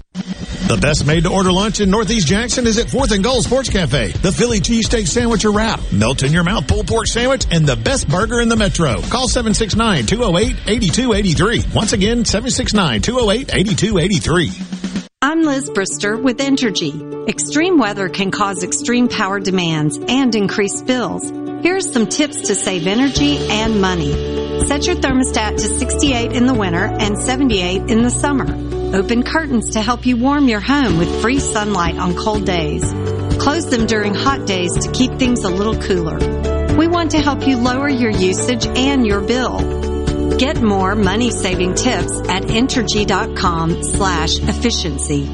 The 0.13 0.77
best 0.81 1.05
made 1.05 1.23
to 1.23 1.29
order 1.29 1.51
lunch 1.51 1.79
in 1.79 1.89
Northeast 1.89 2.27
Jackson 2.27 2.67
is 2.67 2.77
at 2.77 2.87
4th 2.87 3.11
and 3.11 3.23
Gold 3.23 3.45
Sports 3.45 3.69
Cafe. 3.69 4.11
The 4.11 4.31
Philly 4.31 4.59
cheesesteak 4.59 5.07
sandwich 5.07 5.45
or 5.45 5.51
wrap, 5.51 5.79
melt 5.91 6.23
in 6.23 6.33
your 6.33 6.43
mouth 6.43 6.67
pulled 6.67 6.87
pork 6.87 7.07
sandwich, 7.07 7.45
and 7.49 7.65
the 7.65 7.77
best 7.77 8.09
burger 8.09 8.41
in 8.41 8.49
the 8.49 8.57
metro. 8.57 9.01
Call 9.03 9.29
769-208-8283. 9.29 11.73
Once 11.73 11.93
again, 11.93 12.23
769-208-8283. 12.23 15.07
I'm 15.21 15.43
Liz 15.43 15.69
Brister 15.69 16.21
with 16.21 16.39
Entergy. 16.39 17.29
Extreme 17.29 17.77
weather 17.77 18.09
can 18.09 18.31
cause 18.31 18.63
extreme 18.63 19.07
power 19.07 19.39
demands 19.39 19.97
and 20.07 20.33
increased 20.35 20.87
bills. 20.87 21.29
Here 21.63 21.75
are 21.75 21.81
some 21.81 22.07
tips 22.07 22.47
to 22.47 22.55
save 22.55 22.87
energy 22.87 23.37
and 23.37 23.79
money. 23.81 24.11
Set 24.65 24.87
your 24.87 24.95
thermostat 24.97 25.57
to 25.57 25.67
68 25.67 26.31
in 26.31 26.47
the 26.47 26.53
winter 26.53 26.85
and 26.85 27.17
78 27.17 27.89
in 27.89 28.03
the 28.03 28.09
summer. 28.09 28.45
Open 28.93 29.23
curtains 29.23 29.71
to 29.71 29.81
help 29.81 30.05
you 30.05 30.17
warm 30.17 30.49
your 30.49 30.59
home 30.59 30.97
with 30.97 31.21
free 31.21 31.39
sunlight 31.39 31.97
on 31.97 32.13
cold 32.15 32.45
days. 32.45 32.83
Close 33.39 33.69
them 33.69 33.85
during 33.85 34.13
hot 34.13 34.45
days 34.45 34.73
to 34.79 34.91
keep 34.91 35.13
things 35.13 35.45
a 35.45 35.49
little 35.49 35.81
cooler. 35.81 36.17
We 36.75 36.87
want 36.87 37.11
to 37.11 37.19
help 37.19 37.47
you 37.47 37.57
lower 37.57 37.87
your 37.87 38.11
usage 38.11 38.65
and 38.65 39.07
your 39.07 39.21
bill. 39.21 40.37
Get 40.37 40.61
more 40.61 40.95
money-saving 40.95 41.75
tips 41.75 42.19
at 42.27 42.43
Entergy.com 42.43 43.83
slash 43.83 44.39
efficiency. 44.39 45.33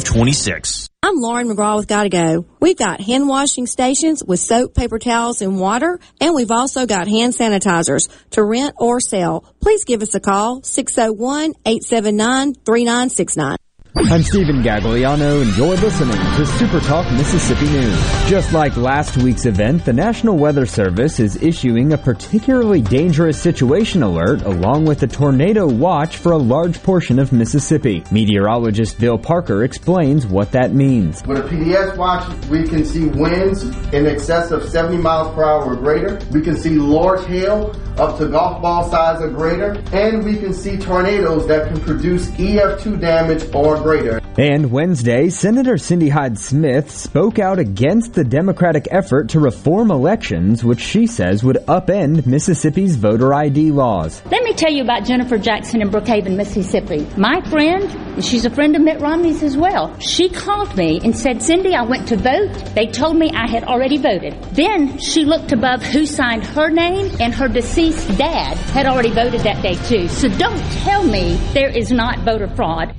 526. 0.00 0.88
I'm 1.02 1.16
Lauren 1.16 1.48
McGraw 1.48 1.76
with 1.76 1.86
Gotta 1.86 2.08
Go. 2.08 2.46
We've 2.58 2.76
got 2.76 3.02
hand 3.02 3.28
washing 3.28 3.66
stations 3.66 4.24
with 4.24 4.40
soap, 4.40 4.74
paper 4.74 4.98
towels, 4.98 5.42
and 5.42 5.60
water, 5.60 6.00
and 6.20 6.34
we've 6.34 6.50
also 6.50 6.86
got 6.86 7.06
hand 7.06 7.34
sanitizers 7.34 8.08
to 8.30 8.42
rent 8.42 8.76
or 8.78 9.00
sell. 9.00 9.44
Please 9.60 9.84
give 9.84 10.00
us 10.00 10.14
a 10.14 10.20
call, 10.20 10.62
601-879-3969. 10.62 13.56
I'm 13.96 14.22
Stephen 14.22 14.62
Gagliano, 14.62 15.42
and 15.42 15.56
you're 15.56 15.74
listening 15.74 16.14
to 16.14 16.46
Super 16.46 16.78
Talk 16.78 17.10
Mississippi 17.12 17.66
News. 17.70 17.98
Just 18.28 18.52
like 18.52 18.76
last 18.76 19.16
week's 19.16 19.46
event, 19.46 19.84
the 19.84 19.92
National 19.92 20.36
Weather 20.36 20.64
Service 20.64 21.18
is 21.18 21.42
issuing 21.42 21.92
a 21.92 21.98
particularly 21.98 22.82
dangerous 22.82 23.42
situation 23.42 24.04
alert 24.04 24.42
along 24.42 24.84
with 24.84 25.02
a 25.02 25.08
tornado 25.08 25.66
watch 25.66 26.18
for 26.18 26.30
a 26.30 26.38
large 26.38 26.80
portion 26.84 27.18
of 27.18 27.32
Mississippi. 27.32 28.04
Meteorologist 28.12 29.00
Bill 29.00 29.18
Parker 29.18 29.64
explains 29.64 30.24
what 30.24 30.52
that 30.52 30.72
means. 30.72 31.26
With 31.26 31.38
a 31.38 31.48
PDS 31.48 31.96
watch, 31.96 32.32
we 32.46 32.62
can 32.68 32.84
see 32.84 33.06
winds 33.06 33.64
in 33.92 34.06
excess 34.06 34.52
of 34.52 34.68
70 34.68 34.98
miles 34.98 35.34
per 35.34 35.42
hour 35.42 35.64
or 35.64 35.74
greater. 35.74 36.20
We 36.30 36.42
can 36.42 36.56
see 36.56 36.76
large 36.76 37.26
hail 37.26 37.74
up 37.98 38.18
to 38.18 38.28
golf 38.28 38.62
ball 38.62 38.88
size 38.88 39.20
or 39.20 39.30
greater. 39.30 39.82
And 39.92 40.24
we 40.24 40.36
can 40.36 40.54
see 40.54 40.76
tornadoes 40.76 41.46
that 41.48 41.66
can 41.68 41.80
produce 41.80 42.28
EF2 42.30 43.00
damage 43.00 43.52
or 43.54 43.79
greater. 43.82 44.20
And 44.38 44.70
Wednesday, 44.70 45.28
Senator 45.28 45.76
Cindy 45.76 46.08
Hyde 46.08 46.38
Smith 46.38 46.90
spoke 46.90 47.38
out 47.38 47.58
against 47.58 48.14
the 48.14 48.24
Democratic 48.24 48.88
effort 48.90 49.30
to 49.30 49.40
reform 49.40 49.90
elections, 49.90 50.64
which 50.64 50.80
she 50.80 51.06
says 51.06 51.42
would 51.42 51.56
upend 51.66 52.26
Mississippi's 52.26 52.96
voter 52.96 53.34
ID 53.34 53.70
laws. 53.72 54.22
Let 54.30 54.44
me 54.44 54.54
tell 54.54 54.72
you 54.72 54.82
about 54.82 55.04
Jennifer 55.04 55.38
Jackson 55.38 55.82
in 55.82 55.90
Brookhaven, 55.90 56.36
Mississippi. 56.36 57.06
My 57.16 57.40
friend, 57.50 57.84
and 57.84 58.24
she's 58.24 58.44
a 58.44 58.50
friend 58.50 58.76
of 58.76 58.82
Mitt 58.82 59.00
Romney's 59.00 59.42
as 59.42 59.56
well, 59.56 59.98
she 59.98 60.28
called 60.28 60.76
me 60.76 61.00
and 61.02 61.16
said, 61.16 61.42
Cindy, 61.42 61.74
I 61.74 61.82
went 61.82 62.08
to 62.08 62.16
vote. 62.16 62.52
They 62.74 62.86
told 62.86 63.16
me 63.16 63.30
I 63.34 63.46
had 63.46 63.64
already 63.64 63.98
voted. 63.98 64.40
Then 64.52 64.98
she 64.98 65.24
looked 65.24 65.52
above 65.52 65.82
who 65.82 66.06
signed 66.06 66.44
her 66.44 66.70
name, 66.70 67.14
and 67.20 67.34
her 67.34 67.48
deceased 67.48 68.08
dad 68.16 68.56
had 68.72 68.86
already 68.86 69.10
voted 69.10 69.40
that 69.40 69.62
day 69.62 69.74
too. 69.86 70.08
So 70.08 70.28
don't 70.28 70.62
tell 70.82 71.02
me 71.02 71.34
there 71.52 71.70
is 71.70 71.90
not 71.90 72.20
voter 72.20 72.48
fraud. 72.48 72.94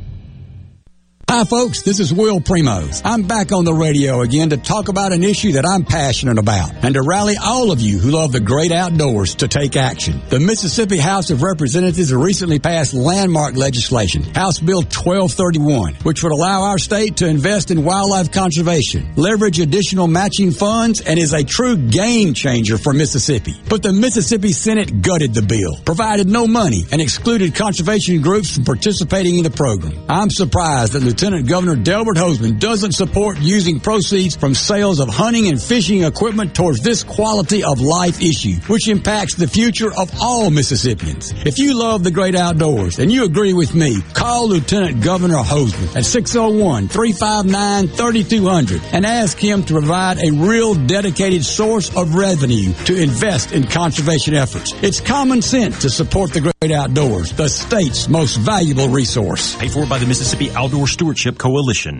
Hi, 1.32 1.46
folks. 1.46 1.82
This 1.82 2.02
is 2.02 2.14
Will 2.14 2.42
Primos. 2.42 3.02
I'm 3.06 3.24
back 3.24 3.54
on 3.54 3.64
the 3.64 3.74
radio 3.74 4.20
again 4.20 4.50
to 4.50 4.58
talk 4.58 4.90
about 4.90 5.14
an 5.14 5.24
issue 5.24 5.54
that 5.54 5.66
I'm 5.66 5.86
passionate 5.86 6.38
about 6.38 6.74
and 6.84 6.94
to 6.94 7.02
rally 7.02 7.36
all 7.42 7.72
of 7.72 7.80
you 7.80 8.00
who 8.00 8.12
love 8.12 8.34
the 8.34 8.42
great 8.42 8.74
outdoors 8.74 9.36
to 9.36 9.48
take 9.48 9.78
action. 9.78 10.22
The 10.28 10.42
Mississippi 10.42 10.98
House 10.98 11.30
of 11.30 11.42
Representatives 11.42 12.14
recently 12.14 12.60
passed 12.60 12.94
landmark 12.94 13.56
legislation, 13.56 14.24
House 14.24 14.60
Bill 14.60 14.82
1231, 14.82 15.94
which 16.04 16.22
would 16.22 16.34
allow 16.34 16.64
our 16.64 16.78
state 16.78 17.16
to 17.18 17.28
invest 17.28 17.72
in 17.72 17.86
wildlife 17.86 18.34
conservation, 18.34 19.14
leverage 19.16 19.62
additional 19.62 20.08
matching 20.08 20.52
funds, 20.52 21.00
and 21.00 21.18
is 21.18 21.32
a 21.32 21.46
true 21.46 21.78
game 21.78 22.34
changer 22.34 22.78
for 22.78 22.92
Mississippi. 22.92 23.56
But 23.70 23.84
the 23.84 23.94
Mississippi 23.94 24.52
Senate 24.52 25.02
gutted 25.02 25.34
the 25.34 25.44
bill, 25.44 25.78
provided 25.86 26.28
no 26.28 26.46
money, 26.46 26.84
and 26.92 27.02
excluded 27.02 27.56
conservation 27.56 28.22
groups 28.22 28.54
from 28.54 28.66
participating 28.66 29.38
in 29.38 29.46
the 29.46 29.50
program. 29.50 29.98
I'm 30.10 30.30
surprised 30.30 30.92
that 30.92 31.04
Lieutenant 31.04 31.21
Lieutenant 31.22 31.48
Governor 31.48 31.76
Delbert 31.76 32.18
Hosemann 32.18 32.60
doesn't 32.60 32.94
support 32.94 33.38
using 33.40 33.80
proceeds 33.80 34.36
from 34.36 34.56
sales 34.56 35.00
of 35.00 35.08
hunting 35.08 35.50
and 35.50 35.62
fishing 35.62 36.04
equipment 36.04 36.56
towards 36.56 36.80
this 36.80 37.04
quality 37.04 37.64
of 37.64 37.80
life 37.80 38.24
issue, 38.24 38.56
which 38.66 38.88
impacts 38.88 39.36
the 39.36 39.48
future 39.48 39.94
of 39.96 40.12
all 40.20 40.50
Mississippians. 40.50 41.32
If 41.46 41.60
you 41.60 41.78
love 41.78 42.04
the 42.04 42.10
great 42.10 42.34
outdoors 42.34 42.98
and 42.98 43.12
you 43.12 43.24
agree 43.24 43.54
with 43.54 43.76
me, 43.76 44.02
call 44.16 44.50
Lieutenant 44.50 45.04
Governor 45.04 45.36
Hosemann 45.36 45.96
at 45.96 46.06
601-359-3200 46.06 48.82
and 48.92 49.06
ask 49.06 49.38
him 49.38 49.64
to 49.66 49.74
provide 49.74 50.18
a 50.18 50.32
real 50.32 50.74
dedicated 50.74 51.46
source 51.46 51.96
of 51.96 52.16
revenue 52.16 52.74
to 52.86 53.00
invest 53.00 53.52
in 53.52 53.68
conservation 53.68 54.34
efforts. 54.34 54.74
It's 54.82 55.00
common 55.00 55.44
sense 55.44 55.84
to 55.84 55.92
support 55.92 56.34
the 56.34 56.42
great 56.42 56.56
outdoors, 56.72 57.32
the 57.34 57.48
state's 57.48 58.10
most 58.10 58.38
valuable 58.38 58.90
resource. 58.90 59.56
Paid 59.58 59.70
for 59.70 59.86
by 59.86 60.00
the 60.00 60.08
Mississippi 60.08 60.50
Outdoor 60.54 60.88
Stewardship 60.88 61.11
Coalition. 61.38 62.00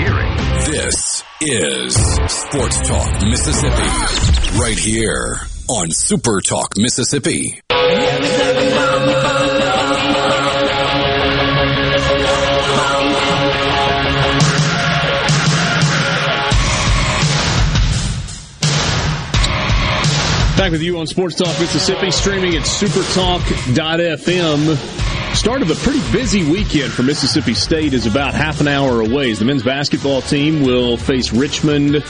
Mississippi. 0.00 0.70
This 0.70 1.24
is 1.40 1.94
Sports 2.30 2.88
Talk 2.88 3.22
Mississippi, 3.22 4.58
right 4.58 4.78
here 4.78 5.36
on 5.68 5.90
Super 5.90 6.40
Talk 6.40 6.76
Mississippi. 6.76 7.60
Back 20.56 20.72
with 20.72 20.82
you 20.82 20.98
on 20.98 21.06
Sports 21.06 21.36
Talk 21.36 21.58
Mississippi, 21.58 22.10
streaming 22.10 22.54
at 22.54 22.64
supertalk.fm. 22.64 24.76
Start 25.40 25.62
of 25.62 25.70
a 25.70 25.74
pretty 25.76 26.02
busy 26.12 26.44
weekend 26.50 26.92
for 26.92 27.02
Mississippi 27.02 27.54
State 27.54 27.94
is 27.94 28.04
about 28.04 28.34
half 28.34 28.60
an 28.60 28.68
hour 28.68 29.00
away. 29.00 29.32
The 29.32 29.46
men's 29.46 29.62
basketball 29.62 30.20
team 30.20 30.60
will 30.60 30.98
face 30.98 31.32
Richmond 31.32 32.04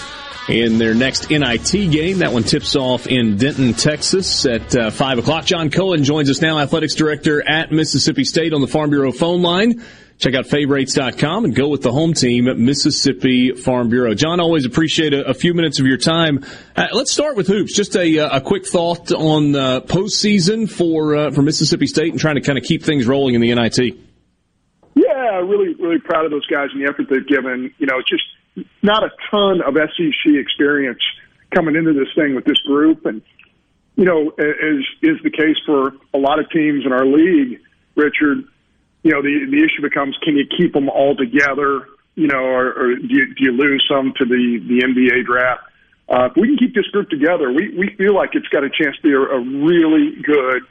in 0.49 0.79
their 0.79 0.95
next 0.95 1.31
NIT 1.31 1.71
game. 1.93 2.19
That 2.19 2.33
one 2.33 2.43
tips 2.43 2.75
off 2.75 3.07
in 3.07 3.37
Denton, 3.37 3.75
Texas 3.75 4.45
at 4.47 4.75
uh, 4.75 4.91
5 4.91 5.19
o'clock. 5.21 5.45
John 5.45 5.71
Cohen 5.71 6.03
joins 6.03 6.29
us 6.29 6.41
now, 6.41 6.59
athletics 6.59 6.97
director 6.97 7.41
at 7.49 7.71
Mississippi 7.71 8.25
State 8.25 8.53
on 8.53 8.63
the 8.63 8.67
Farm 8.67 8.91
Bureau 8.91 9.13
phone 9.13 9.43
line. 9.43 9.81
Check 10.21 10.35
out 10.35 10.45
favrates.com 10.45 11.47
and 11.47 11.55
go 11.55 11.69
with 11.69 11.81
the 11.81 11.91
home 11.91 12.13
team 12.13 12.45
Mississippi 12.63 13.53
Farm 13.53 13.89
Bureau. 13.89 14.13
John, 14.13 14.39
always 14.39 14.67
appreciate 14.67 15.15
a, 15.15 15.27
a 15.27 15.33
few 15.33 15.55
minutes 15.55 15.81
of 15.81 15.87
your 15.87 15.97
time. 15.97 16.45
Uh, 16.77 16.89
let's 16.93 17.11
start 17.11 17.37
with 17.37 17.47
hoops. 17.47 17.75
Just 17.75 17.97
a, 17.97 18.19
uh, 18.19 18.37
a 18.37 18.41
quick 18.43 18.67
thought 18.67 19.13
on 19.13 19.57
uh, 19.57 19.81
postseason 19.81 20.71
for 20.71 21.17
uh, 21.17 21.31
for 21.31 21.41
Mississippi 21.41 21.87
State 21.87 22.11
and 22.11 22.21
trying 22.21 22.35
to 22.35 22.43
kind 22.43 22.59
of 22.59 22.65
keep 22.65 22.83
things 22.83 23.07
rolling 23.07 23.35
in 23.35 23.41
the 23.41 23.55
NIT. 23.55 23.97
Yeah, 24.95 25.41
really, 25.41 25.73
really 25.83 26.01
proud 26.01 26.27
of 26.27 26.31
those 26.31 26.47
guys 26.49 26.69
and 26.75 26.83
the 26.83 26.91
effort 26.91 27.07
they've 27.09 27.27
given. 27.27 27.73
You 27.79 27.87
know, 27.87 28.03
just 28.07 28.67
not 28.83 29.03
a 29.03 29.09
ton 29.31 29.63
of 29.63 29.75
SEC 29.75 30.35
experience 30.35 31.01
coming 31.55 31.77
into 31.77 31.95
this 31.95 32.09
thing 32.15 32.35
with 32.35 32.45
this 32.45 32.59
group, 32.67 33.07
and 33.07 33.23
you 33.97 34.05
know, 34.05 34.29
as 34.39 34.85
is 35.01 35.17
the 35.25 35.31
case 35.31 35.57
for 35.65 35.95
a 36.13 36.19
lot 36.19 36.39
of 36.39 36.51
teams 36.51 36.85
in 36.85 36.93
our 36.93 37.07
league, 37.07 37.59
Richard 37.97 38.45
you 39.03 39.13
know, 39.13 39.23
the 39.23 39.47
the 39.51 39.59
issue 39.59 39.83
becomes 39.83 40.17
can 40.23 40.37
you 40.37 40.45
keep 40.47 40.73
them 40.73 40.89
all 40.89 41.17
together, 41.17 41.89
you 42.15 42.27
know, 42.27 42.45
or, 42.45 42.73
or 42.73 42.95
do, 42.97 43.09
you, 43.09 43.35
do 43.35 43.45
you 43.45 43.53
lose 43.53 43.85
some 43.89 44.13
to 44.19 44.25
the 44.25 44.59
the 44.69 44.83
NBA 44.87 45.25
draft? 45.25 45.65
Uh, 46.09 46.27
if 46.27 46.37
we 46.37 46.49
can 46.49 46.57
keep 46.57 46.75
this 46.75 46.87
group 46.89 47.09
together, 47.09 47.51
we 47.53 47.75
we 47.77 47.95
feel 47.97 48.15
like 48.15 48.31
it's 48.35 48.49
got 48.49 48.65
a 48.65 48.71
chance 48.71 48.97
to 48.97 49.03
be 49.03 49.13
a, 49.13 49.21
a 49.21 49.41
really 49.41 50.21
good 50.23 50.63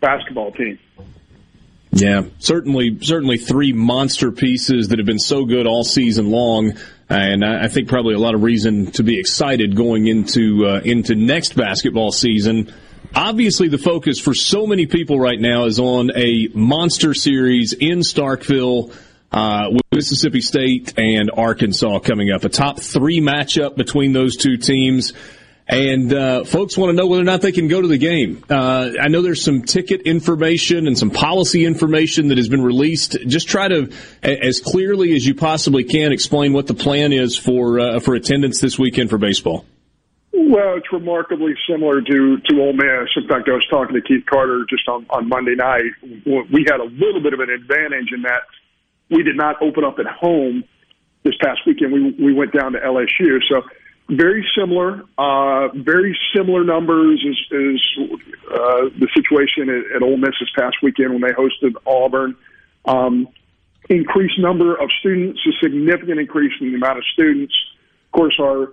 basketball 0.00 0.52
team. 0.52 0.78
Yeah, 1.92 2.22
certainly, 2.38 2.98
certainly 3.00 3.36
three 3.36 3.72
monster 3.72 4.30
pieces 4.30 4.88
that 4.88 4.98
have 4.98 5.06
been 5.06 5.18
so 5.18 5.44
good 5.44 5.66
all 5.66 5.82
season 5.82 6.30
long, 6.30 6.74
and 7.08 7.44
I 7.44 7.66
think 7.66 7.88
probably 7.88 8.14
a 8.14 8.18
lot 8.18 8.34
of 8.34 8.44
reason 8.44 8.92
to 8.92 9.02
be 9.02 9.18
excited 9.18 9.74
going 9.74 10.06
into 10.06 10.66
uh, 10.66 10.80
into 10.84 11.16
next 11.16 11.56
basketball 11.56 12.12
season. 12.12 12.72
Obviously, 13.14 13.68
the 13.68 13.78
focus 13.78 14.20
for 14.20 14.34
so 14.34 14.66
many 14.66 14.86
people 14.86 15.18
right 15.18 15.40
now 15.40 15.64
is 15.64 15.80
on 15.80 16.10
a 16.16 16.48
monster 16.54 17.12
series 17.14 17.72
in 17.72 18.00
Starkville. 18.00 18.94
Uh, 19.32 19.68
with 19.70 19.82
Mississippi 19.92 20.40
State 20.40 20.98
and 20.98 21.30
Arkansas 21.30 22.00
coming 22.00 22.32
up, 22.32 22.42
a 22.42 22.48
top 22.48 22.80
three 22.80 23.20
matchup 23.20 23.76
between 23.76 24.12
those 24.12 24.36
two 24.36 24.56
teams. 24.56 25.12
And 25.68 26.12
uh, 26.12 26.42
folks 26.42 26.76
want 26.76 26.90
to 26.90 26.96
know 26.96 27.06
whether 27.06 27.22
or 27.22 27.26
not 27.26 27.40
they 27.40 27.52
can 27.52 27.68
go 27.68 27.80
to 27.80 27.86
the 27.86 27.96
game. 27.96 28.44
Uh, 28.50 28.90
I 29.00 29.06
know 29.06 29.22
there's 29.22 29.44
some 29.44 29.62
ticket 29.62 30.00
information 30.00 30.88
and 30.88 30.98
some 30.98 31.10
policy 31.10 31.64
information 31.64 32.26
that 32.28 32.38
has 32.38 32.48
been 32.48 32.62
released. 32.62 33.16
Just 33.28 33.46
try 33.46 33.68
to, 33.68 33.92
as 34.20 34.60
clearly 34.60 35.14
as 35.14 35.24
you 35.24 35.36
possibly 35.36 35.84
can, 35.84 36.10
explain 36.10 36.52
what 36.52 36.66
the 36.66 36.74
plan 36.74 37.12
is 37.12 37.36
for 37.36 37.78
uh, 37.78 38.00
for 38.00 38.16
attendance 38.16 38.60
this 38.60 38.80
weekend 38.80 39.10
for 39.10 39.18
baseball. 39.18 39.64
Well, 40.48 40.78
it's 40.78 40.90
remarkably 40.90 41.54
similar 41.68 42.00
to 42.00 42.38
to 42.38 42.60
Ole 42.60 42.72
Miss. 42.72 43.10
In 43.14 43.28
fact, 43.28 43.46
I 43.48 43.52
was 43.52 43.66
talking 43.68 43.94
to 43.94 44.00
Keith 44.00 44.24
Carter 44.24 44.64
just 44.70 44.88
on 44.88 45.04
on 45.10 45.28
Monday 45.28 45.54
night. 45.54 45.92
We 46.02 46.64
had 46.66 46.80
a 46.80 46.84
little 46.84 47.20
bit 47.22 47.34
of 47.34 47.40
an 47.40 47.50
advantage 47.50 48.08
in 48.12 48.22
that 48.22 48.42
we 49.10 49.22
did 49.22 49.36
not 49.36 49.60
open 49.60 49.84
up 49.84 49.98
at 49.98 50.06
home 50.06 50.64
this 51.24 51.34
past 51.42 51.60
weekend. 51.66 51.92
We 51.92 52.10
we 52.12 52.32
went 52.32 52.52
down 52.52 52.72
to 52.72 52.78
LSU, 52.78 53.38
so 53.50 53.62
very 54.08 54.48
similar, 54.58 55.02
uh, 55.18 55.68
very 55.74 56.18
similar 56.34 56.64
numbers 56.64 57.22
is, 57.22 57.38
as 57.52 58.08
uh, 58.50 58.88
the 58.98 59.08
situation 59.14 59.68
at, 59.68 59.96
at 59.96 60.02
Ole 60.02 60.16
Miss 60.16 60.34
this 60.40 60.48
past 60.58 60.76
weekend 60.82 61.12
when 61.12 61.20
they 61.20 61.32
hosted 61.32 61.74
Auburn. 61.86 62.34
Um, 62.86 63.28
increased 63.90 64.38
number 64.38 64.74
of 64.74 64.90
students, 65.00 65.40
a 65.46 65.52
significant 65.62 66.18
increase 66.18 66.54
in 66.62 66.70
the 66.70 66.76
amount 66.76 66.96
of 66.96 67.04
students. 67.12 67.52
Of 68.06 68.12
course, 68.12 68.40
our 68.40 68.72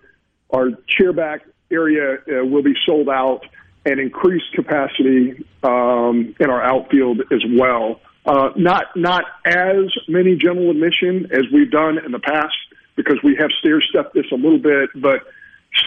our 0.49 0.69
chairback 0.97 1.41
area 1.71 2.15
uh, 2.15 2.45
will 2.45 2.63
be 2.63 2.73
sold 2.85 3.09
out 3.09 3.41
and 3.85 3.99
increased 3.99 4.51
capacity 4.53 5.45
um, 5.63 6.35
in 6.39 6.49
our 6.49 6.61
outfield 6.61 7.21
as 7.31 7.43
well. 7.57 8.01
Uh, 8.25 8.49
not 8.57 8.85
not 8.95 9.23
as 9.45 9.85
many 10.09 10.35
general 10.35 10.71
admission 10.71 11.27
as 11.31 11.45
we've 11.53 11.71
done 11.71 11.97
in 12.03 12.11
the 12.11 12.19
past 12.19 12.55
because 12.95 13.17
we 13.23 13.37
have 13.39 13.49
stair 13.59 13.79
stepped 13.81 14.13
this 14.13 14.25
a 14.33 14.35
little 14.35 14.59
bit, 14.59 14.89
but 14.95 15.21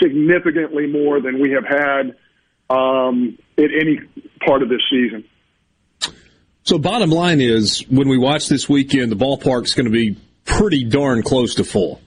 significantly 0.01 0.87
more 0.87 1.21
than 1.21 1.41
we 1.41 1.51
have 1.51 1.65
had 1.65 2.17
um, 2.71 3.37
at 3.59 3.65
any 3.65 4.01
part 4.47 4.63
of 4.63 4.69
this 4.69 4.81
season. 4.89 5.25
So, 6.63 6.79
bottom 6.79 7.11
line 7.11 7.41
is, 7.41 7.85
when 7.89 8.09
we 8.09 8.17
watch 8.17 8.49
this 8.49 8.69
weekend, 8.69 9.11
the 9.11 9.17
ballpark's 9.17 9.75
going 9.75 9.87
to 9.87 9.91
be 9.91 10.17
pretty 10.45 10.85
darn 10.85 11.23
close 11.23 11.57
to 11.57 11.65
full. 11.65 12.01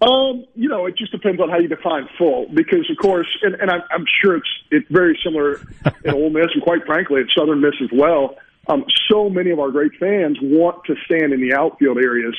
Um, 0.00 0.44
you 0.54 0.68
know, 0.68 0.86
it 0.86 0.96
just 0.96 1.10
depends 1.10 1.40
on 1.40 1.48
how 1.48 1.58
you 1.58 1.68
define 1.68 2.08
full, 2.16 2.46
because 2.54 2.88
of 2.88 2.96
course, 2.98 3.26
and, 3.42 3.54
and 3.56 3.70
I'm, 3.70 3.82
I'm 3.90 4.04
sure 4.22 4.36
it's 4.36 4.48
it's 4.70 4.86
very 4.90 5.18
similar 5.24 5.60
in 6.04 6.14
Ole 6.14 6.30
Miss, 6.30 6.48
and 6.54 6.62
quite 6.62 6.84
frankly, 6.86 7.20
at 7.20 7.26
Southern 7.36 7.60
Miss 7.60 7.74
as 7.82 7.90
well. 7.92 8.36
Um, 8.68 8.84
so 9.10 9.28
many 9.28 9.50
of 9.50 9.58
our 9.58 9.70
great 9.70 9.92
fans 9.98 10.38
want 10.40 10.84
to 10.84 10.94
stand 11.06 11.32
in 11.32 11.40
the 11.40 11.54
outfield 11.54 11.98
areas 11.98 12.36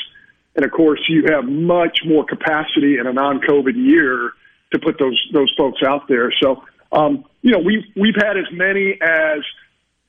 and 0.59 0.65
of 0.65 0.71
course, 0.71 0.99
you 1.07 1.23
have 1.29 1.45
much 1.45 1.99
more 2.05 2.25
capacity 2.25 2.97
in 2.97 3.07
a 3.07 3.13
non-COVID 3.13 3.75
year 3.75 4.33
to 4.73 4.79
put 4.79 4.99
those 4.99 5.17
those 5.31 5.49
folks 5.57 5.81
out 5.83 6.09
there. 6.09 6.33
So, 6.41 6.63
um, 6.91 7.23
you 7.41 7.51
know, 7.51 7.59
we've 7.59 7.85
we've 7.95 8.15
had 8.15 8.35
as 8.35 8.45
many 8.51 8.97
as 9.01 9.39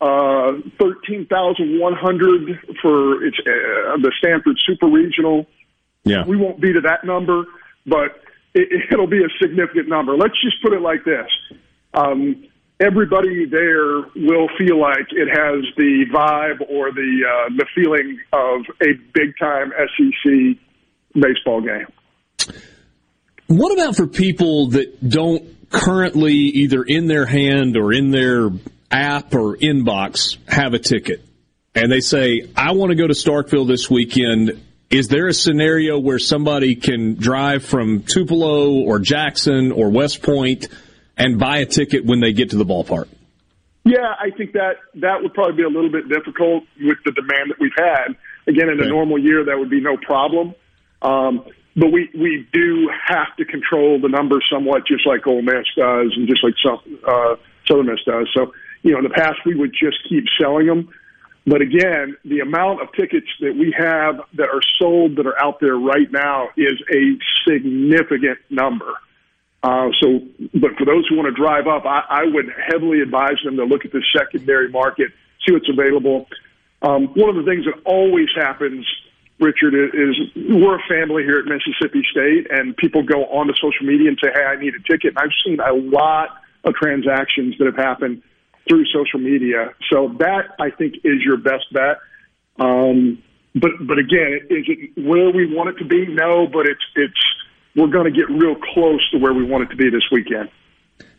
uh, 0.00 0.52
thirteen 0.76 1.26
thousand 1.26 1.78
one 1.78 1.94
hundred 1.94 2.58
for 2.82 3.24
it's 3.24 3.38
uh, 3.38 3.96
the 3.98 4.12
Stanford 4.18 4.58
Super 4.66 4.88
Regional. 4.88 5.46
Yeah, 6.04 6.24
we 6.26 6.36
won't 6.36 6.60
be 6.60 6.72
to 6.72 6.80
that 6.82 7.04
number, 7.04 7.44
but 7.86 8.22
it, 8.54 8.68
it'll 8.92 9.06
be 9.06 9.22
a 9.22 9.28
significant 9.40 9.88
number. 9.88 10.16
Let's 10.16 10.40
just 10.42 10.62
put 10.62 10.72
it 10.72 10.80
like 10.80 11.04
this: 11.04 11.28
um, 11.94 12.46
everybody 12.80 13.46
there 13.46 14.00
will 14.16 14.48
feel 14.58 14.80
like 14.80 15.06
it 15.10 15.28
has 15.28 15.64
the 15.76 16.04
vibe 16.12 16.60
or 16.68 16.92
the 16.92 17.20
uh, 17.26 17.50
the 17.56 17.66
feeling 17.74 18.18
of 18.32 18.62
a 18.82 18.94
big 19.14 19.34
time 19.38 19.72
SEC 19.96 20.58
baseball 21.14 21.60
game. 21.60 21.86
What 23.46 23.72
about 23.72 23.96
for 23.96 24.06
people 24.06 24.68
that 24.68 25.08
don't 25.08 25.70
currently 25.70 26.34
either 26.34 26.82
in 26.82 27.06
their 27.06 27.26
hand 27.26 27.76
or 27.76 27.92
in 27.92 28.10
their 28.10 28.50
app 28.90 29.34
or 29.34 29.56
inbox 29.56 30.36
have 30.48 30.72
a 30.72 30.78
ticket 30.78 31.24
and 31.74 31.90
they 31.90 32.00
say, 32.00 32.48
I 32.56 32.72
want 32.72 32.90
to 32.90 32.96
go 32.96 33.06
to 33.06 33.14
Starkville 33.14 33.66
this 33.66 33.90
weekend. 33.90 34.60
Is 34.90 35.06
there 35.06 35.28
a 35.28 35.32
scenario 35.32 36.00
where 36.00 36.18
somebody 36.18 36.74
can 36.74 37.14
drive 37.14 37.64
from 37.64 38.02
Tupelo 38.02 38.72
or 38.72 38.98
Jackson 38.98 39.70
or 39.70 39.88
West 39.88 40.20
Point 40.20 40.66
and 41.16 41.38
buy 41.38 41.58
a 41.58 41.66
ticket 41.66 42.04
when 42.04 42.18
they 42.18 42.32
get 42.32 42.50
to 42.50 42.56
the 42.56 42.64
ballpark? 42.64 43.06
Yeah, 43.84 44.14
I 44.18 44.30
think 44.36 44.52
that 44.52 44.78
that 44.96 45.22
would 45.22 45.32
probably 45.32 45.56
be 45.56 45.62
a 45.62 45.68
little 45.68 45.92
bit 45.92 46.08
difficult 46.08 46.64
with 46.80 46.98
the 47.04 47.12
demand 47.12 47.50
that 47.50 47.60
we've 47.60 47.70
had. 47.78 48.16
Again, 48.48 48.68
in 48.68 48.82
a 48.82 48.88
normal 48.88 49.18
year, 49.18 49.44
that 49.44 49.56
would 49.58 49.70
be 49.70 49.80
no 49.80 49.96
problem. 49.96 50.54
Um, 51.02 51.44
but 51.76 51.92
we 51.92 52.10
we 52.12 52.48
do 52.52 52.90
have 53.06 53.34
to 53.38 53.44
control 53.44 54.00
the 54.00 54.08
numbers 54.08 54.44
somewhat, 54.52 54.86
just 54.86 55.06
like 55.06 55.26
Ole 55.26 55.42
Miss 55.42 55.66
does, 55.76 56.12
and 56.16 56.28
just 56.28 56.42
like 56.42 56.54
some, 56.62 56.80
uh, 57.06 57.36
Southern 57.66 57.86
Miss 57.86 58.00
does. 58.04 58.28
So, 58.34 58.52
you 58.82 58.92
know, 58.92 58.98
in 58.98 59.04
the 59.04 59.10
past, 59.10 59.38
we 59.46 59.54
would 59.54 59.72
just 59.72 59.98
keep 60.08 60.24
selling 60.38 60.66
them. 60.66 60.88
But 61.46 61.62
again, 61.62 62.16
the 62.24 62.40
amount 62.40 62.82
of 62.82 62.92
tickets 62.92 63.26
that 63.40 63.56
we 63.56 63.74
have 63.76 64.20
that 64.34 64.48
are 64.48 64.60
sold 64.78 65.16
that 65.16 65.26
are 65.26 65.40
out 65.40 65.58
there 65.60 65.76
right 65.76 66.10
now 66.10 66.48
is 66.56 66.80
a 66.92 67.18
significant 67.48 68.38
number. 68.50 68.92
Uh, 69.62 69.88
so, 70.00 70.20
but 70.54 70.76
for 70.76 70.84
those 70.84 71.06
who 71.08 71.16
want 71.16 71.34
to 71.34 71.42
drive 71.42 71.66
up, 71.66 71.84
I, 71.84 72.04
I 72.08 72.24
would 72.24 72.46
heavily 72.68 73.00
advise 73.00 73.36
them 73.44 73.56
to 73.56 73.64
look 73.64 73.84
at 73.84 73.92
the 73.92 74.02
secondary 74.16 74.70
market, 74.70 75.12
see 75.46 75.52
what's 75.52 75.68
available. 75.68 76.28
Um, 76.82 77.08
one 77.08 77.28
of 77.28 77.36
the 77.36 77.50
things 77.50 77.66
that 77.66 77.74
always 77.84 78.28
happens, 78.34 78.86
Richard, 79.38 79.74
is 79.74 80.16
we're 80.36 80.78
a 80.78 80.88
family 80.88 81.24
here 81.24 81.38
at 81.38 81.44
Mississippi 81.44 82.02
State, 82.10 82.46
and 82.50 82.76
people 82.76 83.02
go 83.02 83.24
onto 83.26 83.52
social 83.54 83.86
media 83.86 84.08
and 84.08 84.18
say, 84.22 84.30
"Hey, 84.32 84.44
I 84.44 84.56
need 84.56 84.74
a 84.74 84.80
ticket." 84.80 85.14
And 85.16 85.18
I've 85.18 85.36
seen 85.44 85.60
a 85.60 85.72
lot 85.72 86.30
of 86.64 86.74
transactions 86.74 87.56
that 87.58 87.66
have 87.66 87.76
happened 87.76 88.22
through 88.70 88.84
social 88.86 89.18
media. 89.18 89.74
So 89.92 90.14
that 90.20 90.54
I 90.60 90.70
think 90.70 90.94
is 91.02 91.20
your 91.24 91.36
best 91.36 91.66
bet. 91.72 91.98
Um, 92.58 93.22
but 93.54 93.72
but 93.80 93.98
again, 93.98 94.46
is 94.48 94.64
it 94.68 94.92
where 94.96 95.30
we 95.30 95.52
want 95.52 95.70
it 95.70 95.82
to 95.82 95.84
be? 95.84 96.06
No, 96.06 96.46
but 96.46 96.66
it's 96.66 96.84
it's 96.94 97.20
we're 97.74 97.88
going 97.88 98.12
to 98.12 98.16
get 98.16 98.30
real 98.30 98.54
close 98.74 99.06
to 99.10 99.18
where 99.18 99.34
we 99.34 99.44
want 99.44 99.64
it 99.64 99.70
to 99.70 99.76
be 99.76 99.90
this 99.90 100.04
weekend. 100.12 100.50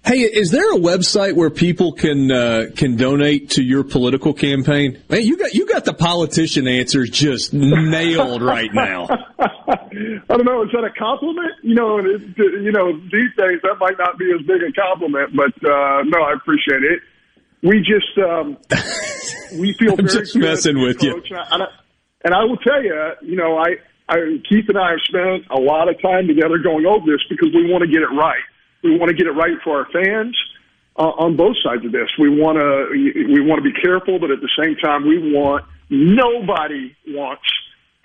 Hey, 0.03 0.21
is 0.21 0.49
there 0.49 0.73
a 0.73 0.79
website 0.79 1.35
where 1.35 1.51
people 1.51 1.91
can 1.91 2.31
uh, 2.31 2.65
can 2.75 2.95
donate 2.95 3.51
to 3.51 3.63
your 3.63 3.83
political 3.83 4.33
campaign? 4.33 5.01
Man, 5.09 5.23
you 5.23 5.37
got 5.37 5.53
you 5.53 5.67
got 5.67 5.85
the 5.85 5.93
politician 5.93 6.67
answers 6.67 7.09
just 7.09 7.53
nailed 7.53 8.41
right 8.41 8.73
now. 8.73 9.07
I 9.39 10.37
don't 10.37 10.45
know. 10.45 10.63
Is 10.63 10.69
that 10.73 10.85
a 10.85 10.97
compliment? 10.97 11.51
You 11.61 11.75
know, 11.75 11.99
it, 11.99 12.21
you 12.37 12.71
know, 12.71 12.97
these 12.97 13.29
days 13.37 13.59
that 13.63 13.75
might 13.79 13.97
not 13.99 14.17
be 14.17 14.31
as 14.33 14.45
big 14.45 14.63
a 14.63 14.71
compliment, 14.71 15.35
but 15.35 15.53
uh, 15.69 16.03
no, 16.05 16.23
I 16.23 16.33
appreciate 16.33 16.83
it. 16.83 17.01
We 17.63 17.79
just 17.79 18.17
um, 18.17 18.57
we 19.59 19.73
feel 19.73 19.91
I'm 19.91 20.07
very 20.07 20.25
just 20.25 20.35
messing 20.35 20.81
with 20.81 21.03
you. 21.03 21.21
And 21.51 21.63
I, 21.63 21.67
and 22.23 22.33
I 22.33 22.43
will 22.43 22.57
tell 22.57 22.83
you, 22.83 23.11
you 23.21 23.35
know, 23.35 23.57
I 23.57 23.75
I, 24.09 24.41
Keith 24.47 24.67
and 24.67 24.77
I 24.77 24.91
have 24.91 25.01
spent 25.07 25.45
a 25.49 25.59
lot 25.59 25.89
of 25.89 26.01
time 26.01 26.27
together 26.27 26.57
going 26.57 26.85
over 26.85 27.05
this 27.05 27.21
because 27.29 27.49
we 27.53 27.71
want 27.71 27.81
to 27.83 27.87
get 27.87 28.01
it 28.01 28.11
right. 28.11 28.43
We 28.83 28.97
want 28.97 29.09
to 29.09 29.15
get 29.15 29.27
it 29.27 29.31
right 29.31 29.57
for 29.63 29.79
our 29.79 29.87
fans 29.91 30.35
uh, 30.97 31.03
on 31.03 31.37
both 31.37 31.55
sides 31.63 31.85
of 31.85 31.91
this. 31.91 32.09
We 32.19 32.29
want 32.29 32.57
to 32.57 32.89
we 32.91 33.41
want 33.41 33.63
to 33.63 33.71
be 33.71 33.79
careful, 33.79 34.19
but 34.19 34.31
at 34.31 34.41
the 34.41 34.49
same 34.59 34.75
time, 34.75 35.07
we 35.07 35.31
want 35.33 35.65
nobody 35.89 36.95
wants 37.07 37.43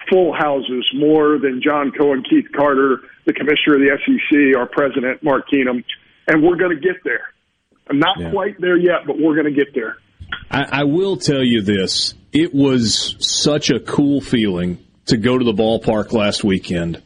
full 0.09 0.33
houses 0.33 0.89
more 0.95 1.39
than 1.39 1.61
John 1.62 1.91
Cohen, 1.91 2.23
Keith 2.28 2.47
Carter, 2.55 3.01
the 3.24 3.33
commissioner 3.33 3.77
of 3.77 3.81
the 3.81 3.99
SEC, 4.05 4.57
our 4.57 4.66
president 4.66 5.23
Mark 5.23 5.49
Keenum, 5.53 5.85
and 6.28 6.43
we're 6.43 6.57
going 6.57 6.74
to 6.74 6.81
get 6.81 7.03
there. 7.05 7.33
I'm 7.89 7.99
not 7.99 8.19
yeah. 8.19 8.31
quite 8.31 8.61
there 8.61 8.77
yet, 8.77 9.07
but 9.07 9.19
we're 9.19 9.35
going 9.35 9.53
to 9.53 9.65
get 9.65 9.75
there. 9.75 9.97
I, 10.51 10.81
I 10.81 10.85
will 10.85 11.17
tell 11.17 11.43
you 11.43 11.63
this: 11.63 12.15
it 12.33 12.55
was 12.55 13.17
such 13.19 13.71
a 13.71 13.81
cool 13.81 14.21
feeling 14.21 14.79
to 15.07 15.17
go 15.17 15.39
to 15.39 15.45
the 15.45 15.53
ballpark 15.53 16.13
last 16.13 16.45
weekend, 16.45 17.03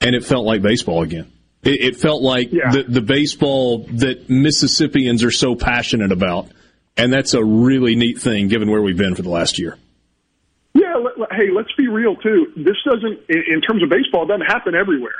and 0.00 0.14
it 0.14 0.24
felt 0.24 0.46
like 0.46 0.62
baseball 0.62 1.02
again. 1.02 1.30
It, 1.62 1.80
it 1.82 1.96
felt 1.96 2.22
like 2.22 2.52
yeah. 2.52 2.70
the, 2.70 2.84
the 2.84 3.00
baseball 3.00 3.86
that 3.94 4.30
Mississippians 4.30 5.24
are 5.24 5.30
so 5.30 5.54
passionate 5.54 6.12
about, 6.12 6.48
and 6.96 7.12
that's 7.12 7.34
a 7.34 7.44
really 7.44 7.96
neat 7.96 8.20
thing 8.20 8.48
given 8.48 8.70
where 8.70 8.82
we've 8.82 8.96
been 8.96 9.14
for 9.14 9.22
the 9.22 9.30
last 9.30 9.58
year. 9.58 9.76
Yeah, 10.74 10.94
hey, 11.32 11.50
let's 11.54 11.72
be 11.76 11.88
real 11.88 12.16
too. 12.16 12.52
This 12.56 12.76
doesn't, 12.84 13.20
in 13.28 13.60
terms 13.62 13.82
of 13.82 13.88
baseball, 13.88 14.26
doesn't 14.26 14.46
happen 14.46 14.74
everywhere. 14.74 15.14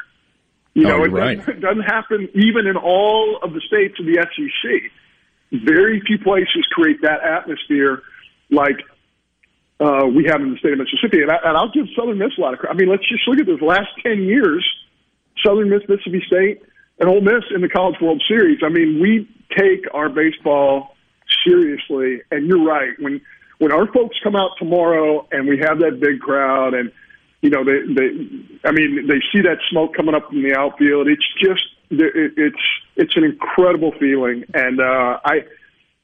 You 0.77 0.86
oh, 0.86 0.98
know, 0.98 1.05
it 1.05 1.09
right. 1.09 1.39
doesn't, 1.39 1.57
it 1.57 1.61
doesn't 1.61 1.85
happen 1.85 2.28
even 2.35 2.66
in 2.66 2.77
all 2.77 3.39
of 3.43 3.55
the 3.55 3.62
states 3.62 3.98
of 3.98 4.05
the 4.05 4.20
SEC. 4.20 4.93
Very 5.65 6.03
few 6.07 6.19
places 6.19 6.69
create 6.70 7.01
that 7.01 7.24
atmosphere 7.24 8.03
like 8.51 8.77
uh, 9.81 10.05
we 10.05 10.27
have 10.27 10.43
in 10.43 10.53
the 10.53 10.59
state 10.59 10.74
of 10.74 10.78
Mississippi. 10.78 11.23
And, 11.23 11.31
I, 11.32 11.36
and 11.44 11.57
I'll 11.57 11.73
give 11.73 11.86
Southern 11.97 12.19
Miss 12.19 12.36
a 12.36 12.40
lot 12.43 12.53
of 12.53 12.59
credit. 12.59 12.74
I 12.74 12.77
mean, 12.77 12.90
let's 12.90 13.09
just 13.09 13.27
look 13.27 13.40
at 13.40 13.47
this 13.47 13.62
last 13.62 13.89
10 14.03 14.24
years, 14.24 14.69
Southern 15.43 15.70
Miss, 15.70 15.81
Mississippi 15.89 16.23
State, 16.27 16.61
and 17.01 17.09
Ole 17.09 17.23
Miss 17.23 17.44
in 17.55 17.62
the 17.62 17.70
College 17.70 17.97
World 18.03 18.23
Series. 18.28 18.59
I 18.62 18.69
mean, 18.69 19.01
we 19.01 19.27
take 19.57 19.86
our 19.94 20.11
baseball 20.11 20.94
seriously. 21.43 22.20
And 22.31 22.48
you're 22.48 22.62
right. 22.62 22.93
When, 22.98 23.23
when 23.61 23.73
our 23.73 23.90
folks 23.90 24.19
come 24.23 24.36
out 24.36 24.51
tomorrow 24.59 25.27
and 25.32 25.48
we 25.48 25.57
have 25.57 25.78
that 25.78 26.01
big 26.01 26.20
crowd 26.20 26.74
and, 26.74 26.93
you 27.47 27.51
know, 27.51 27.62
they, 27.62 27.78
they, 27.94 28.09
I 28.64 28.73
mean, 28.73 29.06
they 29.06 29.23
see 29.31 29.40
that 29.43 29.59
smoke 29.70 29.94
coming 29.94 30.16
up 30.16 30.27
from 30.28 30.43
the 30.43 30.56
outfield. 30.59 31.06
It's 31.06 31.23
just, 31.39 31.62
it, 31.90 32.32
it's, 32.36 32.64
it's 32.97 33.16
an 33.16 33.23
incredible 33.23 33.93
feeling. 34.01 34.43
And, 34.52 34.81
uh, 34.81 35.20
I, 35.24 35.47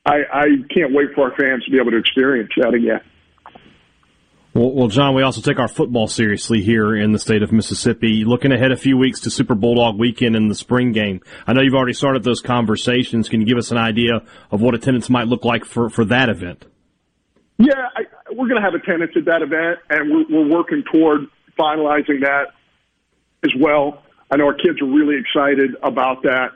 I, 0.06 0.16
I 0.32 0.46
can't 0.72 0.94
wait 0.94 1.08
for 1.16 1.28
our 1.28 1.36
fans 1.36 1.64
to 1.64 1.70
be 1.72 1.78
able 1.80 1.90
to 1.90 1.98
experience 1.98 2.50
that 2.58 2.74
again. 2.74 3.00
Well, 4.54 4.70
well, 4.70 4.88
John, 4.88 5.16
we 5.16 5.22
also 5.22 5.40
take 5.40 5.58
our 5.58 5.66
football 5.66 6.06
seriously 6.06 6.62
here 6.62 6.94
in 6.94 7.10
the 7.10 7.18
state 7.18 7.42
of 7.42 7.50
Mississippi. 7.50 8.24
Looking 8.24 8.52
ahead 8.52 8.70
a 8.70 8.76
few 8.76 8.96
weeks 8.96 9.20
to 9.22 9.30
Super 9.30 9.56
Bulldog 9.56 9.98
weekend 9.98 10.36
in 10.36 10.46
the 10.46 10.54
spring 10.54 10.92
game. 10.92 11.22
I 11.46 11.54
know 11.54 11.62
you've 11.62 11.74
already 11.74 11.94
started 11.94 12.22
those 12.22 12.40
conversations. 12.40 13.28
Can 13.28 13.40
you 13.40 13.46
give 13.48 13.58
us 13.58 13.72
an 13.72 13.78
idea 13.78 14.22
of 14.52 14.60
what 14.60 14.76
attendance 14.76 15.10
might 15.10 15.26
look 15.26 15.44
like 15.44 15.64
for, 15.64 15.90
for 15.90 16.04
that 16.04 16.28
event? 16.28 16.66
Yeah, 17.58 17.88
I, 17.96 18.02
we're 18.30 18.48
going 18.48 18.60
to 18.60 18.62
have 18.62 18.74
attendance 18.74 19.12
at 19.16 19.26
that 19.26 19.42
event, 19.42 19.78
and 19.90 20.10
we're, 20.10 20.24
we're 20.28 20.56
working 20.56 20.82
toward 20.90 21.26
finalizing 21.58 22.22
that 22.22 22.48
as 23.44 23.50
well. 23.58 24.02
I 24.30 24.36
know 24.36 24.46
our 24.46 24.54
kids 24.54 24.80
are 24.80 24.86
really 24.86 25.16
excited 25.20 25.76
about 25.82 26.22
that. 26.22 26.52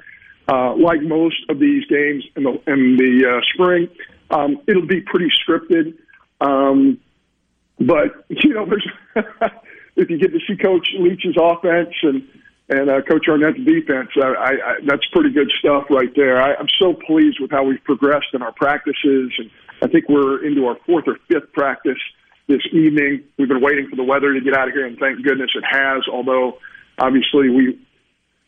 Uh, 0.48 0.74
like 0.76 1.02
most 1.02 1.36
of 1.48 1.58
these 1.58 1.84
games 1.86 2.24
in 2.36 2.44
the 2.44 2.52
in 2.66 2.96
the 2.96 3.26
uh, 3.28 3.40
spring, 3.52 3.88
um, 4.30 4.58
it'll 4.66 4.86
be 4.86 5.00
pretty 5.00 5.28
scripted. 5.46 5.98
Um, 6.40 7.00
but 7.78 8.24
you 8.28 8.54
know, 8.54 8.66
there's 8.66 8.88
if 9.96 10.08
you 10.08 10.18
get 10.18 10.32
to 10.32 10.38
see 10.46 10.56
Coach 10.56 10.88
Leach's 10.98 11.36
offense 11.40 11.94
and 12.02 12.26
and 12.68 12.90
uh, 12.90 13.02
Coach 13.02 13.26
Arnett's 13.28 13.64
defense, 13.64 14.10
I, 14.16 14.26
I, 14.26 14.50
I, 14.50 14.74
that's 14.84 15.06
pretty 15.12 15.30
good 15.30 15.50
stuff 15.58 15.84
right 15.90 16.10
there. 16.16 16.42
I, 16.42 16.54
I'm 16.54 16.68
so 16.78 16.94
pleased 16.94 17.38
with 17.40 17.50
how 17.50 17.64
we've 17.64 17.82
progressed 17.84 18.34
in 18.34 18.42
our 18.42 18.52
practices, 18.52 19.32
and 19.38 19.50
I 19.82 19.88
think 19.88 20.08
we're 20.08 20.44
into 20.44 20.66
our 20.66 20.76
fourth 20.86 21.04
or 21.06 21.18
fifth 21.28 21.52
practice 21.52 21.98
this 22.48 22.62
evening. 22.72 23.24
We've 23.38 23.48
been 23.48 23.62
waiting 23.62 23.88
for 23.88 23.96
the 23.96 24.04
weather 24.04 24.32
to 24.34 24.40
get 24.40 24.56
out 24.56 24.68
of 24.68 24.74
here, 24.74 24.86
and 24.86 24.98
thank 24.98 25.22
goodness 25.24 25.50
it 25.54 25.64
has. 25.68 26.02
Although 26.10 26.58
obviously 26.98 27.50
we 27.50 27.78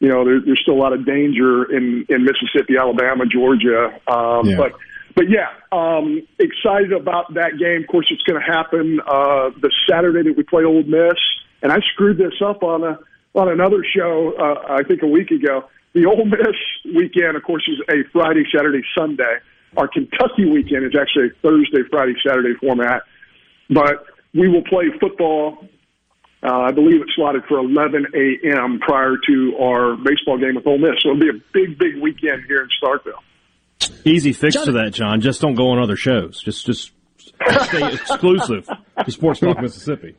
you 0.00 0.08
know, 0.08 0.24
there, 0.24 0.40
there's 0.40 0.60
still 0.62 0.74
a 0.74 0.82
lot 0.82 0.92
of 0.92 1.04
danger 1.04 1.64
in 1.64 2.06
in 2.08 2.24
Mississippi, 2.24 2.76
Alabama, 2.78 3.24
Georgia. 3.26 4.00
Um, 4.06 4.46
yeah. 4.46 4.56
But 4.56 4.72
but 5.14 5.24
yeah, 5.28 5.48
um, 5.72 6.22
excited 6.38 6.92
about 6.92 7.34
that 7.34 7.58
game. 7.58 7.82
Of 7.82 7.88
course, 7.88 8.06
it's 8.10 8.22
going 8.22 8.40
to 8.40 8.46
happen 8.46 9.00
uh, 9.00 9.50
the 9.60 9.72
Saturday 9.88 10.22
that 10.28 10.36
we 10.36 10.44
play 10.44 10.64
Ole 10.64 10.84
Miss. 10.84 11.18
And 11.60 11.72
I 11.72 11.78
screwed 11.92 12.18
this 12.18 12.40
up 12.44 12.62
on 12.62 12.84
a 12.84 13.00
on 13.38 13.48
another 13.48 13.84
show 13.96 14.34
uh, 14.38 14.72
I 14.74 14.82
think 14.82 15.02
a 15.02 15.06
week 15.06 15.30
ago. 15.30 15.64
The 15.94 16.04
Ole 16.04 16.26
Miss 16.26 16.94
weekend, 16.94 17.36
of 17.36 17.42
course, 17.42 17.66
is 17.66 17.80
a 17.88 18.08
Friday, 18.12 18.44
Saturday, 18.54 18.82
Sunday. 18.96 19.38
Our 19.76 19.88
Kentucky 19.88 20.44
weekend 20.44 20.84
is 20.84 20.92
actually 20.98 21.28
a 21.28 21.40
Thursday, 21.42 21.88
Friday, 21.90 22.14
Saturday 22.26 22.54
format. 22.60 23.02
But 23.70 24.04
we 24.34 24.48
will 24.48 24.64
play 24.64 24.86
football 25.00 25.68
uh, 26.42 26.52
I 26.52 26.70
believe 26.70 27.02
it's 27.02 27.14
slotted 27.16 27.42
for 27.48 27.58
11 27.58 28.06
a.m. 28.14 28.78
prior 28.78 29.16
to 29.26 29.56
our 29.60 29.96
baseball 29.96 30.38
game 30.38 30.54
with 30.54 30.66
Ole 30.66 30.78
Miss. 30.78 31.02
So 31.02 31.10
it'll 31.10 31.20
be 31.20 31.30
a 31.30 31.40
big, 31.52 31.78
big 31.78 32.00
weekend 32.00 32.44
here 32.46 32.62
in 32.62 32.68
Starkville. 32.80 33.20
Easy 34.04 34.32
fix 34.32 34.54
John, 34.54 34.66
to 34.66 34.72
that, 34.72 34.92
John. 34.92 35.20
Just 35.20 35.40
don't 35.40 35.54
go 35.54 35.70
on 35.70 35.80
other 35.80 35.96
shows. 35.96 36.40
Just, 36.40 36.64
just 36.66 36.92
stay 37.64 37.92
exclusive 37.92 38.68
to 39.04 39.10
Sports 39.10 39.40
Talk 39.40 39.60
Mississippi. 39.60 40.14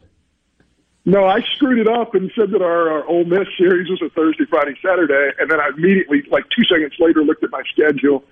No, 1.09 1.25
I 1.25 1.41
screwed 1.55 1.79
it 1.79 1.87
up 1.87 2.13
and 2.13 2.31
said 2.37 2.51
that 2.51 2.61
our, 2.61 2.91
our 2.91 3.07
Ole 3.07 3.25
Miss 3.25 3.47
series 3.57 3.89
was 3.89 3.99
a 4.05 4.09
Thursday, 4.09 4.45
Friday, 4.47 4.75
Saturday, 4.79 5.31
and 5.39 5.49
then 5.49 5.59
I 5.59 5.69
immediately, 5.75 6.21
like 6.29 6.43
two 6.55 6.63
seconds 6.65 6.93
later, 6.99 7.23
looked 7.23 7.43
at 7.43 7.49
my 7.49 7.63
schedule 7.73 8.23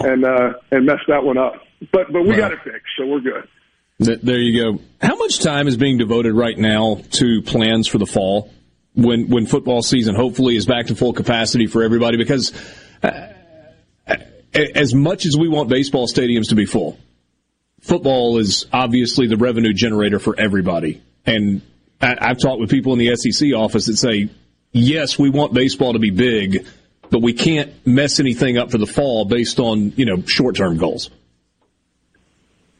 and 0.00 0.24
uh, 0.24 0.54
and 0.72 0.84
messed 0.84 1.06
that 1.06 1.22
one 1.22 1.38
up. 1.38 1.62
But 1.92 2.12
but 2.12 2.26
we 2.26 2.34
got 2.34 2.52
it 2.52 2.58
fixed, 2.64 2.92
so 2.98 3.06
we're 3.06 3.20
good. 3.20 3.48
There 4.00 4.38
you 4.38 4.60
go. 4.60 4.82
How 5.00 5.14
much 5.14 5.38
time 5.38 5.68
is 5.68 5.76
being 5.76 5.96
devoted 5.96 6.34
right 6.34 6.58
now 6.58 7.00
to 7.12 7.40
plans 7.42 7.86
for 7.86 7.98
the 7.98 8.06
fall 8.06 8.50
when 8.94 9.28
when 9.28 9.46
football 9.46 9.82
season 9.82 10.16
hopefully 10.16 10.56
is 10.56 10.66
back 10.66 10.86
to 10.86 10.96
full 10.96 11.12
capacity 11.12 11.68
for 11.68 11.84
everybody? 11.84 12.16
Because 12.16 12.52
uh, 13.00 13.28
as 14.52 14.92
much 14.92 15.24
as 15.24 15.36
we 15.36 15.48
want 15.48 15.68
baseball 15.68 16.08
stadiums 16.08 16.48
to 16.48 16.56
be 16.56 16.66
full, 16.66 16.98
football 17.80 18.38
is 18.38 18.66
obviously 18.72 19.28
the 19.28 19.36
revenue 19.36 19.72
generator 19.72 20.18
for 20.18 20.34
everybody. 20.36 21.00
And 21.24 21.62
I've 22.00 22.38
talked 22.38 22.60
with 22.60 22.70
people 22.70 22.92
in 22.92 22.98
the 22.98 23.14
SEC 23.16 23.52
office 23.54 23.86
that 23.86 23.96
say, 23.96 24.28
yes, 24.72 25.18
we 25.18 25.30
want 25.30 25.52
baseball 25.52 25.94
to 25.94 25.98
be 25.98 26.10
big, 26.10 26.66
but 27.10 27.22
we 27.22 27.32
can't 27.32 27.72
mess 27.86 28.20
anything 28.20 28.56
up 28.56 28.70
for 28.70 28.78
the 28.78 28.86
fall 28.86 29.24
based 29.24 29.58
on 29.58 29.92
you 29.96 30.04
know 30.04 30.22
short 30.22 30.56
term 30.56 30.76
goals. 30.76 31.10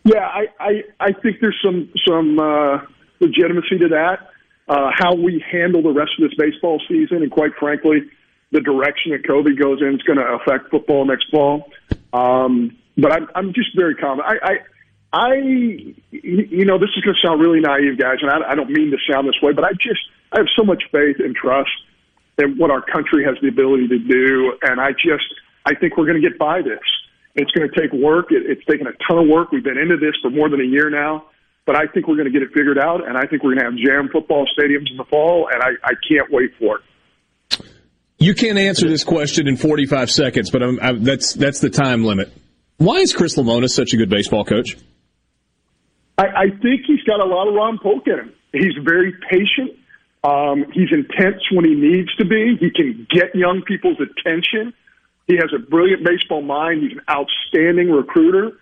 Yeah, 0.05 0.25
I, 0.25 0.47
I, 0.59 0.71
I 1.01 1.13
think 1.13 1.37
there's 1.41 1.59
some 1.65 1.93
some 2.07 2.39
uh, 2.39 2.79
legitimacy 3.21 3.79
to 3.81 3.89
that. 3.89 4.31
Uh, 4.69 4.91
how 4.95 5.15
we 5.15 5.43
handle 5.51 5.83
the 5.83 5.93
rest 5.93 6.13
of 6.19 6.29
this 6.29 6.37
baseball 6.37 6.81
season, 6.89 7.23
and 7.23 7.31
quite 7.31 7.53
frankly, 7.59 8.03
the 8.53 8.61
direction 8.61 9.13
that 9.13 9.25
COVID 9.25 9.59
goes 9.59 9.81
in 9.81 9.95
is 9.95 10.03
going 10.03 10.19
to 10.19 10.25
affect 10.25 10.71
football 10.71 11.07
next 11.07 11.31
fall. 11.31 11.71
Um, 12.13 12.77
but 12.97 13.13
I'm, 13.13 13.29
I'm 13.35 13.53
just 13.55 13.75
very 13.77 13.95
confident. 13.95 14.43
I, 14.43 14.47
I, 14.47 14.57
I, 15.13 15.37
you 16.11 16.65
know, 16.65 16.79
this 16.79 16.91
is 16.97 17.03
going 17.03 17.17
to 17.17 17.27
sound 17.27 17.41
really 17.41 17.61
naive, 17.61 17.99
guys, 17.99 18.19
and 18.21 18.31
I, 18.31 18.53
I 18.53 18.55
don't 18.55 18.71
mean 18.71 18.91
to 18.91 18.99
sound 19.11 19.27
this 19.27 19.41
way, 19.43 19.53
but 19.53 19.65
I 19.65 19.73
just 19.73 20.01
I 20.33 20.39
have 20.39 20.47
so 20.57 20.65
much 20.65 20.83
faith 20.93 21.17
and 21.19 21.35
trust 21.35 21.71
in 22.39 22.59
what 22.59 22.71
our 22.71 22.83
country 22.83 23.25
has 23.25 23.37
the 23.41 23.49
ability 23.49 23.89
to 23.89 23.99
do, 23.99 24.53
and 24.63 24.81
I 24.81 24.93
just 24.93 25.25
I 25.65 25.75
think 25.75 25.97
we're 25.97 26.07
going 26.07 26.21
to 26.21 26.29
get 26.29 26.39
by 26.39 26.61
this. 26.61 26.85
It's 27.35 27.51
going 27.53 27.69
to 27.71 27.81
take 27.81 27.93
work. 27.93 28.33
It, 28.33 28.45
it's 28.45 28.65
taken 28.67 28.87
a 28.87 28.93
ton 29.09 29.19
of 29.25 29.29
work. 29.29 29.51
We've 29.51 29.65
been 29.65 29.79
into 29.79 29.97
this 29.97 30.15
for 30.21 30.31
more 30.31 30.51
than 30.51 30.61
a 30.61 30.69
year 30.69 30.91
now, 30.91 31.25
but 31.65 31.77
I 31.77 31.87
think 31.87 32.07
we're 32.07 32.17
going 32.17 32.31
to 32.31 32.33
get 32.33 32.43
it 32.43 32.53
figured 32.53 32.79
out, 32.79 33.07
and 33.07 33.17
I 33.17 33.27
think 33.27 33.43
we're 33.43 33.55
going 33.55 33.65
to 33.65 33.71
have 33.71 33.77
jam 33.77 34.11
football 34.13 34.47
stadiums 34.59 34.91
in 34.91 34.99
the 34.99 35.05
fall, 35.05 35.49
and 35.53 35.63
I, 35.63 35.71
I 35.85 35.93
can't 36.09 36.31
wait 36.31 36.53
for 36.59 36.79
it. 36.79 36.85
You 38.19 38.35
can't 38.35 38.59
answer 38.59 38.89
this 38.89 39.05
question 39.05 39.47
in 39.47 39.57
45 39.57 40.11
seconds, 40.11 40.51
but 40.51 40.63
I'm, 40.63 40.79
I'm, 40.83 41.05
that's 41.05 41.35
that's 41.35 41.61
the 41.61 41.71
time 41.71 42.05
limit. 42.05 42.33
Why 42.79 42.97
is 42.97 43.13
Chris 43.13 43.37
Lemonis 43.37 43.71
such 43.71 43.93
a 43.93 43.97
good 43.97 44.11
baseball 44.11 44.45
coach? 44.45 44.77
I, 46.19 46.25
I 46.27 46.51
think 46.63 46.83
he's 46.87 47.03
got 47.05 47.21
a 47.21 47.25
lot 47.25 47.49
of 47.49 47.55
Ron 47.55 47.79
Polk 47.79 48.07
in 48.07 48.19
him. 48.19 48.33
He's 48.53 48.75
very 48.83 49.15
patient. 49.31 49.79
Um, 50.25 50.67
he's 50.73 50.93
intense 50.93 51.43
when 51.53 51.65
he 51.65 51.75
needs 51.75 52.15
to 52.17 52.25
be. 52.25 52.57
He 52.59 52.71
can 52.71 53.07
get 53.09 53.35
young 53.35 53.63
people's 53.63 53.99
attention. 54.01 54.75
He 55.29 55.37
has 55.37 55.51
a 55.55 55.59
brilliant 55.59 56.05
baseball 56.05 56.43
mind. 56.43 56.83
He's 56.83 56.93
an 56.93 57.03
outstanding 57.09 57.91
recruiter. 57.91 58.59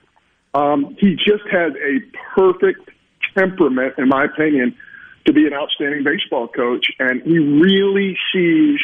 Um, 0.55 0.97
he 0.99 1.15
just 1.17 1.45
has 1.51 1.73
a 1.75 2.01
perfect 2.35 2.91
temperament, 3.37 3.95
in 3.99 4.09
my 4.09 4.25
opinion, 4.25 4.77
to 5.25 5.33
be 5.33 5.47
an 5.47 5.55
outstanding 5.55 6.05
baseball 6.05 6.49
coach. 6.49 6.87
And 6.99 7.23
he 7.23 7.39
really 7.39 8.19
sees 8.33 8.81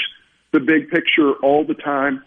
the 0.52 0.60
big 0.60 0.90
picture 0.90 1.34
all 1.42 1.64
the 1.64 1.74
time. 1.74 2.22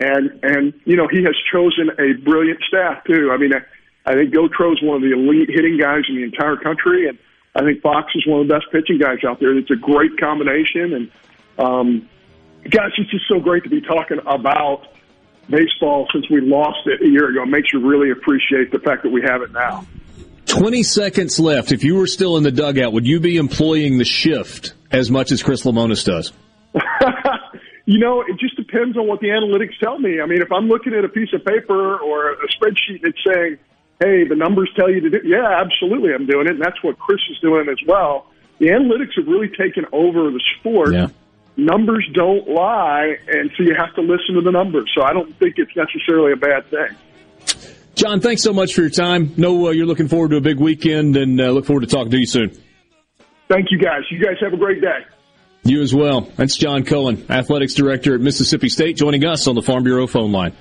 And, 0.00 0.40
and, 0.42 0.72
you 0.84 0.96
know, 0.96 1.06
he 1.06 1.22
has 1.24 1.34
chosen 1.52 1.90
a 1.98 2.14
brilliant 2.24 2.60
staff 2.66 3.04
too. 3.04 3.30
I 3.32 3.36
mean, 3.36 3.52
I, 4.04 4.14
think 4.14 4.32
think 4.32 4.52
is 4.52 4.82
one 4.82 4.96
of 4.96 5.02
the 5.02 5.12
elite 5.12 5.48
hitting 5.50 5.78
guys 5.78 6.02
in 6.08 6.16
the 6.16 6.24
entire 6.24 6.56
country. 6.56 7.08
And 7.08 7.18
I 7.54 7.62
think 7.62 7.82
Fox 7.82 8.12
is 8.14 8.26
one 8.26 8.42
of 8.42 8.48
the 8.48 8.54
best 8.54 8.66
pitching 8.72 8.98
guys 8.98 9.18
out 9.26 9.40
there. 9.40 9.56
It's 9.56 9.70
a 9.70 9.76
great 9.76 10.18
combination. 10.18 10.94
And, 10.94 11.10
um, 11.58 12.08
gosh, 12.70 12.92
it's 12.98 13.10
just 13.10 13.24
so 13.28 13.40
great 13.40 13.64
to 13.64 13.70
be 13.70 13.80
talking 13.80 14.18
about 14.26 14.86
baseball 15.48 16.08
since 16.12 16.28
we 16.30 16.40
lost 16.40 16.86
it 16.86 17.02
a 17.02 17.08
year 17.08 17.30
ago. 17.30 17.42
It 17.42 17.46
makes 17.46 17.72
you 17.72 17.80
really 17.80 18.10
appreciate 18.10 18.72
the 18.72 18.78
fact 18.78 19.02
that 19.02 19.10
we 19.10 19.22
have 19.22 19.42
it 19.42 19.52
now. 19.52 19.86
20 20.46 20.82
seconds 20.82 21.38
left. 21.38 21.72
If 21.72 21.84
you 21.84 21.96
were 21.96 22.06
still 22.06 22.36
in 22.36 22.42
the 22.42 22.50
dugout, 22.50 22.92
would 22.92 23.06
you 23.06 23.20
be 23.20 23.36
employing 23.36 23.98
the 23.98 24.04
shift 24.04 24.74
as 24.90 25.10
much 25.10 25.32
as 25.32 25.42
Chris 25.42 25.62
Lemonis 25.62 26.04
does? 26.04 26.32
you 27.86 27.98
know, 27.98 28.22
it 28.22 28.38
just 28.38 28.56
depends 28.56 28.96
on 28.96 29.06
what 29.06 29.20
the 29.20 29.28
analytics 29.28 29.78
tell 29.82 29.98
me. 29.98 30.20
I 30.20 30.26
mean, 30.26 30.42
if 30.42 30.50
I'm 30.52 30.68
looking 30.68 30.94
at 30.94 31.04
a 31.04 31.08
piece 31.08 31.30
of 31.32 31.44
paper 31.44 31.98
or 31.98 32.32
a 32.32 32.48
spreadsheet 32.48 33.02
that's 33.02 33.18
saying, 33.26 33.58
hey, 34.02 34.24
the 34.28 34.36
numbers 34.36 34.70
tell 34.76 34.90
you 34.90 35.00
to 35.00 35.10
do 35.10 35.20
yeah, 35.24 35.60
absolutely, 35.60 36.12
I'm 36.12 36.26
doing 36.26 36.46
it. 36.46 36.52
And 36.52 36.60
that's 36.60 36.82
what 36.82 36.98
Chris 36.98 37.20
is 37.30 37.38
doing 37.40 37.68
as 37.68 37.78
well. 37.86 38.26
The 38.58 38.68
analytics 38.68 39.16
have 39.16 39.26
really 39.26 39.48
taken 39.48 39.86
over 39.92 40.30
the 40.30 40.40
sport. 40.58 40.92
Yeah 40.92 41.08
numbers 41.56 42.08
don't 42.14 42.48
lie, 42.48 43.16
and 43.28 43.50
so 43.56 43.62
you 43.62 43.74
have 43.76 43.94
to 43.94 44.00
listen 44.00 44.34
to 44.34 44.40
the 44.40 44.50
numbers. 44.50 44.90
So 44.94 45.02
I 45.02 45.12
don't 45.12 45.34
think 45.38 45.56
it's 45.58 45.74
necessarily 45.76 46.32
a 46.32 46.36
bad 46.36 46.66
thing. 46.66 47.76
John, 47.94 48.20
thanks 48.20 48.42
so 48.42 48.52
much 48.52 48.74
for 48.74 48.80
your 48.80 48.90
time. 48.90 49.34
Know 49.36 49.68
uh, 49.68 49.70
you're 49.70 49.86
looking 49.86 50.08
forward 50.08 50.30
to 50.30 50.36
a 50.36 50.40
big 50.40 50.58
weekend, 50.58 51.16
and 51.16 51.40
uh, 51.40 51.50
look 51.50 51.66
forward 51.66 51.82
to 51.82 51.86
talking 51.86 52.10
to 52.10 52.18
you 52.18 52.26
soon. 52.26 52.50
Thank 53.48 53.66
you, 53.70 53.78
guys. 53.78 54.02
You 54.10 54.18
guys 54.18 54.36
have 54.40 54.52
a 54.52 54.56
great 54.56 54.80
day. 54.80 55.00
You 55.64 55.82
as 55.82 55.94
well. 55.94 56.22
That's 56.36 56.56
John 56.56 56.84
Cohen, 56.84 57.26
athletics 57.30 57.74
director 57.74 58.14
at 58.14 58.20
Mississippi 58.20 58.68
State, 58.68 58.96
joining 58.96 59.24
us 59.24 59.46
on 59.46 59.54
the 59.54 59.62
Farm 59.62 59.84
Bureau 59.84 60.06
phone 60.06 60.32
line. 60.32 60.52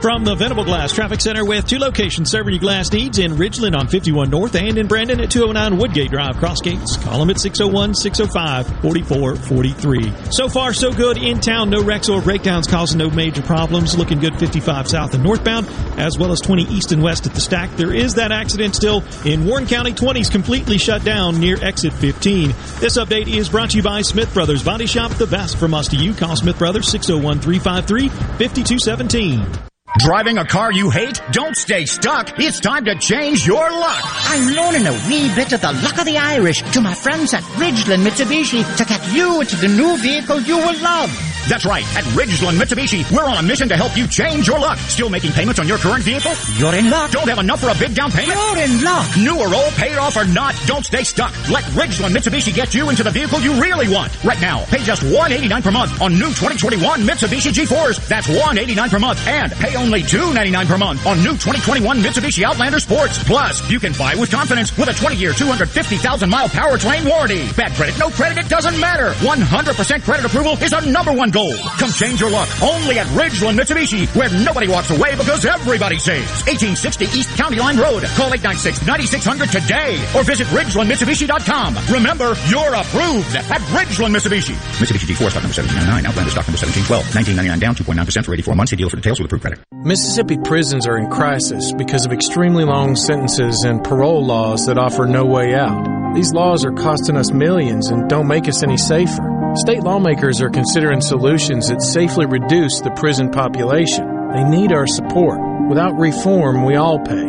From 0.00 0.24
the 0.24 0.34
Venable 0.34 0.64
Glass 0.64 0.94
Traffic 0.94 1.20
Center 1.20 1.44
with 1.44 1.66
two 1.66 1.78
locations 1.78 2.30
serving 2.30 2.54
your 2.54 2.60
glass 2.60 2.90
needs 2.90 3.18
in 3.18 3.32
Ridgeland 3.32 3.76
on 3.76 3.86
51 3.86 4.30
North 4.30 4.54
and 4.54 4.78
in 4.78 4.86
Brandon 4.86 5.20
at 5.20 5.30
209 5.30 5.78
Woodgate 5.78 6.10
Drive, 6.10 6.36
Crossgates. 6.36 6.98
Call 7.02 7.18
them 7.18 7.28
at 7.28 7.36
601-605-4443. 7.36 10.32
So 10.32 10.48
far, 10.48 10.72
so 10.72 10.90
good 10.90 11.18
in 11.18 11.38
town. 11.38 11.68
No 11.68 11.82
wrecks 11.82 12.08
or 12.08 12.22
breakdowns 12.22 12.66
causing 12.66 12.96
no 12.96 13.10
major 13.10 13.42
problems. 13.42 13.98
Looking 13.98 14.20
good 14.20 14.38
55 14.38 14.88
south 14.88 15.12
and 15.12 15.22
northbound, 15.22 15.68
as 15.98 16.16
well 16.16 16.32
as 16.32 16.40
20 16.40 16.62
east 16.62 16.92
and 16.92 17.02
west 17.02 17.26
at 17.26 17.34
the 17.34 17.40
stack. 17.42 17.68
There 17.76 17.92
is 17.92 18.14
that 18.14 18.32
accident 18.32 18.74
still 18.74 19.04
in 19.26 19.44
Warren 19.44 19.66
County. 19.66 19.92
20 19.92 20.18
is 20.18 20.30
completely 20.30 20.78
shut 20.78 21.04
down 21.04 21.38
near 21.38 21.62
exit 21.62 21.92
15. 21.92 22.54
This 22.78 22.96
update 22.96 23.28
is 23.28 23.50
brought 23.50 23.72
to 23.72 23.76
you 23.76 23.82
by 23.82 24.00
Smith 24.00 24.32
Brothers 24.32 24.62
Body 24.62 24.86
Shop. 24.86 25.12
The 25.12 25.26
best 25.26 25.58
from 25.58 25.74
us 25.74 25.88
to 25.88 25.96
you. 25.96 26.14
Call 26.14 26.36
Smith 26.36 26.58
Brothers 26.58 26.88
601 26.88 27.40
353 27.40 28.08
5217. 28.08 29.69
Driving 29.98 30.38
a 30.38 30.46
car 30.46 30.72
you 30.72 30.88
hate? 30.88 31.20
Don't 31.32 31.56
stay 31.56 31.84
stuck. 31.84 32.38
It's 32.38 32.60
time 32.60 32.84
to 32.84 32.94
change 32.94 33.44
your 33.46 33.70
luck. 33.70 34.00
I'm 34.30 34.54
loaning 34.54 34.86
a 34.86 34.92
wee 35.08 35.34
bit 35.34 35.52
of 35.52 35.60
the 35.60 35.72
luck 35.72 35.98
of 35.98 36.06
the 36.06 36.16
Irish 36.16 36.62
to 36.72 36.80
my 36.80 36.94
friends 36.94 37.34
at 37.34 37.42
Ridgeland 37.58 38.06
Mitsubishi 38.06 38.64
to 38.76 38.84
get 38.84 39.12
you 39.12 39.40
into 39.40 39.56
the 39.56 39.68
new 39.68 39.96
vehicle 39.98 40.40
you 40.42 40.56
will 40.56 40.80
love. 40.80 41.10
That's 41.48 41.66
right. 41.66 41.84
At 41.96 42.04
Ridgeland 42.14 42.60
Mitsubishi, 42.60 43.10
we're 43.10 43.24
on 43.24 43.38
a 43.38 43.42
mission 43.42 43.68
to 43.70 43.76
help 43.76 43.96
you 43.96 44.06
change 44.06 44.46
your 44.46 44.58
luck. 44.60 44.78
Still 44.78 45.08
making 45.08 45.32
payments 45.32 45.58
on 45.58 45.66
your 45.66 45.78
current 45.78 46.04
vehicle? 46.04 46.32
You're 46.56 46.74
in 46.74 46.90
luck. 46.90 47.10
Don't 47.10 47.28
have 47.28 47.38
enough 47.38 47.60
for 47.60 47.70
a 47.70 47.74
big 47.74 47.94
down 47.94 48.12
payment? 48.12 48.38
You're 48.38 48.58
in 48.58 48.84
luck. 48.84 49.08
New 49.16 49.40
or 49.40 49.52
old, 49.52 49.72
paid 49.74 49.96
off 49.96 50.16
or 50.16 50.26
not, 50.26 50.54
don't 50.66 50.84
stay 50.84 51.02
stuck. 51.02 51.32
Let 51.48 51.64
Ridgeland 51.74 52.14
Mitsubishi 52.14 52.54
get 52.54 52.74
you 52.74 52.90
into 52.90 53.02
the 53.02 53.10
vehicle 53.10 53.40
you 53.40 53.60
really 53.60 53.88
want. 53.92 54.12
Right 54.22 54.40
now, 54.40 54.64
pay 54.66 54.78
just 54.84 55.02
189 55.02 55.62
per 55.62 55.70
month 55.72 56.00
on 56.00 56.12
new 56.12 56.28
2021 56.28 57.00
Mitsubishi 57.00 57.50
G4s. 57.52 58.06
That's 58.06 58.28
189 58.28 58.90
per 58.90 58.98
month. 58.98 59.26
And 59.26 59.50
pay 59.52 59.74
only 59.80 60.02
299 60.02 60.66
per 60.66 60.76
month 60.76 61.06
on 61.06 61.16
new 61.24 61.32
2021 61.32 61.98
Mitsubishi 61.98 62.42
Outlander 62.44 62.78
Sports. 62.78 63.22
Plus, 63.24 63.64
you 63.70 63.80
can 63.80 63.92
buy 63.94 64.14
with 64.14 64.30
confidence 64.30 64.76
with 64.76 64.88
a 64.88 64.92
20-year, 64.92 65.32
250,000-mile 65.32 66.48
powertrain 66.48 67.08
warranty. 67.08 67.48
Bad 67.56 67.72
credit, 67.72 67.98
no 67.98 68.10
credit, 68.10 68.44
it 68.44 68.48
doesn't 68.48 68.78
matter. 68.78 69.12
100% 69.24 70.02
credit 70.04 70.26
approval 70.26 70.52
is 70.62 70.72
our 70.72 70.84
number 70.84 71.12
one 71.12 71.30
goal. 71.30 71.56
Come 71.80 71.90
change 71.92 72.20
your 72.20 72.30
luck 72.30 72.48
only 72.62 72.98
at 72.98 73.06
Ridgeland 73.16 73.56
Mitsubishi, 73.58 74.04
where 74.14 74.28
nobody 74.44 74.68
walks 74.68 74.90
away 74.90 75.16
because 75.16 75.44
everybody 75.44 75.96
saves. 75.96 76.28
1860 76.44 77.04
East 77.16 77.30
County 77.36 77.58
Line 77.58 77.78
Road. 77.78 78.04
Call 78.20 78.30
896-9600 78.36 79.48
today 79.50 79.96
or 80.14 80.22
visit 80.24 80.46
RidgelandMitsubishi.com. 80.48 81.76
Remember, 81.88 82.36
you're 82.52 82.74
approved 82.76 83.32
at 83.36 83.64
Ridgeland 83.72 84.12
Mitsubishi. 84.12 84.54
Mitsubishi 84.76 85.08
G4 85.08 85.32
stock 85.32 85.42
number 85.42 85.56
1799, 85.56 86.04
Outlander 86.04 86.30
stock 86.30 86.44
number 86.44 86.60
1712, 86.60 87.16
1999 87.16 87.58
down 87.58 87.74
2.9% 87.74 88.24
for 88.26 88.34
84 88.34 88.54
months. 88.54 88.70
See 88.70 88.76
dealer 88.76 88.90
for 88.90 88.96
details 88.96 89.18
with 89.18 89.26
approved 89.26 89.42
credit. 89.42 89.69
Mississippi 89.72 90.36
prisons 90.36 90.84
are 90.88 90.98
in 90.98 91.08
crisis 91.08 91.72
because 91.72 92.04
of 92.04 92.12
extremely 92.12 92.64
long 92.64 92.96
sentences 92.96 93.62
and 93.62 93.84
parole 93.84 94.26
laws 94.26 94.66
that 94.66 94.78
offer 94.78 95.06
no 95.06 95.24
way 95.24 95.54
out. 95.54 96.12
These 96.12 96.32
laws 96.32 96.64
are 96.64 96.72
costing 96.72 97.16
us 97.16 97.30
millions 97.30 97.88
and 97.88 98.08
don't 98.08 98.26
make 98.26 98.48
us 98.48 98.64
any 98.64 98.76
safer. 98.76 99.22
State 99.54 99.84
lawmakers 99.84 100.42
are 100.42 100.50
considering 100.50 101.00
solutions 101.00 101.68
that 101.68 101.82
safely 101.82 102.26
reduce 102.26 102.80
the 102.80 102.90
prison 102.90 103.30
population. 103.30 104.06
They 104.32 104.42
need 104.42 104.72
our 104.72 104.88
support. 104.88 105.38
Without 105.68 105.96
reform, 105.96 106.64
we 106.64 106.74
all 106.74 106.98
pay 106.98 107.28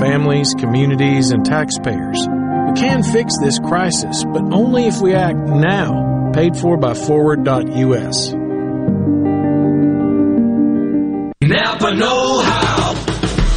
families, 0.00 0.54
communities, 0.58 1.30
and 1.30 1.44
taxpayers. 1.44 2.26
We 2.26 2.72
can 2.72 3.02
fix 3.02 3.36
this 3.38 3.58
crisis, 3.58 4.24
but 4.24 4.44
only 4.50 4.86
if 4.86 5.02
we 5.02 5.12
act 5.12 5.36
now. 5.36 6.30
Paid 6.32 6.56
for 6.56 6.78
by 6.78 6.94
FWD.us. 6.94 8.41
Napa 11.82 11.96
Know 11.96 12.38
How. 12.38 12.94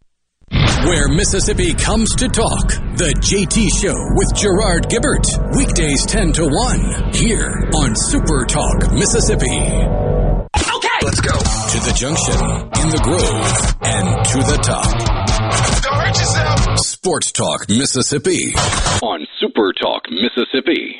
Where 0.85 1.07
Mississippi 1.07 1.73
comes 1.73 2.15
to 2.15 2.27
talk. 2.27 2.67
The 2.97 3.13
JT 3.21 3.69
Show 3.79 3.95
with 4.15 4.33
Gerard 4.35 4.89
Gibert. 4.89 5.27
Weekdays 5.55 6.05
10 6.07 6.33
to 6.33 6.47
1. 6.47 7.13
Here 7.13 7.69
on 7.75 7.95
Super 7.95 8.45
Talk 8.45 8.91
Mississippi. 8.91 9.45
Okay. 9.45 10.99
Let's 11.03 11.21
go. 11.21 11.37
To 11.37 11.77
the 11.85 11.93
junction, 11.95 12.33
in 12.81 12.89
the 12.89 12.99
grove, 13.03 13.75
and 13.83 14.25
to 14.25 14.37
the 14.39 14.57
top. 14.63 14.91
Don't 15.83 16.01
hurt 16.01 16.17
yourself. 16.17 16.79
Sports 16.79 17.31
Talk 17.31 17.69
Mississippi. 17.69 18.53
On 19.03 19.25
Super 19.39 19.73
Talk 19.73 20.03
Mississippi. 20.09 20.97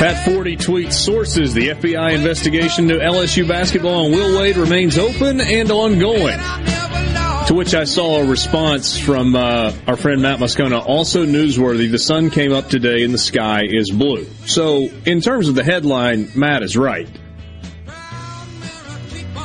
Pat 0.00 0.24
Forde 0.24 0.56
tweets 0.56 0.94
sources: 0.94 1.52
The 1.52 1.68
FBI 1.68 2.14
investigation 2.14 2.90
into 2.90 3.04
LSU 3.04 3.46
basketball 3.46 4.06
and 4.06 4.14
Will 4.14 4.40
Wade 4.40 4.56
remains 4.56 4.96
open 4.96 5.42
and 5.42 5.70
ongoing. 5.70 6.38
To 7.48 7.54
which 7.54 7.74
I 7.74 7.84
saw 7.84 8.22
a 8.22 8.24
response 8.24 8.98
from 8.98 9.36
uh, 9.36 9.74
our 9.86 9.98
friend 9.98 10.22
Matt 10.22 10.38
Moscona. 10.38 10.82
Also 10.82 11.26
newsworthy: 11.26 11.90
the 11.90 11.98
sun 11.98 12.30
came 12.30 12.50
up 12.50 12.70
today 12.70 13.04
and 13.04 13.12
the 13.12 13.18
sky 13.18 13.64
is 13.68 13.90
blue. 13.90 14.24
So, 14.46 14.88
in 15.04 15.20
terms 15.20 15.50
of 15.50 15.54
the 15.54 15.64
headline, 15.64 16.30
Matt 16.34 16.62
is 16.62 16.78
right. 16.78 17.06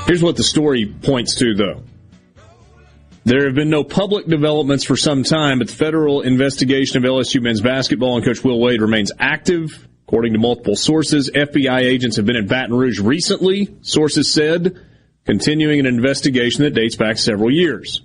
Here's 0.07 0.23
what 0.23 0.37
the 0.37 0.43
story 0.43 0.85
points 0.85 1.35
to, 1.35 1.53
though. 1.53 1.83
There 3.25 3.43
have 3.43 3.55
been 3.55 3.69
no 3.69 3.83
public 3.83 4.25
developments 4.25 4.85
for 4.85 4.95
some 4.95 5.23
time, 5.23 5.59
but 5.59 5.67
the 5.67 5.75
federal 5.75 6.21
investigation 6.21 7.03
of 7.03 7.11
LSU 7.11 7.41
men's 7.41 7.59
basketball 7.59 8.15
and 8.15 8.23
Coach 8.23 8.41
Will 8.41 8.61
Wade 8.61 8.79
remains 8.79 9.11
active. 9.19 9.85
According 10.07 10.33
to 10.33 10.39
multiple 10.39 10.75
sources, 10.75 11.31
FBI 11.31 11.79
agents 11.79 12.17
have 12.17 12.25
been 12.25 12.35
in 12.35 12.47
Baton 12.47 12.75
Rouge 12.75 12.99
recently, 12.99 13.75
sources 13.81 14.31
said, 14.31 14.79
continuing 15.25 15.79
an 15.79 15.87
investigation 15.87 16.63
that 16.63 16.75
dates 16.75 16.95
back 16.95 17.17
several 17.17 17.51
years. 17.51 18.03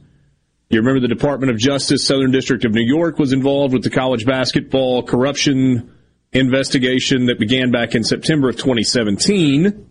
You 0.71 0.79
remember 0.79 1.01
the 1.01 1.15
Department 1.15 1.51
of 1.51 1.59
Justice, 1.59 2.07
Southern 2.07 2.31
District 2.31 2.65
of 2.65 2.73
New 2.73 2.85
York, 2.85 3.19
was 3.19 3.33
involved 3.33 3.75
with 3.75 3.83
the 3.83 3.91
college 3.91 4.25
basketball 4.25 5.03
corruption 5.03 5.93
investigation 6.33 7.27
that 7.27 7.39
began 7.39 7.71
back 7.71 7.95
in 7.95 8.05
September 8.05 8.49
of 8.49 8.57
2017. 8.57 9.87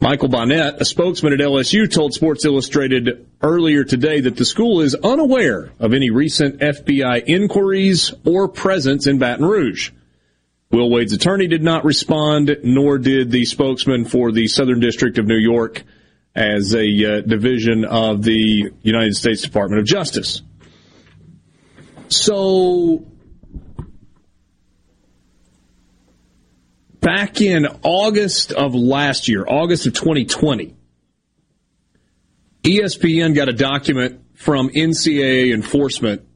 Michael 0.00 0.28
Bonnette, 0.28 0.80
a 0.80 0.84
spokesman 0.84 1.32
at 1.32 1.38
LSU, 1.38 1.88
told 1.88 2.12
Sports 2.12 2.44
Illustrated 2.44 3.24
earlier 3.40 3.84
today 3.84 4.20
that 4.20 4.36
the 4.36 4.44
school 4.44 4.80
is 4.80 4.96
unaware 4.96 5.70
of 5.78 5.94
any 5.94 6.10
recent 6.10 6.58
FBI 6.58 7.22
inquiries 7.24 8.12
or 8.26 8.48
presence 8.48 9.06
in 9.06 9.18
Baton 9.18 9.46
Rouge. 9.46 9.92
Will 10.72 10.88
Wade's 10.88 11.12
attorney 11.12 11.48
did 11.48 11.62
not 11.62 11.84
respond, 11.84 12.56
nor 12.64 12.96
did 12.96 13.30
the 13.30 13.44
spokesman 13.44 14.06
for 14.06 14.32
the 14.32 14.46
Southern 14.48 14.80
District 14.80 15.18
of 15.18 15.26
New 15.26 15.36
York 15.36 15.82
as 16.34 16.74
a 16.74 17.18
uh, 17.18 17.20
division 17.20 17.84
of 17.84 18.22
the 18.22 18.72
United 18.80 19.14
States 19.14 19.42
Department 19.42 19.80
of 19.80 19.86
Justice. 19.86 20.40
So, 22.08 23.06
back 27.00 27.42
in 27.42 27.66
August 27.82 28.52
of 28.52 28.74
last 28.74 29.28
year, 29.28 29.44
August 29.46 29.86
of 29.86 29.92
2020, 29.92 30.74
ESPN 32.62 33.34
got 33.34 33.50
a 33.50 33.52
document 33.52 34.22
from 34.34 34.70
NCAA 34.70 35.52
enforcement 35.52 36.26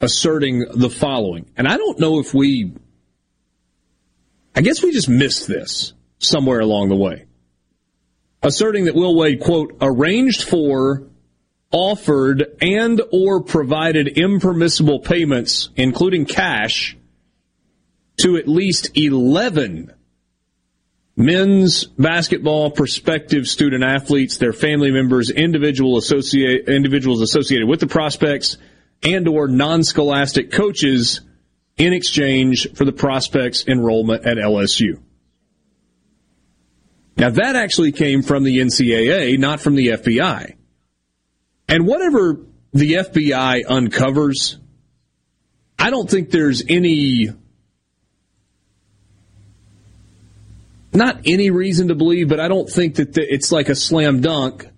asserting 0.00 0.64
the 0.74 0.90
following. 0.90 1.50
And 1.56 1.66
I 1.66 1.76
don't 1.76 1.98
know 1.98 2.20
if 2.20 2.32
we, 2.32 2.72
I 4.54 4.62
guess 4.62 4.82
we 4.82 4.92
just 4.92 5.08
missed 5.08 5.46
this 5.46 5.92
somewhere 6.18 6.60
along 6.60 6.88
the 6.88 6.96
way. 6.96 7.26
Asserting 8.42 8.86
that 8.86 8.94
Will 8.94 9.14
Wade, 9.14 9.40
quote, 9.40 9.76
arranged 9.80 10.44
for, 10.44 11.04
offered, 11.70 12.56
and 12.60 13.00
or 13.12 13.42
provided 13.42 14.08
impermissible 14.08 15.00
payments, 15.00 15.70
including 15.76 16.24
cash, 16.24 16.96
to 18.16 18.36
at 18.36 18.48
least 18.48 18.96
11 18.96 19.92
men's 21.16 21.84
basketball 21.84 22.70
prospective 22.70 23.46
student 23.46 23.84
athletes, 23.84 24.38
their 24.38 24.52
family 24.52 24.90
members, 24.90 25.30
individual 25.30 25.98
associate, 25.98 26.68
individuals 26.68 27.20
associated 27.20 27.68
with 27.68 27.80
the 27.80 27.86
prospects, 27.86 28.56
and 29.02 29.28
or 29.28 29.48
non-scholastic 29.48 30.50
coaches 30.50 31.20
in 31.80 31.94
exchange 31.94 32.68
for 32.74 32.84
the 32.84 32.92
prospects' 32.92 33.64
enrollment 33.66 34.26
at 34.26 34.36
LSU. 34.36 35.00
Now 37.16 37.30
that 37.30 37.56
actually 37.56 37.92
came 37.92 38.22
from 38.22 38.44
the 38.44 38.58
NCAA, 38.58 39.38
not 39.38 39.60
from 39.60 39.76
the 39.76 39.88
FBI. 39.88 40.56
And 41.68 41.86
whatever 41.86 42.38
the 42.72 42.94
FBI 42.94 43.62
uncovers, 43.66 44.58
I 45.78 45.88
don't 45.88 46.08
think 46.08 46.30
there's 46.30 46.62
any 46.68 47.30
not 50.92 51.20
any 51.24 51.50
reason 51.50 51.88
to 51.88 51.94
believe, 51.94 52.28
but 52.28 52.40
I 52.40 52.48
don't 52.48 52.68
think 52.68 52.96
that 52.96 53.14
the, 53.14 53.22
it's 53.22 53.50
like 53.50 53.70
a 53.70 53.74
slam 53.74 54.20
dunk 54.20 54.68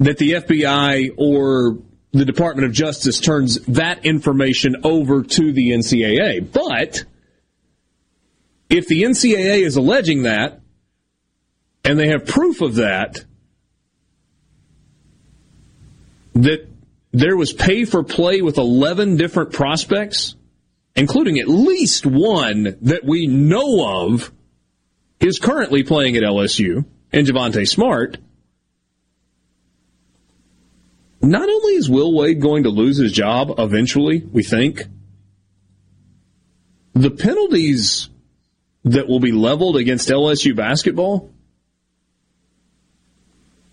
that 0.00 0.18
the 0.18 0.32
FBI 0.32 1.10
or 1.16 1.78
the 2.14 2.24
Department 2.24 2.64
of 2.66 2.72
Justice 2.72 3.18
turns 3.18 3.58
that 3.66 4.06
information 4.06 4.76
over 4.84 5.24
to 5.24 5.52
the 5.52 5.72
NCAA. 5.72 6.52
But 6.52 7.02
if 8.70 8.86
the 8.86 9.02
NCAA 9.02 9.66
is 9.66 9.76
alleging 9.76 10.22
that, 10.22 10.60
and 11.84 11.98
they 11.98 12.08
have 12.08 12.24
proof 12.24 12.60
of 12.60 12.76
that, 12.76 13.24
that 16.34 16.68
there 17.10 17.36
was 17.36 17.52
pay 17.52 17.84
for 17.84 18.04
play 18.04 18.42
with 18.42 18.58
11 18.58 19.16
different 19.16 19.52
prospects, 19.52 20.36
including 20.94 21.40
at 21.40 21.48
least 21.48 22.06
one 22.06 22.76
that 22.82 23.04
we 23.04 23.26
know 23.26 24.06
of 24.06 24.32
is 25.18 25.40
currently 25.40 25.82
playing 25.82 26.16
at 26.16 26.22
LSU, 26.22 26.84
and 27.12 27.26
Javonte 27.26 27.68
Smart. 27.68 28.18
Not 31.24 31.48
only 31.48 31.74
is 31.74 31.88
Will 31.88 32.14
Wade 32.14 32.40
going 32.40 32.64
to 32.64 32.68
lose 32.68 32.98
his 32.98 33.12
job 33.12 33.54
eventually, 33.58 34.22
we 34.30 34.42
think, 34.42 34.82
the 36.92 37.10
penalties 37.10 38.10
that 38.84 39.08
will 39.08 39.20
be 39.20 39.32
leveled 39.32 39.76
against 39.76 40.08
LSU 40.08 40.54
basketball 40.54 41.32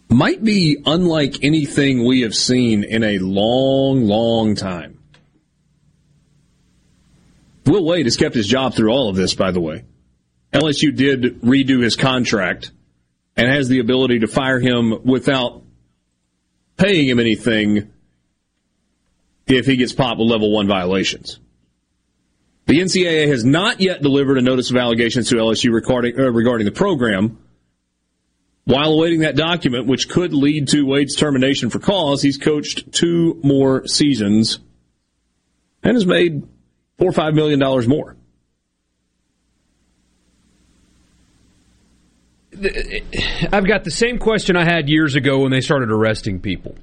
might 0.08 0.42
be 0.44 0.82
unlike 0.86 1.44
anything 1.44 2.06
we 2.06 2.22
have 2.22 2.34
seen 2.34 2.86
in 2.86 3.04
a 3.04 3.18
long, 3.20 4.06
long 4.06 4.56
time. 4.56 5.00
Will 7.66 7.84
Wade 7.84 8.06
has 8.06 8.16
kept 8.16 8.34
his 8.34 8.48
job 8.48 8.76
through 8.76 8.92
all 8.92 9.10
of 9.10 9.18
this, 9.18 9.34
by 9.34 9.52
the 9.52 9.62
way. 9.62 9.84
LSU 10.54 10.96
did 10.96 11.42
redo 11.42 11.84
his 11.84 11.98
contract 11.98 12.72
and 13.36 13.50
has 13.50 13.68
the 13.68 13.80
ability 13.80 14.20
to 14.20 14.28
fire 14.28 14.60
him 14.60 15.04
without 15.04 15.61
paying 16.82 17.08
him 17.08 17.20
anything 17.20 17.92
if 19.46 19.66
he 19.66 19.76
gets 19.76 19.94
popped 19.94 20.20
with 20.20 20.28
level 20.28 20.52
one 20.52 20.68
violations. 20.68 21.40
The 22.66 22.80
NCAA 22.80 23.28
has 23.28 23.44
not 23.44 23.82
yet 23.82 24.02
delivered 24.02 24.38
a 24.38 24.42
notice 24.42 24.72
of 24.72 24.78
allegations 24.78 25.30
to 25.30 25.36
LSU 25.36 25.72
regarding, 25.72 26.20
uh, 26.20 26.32
regarding 26.32 26.66
the 26.66 26.72
program. 26.72 27.38
While 28.64 28.94
awaiting 28.94 29.22
that 29.22 29.36
document, 29.36 29.88
which 29.88 30.08
could 30.08 30.34
lead 30.34 30.70
to 30.70 30.86
Wade's 30.86 31.16
termination 31.16 31.70
for 31.70 31.80
cause, 31.80 32.22
he's 32.22 32.38
coached 32.38 32.92
two 32.92 33.40
more 33.44 33.86
seasons 33.88 34.60
and 35.84 35.96
has 35.96 36.06
made 36.06 36.44
four 36.98 37.10
or 37.10 37.14
five 37.14 37.34
million 37.34 37.60
dollars 37.60 37.88
more. 37.88 38.16
I've 43.52 43.66
got 43.66 43.84
the 43.84 43.92
same 43.92 44.20
question 44.20 44.56
I 44.56 44.64
had 44.64 44.90
years 44.90 45.16
ago 45.16 45.40
when 45.40 45.52
they 45.52 45.62
started 45.62 45.92
arresting 45.92 46.40
people. 46.40 46.76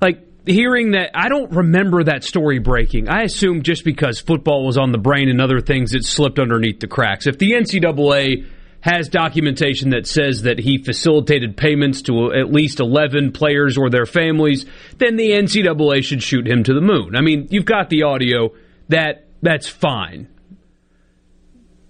Like 0.00 0.20
hearing 0.46 0.92
that, 0.92 1.10
I 1.14 1.28
don't 1.28 1.50
remember 1.52 2.04
that 2.04 2.24
story 2.24 2.58
breaking. 2.58 3.08
I 3.08 3.22
assume 3.22 3.62
just 3.62 3.84
because 3.84 4.20
football 4.20 4.66
was 4.66 4.76
on 4.76 4.92
the 4.92 4.98
brain 4.98 5.28
and 5.28 5.40
other 5.40 5.60
things, 5.60 5.94
it 5.94 6.04
slipped 6.04 6.38
underneath 6.38 6.80
the 6.80 6.86
cracks. 6.86 7.26
If 7.26 7.38
the 7.38 7.52
NCAA 7.52 8.46
has 8.80 9.08
documentation 9.08 9.90
that 9.90 10.06
says 10.06 10.42
that 10.42 10.58
he 10.58 10.78
facilitated 10.78 11.56
payments 11.56 12.02
to 12.02 12.32
at 12.32 12.52
least 12.52 12.78
11 12.78 13.32
players 13.32 13.76
or 13.76 13.90
their 13.90 14.06
families, 14.06 14.66
then 14.98 15.16
the 15.16 15.30
NCAA 15.30 16.04
should 16.04 16.22
shoot 16.22 16.46
him 16.46 16.62
to 16.64 16.74
the 16.74 16.80
moon. 16.80 17.16
I 17.16 17.20
mean, 17.20 17.48
you've 17.50 17.64
got 17.64 17.90
the 17.90 18.04
audio. 18.04 18.52
That 18.88 19.26
that's 19.42 19.68
fine. 19.68 20.28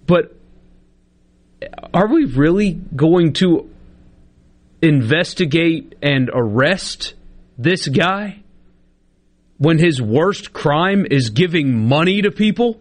But 0.05 0.38
are 1.93 2.07
we 2.07 2.25
really 2.25 2.73
going 2.73 3.33
to 3.33 3.69
investigate 4.81 5.95
and 6.01 6.29
arrest 6.33 7.13
this 7.57 7.87
guy 7.87 8.39
when 9.57 9.77
his 9.77 10.01
worst 10.01 10.53
crime 10.53 11.05
is 11.09 11.29
giving 11.29 11.87
money 11.87 12.21
to 12.21 12.31
people? 12.31 12.79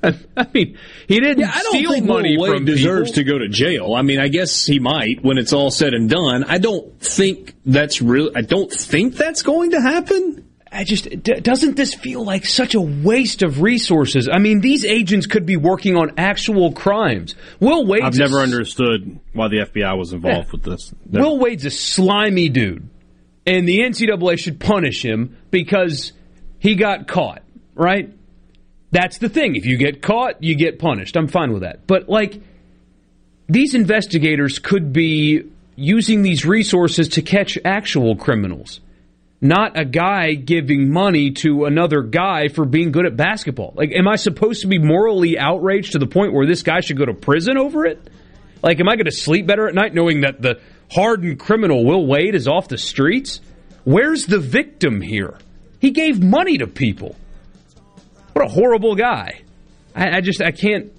I 0.02 0.14
mean, 0.54 0.78
he 1.08 1.20
didn't 1.20 1.40
yeah, 1.40 1.52
I 1.52 1.60
don't 1.60 1.74
steal 1.74 1.92
think 1.92 2.06
money 2.06 2.36
Will 2.36 2.50
Wade 2.50 2.56
from 2.58 2.64
deserves 2.64 3.10
people. 3.10 3.24
to 3.24 3.32
go 3.32 3.38
to 3.38 3.48
jail. 3.48 3.94
I 3.94 4.02
mean, 4.02 4.20
I 4.20 4.28
guess 4.28 4.64
he 4.64 4.78
might 4.78 5.24
when 5.24 5.38
it's 5.38 5.52
all 5.52 5.70
said 5.70 5.92
and 5.92 6.08
done. 6.08 6.44
I 6.44 6.58
don't 6.58 6.98
think 7.00 7.54
that's 7.66 8.00
real. 8.00 8.30
I 8.36 8.42
don't 8.42 8.70
think 8.70 9.14
that's 9.16 9.42
going 9.42 9.72
to 9.72 9.80
happen. 9.80 10.47
I 10.70 10.84
just 10.84 11.04
d- 11.22 11.40
doesn't 11.40 11.76
this 11.76 11.94
feel 11.94 12.24
like 12.24 12.44
such 12.44 12.74
a 12.74 12.80
waste 12.80 13.42
of 13.42 13.62
resources? 13.62 14.28
I 14.30 14.38
mean, 14.38 14.60
these 14.60 14.84
agents 14.84 15.26
could 15.26 15.46
be 15.46 15.56
working 15.56 15.96
on 15.96 16.12
actual 16.18 16.72
crimes. 16.72 17.34
Will 17.60 17.86
Wade. 17.86 18.02
I've 18.02 18.16
never 18.16 18.40
understood 18.40 19.18
why 19.32 19.48
the 19.48 19.60
FBI 19.60 19.96
was 19.96 20.12
involved 20.12 20.48
Yeah. 20.48 20.52
with 20.52 20.62
this. 20.64 20.94
Will 21.10 21.38
Wade's 21.38 21.64
a 21.64 21.70
slimy 21.70 22.48
dude, 22.50 22.88
and 23.46 23.66
the 23.68 23.80
NCAA 23.80 24.36
should 24.38 24.60
punish 24.60 25.02
him 25.04 25.36
because 25.50 26.12
he 26.58 26.74
got 26.74 27.08
caught. 27.08 27.42
Right? 27.74 28.12
That's 28.90 29.18
the 29.18 29.28
thing. 29.28 29.56
If 29.56 29.64
you 29.66 29.76
get 29.76 30.02
caught, 30.02 30.42
you 30.42 30.54
get 30.54 30.78
punished. 30.78 31.16
I'm 31.16 31.28
fine 31.28 31.52
with 31.52 31.62
that. 31.62 31.86
But 31.86 32.08
like, 32.08 32.40
these 33.48 33.74
investigators 33.74 34.58
could 34.58 34.92
be 34.92 35.44
using 35.76 36.22
these 36.22 36.44
resources 36.44 37.08
to 37.10 37.22
catch 37.22 37.56
actual 37.64 38.16
criminals 38.16 38.80
not 39.40 39.78
a 39.78 39.84
guy 39.84 40.34
giving 40.34 40.90
money 40.90 41.30
to 41.30 41.64
another 41.64 42.02
guy 42.02 42.48
for 42.48 42.64
being 42.64 42.90
good 42.90 43.06
at 43.06 43.16
basketball. 43.16 43.72
Like, 43.76 43.92
am 43.92 44.08
I 44.08 44.16
supposed 44.16 44.62
to 44.62 44.66
be 44.66 44.78
morally 44.78 45.38
outraged 45.38 45.92
to 45.92 45.98
the 45.98 46.06
point 46.06 46.32
where 46.32 46.46
this 46.46 46.62
guy 46.62 46.80
should 46.80 46.98
go 46.98 47.04
to 47.04 47.14
prison 47.14 47.56
over 47.56 47.86
it? 47.86 48.10
Like, 48.62 48.80
am 48.80 48.88
I 48.88 48.96
going 48.96 49.04
to 49.04 49.12
sleep 49.12 49.46
better 49.46 49.68
at 49.68 49.74
night 49.74 49.94
knowing 49.94 50.22
that 50.22 50.42
the 50.42 50.60
hardened 50.90 51.38
criminal 51.38 51.84
Will 51.84 52.04
Wade 52.04 52.34
is 52.34 52.48
off 52.48 52.68
the 52.68 52.78
streets? 52.78 53.40
Where's 53.84 54.26
the 54.26 54.40
victim 54.40 55.00
here? 55.00 55.38
He 55.80 55.92
gave 55.92 56.20
money 56.22 56.58
to 56.58 56.66
people. 56.66 57.14
What 58.32 58.44
a 58.44 58.48
horrible 58.48 58.96
guy. 58.96 59.42
I, 59.94 60.18
I 60.18 60.20
just 60.20 60.42
I 60.42 60.50
can't 60.50 60.92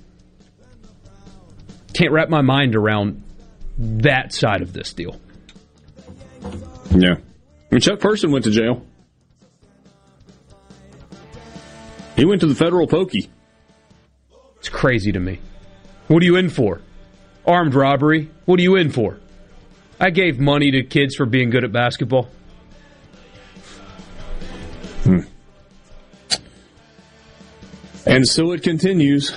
can't 1.93 2.11
wrap 2.11 2.29
my 2.29 2.41
mind 2.41 2.75
around 2.75 3.23
that 3.77 4.33
side 4.33 4.61
of 4.61 4.71
this 4.71 4.93
deal. 4.93 5.19
Yeah. 6.91 7.15
Mean, 7.71 7.81
Chuck 7.81 7.99
Person 7.99 8.31
went 8.31 8.45
to 8.45 8.51
jail. 8.51 8.85
He 12.15 12.25
went 12.25 12.41
to 12.41 12.47
the 12.47 12.55
federal 12.55 12.87
pokey. 12.87 13.29
It's 14.57 14.69
crazy 14.69 15.11
to 15.11 15.19
me. 15.19 15.39
What 16.07 16.21
are 16.21 16.25
you 16.25 16.35
in 16.35 16.49
for? 16.49 16.81
Armed 17.45 17.73
robbery? 17.73 18.29
What 18.45 18.59
are 18.59 18.63
you 18.63 18.75
in 18.75 18.91
for? 18.91 19.19
I 19.99 20.09
gave 20.09 20.39
money 20.39 20.71
to 20.71 20.83
kids 20.83 21.15
for 21.15 21.25
being 21.25 21.49
good 21.49 21.63
at 21.63 21.71
basketball. 21.71 22.29
Hmm. 25.03 25.19
And 28.05 28.27
so 28.27 28.51
it 28.51 28.63
continues. 28.63 29.33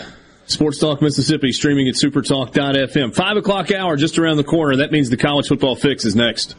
Sports 0.46 0.78
Talk 0.78 1.02
Mississippi 1.02 1.52
streaming 1.52 1.88
at 1.88 1.94
supertalk.fm. 1.94 3.14
Five 3.14 3.36
o'clock 3.36 3.70
hour 3.70 3.96
just 3.96 4.18
around 4.18 4.38
the 4.38 4.44
corner. 4.44 4.76
That 4.76 4.90
means 4.90 5.08
the 5.08 5.16
college 5.16 5.48
football 5.48 5.76
fix 5.76 6.04
is 6.04 6.16
next. 6.16 6.56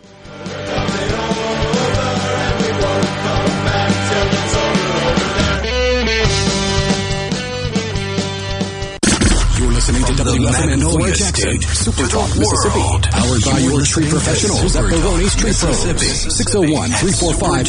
Magnolia 10.53 11.15
State 11.15 11.63
Super 11.63 12.07
Talk 12.07 12.29
Mississippi. 12.37 13.09
Powered 13.09 13.43
by 13.43 13.57
your 13.59 13.81
tree 13.81 14.07
professionals 14.07 14.75
at 14.75 14.83
Baroni's 14.83 15.35
Tree 15.35 15.51
Pros. 15.51 16.35
601 16.35 16.89
345 16.91 17.65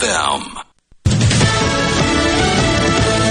FM. 0.00 0.64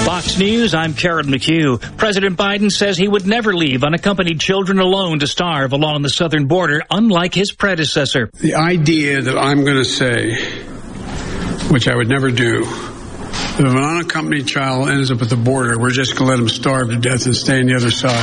Fox 0.06 0.38
News, 0.38 0.76
I'm 0.76 0.94
Karen 0.94 1.28
McHugh. 1.28 1.82
President 1.98 2.38
Biden 2.38 2.72
says 2.72 2.98
he 2.98 3.08
would 3.08 3.26
never 3.26 3.56
leave 3.56 3.84
unaccompanied 3.84 4.40
children 4.40 4.80
alone 4.80 5.20
to 5.20 5.28
starve 5.28 5.74
along 5.74 6.04
the 6.04 6.10
southern 6.10 6.46
border, 6.46 6.84
unlike 6.92 7.34
his 7.34 7.52
predecessor. 7.52 8.30
The 8.36 8.56
idea 8.56 9.22
that 9.22 9.38
I'm 9.38 9.64
going 9.66 9.78
to 9.78 9.86
say, 9.86 10.36
which 11.72 11.88
I 11.88 11.96
would 11.96 12.08
never 12.08 12.30
do, 12.30 12.66
that 12.66 12.89
if 13.66 13.74
an 13.74 13.78
unaccompanied 13.78 14.48
child 14.48 14.90
ends 14.90 15.12
up 15.12 15.22
at 15.22 15.30
the 15.30 15.36
border, 15.36 15.78
we're 15.78 15.92
just 15.92 16.16
going 16.16 16.28
to 16.28 16.32
let 16.32 16.38
them 16.38 16.48
starve 16.48 16.90
to 16.90 16.98
death 16.98 17.26
and 17.26 17.36
stay 17.36 17.60
on 17.60 17.66
the 17.66 17.76
other 17.76 17.92
side. 17.92 18.16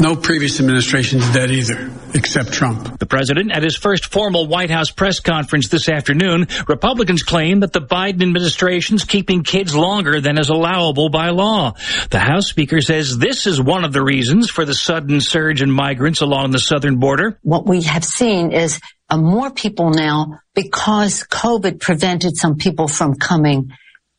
No 0.00 0.16
previous 0.16 0.58
administration 0.58 1.20
did 1.20 1.32
that 1.34 1.50
either, 1.52 1.90
except 2.14 2.52
Trump. 2.52 2.98
The 2.98 3.06
president 3.06 3.52
at 3.52 3.62
his 3.62 3.76
first 3.76 4.06
formal 4.06 4.46
White 4.46 4.70
House 4.70 4.90
press 4.90 5.20
conference 5.20 5.68
this 5.68 5.88
afternoon, 5.88 6.46
Republicans 6.68 7.22
claim 7.22 7.60
that 7.60 7.72
the 7.72 7.80
Biden 7.80 8.22
administration's 8.22 9.04
keeping 9.04 9.42
kids 9.42 9.74
longer 9.74 10.20
than 10.20 10.38
is 10.38 10.48
allowable 10.48 11.10
by 11.10 11.30
law. 11.30 11.74
The 12.10 12.20
House 12.20 12.48
Speaker 12.48 12.80
says 12.80 13.18
this 13.18 13.46
is 13.46 13.60
one 13.60 13.84
of 13.84 13.92
the 13.92 14.02
reasons 14.02 14.50
for 14.50 14.64
the 14.64 14.74
sudden 14.74 15.20
surge 15.20 15.62
in 15.62 15.70
migrants 15.70 16.20
along 16.20 16.52
the 16.52 16.60
southern 16.60 16.98
border. 16.98 17.38
What 17.42 17.66
we 17.66 17.82
have 17.82 18.04
seen 18.04 18.52
is 18.52 18.80
uh, 19.10 19.16
more 19.16 19.50
people 19.50 19.90
now 19.90 20.40
because 20.54 21.24
COVID 21.24 21.80
prevented 21.80 22.36
some 22.36 22.56
people 22.56 22.88
from 22.88 23.14
coming 23.14 23.72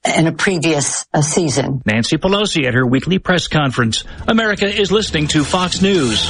in 0.06 0.28
a 0.28 0.32
previous 0.32 1.06
uh, 1.14 1.22
season. 1.22 1.82
Nancy 1.86 2.18
Pelosi 2.18 2.68
at 2.68 2.74
her 2.74 2.86
weekly 2.86 3.20
press 3.20 3.48
conference. 3.48 4.04
America 4.28 4.66
is 4.66 4.92
listening 4.92 5.28
to 5.30 5.44
Fox 5.44 5.82
News. 5.82 6.30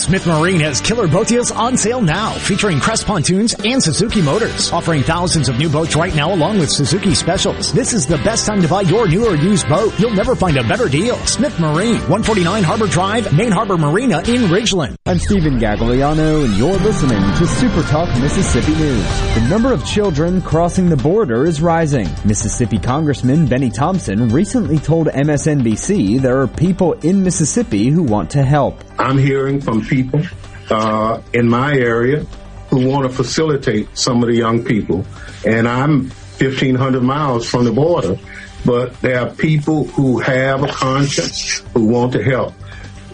Smith 0.00 0.26
Marine 0.26 0.60
has 0.60 0.80
killer 0.80 1.06
boat 1.06 1.28
deals 1.28 1.50
on 1.50 1.76
sale 1.76 2.00
now, 2.00 2.32
featuring 2.32 2.80
Crest 2.80 3.06
pontoons 3.06 3.54
and 3.66 3.82
Suzuki 3.82 4.22
motors, 4.22 4.72
offering 4.72 5.02
thousands 5.02 5.50
of 5.50 5.58
new 5.58 5.68
boats 5.68 5.94
right 5.94 6.14
now 6.14 6.32
along 6.32 6.58
with 6.58 6.70
Suzuki 6.70 7.14
specials. 7.14 7.70
This 7.74 7.92
is 7.92 8.06
the 8.06 8.16
best 8.18 8.46
time 8.46 8.62
to 8.62 8.68
buy 8.68 8.80
your 8.80 9.06
new 9.06 9.26
or 9.26 9.34
used 9.36 9.68
boat. 9.68 9.92
You'll 10.00 10.14
never 10.14 10.34
find 10.34 10.56
a 10.56 10.62
better 10.62 10.88
deal. 10.88 11.16
Smith 11.26 11.60
Marine, 11.60 11.96
149 12.08 12.62
Harbor 12.62 12.86
Drive, 12.86 13.30
Main 13.36 13.52
Harbor 13.52 13.76
Marina 13.76 14.20
in 14.20 14.48
Ridgeland. 14.48 14.96
I'm 15.04 15.18
Stephen 15.18 15.58
Gagliano 15.58 16.46
and 16.46 16.56
you're 16.56 16.78
listening 16.78 17.20
to 17.36 17.46
Super 17.46 17.82
Talk 17.82 18.08
Mississippi 18.20 18.74
News. 18.76 19.04
The 19.34 19.46
number 19.50 19.70
of 19.70 19.84
children 19.84 20.40
crossing 20.40 20.88
the 20.88 20.96
border 20.96 21.44
is 21.44 21.60
rising. 21.60 22.08
Mississippi 22.24 22.78
Congressman 22.78 23.46
Benny 23.46 23.68
Thompson 23.68 24.30
recently 24.30 24.78
told 24.78 25.08
MSNBC 25.08 26.22
there 26.22 26.40
are 26.40 26.48
people 26.48 26.94
in 26.94 27.22
Mississippi 27.22 27.90
who 27.90 28.02
want 28.02 28.30
to 28.30 28.42
help. 28.42 28.82
I'm 29.00 29.16
hearing 29.16 29.60
from 29.62 29.84
people 29.84 30.22
uh, 30.68 31.22
in 31.32 31.48
my 31.48 31.72
area 31.72 32.24
who 32.68 32.86
want 32.86 33.08
to 33.08 33.08
facilitate 33.08 33.96
some 33.96 34.22
of 34.22 34.28
the 34.28 34.36
young 34.36 34.62
people. 34.62 35.06
And 35.44 35.66
I'm 35.66 36.10
1,500 36.38 37.02
miles 37.02 37.48
from 37.48 37.64
the 37.64 37.72
border, 37.72 38.18
but 38.64 39.00
there 39.00 39.20
are 39.20 39.30
people 39.30 39.86
who 39.86 40.20
have 40.20 40.62
a 40.62 40.68
conscience 40.68 41.60
who 41.72 41.86
want 41.86 42.12
to 42.12 42.22
help. 42.22 42.54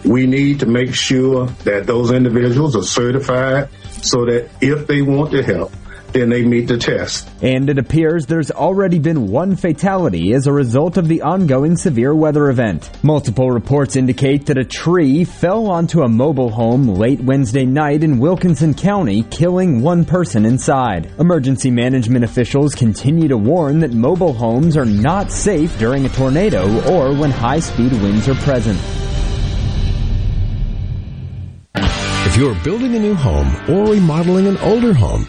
We 0.03 0.27
need 0.27 0.59
to 0.59 0.65
make 0.65 0.93
sure 0.93 1.47
that 1.63 1.87
those 1.87 2.11
individuals 2.11 2.75
are 2.75 2.83
certified 2.83 3.69
so 4.01 4.25
that 4.25 4.49
if 4.61 4.87
they 4.87 5.01
want 5.01 5.31
to 5.31 5.41
help, 5.41 5.71
then 6.17 6.29
they 6.29 6.43
meet 6.43 6.67
the 6.67 6.77
test. 6.77 7.29
And 7.41 7.69
it 7.69 7.77
appears 7.77 8.25
there's 8.25 8.49
already 8.49 8.97
been 8.97 9.27
one 9.27 9.55
fatality 9.55 10.33
as 10.33 10.47
a 10.47 10.51
result 10.51 10.97
of 10.97 11.07
the 11.07 11.21
ongoing 11.21 11.77
severe 11.77 12.15
weather 12.15 12.49
event. 12.49 12.89
Multiple 13.03 13.51
reports 13.51 13.95
indicate 13.95 14.47
that 14.47 14.57
a 14.57 14.63
tree 14.63 15.23
fell 15.23 15.67
onto 15.67 16.01
a 16.01 16.09
mobile 16.09 16.49
home 16.49 16.87
late 16.87 17.21
Wednesday 17.21 17.65
night 17.65 18.03
in 18.03 18.19
Wilkinson 18.19 18.73
County, 18.73 19.23
killing 19.23 19.81
one 19.81 20.05
person 20.05 20.45
inside. 20.45 21.11
Emergency 21.19 21.69
management 21.69 22.23
officials 22.25 22.73
continue 22.73 23.27
to 23.27 23.37
warn 23.37 23.79
that 23.79 23.93
mobile 23.93 24.33
homes 24.33 24.75
are 24.75 24.85
not 24.85 25.31
safe 25.31 25.77
during 25.77 26.05
a 26.05 26.09
tornado 26.09 26.65
or 26.91 27.13
when 27.13 27.29
high 27.29 27.59
speed 27.59 27.91
winds 27.91 28.27
are 28.27 28.35
present. 28.35 28.79
If 32.27 32.35
you're 32.35 32.55
building 32.63 32.95
a 32.95 32.99
new 32.99 33.15
home 33.15 33.55
or 33.69 33.91
remodeling 33.93 34.47
an 34.47 34.57
older 34.57 34.93
home, 34.93 35.27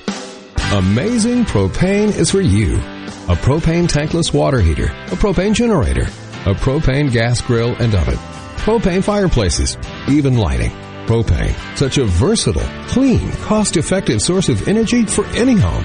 Amazing 0.71 1.47
Propane 1.47 2.15
is 2.15 2.31
for 2.31 2.43
you. 2.43 2.75
A 2.77 3.35
propane 3.35 3.89
tankless 3.89 4.35
water 4.35 4.61
heater, 4.61 4.85
a 4.85 5.17
propane 5.17 5.55
generator, 5.55 6.03
a 6.45 6.55
propane 6.55 7.11
gas 7.11 7.41
grill 7.41 7.75
and 7.77 7.95
oven, 7.95 8.17
propane 8.59 9.03
fireplaces, 9.03 9.79
even 10.09 10.37
lighting. 10.37 10.71
Propane, 11.07 11.55
such 11.75 11.97
a 11.97 12.05
versatile, 12.05 12.69
clean, 12.87 13.33
cost-effective 13.45 14.21
source 14.21 14.51
of 14.51 14.69
energy 14.69 15.07
for 15.07 15.25
any 15.29 15.55
home. 15.55 15.85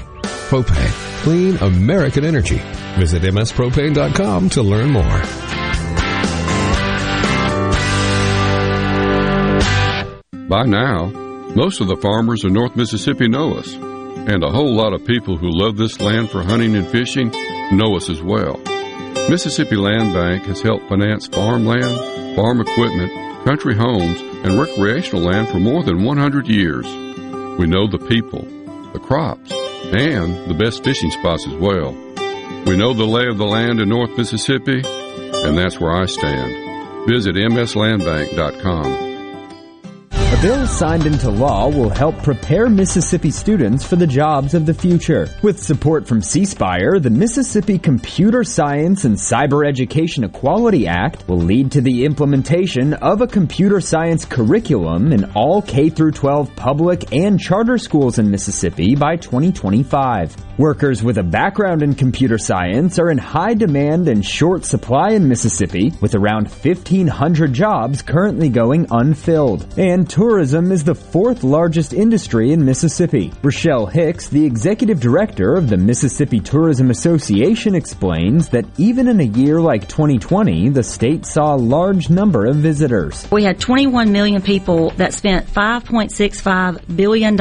Propane, 0.50 1.22
clean 1.22 1.56
American 1.56 2.26
energy. 2.26 2.60
Visit 2.98 3.22
mspropane.com 3.22 4.50
to 4.50 4.62
learn 4.62 4.90
more. 4.90 5.22
By 10.46 10.66
now, 10.66 11.06
most 11.56 11.80
of 11.80 11.86
the 11.86 11.96
farmers 12.02 12.44
in 12.44 12.52
North 12.52 12.76
Mississippi 12.76 13.28
know 13.28 13.54
us, 13.54 13.74
and 14.26 14.42
a 14.42 14.50
whole 14.50 14.74
lot 14.74 14.92
of 14.92 15.04
people 15.04 15.36
who 15.36 15.50
love 15.50 15.76
this 15.76 16.00
land 16.00 16.30
for 16.30 16.42
hunting 16.42 16.76
and 16.76 16.86
fishing 16.88 17.30
know 17.72 17.96
us 17.96 18.08
as 18.08 18.22
well. 18.22 18.60
Mississippi 19.28 19.76
Land 19.76 20.12
Bank 20.12 20.44
has 20.44 20.60
helped 20.60 20.88
finance 20.88 21.26
farmland, 21.26 22.36
farm 22.36 22.60
equipment, 22.60 23.12
country 23.44 23.74
homes, 23.74 24.20
and 24.44 24.58
recreational 24.58 25.24
land 25.24 25.48
for 25.48 25.58
more 25.58 25.82
than 25.82 26.04
100 26.04 26.46
years. 26.48 26.86
We 27.58 27.66
know 27.66 27.86
the 27.86 28.04
people, 28.08 28.44
the 28.92 28.98
crops, 28.98 29.52
and 29.52 30.50
the 30.50 30.54
best 30.54 30.84
fishing 30.84 31.10
spots 31.10 31.46
as 31.46 31.54
well. 31.54 31.92
We 32.66 32.76
know 32.76 32.94
the 32.94 33.04
lay 33.04 33.26
of 33.28 33.38
the 33.38 33.46
land 33.46 33.80
in 33.80 33.88
North 33.88 34.16
Mississippi, 34.16 34.82
and 34.84 35.56
that's 35.56 35.78
where 35.78 35.92
I 35.92 36.06
stand. 36.06 37.06
Visit 37.06 37.36
mslandbank.com. 37.36 39.13
A 40.32 40.42
bill 40.42 40.66
signed 40.66 41.06
into 41.06 41.30
law 41.30 41.68
will 41.68 41.90
help 41.90 42.16
prepare 42.22 42.68
Mississippi 42.68 43.30
students 43.30 43.84
for 43.84 43.96
the 43.96 44.06
jobs 44.06 44.54
of 44.54 44.66
the 44.66 44.74
future. 44.74 45.28
With 45.42 45.62
support 45.62 46.06
from 46.06 46.22
C 46.22 46.44
Spire, 46.44 46.98
the 46.98 47.10
Mississippi 47.10 47.78
Computer 47.78 48.42
Science 48.42 49.04
and 49.04 49.16
Cyber 49.16 49.66
Education 49.66 50.24
Equality 50.24 50.88
Act 50.88 51.28
will 51.28 51.38
lead 51.38 51.70
to 51.72 51.80
the 51.80 52.04
implementation 52.04 52.94
of 52.94 53.20
a 53.20 53.26
computer 53.26 53.80
science 53.80 54.24
curriculum 54.24 55.12
in 55.12 55.30
all 55.34 55.62
K 55.62 55.88
through 55.88 56.12
12 56.12 56.56
public 56.56 57.12
and 57.12 57.38
charter 57.38 57.78
schools 57.78 58.18
in 58.18 58.30
Mississippi 58.30 58.96
by 58.96 59.16
2025. 59.16 60.36
Workers 60.56 61.02
with 61.02 61.18
a 61.18 61.22
background 61.24 61.82
in 61.82 61.94
computer 61.94 62.38
science 62.38 63.00
are 63.00 63.10
in 63.10 63.18
high 63.18 63.54
demand 63.54 64.06
and 64.06 64.24
short 64.24 64.64
supply 64.64 65.10
in 65.10 65.28
Mississippi, 65.28 65.92
with 66.00 66.14
around 66.14 66.46
1,500 66.46 67.52
jobs 67.52 68.02
currently 68.02 68.48
going 68.48 68.86
unfilled. 68.90 69.66
And 69.76 70.08
tourism 70.14 70.70
is 70.70 70.84
the 70.84 70.94
fourth 70.94 71.42
largest 71.42 71.92
industry 71.92 72.52
in 72.52 72.64
Mississippi. 72.64 73.32
Rochelle 73.42 73.86
Hicks, 73.86 74.28
the 74.28 74.44
executive 74.44 75.00
director 75.00 75.56
of 75.56 75.68
the 75.68 75.76
Mississippi 75.76 76.38
Tourism 76.38 76.92
Association, 76.92 77.74
explains 77.74 78.50
that 78.50 78.64
even 78.78 79.08
in 79.08 79.18
a 79.18 79.24
year 79.24 79.60
like 79.60 79.88
2020, 79.88 80.68
the 80.68 80.84
state 80.84 81.26
saw 81.26 81.56
a 81.56 81.56
large 81.56 82.10
number 82.10 82.46
of 82.46 82.54
visitors. 82.54 83.28
We 83.32 83.42
had 83.42 83.58
21 83.58 84.12
million 84.12 84.40
people 84.40 84.90
that 84.90 85.14
spent 85.14 85.48
$5.65 85.48 86.94
billion 86.94 87.36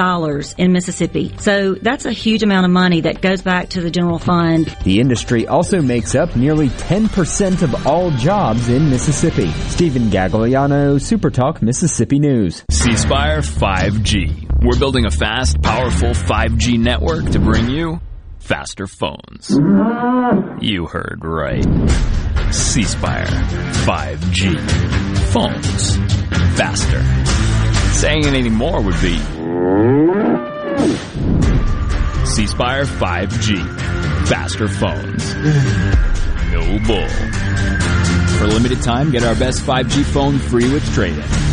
in 0.58 0.74
Mississippi. 0.74 1.32
So 1.38 1.76
that's 1.76 2.06
a 2.06 2.12
huge 2.12 2.42
amount 2.42 2.66
of 2.66 2.72
money 2.72 3.02
that 3.02 3.22
goes 3.22 3.44
back 3.44 3.70
to 3.70 3.82
the 3.82 3.92
general 3.92 4.18
fund. 4.18 4.76
The 4.84 5.00
industry 5.00 5.46
also 5.48 5.80
makes 5.80 6.16
up 6.16 6.36
nearly 6.36 6.70
10% 6.70 7.62
of 7.62 7.86
all 7.86 8.10
jobs 8.10 8.68
in 8.68 8.90
Mississippi. 8.90 9.52
Stephen 9.70 10.10
Gagliano, 10.10 10.96
Supertalk 10.96 11.62
Mississippi 11.62 12.18
News. 12.18 12.63
C 12.70 12.96
Spire 12.96 13.42
5G. 13.42 14.64
We're 14.64 14.80
building 14.80 15.06
a 15.06 15.12
fast, 15.12 15.62
powerful 15.62 16.10
5G 16.10 16.80
network 16.80 17.30
to 17.32 17.40
bring 17.40 17.70
you 17.70 18.00
faster 18.40 18.88
phones. 18.88 19.50
You 20.62 20.86
heard 20.88 21.22
right. 21.24 21.66
C 22.54 22.84
Spire 22.84 23.26
5G. 23.26 24.60
Phones 25.32 25.98
faster. 26.58 27.04
Saying 27.94 28.26
it 28.26 28.34
anymore 28.34 28.82
would 28.82 29.00
be 29.02 29.18
C 32.26 32.48
Spire 32.48 32.86
5G. 32.86 34.28
Faster 34.28 34.68
phones. 34.68 35.36
No 36.52 36.80
bull. 36.88 37.08
For 38.38 38.46
a 38.46 38.48
limited 38.48 38.82
time, 38.82 39.12
get 39.12 39.24
our 39.24 39.36
best 39.36 39.62
5G 39.64 40.04
phone 40.04 40.40
free 40.40 40.72
with 40.72 40.84
trade-in. 40.94 41.53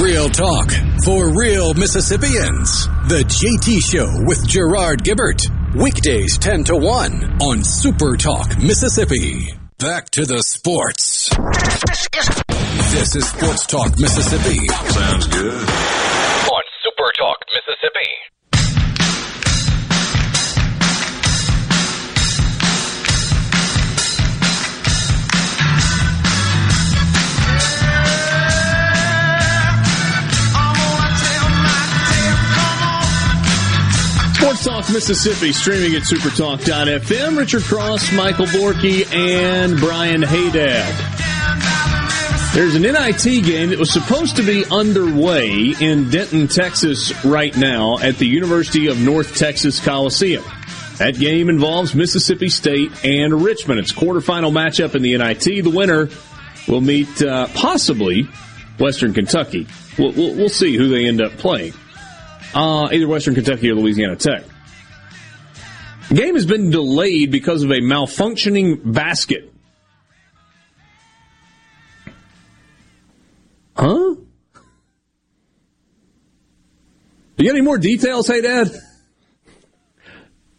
Real 0.00 0.28
talk 0.28 0.72
for 1.04 1.30
real 1.38 1.72
Mississippians. 1.74 2.86
The 3.08 3.22
JT 3.22 3.80
Show 3.80 4.08
with 4.26 4.44
Gerard 4.46 5.04
Gibert. 5.04 5.40
Weekdays 5.76 6.36
10 6.38 6.64
to 6.64 6.76
1 6.76 7.38
on 7.40 7.62
Super 7.62 8.16
Talk 8.16 8.58
Mississippi. 8.58 9.54
Back 9.78 10.10
to 10.10 10.26
the 10.26 10.42
sports. 10.42 11.30
This 12.90 13.14
is 13.14 13.28
Sports 13.28 13.66
Talk 13.66 13.98
Mississippi. 13.98 14.66
Sounds 14.66 15.26
good. 15.28 15.62
On 15.62 16.62
Super 16.82 17.12
Talk 17.16 17.38
Mississippi. 17.54 18.33
Mississippi, 34.94 35.52
streaming 35.52 35.96
at 35.96 36.02
supertalk.fm. 36.02 37.36
Richard 37.36 37.62
Cross, 37.64 38.12
Michael 38.12 38.46
Borky, 38.46 39.04
and 39.12 39.76
Brian 39.78 40.22
Haydad. 40.22 41.24
There's 42.54 42.76
an 42.76 42.82
NIT 42.82 43.44
game 43.44 43.70
that 43.70 43.78
was 43.80 43.92
supposed 43.92 44.36
to 44.36 44.44
be 44.44 44.64
underway 44.70 45.74
in 45.80 46.10
Denton, 46.10 46.46
Texas 46.46 47.12
right 47.24 47.54
now 47.56 47.98
at 47.98 48.18
the 48.18 48.26
University 48.28 48.86
of 48.86 49.00
North 49.00 49.34
Texas 49.36 49.84
Coliseum. 49.84 50.44
That 50.98 51.18
game 51.18 51.48
involves 51.48 51.96
Mississippi 51.96 52.48
State 52.48 53.04
and 53.04 53.42
Richmond. 53.42 53.80
It's 53.80 53.90
quarterfinal 53.90 54.52
matchup 54.52 54.94
in 54.94 55.02
the 55.02 55.18
NIT. 55.18 55.64
The 55.64 55.72
winner 55.74 56.08
will 56.68 56.80
meet 56.80 57.20
uh, 57.20 57.48
possibly 57.48 58.28
Western 58.78 59.12
Kentucky. 59.12 59.66
We'll, 59.98 60.12
we'll, 60.12 60.36
we'll 60.36 60.48
see 60.48 60.76
who 60.76 60.88
they 60.88 61.06
end 61.06 61.20
up 61.20 61.32
playing. 61.32 61.72
Uh, 62.54 62.88
either 62.92 63.08
Western 63.08 63.34
Kentucky 63.34 63.68
or 63.72 63.74
Louisiana 63.74 64.14
Tech. 64.14 64.44
The 66.08 66.14
game 66.14 66.34
has 66.34 66.46
been 66.46 66.70
delayed 66.70 67.30
because 67.30 67.62
of 67.62 67.70
a 67.70 67.80
malfunctioning 67.80 68.80
basket. 68.92 69.52
Huh? 73.76 74.14
You 77.36 77.44
got 77.44 77.56
any 77.56 77.62
more 77.62 77.78
details, 77.78 78.28
hey 78.28 78.40
Dad? 78.42 78.70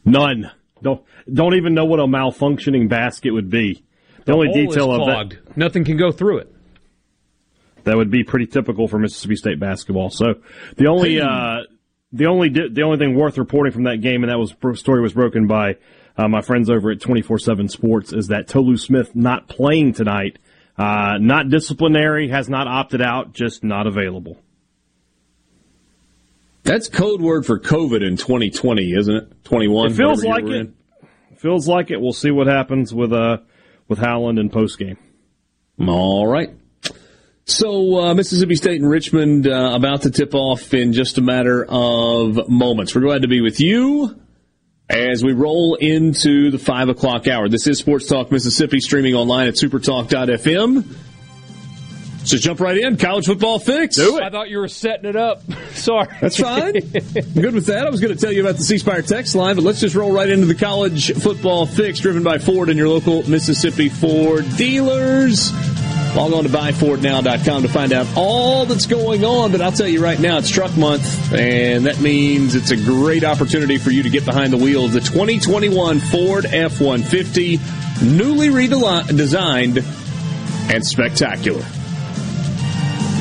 None. 0.03 0.51
Don't 0.81 1.03
don't 1.31 1.55
even 1.55 1.73
know 1.73 1.85
what 1.85 1.99
a 1.99 2.03
malfunctioning 2.05 2.89
basket 2.89 3.31
would 3.31 3.49
be. 3.49 3.83
The, 4.25 4.33
only 4.33 4.47
hole 4.47 4.57
is 4.57 4.67
detail 4.73 4.91
of 4.91 5.01
clogged. 5.01 5.37
that 5.45 5.57
Nothing 5.57 5.85
can 5.85 5.97
go 5.97 6.11
through 6.11 6.39
it. 6.39 6.55
that 7.85 7.95
would 7.95 8.11
be 8.11 8.23
pretty 8.23 8.47
typical 8.47 8.87
for 8.87 8.99
Mississippi 8.99 9.35
State 9.35 9.59
basketball. 9.59 10.09
So 10.09 10.35
the 10.75 10.87
only 10.87 11.21
uh, 11.21 11.61
the 12.15 12.25
only 12.27 12.49
di- 12.49 12.69
the 12.69 12.81
only 12.83 12.97
thing 12.97 13.15
worth 13.15 13.37
reporting 13.37 13.73
from 13.73 13.83
that 13.83 14.01
game, 14.01 14.23
and 14.23 14.31
that 14.31 14.37
was 14.37 14.55
story 14.79 15.01
was 15.01 15.13
broken 15.13 15.47
by 15.47 15.75
uh, 16.17 16.27
my 16.27 16.41
friends 16.41 16.69
over 16.69 16.91
at 16.91 17.01
twenty 17.01 17.21
four 17.21 17.37
seven 17.37 17.67
Sports, 17.67 18.13
is 18.13 18.27
that 18.27 18.47
Tolu 18.47 18.77
Smith 18.77 19.15
not 19.15 19.47
playing 19.47 19.93
tonight. 19.93 20.39
Uh, 20.77 21.17
not 21.19 21.49
disciplinary, 21.49 22.27
has 22.29 22.49
not 22.49 22.67
opted 22.67 23.01
out, 23.01 23.31
just 23.31 23.63
not 23.63 23.87
available. 23.87 24.37
That's 26.63 26.89
code 26.89 27.21
word 27.21 27.45
for 27.45 27.59
COVID 27.59 28.05
in 28.05 28.17
2020, 28.17 28.93
isn't 28.93 29.15
it? 29.15 29.43
21. 29.45 29.91
It 29.91 29.95
feels 29.95 30.25
like 30.25 30.43
it. 30.45 30.71
Feels 31.37 31.67
like 31.67 31.91
it. 31.91 32.01
We'll 32.01 32.11
see 32.11 32.31
what 32.31 32.47
happens 32.47 32.93
with 32.93 33.13
uh 33.13 33.37
with 33.87 33.99
Howland 33.99 34.39
in 34.39 34.49
post 34.49 34.79
game. 34.79 34.97
All 35.79 36.27
right. 36.27 36.49
So 37.47 37.99
uh, 37.99 38.13
Mississippi 38.15 38.55
State 38.55 38.81
and 38.81 38.89
Richmond 38.89 39.47
uh, 39.47 39.71
about 39.75 40.01
to 40.01 40.11
tip 40.11 40.33
off 40.33 40.73
in 40.73 40.93
just 40.93 41.19
a 41.19 41.21
matter 41.21 41.63
of 41.63 42.49
moments. 42.49 42.95
We're 42.95 43.01
glad 43.01 43.21
to 43.21 43.27
be 43.27 43.41
with 43.41 43.59
you 43.59 44.19
as 44.89 45.23
we 45.23 45.33
roll 45.33 45.75
into 45.75 46.49
the 46.49 46.57
five 46.57 46.89
o'clock 46.89 47.27
hour. 47.27 47.47
This 47.47 47.67
is 47.67 47.77
Sports 47.77 48.07
Talk 48.07 48.31
Mississippi, 48.31 48.79
streaming 48.79 49.13
online 49.13 49.47
at 49.47 49.53
supertalk.fm. 49.53 50.85
So 52.27 52.37
jump 52.37 52.59
right 52.59 52.79
in. 52.79 52.97
College 52.97 53.27
football 53.27 53.59
fix. 53.59 53.97
Do 53.97 54.17
it. 54.17 54.23
I 54.23 54.31
thought 54.31 54.49
you 54.49 54.57
were 54.57 54.67
setting 54.67 55.07
it 55.07 55.15
up. 55.15 55.43
Sorry. 55.73 56.07
That's 56.19 56.37
fine. 56.37 56.73
Good 56.73 57.53
with 57.53 57.67
that. 57.67 57.85
I 57.85 57.91
was 57.91 58.01
going 58.01 58.15
to 58.15 58.19
tell 58.19 58.31
you 58.31 58.41
about 58.41 58.57
the 58.57 58.63
C 58.63 58.79
Spire 58.79 59.03
text 59.03 59.35
line, 59.35 59.55
but 59.55 59.63
let's 59.63 59.79
just 59.79 59.93
roll 59.93 60.11
right 60.11 60.27
into 60.31 60.47
the 60.47 60.55
college 60.55 61.13
football 61.13 61.67
fix 61.67 61.99
driven 61.99 62.23
by 62.23 62.39
Ford 62.39 62.69
and 62.69 62.77
your 62.79 62.89
local 62.89 63.21
Mississippi 63.29 63.89
Ford 63.89 64.45
dealers. 64.57 65.51
Log 66.15 66.31
on 66.31 66.43
to 66.45 66.49
buyfordnow.com 66.49 67.63
to 67.63 67.67
find 67.67 67.91
out 67.91 68.07
all 68.15 68.65
that's 68.65 68.85
going 68.85 69.25
on. 69.25 69.51
But 69.51 69.61
I'll 69.61 69.73
tell 69.73 69.87
you 69.87 70.01
right 70.01 70.17
now, 70.17 70.37
it's 70.37 70.49
truck 70.49 70.75
month, 70.77 71.33
and 71.33 71.85
that 71.87 71.99
means 71.99 72.55
it's 72.55 72.71
a 72.71 72.77
great 72.77 73.25
opportunity 73.25 73.77
for 73.77 73.91
you 73.91 74.01
to 74.03 74.09
get 74.09 74.23
behind 74.23 74.53
the 74.53 74.57
wheel 74.57 74.85
of 74.85 74.93
the 74.93 75.01
2021 75.01 75.99
Ford 75.99 76.45
F 76.45 76.79
150, 76.79 77.59
newly 78.01 78.47
redesigned 78.47 79.83
and 80.73 80.85
spectacular. 80.85 81.65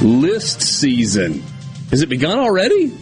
List 0.00 0.62
season. 0.62 1.42
Has 1.90 2.02
it 2.02 2.08
begun 2.08 2.38
already? 2.38 2.96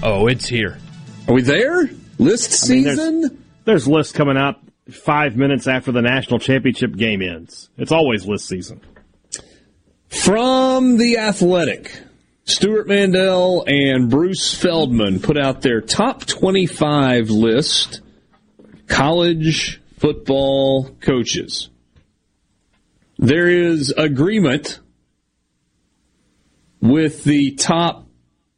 Oh, 0.00 0.28
it's 0.28 0.46
here. 0.46 0.78
Are 1.26 1.34
we 1.34 1.42
there? 1.42 1.90
List 2.20 2.70
I 2.70 2.72
mean, 2.72 2.84
season? 2.84 3.20
there's, 3.20 3.32
there's 3.64 3.88
lists 3.88 4.12
coming 4.12 4.36
up 4.36 4.62
five 4.90 5.36
minutes 5.36 5.66
after 5.66 5.90
the 5.90 6.02
national 6.02 6.38
championship 6.38 6.94
game 6.96 7.20
ends. 7.20 7.68
It's 7.76 7.90
always 7.90 8.24
list 8.24 8.46
season. 8.46 8.80
From 10.08 10.96
The 10.96 11.18
Athletic, 11.18 11.92
Stewart 12.44 12.88
Mandel 12.88 13.64
and 13.66 14.08
Bruce 14.08 14.54
Feldman 14.54 15.20
put 15.20 15.36
out 15.36 15.60
their 15.60 15.82
top 15.82 16.24
25 16.24 17.28
list 17.28 18.00
college 18.86 19.82
football 19.98 20.88
coaches. 21.00 21.68
There 23.18 23.48
is 23.48 23.92
agreement 23.96 24.80
with 26.80 27.24
the 27.24 27.56
top 27.56 28.06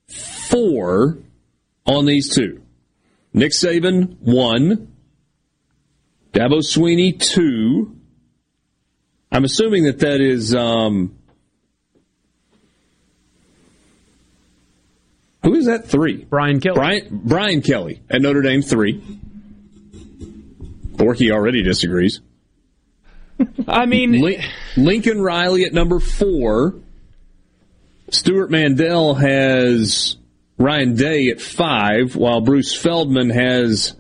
four 0.07 1.19
on 1.85 2.07
these 2.07 2.33
two. 2.33 2.63
Nick 3.33 3.53
Saban, 3.53 4.19
one. 4.21 4.93
Dabo 6.33 6.61
Swinney, 6.61 7.19
two. 7.19 7.97
I'm 9.33 9.45
assuming 9.45 9.85
that 9.85 10.01
that 10.01 10.21
is, 10.21 10.55
um, 10.55 11.17
who 15.61 15.71
is 15.71 15.79
that 15.79 15.89
three? 15.89 16.25
Brian 16.25 16.61
Kelly. 16.61 16.75
Brian, 16.75 17.09
Brian 17.11 17.63
Kelly 17.63 18.03
at 18.09 18.23
Notre 18.23 18.43
Dame, 18.43 18.63
three. 18.63 19.03
Borky 20.93 21.31
already 21.31 21.63
disagrees. 21.63 22.21
I 23.69 23.87
mean, 23.87 24.21
Lin- 24.21 24.43
Lincoln 24.77 25.21
Riley 25.21 25.65
at 25.65 25.73
number 25.73 26.01
four. 26.01 26.75
Stewart 28.11 28.51
Mandel 28.51 29.15
has 29.15 30.17
Ryan 30.59 30.95
Day 30.95 31.29
at 31.29 31.41
five, 31.41 32.17
while 32.17 32.41
Bruce 32.41 32.75
Feldman 32.75 33.31
has 33.31 33.95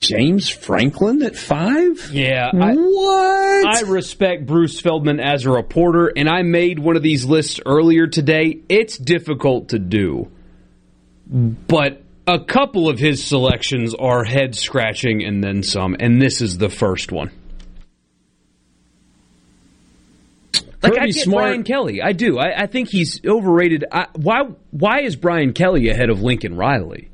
James 0.00 0.48
Franklin 0.48 1.22
at 1.22 1.36
five. 1.36 2.10
Yeah. 2.12 2.50
I, 2.52 2.74
what? 2.74 3.66
I 3.66 3.80
respect 3.82 4.46
Bruce 4.46 4.80
Feldman 4.80 5.20
as 5.20 5.44
a 5.44 5.50
reporter, 5.50 6.10
and 6.14 6.28
I 6.28 6.42
made 6.42 6.78
one 6.78 6.96
of 6.96 7.02
these 7.02 7.24
lists 7.24 7.60
earlier 7.64 8.06
today. 8.06 8.60
It's 8.68 8.96
difficult 8.96 9.70
to 9.70 9.78
do, 9.78 10.30
but 11.30 12.02
a 12.26 12.40
couple 12.40 12.88
of 12.88 12.98
his 12.98 13.24
selections 13.24 13.94
are 13.94 14.24
head 14.24 14.54
scratching 14.54 15.24
and 15.24 15.42
then 15.42 15.62
some, 15.62 15.96
and 15.98 16.20
this 16.20 16.40
is 16.40 16.58
the 16.58 16.68
first 16.68 17.12
one. 17.12 17.30
Like 20.82 20.98
I 20.98 21.06
get 21.06 21.14
Smart- 21.14 21.44
Brian 21.44 21.62
Kelly, 21.62 22.00
I 22.02 22.12
do. 22.12 22.38
I, 22.38 22.62
I 22.62 22.66
think 22.66 22.88
he's 22.88 23.20
overrated. 23.24 23.84
I, 23.92 24.06
why? 24.16 24.44
Why 24.70 25.02
is 25.02 25.14
Brian 25.14 25.52
Kelly 25.52 25.90
ahead 25.90 26.08
of 26.08 26.22
Lincoln 26.22 26.56
Riley? 26.56 27.08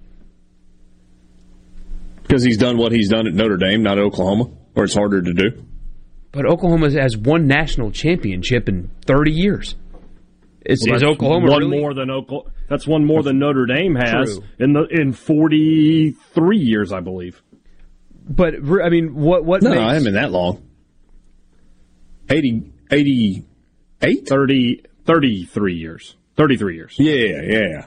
Because 2.22 2.44
he's 2.44 2.58
done 2.58 2.76
what 2.78 2.92
he's 2.92 3.08
done 3.08 3.26
at 3.26 3.34
Notre 3.34 3.56
Dame, 3.56 3.82
not 3.82 3.98
at 3.98 4.04
Oklahoma, 4.04 4.50
where 4.74 4.84
it's 4.84 4.94
harder 4.94 5.20
to 5.20 5.32
do. 5.32 5.64
But 6.32 6.46
Oklahoma 6.46 6.90
has 6.92 7.16
one 7.16 7.46
national 7.46 7.90
championship 7.92 8.68
in 8.68 8.90
30 9.06 9.32
years. 9.32 9.74
Is, 10.64 10.84
Well, 10.86 10.96
is 10.96 11.02
that's 11.02 11.12
Oklahoma 11.12 11.50
one 11.50 11.58
really? 11.60 11.80
more 11.80 11.94
than 11.94 12.10
Oklahoma? 12.10 12.50
That's 12.68 12.86
one 12.86 13.04
more 13.04 13.22
than 13.22 13.38
Notre 13.38 13.66
Dame 13.66 13.94
has 13.94 14.34
True. 14.38 14.44
in 14.58 14.72
the 14.72 14.84
in 14.90 15.12
forty 15.12 16.10
three 16.34 16.58
years, 16.58 16.92
I 16.92 17.00
believe. 17.00 17.42
But 18.28 18.54
I 18.82 18.88
mean, 18.88 19.14
what 19.14 19.44
what 19.44 19.62
No, 19.62 19.70
makes, 19.70 19.80
I 19.80 19.88
haven't 19.94 20.04
been 20.04 20.14
that 20.14 20.32
long. 20.32 20.62
80, 22.28 22.72
88? 22.90 24.28
30, 24.28 24.82
33 25.04 25.74
years. 25.74 26.16
33 26.36 26.74
years. 26.74 26.96
Yeah, 26.98 27.14
yeah, 27.14 27.40
yeah. 27.42 27.86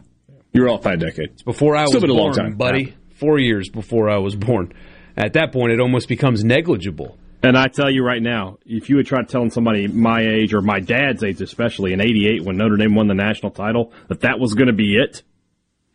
You're 0.53 0.69
off 0.69 0.81
by 0.84 0.93
a 0.93 0.97
decade. 0.97 1.43
before 1.43 1.76
I 1.76 1.81
was 1.81 1.89
Still 1.91 2.01
been 2.01 2.10
a 2.11 2.14
born, 2.14 2.26
long 2.27 2.34
time. 2.35 2.56
buddy. 2.56 2.95
Four 3.15 3.38
years 3.38 3.69
before 3.69 4.10
I 4.10 4.18
was 4.18 4.35
born. 4.35 4.72
At 5.18 5.34
that 5.34 5.51
point, 5.51 5.73
it 5.73 5.81
almost 5.81 6.07
becomes 6.07 6.43
negligible. 6.45 7.18
And 7.41 7.57
I 7.57 7.68
tell 7.68 7.90
you 7.90 8.03
right 8.03 8.22
now, 8.22 8.57
if 8.66 8.90
you 8.90 8.98
had 8.98 9.06
tried 9.06 9.30
telling 9.30 9.49
somebody 9.49 9.88
my 9.88 10.22
age 10.22 10.53
or 10.53 10.61
my 10.61 10.80
dad's 10.82 11.24
age, 11.24 11.41
especially 11.41 11.94
in 11.94 12.02
'88 12.02 12.44
when 12.44 12.57
Notre 12.57 12.76
Dame 12.76 12.95
won 12.95 13.07
the 13.07 13.14
national 13.14 13.52
title, 13.52 13.94
that 14.10 14.22
that 14.22 14.40
was 14.40 14.56
going 14.56 14.68
to 14.68 14.74
be 14.74 14.95
it, 14.95 15.24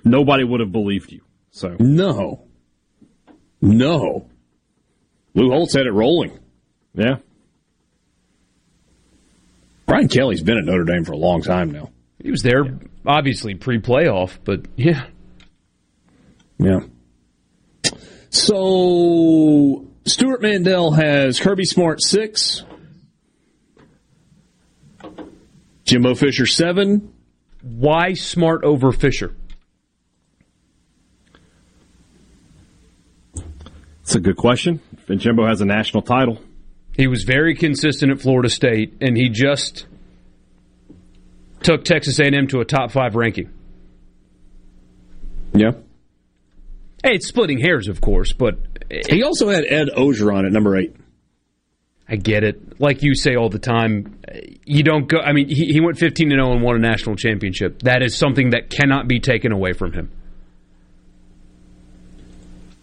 nobody 0.05 0.43
would 0.43 0.61
have 0.61 0.73
believed 0.73 1.13
you. 1.13 1.21
So 1.51 1.77
No. 1.79 2.47
No. 3.61 4.29
Lou 5.35 5.51
Holtz 5.51 5.75
had 5.75 5.87
it 5.87 5.93
rolling. 5.93 6.39
yeah, 6.95 7.17
Brian 9.87 10.09
Kelly's 10.09 10.43
been 10.43 10.57
at 10.57 10.65
Notre 10.65 10.85
Dame 10.85 11.05
for 11.05 11.13
a 11.13 11.17
long 11.17 11.43
time 11.43 11.71
now. 11.71 11.91
He 12.23 12.31
was 12.31 12.43
there, 12.43 12.63
obviously 13.05 13.55
pre-playoff, 13.55 14.39
but 14.45 14.67
yeah. 14.77 15.07
Yeah. 16.59 16.81
So 18.31 19.87
Stewart 20.07 20.43
Mandel 20.43 20.93
has 20.93 21.41
Kirby 21.41 21.65
Smart 21.65 22.03
six, 22.03 22.63
Jimbo 25.85 26.15
Fisher 26.15 26.47
seven. 26.47 27.13
Why 27.63 28.13
Smart 28.13 28.65
over 28.65 28.93
Fisher? 28.93 29.35
it's 34.03 34.15
a 34.15 34.21
good 34.21 34.37
question. 34.37 34.81
And 35.09 35.19
Jimbo 35.19 35.47
has 35.47 35.61
a 35.61 35.65
national 35.65 36.03
title. 36.03 36.39
He 36.95 37.07
was 37.07 37.25
very 37.25 37.55
consistent 37.57 38.13
at 38.13 38.21
Florida 38.21 38.49
State, 38.49 38.99
and 39.01 39.17
he 39.17 39.29
just 39.29 39.87
took 41.63 41.85
Texas 41.85 42.21
A&M 42.21 42.47
to 42.49 42.61
a 42.61 42.65
top 42.65 42.93
five 42.93 43.17
ranking. 43.17 43.51
Yeah. 45.55 45.73
Hey, 47.05 47.17
it's 47.17 47.27
splitting 47.29 47.59
hairs, 47.59 47.87
of 47.87 48.01
course, 48.01 48.33
but 48.33 48.57
He 49.11 49.23
also 49.23 49.51
had 49.51 49.67
Ed 49.69 49.89
Orgeron 49.95 50.47
at 50.47 50.53
number 50.53 50.75
eight. 50.75 50.97
I 52.09 52.17
get 52.17 52.45
it. 52.45 52.81
Like 52.81 53.03
you 53.03 53.15
say 53.15 53.37
all 53.37 53.51
the 53.51 53.59
time, 53.59 54.19
you 54.65 54.83
don't 54.83 55.07
go. 55.07 55.19
I 55.19 55.35
mean, 55.35 55.49
he, 55.49 55.67
he 55.67 55.81
went 55.83 55.99
15 55.99 56.31
to 56.31 56.35
0 56.35 56.53
and 56.53 56.63
won 56.63 56.77
a 56.77 56.79
national 56.79 57.17
championship. 57.17 57.83
That 57.83 58.03
is 58.03 58.17
something 58.17 58.51
that 58.51 58.71
cannot 58.71 59.07
be 59.07 59.21
taken 59.21 59.53
away 59.53 59.75
from 59.75 59.93
him. 59.93 60.11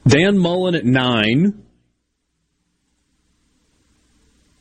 Dan 0.07 0.37
Mullen 0.37 0.75
at 0.75 0.85
nine. 0.85 1.63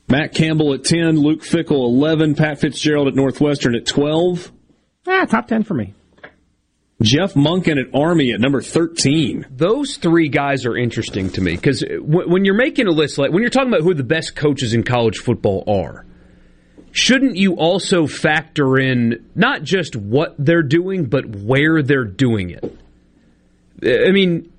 Matt 0.08 0.34
Campbell 0.34 0.72
at 0.74 0.84
10, 0.84 1.20
Luke 1.20 1.42
Fickell 1.42 1.86
11, 1.86 2.34
Pat 2.34 2.60
Fitzgerald 2.60 3.08
at 3.08 3.14
Northwestern 3.14 3.74
at 3.76 3.86
12, 3.86 4.50
Ah, 5.06 5.24
top 5.24 5.48
ten 5.48 5.62
for 5.62 5.74
me. 5.74 5.94
Jeff 7.02 7.34
Monken 7.34 7.80
at 7.80 7.94
Army 7.98 8.32
at 8.32 8.40
number 8.40 8.60
13. 8.60 9.46
Those 9.50 9.96
three 9.96 10.28
guys 10.28 10.66
are 10.66 10.76
interesting 10.76 11.30
to 11.30 11.40
me 11.40 11.52
because 11.56 11.82
uh, 11.82 11.96
when 12.02 12.44
you're 12.44 12.54
making 12.54 12.86
a 12.86 12.90
list, 12.92 13.16
like 13.18 13.32
when 13.32 13.40
you're 13.42 13.50
talking 13.50 13.68
about 13.68 13.82
who 13.82 13.94
the 13.94 14.04
best 14.04 14.36
coaches 14.36 14.74
in 14.74 14.82
college 14.82 15.18
football 15.18 15.64
are, 15.66 16.04
shouldn't 16.92 17.36
you 17.36 17.54
also 17.54 18.06
factor 18.06 18.78
in 18.78 19.24
not 19.34 19.62
just 19.62 19.96
what 19.96 20.34
they're 20.38 20.62
doing, 20.62 21.06
but 21.06 21.24
where 21.26 21.82
they're 21.82 22.04
doing 22.04 22.50
it? 22.50 22.64
Uh, 23.84 24.08
I 24.08 24.12
mean, 24.12 24.52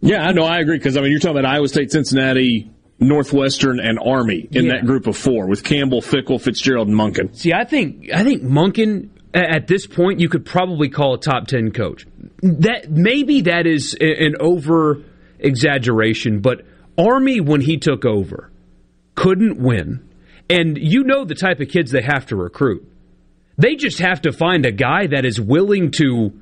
Yeah, 0.00 0.26
I 0.26 0.32
know, 0.32 0.44
I 0.44 0.58
agree, 0.60 0.78
because 0.78 0.96
I 0.96 1.00
mean, 1.02 1.10
you're 1.10 1.20
talking 1.20 1.38
about 1.38 1.52
Iowa 1.54 1.68
State, 1.68 1.92
Cincinnati, 1.92 2.70
Northwestern, 2.98 3.78
and 3.78 3.98
Army 3.98 4.48
in 4.52 4.64
Yeah. 4.66 4.72
that 4.72 4.86
group 4.86 5.06
of 5.06 5.16
four 5.16 5.46
with 5.48 5.62
Campbell, 5.64 6.00
Fickell, 6.00 6.40
Fitzgerald, 6.40 6.88
and 6.88 6.96
Monken. 6.96 7.36
See, 7.36 7.52
I 7.52 7.64
think 7.64 8.08
I 8.14 8.24
think 8.24 8.42
Monken 8.42 9.08
at 9.34 9.66
this 9.66 9.86
point 9.86 10.20
you 10.20 10.28
could 10.28 10.44
probably 10.44 10.88
call 10.88 11.14
a 11.14 11.18
top 11.18 11.46
ten 11.46 11.70
coach. 11.70 12.06
That 12.42 12.90
maybe 12.90 13.42
that 13.42 13.66
is 13.66 13.96
an 14.00 14.36
over 14.40 15.02
exaggeration, 15.38 16.40
but 16.40 16.62
Army 16.98 17.40
when 17.40 17.60
he 17.60 17.78
took 17.78 18.04
over 18.04 18.50
couldn't 19.14 19.58
win, 19.58 20.08
and 20.48 20.78
you 20.78 21.04
know 21.04 21.24
the 21.24 21.34
type 21.34 21.60
of 21.60 21.68
kids 21.68 21.90
they 21.90 22.02
have 22.02 22.26
to 22.26 22.36
recruit. 22.36 22.88
They 23.58 23.76
just 23.76 23.98
have 23.98 24.22
to 24.22 24.32
find 24.32 24.64
a 24.64 24.72
guy 24.72 25.08
that 25.08 25.24
is 25.24 25.40
willing 25.40 25.90
to 25.92 26.32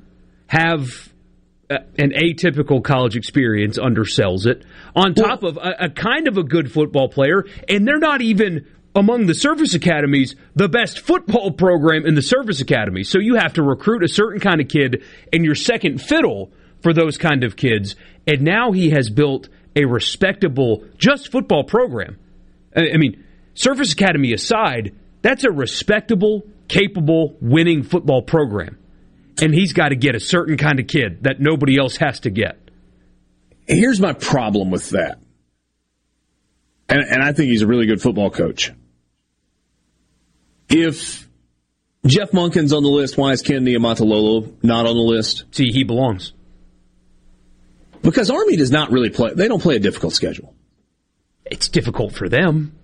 have 0.47 1.11
uh, 1.69 1.79
an 1.97 2.11
atypical 2.11 2.83
college 2.83 3.15
experience 3.15 3.77
undersells 3.77 4.45
it 4.45 4.65
on 4.95 5.13
top 5.13 5.43
of 5.43 5.57
a, 5.57 5.85
a 5.85 5.89
kind 5.89 6.27
of 6.27 6.37
a 6.37 6.43
good 6.43 6.69
football 6.71 7.07
player 7.07 7.45
and 7.69 7.87
they're 7.87 7.99
not 7.99 8.21
even 8.21 8.67
among 8.95 9.25
the 9.25 9.33
service 9.33 9.73
academies 9.73 10.35
the 10.55 10.67
best 10.67 10.99
football 10.99 11.51
program 11.51 12.05
in 12.05 12.15
the 12.15 12.21
service 12.21 12.61
academy 12.61 13.03
so 13.03 13.19
you 13.19 13.35
have 13.35 13.53
to 13.53 13.63
recruit 13.63 14.03
a 14.03 14.07
certain 14.07 14.39
kind 14.39 14.59
of 14.59 14.67
kid 14.67 15.03
and 15.31 15.45
you're 15.45 15.55
second 15.55 16.01
fiddle 16.01 16.51
for 16.81 16.93
those 16.93 17.17
kind 17.17 17.43
of 17.43 17.55
kids 17.55 17.95
and 18.27 18.41
now 18.41 18.71
he 18.71 18.89
has 18.89 19.09
built 19.09 19.49
a 19.75 19.85
respectable 19.85 20.83
just 20.97 21.31
football 21.31 21.63
program 21.63 22.17
I 22.75 22.91
I 22.93 22.97
mean, 22.97 23.23
service 23.53 23.93
Academy 23.93 24.33
aside, 24.33 24.95
that's 25.21 25.43
a 25.43 25.51
respectable, 25.51 26.47
capable, 26.67 27.35
winning 27.41 27.83
football 27.83 28.21
program. 28.21 28.77
And 29.41 29.53
he's 29.53 29.73
got 29.73 29.89
to 29.89 29.95
get 29.95 30.15
a 30.15 30.19
certain 30.19 30.57
kind 30.57 30.79
of 30.79 30.87
kid 30.87 31.23
that 31.23 31.39
nobody 31.39 31.77
else 31.77 31.97
has 31.97 32.21
to 32.21 32.29
get. 32.29 32.57
Here's 33.67 33.99
my 33.99 34.13
problem 34.13 34.69
with 34.69 34.89
that. 34.91 35.19
And, 36.89 37.01
and 37.01 37.23
I 37.23 37.31
think 37.31 37.49
he's 37.49 37.61
a 37.61 37.67
really 37.67 37.85
good 37.85 38.01
football 38.01 38.29
coach. 38.29 38.71
If 40.71 41.27
Jeff 42.05 42.31
Monken's 42.31 42.73
on 42.73 42.83
the 42.83 42.89
list, 42.89 43.17
why 43.17 43.31
is 43.31 43.41
Ken 43.41 43.65
Niumatalolo 43.65 44.63
not 44.63 44.85
on 44.85 44.95
the 44.95 45.01
list? 45.01 45.45
See, 45.51 45.71
he 45.71 45.83
belongs. 45.83 46.33
Because 48.01 48.31
Army 48.31 48.55
does 48.55 48.71
not 48.71 48.91
really 48.91 49.09
play, 49.09 49.33
they 49.33 49.47
don't 49.47 49.61
play 49.61 49.75
a 49.75 49.79
difficult 49.79 50.13
schedule. 50.13 50.55
it's 51.45 51.67
difficult 51.67 52.13
for 52.13 52.29
them. 52.29 52.75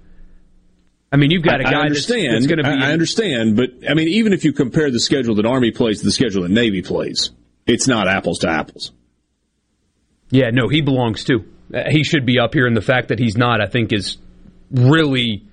I 1.12 1.16
mean, 1.16 1.32
you've 1.32 1.44
got 1.44 1.62
a 1.62 1.64
guy 1.64 1.80
I 1.80 1.86
understand. 1.86 2.36
that's 2.36 2.48
going 2.48 2.58
to 2.58 2.64
be. 2.64 2.70
I, 2.70 2.90
I 2.90 2.92
understand, 2.92 3.56
but 3.56 3.70
I 3.90 3.94
mean, 3.94 4.10
even 4.10 4.34
if 4.34 4.44
you 4.44 4.52
compare 4.52 4.92
the 4.92 5.00
schedule 5.00 5.36
that 5.36 5.46
Army 5.46 5.72
plays 5.72 6.00
to 6.00 6.06
the 6.06 6.12
schedule 6.12 6.44
that 6.44 6.52
Navy 6.52 6.82
plays, 6.82 7.32
it's 7.66 7.88
not 7.88 8.10
apples 8.10 8.40
to 8.40 8.50
apples. 8.50 8.92
Yeah, 10.30 10.50
no, 10.52 10.68
he 10.68 10.82
belongs 10.82 11.24
too. 11.24 11.46
Uh, 11.74 11.84
he 11.90 12.04
should 12.04 12.26
be 12.26 12.40
up 12.40 12.54
here, 12.54 12.68
and 12.68 12.76
the 12.76 12.82
fact 12.82 13.08
that 13.08 13.20
he's 13.20 13.38
not, 13.38 13.62
I 13.62 13.68
think, 13.68 13.94
is 13.94 14.18
really 14.70 15.47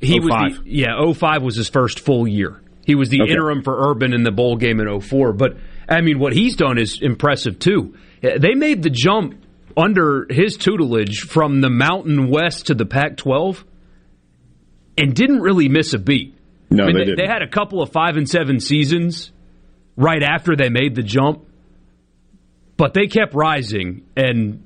He 0.00 0.20
was 0.20 0.30
the, 0.30 0.62
yeah, 0.64 1.12
05 1.12 1.42
was 1.42 1.56
his 1.56 1.68
first 1.68 2.00
full 2.00 2.26
year. 2.26 2.60
He 2.88 2.94
was 2.94 3.10
the 3.10 3.20
Okay. 3.20 3.32
interim 3.32 3.62
for 3.62 3.90
Urban 3.90 4.14
in 4.14 4.22
the 4.22 4.30
bowl 4.32 4.56
game 4.56 4.80
in 4.80 4.88
04. 5.00 5.34
But 5.34 5.58
I 5.88 6.00
mean, 6.00 6.18
what 6.18 6.32
he's 6.32 6.56
done 6.56 6.78
is 6.78 6.98
impressive 7.02 7.58
too. 7.58 7.94
They 8.22 8.54
made 8.54 8.82
the 8.82 8.88
jump 8.90 9.34
under 9.76 10.26
his 10.30 10.56
tutelage 10.56 11.20
from 11.20 11.60
the 11.60 11.68
Mountain 11.70 12.30
West 12.30 12.66
to 12.68 12.74
the 12.74 12.86
Pac-12, 12.86 13.62
and 14.96 15.14
didn't 15.14 15.40
really 15.40 15.68
miss 15.68 15.92
a 15.92 15.98
beat. 15.98 16.34
No, 16.70 16.84
I 16.84 16.86
mean, 16.86 16.94
they 16.96 17.00
they, 17.00 17.04
didn't. 17.10 17.18
they 17.26 17.30
had 17.30 17.42
a 17.42 17.46
couple 17.48 17.82
of 17.82 17.92
five 17.92 18.16
and 18.16 18.26
seven 18.28 18.58
seasons 18.58 19.30
right 19.96 20.22
after 20.22 20.56
they 20.56 20.70
made 20.70 20.94
the 20.94 21.02
jump, 21.02 21.44
but 22.78 22.94
they 22.94 23.06
kept 23.06 23.34
rising, 23.34 24.02
and 24.16 24.64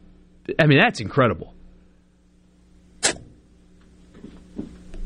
I 0.59 0.66
mean 0.66 0.78
that's 0.78 1.01
incredible. 1.01 1.55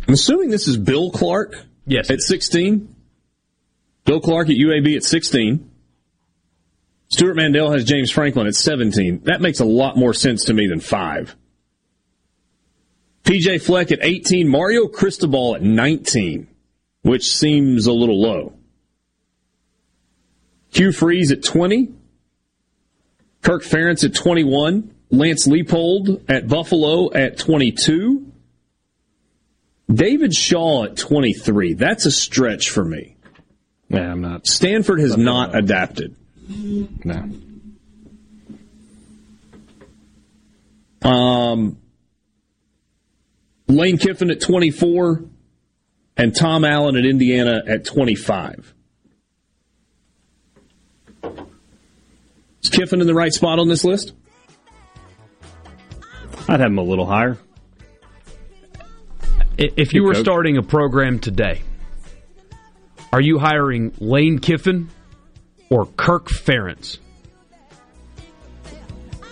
I'm 0.09 0.13
assuming 0.15 0.51
this 0.51 0.69
is 0.69 0.77
Bill 0.77 1.11
Clark. 1.11 1.57
Yes. 1.87 2.11
At 2.11 2.21
16. 2.21 2.95
Bill 4.07 4.21
Clark 4.21 4.49
at 4.49 4.57
UAB 4.57 4.97
at 4.97 5.03
16. 5.03 5.69
Stewart 7.09 7.37
Mandel 7.37 7.73
has 7.73 7.85
James 7.85 8.11
Franklin 8.11 8.47
at 8.47 8.55
17. 8.55 9.23
That 9.25 9.41
makes 9.41 9.61
a 9.61 9.65
lot 9.65 9.97
more 9.97 10.15
sense 10.15 10.45
to 10.47 10.55
me 10.55 10.69
than 10.69 10.81
five. 10.81 11.37
PJ 13.25 13.61
Fleck 13.63 13.91
at 13.91 13.99
18. 14.03 14.49
Mario 14.49 14.87
Cristobal 14.87 15.57
at 15.57 15.63
19, 15.63 16.47
which 17.03 17.29
seems 17.29 17.87
a 17.87 17.93
little 17.93 18.21
low. 18.21 18.55
Hugh 20.71 20.93
Freeze 20.93 21.33
at 21.33 21.43
20. 21.43 21.93
Kirk 23.43 23.65
Ferentz 23.65 24.05
at 24.05 24.15
21. 24.15 24.95
Lance 25.11 25.49
Leipold 25.49 26.25
at 26.29 26.49
Buffalo 26.49 27.13
at 27.13 27.39
22. 27.39 28.33
David 29.93 30.35
Shaw 30.35 30.85
at 30.85 30.97
23. 30.97 31.75
That's 31.75 32.07
a 32.07 32.11
stretch 32.11 32.71
for 32.71 32.85
me. 32.85 33.16
Yeah, 33.89 34.11
I'm 34.13 34.21
not. 34.21 34.47
Stanford 34.47 35.01
has 35.01 35.17
not 35.17 35.55
adapted. 35.55 36.17
No. 36.49 37.31
Um, 41.09 41.79
Lane 43.69 43.99
Kiffin 43.99 44.31
at 44.31 44.41
24 44.41 45.25
and 46.17 46.35
Tom 46.35 46.65
Allen 46.65 46.97
at 46.97 47.05
Indiana 47.05 47.63
at 47.67 47.85
25. 47.85 48.75
Is 52.63 52.71
Kiffin 52.71 53.01
in 53.01 53.07
the 53.07 53.15
right 53.15 53.33
spot 53.33 53.59
on 53.59 53.69
this 53.69 53.85
list? 53.85 54.13
I'd 56.49 56.61
have 56.61 56.71
him 56.71 56.79
a 56.79 56.83
little 56.83 57.07
higher. 57.07 57.39
If 59.59 59.95
you 59.95 60.05
were 60.05 60.15
starting 60.15 60.59
a 60.59 60.63
program 60.63 61.19
today, 61.19 61.63
are 63.13 63.21
you 63.21 63.39
hiring 63.39 63.93
Lane 63.99 64.39
Kiffin 64.39 64.91
or 65.71 65.87
Kirk 65.87 66.29
Ferentz? 66.29 66.99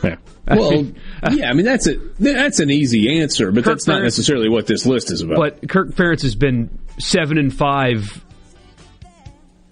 Yeah. 0.02 0.16
Well, 0.46 0.84
yeah, 1.32 1.48
I 1.48 1.54
mean 1.54 1.64
that's 1.64 1.86
a 1.86 1.96
that's 2.18 2.60
an 2.60 2.70
easy 2.70 3.20
answer, 3.20 3.50
but 3.50 3.64
Kirk 3.64 3.74
that's 3.74 3.86
not 3.86 4.00
Ferentz- 4.00 4.04
necessarily 4.04 4.48
what 4.48 4.66
this 4.66 4.84
list 4.86 5.10
is 5.10 5.22
about. 5.22 5.36
But 5.36 5.68
Kirk 5.68 5.90
Ferentz 5.90 6.22
has 6.22 6.34
been 6.34 6.78
seven 6.98 7.38
and 7.38 7.52
five 7.54 8.22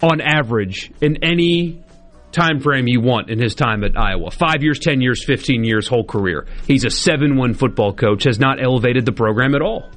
on 0.01 0.19
average 0.19 0.91
in 1.01 1.23
any 1.23 1.83
time 2.31 2.59
frame 2.59 2.87
you 2.87 2.99
want 2.99 3.29
in 3.29 3.39
his 3.39 3.53
time 3.53 3.83
at 3.83 3.95
Iowa. 3.97 4.31
Five 4.31 4.63
years, 4.63 4.79
ten 4.79 4.99
years, 5.01 5.23
fifteen 5.23 5.63
years, 5.63 5.87
whole 5.87 6.03
career. 6.03 6.47
He's 6.67 6.83
a 6.85 6.89
seven-one 6.89 7.53
football 7.53 7.93
coach. 7.93 8.23
Has 8.23 8.39
not 8.39 8.61
elevated 8.61 9.05
the 9.05 9.11
program 9.11 9.53
at 9.55 9.61
all. 9.61 9.89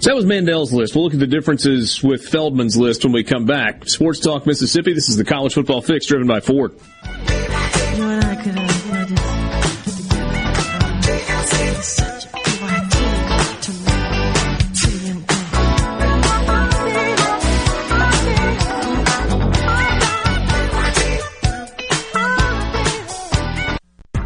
So 0.00 0.10
that 0.10 0.14
was 0.14 0.26
Mandel's 0.26 0.72
list. 0.72 0.94
We'll 0.94 1.04
look 1.04 1.14
at 1.14 1.18
the 1.18 1.26
differences 1.26 2.04
with 2.04 2.28
Feldman's 2.28 2.76
list 2.76 3.04
when 3.04 3.12
we 3.12 3.24
come 3.24 3.46
back. 3.46 3.88
Sports 3.88 4.20
Talk 4.20 4.46
Mississippi. 4.46 4.92
This 4.92 5.08
is 5.08 5.16
the 5.16 5.24
College 5.24 5.54
Football 5.54 5.82
Fix 5.82 6.06
driven 6.06 6.28
by 6.28 6.38
Ford. 6.38 6.78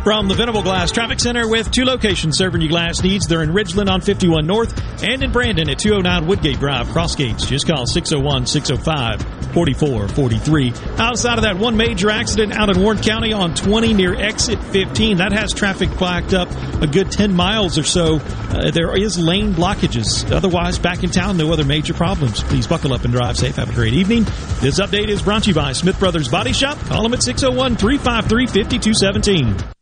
From 0.04 0.26
the 0.26 0.34
Venable 0.34 0.64
Glass 0.64 0.90
Traffic 0.90 1.20
Center 1.20 1.46
with 1.46 1.70
two 1.70 1.84
locations 1.84 2.36
serving 2.36 2.60
your 2.60 2.70
glass 2.70 3.04
needs. 3.04 3.28
They're 3.28 3.44
in 3.44 3.50
Ridgeland 3.50 3.88
on 3.88 4.00
51 4.00 4.48
North 4.48 4.76
and 5.00 5.22
in 5.22 5.30
Brandon 5.30 5.70
at 5.70 5.78
209 5.78 6.26
Woodgate 6.26 6.58
Drive, 6.58 6.88
Cross 6.88 7.14
Gates. 7.14 7.46
Just 7.46 7.68
call 7.68 7.86
601 7.86 8.46
605 8.46 9.22
4443. 9.54 10.72
Outside 10.98 11.38
of 11.38 11.44
that, 11.44 11.56
one 11.56 11.76
major 11.76 12.10
accident 12.10 12.52
out 12.52 12.68
in 12.68 12.82
Warren 12.82 12.98
County 12.98 13.32
on 13.32 13.54
20 13.54 13.94
near 13.94 14.16
exit 14.16 14.58
15. 14.64 15.18
That 15.18 15.30
has 15.30 15.52
traffic 15.52 15.88
backed 16.00 16.34
up 16.34 16.50
a 16.82 16.88
good 16.88 17.12
10 17.12 17.32
miles 17.32 17.78
or 17.78 17.84
so. 17.84 18.16
Uh, 18.16 18.72
there 18.72 18.96
is 18.96 19.16
lane 19.16 19.54
blockages. 19.54 20.28
Otherwise, 20.32 20.80
back 20.80 21.04
in 21.04 21.10
town, 21.10 21.36
no 21.36 21.52
other 21.52 21.64
major 21.64 21.94
problems. 21.94 22.42
Please 22.42 22.66
buckle 22.66 22.92
up 22.92 23.04
and 23.04 23.12
drive 23.12 23.36
safe. 23.36 23.54
Have 23.54 23.70
a 23.70 23.74
great 23.74 23.94
evening. 23.94 24.24
This 24.60 24.80
update 24.80 25.10
is 25.10 25.22
brought 25.22 25.44
to 25.44 25.50
you 25.50 25.54
by 25.54 25.74
Smith 25.74 26.00
Brothers 26.00 26.28
Body 26.28 26.52
Shop. 26.52 26.76
Call 26.86 27.04
them 27.04 27.14
at 27.14 27.22
601 27.22 27.76
353 27.76 28.46
5217. 28.46 29.81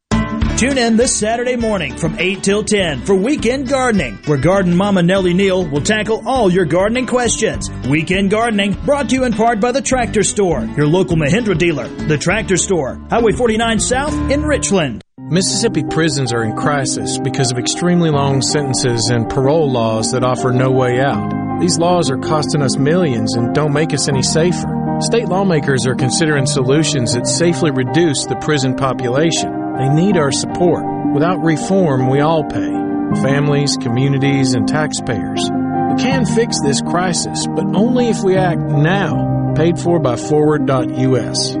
Tune 0.61 0.77
in 0.77 0.95
this 0.95 1.17
Saturday 1.17 1.55
morning 1.55 1.97
from 1.97 2.19
8 2.19 2.43
till 2.43 2.63
10 2.63 3.01
for 3.01 3.15
Weekend 3.15 3.67
Gardening, 3.67 4.19
where 4.27 4.37
Garden 4.37 4.77
Mama 4.77 5.01
Nellie 5.01 5.33
Neal 5.33 5.65
will 5.65 5.81
tackle 5.81 6.21
all 6.27 6.51
your 6.51 6.65
gardening 6.65 7.07
questions. 7.07 7.67
Weekend 7.89 8.29
Gardening 8.29 8.73
brought 8.85 9.09
to 9.09 9.15
you 9.15 9.23
in 9.23 9.33
part 9.33 9.59
by 9.59 9.71
the 9.71 9.81
Tractor 9.81 10.21
Store, 10.21 10.63
your 10.77 10.85
local 10.85 11.17
Mahindra 11.17 11.57
dealer. 11.57 11.87
The 11.87 12.15
Tractor 12.15 12.57
Store, 12.57 13.03
Highway 13.09 13.31
49 13.31 13.79
South 13.79 14.13
in 14.29 14.43
Richland. 14.43 15.01
Mississippi 15.17 15.83
prisons 15.89 16.31
are 16.31 16.43
in 16.43 16.55
crisis 16.55 17.17
because 17.17 17.51
of 17.51 17.57
extremely 17.57 18.11
long 18.11 18.43
sentences 18.43 19.09
and 19.11 19.27
parole 19.27 19.71
laws 19.71 20.11
that 20.11 20.23
offer 20.23 20.51
no 20.51 20.69
way 20.69 20.99
out. 20.99 21.59
These 21.59 21.79
laws 21.79 22.11
are 22.11 22.19
costing 22.19 22.61
us 22.61 22.77
millions 22.77 23.35
and 23.35 23.55
don't 23.55 23.73
make 23.73 23.95
us 23.95 24.07
any 24.07 24.21
safer. 24.21 24.99
State 24.99 25.27
lawmakers 25.27 25.87
are 25.87 25.95
considering 25.95 26.45
solutions 26.45 27.15
that 27.15 27.25
safely 27.25 27.71
reduce 27.71 28.25
the 28.25 28.35
prison 28.35 28.75
population. 28.75 29.60
They 29.77 29.89
need 29.89 30.17
our 30.17 30.31
support. 30.31 30.83
Without 31.13 31.41
reform, 31.41 32.09
we 32.09 32.19
all 32.21 32.43
pay 32.43 32.71
families, 33.21 33.77
communities, 33.77 34.53
and 34.53 34.67
taxpayers. 34.67 35.41
We 35.41 36.01
can 36.01 36.25
fix 36.25 36.55
this 36.63 36.81
crisis, 36.81 37.45
but 37.47 37.65
only 37.75 38.07
if 38.07 38.23
we 38.23 38.37
act 38.37 38.61
now. 38.61 39.53
Paid 39.55 39.79
for 39.79 39.99
by 39.99 40.15
FWD.us. 40.15 41.60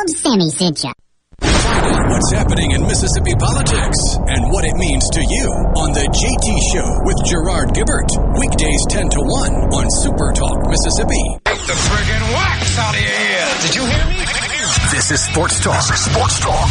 Tell 0.00 0.06
them 0.06 0.16
Sammy 0.16 0.48
sent 0.48 0.84
you. 0.84 0.92
What's 1.42 2.32
happening 2.32 2.70
in 2.70 2.80
Mississippi 2.84 3.34
politics 3.38 4.16
and 4.16 4.50
what 4.50 4.64
it 4.64 4.72
means 4.76 5.04
to 5.10 5.20
you 5.20 5.46
on 5.76 5.92
the 5.92 6.08
JT 6.08 6.48
Show 6.72 6.88
with 7.04 7.20
Gerard 7.28 7.76
Gibert. 7.76 8.08
Weekdays 8.40 8.80
10 8.88 9.10
to 9.10 9.20
1 9.20 9.52
on 9.76 9.90
Super 10.00 10.32
Talk 10.32 10.56
Mississippi. 10.72 11.20
Take 11.44 11.60
the 11.68 11.76
friggin' 11.76 12.32
wax 12.32 12.78
out 12.78 12.94
of 12.94 13.00
your 13.02 13.12
ears. 13.12 13.60
Did 13.60 13.74
you 13.76 13.84
hear 13.84 14.06
me? 14.08 14.24
This 14.90 15.10
is 15.10 15.20
Sports 15.20 15.60
Talk. 15.60 15.82
Sports 15.82 16.40
Talk 16.40 16.70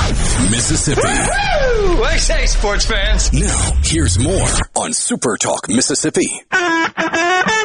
Mississippi. 0.50 1.02
Woo! 1.06 2.02
I 2.02 2.18
say, 2.18 2.48
sports 2.48 2.86
fans. 2.86 3.32
Now, 3.32 3.80
here's 3.84 4.18
more 4.18 4.50
on 4.76 4.94
Super 4.94 5.38
Talk 5.38 5.70
Mississippi. 5.70 6.42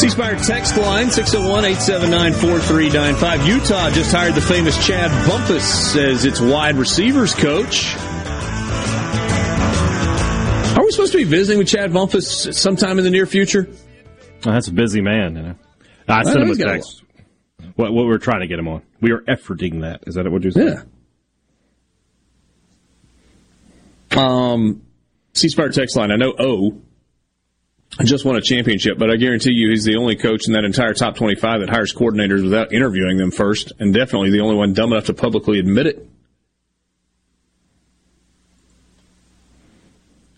C-Spire 0.00 0.36
text 0.36 0.76
line 0.78 1.08
601-879-4395. 1.08 3.46
Utah 3.46 3.90
just 3.90 4.10
hired 4.10 4.34
the 4.34 4.40
famous 4.40 4.74
Chad 4.86 5.10
Bumphis 5.28 5.94
as 5.94 6.24
its 6.24 6.40
wide 6.40 6.76
receivers 6.76 7.34
coach. 7.34 7.94
Are 10.74 10.82
we 10.82 10.90
supposed 10.90 11.12
to 11.12 11.18
be 11.18 11.24
visiting 11.24 11.58
with 11.58 11.68
Chad 11.68 11.92
Bumphis 11.92 12.54
sometime 12.54 12.96
in 12.96 13.04
the 13.04 13.10
near 13.10 13.26
future? 13.26 13.68
Oh, 14.46 14.52
that's 14.52 14.68
a 14.68 14.72
busy 14.72 15.02
man. 15.02 15.36
You 15.36 15.42
know? 15.42 15.54
I 16.08 16.22
sent 16.22 16.38
him 16.38 16.44
a 16.44 16.46
he's 16.46 16.56
got 16.56 16.68
a 16.68 16.72
text. 16.76 17.02
What, 17.76 17.92
what 17.92 18.06
we're 18.06 18.16
trying 18.16 18.40
to 18.40 18.46
get 18.46 18.58
him 18.58 18.68
on. 18.68 18.80
We 19.02 19.12
are 19.12 19.20
efforting 19.28 19.82
that. 19.82 20.04
Is 20.06 20.14
that 20.14 20.24
what 20.32 20.42
you're 20.42 20.52
saying? 20.52 20.78
Yeah. 24.12 24.16
Um, 24.16 24.80
C-Spire 25.34 25.68
text 25.68 25.94
line. 25.94 26.10
I 26.10 26.16
know 26.16 26.32
O 26.38 26.80
just 28.04 28.24
won 28.24 28.36
a 28.36 28.40
championship, 28.40 28.98
but 28.98 29.10
I 29.10 29.16
guarantee 29.16 29.52
you 29.52 29.70
he's 29.70 29.84
the 29.84 29.96
only 29.96 30.16
coach 30.16 30.46
in 30.46 30.54
that 30.54 30.64
entire 30.64 30.94
top 30.94 31.16
25 31.16 31.60
that 31.60 31.68
hires 31.70 31.92
coordinators 31.92 32.42
without 32.42 32.72
interviewing 32.72 33.18
them 33.18 33.30
first, 33.30 33.72
and 33.78 33.92
definitely 33.92 34.30
the 34.30 34.40
only 34.40 34.56
one 34.56 34.72
dumb 34.72 34.92
enough 34.92 35.06
to 35.06 35.14
publicly 35.14 35.58
admit 35.58 35.86
it. 35.86 36.06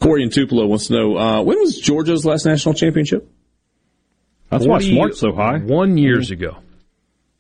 Corey 0.00 0.22
and 0.24 0.32
Tupelo 0.32 0.66
wants 0.66 0.88
to 0.88 0.94
know 0.94 1.16
uh, 1.16 1.42
when 1.42 1.60
was 1.60 1.78
Georgia's 1.78 2.24
last 2.24 2.44
national 2.44 2.74
championship? 2.74 3.30
That's 4.50 4.66
why 4.66 4.80
40 4.80 4.94
Smart's 4.94 5.20
so 5.20 5.32
high. 5.32 5.58
One 5.58 5.96
years 5.96 6.30
ago. 6.30 6.58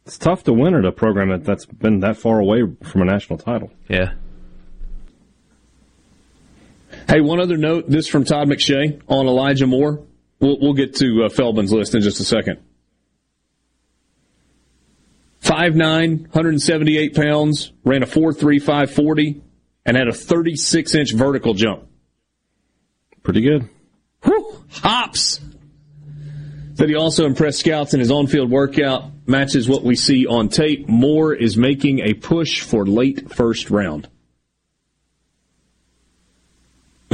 It's 0.06 0.18
tough 0.18 0.44
to 0.44 0.52
win 0.52 0.74
at 0.74 0.84
a 0.84 0.92
program 0.92 1.30
that, 1.30 1.44
that's 1.44 1.66
been 1.66 2.00
that 2.00 2.16
far 2.16 2.38
away 2.38 2.62
from 2.82 3.02
a 3.02 3.04
national 3.04 3.38
title. 3.38 3.70
Yeah. 3.88 4.14
Hey, 7.12 7.20
one 7.20 7.40
other 7.40 7.58
note. 7.58 7.90
This 7.90 8.08
from 8.08 8.24
Todd 8.24 8.48
McShay 8.48 8.98
on 9.06 9.26
Elijah 9.26 9.66
Moore. 9.66 10.02
We'll, 10.40 10.58
we'll 10.58 10.72
get 10.72 10.96
to 10.96 11.24
uh, 11.24 11.28
Feldman's 11.28 11.70
list 11.70 11.94
in 11.94 12.00
just 12.00 12.20
a 12.20 12.24
second. 12.24 12.58
5'9", 15.42 16.22
178 16.22 17.14
pounds, 17.14 17.70
ran 17.84 18.02
a 18.02 18.06
4.35 18.06 18.94
40, 18.94 19.42
and 19.84 19.94
had 19.94 20.08
a 20.08 20.12
36-inch 20.12 21.12
vertical 21.12 21.52
jump. 21.52 21.86
Pretty 23.22 23.42
good. 23.42 23.68
Whew, 24.24 24.64
hops! 24.70 25.38
Said 26.76 26.88
he 26.88 26.94
also 26.94 27.26
impressed 27.26 27.60
scouts 27.60 27.92
in 27.92 28.00
his 28.00 28.10
on-field 28.10 28.50
workout, 28.50 29.10
matches 29.26 29.68
what 29.68 29.84
we 29.84 29.96
see 29.96 30.26
on 30.26 30.48
tape. 30.48 30.88
Moore 30.88 31.34
is 31.34 31.58
making 31.58 32.00
a 32.00 32.14
push 32.14 32.62
for 32.62 32.86
late 32.86 33.34
first 33.34 33.68
round. 33.68 34.08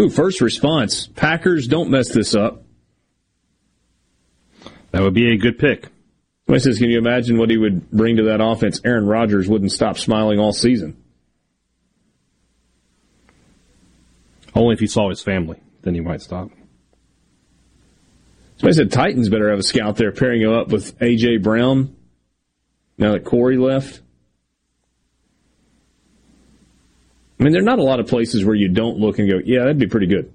Ooh, 0.01 0.09
first 0.09 0.41
response. 0.41 1.07
Packers, 1.09 1.67
don't 1.67 1.91
mess 1.91 2.13
this 2.13 2.35
up. 2.35 2.63
That 4.93 5.03
would 5.03 5.15
be 5.15 5.33
a 5.33 5.37
good 5.37 5.59
pick. 5.59 5.89
Somebody 6.47 6.63
says, 6.63 6.79
can 6.79 6.91
you 6.91 6.99
imagine 6.99 7.37
what 7.37 7.51
he 7.51 7.59
would 7.59 7.91
bring 7.91 8.17
to 8.17 8.25
that 8.25 8.41
offense? 8.41 8.81
Aaron 8.85 9.07
Rodgers 9.07 9.49
wouldn't 9.49 9.73
stop 9.73 9.99
smiling 9.99 10.39
all 10.39 10.53
season. 10.53 10.97
Only 14.55 14.75
if 14.75 14.81
he 14.81 14.87
saw 14.87 15.11
his 15.11 15.21
family, 15.21 15.61
then 15.83 15.95
he 15.95 16.01
might 16.01 16.23
stop. 16.23 16.51
Somebody 18.57 18.77
said 18.77 18.91
Titans 18.91 19.29
better 19.29 19.51
have 19.51 19.59
a 19.59 19.63
scout 19.63 19.97
there 19.97 20.11
pairing 20.11 20.43
him 20.43 20.53
up 20.53 20.69
with 20.69 21.01
A.J. 21.03 21.39
Brown 21.39 21.95
now 22.97 23.13
that 23.13 23.25
Corey 23.25 23.57
left. 23.57 24.01
I 27.39 27.45
mean, 27.45 27.53
there 27.53 27.63
are 27.63 27.65
not 27.65 27.79
a 27.79 27.83
lot 27.85 28.01
of 28.01 28.07
places 28.09 28.45
where 28.45 28.55
you 28.55 28.69
don't 28.69 28.99
look 28.99 29.19
and 29.19 29.31
go, 29.31 29.39
yeah, 29.45 29.61
that'd 29.61 29.79
be 29.79 29.87
pretty 29.87 30.07
good. 30.09 30.33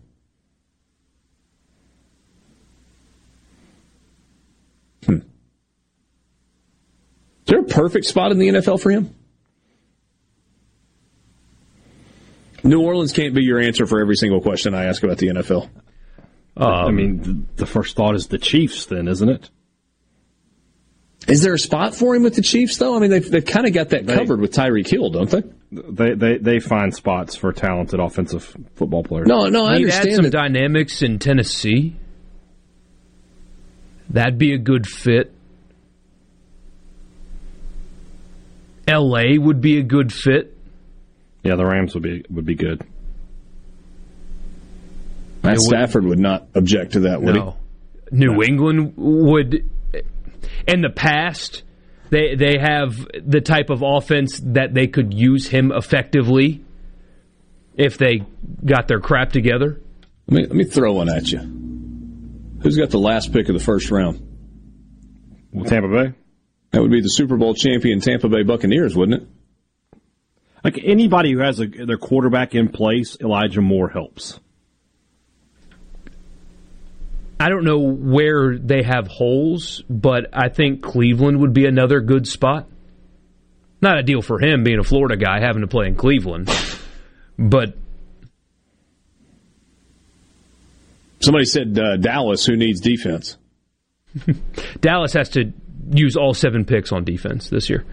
Hmm. 5.06 5.16
Is 5.16 5.22
there 7.46 7.60
a 7.60 7.64
perfect 7.64 8.06
spot 8.06 8.32
in 8.32 8.40
the 8.40 8.48
NFL 8.48 8.82
for 8.82 8.90
him? 8.92 9.14
New 12.64 12.82
Orleans 12.82 13.12
can't 13.12 13.34
be 13.34 13.44
your 13.44 13.60
answer 13.60 13.86
for 13.86 14.00
every 14.00 14.16
single 14.16 14.40
question 14.40 14.74
I 14.74 14.86
ask 14.86 15.04
about 15.04 15.18
the 15.18 15.28
NFL. 15.28 15.70
I 16.56 16.92
mean, 16.92 17.22
the, 17.22 17.44
the 17.58 17.66
first 17.66 17.98
thought 17.98 18.16
is 18.16 18.28
the 18.28 18.38
Chiefs, 18.38 18.86
then, 18.86 19.10
isn't 19.10 19.28
it? 19.28 19.50
Is 21.28 21.42
there 21.42 21.54
a 21.54 21.60
spot 21.60 21.96
for 21.96 22.16
him 22.16 22.24
with 22.24 22.36
the 22.36 22.42
Chiefs, 22.42 22.78
though? 22.78 22.96
I 22.96 23.00
mean, 23.00 23.10
they've, 23.10 23.30
they've 23.30 23.44
kind 23.46 23.66
of 23.68 23.74
got 23.74 23.90
that 23.90 24.06
They- 24.06 24.16
covered 24.16 24.40
with 24.40 24.54
Tyreek 24.54 24.88
Hill, 24.88 25.10
don't 25.10 25.30
they? 25.30 25.44
They, 25.74 26.14
they 26.14 26.38
they 26.38 26.60
find 26.60 26.94
spots 26.94 27.36
for 27.36 27.52
talented 27.52 28.00
offensive 28.00 28.56
football 28.76 29.04
players. 29.04 29.28
No, 29.28 29.48
no, 29.48 29.66
I 29.66 29.78
He'd 29.80 29.90
add 29.90 30.14
some 30.14 30.26
that- 30.26 30.32
dynamics 30.32 31.02
in 31.02 31.20
Tennessee. 31.20 31.96
That'd 34.10 34.38
be 34.38 34.54
a 34.54 34.58
good 34.58 34.86
fit. 34.86 35.32
L.A. 38.88 39.38
would 39.38 39.62
be 39.62 39.80
a 39.80 39.84
good 39.84 40.12
fit. 40.12 40.56
Yeah, 41.44 41.56
the 41.56 41.66
Rams 41.66 41.94
would 41.94 42.04
be 42.04 42.24
would 42.30 42.46
be 42.46 42.56
good. 42.56 42.82
Matt 45.44 45.54
would- 45.54 45.62
Stafford 45.62 46.06
would 46.06 46.20
not 46.20 46.48
object 46.56 46.94
to 46.94 47.02
that, 47.02 47.22
would 47.22 47.36
No. 47.36 47.58
New 48.12 48.44
England 48.44 48.94
would. 48.98 49.70
In 50.68 50.82
the 50.82 50.90
past, 50.90 51.64
they 52.14 52.36
they 52.36 52.58
have 52.60 53.08
the 53.26 53.42
type 53.42 53.70
of 53.72 53.82
offense 53.82 54.40
that 54.44 54.74
they 54.74 54.88
could 54.88 55.14
use 55.14 55.48
him 55.48 55.72
effectively 55.72 56.64
if 57.76 57.98
they 57.98 58.22
got 58.64 58.88
their 58.88 59.00
crap 59.00 59.32
together. 59.32 59.82
Let 60.28 60.36
me, 60.36 60.42
let 60.44 60.56
me 60.56 60.64
throw 60.64 60.94
one 60.94 61.10
at 61.10 61.32
you. 61.32 61.40
Who's 62.62 62.78
got 62.78 62.92
the 62.92 63.00
last 63.00 63.34
pick 63.34 63.50
of 63.50 63.56
the 63.56 63.64
first 63.64 63.90
round? 63.90 64.30
Tampa 65.66 65.88
Bay. 65.88 66.14
That 66.72 66.82
would 66.82 66.92
be 66.92 67.02
the 67.02 67.10
Super 67.10 67.36
Bowl 67.36 67.56
champion 67.56 68.00
Tampa 68.00 68.30
Bay 68.30 68.44
Buccaneers, 68.44 68.96
wouldn't 68.96 69.24
it? 69.24 69.28
Like 70.64 70.80
anybody 70.84 71.34
who 71.34 71.40
has 71.40 71.60
a, 71.60 71.66
their 71.68 71.98
quarterback 71.98 72.56
in 72.56 72.70
place, 72.70 73.18
Elijah 73.20 73.62
Moore 73.62 73.90
helps. 73.90 74.40
I 77.44 77.50
don't 77.50 77.66
know 77.66 77.80
where 77.80 78.58
they 78.58 78.84
have 78.84 79.08
holes, 79.08 79.84
but 79.90 80.30
I 80.32 80.48
think 80.48 80.82
Cleveland 80.82 81.42
would 81.42 81.52
be 81.52 81.66
another 81.66 82.00
good 82.00 82.26
spot. 82.26 82.70
Not 83.82 83.98
ideal 83.98 84.22
for 84.22 84.40
him 84.40 84.64
being 84.64 84.80
a 84.80 84.84
Florida 84.84 85.18
guy 85.18 85.42
having 85.42 85.60
to 85.60 85.68
play 85.68 85.88
in 85.88 85.96
Cleveland, 85.96 86.50
but 87.38 87.76
Somebody 91.20 91.44
said 91.44 91.78
uh, 91.78 91.98
Dallas, 91.98 92.46
who 92.46 92.56
needs 92.56 92.80
defense. 92.80 93.38
Dallas 94.80 95.12
has 95.12 95.28
to 95.32 95.52
use 95.92 96.16
all 96.16 96.34
seven 96.34 96.64
picks 96.64 96.94
on 96.94 97.04
defense 97.04 97.50
this 97.50 97.70
year. 97.70 97.84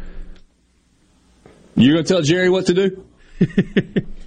You 1.74 1.94
going 1.94 2.04
to 2.04 2.08
tell 2.08 2.22
Jerry 2.22 2.50
what 2.50 2.66
to 2.66 2.74
do? 2.74 3.04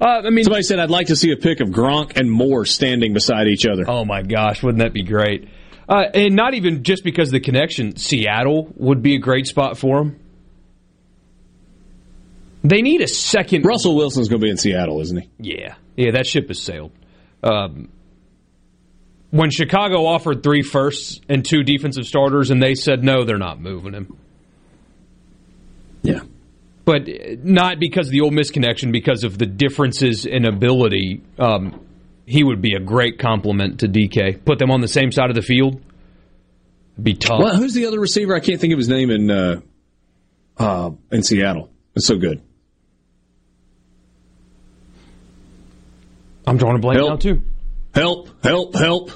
uh, 0.00 0.22
I 0.24 0.30
mean, 0.30 0.44
somebody 0.44 0.62
said 0.62 0.78
I'd 0.78 0.90
like 0.90 1.08
to 1.08 1.16
see 1.16 1.32
a 1.32 1.36
pick 1.36 1.60
of 1.60 1.68
Gronk 1.68 2.16
and 2.16 2.30
Moore 2.30 2.64
standing 2.64 3.12
beside 3.12 3.46
each 3.48 3.66
other. 3.66 3.84
Oh 3.88 4.04
my 4.04 4.22
gosh, 4.22 4.62
wouldn't 4.62 4.82
that 4.82 4.92
be 4.92 5.02
great? 5.02 5.48
Uh, 5.88 6.04
and 6.14 6.34
not 6.34 6.54
even 6.54 6.82
just 6.82 7.04
because 7.04 7.28
of 7.28 7.32
the 7.32 7.40
connection. 7.40 7.96
Seattle 7.96 8.72
would 8.76 9.02
be 9.02 9.14
a 9.14 9.18
great 9.18 9.46
spot 9.46 9.78
for 9.78 9.98
them. 9.98 10.20
They 12.64 12.82
need 12.82 13.00
a 13.00 13.08
second. 13.08 13.64
Russell 13.64 13.94
Wilson's 13.94 14.28
going 14.28 14.40
to 14.40 14.44
be 14.44 14.50
in 14.50 14.56
Seattle, 14.56 15.00
isn't 15.00 15.16
he? 15.16 15.30
Yeah, 15.38 15.76
yeah, 15.96 16.12
that 16.12 16.26
ship 16.26 16.48
has 16.48 16.60
sailed. 16.60 16.90
Um, 17.44 17.90
when 19.30 19.50
Chicago 19.50 20.06
offered 20.06 20.42
three 20.42 20.62
firsts 20.62 21.20
and 21.28 21.44
two 21.44 21.62
defensive 21.62 22.06
starters, 22.06 22.50
and 22.50 22.60
they 22.60 22.74
said 22.74 23.04
no, 23.04 23.24
they're 23.24 23.38
not 23.38 23.60
moving 23.60 23.92
him. 23.92 24.18
But 26.86 27.08
not 27.42 27.78
because 27.80 28.06
of 28.06 28.12
the 28.12 28.22
Ole 28.22 28.30
Miss 28.30 28.50
connection, 28.50 28.92
because 28.92 29.24
of 29.24 29.36
the 29.36 29.44
differences 29.44 30.24
in 30.24 30.46
ability. 30.46 31.20
Um, 31.38 31.84
he 32.26 32.42
would 32.42 32.62
be 32.62 32.74
a 32.74 32.80
great 32.80 33.18
compliment 33.18 33.80
to 33.80 33.88
DK. 33.88 34.44
Put 34.44 34.58
them 34.58 34.70
on 34.70 34.80
the 34.80 34.88
same 34.88 35.12
side 35.12 35.28
of 35.28 35.36
the 35.36 35.42
field. 35.42 35.82
Be 37.00 37.14
tough. 37.14 37.40
Well, 37.40 37.56
who's 37.56 37.74
the 37.74 37.86
other 37.86 38.00
receiver? 38.00 38.34
I 38.34 38.40
can't 38.40 38.60
think 38.60 38.72
of 38.72 38.78
his 38.78 38.88
name 38.88 39.10
in 39.10 39.30
uh, 39.30 39.60
uh, 40.56 40.90
in 41.12 41.22
Seattle. 41.22 41.70
It's 41.94 42.06
so 42.06 42.16
good. 42.16 42.40
I'm 46.46 46.56
drawing 46.56 46.76
a 46.76 46.78
blank 46.78 46.98
help. 46.98 47.10
now 47.10 47.16
too. 47.16 47.42
Help! 47.94 48.44
Help! 48.44 48.74
Help! 48.76 49.10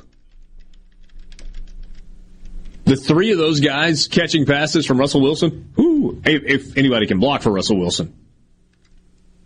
The 2.91 2.97
three 2.97 3.31
of 3.31 3.39
those 3.39 3.61
guys 3.61 4.09
catching 4.09 4.47
passes 4.47 4.85
from 4.85 4.99
Russell 4.99 5.21
Wilson. 5.21 5.73
Ooh, 5.79 6.21
if, 6.25 6.43
if 6.43 6.77
anybody 6.77 7.07
can 7.07 7.21
block 7.21 7.43
for 7.43 7.53
Russell 7.53 7.79
Wilson, 7.79 8.13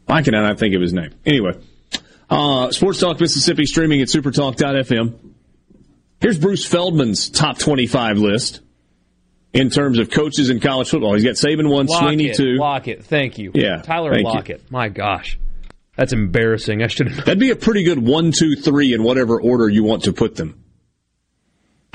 I 0.08 0.23
cannot 0.23 0.58
think 0.58 0.74
of 0.74 0.81
his 0.81 0.94
name. 0.94 1.10
Anyway, 1.26 1.52
uh, 2.31 2.70
Sports 2.70 3.00
Talk 3.00 3.20
Mississippi 3.20 3.66
streaming 3.66 4.00
at 4.00 4.08
supertalk.fm. 4.08 5.18
Here's 6.23 6.39
Bruce 6.39 6.64
Feldman's 6.64 7.28
top 7.28 7.58
25 7.58 8.16
list 8.16 8.62
in 9.52 9.68
terms 9.68 9.98
of 9.98 10.08
coaches 10.08 10.48
in 10.48 10.58
college 10.58 10.89
football. 10.89 11.12
He's 11.12 11.24
got 11.24 11.34
Saban 11.34 11.68
one, 11.68 11.86
Swinney 11.86 12.34
two. 12.34 12.55
Lockett, 12.55 13.05
thank 13.05 13.36
you. 13.36 13.50
Yeah, 13.52 13.82
Tyler 13.82 14.16
you. 14.16 14.24
Lockett. 14.24 14.70
My 14.70 14.89
gosh, 14.89 15.39
that's 15.98 16.14
embarrassing. 16.14 16.82
I 16.82 16.86
should. 16.86 17.08
That'd 17.08 17.39
be 17.39 17.50
a 17.50 17.56
pretty 17.56 17.84
good 17.84 17.98
one, 17.98 18.32
two, 18.32 18.56
three 18.56 18.94
in 18.94 19.02
whatever 19.02 19.39
order 19.39 19.68
you 19.68 19.84
want 19.84 20.05
to 20.05 20.14
put 20.14 20.34
them. 20.34 20.64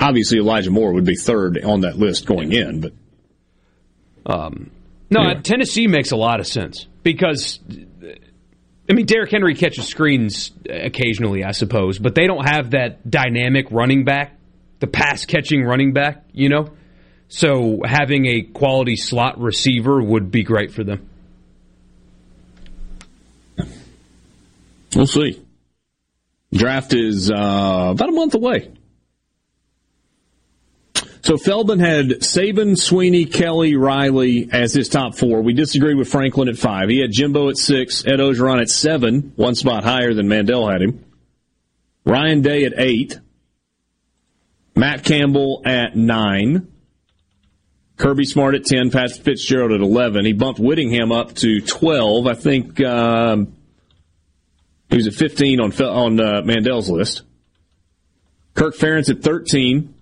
Obviously, 0.00 0.38
Elijah 0.38 0.70
Moore 0.70 0.92
would 0.94 1.04
be 1.04 1.14
third 1.14 1.62
on 1.62 1.82
that 1.82 1.98
list 1.98 2.26
going 2.26 2.52
in, 2.52 2.80
but 2.80 2.92
Um, 4.24 4.70
no, 5.10 5.34
Tennessee 5.40 5.86
makes 5.86 6.10
a 6.10 6.16
lot 6.16 6.40
of 6.40 6.46
sense 6.46 6.86
because, 7.02 7.58
I 8.88 8.92
mean, 8.92 9.06
Derrick 9.06 9.30
Henry 9.30 9.54
catches 9.54 9.86
screens 9.88 10.52
occasionally, 10.68 11.44
I 11.44 11.50
suppose, 11.50 11.98
but 11.98 12.14
they 12.14 12.26
don't 12.26 12.48
have 12.48 12.70
that 12.70 13.08
dynamic 13.10 13.66
running 13.70 14.04
back, 14.04 14.38
the 14.78 14.86
pass 14.86 15.26
catching 15.26 15.64
running 15.64 15.92
back, 15.92 16.24
you 16.32 16.48
know? 16.48 16.70
So 17.28 17.80
having 17.84 18.26
a 18.26 18.42
quality 18.42 18.96
slot 18.96 19.40
receiver 19.40 20.02
would 20.02 20.30
be 20.30 20.42
great 20.42 20.72
for 20.72 20.82
them. 20.84 21.08
we'll 24.94 25.06
see. 25.06 25.40
Draft 26.52 26.94
is 26.94 27.30
uh, 27.30 27.88
about 27.92 28.08
a 28.08 28.12
month 28.12 28.34
away. 28.34 28.70
So 31.22 31.36
Feldman 31.36 31.80
had 31.80 32.08
Saban, 32.20 32.72
Swinney, 32.72 33.30
Kelly, 33.30 33.76
Riley 33.76 34.48
as 34.50 34.72
his 34.72 34.88
top 34.88 35.14
four. 35.14 35.42
We 35.42 35.52
disagreed 35.52 35.96
with 35.96 36.08
Franklin 36.08 36.48
at 36.48 36.56
five. 36.56 36.88
He 36.88 37.00
had 37.00 37.12
Jimbo 37.12 37.50
at 37.50 37.58
six, 37.58 38.06
Ed 38.06 38.20
Orgeron 38.20 38.60
at 38.60 38.70
seven, 38.70 39.32
one 39.36 39.54
spot 39.54 39.84
higher 39.84 40.14
than 40.14 40.28
Mandel 40.28 40.68
had 40.68 40.80
him. 40.80 41.04
Ryan 42.04 42.40
Day 42.40 42.64
at 42.64 42.72
eight. 42.76 43.20
Matt 44.74 45.04
Campbell 45.04 45.62
at 45.66 45.94
nine. 45.94 46.68
Kirby 47.98 48.24
Smart 48.24 48.54
at 48.54 48.64
10, 48.64 48.90
Pat 48.90 49.10
Fitzgerald 49.12 49.72
at 49.72 49.80
11. 49.82 50.24
He 50.24 50.32
bumped 50.32 50.58
Whittingham 50.58 51.12
up 51.12 51.34
to 51.34 51.60
12. 51.60 52.26
I 52.26 52.32
think 52.32 52.80
um, 52.80 53.54
he 54.88 54.96
was 54.96 55.06
at 55.06 55.12
15 55.12 55.60
on 55.60 55.72
on 55.82 56.18
uh, 56.18 56.40
Mandel's 56.42 56.88
list. 56.88 57.22
Kirk 58.54 58.74
Ferentz 58.74 59.10
at 59.10 59.22
13. 59.22 59.94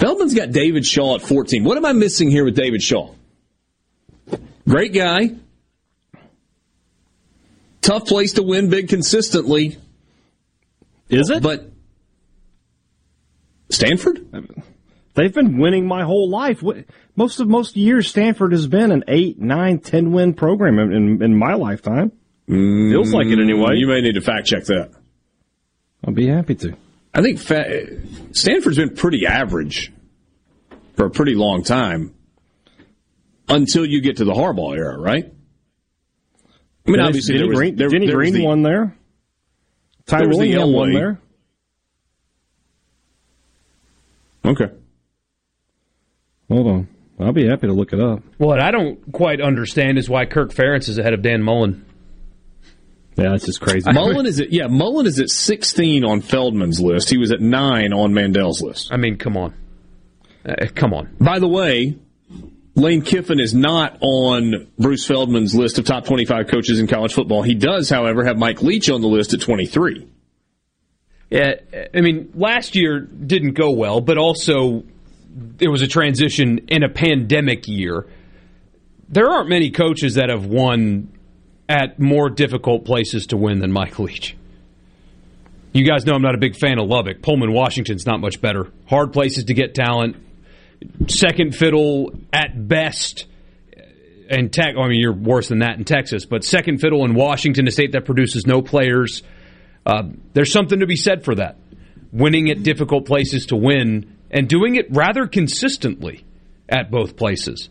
Feldman's 0.00 0.34
got 0.34 0.50
David 0.50 0.86
Shaw 0.86 1.16
at 1.16 1.22
14. 1.22 1.62
What 1.62 1.76
am 1.76 1.84
I 1.84 1.92
missing 1.92 2.30
here 2.30 2.44
with 2.44 2.56
David 2.56 2.82
Shaw? 2.82 3.14
Great 4.66 4.94
guy. 4.94 5.32
Tough 7.82 8.06
place 8.06 8.32
to 8.34 8.42
win 8.42 8.70
big 8.70 8.88
consistently. 8.88 9.76
Is 11.10 11.28
it? 11.28 11.42
But 11.42 11.70
Stanford? 13.70 14.26
They've 15.14 15.34
been 15.34 15.58
winning 15.58 15.86
my 15.86 16.04
whole 16.04 16.30
life. 16.30 16.62
Most 17.14 17.40
of 17.40 17.48
most 17.48 17.76
years, 17.76 18.08
Stanford 18.08 18.52
has 18.52 18.66
been 18.66 18.92
an 18.92 19.04
eight, 19.06 19.38
nine, 19.38 19.80
ten 19.80 20.12
win 20.12 20.32
program 20.32 20.78
in, 20.78 20.92
in, 20.92 21.22
in 21.22 21.36
my 21.36 21.54
lifetime. 21.54 22.12
Feels 22.46 23.12
like 23.12 23.26
it 23.26 23.38
mm, 23.38 23.42
anyway. 23.42 23.76
You 23.76 23.86
may 23.86 24.00
need 24.00 24.14
to 24.14 24.20
fact 24.20 24.46
check 24.46 24.64
that. 24.64 24.92
I'll 26.04 26.14
be 26.14 26.28
happy 26.28 26.54
to. 26.56 26.76
I 27.12 27.22
think 27.22 27.38
fa- 27.40 27.86
Stanford's 28.32 28.76
been 28.76 28.94
pretty 28.94 29.26
average 29.26 29.92
for 30.96 31.06
a 31.06 31.10
pretty 31.10 31.34
long 31.34 31.62
time 31.64 32.14
until 33.48 33.84
you 33.84 34.00
get 34.00 34.18
to 34.18 34.24
the 34.24 34.32
Harbaugh 34.32 34.76
era, 34.76 34.98
right? 34.98 35.24
I 36.86 36.90
mean, 36.90 36.96
Dennis- 36.98 37.08
obviously, 37.08 37.34
Denny 37.34 37.38
there 37.40 37.48
was, 37.48 37.58
Green, 37.58 37.76
there, 37.76 37.88
Denny 37.88 38.06
there 38.06 38.16
Green 38.16 38.34
the- 38.34 38.44
won 38.44 38.62
there. 38.62 38.96
Ty 40.06 40.18
there 40.20 40.28
was 40.28 40.38
the 40.38 40.48
Willingham 40.54 40.72
won 40.72 40.92
there. 40.92 41.20
Okay. 44.44 44.70
Hold 46.48 46.66
on. 46.66 46.88
I'll 47.20 47.32
be 47.32 47.46
happy 47.46 47.66
to 47.66 47.72
look 47.72 47.92
it 47.92 48.00
up. 48.00 48.22
What 48.38 48.60
I 48.60 48.70
don't 48.70 49.12
quite 49.12 49.40
understand 49.40 49.98
is 49.98 50.08
why 50.08 50.24
Kirk 50.24 50.52
Ferentz 50.52 50.88
is 50.88 50.96
ahead 50.98 51.12
of 51.12 51.22
Dan 51.22 51.42
Mullen. 51.42 51.84
Yeah, 53.16 53.30
that's 53.30 53.46
just 53.46 53.60
crazy. 53.60 53.90
Mullen 53.92 54.26
is 54.26 54.40
at 54.40 54.52
yeah, 54.52 54.66
Mullen 54.68 55.06
is 55.06 55.18
at 55.18 55.30
16 55.30 56.04
on 56.04 56.20
Feldman's 56.20 56.80
list. 56.80 57.10
He 57.10 57.18
was 57.18 57.32
at 57.32 57.40
nine 57.40 57.92
on 57.92 58.14
Mandel's 58.14 58.62
list. 58.62 58.92
I 58.92 58.96
mean, 58.96 59.16
come 59.16 59.36
on, 59.36 59.54
uh, 60.44 60.66
come 60.74 60.94
on. 60.94 61.14
By 61.20 61.38
the 61.38 61.48
way, 61.48 61.96
Lane 62.74 63.02
Kiffin 63.02 63.40
is 63.40 63.54
not 63.54 63.98
on 64.00 64.68
Bruce 64.78 65.06
Feldman's 65.06 65.54
list 65.54 65.78
of 65.78 65.84
top 65.84 66.04
25 66.06 66.48
coaches 66.48 66.78
in 66.78 66.86
college 66.86 67.12
football. 67.12 67.42
He 67.42 67.54
does, 67.54 67.90
however, 67.90 68.24
have 68.24 68.38
Mike 68.38 68.62
Leach 68.62 68.88
on 68.90 69.00
the 69.00 69.08
list 69.08 69.34
at 69.34 69.40
23. 69.40 70.06
Yeah, 71.30 71.54
I 71.94 72.00
mean, 72.00 72.32
last 72.34 72.74
year 72.74 73.00
didn't 73.00 73.52
go 73.52 73.70
well, 73.70 74.00
but 74.00 74.18
also 74.18 74.84
it 75.60 75.68
was 75.68 75.82
a 75.82 75.86
transition 75.86 76.66
in 76.68 76.82
a 76.82 76.88
pandemic 76.88 77.68
year. 77.68 78.06
There 79.08 79.28
aren't 79.28 79.48
many 79.48 79.70
coaches 79.70 80.14
that 80.14 80.28
have 80.28 80.46
won 80.46 81.12
at 81.70 82.00
more 82.00 82.28
difficult 82.28 82.84
places 82.84 83.28
to 83.28 83.36
win 83.36 83.60
than 83.60 83.70
Mike 83.70 83.96
Leach. 84.00 84.36
You 85.72 85.86
guys 85.86 86.04
know 86.04 86.14
I'm 86.14 86.22
not 86.22 86.34
a 86.34 86.38
big 86.38 86.56
fan 86.56 86.80
of 86.80 86.88
Lubbock. 86.88 87.22
Pullman, 87.22 87.52
Washington's 87.52 88.04
not 88.04 88.20
much 88.20 88.40
better. 88.40 88.72
Hard 88.86 89.12
places 89.12 89.44
to 89.44 89.54
get 89.54 89.72
talent. 89.72 90.16
Second 91.06 91.54
fiddle 91.54 92.12
at 92.32 92.66
best. 92.68 93.26
and 94.28 94.52
tech. 94.52 94.74
I 94.76 94.88
mean, 94.88 94.98
you're 94.98 95.12
worse 95.12 95.48
than 95.48 95.60
that 95.60 95.78
in 95.78 95.84
Texas, 95.84 96.26
but 96.26 96.42
second 96.42 96.78
fiddle 96.78 97.04
in 97.04 97.14
Washington, 97.14 97.68
a 97.68 97.70
state 97.70 97.92
that 97.92 98.04
produces 98.04 98.46
no 98.48 98.62
players. 98.62 99.22
Uh, 99.86 100.02
there's 100.32 100.52
something 100.52 100.80
to 100.80 100.86
be 100.86 100.96
said 100.96 101.24
for 101.24 101.36
that. 101.36 101.56
Winning 102.12 102.50
at 102.50 102.64
difficult 102.64 103.06
places 103.06 103.46
to 103.46 103.56
win 103.56 104.16
and 104.28 104.48
doing 104.48 104.74
it 104.74 104.86
rather 104.90 105.28
consistently 105.28 106.24
at 106.68 106.90
both 106.90 107.16
places. 107.16 107.68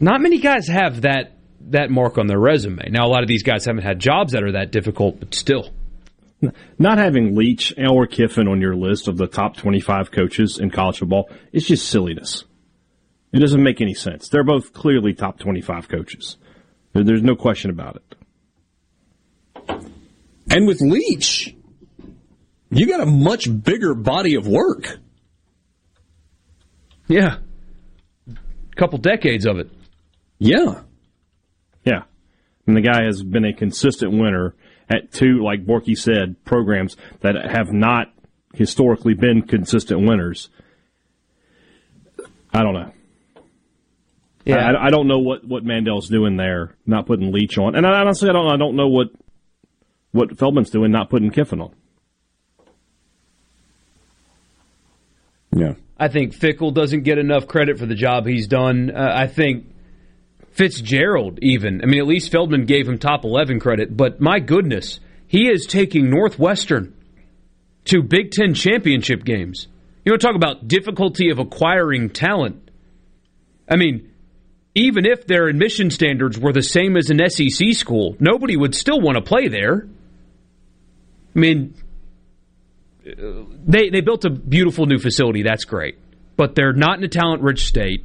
Not 0.00 0.20
many 0.20 0.38
guys 0.38 0.66
have 0.66 1.02
that 1.02 1.36
that 1.70 1.90
mark 1.90 2.18
on 2.18 2.26
their 2.26 2.38
resume. 2.38 2.88
Now, 2.90 3.06
a 3.06 3.10
lot 3.10 3.22
of 3.22 3.28
these 3.28 3.42
guys 3.42 3.64
haven't 3.64 3.82
had 3.82 3.98
jobs 3.98 4.32
that 4.32 4.42
are 4.42 4.52
that 4.52 4.70
difficult, 4.70 5.20
but 5.20 5.34
still. 5.34 5.70
Not 6.78 6.98
having 6.98 7.36
Leach 7.36 7.72
or 7.78 8.06
Kiffin 8.06 8.48
on 8.48 8.60
your 8.60 8.74
list 8.74 9.06
of 9.06 9.16
the 9.16 9.28
top 9.28 9.56
25 9.56 10.10
coaches 10.10 10.58
in 10.58 10.70
college 10.70 10.98
football 10.98 11.30
is 11.52 11.66
just 11.66 11.88
silliness. 11.88 12.44
It 13.32 13.38
doesn't 13.38 13.62
make 13.62 13.80
any 13.80 13.94
sense. 13.94 14.28
They're 14.28 14.44
both 14.44 14.72
clearly 14.72 15.14
top 15.14 15.38
25 15.38 15.88
coaches. 15.88 16.36
There's 16.92 17.22
no 17.22 17.36
question 17.36 17.70
about 17.70 17.96
it. 17.96 18.16
And 20.50 20.66
with 20.66 20.80
Leach, 20.80 21.54
you 22.70 22.86
got 22.86 23.00
a 23.00 23.06
much 23.06 23.48
bigger 23.62 23.94
body 23.94 24.34
of 24.34 24.46
work. 24.46 24.98
Yeah. 27.06 27.38
A 28.28 28.76
couple 28.76 28.98
decades 28.98 29.46
of 29.46 29.58
it. 29.58 29.70
Yeah. 30.38 30.56
Yeah. 30.58 30.82
And 32.66 32.76
the 32.76 32.80
guy 32.80 33.04
has 33.04 33.22
been 33.22 33.44
a 33.44 33.52
consistent 33.52 34.12
winner 34.12 34.54
at 34.88 35.12
two, 35.12 35.42
like 35.42 35.64
Borky 35.64 35.96
said, 35.96 36.44
programs 36.44 36.96
that 37.20 37.34
have 37.34 37.72
not 37.72 38.12
historically 38.54 39.14
been 39.14 39.42
consistent 39.42 40.06
winners. 40.06 40.48
I 42.52 42.62
don't 42.62 42.74
know. 42.74 42.92
Yeah. 44.44 44.56
I, 44.56 44.86
I 44.86 44.90
don't 44.90 45.08
know 45.08 45.18
what, 45.18 45.44
what 45.44 45.64
Mandel's 45.64 46.08
doing 46.08 46.36
there, 46.36 46.74
not 46.84 47.06
putting 47.06 47.32
Leach 47.32 47.58
on. 47.58 47.74
And 47.74 47.86
I, 47.86 48.00
honestly, 48.00 48.28
I 48.28 48.32
don't, 48.32 48.52
I 48.52 48.56
don't 48.56 48.76
know 48.76 48.88
what, 48.88 49.08
what 50.10 50.36
Feldman's 50.38 50.70
doing, 50.70 50.90
not 50.90 51.10
putting 51.10 51.30
Kiffin 51.30 51.60
on. 51.60 51.74
Yeah. 55.54 55.74
I 55.98 56.08
think 56.08 56.34
Fickell 56.34 56.74
doesn't 56.74 57.02
get 57.02 57.18
enough 57.18 57.46
credit 57.46 57.78
for 57.78 57.86
the 57.86 57.94
job 57.94 58.26
he's 58.26 58.48
done. 58.48 58.90
Uh, 58.90 59.12
I 59.14 59.26
think 59.28 59.71
Fitzgerald, 60.52 61.38
even. 61.42 61.82
I 61.82 61.86
mean, 61.86 62.00
at 62.00 62.06
least 62.06 62.30
Feldman 62.30 62.66
gave 62.66 62.88
him 62.88 62.98
top 62.98 63.24
11 63.24 63.60
credit, 63.60 63.96
but 63.96 64.20
my 64.20 64.38
goodness, 64.38 65.00
he 65.26 65.48
is 65.48 65.66
taking 65.66 66.10
Northwestern 66.10 66.94
to 67.86 68.02
Big 68.02 68.30
Ten 68.30 68.54
championship 68.54 69.24
games. 69.24 69.66
You 70.04 70.12
want 70.12 70.20
to 70.20 70.26
talk 70.26 70.36
about 70.36 70.68
difficulty 70.68 71.30
of 71.30 71.38
acquiring 71.38 72.10
talent? 72.10 72.70
I 73.68 73.76
mean, 73.76 74.12
even 74.74 75.06
if 75.06 75.26
their 75.26 75.46
admission 75.48 75.90
standards 75.90 76.38
were 76.38 76.52
the 76.52 76.62
same 76.62 76.96
as 76.96 77.10
an 77.10 77.20
SEC 77.28 77.72
school, 77.72 78.16
nobody 78.20 78.56
would 78.56 78.74
still 78.74 79.00
want 79.00 79.16
to 79.16 79.22
play 79.22 79.48
there. 79.48 79.88
I 81.34 81.38
mean, 81.38 81.74
they 83.04 83.90
they 83.90 84.00
built 84.00 84.24
a 84.24 84.30
beautiful 84.30 84.86
new 84.86 84.98
facility. 84.98 85.42
That's 85.42 85.64
great, 85.64 85.98
but 86.36 86.54
they're 86.54 86.72
not 86.72 86.98
in 86.98 87.04
a 87.04 87.08
talent 87.08 87.42
rich 87.42 87.64
state. 87.64 88.04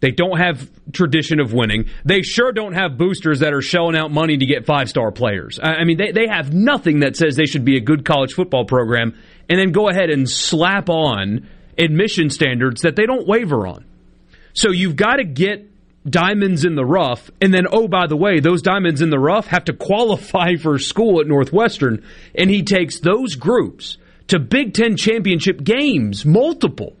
They 0.00 0.10
don't 0.10 0.38
have 0.38 0.68
tradition 0.92 1.40
of 1.40 1.52
winning. 1.52 1.86
They 2.04 2.22
sure 2.22 2.52
don't 2.52 2.74
have 2.74 2.98
boosters 2.98 3.40
that 3.40 3.54
are 3.54 3.62
shelling 3.62 3.96
out 3.96 4.10
money 4.10 4.36
to 4.36 4.46
get 4.46 4.66
five 4.66 4.88
star 4.88 5.10
players. 5.10 5.58
I 5.62 5.84
mean, 5.84 5.96
they, 5.96 6.12
they 6.12 6.26
have 6.26 6.52
nothing 6.52 7.00
that 7.00 7.16
says 7.16 7.36
they 7.36 7.46
should 7.46 7.64
be 7.64 7.76
a 7.76 7.80
good 7.80 8.04
college 8.04 8.34
football 8.34 8.66
program, 8.66 9.16
and 9.48 9.58
then 9.58 9.72
go 9.72 9.88
ahead 9.88 10.10
and 10.10 10.28
slap 10.28 10.90
on 10.90 11.48
admission 11.78 12.30
standards 12.30 12.82
that 12.82 12.96
they 12.96 13.06
don't 13.06 13.26
waver 13.26 13.66
on. 13.66 13.84
So 14.52 14.70
you've 14.70 14.96
got 14.96 15.16
to 15.16 15.24
get 15.24 15.70
diamonds 16.08 16.64
in 16.64 16.74
the 16.74 16.84
rough, 16.84 17.30
and 17.40 17.52
then 17.52 17.66
oh 17.70 17.88
by 17.88 18.06
the 18.06 18.16
way, 18.16 18.40
those 18.40 18.62
diamonds 18.62 19.00
in 19.00 19.10
the 19.10 19.18
rough 19.18 19.46
have 19.46 19.64
to 19.64 19.72
qualify 19.72 20.56
for 20.56 20.78
school 20.78 21.20
at 21.20 21.26
Northwestern, 21.26 22.04
and 22.34 22.50
he 22.50 22.62
takes 22.62 23.00
those 23.00 23.34
groups 23.34 23.98
to 24.28 24.38
Big 24.38 24.74
Ten 24.74 24.96
championship 24.96 25.62
games, 25.62 26.24
multiple. 26.24 26.96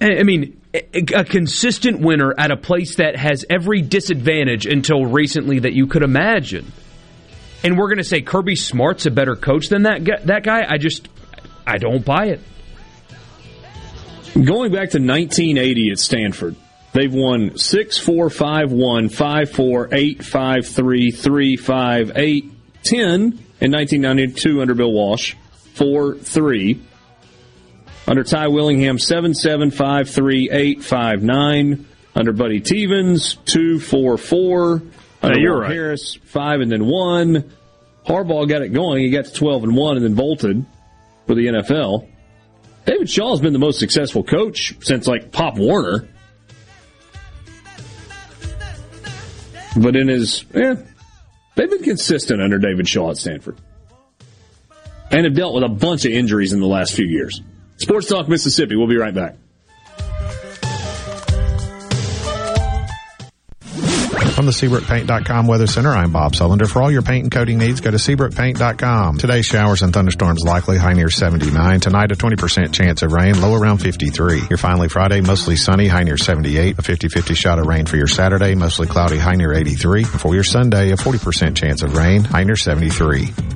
I 0.00 0.22
mean, 0.22 0.60
a 0.92 1.24
consistent 1.24 2.00
winner 2.00 2.34
at 2.36 2.50
a 2.50 2.56
place 2.56 2.96
that 2.96 3.16
has 3.16 3.44
every 3.48 3.80
disadvantage 3.82 4.66
until 4.66 5.06
recently 5.06 5.60
that 5.60 5.72
you 5.72 5.86
could 5.86 6.02
imagine. 6.02 6.70
And 7.64 7.78
we're 7.78 7.88
going 7.88 7.98
to 7.98 8.04
say 8.04 8.20
Kirby 8.20 8.56
Smart's 8.56 9.06
a 9.06 9.10
better 9.10 9.36
coach 9.36 9.68
than 9.68 9.84
that 9.84 10.04
that 10.26 10.44
guy. 10.44 10.66
I 10.68 10.78
just, 10.78 11.08
I 11.66 11.78
don't 11.78 12.04
buy 12.04 12.26
it. 12.26 12.40
Going 14.34 14.70
back 14.70 14.90
to 14.90 14.98
1980 14.98 15.90
at 15.92 15.98
Stanford, 15.98 16.56
they've 16.92 17.12
won 17.12 17.56
6 17.56 17.98
4 17.98 18.28
5 18.30 18.72
1, 18.72 19.08
5 19.08 19.50
4, 19.50 19.88
8 19.92 20.24
5 20.24 20.66
3, 20.66 21.10
3 21.10 21.56
5, 21.56 22.12
8, 22.14 22.52
10 22.82 23.00
in 23.00 23.72
1992 23.72 24.60
under 24.60 24.74
Bill 24.74 24.92
Walsh, 24.92 25.34
4 25.74 26.16
3. 26.16 26.80
Under 28.06 28.22
Ty 28.22 28.48
Willingham, 28.48 28.98
7 28.98 29.34
7 29.34 29.70
5 29.70 30.10
3, 30.10 30.50
8 30.50 30.84
5 30.84 31.22
9. 31.22 31.86
Under 32.14 32.32
Buddy 32.32 32.60
Teevens, 32.60 33.36
2 33.46 33.80
4 33.80 34.16
4. 34.16 34.82
Under 35.22 35.38
you're 35.38 35.60
right. 35.60 35.70
Harris, 35.70 36.14
5 36.24 36.60
and 36.60 36.72
then 36.72 36.86
1. 36.86 37.52
Harbaugh 38.06 38.48
got 38.48 38.62
it 38.62 38.72
going. 38.72 39.02
He 39.02 39.10
got 39.10 39.24
to 39.24 39.32
12 39.32 39.64
and 39.64 39.76
1 39.76 39.96
and 39.96 40.04
then 40.04 40.14
bolted 40.14 40.64
for 41.26 41.34
the 41.34 41.46
NFL. 41.46 42.08
David 42.84 43.10
Shaw 43.10 43.30
has 43.30 43.40
been 43.40 43.52
the 43.52 43.58
most 43.58 43.80
successful 43.80 44.22
coach 44.22 44.76
since 44.80 45.08
like 45.08 45.32
Pop 45.32 45.58
Warner. 45.58 46.08
But 49.76 49.96
in 49.96 50.08
his, 50.08 50.44
yeah, 50.54 50.76
they've 51.56 51.68
been 51.68 51.82
consistent 51.82 52.40
under 52.40 52.58
David 52.58 52.88
Shaw 52.88 53.10
at 53.10 53.16
Stanford. 53.16 53.58
And 55.10 55.24
have 55.24 55.34
dealt 55.34 55.54
with 55.54 55.64
a 55.64 55.68
bunch 55.68 56.04
of 56.04 56.12
injuries 56.12 56.52
in 56.52 56.60
the 56.60 56.66
last 56.66 56.94
few 56.94 57.06
years. 57.06 57.42
Sports 57.78 58.08
Talk 58.08 58.28
Mississippi. 58.28 58.76
We'll 58.76 58.88
be 58.88 58.96
right 58.96 59.14
back. 59.14 59.36
From 64.36 64.44
the 64.44 64.52
SeabrookPaint.com 64.52 65.46
Weather 65.46 65.66
Center, 65.66 65.92
I'm 65.92 66.12
Bob 66.12 66.34
Sullender. 66.34 66.68
For 66.68 66.82
all 66.82 66.90
your 66.90 67.00
paint 67.00 67.22
and 67.22 67.32
coating 67.32 67.56
needs, 67.56 67.80
go 67.80 67.90
to 67.90 67.96
SeabrookPaint.com. 67.96 69.16
Today, 69.16 69.40
showers 69.40 69.80
and 69.80 69.94
thunderstorms 69.94 70.42
likely, 70.44 70.76
high 70.76 70.92
near 70.92 71.08
79. 71.08 71.80
Tonight, 71.80 72.12
a 72.12 72.16
20% 72.16 72.74
chance 72.74 73.00
of 73.00 73.12
rain, 73.12 73.40
low 73.40 73.54
around 73.54 73.78
53. 73.78 74.42
Your 74.50 74.58
finally 74.58 74.90
Friday, 74.90 75.22
mostly 75.22 75.56
sunny, 75.56 75.88
high 75.88 76.02
near 76.02 76.18
78. 76.18 76.78
A 76.78 76.82
50-50 76.82 77.34
shot 77.34 77.58
of 77.58 77.66
rain 77.66 77.86
for 77.86 77.96
your 77.96 78.08
Saturday, 78.08 78.54
mostly 78.54 78.86
cloudy, 78.86 79.16
high 79.16 79.36
near 79.36 79.54
83. 79.54 80.02
And 80.02 80.20
for 80.20 80.34
your 80.34 80.44
Sunday, 80.44 80.90
a 80.90 80.96
40% 80.96 81.56
chance 81.56 81.82
of 81.82 81.96
rain, 81.96 82.22
high 82.22 82.44
near 82.44 82.56
73. 82.56 83.55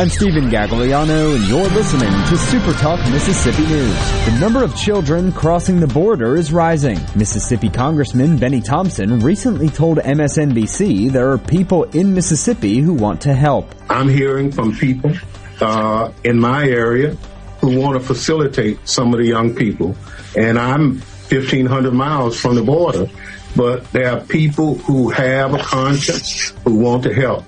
I'm 0.00 0.08
Stephen 0.08 0.48
Gagliano, 0.48 1.34
and 1.34 1.44
you're 1.46 1.68
listening 1.68 2.08
to 2.08 2.38
Super 2.38 2.72
Talk 2.72 2.98
Mississippi 3.10 3.66
News. 3.66 3.94
The 4.24 4.38
number 4.40 4.64
of 4.64 4.74
children 4.74 5.30
crossing 5.30 5.78
the 5.78 5.86
border 5.86 6.36
is 6.36 6.54
rising. 6.54 6.98
Mississippi 7.14 7.68
Congressman 7.68 8.38
Benny 8.38 8.62
Thompson 8.62 9.20
recently 9.20 9.68
told 9.68 9.98
MSNBC 9.98 11.12
there 11.12 11.30
are 11.30 11.36
people 11.36 11.84
in 11.84 12.14
Mississippi 12.14 12.78
who 12.78 12.94
want 12.94 13.20
to 13.20 13.34
help. 13.34 13.74
I'm 13.90 14.08
hearing 14.08 14.50
from 14.50 14.74
people 14.74 15.12
uh, 15.60 16.10
in 16.24 16.38
my 16.38 16.64
area 16.64 17.14
who 17.60 17.78
want 17.78 18.00
to 18.00 18.06
facilitate 18.06 18.88
some 18.88 19.12
of 19.12 19.20
the 19.20 19.26
young 19.26 19.54
people, 19.54 19.94
and 20.34 20.58
I'm 20.58 21.00
1,500 21.28 21.92
miles 21.92 22.40
from 22.40 22.54
the 22.54 22.62
border, 22.62 23.06
but 23.54 23.84
there 23.92 24.10
are 24.12 24.20
people 24.20 24.76
who 24.78 25.10
have 25.10 25.52
a 25.52 25.58
conscience 25.58 26.54
who 26.64 26.76
want 26.76 27.02
to 27.02 27.12
help. 27.12 27.44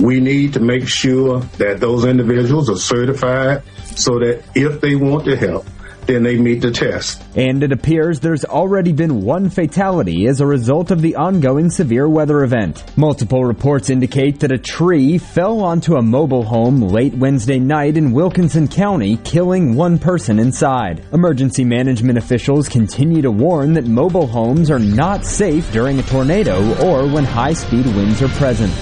We 0.00 0.20
need 0.20 0.54
to 0.54 0.60
make 0.60 0.88
sure 0.88 1.40
that 1.58 1.78
those 1.80 2.04
individuals 2.04 2.70
are 2.70 2.76
certified 2.76 3.62
so 3.96 4.18
that 4.18 4.42
if 4.54 4.80
they 4.80 4.96
want 4.96 5.26
to 5.26 5.36
help, 5.36 5.66
then 6.06 6.22
they 6.22 6.36
meet 6.36 6.60
the 6.60 6.70
test. 6.70 7.22
And 7.36 7.62
it 7.62 7.72
appears 7.72 8.20
there's 8.20 8.44
already 8.44 8.92
been 8.92 9.22
one 9.22 9.50
fatality 9.50 10.26
as 10.26 10.40
a 10.40 10.46
result 10.46 10.90
of 10.90 11.02
the 11.02 11.16
ongoing 11.16 11.70
severe 11.70 12.08
weather 12.08 12.42
event. 12.42 12.82
Multiple 12.96 13.44
reports 13.44 13.90
indicate 13.90 14.40
that 14.40 14.52
a 14.52 14.58
tree 14.58 15.18
fell 15.18 15.60
onto 15.60 15.96
a 15.96 16.02
mobile 16.02 16.44
home 16.44 16.80
late 16.80 17.14
Wednesday 17.14 17.58
night 17.58 17.96
in 17.96 18.12
Wilkinson 18.12 18.68
County, 18.68 19.18
killing 19.18 19.74
one 19.74 19.98
person 19.98 20.38
inside. 20.38 21.04
Emergency 21.12 21.64
management 21.64 22.18
officials 22.18 22.68
continue 22.68 23.22
to 23.22 23.30
warn 23.30 23.74
that 23.74 23.86
mobile 23.86 24.26
homes 24.26 24.70
are 24.70 24.78
not 24.78 25.24
safe 25.24 25.70
during 25.72 25.98
a 25.98 26.02
tornado 26.02 26.74
or 26.84 27.06
when 27.06 27.24
high 27.24 27.52
speed 27.52 27.86
winds 27.86 28.22
are 28.22 28.28
present. 28.28 28.72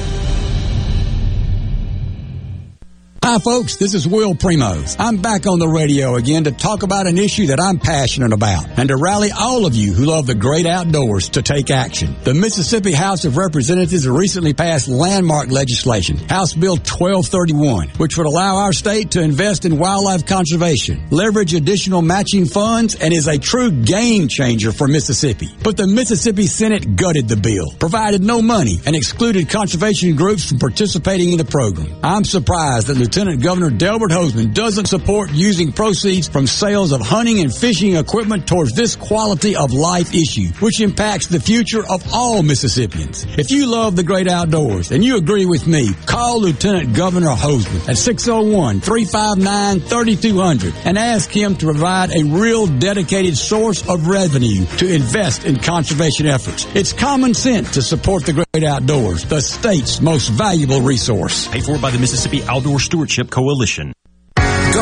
Hi, 3.28 3.39
folks. 3.39 3.76
This 3.76 3.92
is 3.92 4.08
Will 4.08 4.34
Primos. 4.34 4.97
I'm 4.98 5.18
back 5.18 5.47
on 5.47 5.58
the 5.58 5.68
radio 5.68 6.15
again 6.15 6.44
to 6.44 6.50
talk 6.50 6.82
about 6.82 7.07
an 7.07 7.18
issue 7.18 7.48
that 7.48 7.60
I'm 7.60 7.78
passionate 7.78 8.32
about 8.32 8.78
and 8.78 8.89
to 8.89 8.97
rally 8.97 9.28
all 9.39 9.66
of 9.66 9.74
you 9.74 9.92
who 9.92 10.07
love 10.07 10.26
the 10.26 10.34
great 10.34 10.65
outdoors 10.65 11.28
to 11.36 11.42
take 11.42 11.70
action. 11.70 12.16
The 12.24 12.32
Mississippi 12.32 12.92
House 12.92 13.26
of 13.26 13.36
Representatives 13.36 14.08
recently 14.08 14.55
passed 14.55 14.89
landmark 14.89 15.50
legislation, 15.50 16.16
House 16.16 16.55
Bill 16.55 16.76
1231, 16.76 17.90
which 17.98 18.16
would 18.16 18.26
allow 18.26 18.60
our 18.60 18.73
state 18.73 19.10
to 19.10 19.20
invest 19.20 19.66
in 19.66 19.78
wildlife 19.78 20.24
conservation, 20.24 21.07
leverage 21.10 21.52
additional 21.52 22.00
matching 22.00 22.47
funds, 22.47 22.94
and 22.94 23.12
is 23.12 23.26
a 23.26 23.36
true 23.36 23.70
game 23.70 24.28
changer 24.28 24.73
for 24.73 24.89
Mississippi. 24.89 25.50
But 25.62 25.76
the 25.76 25.86
Mississippi 25.86 26.47
Senate 26.47 26.97
gutted 26.97 27.28
the 27.28 27.36
bill, 27.36 27.73
provided 27.78 28.23
no 28.23 28.40
money, 28.40 28.81
and 28.86 28.97
excluded 28.97 29.50
conservation 29.50 30.16
groups 30.16 30.48
from 30.48 30.58
participating 30.58 31.32
in 31.32 31.36
the 31.36 31.44
program. 31.44 31.94
I'm 32.02 32.24
surprised 32.24 32.86
that 32.86 32.97
Lieutenant 32.97 33.17
Governor 33.18 33.70
Delbert 33.70 34.12
Hosemann 34.12 34.55
doesn't 34.55 34.86
support 34.86 35.32
using 35.32 35.72
proceeds 35.72 36.28
from 36.28 36.47
sales 36.47 36.92
of 36.92 37.00
hunting 37.00 37.40
and 37.40 37.52
fishing 37.52 37.97
equipment 37.97 38.47
towards 38.47 38.74
this 38.74 38.94
quality 38.94 39.56
of 39.56 39.72
life 39.72 40.14
issue, 40.14 40.50
which 40.60 40.80
impacts 40.80 41.26
the 41.26 41.40
future 41.40 41.82
of 41.90 42.14
all 42.14 42.44
Mississippians. 42.44 43.26
If 43.36 43.50
you 43.50 43.66
love 43.66 43.97
the 43.97 44.05
great 44.05 44.28
outdoors 44.28 44.92
and 44.92 45.05
you 45.05 45.16
agree 45.16 45.47
with 45.47 45.66
me, 45.66 45.94
call 46.06 46.40
Lieutenant 46.40 46.94
Governor 46.94 47.30
Hosemann 47.30 47.88
at 47.88 47.97
601-359-3200 47.97 50.86
and 50.86 50.97
ask 50.97 51.28
him 51.28 51.56
to 51.56 51.66
provide 51.66 52.12
a 52.12 52.22
real 52.22 52.68
dedicated 52.68 53.36
source 53.36 53.82
of 53.88 54.06
revenue 54.06 54.64
to 54.76 54.94
invest 54.94 55.44
in 55.44 55.56
conservation 55.56 56.28
efforts. 56.28 56.68
It's 56.76 56.92
common 56.92 57.34
sense 57.34 57.72
to 57.72 57.82
support 57.82 58.26
the 58.26 58.32
great 58.32 58.64
outdoors, 58.64 59.24
the 59.24 59.40
state's 59.40 60.00
most 60.00 60.28
valuable 60.28 60.82
resource. 60.82 61.48
Paid 61.48 61.64
for 61.64 61.78
by 61.78 61.90
the 61.90 61.98
Mississippi 61.98 62.44
Outdoor 62.44 62.78
Stewardship 62.78 63.08
Coalition. 63.31 63.93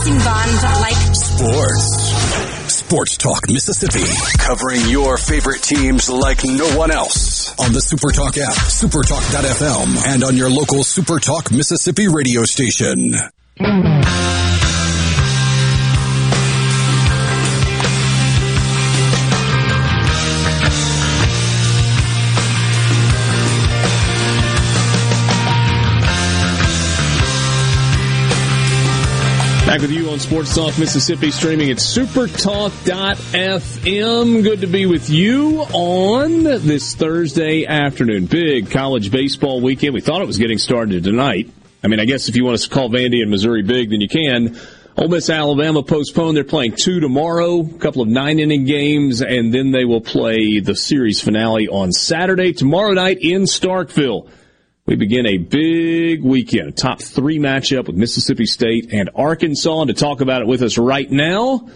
Lasting 0.00 0.18
bond 0.18 0.80
like 0.80 1.14
Sports. 1.14 2.72
Sports 2.72 3.16
Talk 3.16 3.48
Mississippi. 3.48 4.04
Covering 4.38 4.88
your 4.88 5.16
favorite 5.16 5.62
teams 5.62 6.08
like 6.08 6.44
no 6.44 6.76
one 6.76 6.90
else. 6.90 7.58
On 7.58 7.72
the 7.72 7.80
Super 7.80 8.10
Talk 8.10 8.36
app, 8.38 8.54
supertalk.fm, 8.54 10.14
and 10.14 10.24
on 10.24 10.36
your 10.36 10.50
local 10.50 10.84
Super 10.84 11.18
Talk 11.18 11.50
Mississippi 11.52 12.08
radio 12.08 12.44
station. 12.44 13.14
Back 29.70 29.82
with 29.82 29.92
you 29.92 30.10
on 30.10 30.18
Sports 30.18 30.52
Talk 30.52 30.76
Mississippi, 30.80 31.30
streaming 31.30 31.70
at 31.70 31.76
supertalk.fm. 31.76 34.42
Good 34.42 34.62
to 34.62 34.66
be 34.66 34.86
with 34.86 35.08
you 35.08 35.60
on 35.60 36.42
this 36.42 36.96
Thursday 36.96 37.66
afternoon. 37.66 38.26
Big 38.26 38.72
college 38.72 39.12
baseball 39.12 39.60
weekend. 39.60 39.94
We 39.94 40.00
thought 40.00 40.22
it 40.22 40.26
was 40.26 40.38
getting 40.38 40.58
started 40.58 41.04
tonight. 41.04 41.52
I 41.84 41.86
mean, 41.86 42.00
I 42.00 42.04
guess 42.04 42.28
if 42.28 42.34
you 42.34 42.44
want 42.44 42.58
to 42.58 42.68
call 42.68 42.90
Vandy 42.90 43.22
and 43.22 43.30
Missouri 43.30 43.62
big, 43.62 43.90
then 43.90 44.00
you 44.00 44.08
can. 44.08 44.58
Ole 44.96 45.06
Miss, 45.06 45.30
Alabama 45.30 45.84
postponed. 45.84 46.36
They're 46.36 46.42
playing 46.42 46.74
two 46.76 46.98
tomorrow, 46.98 47.60
a 47.60 47.78
couple 47.78 48.02
of 48.02 48.08
nine 48.08 48.40
inning 48.40 48.64
games, 48.64 49.22
and 49.22 49.54
then 49.54 49.70
they 49.70 49.84
will 49.84 50.00
play 50.00 50.58
the 50.58 50.74
series 50.74 51.20
finale 51.20 51.68
on 51.68 51.92
Saturday. 51.92 52.52
Tomorrow 52.52 52.94
night 52.94 53.18
in 53.20 53.42
Starkville. 53.42 54.28
We 54.90 54.96
begin 54.96 55.24
a 55.24 55.36
big 55.36 56.24
weekend, 56.24 56.68
a 56.68 56.72
top 56.72 57.00
three 57.00 57.38
matchup 57.38 57.86
with 57.86 57.94
Mississippi 57.94 58.44
State 58.44 58.92
and 58.92 59.08
Arkansas. 59.14 59.82
And 59.82 59.86
to 59.86 59.94
talk 59.94 60.20
about 60.20 60.42
it 60.42 60.48
with 60.48 60.62
us 60.62 60.78
right 60.78 61.08
now, 61.08 61.68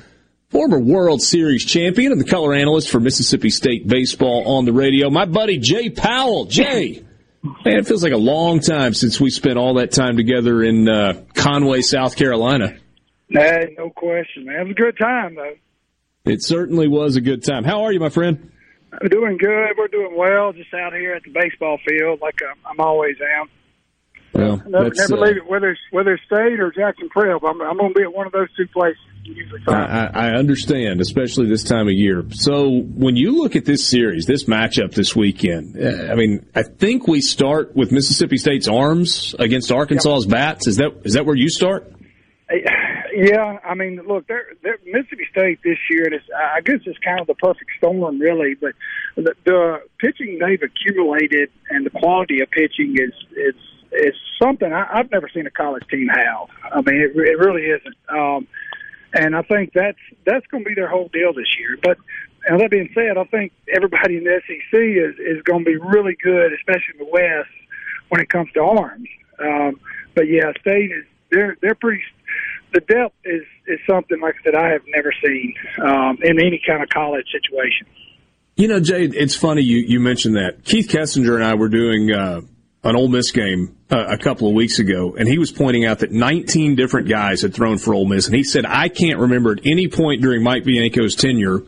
Former 0.51 0.81
World 0.81 1.23
Series 1.23 1.65
champion 1.65 2.10
and 2.10 2.20
the 2.20 2.25
color 2.25 2.52
analyst 2.52 2.91
for 2.91 2.99
Mississippi 2.99 3.51
State 3.51 3.86
baseball 3.86 4.57
on 4.57 4.65
the 4.65 4.73
radio. 4.73 5.10
My 5.10 5.26
buddy 5.26 5.59
Jay 5.59 5.91
Powell. 5.91 6.47
Jay, 6.47 7.05
man, 7.44 7.76
it 7.76 7.86
feels 7.86 8.02
like 8.02 8.12
a 8.12 8.17
long 8.17 8.59
time 8.59 8.94
since 8.94 9.20
we 9.20 9.31
spent 9.31 9.59
all 9.59 9.75
that 9.75 9.93
time 9.93 10.17
together 10.17 10.65
in 10.65 10.89
uh, 10.89 11.23
Conway, 11.34 11.83
South 11.83 12.17
Carolina. 12.17 12.76
Nah, 13.28 13.59
no 13.78 13.91
question, 13.91 14.44
man. 14.44 14.57
It 14.57 14.65
was 14.65 14.70
a 14.73 14.75
good 14.75 14.99
time, 14.99 15.36
though. 15.36 15.55
It 16.25 16.43
certainly 16.43 16.89
was 16.89 17.15
a 17.15 17.20
good 17.20 17.44
time. 17.44 17.62
How 17.62 17.84
are 17.84 17.93
you, 17.93 18.01
my 18.01 18.09
friend? 18.09 18.51
We're 19.03 19.09
doing 19.09 19.37
good. 19.39 19.71
We're 19.77 19.89
doing 19.89 20.17
well. 20.17 20.53
Just 20.53 20.73
out 20.75 20.93
here 20.93 21.15
at 21.15 21.23
the 21.23 21.31
baseball 21.31 21.79
field, 21.87 22.21
like 22.21 22.39
I'm 22.67 22.81
always 22.81 23.17
am. 23.41 23.49
Well, 24.33 24.57
Never, 24.67 24.91
never 24.95 25.15
uh, 25.15 25.27
leave 25.27 25.37
it, 25.37 25.47
whether 25.49 25.71
it's, 25.71 25.81
whether 25.93 26.15
it's 26.15 26.25
State 26.25 26.59
or 26.59 26.73
Jackson 26.73 27.09
Prep. 27.09 27.43
I'm, 27.45 27.61
I'm 27.63 27.77
going 27.77 27.95
to 27.95 27.99
be 27.99 28.03
at 28.03 28.13
one 28.13 28.27
of 28.27 28.33
those 28.33 28.49
two 28.57 28.67
places. 28.67 29.01
I, 29.67 29.73
I 29.73 30.11
I 30.13 30.31
understand, 30.33 31.01
especially 31.01 31.49
this 31.49 31.65
time 31.65 31.87
of 31.87 31.95
year. 31.95 32.25
So 32.31 32.69
when 32.69 33.17
you 33.17 33.41
look 33.41 33.57
at 33.57 33.65
this 33.65 33.87
series, 33.87 34.27
this 34.27 34.45
matchup 34.45 34.93
this 34.93 35.17
weekend, 35.17 35.83
uh, 35.83 36.13
I 36.13 36.15
mean, 36.15 36.45
I 36.55 36.63
think 36.63 37.09
we 37.09 37.23
start 37.23 37.75
with 37.75 37.91
Mississippi 37.91 38.37
State's 38.37 38.69
arms 38.69 39.35
against 39.39 39.73
Arkansas's 39.73 40.27
bats. 40.27 40.67
Is 40.67 40.77
that 40.77 40.93
is 41.05 41.15
that 41.15 41.25
where 41.25 41.37
you 41.37 41.49
start? 41.49 41.91
Yeah, 43.15 43.59
I 43.65 43.75
mean, 43.75 44.01
look, 44.09 44.26
they're, 44.26 44.55
they're 44.62 44.78
Mississippi 44.84 45.26
State 45.31 45.60
this 45.62 45.78
year. 45.89 46.09
This, 46.10 46.23
I 46.36 46.60
guess 46.62 46.81
it's 46.84 46.99
kind 46.99 47.20
of 47.20 47.28
the 47.28 47.34
perfect 47.34 47.70
storm, 47.78 48.18
really. 48.18 48.55
But 48.55 48.75
the, 49.15 49.34
the 49.44 49.83
pitching 49.99 50.41
they've 50.41 50.60
accumulated 50.60 51.51
and 51.70 51.86
the 51.86 51.91
quality 51.91 52.41
of 52.41 52.51
pitching 52.51 52.97
is 52.99 53.12
is 53.36 53.55
is 53.93 54.15
something 54.43 54.73
I, 54.73 54.86
I've 54.93 55.12
never 55.12 55.28
seen 55.33 55.47
a 55.47 55.51
college 55.51 55.84
team 55.89 56.09
have. 56.09 56.49
I 56.73 56.81
mean, 56.81 57.02
it, 57.02 57.17
it 57.17 57.39
really 57.39 57.67
isn't. 57.67 57.97
Um, 58.09 58.49
and 59.12 59.36
I 59.36 59.43
think 59.43 59.73
that's 59.75 59.99
that's 60.26 60.47
going 60.49 60.65
to 60.65 60.68
be 60.68 60.75
their 60.75 60.89
whole 60.89 61.09
deal 61.12 61.33
this 61.33 61.57
year. 61.57 61.78
But 61.83 61.99
and 62.49 62.60
that 62.60 62.73
being 62.73 62.91
said, 62.94 63.17
I 63.17 63.25
think 63.25 63.52
everybody 63.73 64.17
in 64.17 64.25
the 64.25 64.41
SEC 64.44 64.81
is 64.81 65.15
is 65.20 65.43
going 65.44 65.65
to 65.65 65.70
be 65.70 65.76
really 65.76 66.17
good, 66.20 66.52
especially 66.52 66.99
in 66.99 67.07
the 67.07 67.12
West, 67.12 67.55
when 68.09 68.20
it 68.20 68.28
comes 68.28 68.51
to 68.55 68.60
arms. 68.60 69.09
Um, 69.39 69.78
but 70.17 70.26
yeah, 70.26 70.51
State 70.60 70.91
is 70.91 71.05
they're 71.31 71.57
they're 71.62 71.76
pretty. 71.76 72.02
The 72.75 72.81
depth 72.81 73.15
is 73.25 73.43
is 73.67 73.78
something 73.89 74.20
like 74.20 74.35
I 74.41 74.44
said 74.44 74.55
I 74.57 74.70
have 74.73 74.83
never 74.89 75.12
seen 75.25 75.55
um, 75.81 76.19
in 76.23 76.41
any 76.41 76.61
kind 76.67 76.83
of 76.83 76.89
college 76.89 77.25
situation. 77.33 77.86
You 78.57 78.69
know, 78.69 78.81
Jay, 78.81 79.05
it's 79.05 79.35
funny 79.35 79.62
you, 79.62 79.78
you 79.78 80.01
mentioned 80.01 80.36
that. 80.36 80.65
Keith 80.65 80.89
Kessinger 80.89 81.35
and 81.35 81.44
I 81.44 81.55
were 81.55 81.69
doing 81.69 82.12
uh, 82.12 82.41
an 82.85 82.97
Ole 82.97 83.09
Miss 83.09 83.31
game 83.33 83.77
uh, 83.91 84.05
a 84.09 84.19
couple 84.19 84.49
of 84.49 84.55
weeks 84.55 84.78
ago, 84.78 85.17
and 85.17 85.27
he 85.27 85.39
was 85.39 85.51
pointing 85.51 85.85
out 85.86 86.01
that 86.01 86.12
19 86.12 86.75
different 86.75 87.09
guys 87.09 87.43
had 87.43 87.55
thrown 87.55 87.78
for 87.78 87.94
Ole 87.94 88.07
Miss, 88.07 88.27
and 88.27 88.35
he 88.35 88.44
said, 88.44 88.67
I 88.67 88.89
can't 88.89 89.19
remember 89.19 89.53
at 89.53 89.61
any 89.65 89.89
point 89.89 90.20
during 90.20 90.43
Mike 90.43 90.65
Bianco's 90.65 91.15
tenure 91.15 91.62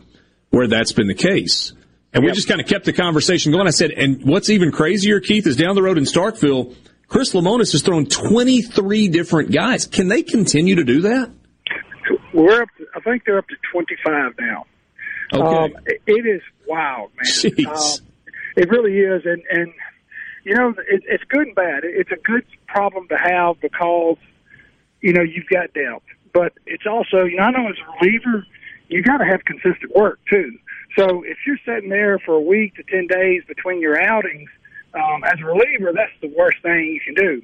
where 0.49 0.67
that's 0.67 0.91
been 0.93 1.07
the 1.07 1.15
case. 1.15 1.73
And 2.13 2.23
we 2.23 2.31
just 2.31 2.47
kind 2.47 2.61
of 2.61 2.67
kept 2.67 2.85
the 2.85 2.93
conversation 2.93 3.51
going. 3.51 3.67
I 3.67 3.71
said, 3.71 3.91
and 3.91 4.23
what's 4.23 4.49
even 4.49 4.71
crazier, 4.71 5.19
Keith, 5.19 5.45
is 5.45 5.55
down 5.55 5.75
the 5.75 5.83
road 5.83 5.97
in 5.97 6.05
Starkville, 6.05 6.75
Chris 7.07 7.33
Lemonis 7.33 7.71
has 7.71 7.81
thrown 7.81 8.05
23 8.05 9.07
different 9.07 9.51
guys. 9.51 9.85
Can 9.87 10.07
they 10.07 10.23
continue 10.23 10.75
to 10.75 10.83
do 10.83 11.01
that? 11.01 11.31
We're 12.33 12.61
up. 12.61 12.69
To, 12.77 12.85
I 12.95 12.99
think 12.99 13.23
they're 13.25 13.39
up 13.39 13.47
to 13.47 13.55
twenty 13.71 13.95
five 14.05 14.33
now. 14.39 14.65
Okay. 15.33 15.75
Um, 15.75 15.83
it, 15.85 16.25
is 16.25 16.41
wild, 16.67 17.11
man. 17.15 17.67
Um, 17.67 17.99
it 18.55 18.69
really 18.69 18.97
is, 18.97 19.23
and 19.25 19.41
and 19.49 19.73
you 20.43 20.55
know 20.55 20.69
it, 20.69 21.03
it's 21.07 21.23
good 21.29 21.47
and 21.47 21.55
bad. 21.55 21.83
It's 21.83 22.11
a 22.11 22.21
good 22.23 22.45
problem 22.67 23.07
to 23.09 23.17
have 23.17 23.59
because 23.61 24.17
you 25.01 25.13
know 25.13 25.23
you've 25.23 25.47
got 25.47 25.73
depth, 25.73 26.05
but 26.33 26.53
it's 26.65 26.85
also 26.85 27.23
you 27.23 27.37
know 27.37 27.43
I 27.43 27.51
know 27.51 27.69
as 27.69 27.75
a 27.79 28.05
reliever 28.05 28.45
you 28.89 29.03
got 29.03 29.17
to 29.17 29.25
have 29.25 29.43
consistent 29.43 29.95
work 29.95 30.19
too. 30.31 30.57
So 30.97 31.23
if 31.23 31.37
you're 31.45 31.59
sitting 31.65 31.89
there 31.89 32.19
for 32.19 32.35
a 32.35 32.41
week 32.41 32.75
to 32.75 32.83
ten 32.83 33.07
days 33.07 33.43
between 33.47 33.81
your 33.81 34.01
outings, 34.01 34.49
um, 34.97 35.23
as 35.23 35.39
a 35.39 35.45
reliever, 35.45 35.91
that's 35.93 36.11
the 36.21 36.33
worst 36.35 36.57
thing 36.61 36.85
you 36.93 37.01
can 37.01 37.13
do. 37.13 37.41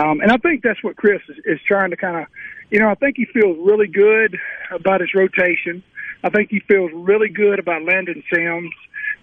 Um, 0.00 0.20
and 0.20 0.32
I 0.32 0.38
think 0.38 0.62
that's 0.62 0.82
what 0.82 0.96
Chris 0.96 1.20
is, 1.28 1.36
is 1.44 1.60
trying 1.66 1.90
to 1.90 1.96
kind 1.96 2.16
of, 2.16 2.26
you 2.70 2.80
know, 2.80 2.88
I 2.88 2.94
think 2.94 3.16
he 3.16 3.26
feels 3.26 3.56
really 3.60 3.86
good 3.86 4.36
about 4.70 5.00
his 5.00 5.14
rotation. 5.14 5.82
I 6.24 6.30
think 6.30 6.50
he 6.50 6.60
feels 6.60 6.90
really 6.94 7.28
good 7.28 7.58
about 7.58 7.82
Landon 7.84 8.22
Sims 8.32 8.74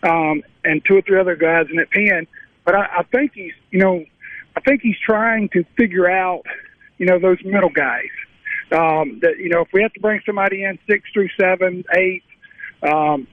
um, 0.03 0.43
and 0.63 0.81
two 0.85 0.97
or 0.97 1.01
three 1.01 1.19
other 1.19 1.35
guys 1.35 1.65
in 1.69 1.77
that 1.77 1.91
pen. 1.91 2.27
But 2.63 2.75
I, 2.75 2.99
I 2.99 3.03
think 3.03 3.31
he's, 3.33 3.53
you 3.71 3.79
know, 3.79 4.05
I 4.55 4.61
think 4.61 4.81
he's 4.81 4.99
trying 5.03 5.49
to 5.49 5.63
figure 5.77 6.09
out, 6.09 6.43
you 6.97 7.05
know, 7.05 7.19
those 7.19 7.37
middle 7.43 7.69
guys. 7.69 8.09
Um, 8.71 9.19
that 9.21 9.37
you 9.37 9.49
know, 9.49 9.61
if 9.61 9.67
we 9.73 9.81
have 9.81 9.91
to 9.93 9.99
bring 9.99 10.21
somebody 10.25 10.63
in 10.63 10.79
six 10.89 11.09
through 11.11 11.27
seven, 11.37 11.83
eight, 11.93 12.23
um, 12.83 13.27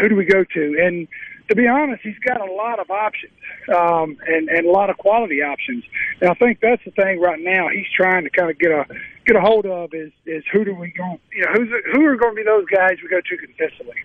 who 0.00 0.08
do 0.08 0.16
we 0.16 0.24
go 0.24 0.42
to? 0.42 0.78
And 0.82 1.06
to 1.50 1.56
be 1.56 1.66
honest, 1.66 2.00
he's 2.04 2.18
got 2.24 2.40
a 2.40 2.52
lot 2.52 2.78
of 2.78 2.90
options 2.90 3.32
um, 3.68 4.16
and 4.26 4.48
and 4.48 4.66
a 4.66 4.70
lot 4.70 4.88
of 4.88 4.96
quality 4.98 5.42
options. 5.42 5.84
And 6.20 6.30
I 6.30 6.34
think 6.34 6.60
that's 6.60 6.82
the 6.84 6.92
thing 6.92 7.20
right 7.20 7.40
now. 7.40 7.68
He's 7.68 7.90
trying 7.94 8.22
to 8.22 8.30
kind 8.30 8.50
of 8.50 8.58
get 8.58 8.70
a 8.70 8.86
get 9.26 9.36
a 9.36 9.40
hold 9.40 9.66
of 9.66 9.92
is 9.92 10.12
is 10.26 10.44
who 10.52 10.64
do 10.64 10.74
we 10.74 10.92
go? 10.96 11.18
You 11.34 11.42
know, 11.42 11.52
who's 11.54 11.68
who 11.92 12.06
are 12.06 12.16
going 12.16 12.36
to 12.36 12.36
be 12.36 12.44
those 12.44 12.66
guys 12.66 12.98
we 13.02 13.08
go 13.08 13.20
to 13.20 13.36
consistently? 13.36 13.96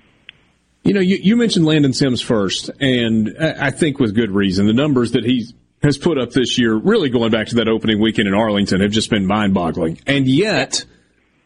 You 0.84 0.94
know, 0.94 1.02
you, 1.02 1.18
you 1.22 1.36
mentioned 1.36 1.66
Landon 1.66 1.94
Sims 1.94 2.22
first, 2.22 2.70
and 2.80 3.36
I 3.40 3.72
think 3.72 4.00
with 4.00 4.14
good 4.14 4.32
reason. 4.32 4.68
The 4.68 4.74
numbers 4.74 5.14
that 5.14 5.24
he 5.24 5.48
has 5.82 5.98
put 5.98 6.20
up 6.20 6.32
this 6.32 6.60
year, 6.60 6.76
really 6.76 7.10
going 7.10 7.32
back 7.32 7.48
to 7.48 7.56
that 7.56 7.68
opening 7.68 8.00
weekend 8.00 8.28
in 8.28 8.34
Arlington, 8.34 8.82
have 8.82 8.92
just 8.92 9.10
been 9.10 9.26
mind-boggling. 9.26 10.00
And 10.08 10.28
yet, 10.28 10.86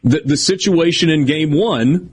the 0.03 0.21
the 0.23 0.37
situation 0.37 1.09
in 1.09 1.25
Game 1.25 1.51
One 1.51 2.11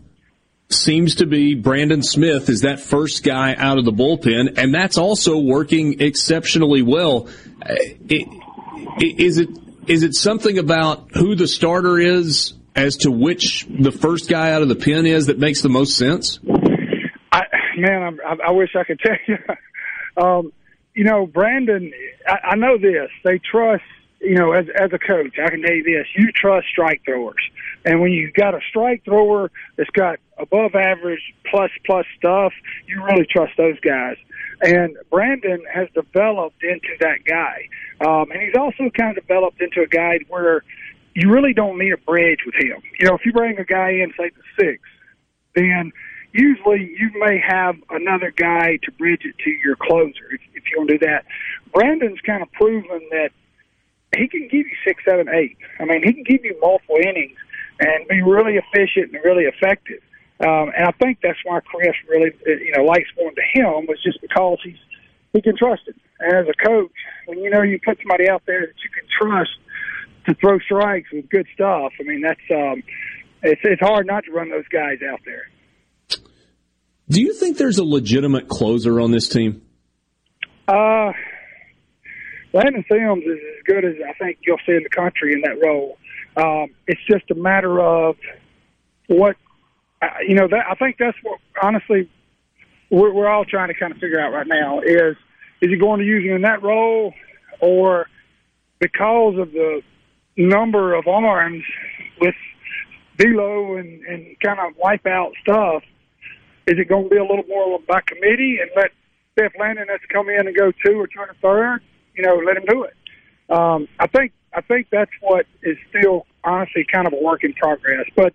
seems 0.69 1.17
to 1.17 1.27
be 1.27 1.55
Brandon 1.55 2.03
Smith 2.03 2.49
is 2.49 2.63
that 2.63 2.81
first 2.81 3.23
guy 3.23 3.55
out 3.55 3.79
of 3.79 3.85
the 3.85 3.93
bullpen, 3.93 4.59
and 4.59 4.75
that's 4.75 4.99
also 4.99 5.39
working 5.39 6.01
exceptionally 6.01 6.83
well. 6.83 7.29
Uh, 7.63 7.75
Is 8.99 9.39
it 9.39 9.49
is 9.87 10.03
it 10.03 10.15
something 10.15 10.59
about 10.59 11.11
who 11.13 11.37
the 11.37 11.47
starter 11.47 11.99
is 11.99 12.55
as 12.75 12.97
to 12.99 13.11
which 13.11 13.67
the 13.69 13.93
first 13.93 14.29
guy 14.29 14.53
out 14.53 14.63
of 14.63 14.69
the 14.69 14.75
pen 14.75 15.07
is 15.07 15.27
that 15.27 15.39
makes 15.39 15.63
the 15.63 15.69
most 15.69 15.97
sense? 15.97 16.41
I, 17.33 17.43
man, 17.77 18.19
I, 18.27 18.49
I 18.49 18.51
wish 18.51 18.71
I 18.75 18.85
could 18.85 18.99
tell 19.05 19.17
you. 19.29 19.39
um, 20.23 20.53
you 20.95 21.05
know, 21.05 21.27
Brandon, 21.27 21.93
I, 22.27 22.39
I 22.51 22.57
know 22.57 22.79
this. 22.79 23.11
They 23.25 23.39
trust, 23.39 23.85
you 24.21 24.35
know, 24.35 24.53
as 24.53 24.67
as 24.75 24.91
a 24.93 24.99
coach, 24.99 25.37
I 25.43 25.51
can 25.51 25.63
tell 25.63 25.75
you 25.75 25.85
this: 25.85 26.07
you 26.17 26.33
trust 26.33 26.67
strike 26.69 27.03
throwers, 27.05 27.43
and 27.87 28.01
when 28.01 28.11
you've 28.11 28.35
got 28.35 28.53
a 28.53 28.61
strike 28.69 29.05
thrower 29.05 29.51
that's 29.77 29.91
got 29.91 30.19
above 30.39 30.75
average 30.75 31.23
plus 31.49 31.71
plus 31.87 32.05
stuff, 32.19 32.53
you 32.87 33.03
really 33.05 33.27
trust 33.31 33.53
those 33.57 33.79
guys. 33.81 34.17
And 34.61 34.97
Brandon 35.09 35.63
has 35.73 35.89
developed 35.95 36.63
into 36.65 36.97
that 37.01 37.25
guy, 37.25 37.69
um, 38.05 38.31
and 38.33 38.43
he's 38.43 38.57
also 38.59 38.91
kind 38.91 39.17
of 39.17 39.25
developed 39.27 39.63
into 39.63 39.83
a 39.83 39.87
guy 39.87 40.19
where 40.29 40.65
you 41.15 41.31
really 41.31 41.55
don't 41.55 41.79
need 41.79 41.93
a 41.93 41.99
bridge 41.99 42.41
with 42.45 42.57
him. 42.57 42.83
You 42.99 43.07
know, 43.07 43.15
if 43.15 43.25
you 43.25 43.33
bring 43.33 43.57
a 43.59 43.65
guy 43.65 43.91
in, 43.91 44.13
say 44.19 44.31
the 44.31 44.43
six, 44.59 44.83
then 45.55 45.93
usually 46.33 46.93
you 46.99 47.11
may 47.21 47.41
have 47.47 47.77
another 47.91 48.33
guy 48.37 48.79
to 48.83 48.93
bridge 48.93 49.23
it 49.25 49.39
to 49.45 49.51
your 49.65 49.77
closer 49.77 50.27
if, 50.33 50.41
if 50.55 50.65
you 50.71 50.79
want 50.79 50.91
to 50.91 50.99
do 50.99 51.07
that. 51.07 51.25
Brandon's 51.73 52.21
kind 52.27 52.43
of 52.43 52.51
proven 52.53 53.01
that 53.11 53.31
he 54.17 54.27
can 54.27 54.43
give 54.43 54.67
you 54.67 54.77
six, 54.85 55.05
seven, 55.05 55.29
eight. 55.29 55.57
I 55.79 55.85
mean, 55.85 56.03
he 56.03 56.13
can 56.13 56.25
give 56.25 56.45
you 56.45 56.59
multiple 56.61 56.97
innings 56.97 57.37
and 57.81 58.09
be 58.09 58.23
really 58.23 58.57
efficient 58.57 59.13
and 59.13 59.25
really 59.25 59.45
effective. 59.45 60.01
Um, 60.41 60.71
and 60.77 60.87
I 60.87 60.93
think 60.93 61.19
that's 61.23 61.39
why 61.45 61.61
Chris 61.61 61.95
really, 62.09 62.31
uh, 62.47 62.51
you 62.51 62.73
know, 62.77 62.85
likes 62.85 63.09
going 63.17 63.35
to 63.35 63.61
him 63.61 63.87
was 63.87 64.03
just 64.03 64.21
because 64.21 64.59
he's 64.63 64.77
he 65.33 65.43
can 65.43 65.57
trust 65.57 65.83
him. 65.87 65.95
And 66.21 66.33
as 66.35 66.47
a 66.49 66.67
coach, 66.67 66.93
when 67.27 67.39
you 67.41 67.51
know 67.51 67.63
you 67.63 67.79
put 67.85 67.99
somebody 67.99 68.29
out 68.29 68.43
there 68.47 68.61
that 68.61 68.75
you 68.83 68.91
can 68.91 69.07
trust 69.19 69.51
to 70.27 70.35
throw 70.35 70.59
strikes 70.59 71.11
with 71.13 71.29
good 71.31 71.47
stuff, 71.55 71.93
I 72.01 72.03
mean 72.03 72.21
that's 72.21 72.41
um, 72.51 72.83
it's 73.43 73.61
it's 73.65 73.81
hard 73.81 74.07
not 74.07 74.25
to 74.25 74.33
run 74.33 74.51
those 74.51 74.69
guys 74.69 74.99
out 75.11 75.21
there. 75.25 75.49
Do 77.09 77.23
you 77.23 77.33
think 77.35 77.57
there's 77.57 77.79
a 77.79 77.85
legitimate 77.85 78.49
closer 78.49 79.01
on 79.01 79.13
this 79.13 79.29
team? 79.29 79.63
Uh, 80.67 81.13
Landon 82.53 82.85
Sims 82.91 83.25
is 83.25 83.39
as 83.39 83.63
good 83.65 83.85
as 83.85 83.95
I 84.07 84.13
think 84.15 84.39
you'll 84.47 84.59
see 84.67 84.73
in 84.73 84.83
the 84.83 84.89
country 84.89 85.33
in 85.33 85.41
that 85.43 85.65
role. 85.65 85.99
Um, 86.37 86.69
it's 86.87 87.01
just 87.11 87.31
a 87.31 87.35
matter 87.35 87.81
of 87.81 88.17
what 89.09 89.37
uh, 90.03 90.07
you 90.27 90.35
know. 90.35 90.49
That 90.49 90.67
I 90.71 90.75
think 90.75 90.97
that's 90.99 91.17
what 91.23 91.41
honestly 91.63 92.11
we're, 92.91 93.13
we're 93.13 93.29
all 93.29 93.45
trying 93.45 93.69
to 93.69 93.75
kind 93.75 93.93
of 93.93 93.99
figure 93.99 94.21
out 94.21 94.33
right 94.33 94.47
now 94.47 94.81
is 94.81 95.17
is 95.63 95.71
he 95.71 95.77
going 95.77 96.01
to 96.01 96.07
use 96.07 96.25
him 96.25 96.37
in 96.37 96.43
that 96.43 96.63
role 96.63 97.15
or 97.61 98.07
because 98.79 99.39
of 99.39 99.53
the 99.53 99.81
number 100.37 100.95
of 100.95 101.07
arms 101.07 101.65
with 102.21 102.35
D'Lo 103.19 103.77
and, 103.77 104.03
and 104.05 104.37
kind 104.45 104.61
of 104.61 104.77
wipe 104.77 105.07
out 105.07 105.33
stuff, 105.43 105.83
is 106.67 106.79
it 106.79 106.89
going 106.89 107.05
to 107.05 107.11
be 107.11 107.17
a 107.17 107.23
little 107.23 107.45
more 107.49 107.79
by 107.89 108.01
committee 108.07 108.59
and 108.61 108.71
let 108.77 108.91
Steph 109.33 109.53
Landon 109.59 109.87
has 109.89 110.01
to 110.01 110.09
come 110.13 110.29
in 110.29 110.47
and 110.47 110.57
go 110.57 110.71
two 110.85 111.01
or 111.01 111.07
two 111.07 111.21
and 111.21 111.31
a 111.31 111.35
third? 111.41 111.81
You 112.15 112.25
know, 112.25 112.37
let 112.47 112.57
him 112.57 112.65
do 112.69 112.85
it. 112.85 112.95
Um, 113.49 113.89
I 113.99 114.07
think 114.09 114.33
I 114.57 114.63
think 114.63 114.89
that's 114.91 115.11
what 115.21 115.47
is 115.63 115.77
still 115.91 116.27
honestly 116.43 116.85
kind 116.93 117.07
of 117.07 117.13
a 117.13 117.23
work 117.23 117.45
in 117.45 117.53
progress. 117.53 118.07
But 118.17 118.33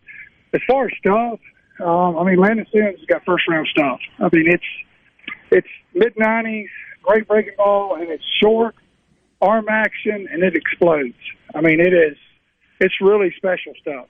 as 0.53 0.61
far 0.69 0.85
as 0.85 0.91
stuff, 0.99 1.39
Um, 1.79 2.15
I 2.17 2.23
mean, 2.25 2.37
Landon 2.37 2.67
Sims 2.71 2.99
has 2.99 3.05
got 3.07 3.25
first 3.25 3.47
round 3.49 3.67
stuff. 3.67 3.99
I 4.19 4.29
mean, 4.31 4.45
it's 4.47 4.63
it's 5.49 5.67
mid 5.95 6.13
nineties, 6.15 6.69
great 7.01 7.27
breaking 7.27 7.55
ball, 7.57 7.95
and 7.99 8.09
it's 8.09 8.23
short, 8.41 8.75
arm 9.41 9.65
action, 9.67 10.27
and 10.31 10.43
it 10.43 10.55
explodes. 10.55 11.15
I 11.55 11.61
mean, 11.61 11.79
it 11.79 11.93
is 11.93 12.17
it's 12.79 12.93
really 13.01 13.33
special 13.35 13.73
stuff. 13.81 14.05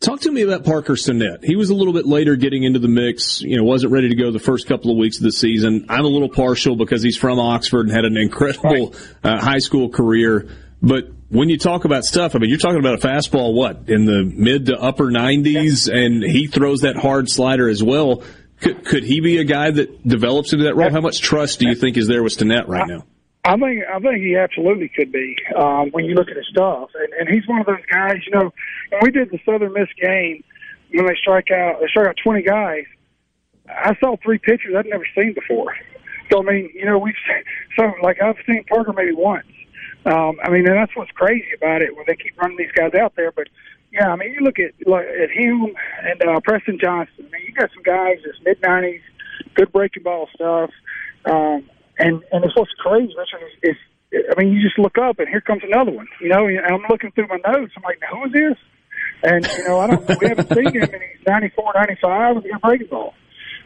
Talk 0.00 0.20
to 0.20 0.30
me 0.30 0.42
about 0.42 0.64
Parker 0.64 0.92
Stinnett. 0.92 1.42
He 1.42 1.56
was 1.56 1.70
a 1.70 1.74
little 1.74 1.92
bit 1.92 2.06
later 2.06 2.36
getting 2.36 2.62
into 2.62 2.78
the 2.78 2.86
mix. 2.86 3.40
You 3.40 3.56
know, 3.56 3.64
wasn't 3.64 3.92
ready 3.92 4.08
to 4.10 4.14
go 4.14 4.30
the 4.30 4.38
first 4.38 4.68
couple 4.68 4.92
of 4.92 4.96
weeks 4.96 5.16
of 5.16 5.24
the 5.24 5.32
season. 5.32 5.86
I'm 5.88 6.04
a 6.04 6.08
little 6.08 6.28
partial 6.28 6.76
because 6.76 7.02
he's 7.02 7.16
from 7.16 7.40
Oxford 7.40 7.88
and 7.88 7.90
had 7.90 8.04
an 8.04 8.16
incredible 8.16 8.94
uh, 9.24 9.40
high 9.40 9.58
school 9.58 9.88
career. 9.88 10.48
But 10.80 11.08
when 11.28 11.48
you 11.48 11.58
talk 11.58 11.84
about 11.84 12.04
stuff, 12.04 12.34
I 12.34 12.38
mean, 12.38 12.50
you're 12.50 12.58
talking 12.58 12.78
about 12.78 13.04
a 13.04 13.06
fastball, 13.06 13.54
what, 13.54 13.88
in 13.88 14.04
the 14.04 14.24
mid 14.24 14.66
to 14.66 14.78
upper 14.78 15.06
90s, 15.06 15.92
and 15.92 16.22
he 16.22 16.46
throws 16.46 16.80
that 16.80 16.96
hard 16.96 17.28
slider 17.28 17.68
as 17.68 17.82
well. 17.82 18.22
Could, 18.60 18.84
could 18.84 19.04
he 19.04 19.20
be 19.20 19.38
a 19.38 19.44
guy 19.44 19.70
that 19.70 20.06
develops 20.06 20.52
into 20.52 20.64
that 20.64 20.74
role? 20.76 20.90
How 20.90 21.00
much 21.00 21.20
trust 21.20 21.60
do 21.60 21.68
you 21.68 21.74
think 21.74 21.96
is 21.96 22.08
there 22.08 22.22
with 22.22 22.36
Stinnett 22.36 22.66
right 22.66 22.88
now? 22.88 23.04
I 23.44 23.56
think 23.56 23.82
I 23.88 23.98
think 24.00 24.16
he 24.18 24.36
absolutely 24.36 24.90
could 24.94 25.12
be 25.12 25.36
um, 25.56 25.90
when 25.92 26.04
you 26.04 26.14
look 26.14 26.28
at 26.28 26.36
his 26.36 26.46
stuff, 26.50 26.90
and, 26.94 27.12
and 27.20 27.28
he's 27.28 27.46
one 27.48 27.60
of 27.60 27.66
those 27.66 27.84
guys. 27.90 28.16
You 28.26 28.32
know, 28.32 28.52
when 28.90 29.00
we 29.02 29.10
did 29.10 29.30
the 29.30 29.38
Southern 29.46 29.72
Miss 29.72 29.88
game, 29.98 30.42
when 30.92 31.06
they 31.06 31.14
strike 31.14 31.50
out, 31.50 31.80
they 31.80 31.86
strike 31.86 32.08
out 32.08 32.16
twenty 32.22 32.42
guys. 32.42 32.84
I 33.68 33.96
saw 34.00 34.16
three 34.22 34.38
pitchers 34.38 34.74
I'd 34.76 34.86
never 34.86 35.06
seen 35.16 35.34
before. 35.34 35.74
So 36.30 36.40
I 36.40 36.42
mean, 36.42 36.70
you 36.74 36.84
know, 36.84 36.98
we've 36.98 37.14
so 37.78 37.90
like 38.02 38.20
I've 38.20 38.36
seen 38.44 38.64
Parker 38.64 38.92
maybe 38.92 39.12
once. 39.12 39.46
Um, 40.06 40.38
I 40.42 40.50
mean, 40.50 40.66
and 40.66 40.76
that's 40.76 40.94
what's 40.96 41.10
crazy 41.12 41.48
about 41.56 41.82
it 41.82 41.94
when 41.96 42.04
they 42.06 42.16
keep 42.16 42.36
running 42.40 42.56
these 42.56 42.72
guys 42.72 42.92
out 42.94 43.14
there. 43.16 43.32
But 43.32 43.48
yeah, 43.92 44.08
I 44.08 44.16
mean, 44.16 44.32
you 44.32 44.40
look 44.40 44.58
at 44.58 44.74
like, 44.86 45.06
at 45.06 45.30
him 45.30 45.74
and 46.02 46.22
uh, 46.22 46.40
Preston 46.44 46.78
Johnson. 46.80 47.26
I 47.26 47.30
mean, 47.30 47.42
you 47.46 47.54
got 47.54 47.70
some 47.74 47.82
guys 47.82 48.18
that's 48.24 48.38
mid 48.44 48.60
nineties, 48.62 49.02
good 49.54 49.72
breaking 49.72 50.02
ball 50.02 50.28
stuff. 50.34 50.70
Um, 51.24 51.68
and 51.98 52.22
and 52.32 52.44
it's 52.44 52.56
what's 52.56 52.72
crazy, 52.78 53.14
Richard, 53.16 53.46
is, 53.62 53.74
is 53.74 54.24
I 54.30 54.40
mean, 54.40 54.52
you 54.52 54.62
just 54.62 54.78
look 54.78 54.96
up 54.98 55.18
and 55.18 55.28
here 55.28 55.40
comes 55.40 55.62
another 55.64 55.92
one. 55.92 56.06
You 56.20 56.28
know, 56.28 56.46
and 56.46 56.60
I'm 56.60 56.84
looking 56.88 57.10
through 57.12 57.28
my 57.28 57.38
notes. 57.46 57.72
I'm 57.76 57.82
like, 57.82 58.00
who 58.10 58.24
is 58.26 58.32
this? 58.32 58.58
And 59.22 59.46
you 59.58 59.64
know, 59.68 59.80
I 59.80 59.86
don't. 59.88 60.08
we 60.20 60.28
haven't 60.28 60.48
seen 60.54 60.68
him 60.68 60.82
in 60.82 61.00
he's 61.00 61.26
94, 61.26 61.72
95 61.74 62.36
with 62.36 62.44
a 62.44 62.58
breaking 62.60 62.88
ball. 62.88 63.14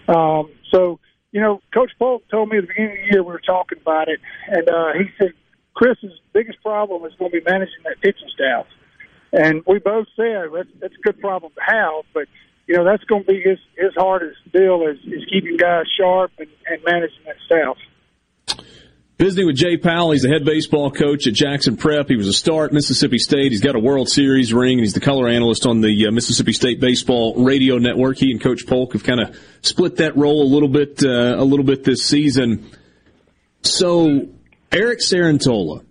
Um, 0.09 0.51
so 0.70 0.99
you 1.31 1.41
know, 1.41 1.61
Coach 1.73 1.91
Polk 1.99 2.23
told 2.31 2.49
me 2.49 2.59
at 2.59 2.62
the 2.62 2.69
beginning 2.69 2.93
of 2.93 2.97
the 2.99 3.12
year 3.12 3.23
we 3.23 3.33
were 3.33 3.41
talking 3.41 3.78
about 3.81 4.09
it, 4.09 4.20
and 4.49 4.69
uh, 4.69 4.93
he 4.94 5.05
said 5.19 5.33
Chris's 5.75 6.12
biggest 6.33 6.62
problem 6.62 7.05
is 7.05 7.15
going 7.18 7.31
to 7.31 7.41
be 7.41 7.44
managing 7.44 7.83
that 7.84 8.01
pitching 8.01 8.28
staff. 8.34 8.67
And 9.33 9.62
we 9.67 9.78
both 9.78 10.07
said 10.15 10.51
that's, 10.55 10.68
that's 10.81 10.94
a 10.94 11.02
good 11.02 11.20
problem 11.20 11.52
to 11.55 11.62
have, 11.65 12.05
but 12.12 12.28
you 12.67 12.76
know 12.76 12.84
that's 12.84 13.05
going 13.05 13.25
to 13.25 13.33
be 13.33 13.41
his 13.41 13.59
his 13.76 13.92
hardest 13.97 14.39
deal 14.52 14.86
is, 14.86 14.99
is 15.05 15.25
keeping 15.31 15.57
guys 15.57 15.86
sharp 15.99 16.31
and, 16.39 16.49
and 16.70 16.83
managing 16.84 17.25
that 17.26 17.36
staff. 17.47 17.76
Visiting 19.18 19.47
with 19.47 19.57
Jay 19.57 19.76
Powell, 19.76 20.10
he's 20.10 20.23
the 20.23 20.28
head 20.28 20.44
baseball 20.44 20.91
coach 20.91 21.26
at 21.28 21.34
Jackson 21.34 21.76
Prep. 21.76 22.09
He 22.09 22.17
was 22.17 22.26
a 22.26 22.33
star 22.33 22.65
at 22.65 22.73
Mississippi 22.73 23.18
State. 23.18 23.52
He's 23.52 23.60
got 23.60 23.76
a 23.76 23.78
World 23.78 24.09
Series 24.09 24.52
ring, 24.52 24.78
and 24.78 24.81
he's 24.81 24.94
the 24.94 25.01
color 25.01 25.28
analyst 25.28 25.65
on 25.65 25.81
the 25.81 26.09
uh, 26.09 26.10
Mississippi 26.10 26.52
State 26.52 26.81
Baseball 26.81 27.44
Radio 27.44 27.78
Network. 27.78 28.18
He 28.18 28.33
and 28.33 28.41
Coach 28.41 28.67
Polk 28.67 28.94
have 28.94 29.05
kind 29.05 29.20
of 29.20 29.39
split 29.60 29.97
that 29.97 30.17
role 30.17 30.42
a 30.42 30.51
little 30.52 30.68
bit, 30.68 31.05
uh, 31.05 31.36
a 31.39 31.44
little 31.44 31.65
bit 31.65 31.84
this 31.84 32.02
season. 32.02 32.68
So, 33.62 34.28
Eric 34.73 35.01
Cerantola, 35.01 35.84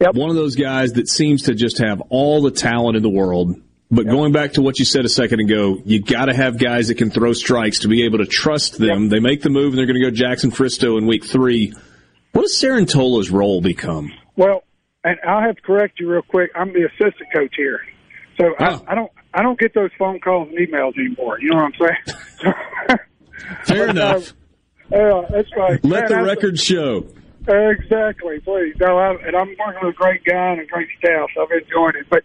yep. 0.00 0.14
one 0.14 0.30
of 0.30 0.36
those 0.36 0.56
guys 0.56 0.94
that 0.94 1.08
seems 1.08 1.44
to 1.44 1.54
just 1.54 1.78
have 1.78 2.00
all 2.10 2.42
the 2.42 2.50
talent 2.50 2.96
in 2.96 3.02
the 3.02 3.10
world. 3.10 3.60
But 3.90 4.04
yep. 4.04 4.14
going 4.14 4.32
back 4.32 4.54
to 4.54 4.62
what 4.62 4.78
you 4.78 4.84
said 4.84 5.04
a 5.04 5.08
second 5.08 5.40
ago, 5.40 5.78
you 5.84 6.02
got 6.02 6.26
to 6.26 6.34
have 6.34 6.58
guys 6.58 6.88
that 6.88 6.96
can 6.96 7.10
throw 7.10 7.32
strikes 7.32 7.80
to 7.80 7.88
be 7.88 8.04
able 8.04 8.18
to 8.18 8.26
trust 8.26 8.78
them. 8.78 9.04
Yep. 9.04 9.10
They 9.10 9.20
make 9.20 9.42
the 9.42 9.50
move, 9.50 9.70
and 9.72 9.78
they're 9.78 9.86
going 9.86 10.00
to 10.00 10.04
go 10.04 10.10
Jackson 10.10 10.50
Fristoe 10.50 10.98
in 10.98 11.06
week 11.06 11.24
three 11.24 11.72
what 12.32 12.42
does 12.42 12.54
Cerantola's 12.54 13.30
role 13.30 13.60
become? 13.60 14.12
Well, 14.36 14.62
and 15.04 15.18
I'll 15.26 15.40
have 15.40 15.56
to 15.56 15.62
correct 15.62 15.98
you 15.98 16.08
real 16.08 16.22
quick. 16.22 16.50
I'm 16.54 16.72
the 16.72 16.86
assistant 16.86 17.32
coach 17.34 17.54
here, 17.56 17.80
so 18.38 18.54
oh. 18.60 18.64
I, 18.86 18.92
I, 18.92 18.94
don't 18.94 19.10
I 19.34 19.42
don't 19.42 19.58
get 19.58 19.74
those 19.74 19.90
phone 19.98 20.20
calls 20.20 20.48
and 20.48 20.58
emails 20.58 20.96
anymore. 20.98 21.40
You 21.40 21.50
know 21.50 21.56
what 21.56 21.72
I'm 21.80 21.88
saying? 22.44 22.98
Fair 23.64 23.86
but, 23.86 23.90
enough. 23.90 24.34
Uh, 24.92 24.96
yeah, 24.96 25.22
that's 25.30 25.48
right. 25.56 25.84
Let 25.84 26.10
man, 26.10 26.20
the 26.20 26.26
record 26.26 26.60
show. 26.60 27.08
Exactly, 27.46 28.40
please. 28.40 28.74
No, 28.80 28.98
I, 28.98 29.14
and 29.26 29.36
I'm 29.36 29.54
working 29.58 29.80
with 29.82 29.94
a 29.94 29.96
great 29.96 30.24
guy 30.24 30.52
and 30.52 30.60
a 30.60 30.66
great 30.66 30.88
staff, 30.98 31.30
so 31.34 31.42
I've 31.42 31.50
enjoyed 31.50 31.96
it. 31.96 32.06
But 32.10 32.24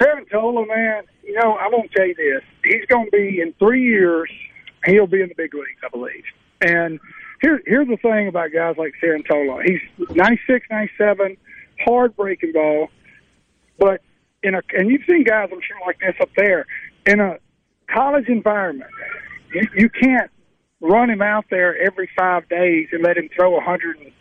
Cerantola, 0.00 0.66
man, 0.66 1.04
you 1.22 1.34
know, 1.34 1.52
I 1.52 1.68
won't 1.68 1.90
tell 1.92 2.06
you 2.06 2.14
this. 2.14 2.42
He's 2.64 2.86
going 2.86 3.06
to 3.06 3.10
be 3.10 3.40
in 3.40 3.52
three 3.58 3.82
years. 3.82 4.30
He'll 4.86 5.06
be 5.06 5.20
in 5.20 5.28
the 5.28 5.34
big 5.34 5.54
leagues, 5.54 5.80
I 5.84 5.88
believe. 5.88 6.24
And 6.60 6.98
here, 7.42 7.60
here's 7.66 7.88
the 7.88 7.96
thing 7.96 8.28
about 8.28 8.52
guys 8.52 8.76
like 8.78 8.94
Cerantola. 9.02 9.62
He's 9.64 9.80
96, 10.16 10.66
97, 10.70 11.36
hard 11.84 12.16
breaking 12.16 12.52
ball, 12.52 12.88
but 13.78 14.00
in 14.42 14.54
a 14.54 14.60
and 14.76 14.90
you've 14.90 15.02
seen 15.08 15.24
guys 15.24 15.48
I'm 15.50 15.60
sure 15.60 15.76
like 15.86 15.98
this 16.00 16.14
up 16.20 16.28
there 16.36 16.66
in 17.06 17.20
a 17.20 17.38
college 17.88 18.28
environment. 18.28 18.90
You, 19.52 19.68
you 19.76 19.88
can't 19.88 20.30
run 20.80 21.10
him 21.10 21.22
out 21.22 21.46
there 21.50 21.76
every 21.76 22.08
five 22.16 22.48
days 22.48 22.88
and 22.92 23.02
let 23.02 23.16
him 23.16 23.28
throw 23.34 23.52
100, 23.52 24.12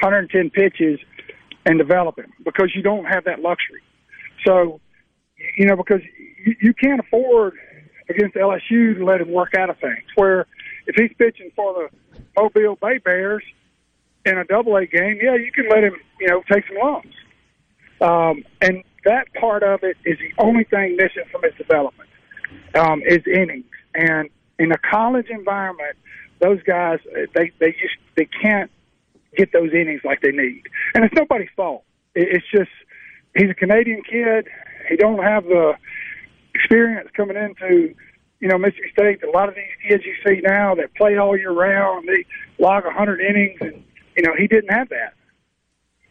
110 0.00 0.50
pitches 0.50 1.00
and 1.64 1.78
develop 1.78 2.18
him 2.18 2.32
because 2.44 2.72
you 2.74 2.82
don't 2.82 3.04
have 3.04 3.24
that 3.24 3.40
luxury. 3.40 3.82
So, 4.46 4.80
you 5.56 5.66
know, 5.66 5.76
because 5.76 6.00
you, 6.60 6.72
can't 6.74 7.00
afford 7.00 7.54
against 8.08 8.36
LSU 8.36 8.96
to 8.96 9.04
let 9.04 9.20
him 9.20 9.30
work 9.30 9.54
out 9.58 9.68
of 9.68 9.78
things. 9.78 10.04
Where 10.14 10.46
if 10.86 10.94
he's 10.96 11.10
pitching 11.18 11.50
for 11.56 11.74
the 11.74 12.20
Mobile 12.36 12.78
Bay 12.80 12.98
Bears 12.98 13.42
in 14.24 14.38
a 14.38 14.44
double 14.44 14.76
A 14.76 14.86
game, 14.86 15.18
yeah, 15.20 15.34
you 15.34 15.50
can 15.52 15.68
let 15.68 15.82
him, 15.82 15.94
you 16.20 16.28
know, 16.28 16.42
take 16.50 16.64
some 16.68 16.78
lumps. 16.78 17.08
Um, 18.00 18.44
and 18.60 18.84
that 19.04 19.32
part 19.34 19.62
of 19.62 19.82
it 19.82 19.96
is 20.04 20.18
the 20.18 20.42
only 20.42 20.64
thing 20.64 20.96
missing 20.96 21.24
from 21.32 21.42
his 21.42 21.54
development 21.54 22.10
um, 22.74 23.02
is 23.06 23.22
innings. 23.26 23.64
And 23.94 24.28
in 24.58 24.72
a 24.72 24.78
college 24.78 25.28
environment, 25.30 25.96
those 26.40 26.62
guys 26.64 26.98
they 27.34 27.50
they 27.58 27.72
just 27.72 27.96
they 28.16 28.28
can't 28.42 28.70
get 29.36 29.52
those 29.52 29.70
innings 29.72 30.00
like 30.04 30.20
they 30.20 30.32
need. 30.32 30.62
And 30.94 31.04
it's 31.04 31.14
nobody's 31.14 31.50
fault. 31.56 31.84
It's 32.14 32.46
just 32.50 32.70
he's 33.36 33.50
a 33.50 33.54
Canadian 33.54 34.02
kid. 34.02 34.48
He 34.88 34.96
don't 34.96 35.22
have 35.22 35.44
the 35.44 35.74
experience 36.54 37.10
coming 37.14 37.36
into 37.36 37.94
you 38.40 38.48
know, 38.48 38.58
Mississippi 38.58 38.90
State, 38.92 39.22
a 39.22 39.30
lot 39.30 39.48
of 39.48 39.54
these 39.54 39.64
kids 39.88 40.04
you 40.04 40.14
see 40.26 40.40
now 40.42 40.74
that 40.74 40.94
play 40.94 41.16
all 41.16 41.36
year 41.36 41.52
round, 41.52 42.06
they 42.06 42.24
log 42.58 42.84
a 42.84 42.88
100 42.88 43.20
innings, 43.20 43.58
and, 43.60 43.82
you 44.16 44.22
know, 44.22 44.32
he 44.36 44.46
didn't 44.46 44.70
have 44.70 44.88
that. 44.90 45.14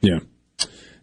Yeah. 0.01 0.19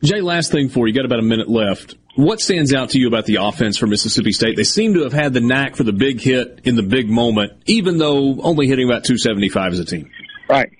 Jay, 0.03 0.21
last 0.21 0.51
thing 0.51 0.69
for 0.69 0.89
you. 0.89 0.95
Got 0.95 1.05
about 1.05 1.21
a 1.21 1.25
minute 1.25 1.49
left. 1.49 1.95
What 2.17 2.41
stands 2.41 2.75
out 2.75 2.91
to 2.91 2.99
you 2.99 3.07
about 3.07 3.25
the 3.25 3.37
offense 3.37 3.79
for 3.79 3.87
Mississippi 3.87 4.33
State? 4.33 4.57
They 4.57 4.65
seem 4.65 4.95
to 4.95 5.05
have 5.05 5.13
had 5.13 5.33
the 5.33 5.41
knack 5.41 5.77
for 5.77 5.85
the 5.85 5.93
big 5.93 6.21
hit 6.21 6.61
in 6.65 6.75
the 6.75 6.83
big 6.83 7.09
moment, 7.09 7.53
even 7.67 7.99
though 7.99 8.41
only 8.41 8.67
hitting 8.67 8.87
about 8.89 9.05
275 9.05 9.73
as 9.73 9.79
a 9.79 9.85
team. 9.85 10.11
Right. 10.49 10.71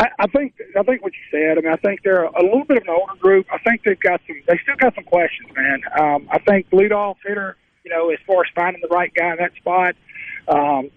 I, 0.00 0.08
I 0.18 0.26
think 0.26 0.54
I 0.76 0.82
think 0.82 1.02
what 1.02 1.12
you 1.12 1.20
said. 1.30 1.58
I 1.58 1.60
mean, 1.60 1.72
I 1.72 1.76
think 1.76 2.02
they're 2.02 2.24
a 2.24 2.42
little 2.42 2.64
bit 2.64 2.78
of 2.78 2.84
an 2.84 2.90
older 2.90 3.20
group. 3.20 3.46
I 3.52 3.58
think 3.58 3.82
they've 3.84 4.00
got 4.00 4.20
some. 4.26 4.36
They 4.48 4.58
still 4.62 4.76
got 4.76 4.94
some 4.94 5.04
questions, 5.04 5.48
man. 5.54 5.80
Um, 5.98 6.28
I 6.32 6.38
think 6.38 6.70
leadoff 6.70 7.16
hitter 7.24 7.56
you 7.84 7.90
know, 7.90 8.10
as 8.10 8.18
far 8.26 8.42
as 8.42 8.50
finding 8.54 8.82
the 8.82 8.88
right 8.88 9.12
guy 9.14 9.32
in 9.32 9.36
that 9.38 9.54
spot. 9.56 9.94
Um, 10.48 10.90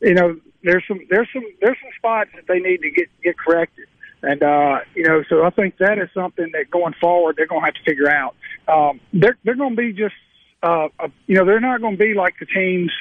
you 0.00 0.14
know, 0.14 0.38
there's 0.62 0.84
some 0.86 1.00
there's 1.10 1.28
some 1.32 1.44
there's 1.60 1.76
some 1.82 1.90
spots 1.96 2.30
that 2.34 2.44
they 2.48 2.58
need 2.58 2.78
to 2.78 2.90
get 2.90 3.08
get 3.22 3.36
corrected. 3.38 3.86
And 4.22 4.42
uh, 4.42 4.80
you 4.94 5.04
know, 5.04 5.22
so 5.28 5.44
I 5.44 5.50
think 5.50 5.78
that 5.78 5.98
is 5.98 6.08
something 6.14 6.50
that 6.52 6.70
going 6.70 6.94
forward 7.00 7.36
they're 7.36 7.46
going 7.46 7.62
to 7.62 7.66
have 7.66 7.74
to 7.74 7.82
figure 7.84 8.10
out. 8.10 8.36
Um, 8.68 9.00
they're 9.12 9.36
they're 9.44 9.56
going 9.56 9.76
to 9.76 9.82
be 9.82 9.92
just 9.92 10.14
uh, 10.62 10.88
uh, 10.98 11.08
you 11.26 11.36
know, 11.36 11.44
they're 11.44 11.60
not 11.60 11.80
going 11.80 11.96
to 11.96 12.02
be 12.02 12.14
like 12.14 12.34
the 12.38 12.46
teams 12.46 12.92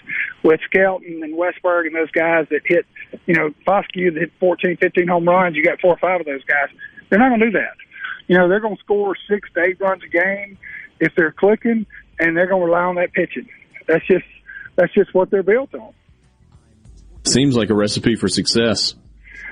with 0.43 0.59
Skelton 0.65 1.21
and 1.23 1.35
Westberg 1.35 1.85
and 1.85 1.95
those 1.95 2.11
guys 2.11 2.47
that 2.49 2.61
hit, 2.65 2.85
you 3.25 3.35
know, 3.35 3.49
Foscue 3.67 4.13
that 4.13 4.19
hit 4.19 4.31
14, 4.39 4.77
15 4.77 5.07
home 5.07 5.27
runs. 5.27 5.55
You 5.55 5.63
got 5.63 5.79
four 5.79 5.93
or 5.93 5.99
five 5.99 6.21
of 6.21 6.25
those 6.25 6.43
guys. 6.45 6.69
They're 7.09 7.19
not 7.19 7.29
going 7.29 7.41
to 7.41 7.45
do 7.47 7.51
that. 7.53 7.75
You 8.27 8.37
know, 8.37 8.47
they're 8.47 8.59
going 8.59 8.77
to 8.77 8.81
score 8.81 9.15
six 9.29 9.49
to 9.53 9.61
eight 9.61 9.79
runs 9.79 10.01
a 10.03 10.07
game 10.07 10.57
if 10.99 11.13
they're 11.15 11.31
clicking 11.33 11.85
and 12.19 12.37
they're 12.37 12.47
going 12.47 12.61
to 12.61 12.65
rely 12.65 12.83
on 12.83 12.95
that 12.95 13.13
pitching. 13.13 13.47
That's 13.87 14.05
just 14.07 14.25
that's 14.75 14.93
just 14.93 15.13
what 15.13 15.29
they're 15.29 15.43
built 15.43 15.73
on. 15.75 15.93
Seems 17.25 17.55
like 17.55 17.69
a 17.69 17.75
recipe 17.75 18.15
for 18.15 18.27
success. 18.27 18.95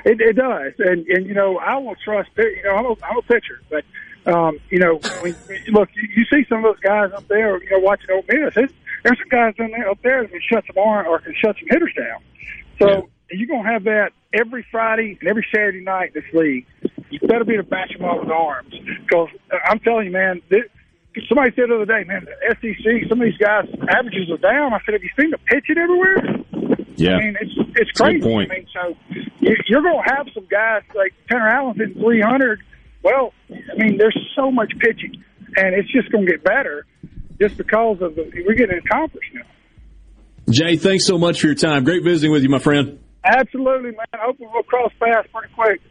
It, 0.05 0.21
it 0.21 0.35
does, 0.38 0.73
and 0.79 1.05
and 1.07 1.25
you 1.25 1.33
know 1.33 1.57
I 1.57 1.77
will 1.77 1.95
trust. 2.03 2.29
You 2.38 2.63
know 2.63 2.75
I'm 2.75 2.85
a, 2.85 2.95
I'm 3.03 3.17
a 3.17 3.21
pitcher, 3.23 3.61
but 3.69 3.83
um, 4.33 4.59
you 4.69 4.80
know 4.80 4.99
when, 5.22 5.35
look, 5.69 5.90
you, 5.95 6.08
you 6.16 6.25
see 6.25 6.45
some 6.48 6.59
of 6.59 6.64
those 6.64 6.80
guys 6.80 7.11
up 7.14 7.27
there. 7.27 7.61
You 7.61 7.69
know 7.72 7.80
watching 7.80 8.09
Ole 8.11 8.24
Miss. 8.27 8.53
There's, 8.56 8.72
there's 9.03 9.17
some 9.17 9.30
guys 9.30 9.53
in 9.58 9.72
there 9.72 9.90
up 9.90 10.01
there 10.01 10.24
that 10.24 10.32
can 10.32 10.41
shut 10.49 10.64
some 10.67 10.77
arm 10.77 11.08
or 11.08 11.19
can 11.19 11.33
shut 11.35 11.56
some 11.59 11.67
hitters 11.69 11.93
down. 11.98 12.22
So 12.80 12.88
yeah. 12.90 13.38
you're 13.38 13.48
gonna 13.48 13.72
have 13.72 13.83
that 13.85 14.11
every 14.33 14.66
Friday 14.72 15.17
and 15.19 15.30
every 15.30 15.45
Saturday 15.53 15.82
night. 15.82 16.14
This 16.14 16.25
league, 16.33 16.66
you 17.09 17.19
better 17.22 17.45
be 17.45 17.53
able 17.53 17.64
to 17.64 17.69
batch 17.69 17.91
them 17.93 18.06
off 18.06 18.22
with 18.22 18.32
arms 18.32 18.74
because 19.06 19.30
I'm 19.66 19.80
telling 19.80 20.08
you, 20.08 20.11
man. 20.11 20.41
This, 20.49 20.64
somebody 21.27 21.51
said 21.56 21.69
the 21.69 21.75
other 21.75 21.85
day, 21.85 22.03
man, 22.06 22.25
the 22.25 22.56
SEC, 22.61 23.09
some 23.09 23.19
of 23.19 23.25
these 23.25 23.38
guys' 23.38 23.67
averages 23.90 24.30
are 24.32 24.38
down. 24.38 24.74
I 24.74 24.80
said, 24.85 24.93
have 24.93 25.03
you 25.03 25.09
seen 25.19 25.32
the 25.32 25.38
pitching 25.40 25.77
everywhere? 25.77 26.40
Yeah. 26.95 27.16
I 27.16 27.19
mean, 27.19 27.38
it's 27.41 27.51
it's 27.75 27.91
That's 27.98 28.22
crazy. 28.22 28.27
I 28.27 28.45
mean, 28.48 28.67
so 28.74 28.95
you, 29.40 29.56
you're 29.67 29.82
going 29.82 30.03
to 30.03 30.16
have 30.16 30.27
some 30.33 30.45
guys 30.49 30.83
like 30.95 31.14
Tanner 31.30 31.48
Allen's 31.48 31.80
in 31.82 31.93
300. 31.93 32.61
Well, 33.03 33.34
I 33.50 33.76
mean, 33.78 33.98
there's 33.98 34.18
so 34.36 34.52
much 34.52 34.72
pitching, 34.80 35.24
and 35.56 35.74
it's 35.74 35.92
just 35.92 36.11
going 36.11 36.26
to 36.26 36.32
get 36.32 36.44
better 36.44 36.86
just 37.40 37.58
because 37.58 37.98
of 38.02 38.16
the 38.16 38.30
we're 38.45 38.56
getting 38.56 38.78
accomplished 38.78 39.32
now. 39.34 39.42
Jay, 40.50 40.78
thanks 40.78 41.06
so 41.06 41.18
much 41.18 41.42
for 41.42 41.48
your 41.48 41.56
time. 41.56 41.84
Great 41.84 42.03
visiting 42.03 42.32
with 42.32 42.44
you, 42.44 42.50
my 42.50 42.60
friend. 42.60 43.00
Absolutely, 43.24 43.92
man. 43.92 44.06
I 44.14 44.18
hope 44.26 44.38
we'll 44.40 44.64
cross 44.64 44.92
paths 45.00 45.28
pretty 45.34 45.53
quick. 45.53 45.82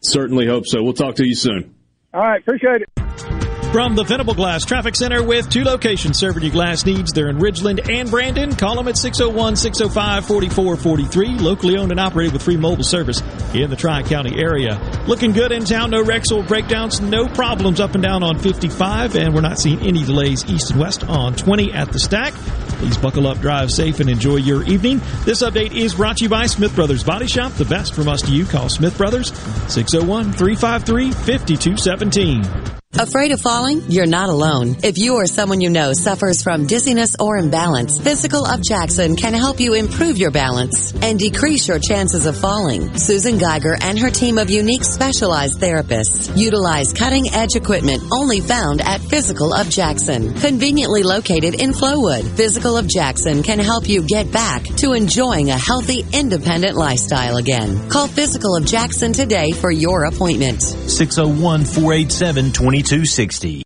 Certainly 0.00 0.46
hope 0.46 0.64
so. 0.66 0.82
We'll 0.82 0.92
talk 0.92 1.16
to 1.16 1.26
you 1.26 1.34
soon. 1.34 1.74
All 2.14 2.20
right, 2.20 2.40
appreciate 2.40 2.82
it. 2.82 3.25
From 3.72 3.94
the 3.94 4.04
Venable 4.04 4.32
Glass 4.32 4.64
Traffic 4.64 4.96
Center 4.96 5.22
with 5.22 5.50
two 5.50 5.62
locations 5.62 6.18
serving 6.18 6.42
your 6.42 6.52
glass 6.52 6.86
needs. 6.86 7.12
They're 7.12 7.28
in 7.28 7.36
Ridgeland 7.36 7.90
and 7.90 8.10
Brandon. 8.10 8.54
Call 8.54 8.76
them 8.76 8.88
at 8.88 8.96
601 8.96 9.56
605 9.56 10.26
4443. 10.26 11.38
Locally 11.44 11.76
owned 11.76 11.90
and 11.90 12.00
operated 12.00 12.32
with 12.32 12.42
free 12.42 12.56
mobile 12.56 12.84
service 12.84 13.20
in 13.52 13.68
the 13.68 13.76
Tri 13.76 14.02
County 14.02 14.40
area. 14.40 14.80
Looking 15.06 15.32
good 15.32 15.52
in 15.52 15.66
town. 15.66 15.90
No 15.90 16.02
wrecks 16.02 16.32
or 16.32 16.42
breakdowns. 16.42 17.02
No 17.02 17.26
problems 17.26 17.78
up 17.78 17.94
and 17.94 18.02
down 18.02 18.22
on 18.22 18.38
55. 18.38 19.14
And 19.14 19.34
we're 19.34 19.42
not 19.42 19.58
seeing 19.58 19.80
any 19.80 20.04
delays 20.04 20.46
east 20.46 20.70
and 20.70 20.80
west 20.80 21.04
on 21.04 21.34
20 21.34 21.72
at 21.74 21.92
the 21.92 21.98
stack. 21.98 22.32
Please 22.78 22.96
buckle 22.96 23.26
up, 23.26 23.40
drive 23.40 23.70
safe, 23.70 24.00
and 24.00 24.08
enjoy 24.08 24.36
your 24.36 24.62
evening. 24.64 25.00
This 25.24 25.42
update 25.42 25.74
is 25.74 25.94
brought 25.94 26.18
to 26.18 26.24
you 26.24 26.30
by 26.30 26.46
Smith 26.46 26.74
Brothers 26.74 27.04
Body 27.04 27.26
Shop. 27.26 27.52
The 27.52 27.64
best 27.66 27.94
from 27.94 28.08
us 28.08 28.22
to 28.22 28.32
you. 28.32 28.46
Call 28.46 28.70
Smith 28.70 28.96
Brothers 28.96 29.36
601 29.68 30.32
353 30.32 31.10
5217. 31.12 32.76
Afraid 32.98 33.32
of 33.32 33.42
falling? 33.42 33.82
You're 33.90 34.06
not 34.06 34.30
alone. 34.30 34.78
If 34.82 34.96
you 34.96 35.16
or 35.16 35.26
someone 35.26 35.60
you 35.60 35.68
know 35.68 35.92
suffers 35.92 36.42
from 36.42 36.66
dizziness 36.66 37.14
or 37.20 37.36
imbalance, 37.36 38.00
Physical 38.00 38.46
of 38.46 38.62
Jackson 38.62 39.16
can 39.16 39.34
help 39.34 39.60
you 39.60 39.74
improve 39.74 40.16
your 40.16 40.30
balance 40.30 40.94
and 41.02 41.18
decrease 41.18 41.68
your 41.68 41.78
chances 41.78 42.24
of 42.24 42.38
falling. 42.38 42.96
Susan 42.96 43.36
Geiger 43.36 43.76
and 43.82 43.98
her 43.98 44.10
team 44.10 44.38
of 44.38 44.48
unique 44.48 44.82
specialized 44.82 45.60
therapists 45.60 46.34
utilize 46.34 46.94
cutting 46.94 47.28
edge 47.34 47.54
equipment 47.54 48.02
only 48.10 48.40
found 48.40 48.80
at 48.80 49.02
Physical 49.02 49.52
of 49.52 49.68
Jackson, 49.68 50.32
conveniently 50.32 51.02
located 51.02 51.60
in 51.60 51.72
Flowood. 51.72 52.24
Physical 52.34 52.78
of 52.78 52.88
Jackson 52.88 53.42
can 53.42 53.58
help 53.58 53.86
you 53.86 54.04
get 54.04 54.32
back 54.32 54.64
to 54.78 54.94
enjoying 54.94 55.50
a 55.50 55.58
healthy, 55.58 56.02
independent 56.14 56.76
lifestyle 56.76 57.36
again. 57.36 57.90
Call 57.90 58.08
Physical 58.08 58.56
of 58.56 58.64
Jackson 58.64 59.12
today 59.12 59.52
for 59.52 59.70
your 59.70 60.04
appointment. 60.04 60.62
601 60.62 61.66
487 61.66 62.52
2260. 62.86 63.65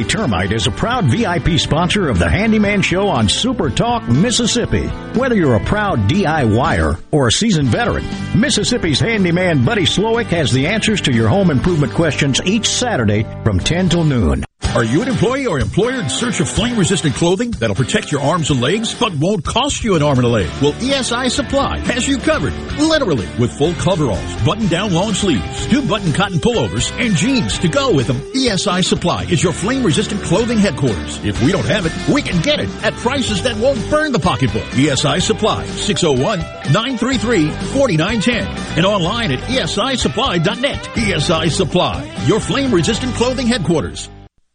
Termite 0.03 0.51
is 0.51 0.67
a 0.67 0.71
proud 0.71 1.05
VIP 1.05 1.59
sponsor 1.59 2.09
of 2.09 2.19
the 2.19 2.29
Handyman 2.29 2.81
Show 2.81 3.07
on 3.07 3.29
Super 3.29 3.69
Talk, 3.69 4.07
Mississippi. 4.07 4.87
Whether 5.17 5.35
you're 5.35 5.55
a 5.55 5.65
proud 5.65 6.09
DIYer 6.09 7.01
or 7.11 7.27
a 7.27 7.31
seasoned 7.31 7.69
veteran, 7.69 8.05
Mississippi's 8.39 8.99
handyman 8.99 9.65
Buddy 9.65 9.83
Slowick 9.83 10.27
has 10.27 10.51
the 10.51 10.67
answers 10.67 11.01
to 11.01 11.13
your 11.13 11.27
home 11.27 11.51
improvement 11.51 11.93
questions 11.93 12.41
each 12.45 12.67
Saturday 12.67 13.23
from 13.43 13.59
10 13.59 13.89
till 13.89 14.03
noon. 14.03 14.43
Are 14.73 14.85
you 14.85 15.01
an 15.01 15.09
employee 15.09 15.47
or 15.47 15.59
employer 15.59 15.99
in 15.99 16.07
search 16.07 16.39
of 16.39 16.47
flame 16.47 16.79
resistant 16.79 17.13
clothing 17.15 17.51
that'll 17.51 17.75
protect 17.75 18.09
your 18.09 18.21
arms 18.21 18.51
and 18.51 18.61
legs 18.61 18.97
but 18.97 19.13
won't 19.13 19.43
cost 19.43 19.83
you 19.83 19.95
an 19.97 20.01
arm 20.01 20.17
and 20.19 20.25
a 20.25 20.29
leg? 20.29 20.49
Well, 20.61 20.71
ESI 20.71 21.29
Supply 21.29 21.79
has 21.79 22.07
you 22.07 22.17
covered, 22.17 22.53
literally, 22.79 23.27
with 23.37 23.51
full 23.51 23.73
coveralls, 23.73 24.41
button 24.45 24.67
down 24.69 24.93
long 24.93 25.13
sleeves, 25.13 25.67
two 25.67 25.85
button 25.85 26.13
cotton 26.13 26.37
pullovers, 26.37 26.89
and 27.05 27.17
jeans 27.17 27.59
to 27.59 27.67
go 27.67 27.93
with 27.93 28.07
them. 28.07 28.15
ESI 28.33 28.85
Supply 28.85 29.23
is 29.23 29.43
your 29.43 29.51
flame 29.51 29.83
resistant 29.91 30.21
clothing 30.21 30.57
headquarters. 30.57 31.19
If 31.25 31.43
we 31.43 31.51
don't 31.51 31.65
have 31.65 31.85
it, 31.85 31.91
we 32.07 32.21
can 32.21 32.41
get 32.41 32.61
it 32.61 32.69
at 32.81 32.93
prices 32.93 33.43
that 33.43 33.57
won't 33.57 33.77
burn 33.89 34.13
the 34.13 34.19
pocketbook. 34.19 34.63
ESI 34.71 35.21
Supply, 35.21 35.65
601 35.65 36.39
933 36.71 37.51
4910 37.75 38.47
and 38.77 38.85
online 38.85 39.33
at 39.33 39.39
esisupply.net. 39.51 40.79
ESI 40.95 41.51
Supply, 41.51 42.25
your 42.25 42.39
flame 42.39 42.73
resistant 42.73 43.13
clothing 43.15 43.47
headquarters. 43.47 44.09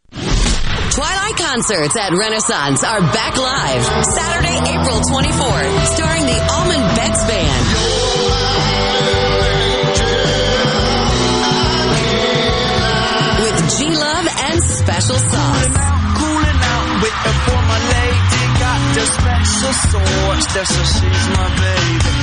Twilight 0.09 1.37
concerts 1.37 1.95
at 1.95 2.11
Renaissance 2.13 2.83
are 2.83 3.01
back 3.13 3.37
live 3.37 3.83
Saturday, 4.05 4.57
April 4.73 4.97
24th, 5.05 5.85
starring 5.93 6.25
the 6.25 6.39
Allman 6.49 6.81
Betts 6.97 7.23
Band. 7.29 7.76
And 14.89 15.03
Special 15.03 15.19
Sauce. 15.19 15.67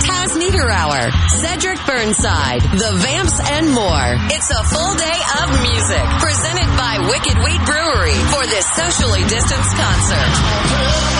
Taz 0.04 0.30
Niederauer, 0.36 1.12
Cedric 1.40 1.78
Burnside, 1.86 2.62
The 2.62 2.92
Vamps, 3.04 3.38
and 3.50 3.70
more. 3.70 4.16
It's 4.32 4.50
a 4.50 4.64
full 4.64 4.94
day 4.96 5.20
of 5.42 5.46
music 5.62 6.04
presented 6.20 6.68
by 6.76 6.98
Wicked 7.08 7.36
Wheat 7.44 7.62
Brewery 7.66 8.18
for 8.32 8.46
this 8.46 8.66
socially 8.74 9.22
distanced 9.28 9.76
concert. 9.76 11.13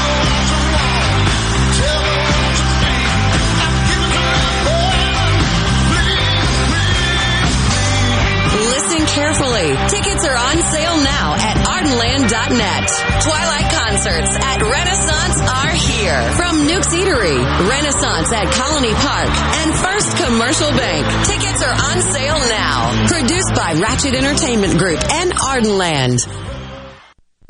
Carefully. 9.14 9.70
Tickets 9.88 10.26
are 10.26 10.34
on 10.36 10.58
sale 10.74 10.98
now 10.98 11.38
at 11.38 11.54
ardenland.net. 11.62 12.90
Twilight 13.22 13.70
concerts 13.70 14.34
at 14.42 14.58
Renaissance 14.58 15.38
are 15.46 15.70
here. 15.70 16.18
From 16.34 16.66
Nuke's 16.66 16.90
Eatery, 16.90 17.38
Renaissance 17.70 18.32
at 18.34 18.50
Colony 18.52 18.92
Park, 18.94 19.30
and 19.62 19.70
First 19.78 20.16
Commercial 20.18 20.70
Bank. 20.74 21.06
Tickets 21.26 21.62
are 21.62 21.72
on 21.72 22.02
sale 22.10 22.38
now. 22.50 23.06
Produced 23.06 23.54
by 23.54 23.74
Ratchet 23.78 24.14
Entertainment 24.14 24.76
Group 24.78 24.98
and 25.10 25.30
Ardenland. 25.32 26.26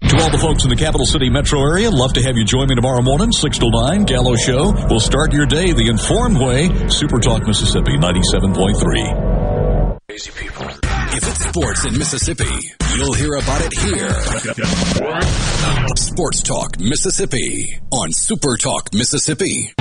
To 0.09 0.23
all 0.23 0.31
the 0.31 0.39
folks 0.39 0.65
in 0.65 0.71
the 0.71 0.77
capital 0.77 1.07
city 1.07 1.31
metro 1.31 1.61
area, 1.61 1.91
love 1.91 2.13
to 2.13 2.23
have 2.23 2.37
you 2.37 2.45
join 2.45 2.69
me 2.69 2.75
tomorrow 2.75 3.01
morning, 3.01 3.33
6 3.33 3.59
to 3.59 3.71
9, 3.71 4.05
Gallo 4.05 4.37
Show. 4.37 4.73
We'll 4.91 5.01
start 5.01 5.33
your 5.33 5.47
day 5.47 5.73
the 5.73 5.89
informed 5.89 6.39
way. 6.39 6.69
Super 6.89 7.21
Talk 7.21 7.47
Mississippi 7.47 7.97
97.3. 7.97 9.99
Crazy 10.07 10.31
people. 10.31 10.84
If 11.17 11.29
it's 11.29 11.49
sports 11.49 11.85
in 11.85 11.97
Mississippi, 11.97 12.71
you'll 12.97 13.13
hear 13.13 13.35
about 13.35 13.63
it 13.65 13.73
here. 13.73 14.11
Sports 15.97 16.43
Talk 16.43 16.81
Mississippi 16.81 17.79
on 17.93 18.11
Super 18.11 18.57
Talk 18.57 18.93
Mississippi. 18.93 19.73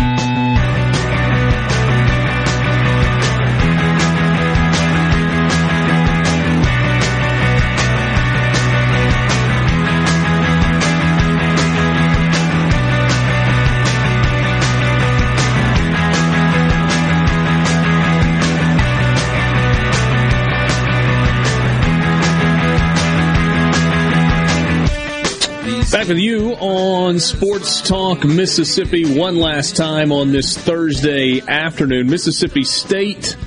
Back 25.93 26.07
with 26.07 26.17
you 26.17 26.53
on 26.55 27.19
Sports 27.19 27.79
Talk 27.81 28.23
Mississippi 28.23 29.15
one 29.15 29.37
last 29.37 29.75
time 29.75 30.11
on 30.11 30.31
this 30.31 30.57
Thursday 30.57 31.39
afternoon. 31.39 32.09
Mississippi 32.09 32.63
State 32.63 33.37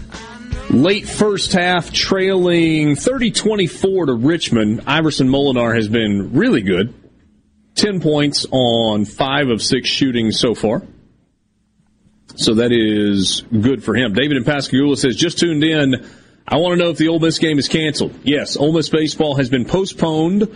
late 0.71 1.09
first 1.09 1.51
half 1.51 1.93
trailing 1.93 2.95
30-24 2.95 4.07
to 4.07 4.15
Richmond. 4.15 4.83
Iverson 4.87 5.29
Molinar 5.29 5.75
has 5.75 5.89
been 5.89 6.35
really 6.35 6.63
good. 6.63 6.95
10 7.75 8.01
points 8.01 8.47
on 8.53 9.07
5 9.07 9.49
of 9.49 9.61
6 9.61 9.89
shooting 9.89 10.31
so 10.31 10.55
far. 10.55 10.83
So 12.37 12.55
that 12.55 12.71
is 12.71 13.43
good 13.61 13.83
for 13.83 13.97
him. 13.97 14.13
David 14.13 14.37
in 14.37 14.45
Pascagoula 14.45 14.97
says, 14.97 15.17
just 15.17 15.41
tuned 15.41 15.65
in. 15.65 16.09
I 16.47 16.59
want 16.59 16.79
to 16.79 16.85
know 16.85 16.91
if 16.91 16.97
the 16.97 17.09
Ole 17.09 17.19
Miss 17.19 17.41
game 17.41 17.59
is 17.59 17.67
canceled. 17.67 18.15
Yes, 18.23 18.57
Ole 18.57 18.73
Miss 18.73 18.89
baseball 18.89 19.35
has 19.35 19.51
been 19.51 19.65
postponed 19.65 20.49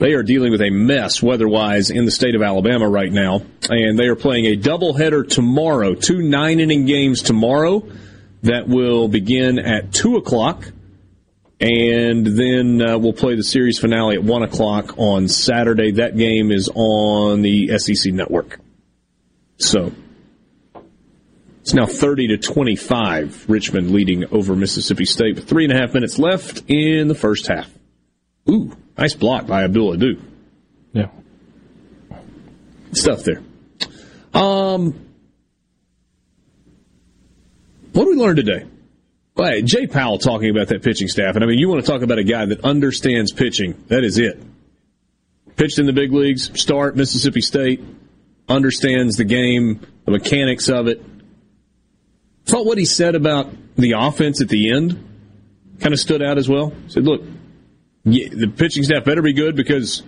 they 0.00 0.14
are 0.14 0.22
dealing 0.22 0.50
with 0.50 0.62
a 0.62 0.70
mess 0.70 1.22
weather-wise 1.22 1.90
in 1.90 2.06
the 2.06 2.10
state 2.10 2.34
of 2.34 2.40
Alabama 2.40 2.88
right 2.88 3.12
now, 3.12 3.42
and 3.68 3.98
they 3.98 4.06
are 4.06 4.16
playing 4.16 4.46
a 4.46 4.56
doubleheader 4.56 5.28
tomorrow, 5.28 5.94
two 5.94 6.22
nine-inning 6.22 6.86
games 6.86 7.22
tomorrow 7.22 7.86
that 8.42 8.66
will 8.66 9.08
begin 9.08 9.58
at 9.58 9.92
two 9.92 10.16
o'clock, 10.16 10.64
and 11.60 12.26
then 12.26 12.80
uh, 12.80 12.98
we'll 12.98 13.12
play 13.12 13.36
the 13.36 13.44
series 13.44 13.78
finale 13.78 14.16
at 14.16 14.24
one 14.24 14.42
o'clock 14.42 14.94
on 14.96 15.28
Saturday. 15.28 15.92
That 15.92 16.16
game 16.16 16.50
is 16.50 16.70
on 16.74 17.42
the 17.42 17.76
SEC 17.76 18.14
network. 18.14 18.58
So 19.58 19.92
it's 21.60 21.74
now 21.74 21.84
30 21.84 22.28
to 22.28 22.38
25. 22.38 23.50
Richmond 23.50 23.90
leading 23.90 24.24
over 24.32 24.56
Mississippi 24.56 25.04
State 25.04 25.34
with 25.34 25.46
three 25.46 25.64
and 25.64 25.72
a 25.74 25.76
half 25.76 25.92
minutes 25.92 26.18
left 26.18 26.62
in 26.68 27.08
the 27.08 27.14
first 27.14 27.46
half. 27.48 27.70
Ooh. 28.48 28.76
Nice 28.96 29.14
block 29.14 29.46
by 29.46 29.64
Abdul 29.64 29.92
Ado. 29.92 30.20
Yeah. 30.92 31.08
Stuff 32.92 33.24
there. 33.24 33.42
Um, 34.34 35.08
what 37.92 38.04
did 38.04 38.10
we 38.10 38.16
learn 38.16 38.36
today? 38.36 38.66
Well, 39.36 39.62
Jay 39.62 39.86
Powell 39.86 40.18
talking 40.18 40.50
about 40.50 40.68
that 40.68 40.82
pitching 40.82 41.08
staff. 41.08 41.34
And 41.34 41.42
I 41.42 41.46
mean, 41.46 41.58
you 41.58 41.68
want 41.68 41.84
to 41.84 41.90
talk 41.90 42.02
about 42.02 42.18
a 42.18 42.24
guy 42.24 42.44
that 42.46 42.64
understands 42.64 43.32
pitching. 43.32 43.82
That 43.88 44.04
is 44.04 44.18
it. 44.18 44.40
Pitched 45.56 45.78
in 45.78 45.86
the 45.86 45.92
big 45.92 46.12
leagues, 46.12 46.60
start 46.60 46.96
Mississippi 46.96 47.40
State, 47.40 47.80
understands 48.48 49.16
the 49.16 49.24
game, 49.24 49.86
the 50.04 50.10
mechanics 50.10 50.68
of 50.68 50.88
it. 50.88 51.02
Thought 52.44 52.66
what 52.66 52.78
he 52.78 52.84
said 52.84 53.14
about 53.14 53.52
the 53.76 53.92
offense 53.92 54.40
at 54.40 54.48
the 54.48 54.72
end 54.72 55.06
kind 55.80 55.94
of 55.94 56.00
stood 56.00 56.22
out 56.22 56.36
as 56.36 56.48
well. 56.48 56.72
Said, 56.88 57.04
look, 57.04 57.22
the 58.04 58.52
pitching 58.56 58.82
staff 58.82 59.04
better 59.04 59.22
be 59.22 59.32
good 59.32 59.56
because 59.56 60.02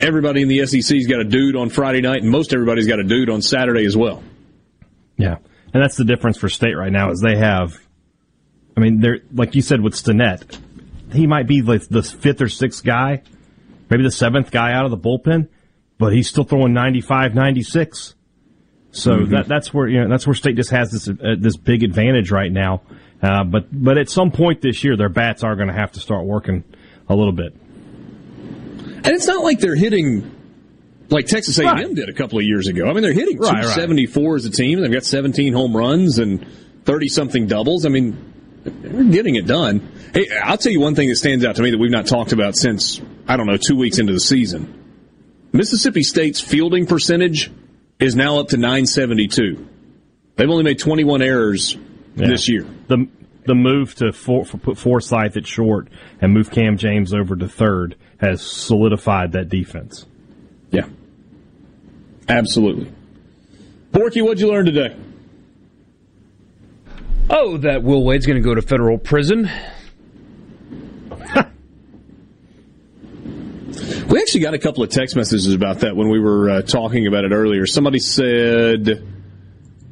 everybody 0.00 0.42
in 0.42 0.48
the 0.48 0.66
SEC's 0.66 1.06
got 1.06 1.20
a 1.20 1.24
dude 1.24 1.56
on 1.56 1.70
Friday 1.70 2.00
night, 2.00 2.22
and 2.22 2.30
most 2.30 2.52
everybody's 2.52 2.86
got 2.86 2.98
a 2.98 3.04
dude 3.04 3.30
on 3.30 3.42
Saturday 3.42 3.84
as 3.84 3.96
well. 3.96 4.22
Yeah, 5.16 5.36
and 5.72 5.82
that's 5.82 5.96
the 5.96 6.04
difference 6.04 6.38
for 6.38 6.48
State 6.48 6.74
right 6.74 6.92
now 6.92 7.10
is 7.10 7.20
they 7.20 7.36
have. 7.36 7.78
I 8.76 8.80
mean, 8.80 9.00
they're 9.00 9.18
like 9.32 9.54
you 9.54 9.62
said 9.62 9.80
with 9.80 9.94
Stinnett, 9.94 10.58
he 11.12 11.26
might 11.26 11.46
be 11.46 11.62
like 11.62 11.88
the 11.88 12.02
fifth 12.02 12.40
or 12.40 12.48
sixth 12.48 12.84
guy, 12.84 13.22
maybe 13.90 14.02
the 14.02 14.10
seventh 14.10 14.50
guy 14.50 14.72
out 14.72 14.84
of 14.84 14.90
the 14.90 14.98
bullpen, 14.98 15.48
but 15.98 16.12
he's 16.12 16.28
still 16.28 16.44
throwing 16.44 16.72
95, 16.72 17.34
96. 17.34 18.14
So 18.90 19.12
mm-hmm. 19.12 19.32
that 19.32 19.48
that's 19.48 19.74
where 19.74 19.88
you 19.88 20.00
know 20.00 20.08
that's 20.08 20.26
where 20.26 20.34
State 20.34 20.56
just 20.56 20.70
has 20.70 20.90
this 20.90 21.08
uh, 21.08 21.34
this 21.38 21.56
big 21.56 21.82
advantage 21.82 22.30
right 22.30 22.50
now. 22.50 22.82
Uh, 23.20 23.42
but 23.42 23.66
but 23.72 23.98
at 23.98 24.08
some 24.08 24.30
point 24.30 24.60
this 24.60 24.84
year, 24.84 24.96
their 24.96 25.08
bats 25.08 25.42
are 25.42 25.56
going 25.56 25.68
to 25.68 25.74
have 25.74 25.92
to 25.92 26.00
start 26.00 26.24
working 26.24 26.62
a 27.08 27.14
little 27.14 27.32
bit. 27.32 27.54
And 27.54 29.08
it's 29.08 29.26
not 29.26 29.42
like 29.42 29.60
they're 29.60 29.76
hitting 29.76 30.34
like 31.10 31.26
Texas 31.26 31.58
A&M 31.58 31.66
right. 31.66 31.94
did 31.94 32.08
a 32.08 32.12
couple 32.12 32.38
of 32.38 32.44
years 32.44 32.68
ago. 32.68 32.88
I 32.88 32.92
mean, 32.92 33.02
they're 33.02 33.12
hitting 33.12 33.38
right, 33.38 33.62
274 33.62 34.22
right. 34.22 34.36
as 34.36 34.44
a 34.44 34.50
team. 34.50 34.80
They've 34.80 34.92
got 34.92 35.04
17 35.04 35.52
home 35.52 35.76
runs 35.76 36.18
and 36.18 36.46
30 36.84 37.08
something 37.08 37.46
doubles. 37.46 37.86
I 37.86 37.88
mean, 37.88 38.34
they're 38.64 39.04
getting 39.04 39.36
it 39.36 39.46
done. 39.46 39.92
Hey, 40.12 40.28
I'll 40.42 40.58
tell 40.58 40.72
you 40.72 40.80
one 40.80 40.94
thing 40.94 41.08
that 41.08 41.16
stands 41.16 41.44
out 41.44 41.56
to 41.56 41.62
me 41.62 41.70
that 41.70 41.78
we've 41.78 41.90
not 41.90 42.06
talked 42.06 42.32
about 42.32 42.56
since 42.56 43.00
I 43.26 43.36
don't 43.36 43.46
know 43.46 43.56
two 43.56 43.76
weeks 43.76 43.98
into 43.98 44.12
the 44.12 44.20
season. 44.20 44.74
Mississippi 45.52 46.02
State's 46.02 46.40
fielding 46.40 46.86
percentage 46.86 47.50
is 47.98 48.14
now 48.14 48.38
up 48.38 48.48
to 48.48 48.56
972. 48.56 49.66
They've 50.36 50.48
only 50.48 50.64
made 50.64 50.78
21 50.78 51.22
errors 51.22 51.76
yeah. 52.16 52.28
this 52.28 52.48
year. 52.48 52.66
The 52.86 53.08
the 53.48 53.56
move 53.56 53.96
to 53.96 54.12
for, 54.12 54.44
for 54.44 54.58
put 54.58 54.78
Forsythe 54.78 55.36
at 55.36 55.46
short 55.46 55.88
and 56.20 56.32
move 56.32 56.50
Cam 56.52 56.76
James 56.76 57.12
over 57.12 57.34
to 57.34 57.48
third 57.48 57.96
has 58.18 58.40
solidified 58.42 59.32
that 59.32 59.48
defense. 59.48 60.06
Yeah, 60.70 60.86
absolutely. 62.28 62.92
Borky, 63.90 64.22
what'd 64.22 64.38
you 64.38 64.48
learn 64.48 64.66
today? 64.66 64.94
Oh, 67.30 67.58
that 67.58 67.82
Will 67.82 68.04
Wade's 68.04 68.26
going 68.26 68.40
to 68.40 68.46
go 68.46 68.54
to 68.54 68.62
federal 68.62 68.96
prison. 68.98 69.50
we 74.08 74.20
actually 74.20 74.40
got 74.40 74.54
a 74.54 74.58
couple 74.58 74.82
of 74.82 74.90
text 74.90 75.14
messages 75.14 75.52
about 75.52 75.80
that 75.80 75.94
when 75.94 76.08
we 76.08 76.20
were 76.20 76.50
uh, 76.50 76.62
talking 76.62 77.06
about 77.06 77.24
it 77.24 77.32
earlier. 77.32 77.66
Somebody 77.66 77.98
said, 77.98 79.06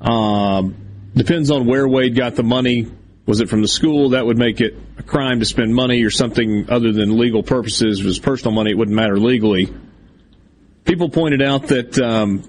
um, 0.01 0.77
depends 1.15 1.51
on 1.51 1.67
where 1.67 1.87
Wade 1.87 2.15
got 2.15 2.37
the 2.37 2.43
money. 2.43 2.87
Was 3.27 3.41
it 3.41 3.49
from 3.49 3.61
the 3.61 3.69
school? 3.69 4.11
That 4.11 4.25
would 4.25 4.39
make 4.39 4.61
it 4.61 4.75
a 4.99 5.03
crime 5.03 5.41
to 5.41 5.45
spend 5.47 5.75
money 5.75 6.05
or 6.05 6.11
something 6.11 6.71
other 6.71 6.93
than 6.93 7.19
legal 7.19 7.43
purposes. 7.43 7.99
If 7.99 8.05
it 8.05 8.09
was 8.09 8.19
personal 8.21 8.55
money, 8.55 8.71
it 8.71 8.79
wouldn't 8.79 8.97
matter 8.97 9.19
legally. 9.19 9.73
People 10.85 11.09
pointed 11.09 11.43
out 11.43 11.67
that 11.69 11.99
um, 11.99 12.49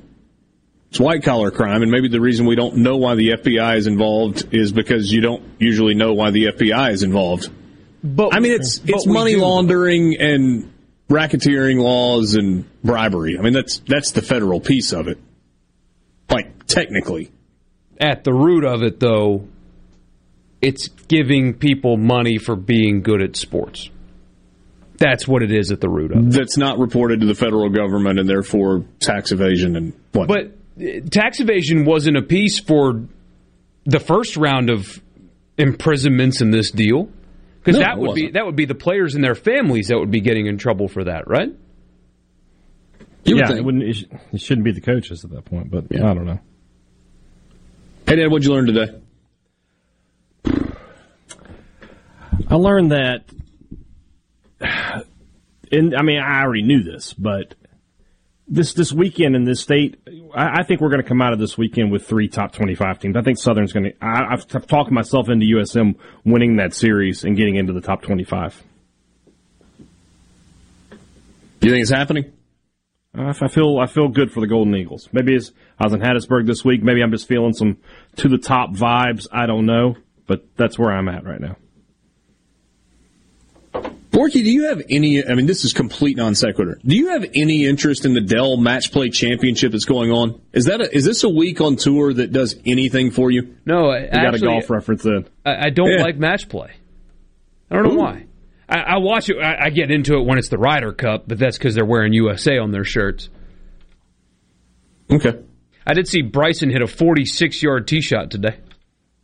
it's 0.90 1.00
white 1.00 1.24
collar 1.24 1.50
crime, 1.50 1.82
and 1.82 1.92
maybe 1.92 2.08
the 2.08 2.22
reason 2.22 2.46
we 2.46 2.56
don't 2.56 2.78
know 2.78 2.98
why 2.98 3.16
the 3.16 3.30
FBI 3.30 3.78
is 3.78 3.88
involved 3.88 4.54
is 4.54 4.72
because 4.72 5.12
you 5.12 5.22
don't 5.22 5.44
usually 5.60 5.96
know 5.96 6.14
why 6.14 6.30
the 6.30 6.46
FBI 6.46 6.92
is 6.92 7.02
involved. 7.02 7.50
But 8.04 8.36
I 8.36 8.40
mean, 8.40 8.54
it's 8.54 8.80
it's 8.86 9.08
money 9.08 9.34
do. 9.34 9.42
laundering 9.42 10.16
and 10.20 10.72
racketeering 11.10 11.82
laws 11.82 12.36
and 12.36 12.66
bribery. 12.84 13.38
I 13.38 13.42
mean, 13.42 13.54
that's 13.54 13.80
that's 13.80 14.12
the 14.12 14.22
federal 14.22 14.60
piece 14.60 14.94
of 14.94 15.08
it. 15.08 15.18
Like 16.30 16.68
technically, 16.68 17.32
at 18.00 18.24
the 18.24 18.34
root 18.34 18.64
of 18.64 18.84
it, 18.84 19.00
though, 19.00 19.48
it's 20.62 20.88
giving 20.88 21.54
people 21.54 21.98
money 21.98 22.38
for 22.38 22.56
being 22.56 23.02
good 23.02 23.22
at 23.22 23.36
sports. 23.36 23.90
That's 24.98 25.28
what 25.28 25.44
it 25.44 25.52
is 25.52 25.72
at 25.72 25.80
the 25.80 25.90
root 25.90 26.12
of. 26.12 26.28
It. 26.28 26.32
That's 26.32 26.58
not 26.58 26.80
reported 26.80 27.22
to 27.22 27.28
the 27.28 27.36
federal 27.36 27.70
government 27.70 28.20
and 28.20 28.28
therefore 28.28 28.84
tax 29.00 29.32
evasion 29.32 29.76
and 29.76 29.94
what. 30.12 30.28
But 30.28 30.58
uh, 30.80 31.02
tax 31.10 31.40
evasion 31.40 31.86
wasn't 31.86 32.18
a 32.18 32.24
piece 32.24 32.60
for 32.60 33.06
the 33.86 34.00
first 34.00 34.38
round 34.38 34.70
of 34.70 35.02
imprisonments 35.58 36.42
in 36.42 36.52
this 36.52 36.72
deal 36.72 37.10
because 37.60 37.80
no, 37.80 37.86
that 37.86 37.98
would 38.00 38.16
be 38.16 38.32
that 38.32 38.46
would 38.46 38.56
be 38.56 38.66
the 38.66 38.76
players 38.76 39.14
and 39.14 39.24
their 39.24 39.36
families 39.36 39.88
that 39.90 40.00
would 40.00 40.12
be 40.12 40.22
getting 40.22 40.48
in 40.48 40.58
trouble 40.58 40.88
for 40.88 41.04
that, 41.04 41.28
right? 41.28 41.50
You 43.24 43.38
yeah, 43.38 43.52
it, 43.52 43.64
wouldn't, 43.64 43.84
it, 43.84 44.40
shouldn't 44.40 44.64
be 44.64 44.72
the 44.72 44.82
coaches 44.82 45.26
at 45.26 45.32
that 45.32 45.44
point, 45.44 45.70
but 45.70 45.86
yeah. 45.92 46.10
I 46.10 46.14
don't 46.14 46.26
know. 46.26 46.40
Hey, 48.08 48.16
Dad, 48.16 48.32
what'd 48.32 48.46
you 48.46 48.54
learn 48.54 48.68
today? 48.68 49.02
I 52.50 52.56
learned 52.56 52.92
that, 52.92 53.26
and 55.72 55.96
I 55.96 56.02
mean, 56.02 56.20
I 56.20 56.42
already 56.42 56.64
knew 56.64 56.82
this, 56.82 57.14
but 57.14 57.56
this 58.48 58.74
this 58.74 58.94
weekend 58.94 59.36
in 59.36 59.44
this 59.44 59.60
state, 59.60 60.00
I, 60.34 60.60
I 60.60 60.64
think 60.64 60.80
we're 60.80 60.90
going 60.90 61.02
to 61.02 61.08
come 61.08 61.22
out 61.22 61.34
of 61.34 61.40
this 61.40 61.58
weekend 61.58 61.92
with 61.92 62.08
three 62.08 62.30
top 62.30 62.54
twenty-five 62.54 63.00
teams. 63.00 63.18
I 63.18 63.22
think 63.22 63.38
Southern's 63.38 63.74
going 63.74 63.92
to. 63.92 63.94
I've, 64.02 64.46
I've 64.56 64.68
talked 64.68 64.92
myself 64.92 65.28
into 65.28 65.46
USM 65.58 65.96
winning 66.24 66.56
that 66.56 66.74
series 66.74 67.26
and 67.26 67.36
getting 67.36 67.58
into 67.58 67.74
the 67.74 67.82
top 67.82 68.02
twenty-five. 68.02 68.64
You 71.62 71.72
think 71.72 71.82
it's 71.82 71.92
happening? 71.92 72.32
Uh, 73.18 73.34
I 73.42 73.48
feel 73.50 73.78
I 73.80 73.88
feel 73.88 74.08
good 74.08 74.32
for 74.32 74.40
the 74.40 74.48
Golden 74.48 74.74
Eagles. 74.76 75.10
Maybe 75.12 75.36
it's, 75.36 75.52
I 75.78 75.84
was 75.84 75.94
in 75.94 76.00
Hattiesburg 76.00 76.48
this 76.48 76.64
week. 76.64 76.82
Maybe 76.82 77.02
I'm 77.02 77.12
just 77.12 77.28
feeling 77.28 77.52
some 77.52 77.78
to 78.18 78.30
the 78.30 78.38
top 78.38 78.70
vibes. 78.72 79.28
I 79.34 79.48
don't 79.48 79.66
know, 79.66 79.98
but 80.28 80.46
that's 80.56 80.80
where 80.80 80.94
I'm 80.94 81.10
at 81.10 81.26
right 81.26 81.42
now. 81.42 81.58
Borky, 84.18 84.44
do 84.44 84.52
you 84.52 84.70
have 84.70 84.82
any? 84.90 85.24
I 85.24 85.36
mean, 85.36 85.46
this 85.46 85.64
is 85.64 85.74
complete 85.74 86.18
non 86.18 86.34
sequitur. 86.34 86.80
Do 86.84 86.96
you 86.96 87.10
have 87.10 87.24
any 87.36 87.68
interest 87.68 88.04
in 88.04 88.16
the 88.16 88.22
Dell 88.22 88.58
Match 88.58 88.92
Play 88.92 89.12
Championship 89.12 89.74
that's 89.74 89.86
going 89.86 90.10
on? 90.10 90.42
Is 90.54 90.66
that 90.66 90.82
a, 90.82 90.96
is 90.96 91.06
this 91.06 91.24
a 91.24 91.30
week 91.30 91.62
on 91.62 91.76
tour 91.76 92.12
that 92.12 92.32
does 92.32 92.56
anything 92.66 93.12
for 93.12 93.30
you? 93.30 93.56
No, 93.64 93.92
I, 93.92 94.06
you 94.06 94.10
got 94.10 94.34
a 94.34 94.40
golf 94.40 94.72
reference 94.72 95.06
in. 95.06 95.28
I, 95.46 95.68
I 95.68 95.70
don't 95.70 95.92
yeah. 95.92 96.02
like 96.02 96.18
match 96.18 96.50
play. 96.50 96.72
I 97.70 97.76
don't 97.76 97.84
know 97.84 97.94
Ooh. 97.94 97.98
why. 97.98 98.26
I, 98.68 98.80
I, 98.80 98.98
watch 98.98 99.30
it. 99.30 99.38
I, 99.38 99.70
get 99.70 99.92
into 99.92 100.18
it 100.18 100.26
when 100.26 100.40
it's 100.40 100.50
the 100.50 100.58
Ryder 100.58 100.94
Cup, 100.94 101.26
but 101.28 101.38
that's 101.38 101.60
because 101.60 101.76
they're 101.76 101.86
wearing 101.86 102.12
USA 102.14 102.58
on 102.58 102.72
their 102.72 102.84
shirts. 102.84 103.30
Okay. 105.12 105.40
I 105.86 105.94
did 105.94 106.08
see 106.08 106.24
Bryson 106.24 106.72
hit 106.72 106.82
a 106.82 106.88
46 106.88 107.62
yard 107.62 107.88
tee 107.88 108.02
shot 108.02 108.32
today. 108.32 108.58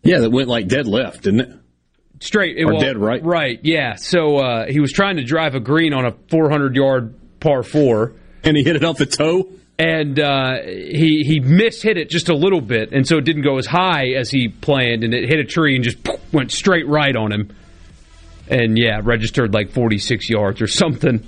Yeah, 0.04 0.20
that 0.20 0.30
went 0.30 0.50
like 0.50 0.68
dead 0.68 0.88
left, 0.88 1.24
didn't 1.24 1.40
it? 1.40 1.60
Straight. 2.24 2.58
Or 2.64 2.72
well, 2.72 2.80
dead 2.80 2.98
right? 2.98 3.22
Right, 3.22 3.60
yeah. 3.64 3.96
So 3.96 4.38
uh, 4.38 4.66
he 4.68 4.80
was 4.80 4.94
trying 4.94 5.18
to 5.18 5.24
drive 5.24 5.56
a 5.56 5.60
green 5.60 5.94
on 5.94 6.06
a 6.06 6.14
400 6.30 6.74
yard 6.74 7.14
par 7.42 7.64
four, 7.64 8.14
And 8.46 8.56
he 8.56 8.64
hit 8.64 8.78
it 8.78 8.84
off 8.86 8.98
the 8.98 9.06
toe? 9.06 9.50
And 9.78 10.18
uh, 10.20 10.62
he 10.64 11.24
he 11.26 11.42
mishit 11.42 11.98
it 11.98 12.10
just 12.10 12.30
a 12.30 12.36
little 12.36 12.62
bit, 12.62 12.94
and 12.94 13.06
so 13.06 13.18
it 13.18 13.26
didn't 13.26 13.42
go 13.42 13.58
as 13.58 13.66
high 13.66 14.12
as 14.16 14.30
he 14.30 14.48
planned, 14.48 15.04
and 15.04 15.14
it 15.14 15.28
hit 15.28 15.40
a 15.40 15.44
tree 15.44 15.76
and 15.76 15.84
just 15.84 15.98
went 16.32 16.52
straight 16.52 16.88
right 16.88 17.16
on 17.16 17.34
him. 17.34 17.56
And 18.48 18.78
yeah, 18.78 19.02
registered 19.04 19.54
like 19.54 19.72
46 19.72 20.30
yards 20.30 20.62
or 20.62 20.68
something. 20.68 21.26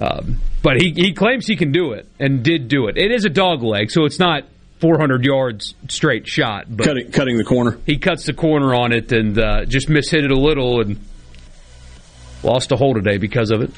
Um, 0.00 0.36
but 0.62 0.80
he, 0.80 0.92
he 0.94 1.12
claims 1.12 1.46
he 1.46 1.56
can 1.56 1.72
do 1.72 1.92
it 1.92 2.06
and 2.18 2.42
did 2.42 2.68
do 2.68 2.86
it. 2.86 2.96
It 2.96 3.10
is 3.10 3.24
a 3.24 3.30
dog 3.30 3.62
leg, 3.62 3.90
so 3.90 4.04
it's 4.04 4.18
not 4.18 4.44
400 4.80 5.24
yards 5.24 5.74
straight 5.88 6.26
shot. 6.26 6.64
But 6.68 6.86
cutting, 6.86 7.12
cutting 7.12 7.36
the 7.36 7.44
corner. 7.44 7.78
He 7.86 7.98
cuts 7.98 8.24
the 8.24 8.32
corner 8.32 8.74
on 8.74 8.92
it 8.92 9.12
and 9.12 9.38
uh, 9.38 9.64
just 9.66 9.88
mishit 9.88 10.24
it 10.24 10.30
a 10.30 10.38
little 10.38 10.80
and 10.80 10.98
lost 12.42 12.72
a 12.72 12.76
hole 12.76 12.94
today 12.94 13.18
because 13.18 13.50
of 13.50 13.62
it. 13.62 13.70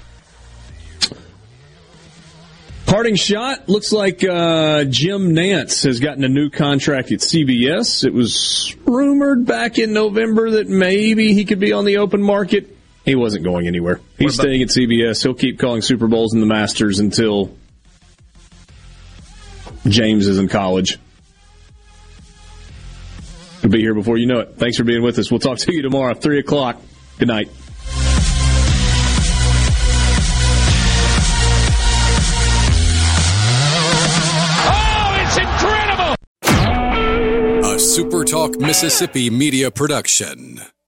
Parting 2.87 3.17
shot 3.17 3.69
looks 3.69 3.91
like 3.91 4.23
uh, 4.23 4.85
Jim 4.85 5.31
Nantz 5.31 5.85
has 5.85 5.99
gotten 5.99 6.25
a 6.25 6.29
new 6.29 6.51
contract 6.51 7.11
at 7.11 7.21
CBS. 7.21 8.05
It 8.05 8.13
was 8.13 8.77
rumored 8.85 9.47
back 9.47 9.79
in 9.79 9.95
November 9.95 10.51
that 10.53 10.69
maybe 10.69 11.33
he 11.33 11.47
could 11.47 11.59
be 11.59 11.73
on 11.73 11.87
the 11.87 11.99
open 11.99 12.23
market. 12.23 12.77
He 13.05 13.15
wasn't 13.15 13.45
going 13.45 13.67
anywhere. 13.67 14.01
He's 14.19 14.35
staying 14.35 14.63
at 14.63 14.69
CBS. 14.69 15.23
He'll 15.23 15.35
keep 15.35 15.59
calling 15.59 15.81
Super 15.81 16.07
Bowls 16.07 16.35
and 16.35 16.43
the 16.43 16.47
Masters 16.47 16.99
until 16.99 17.57
James 19.87 20.29
is 20.29 20.39
in 20.39 20.49
college. 20.49 20.99
He'll 23.61 23.71
be 23.71 23.81
here 23.81 23.95
before 23.95 24.17
you 24.17 24.27
know 24.27 24.41
it. 24.41 24.57
Thanks 24.57 24.77
for 24.77 24.85
being 24.85 25.03
with 25.03 25.19
us. 25.19 25.31
We'll 25.31 25.41
talk 25.41 25.59
to 25.59 25.73
you 25.73 25.83
tomorrow, 25.83 26.15
3 26.15 26.39
o'clock. 26.39 26.81
Good 27.19 27.29
night. 27.29 27.49
Oh, 34.65 35.17
it's 35.23 35.37
incredible! 35.37 36.15
A 37.71 37.77
SuperTalk 37.77 38.61
Mississippi 38.61 39.31
media 39.31 39.71
production. 39.71 40.61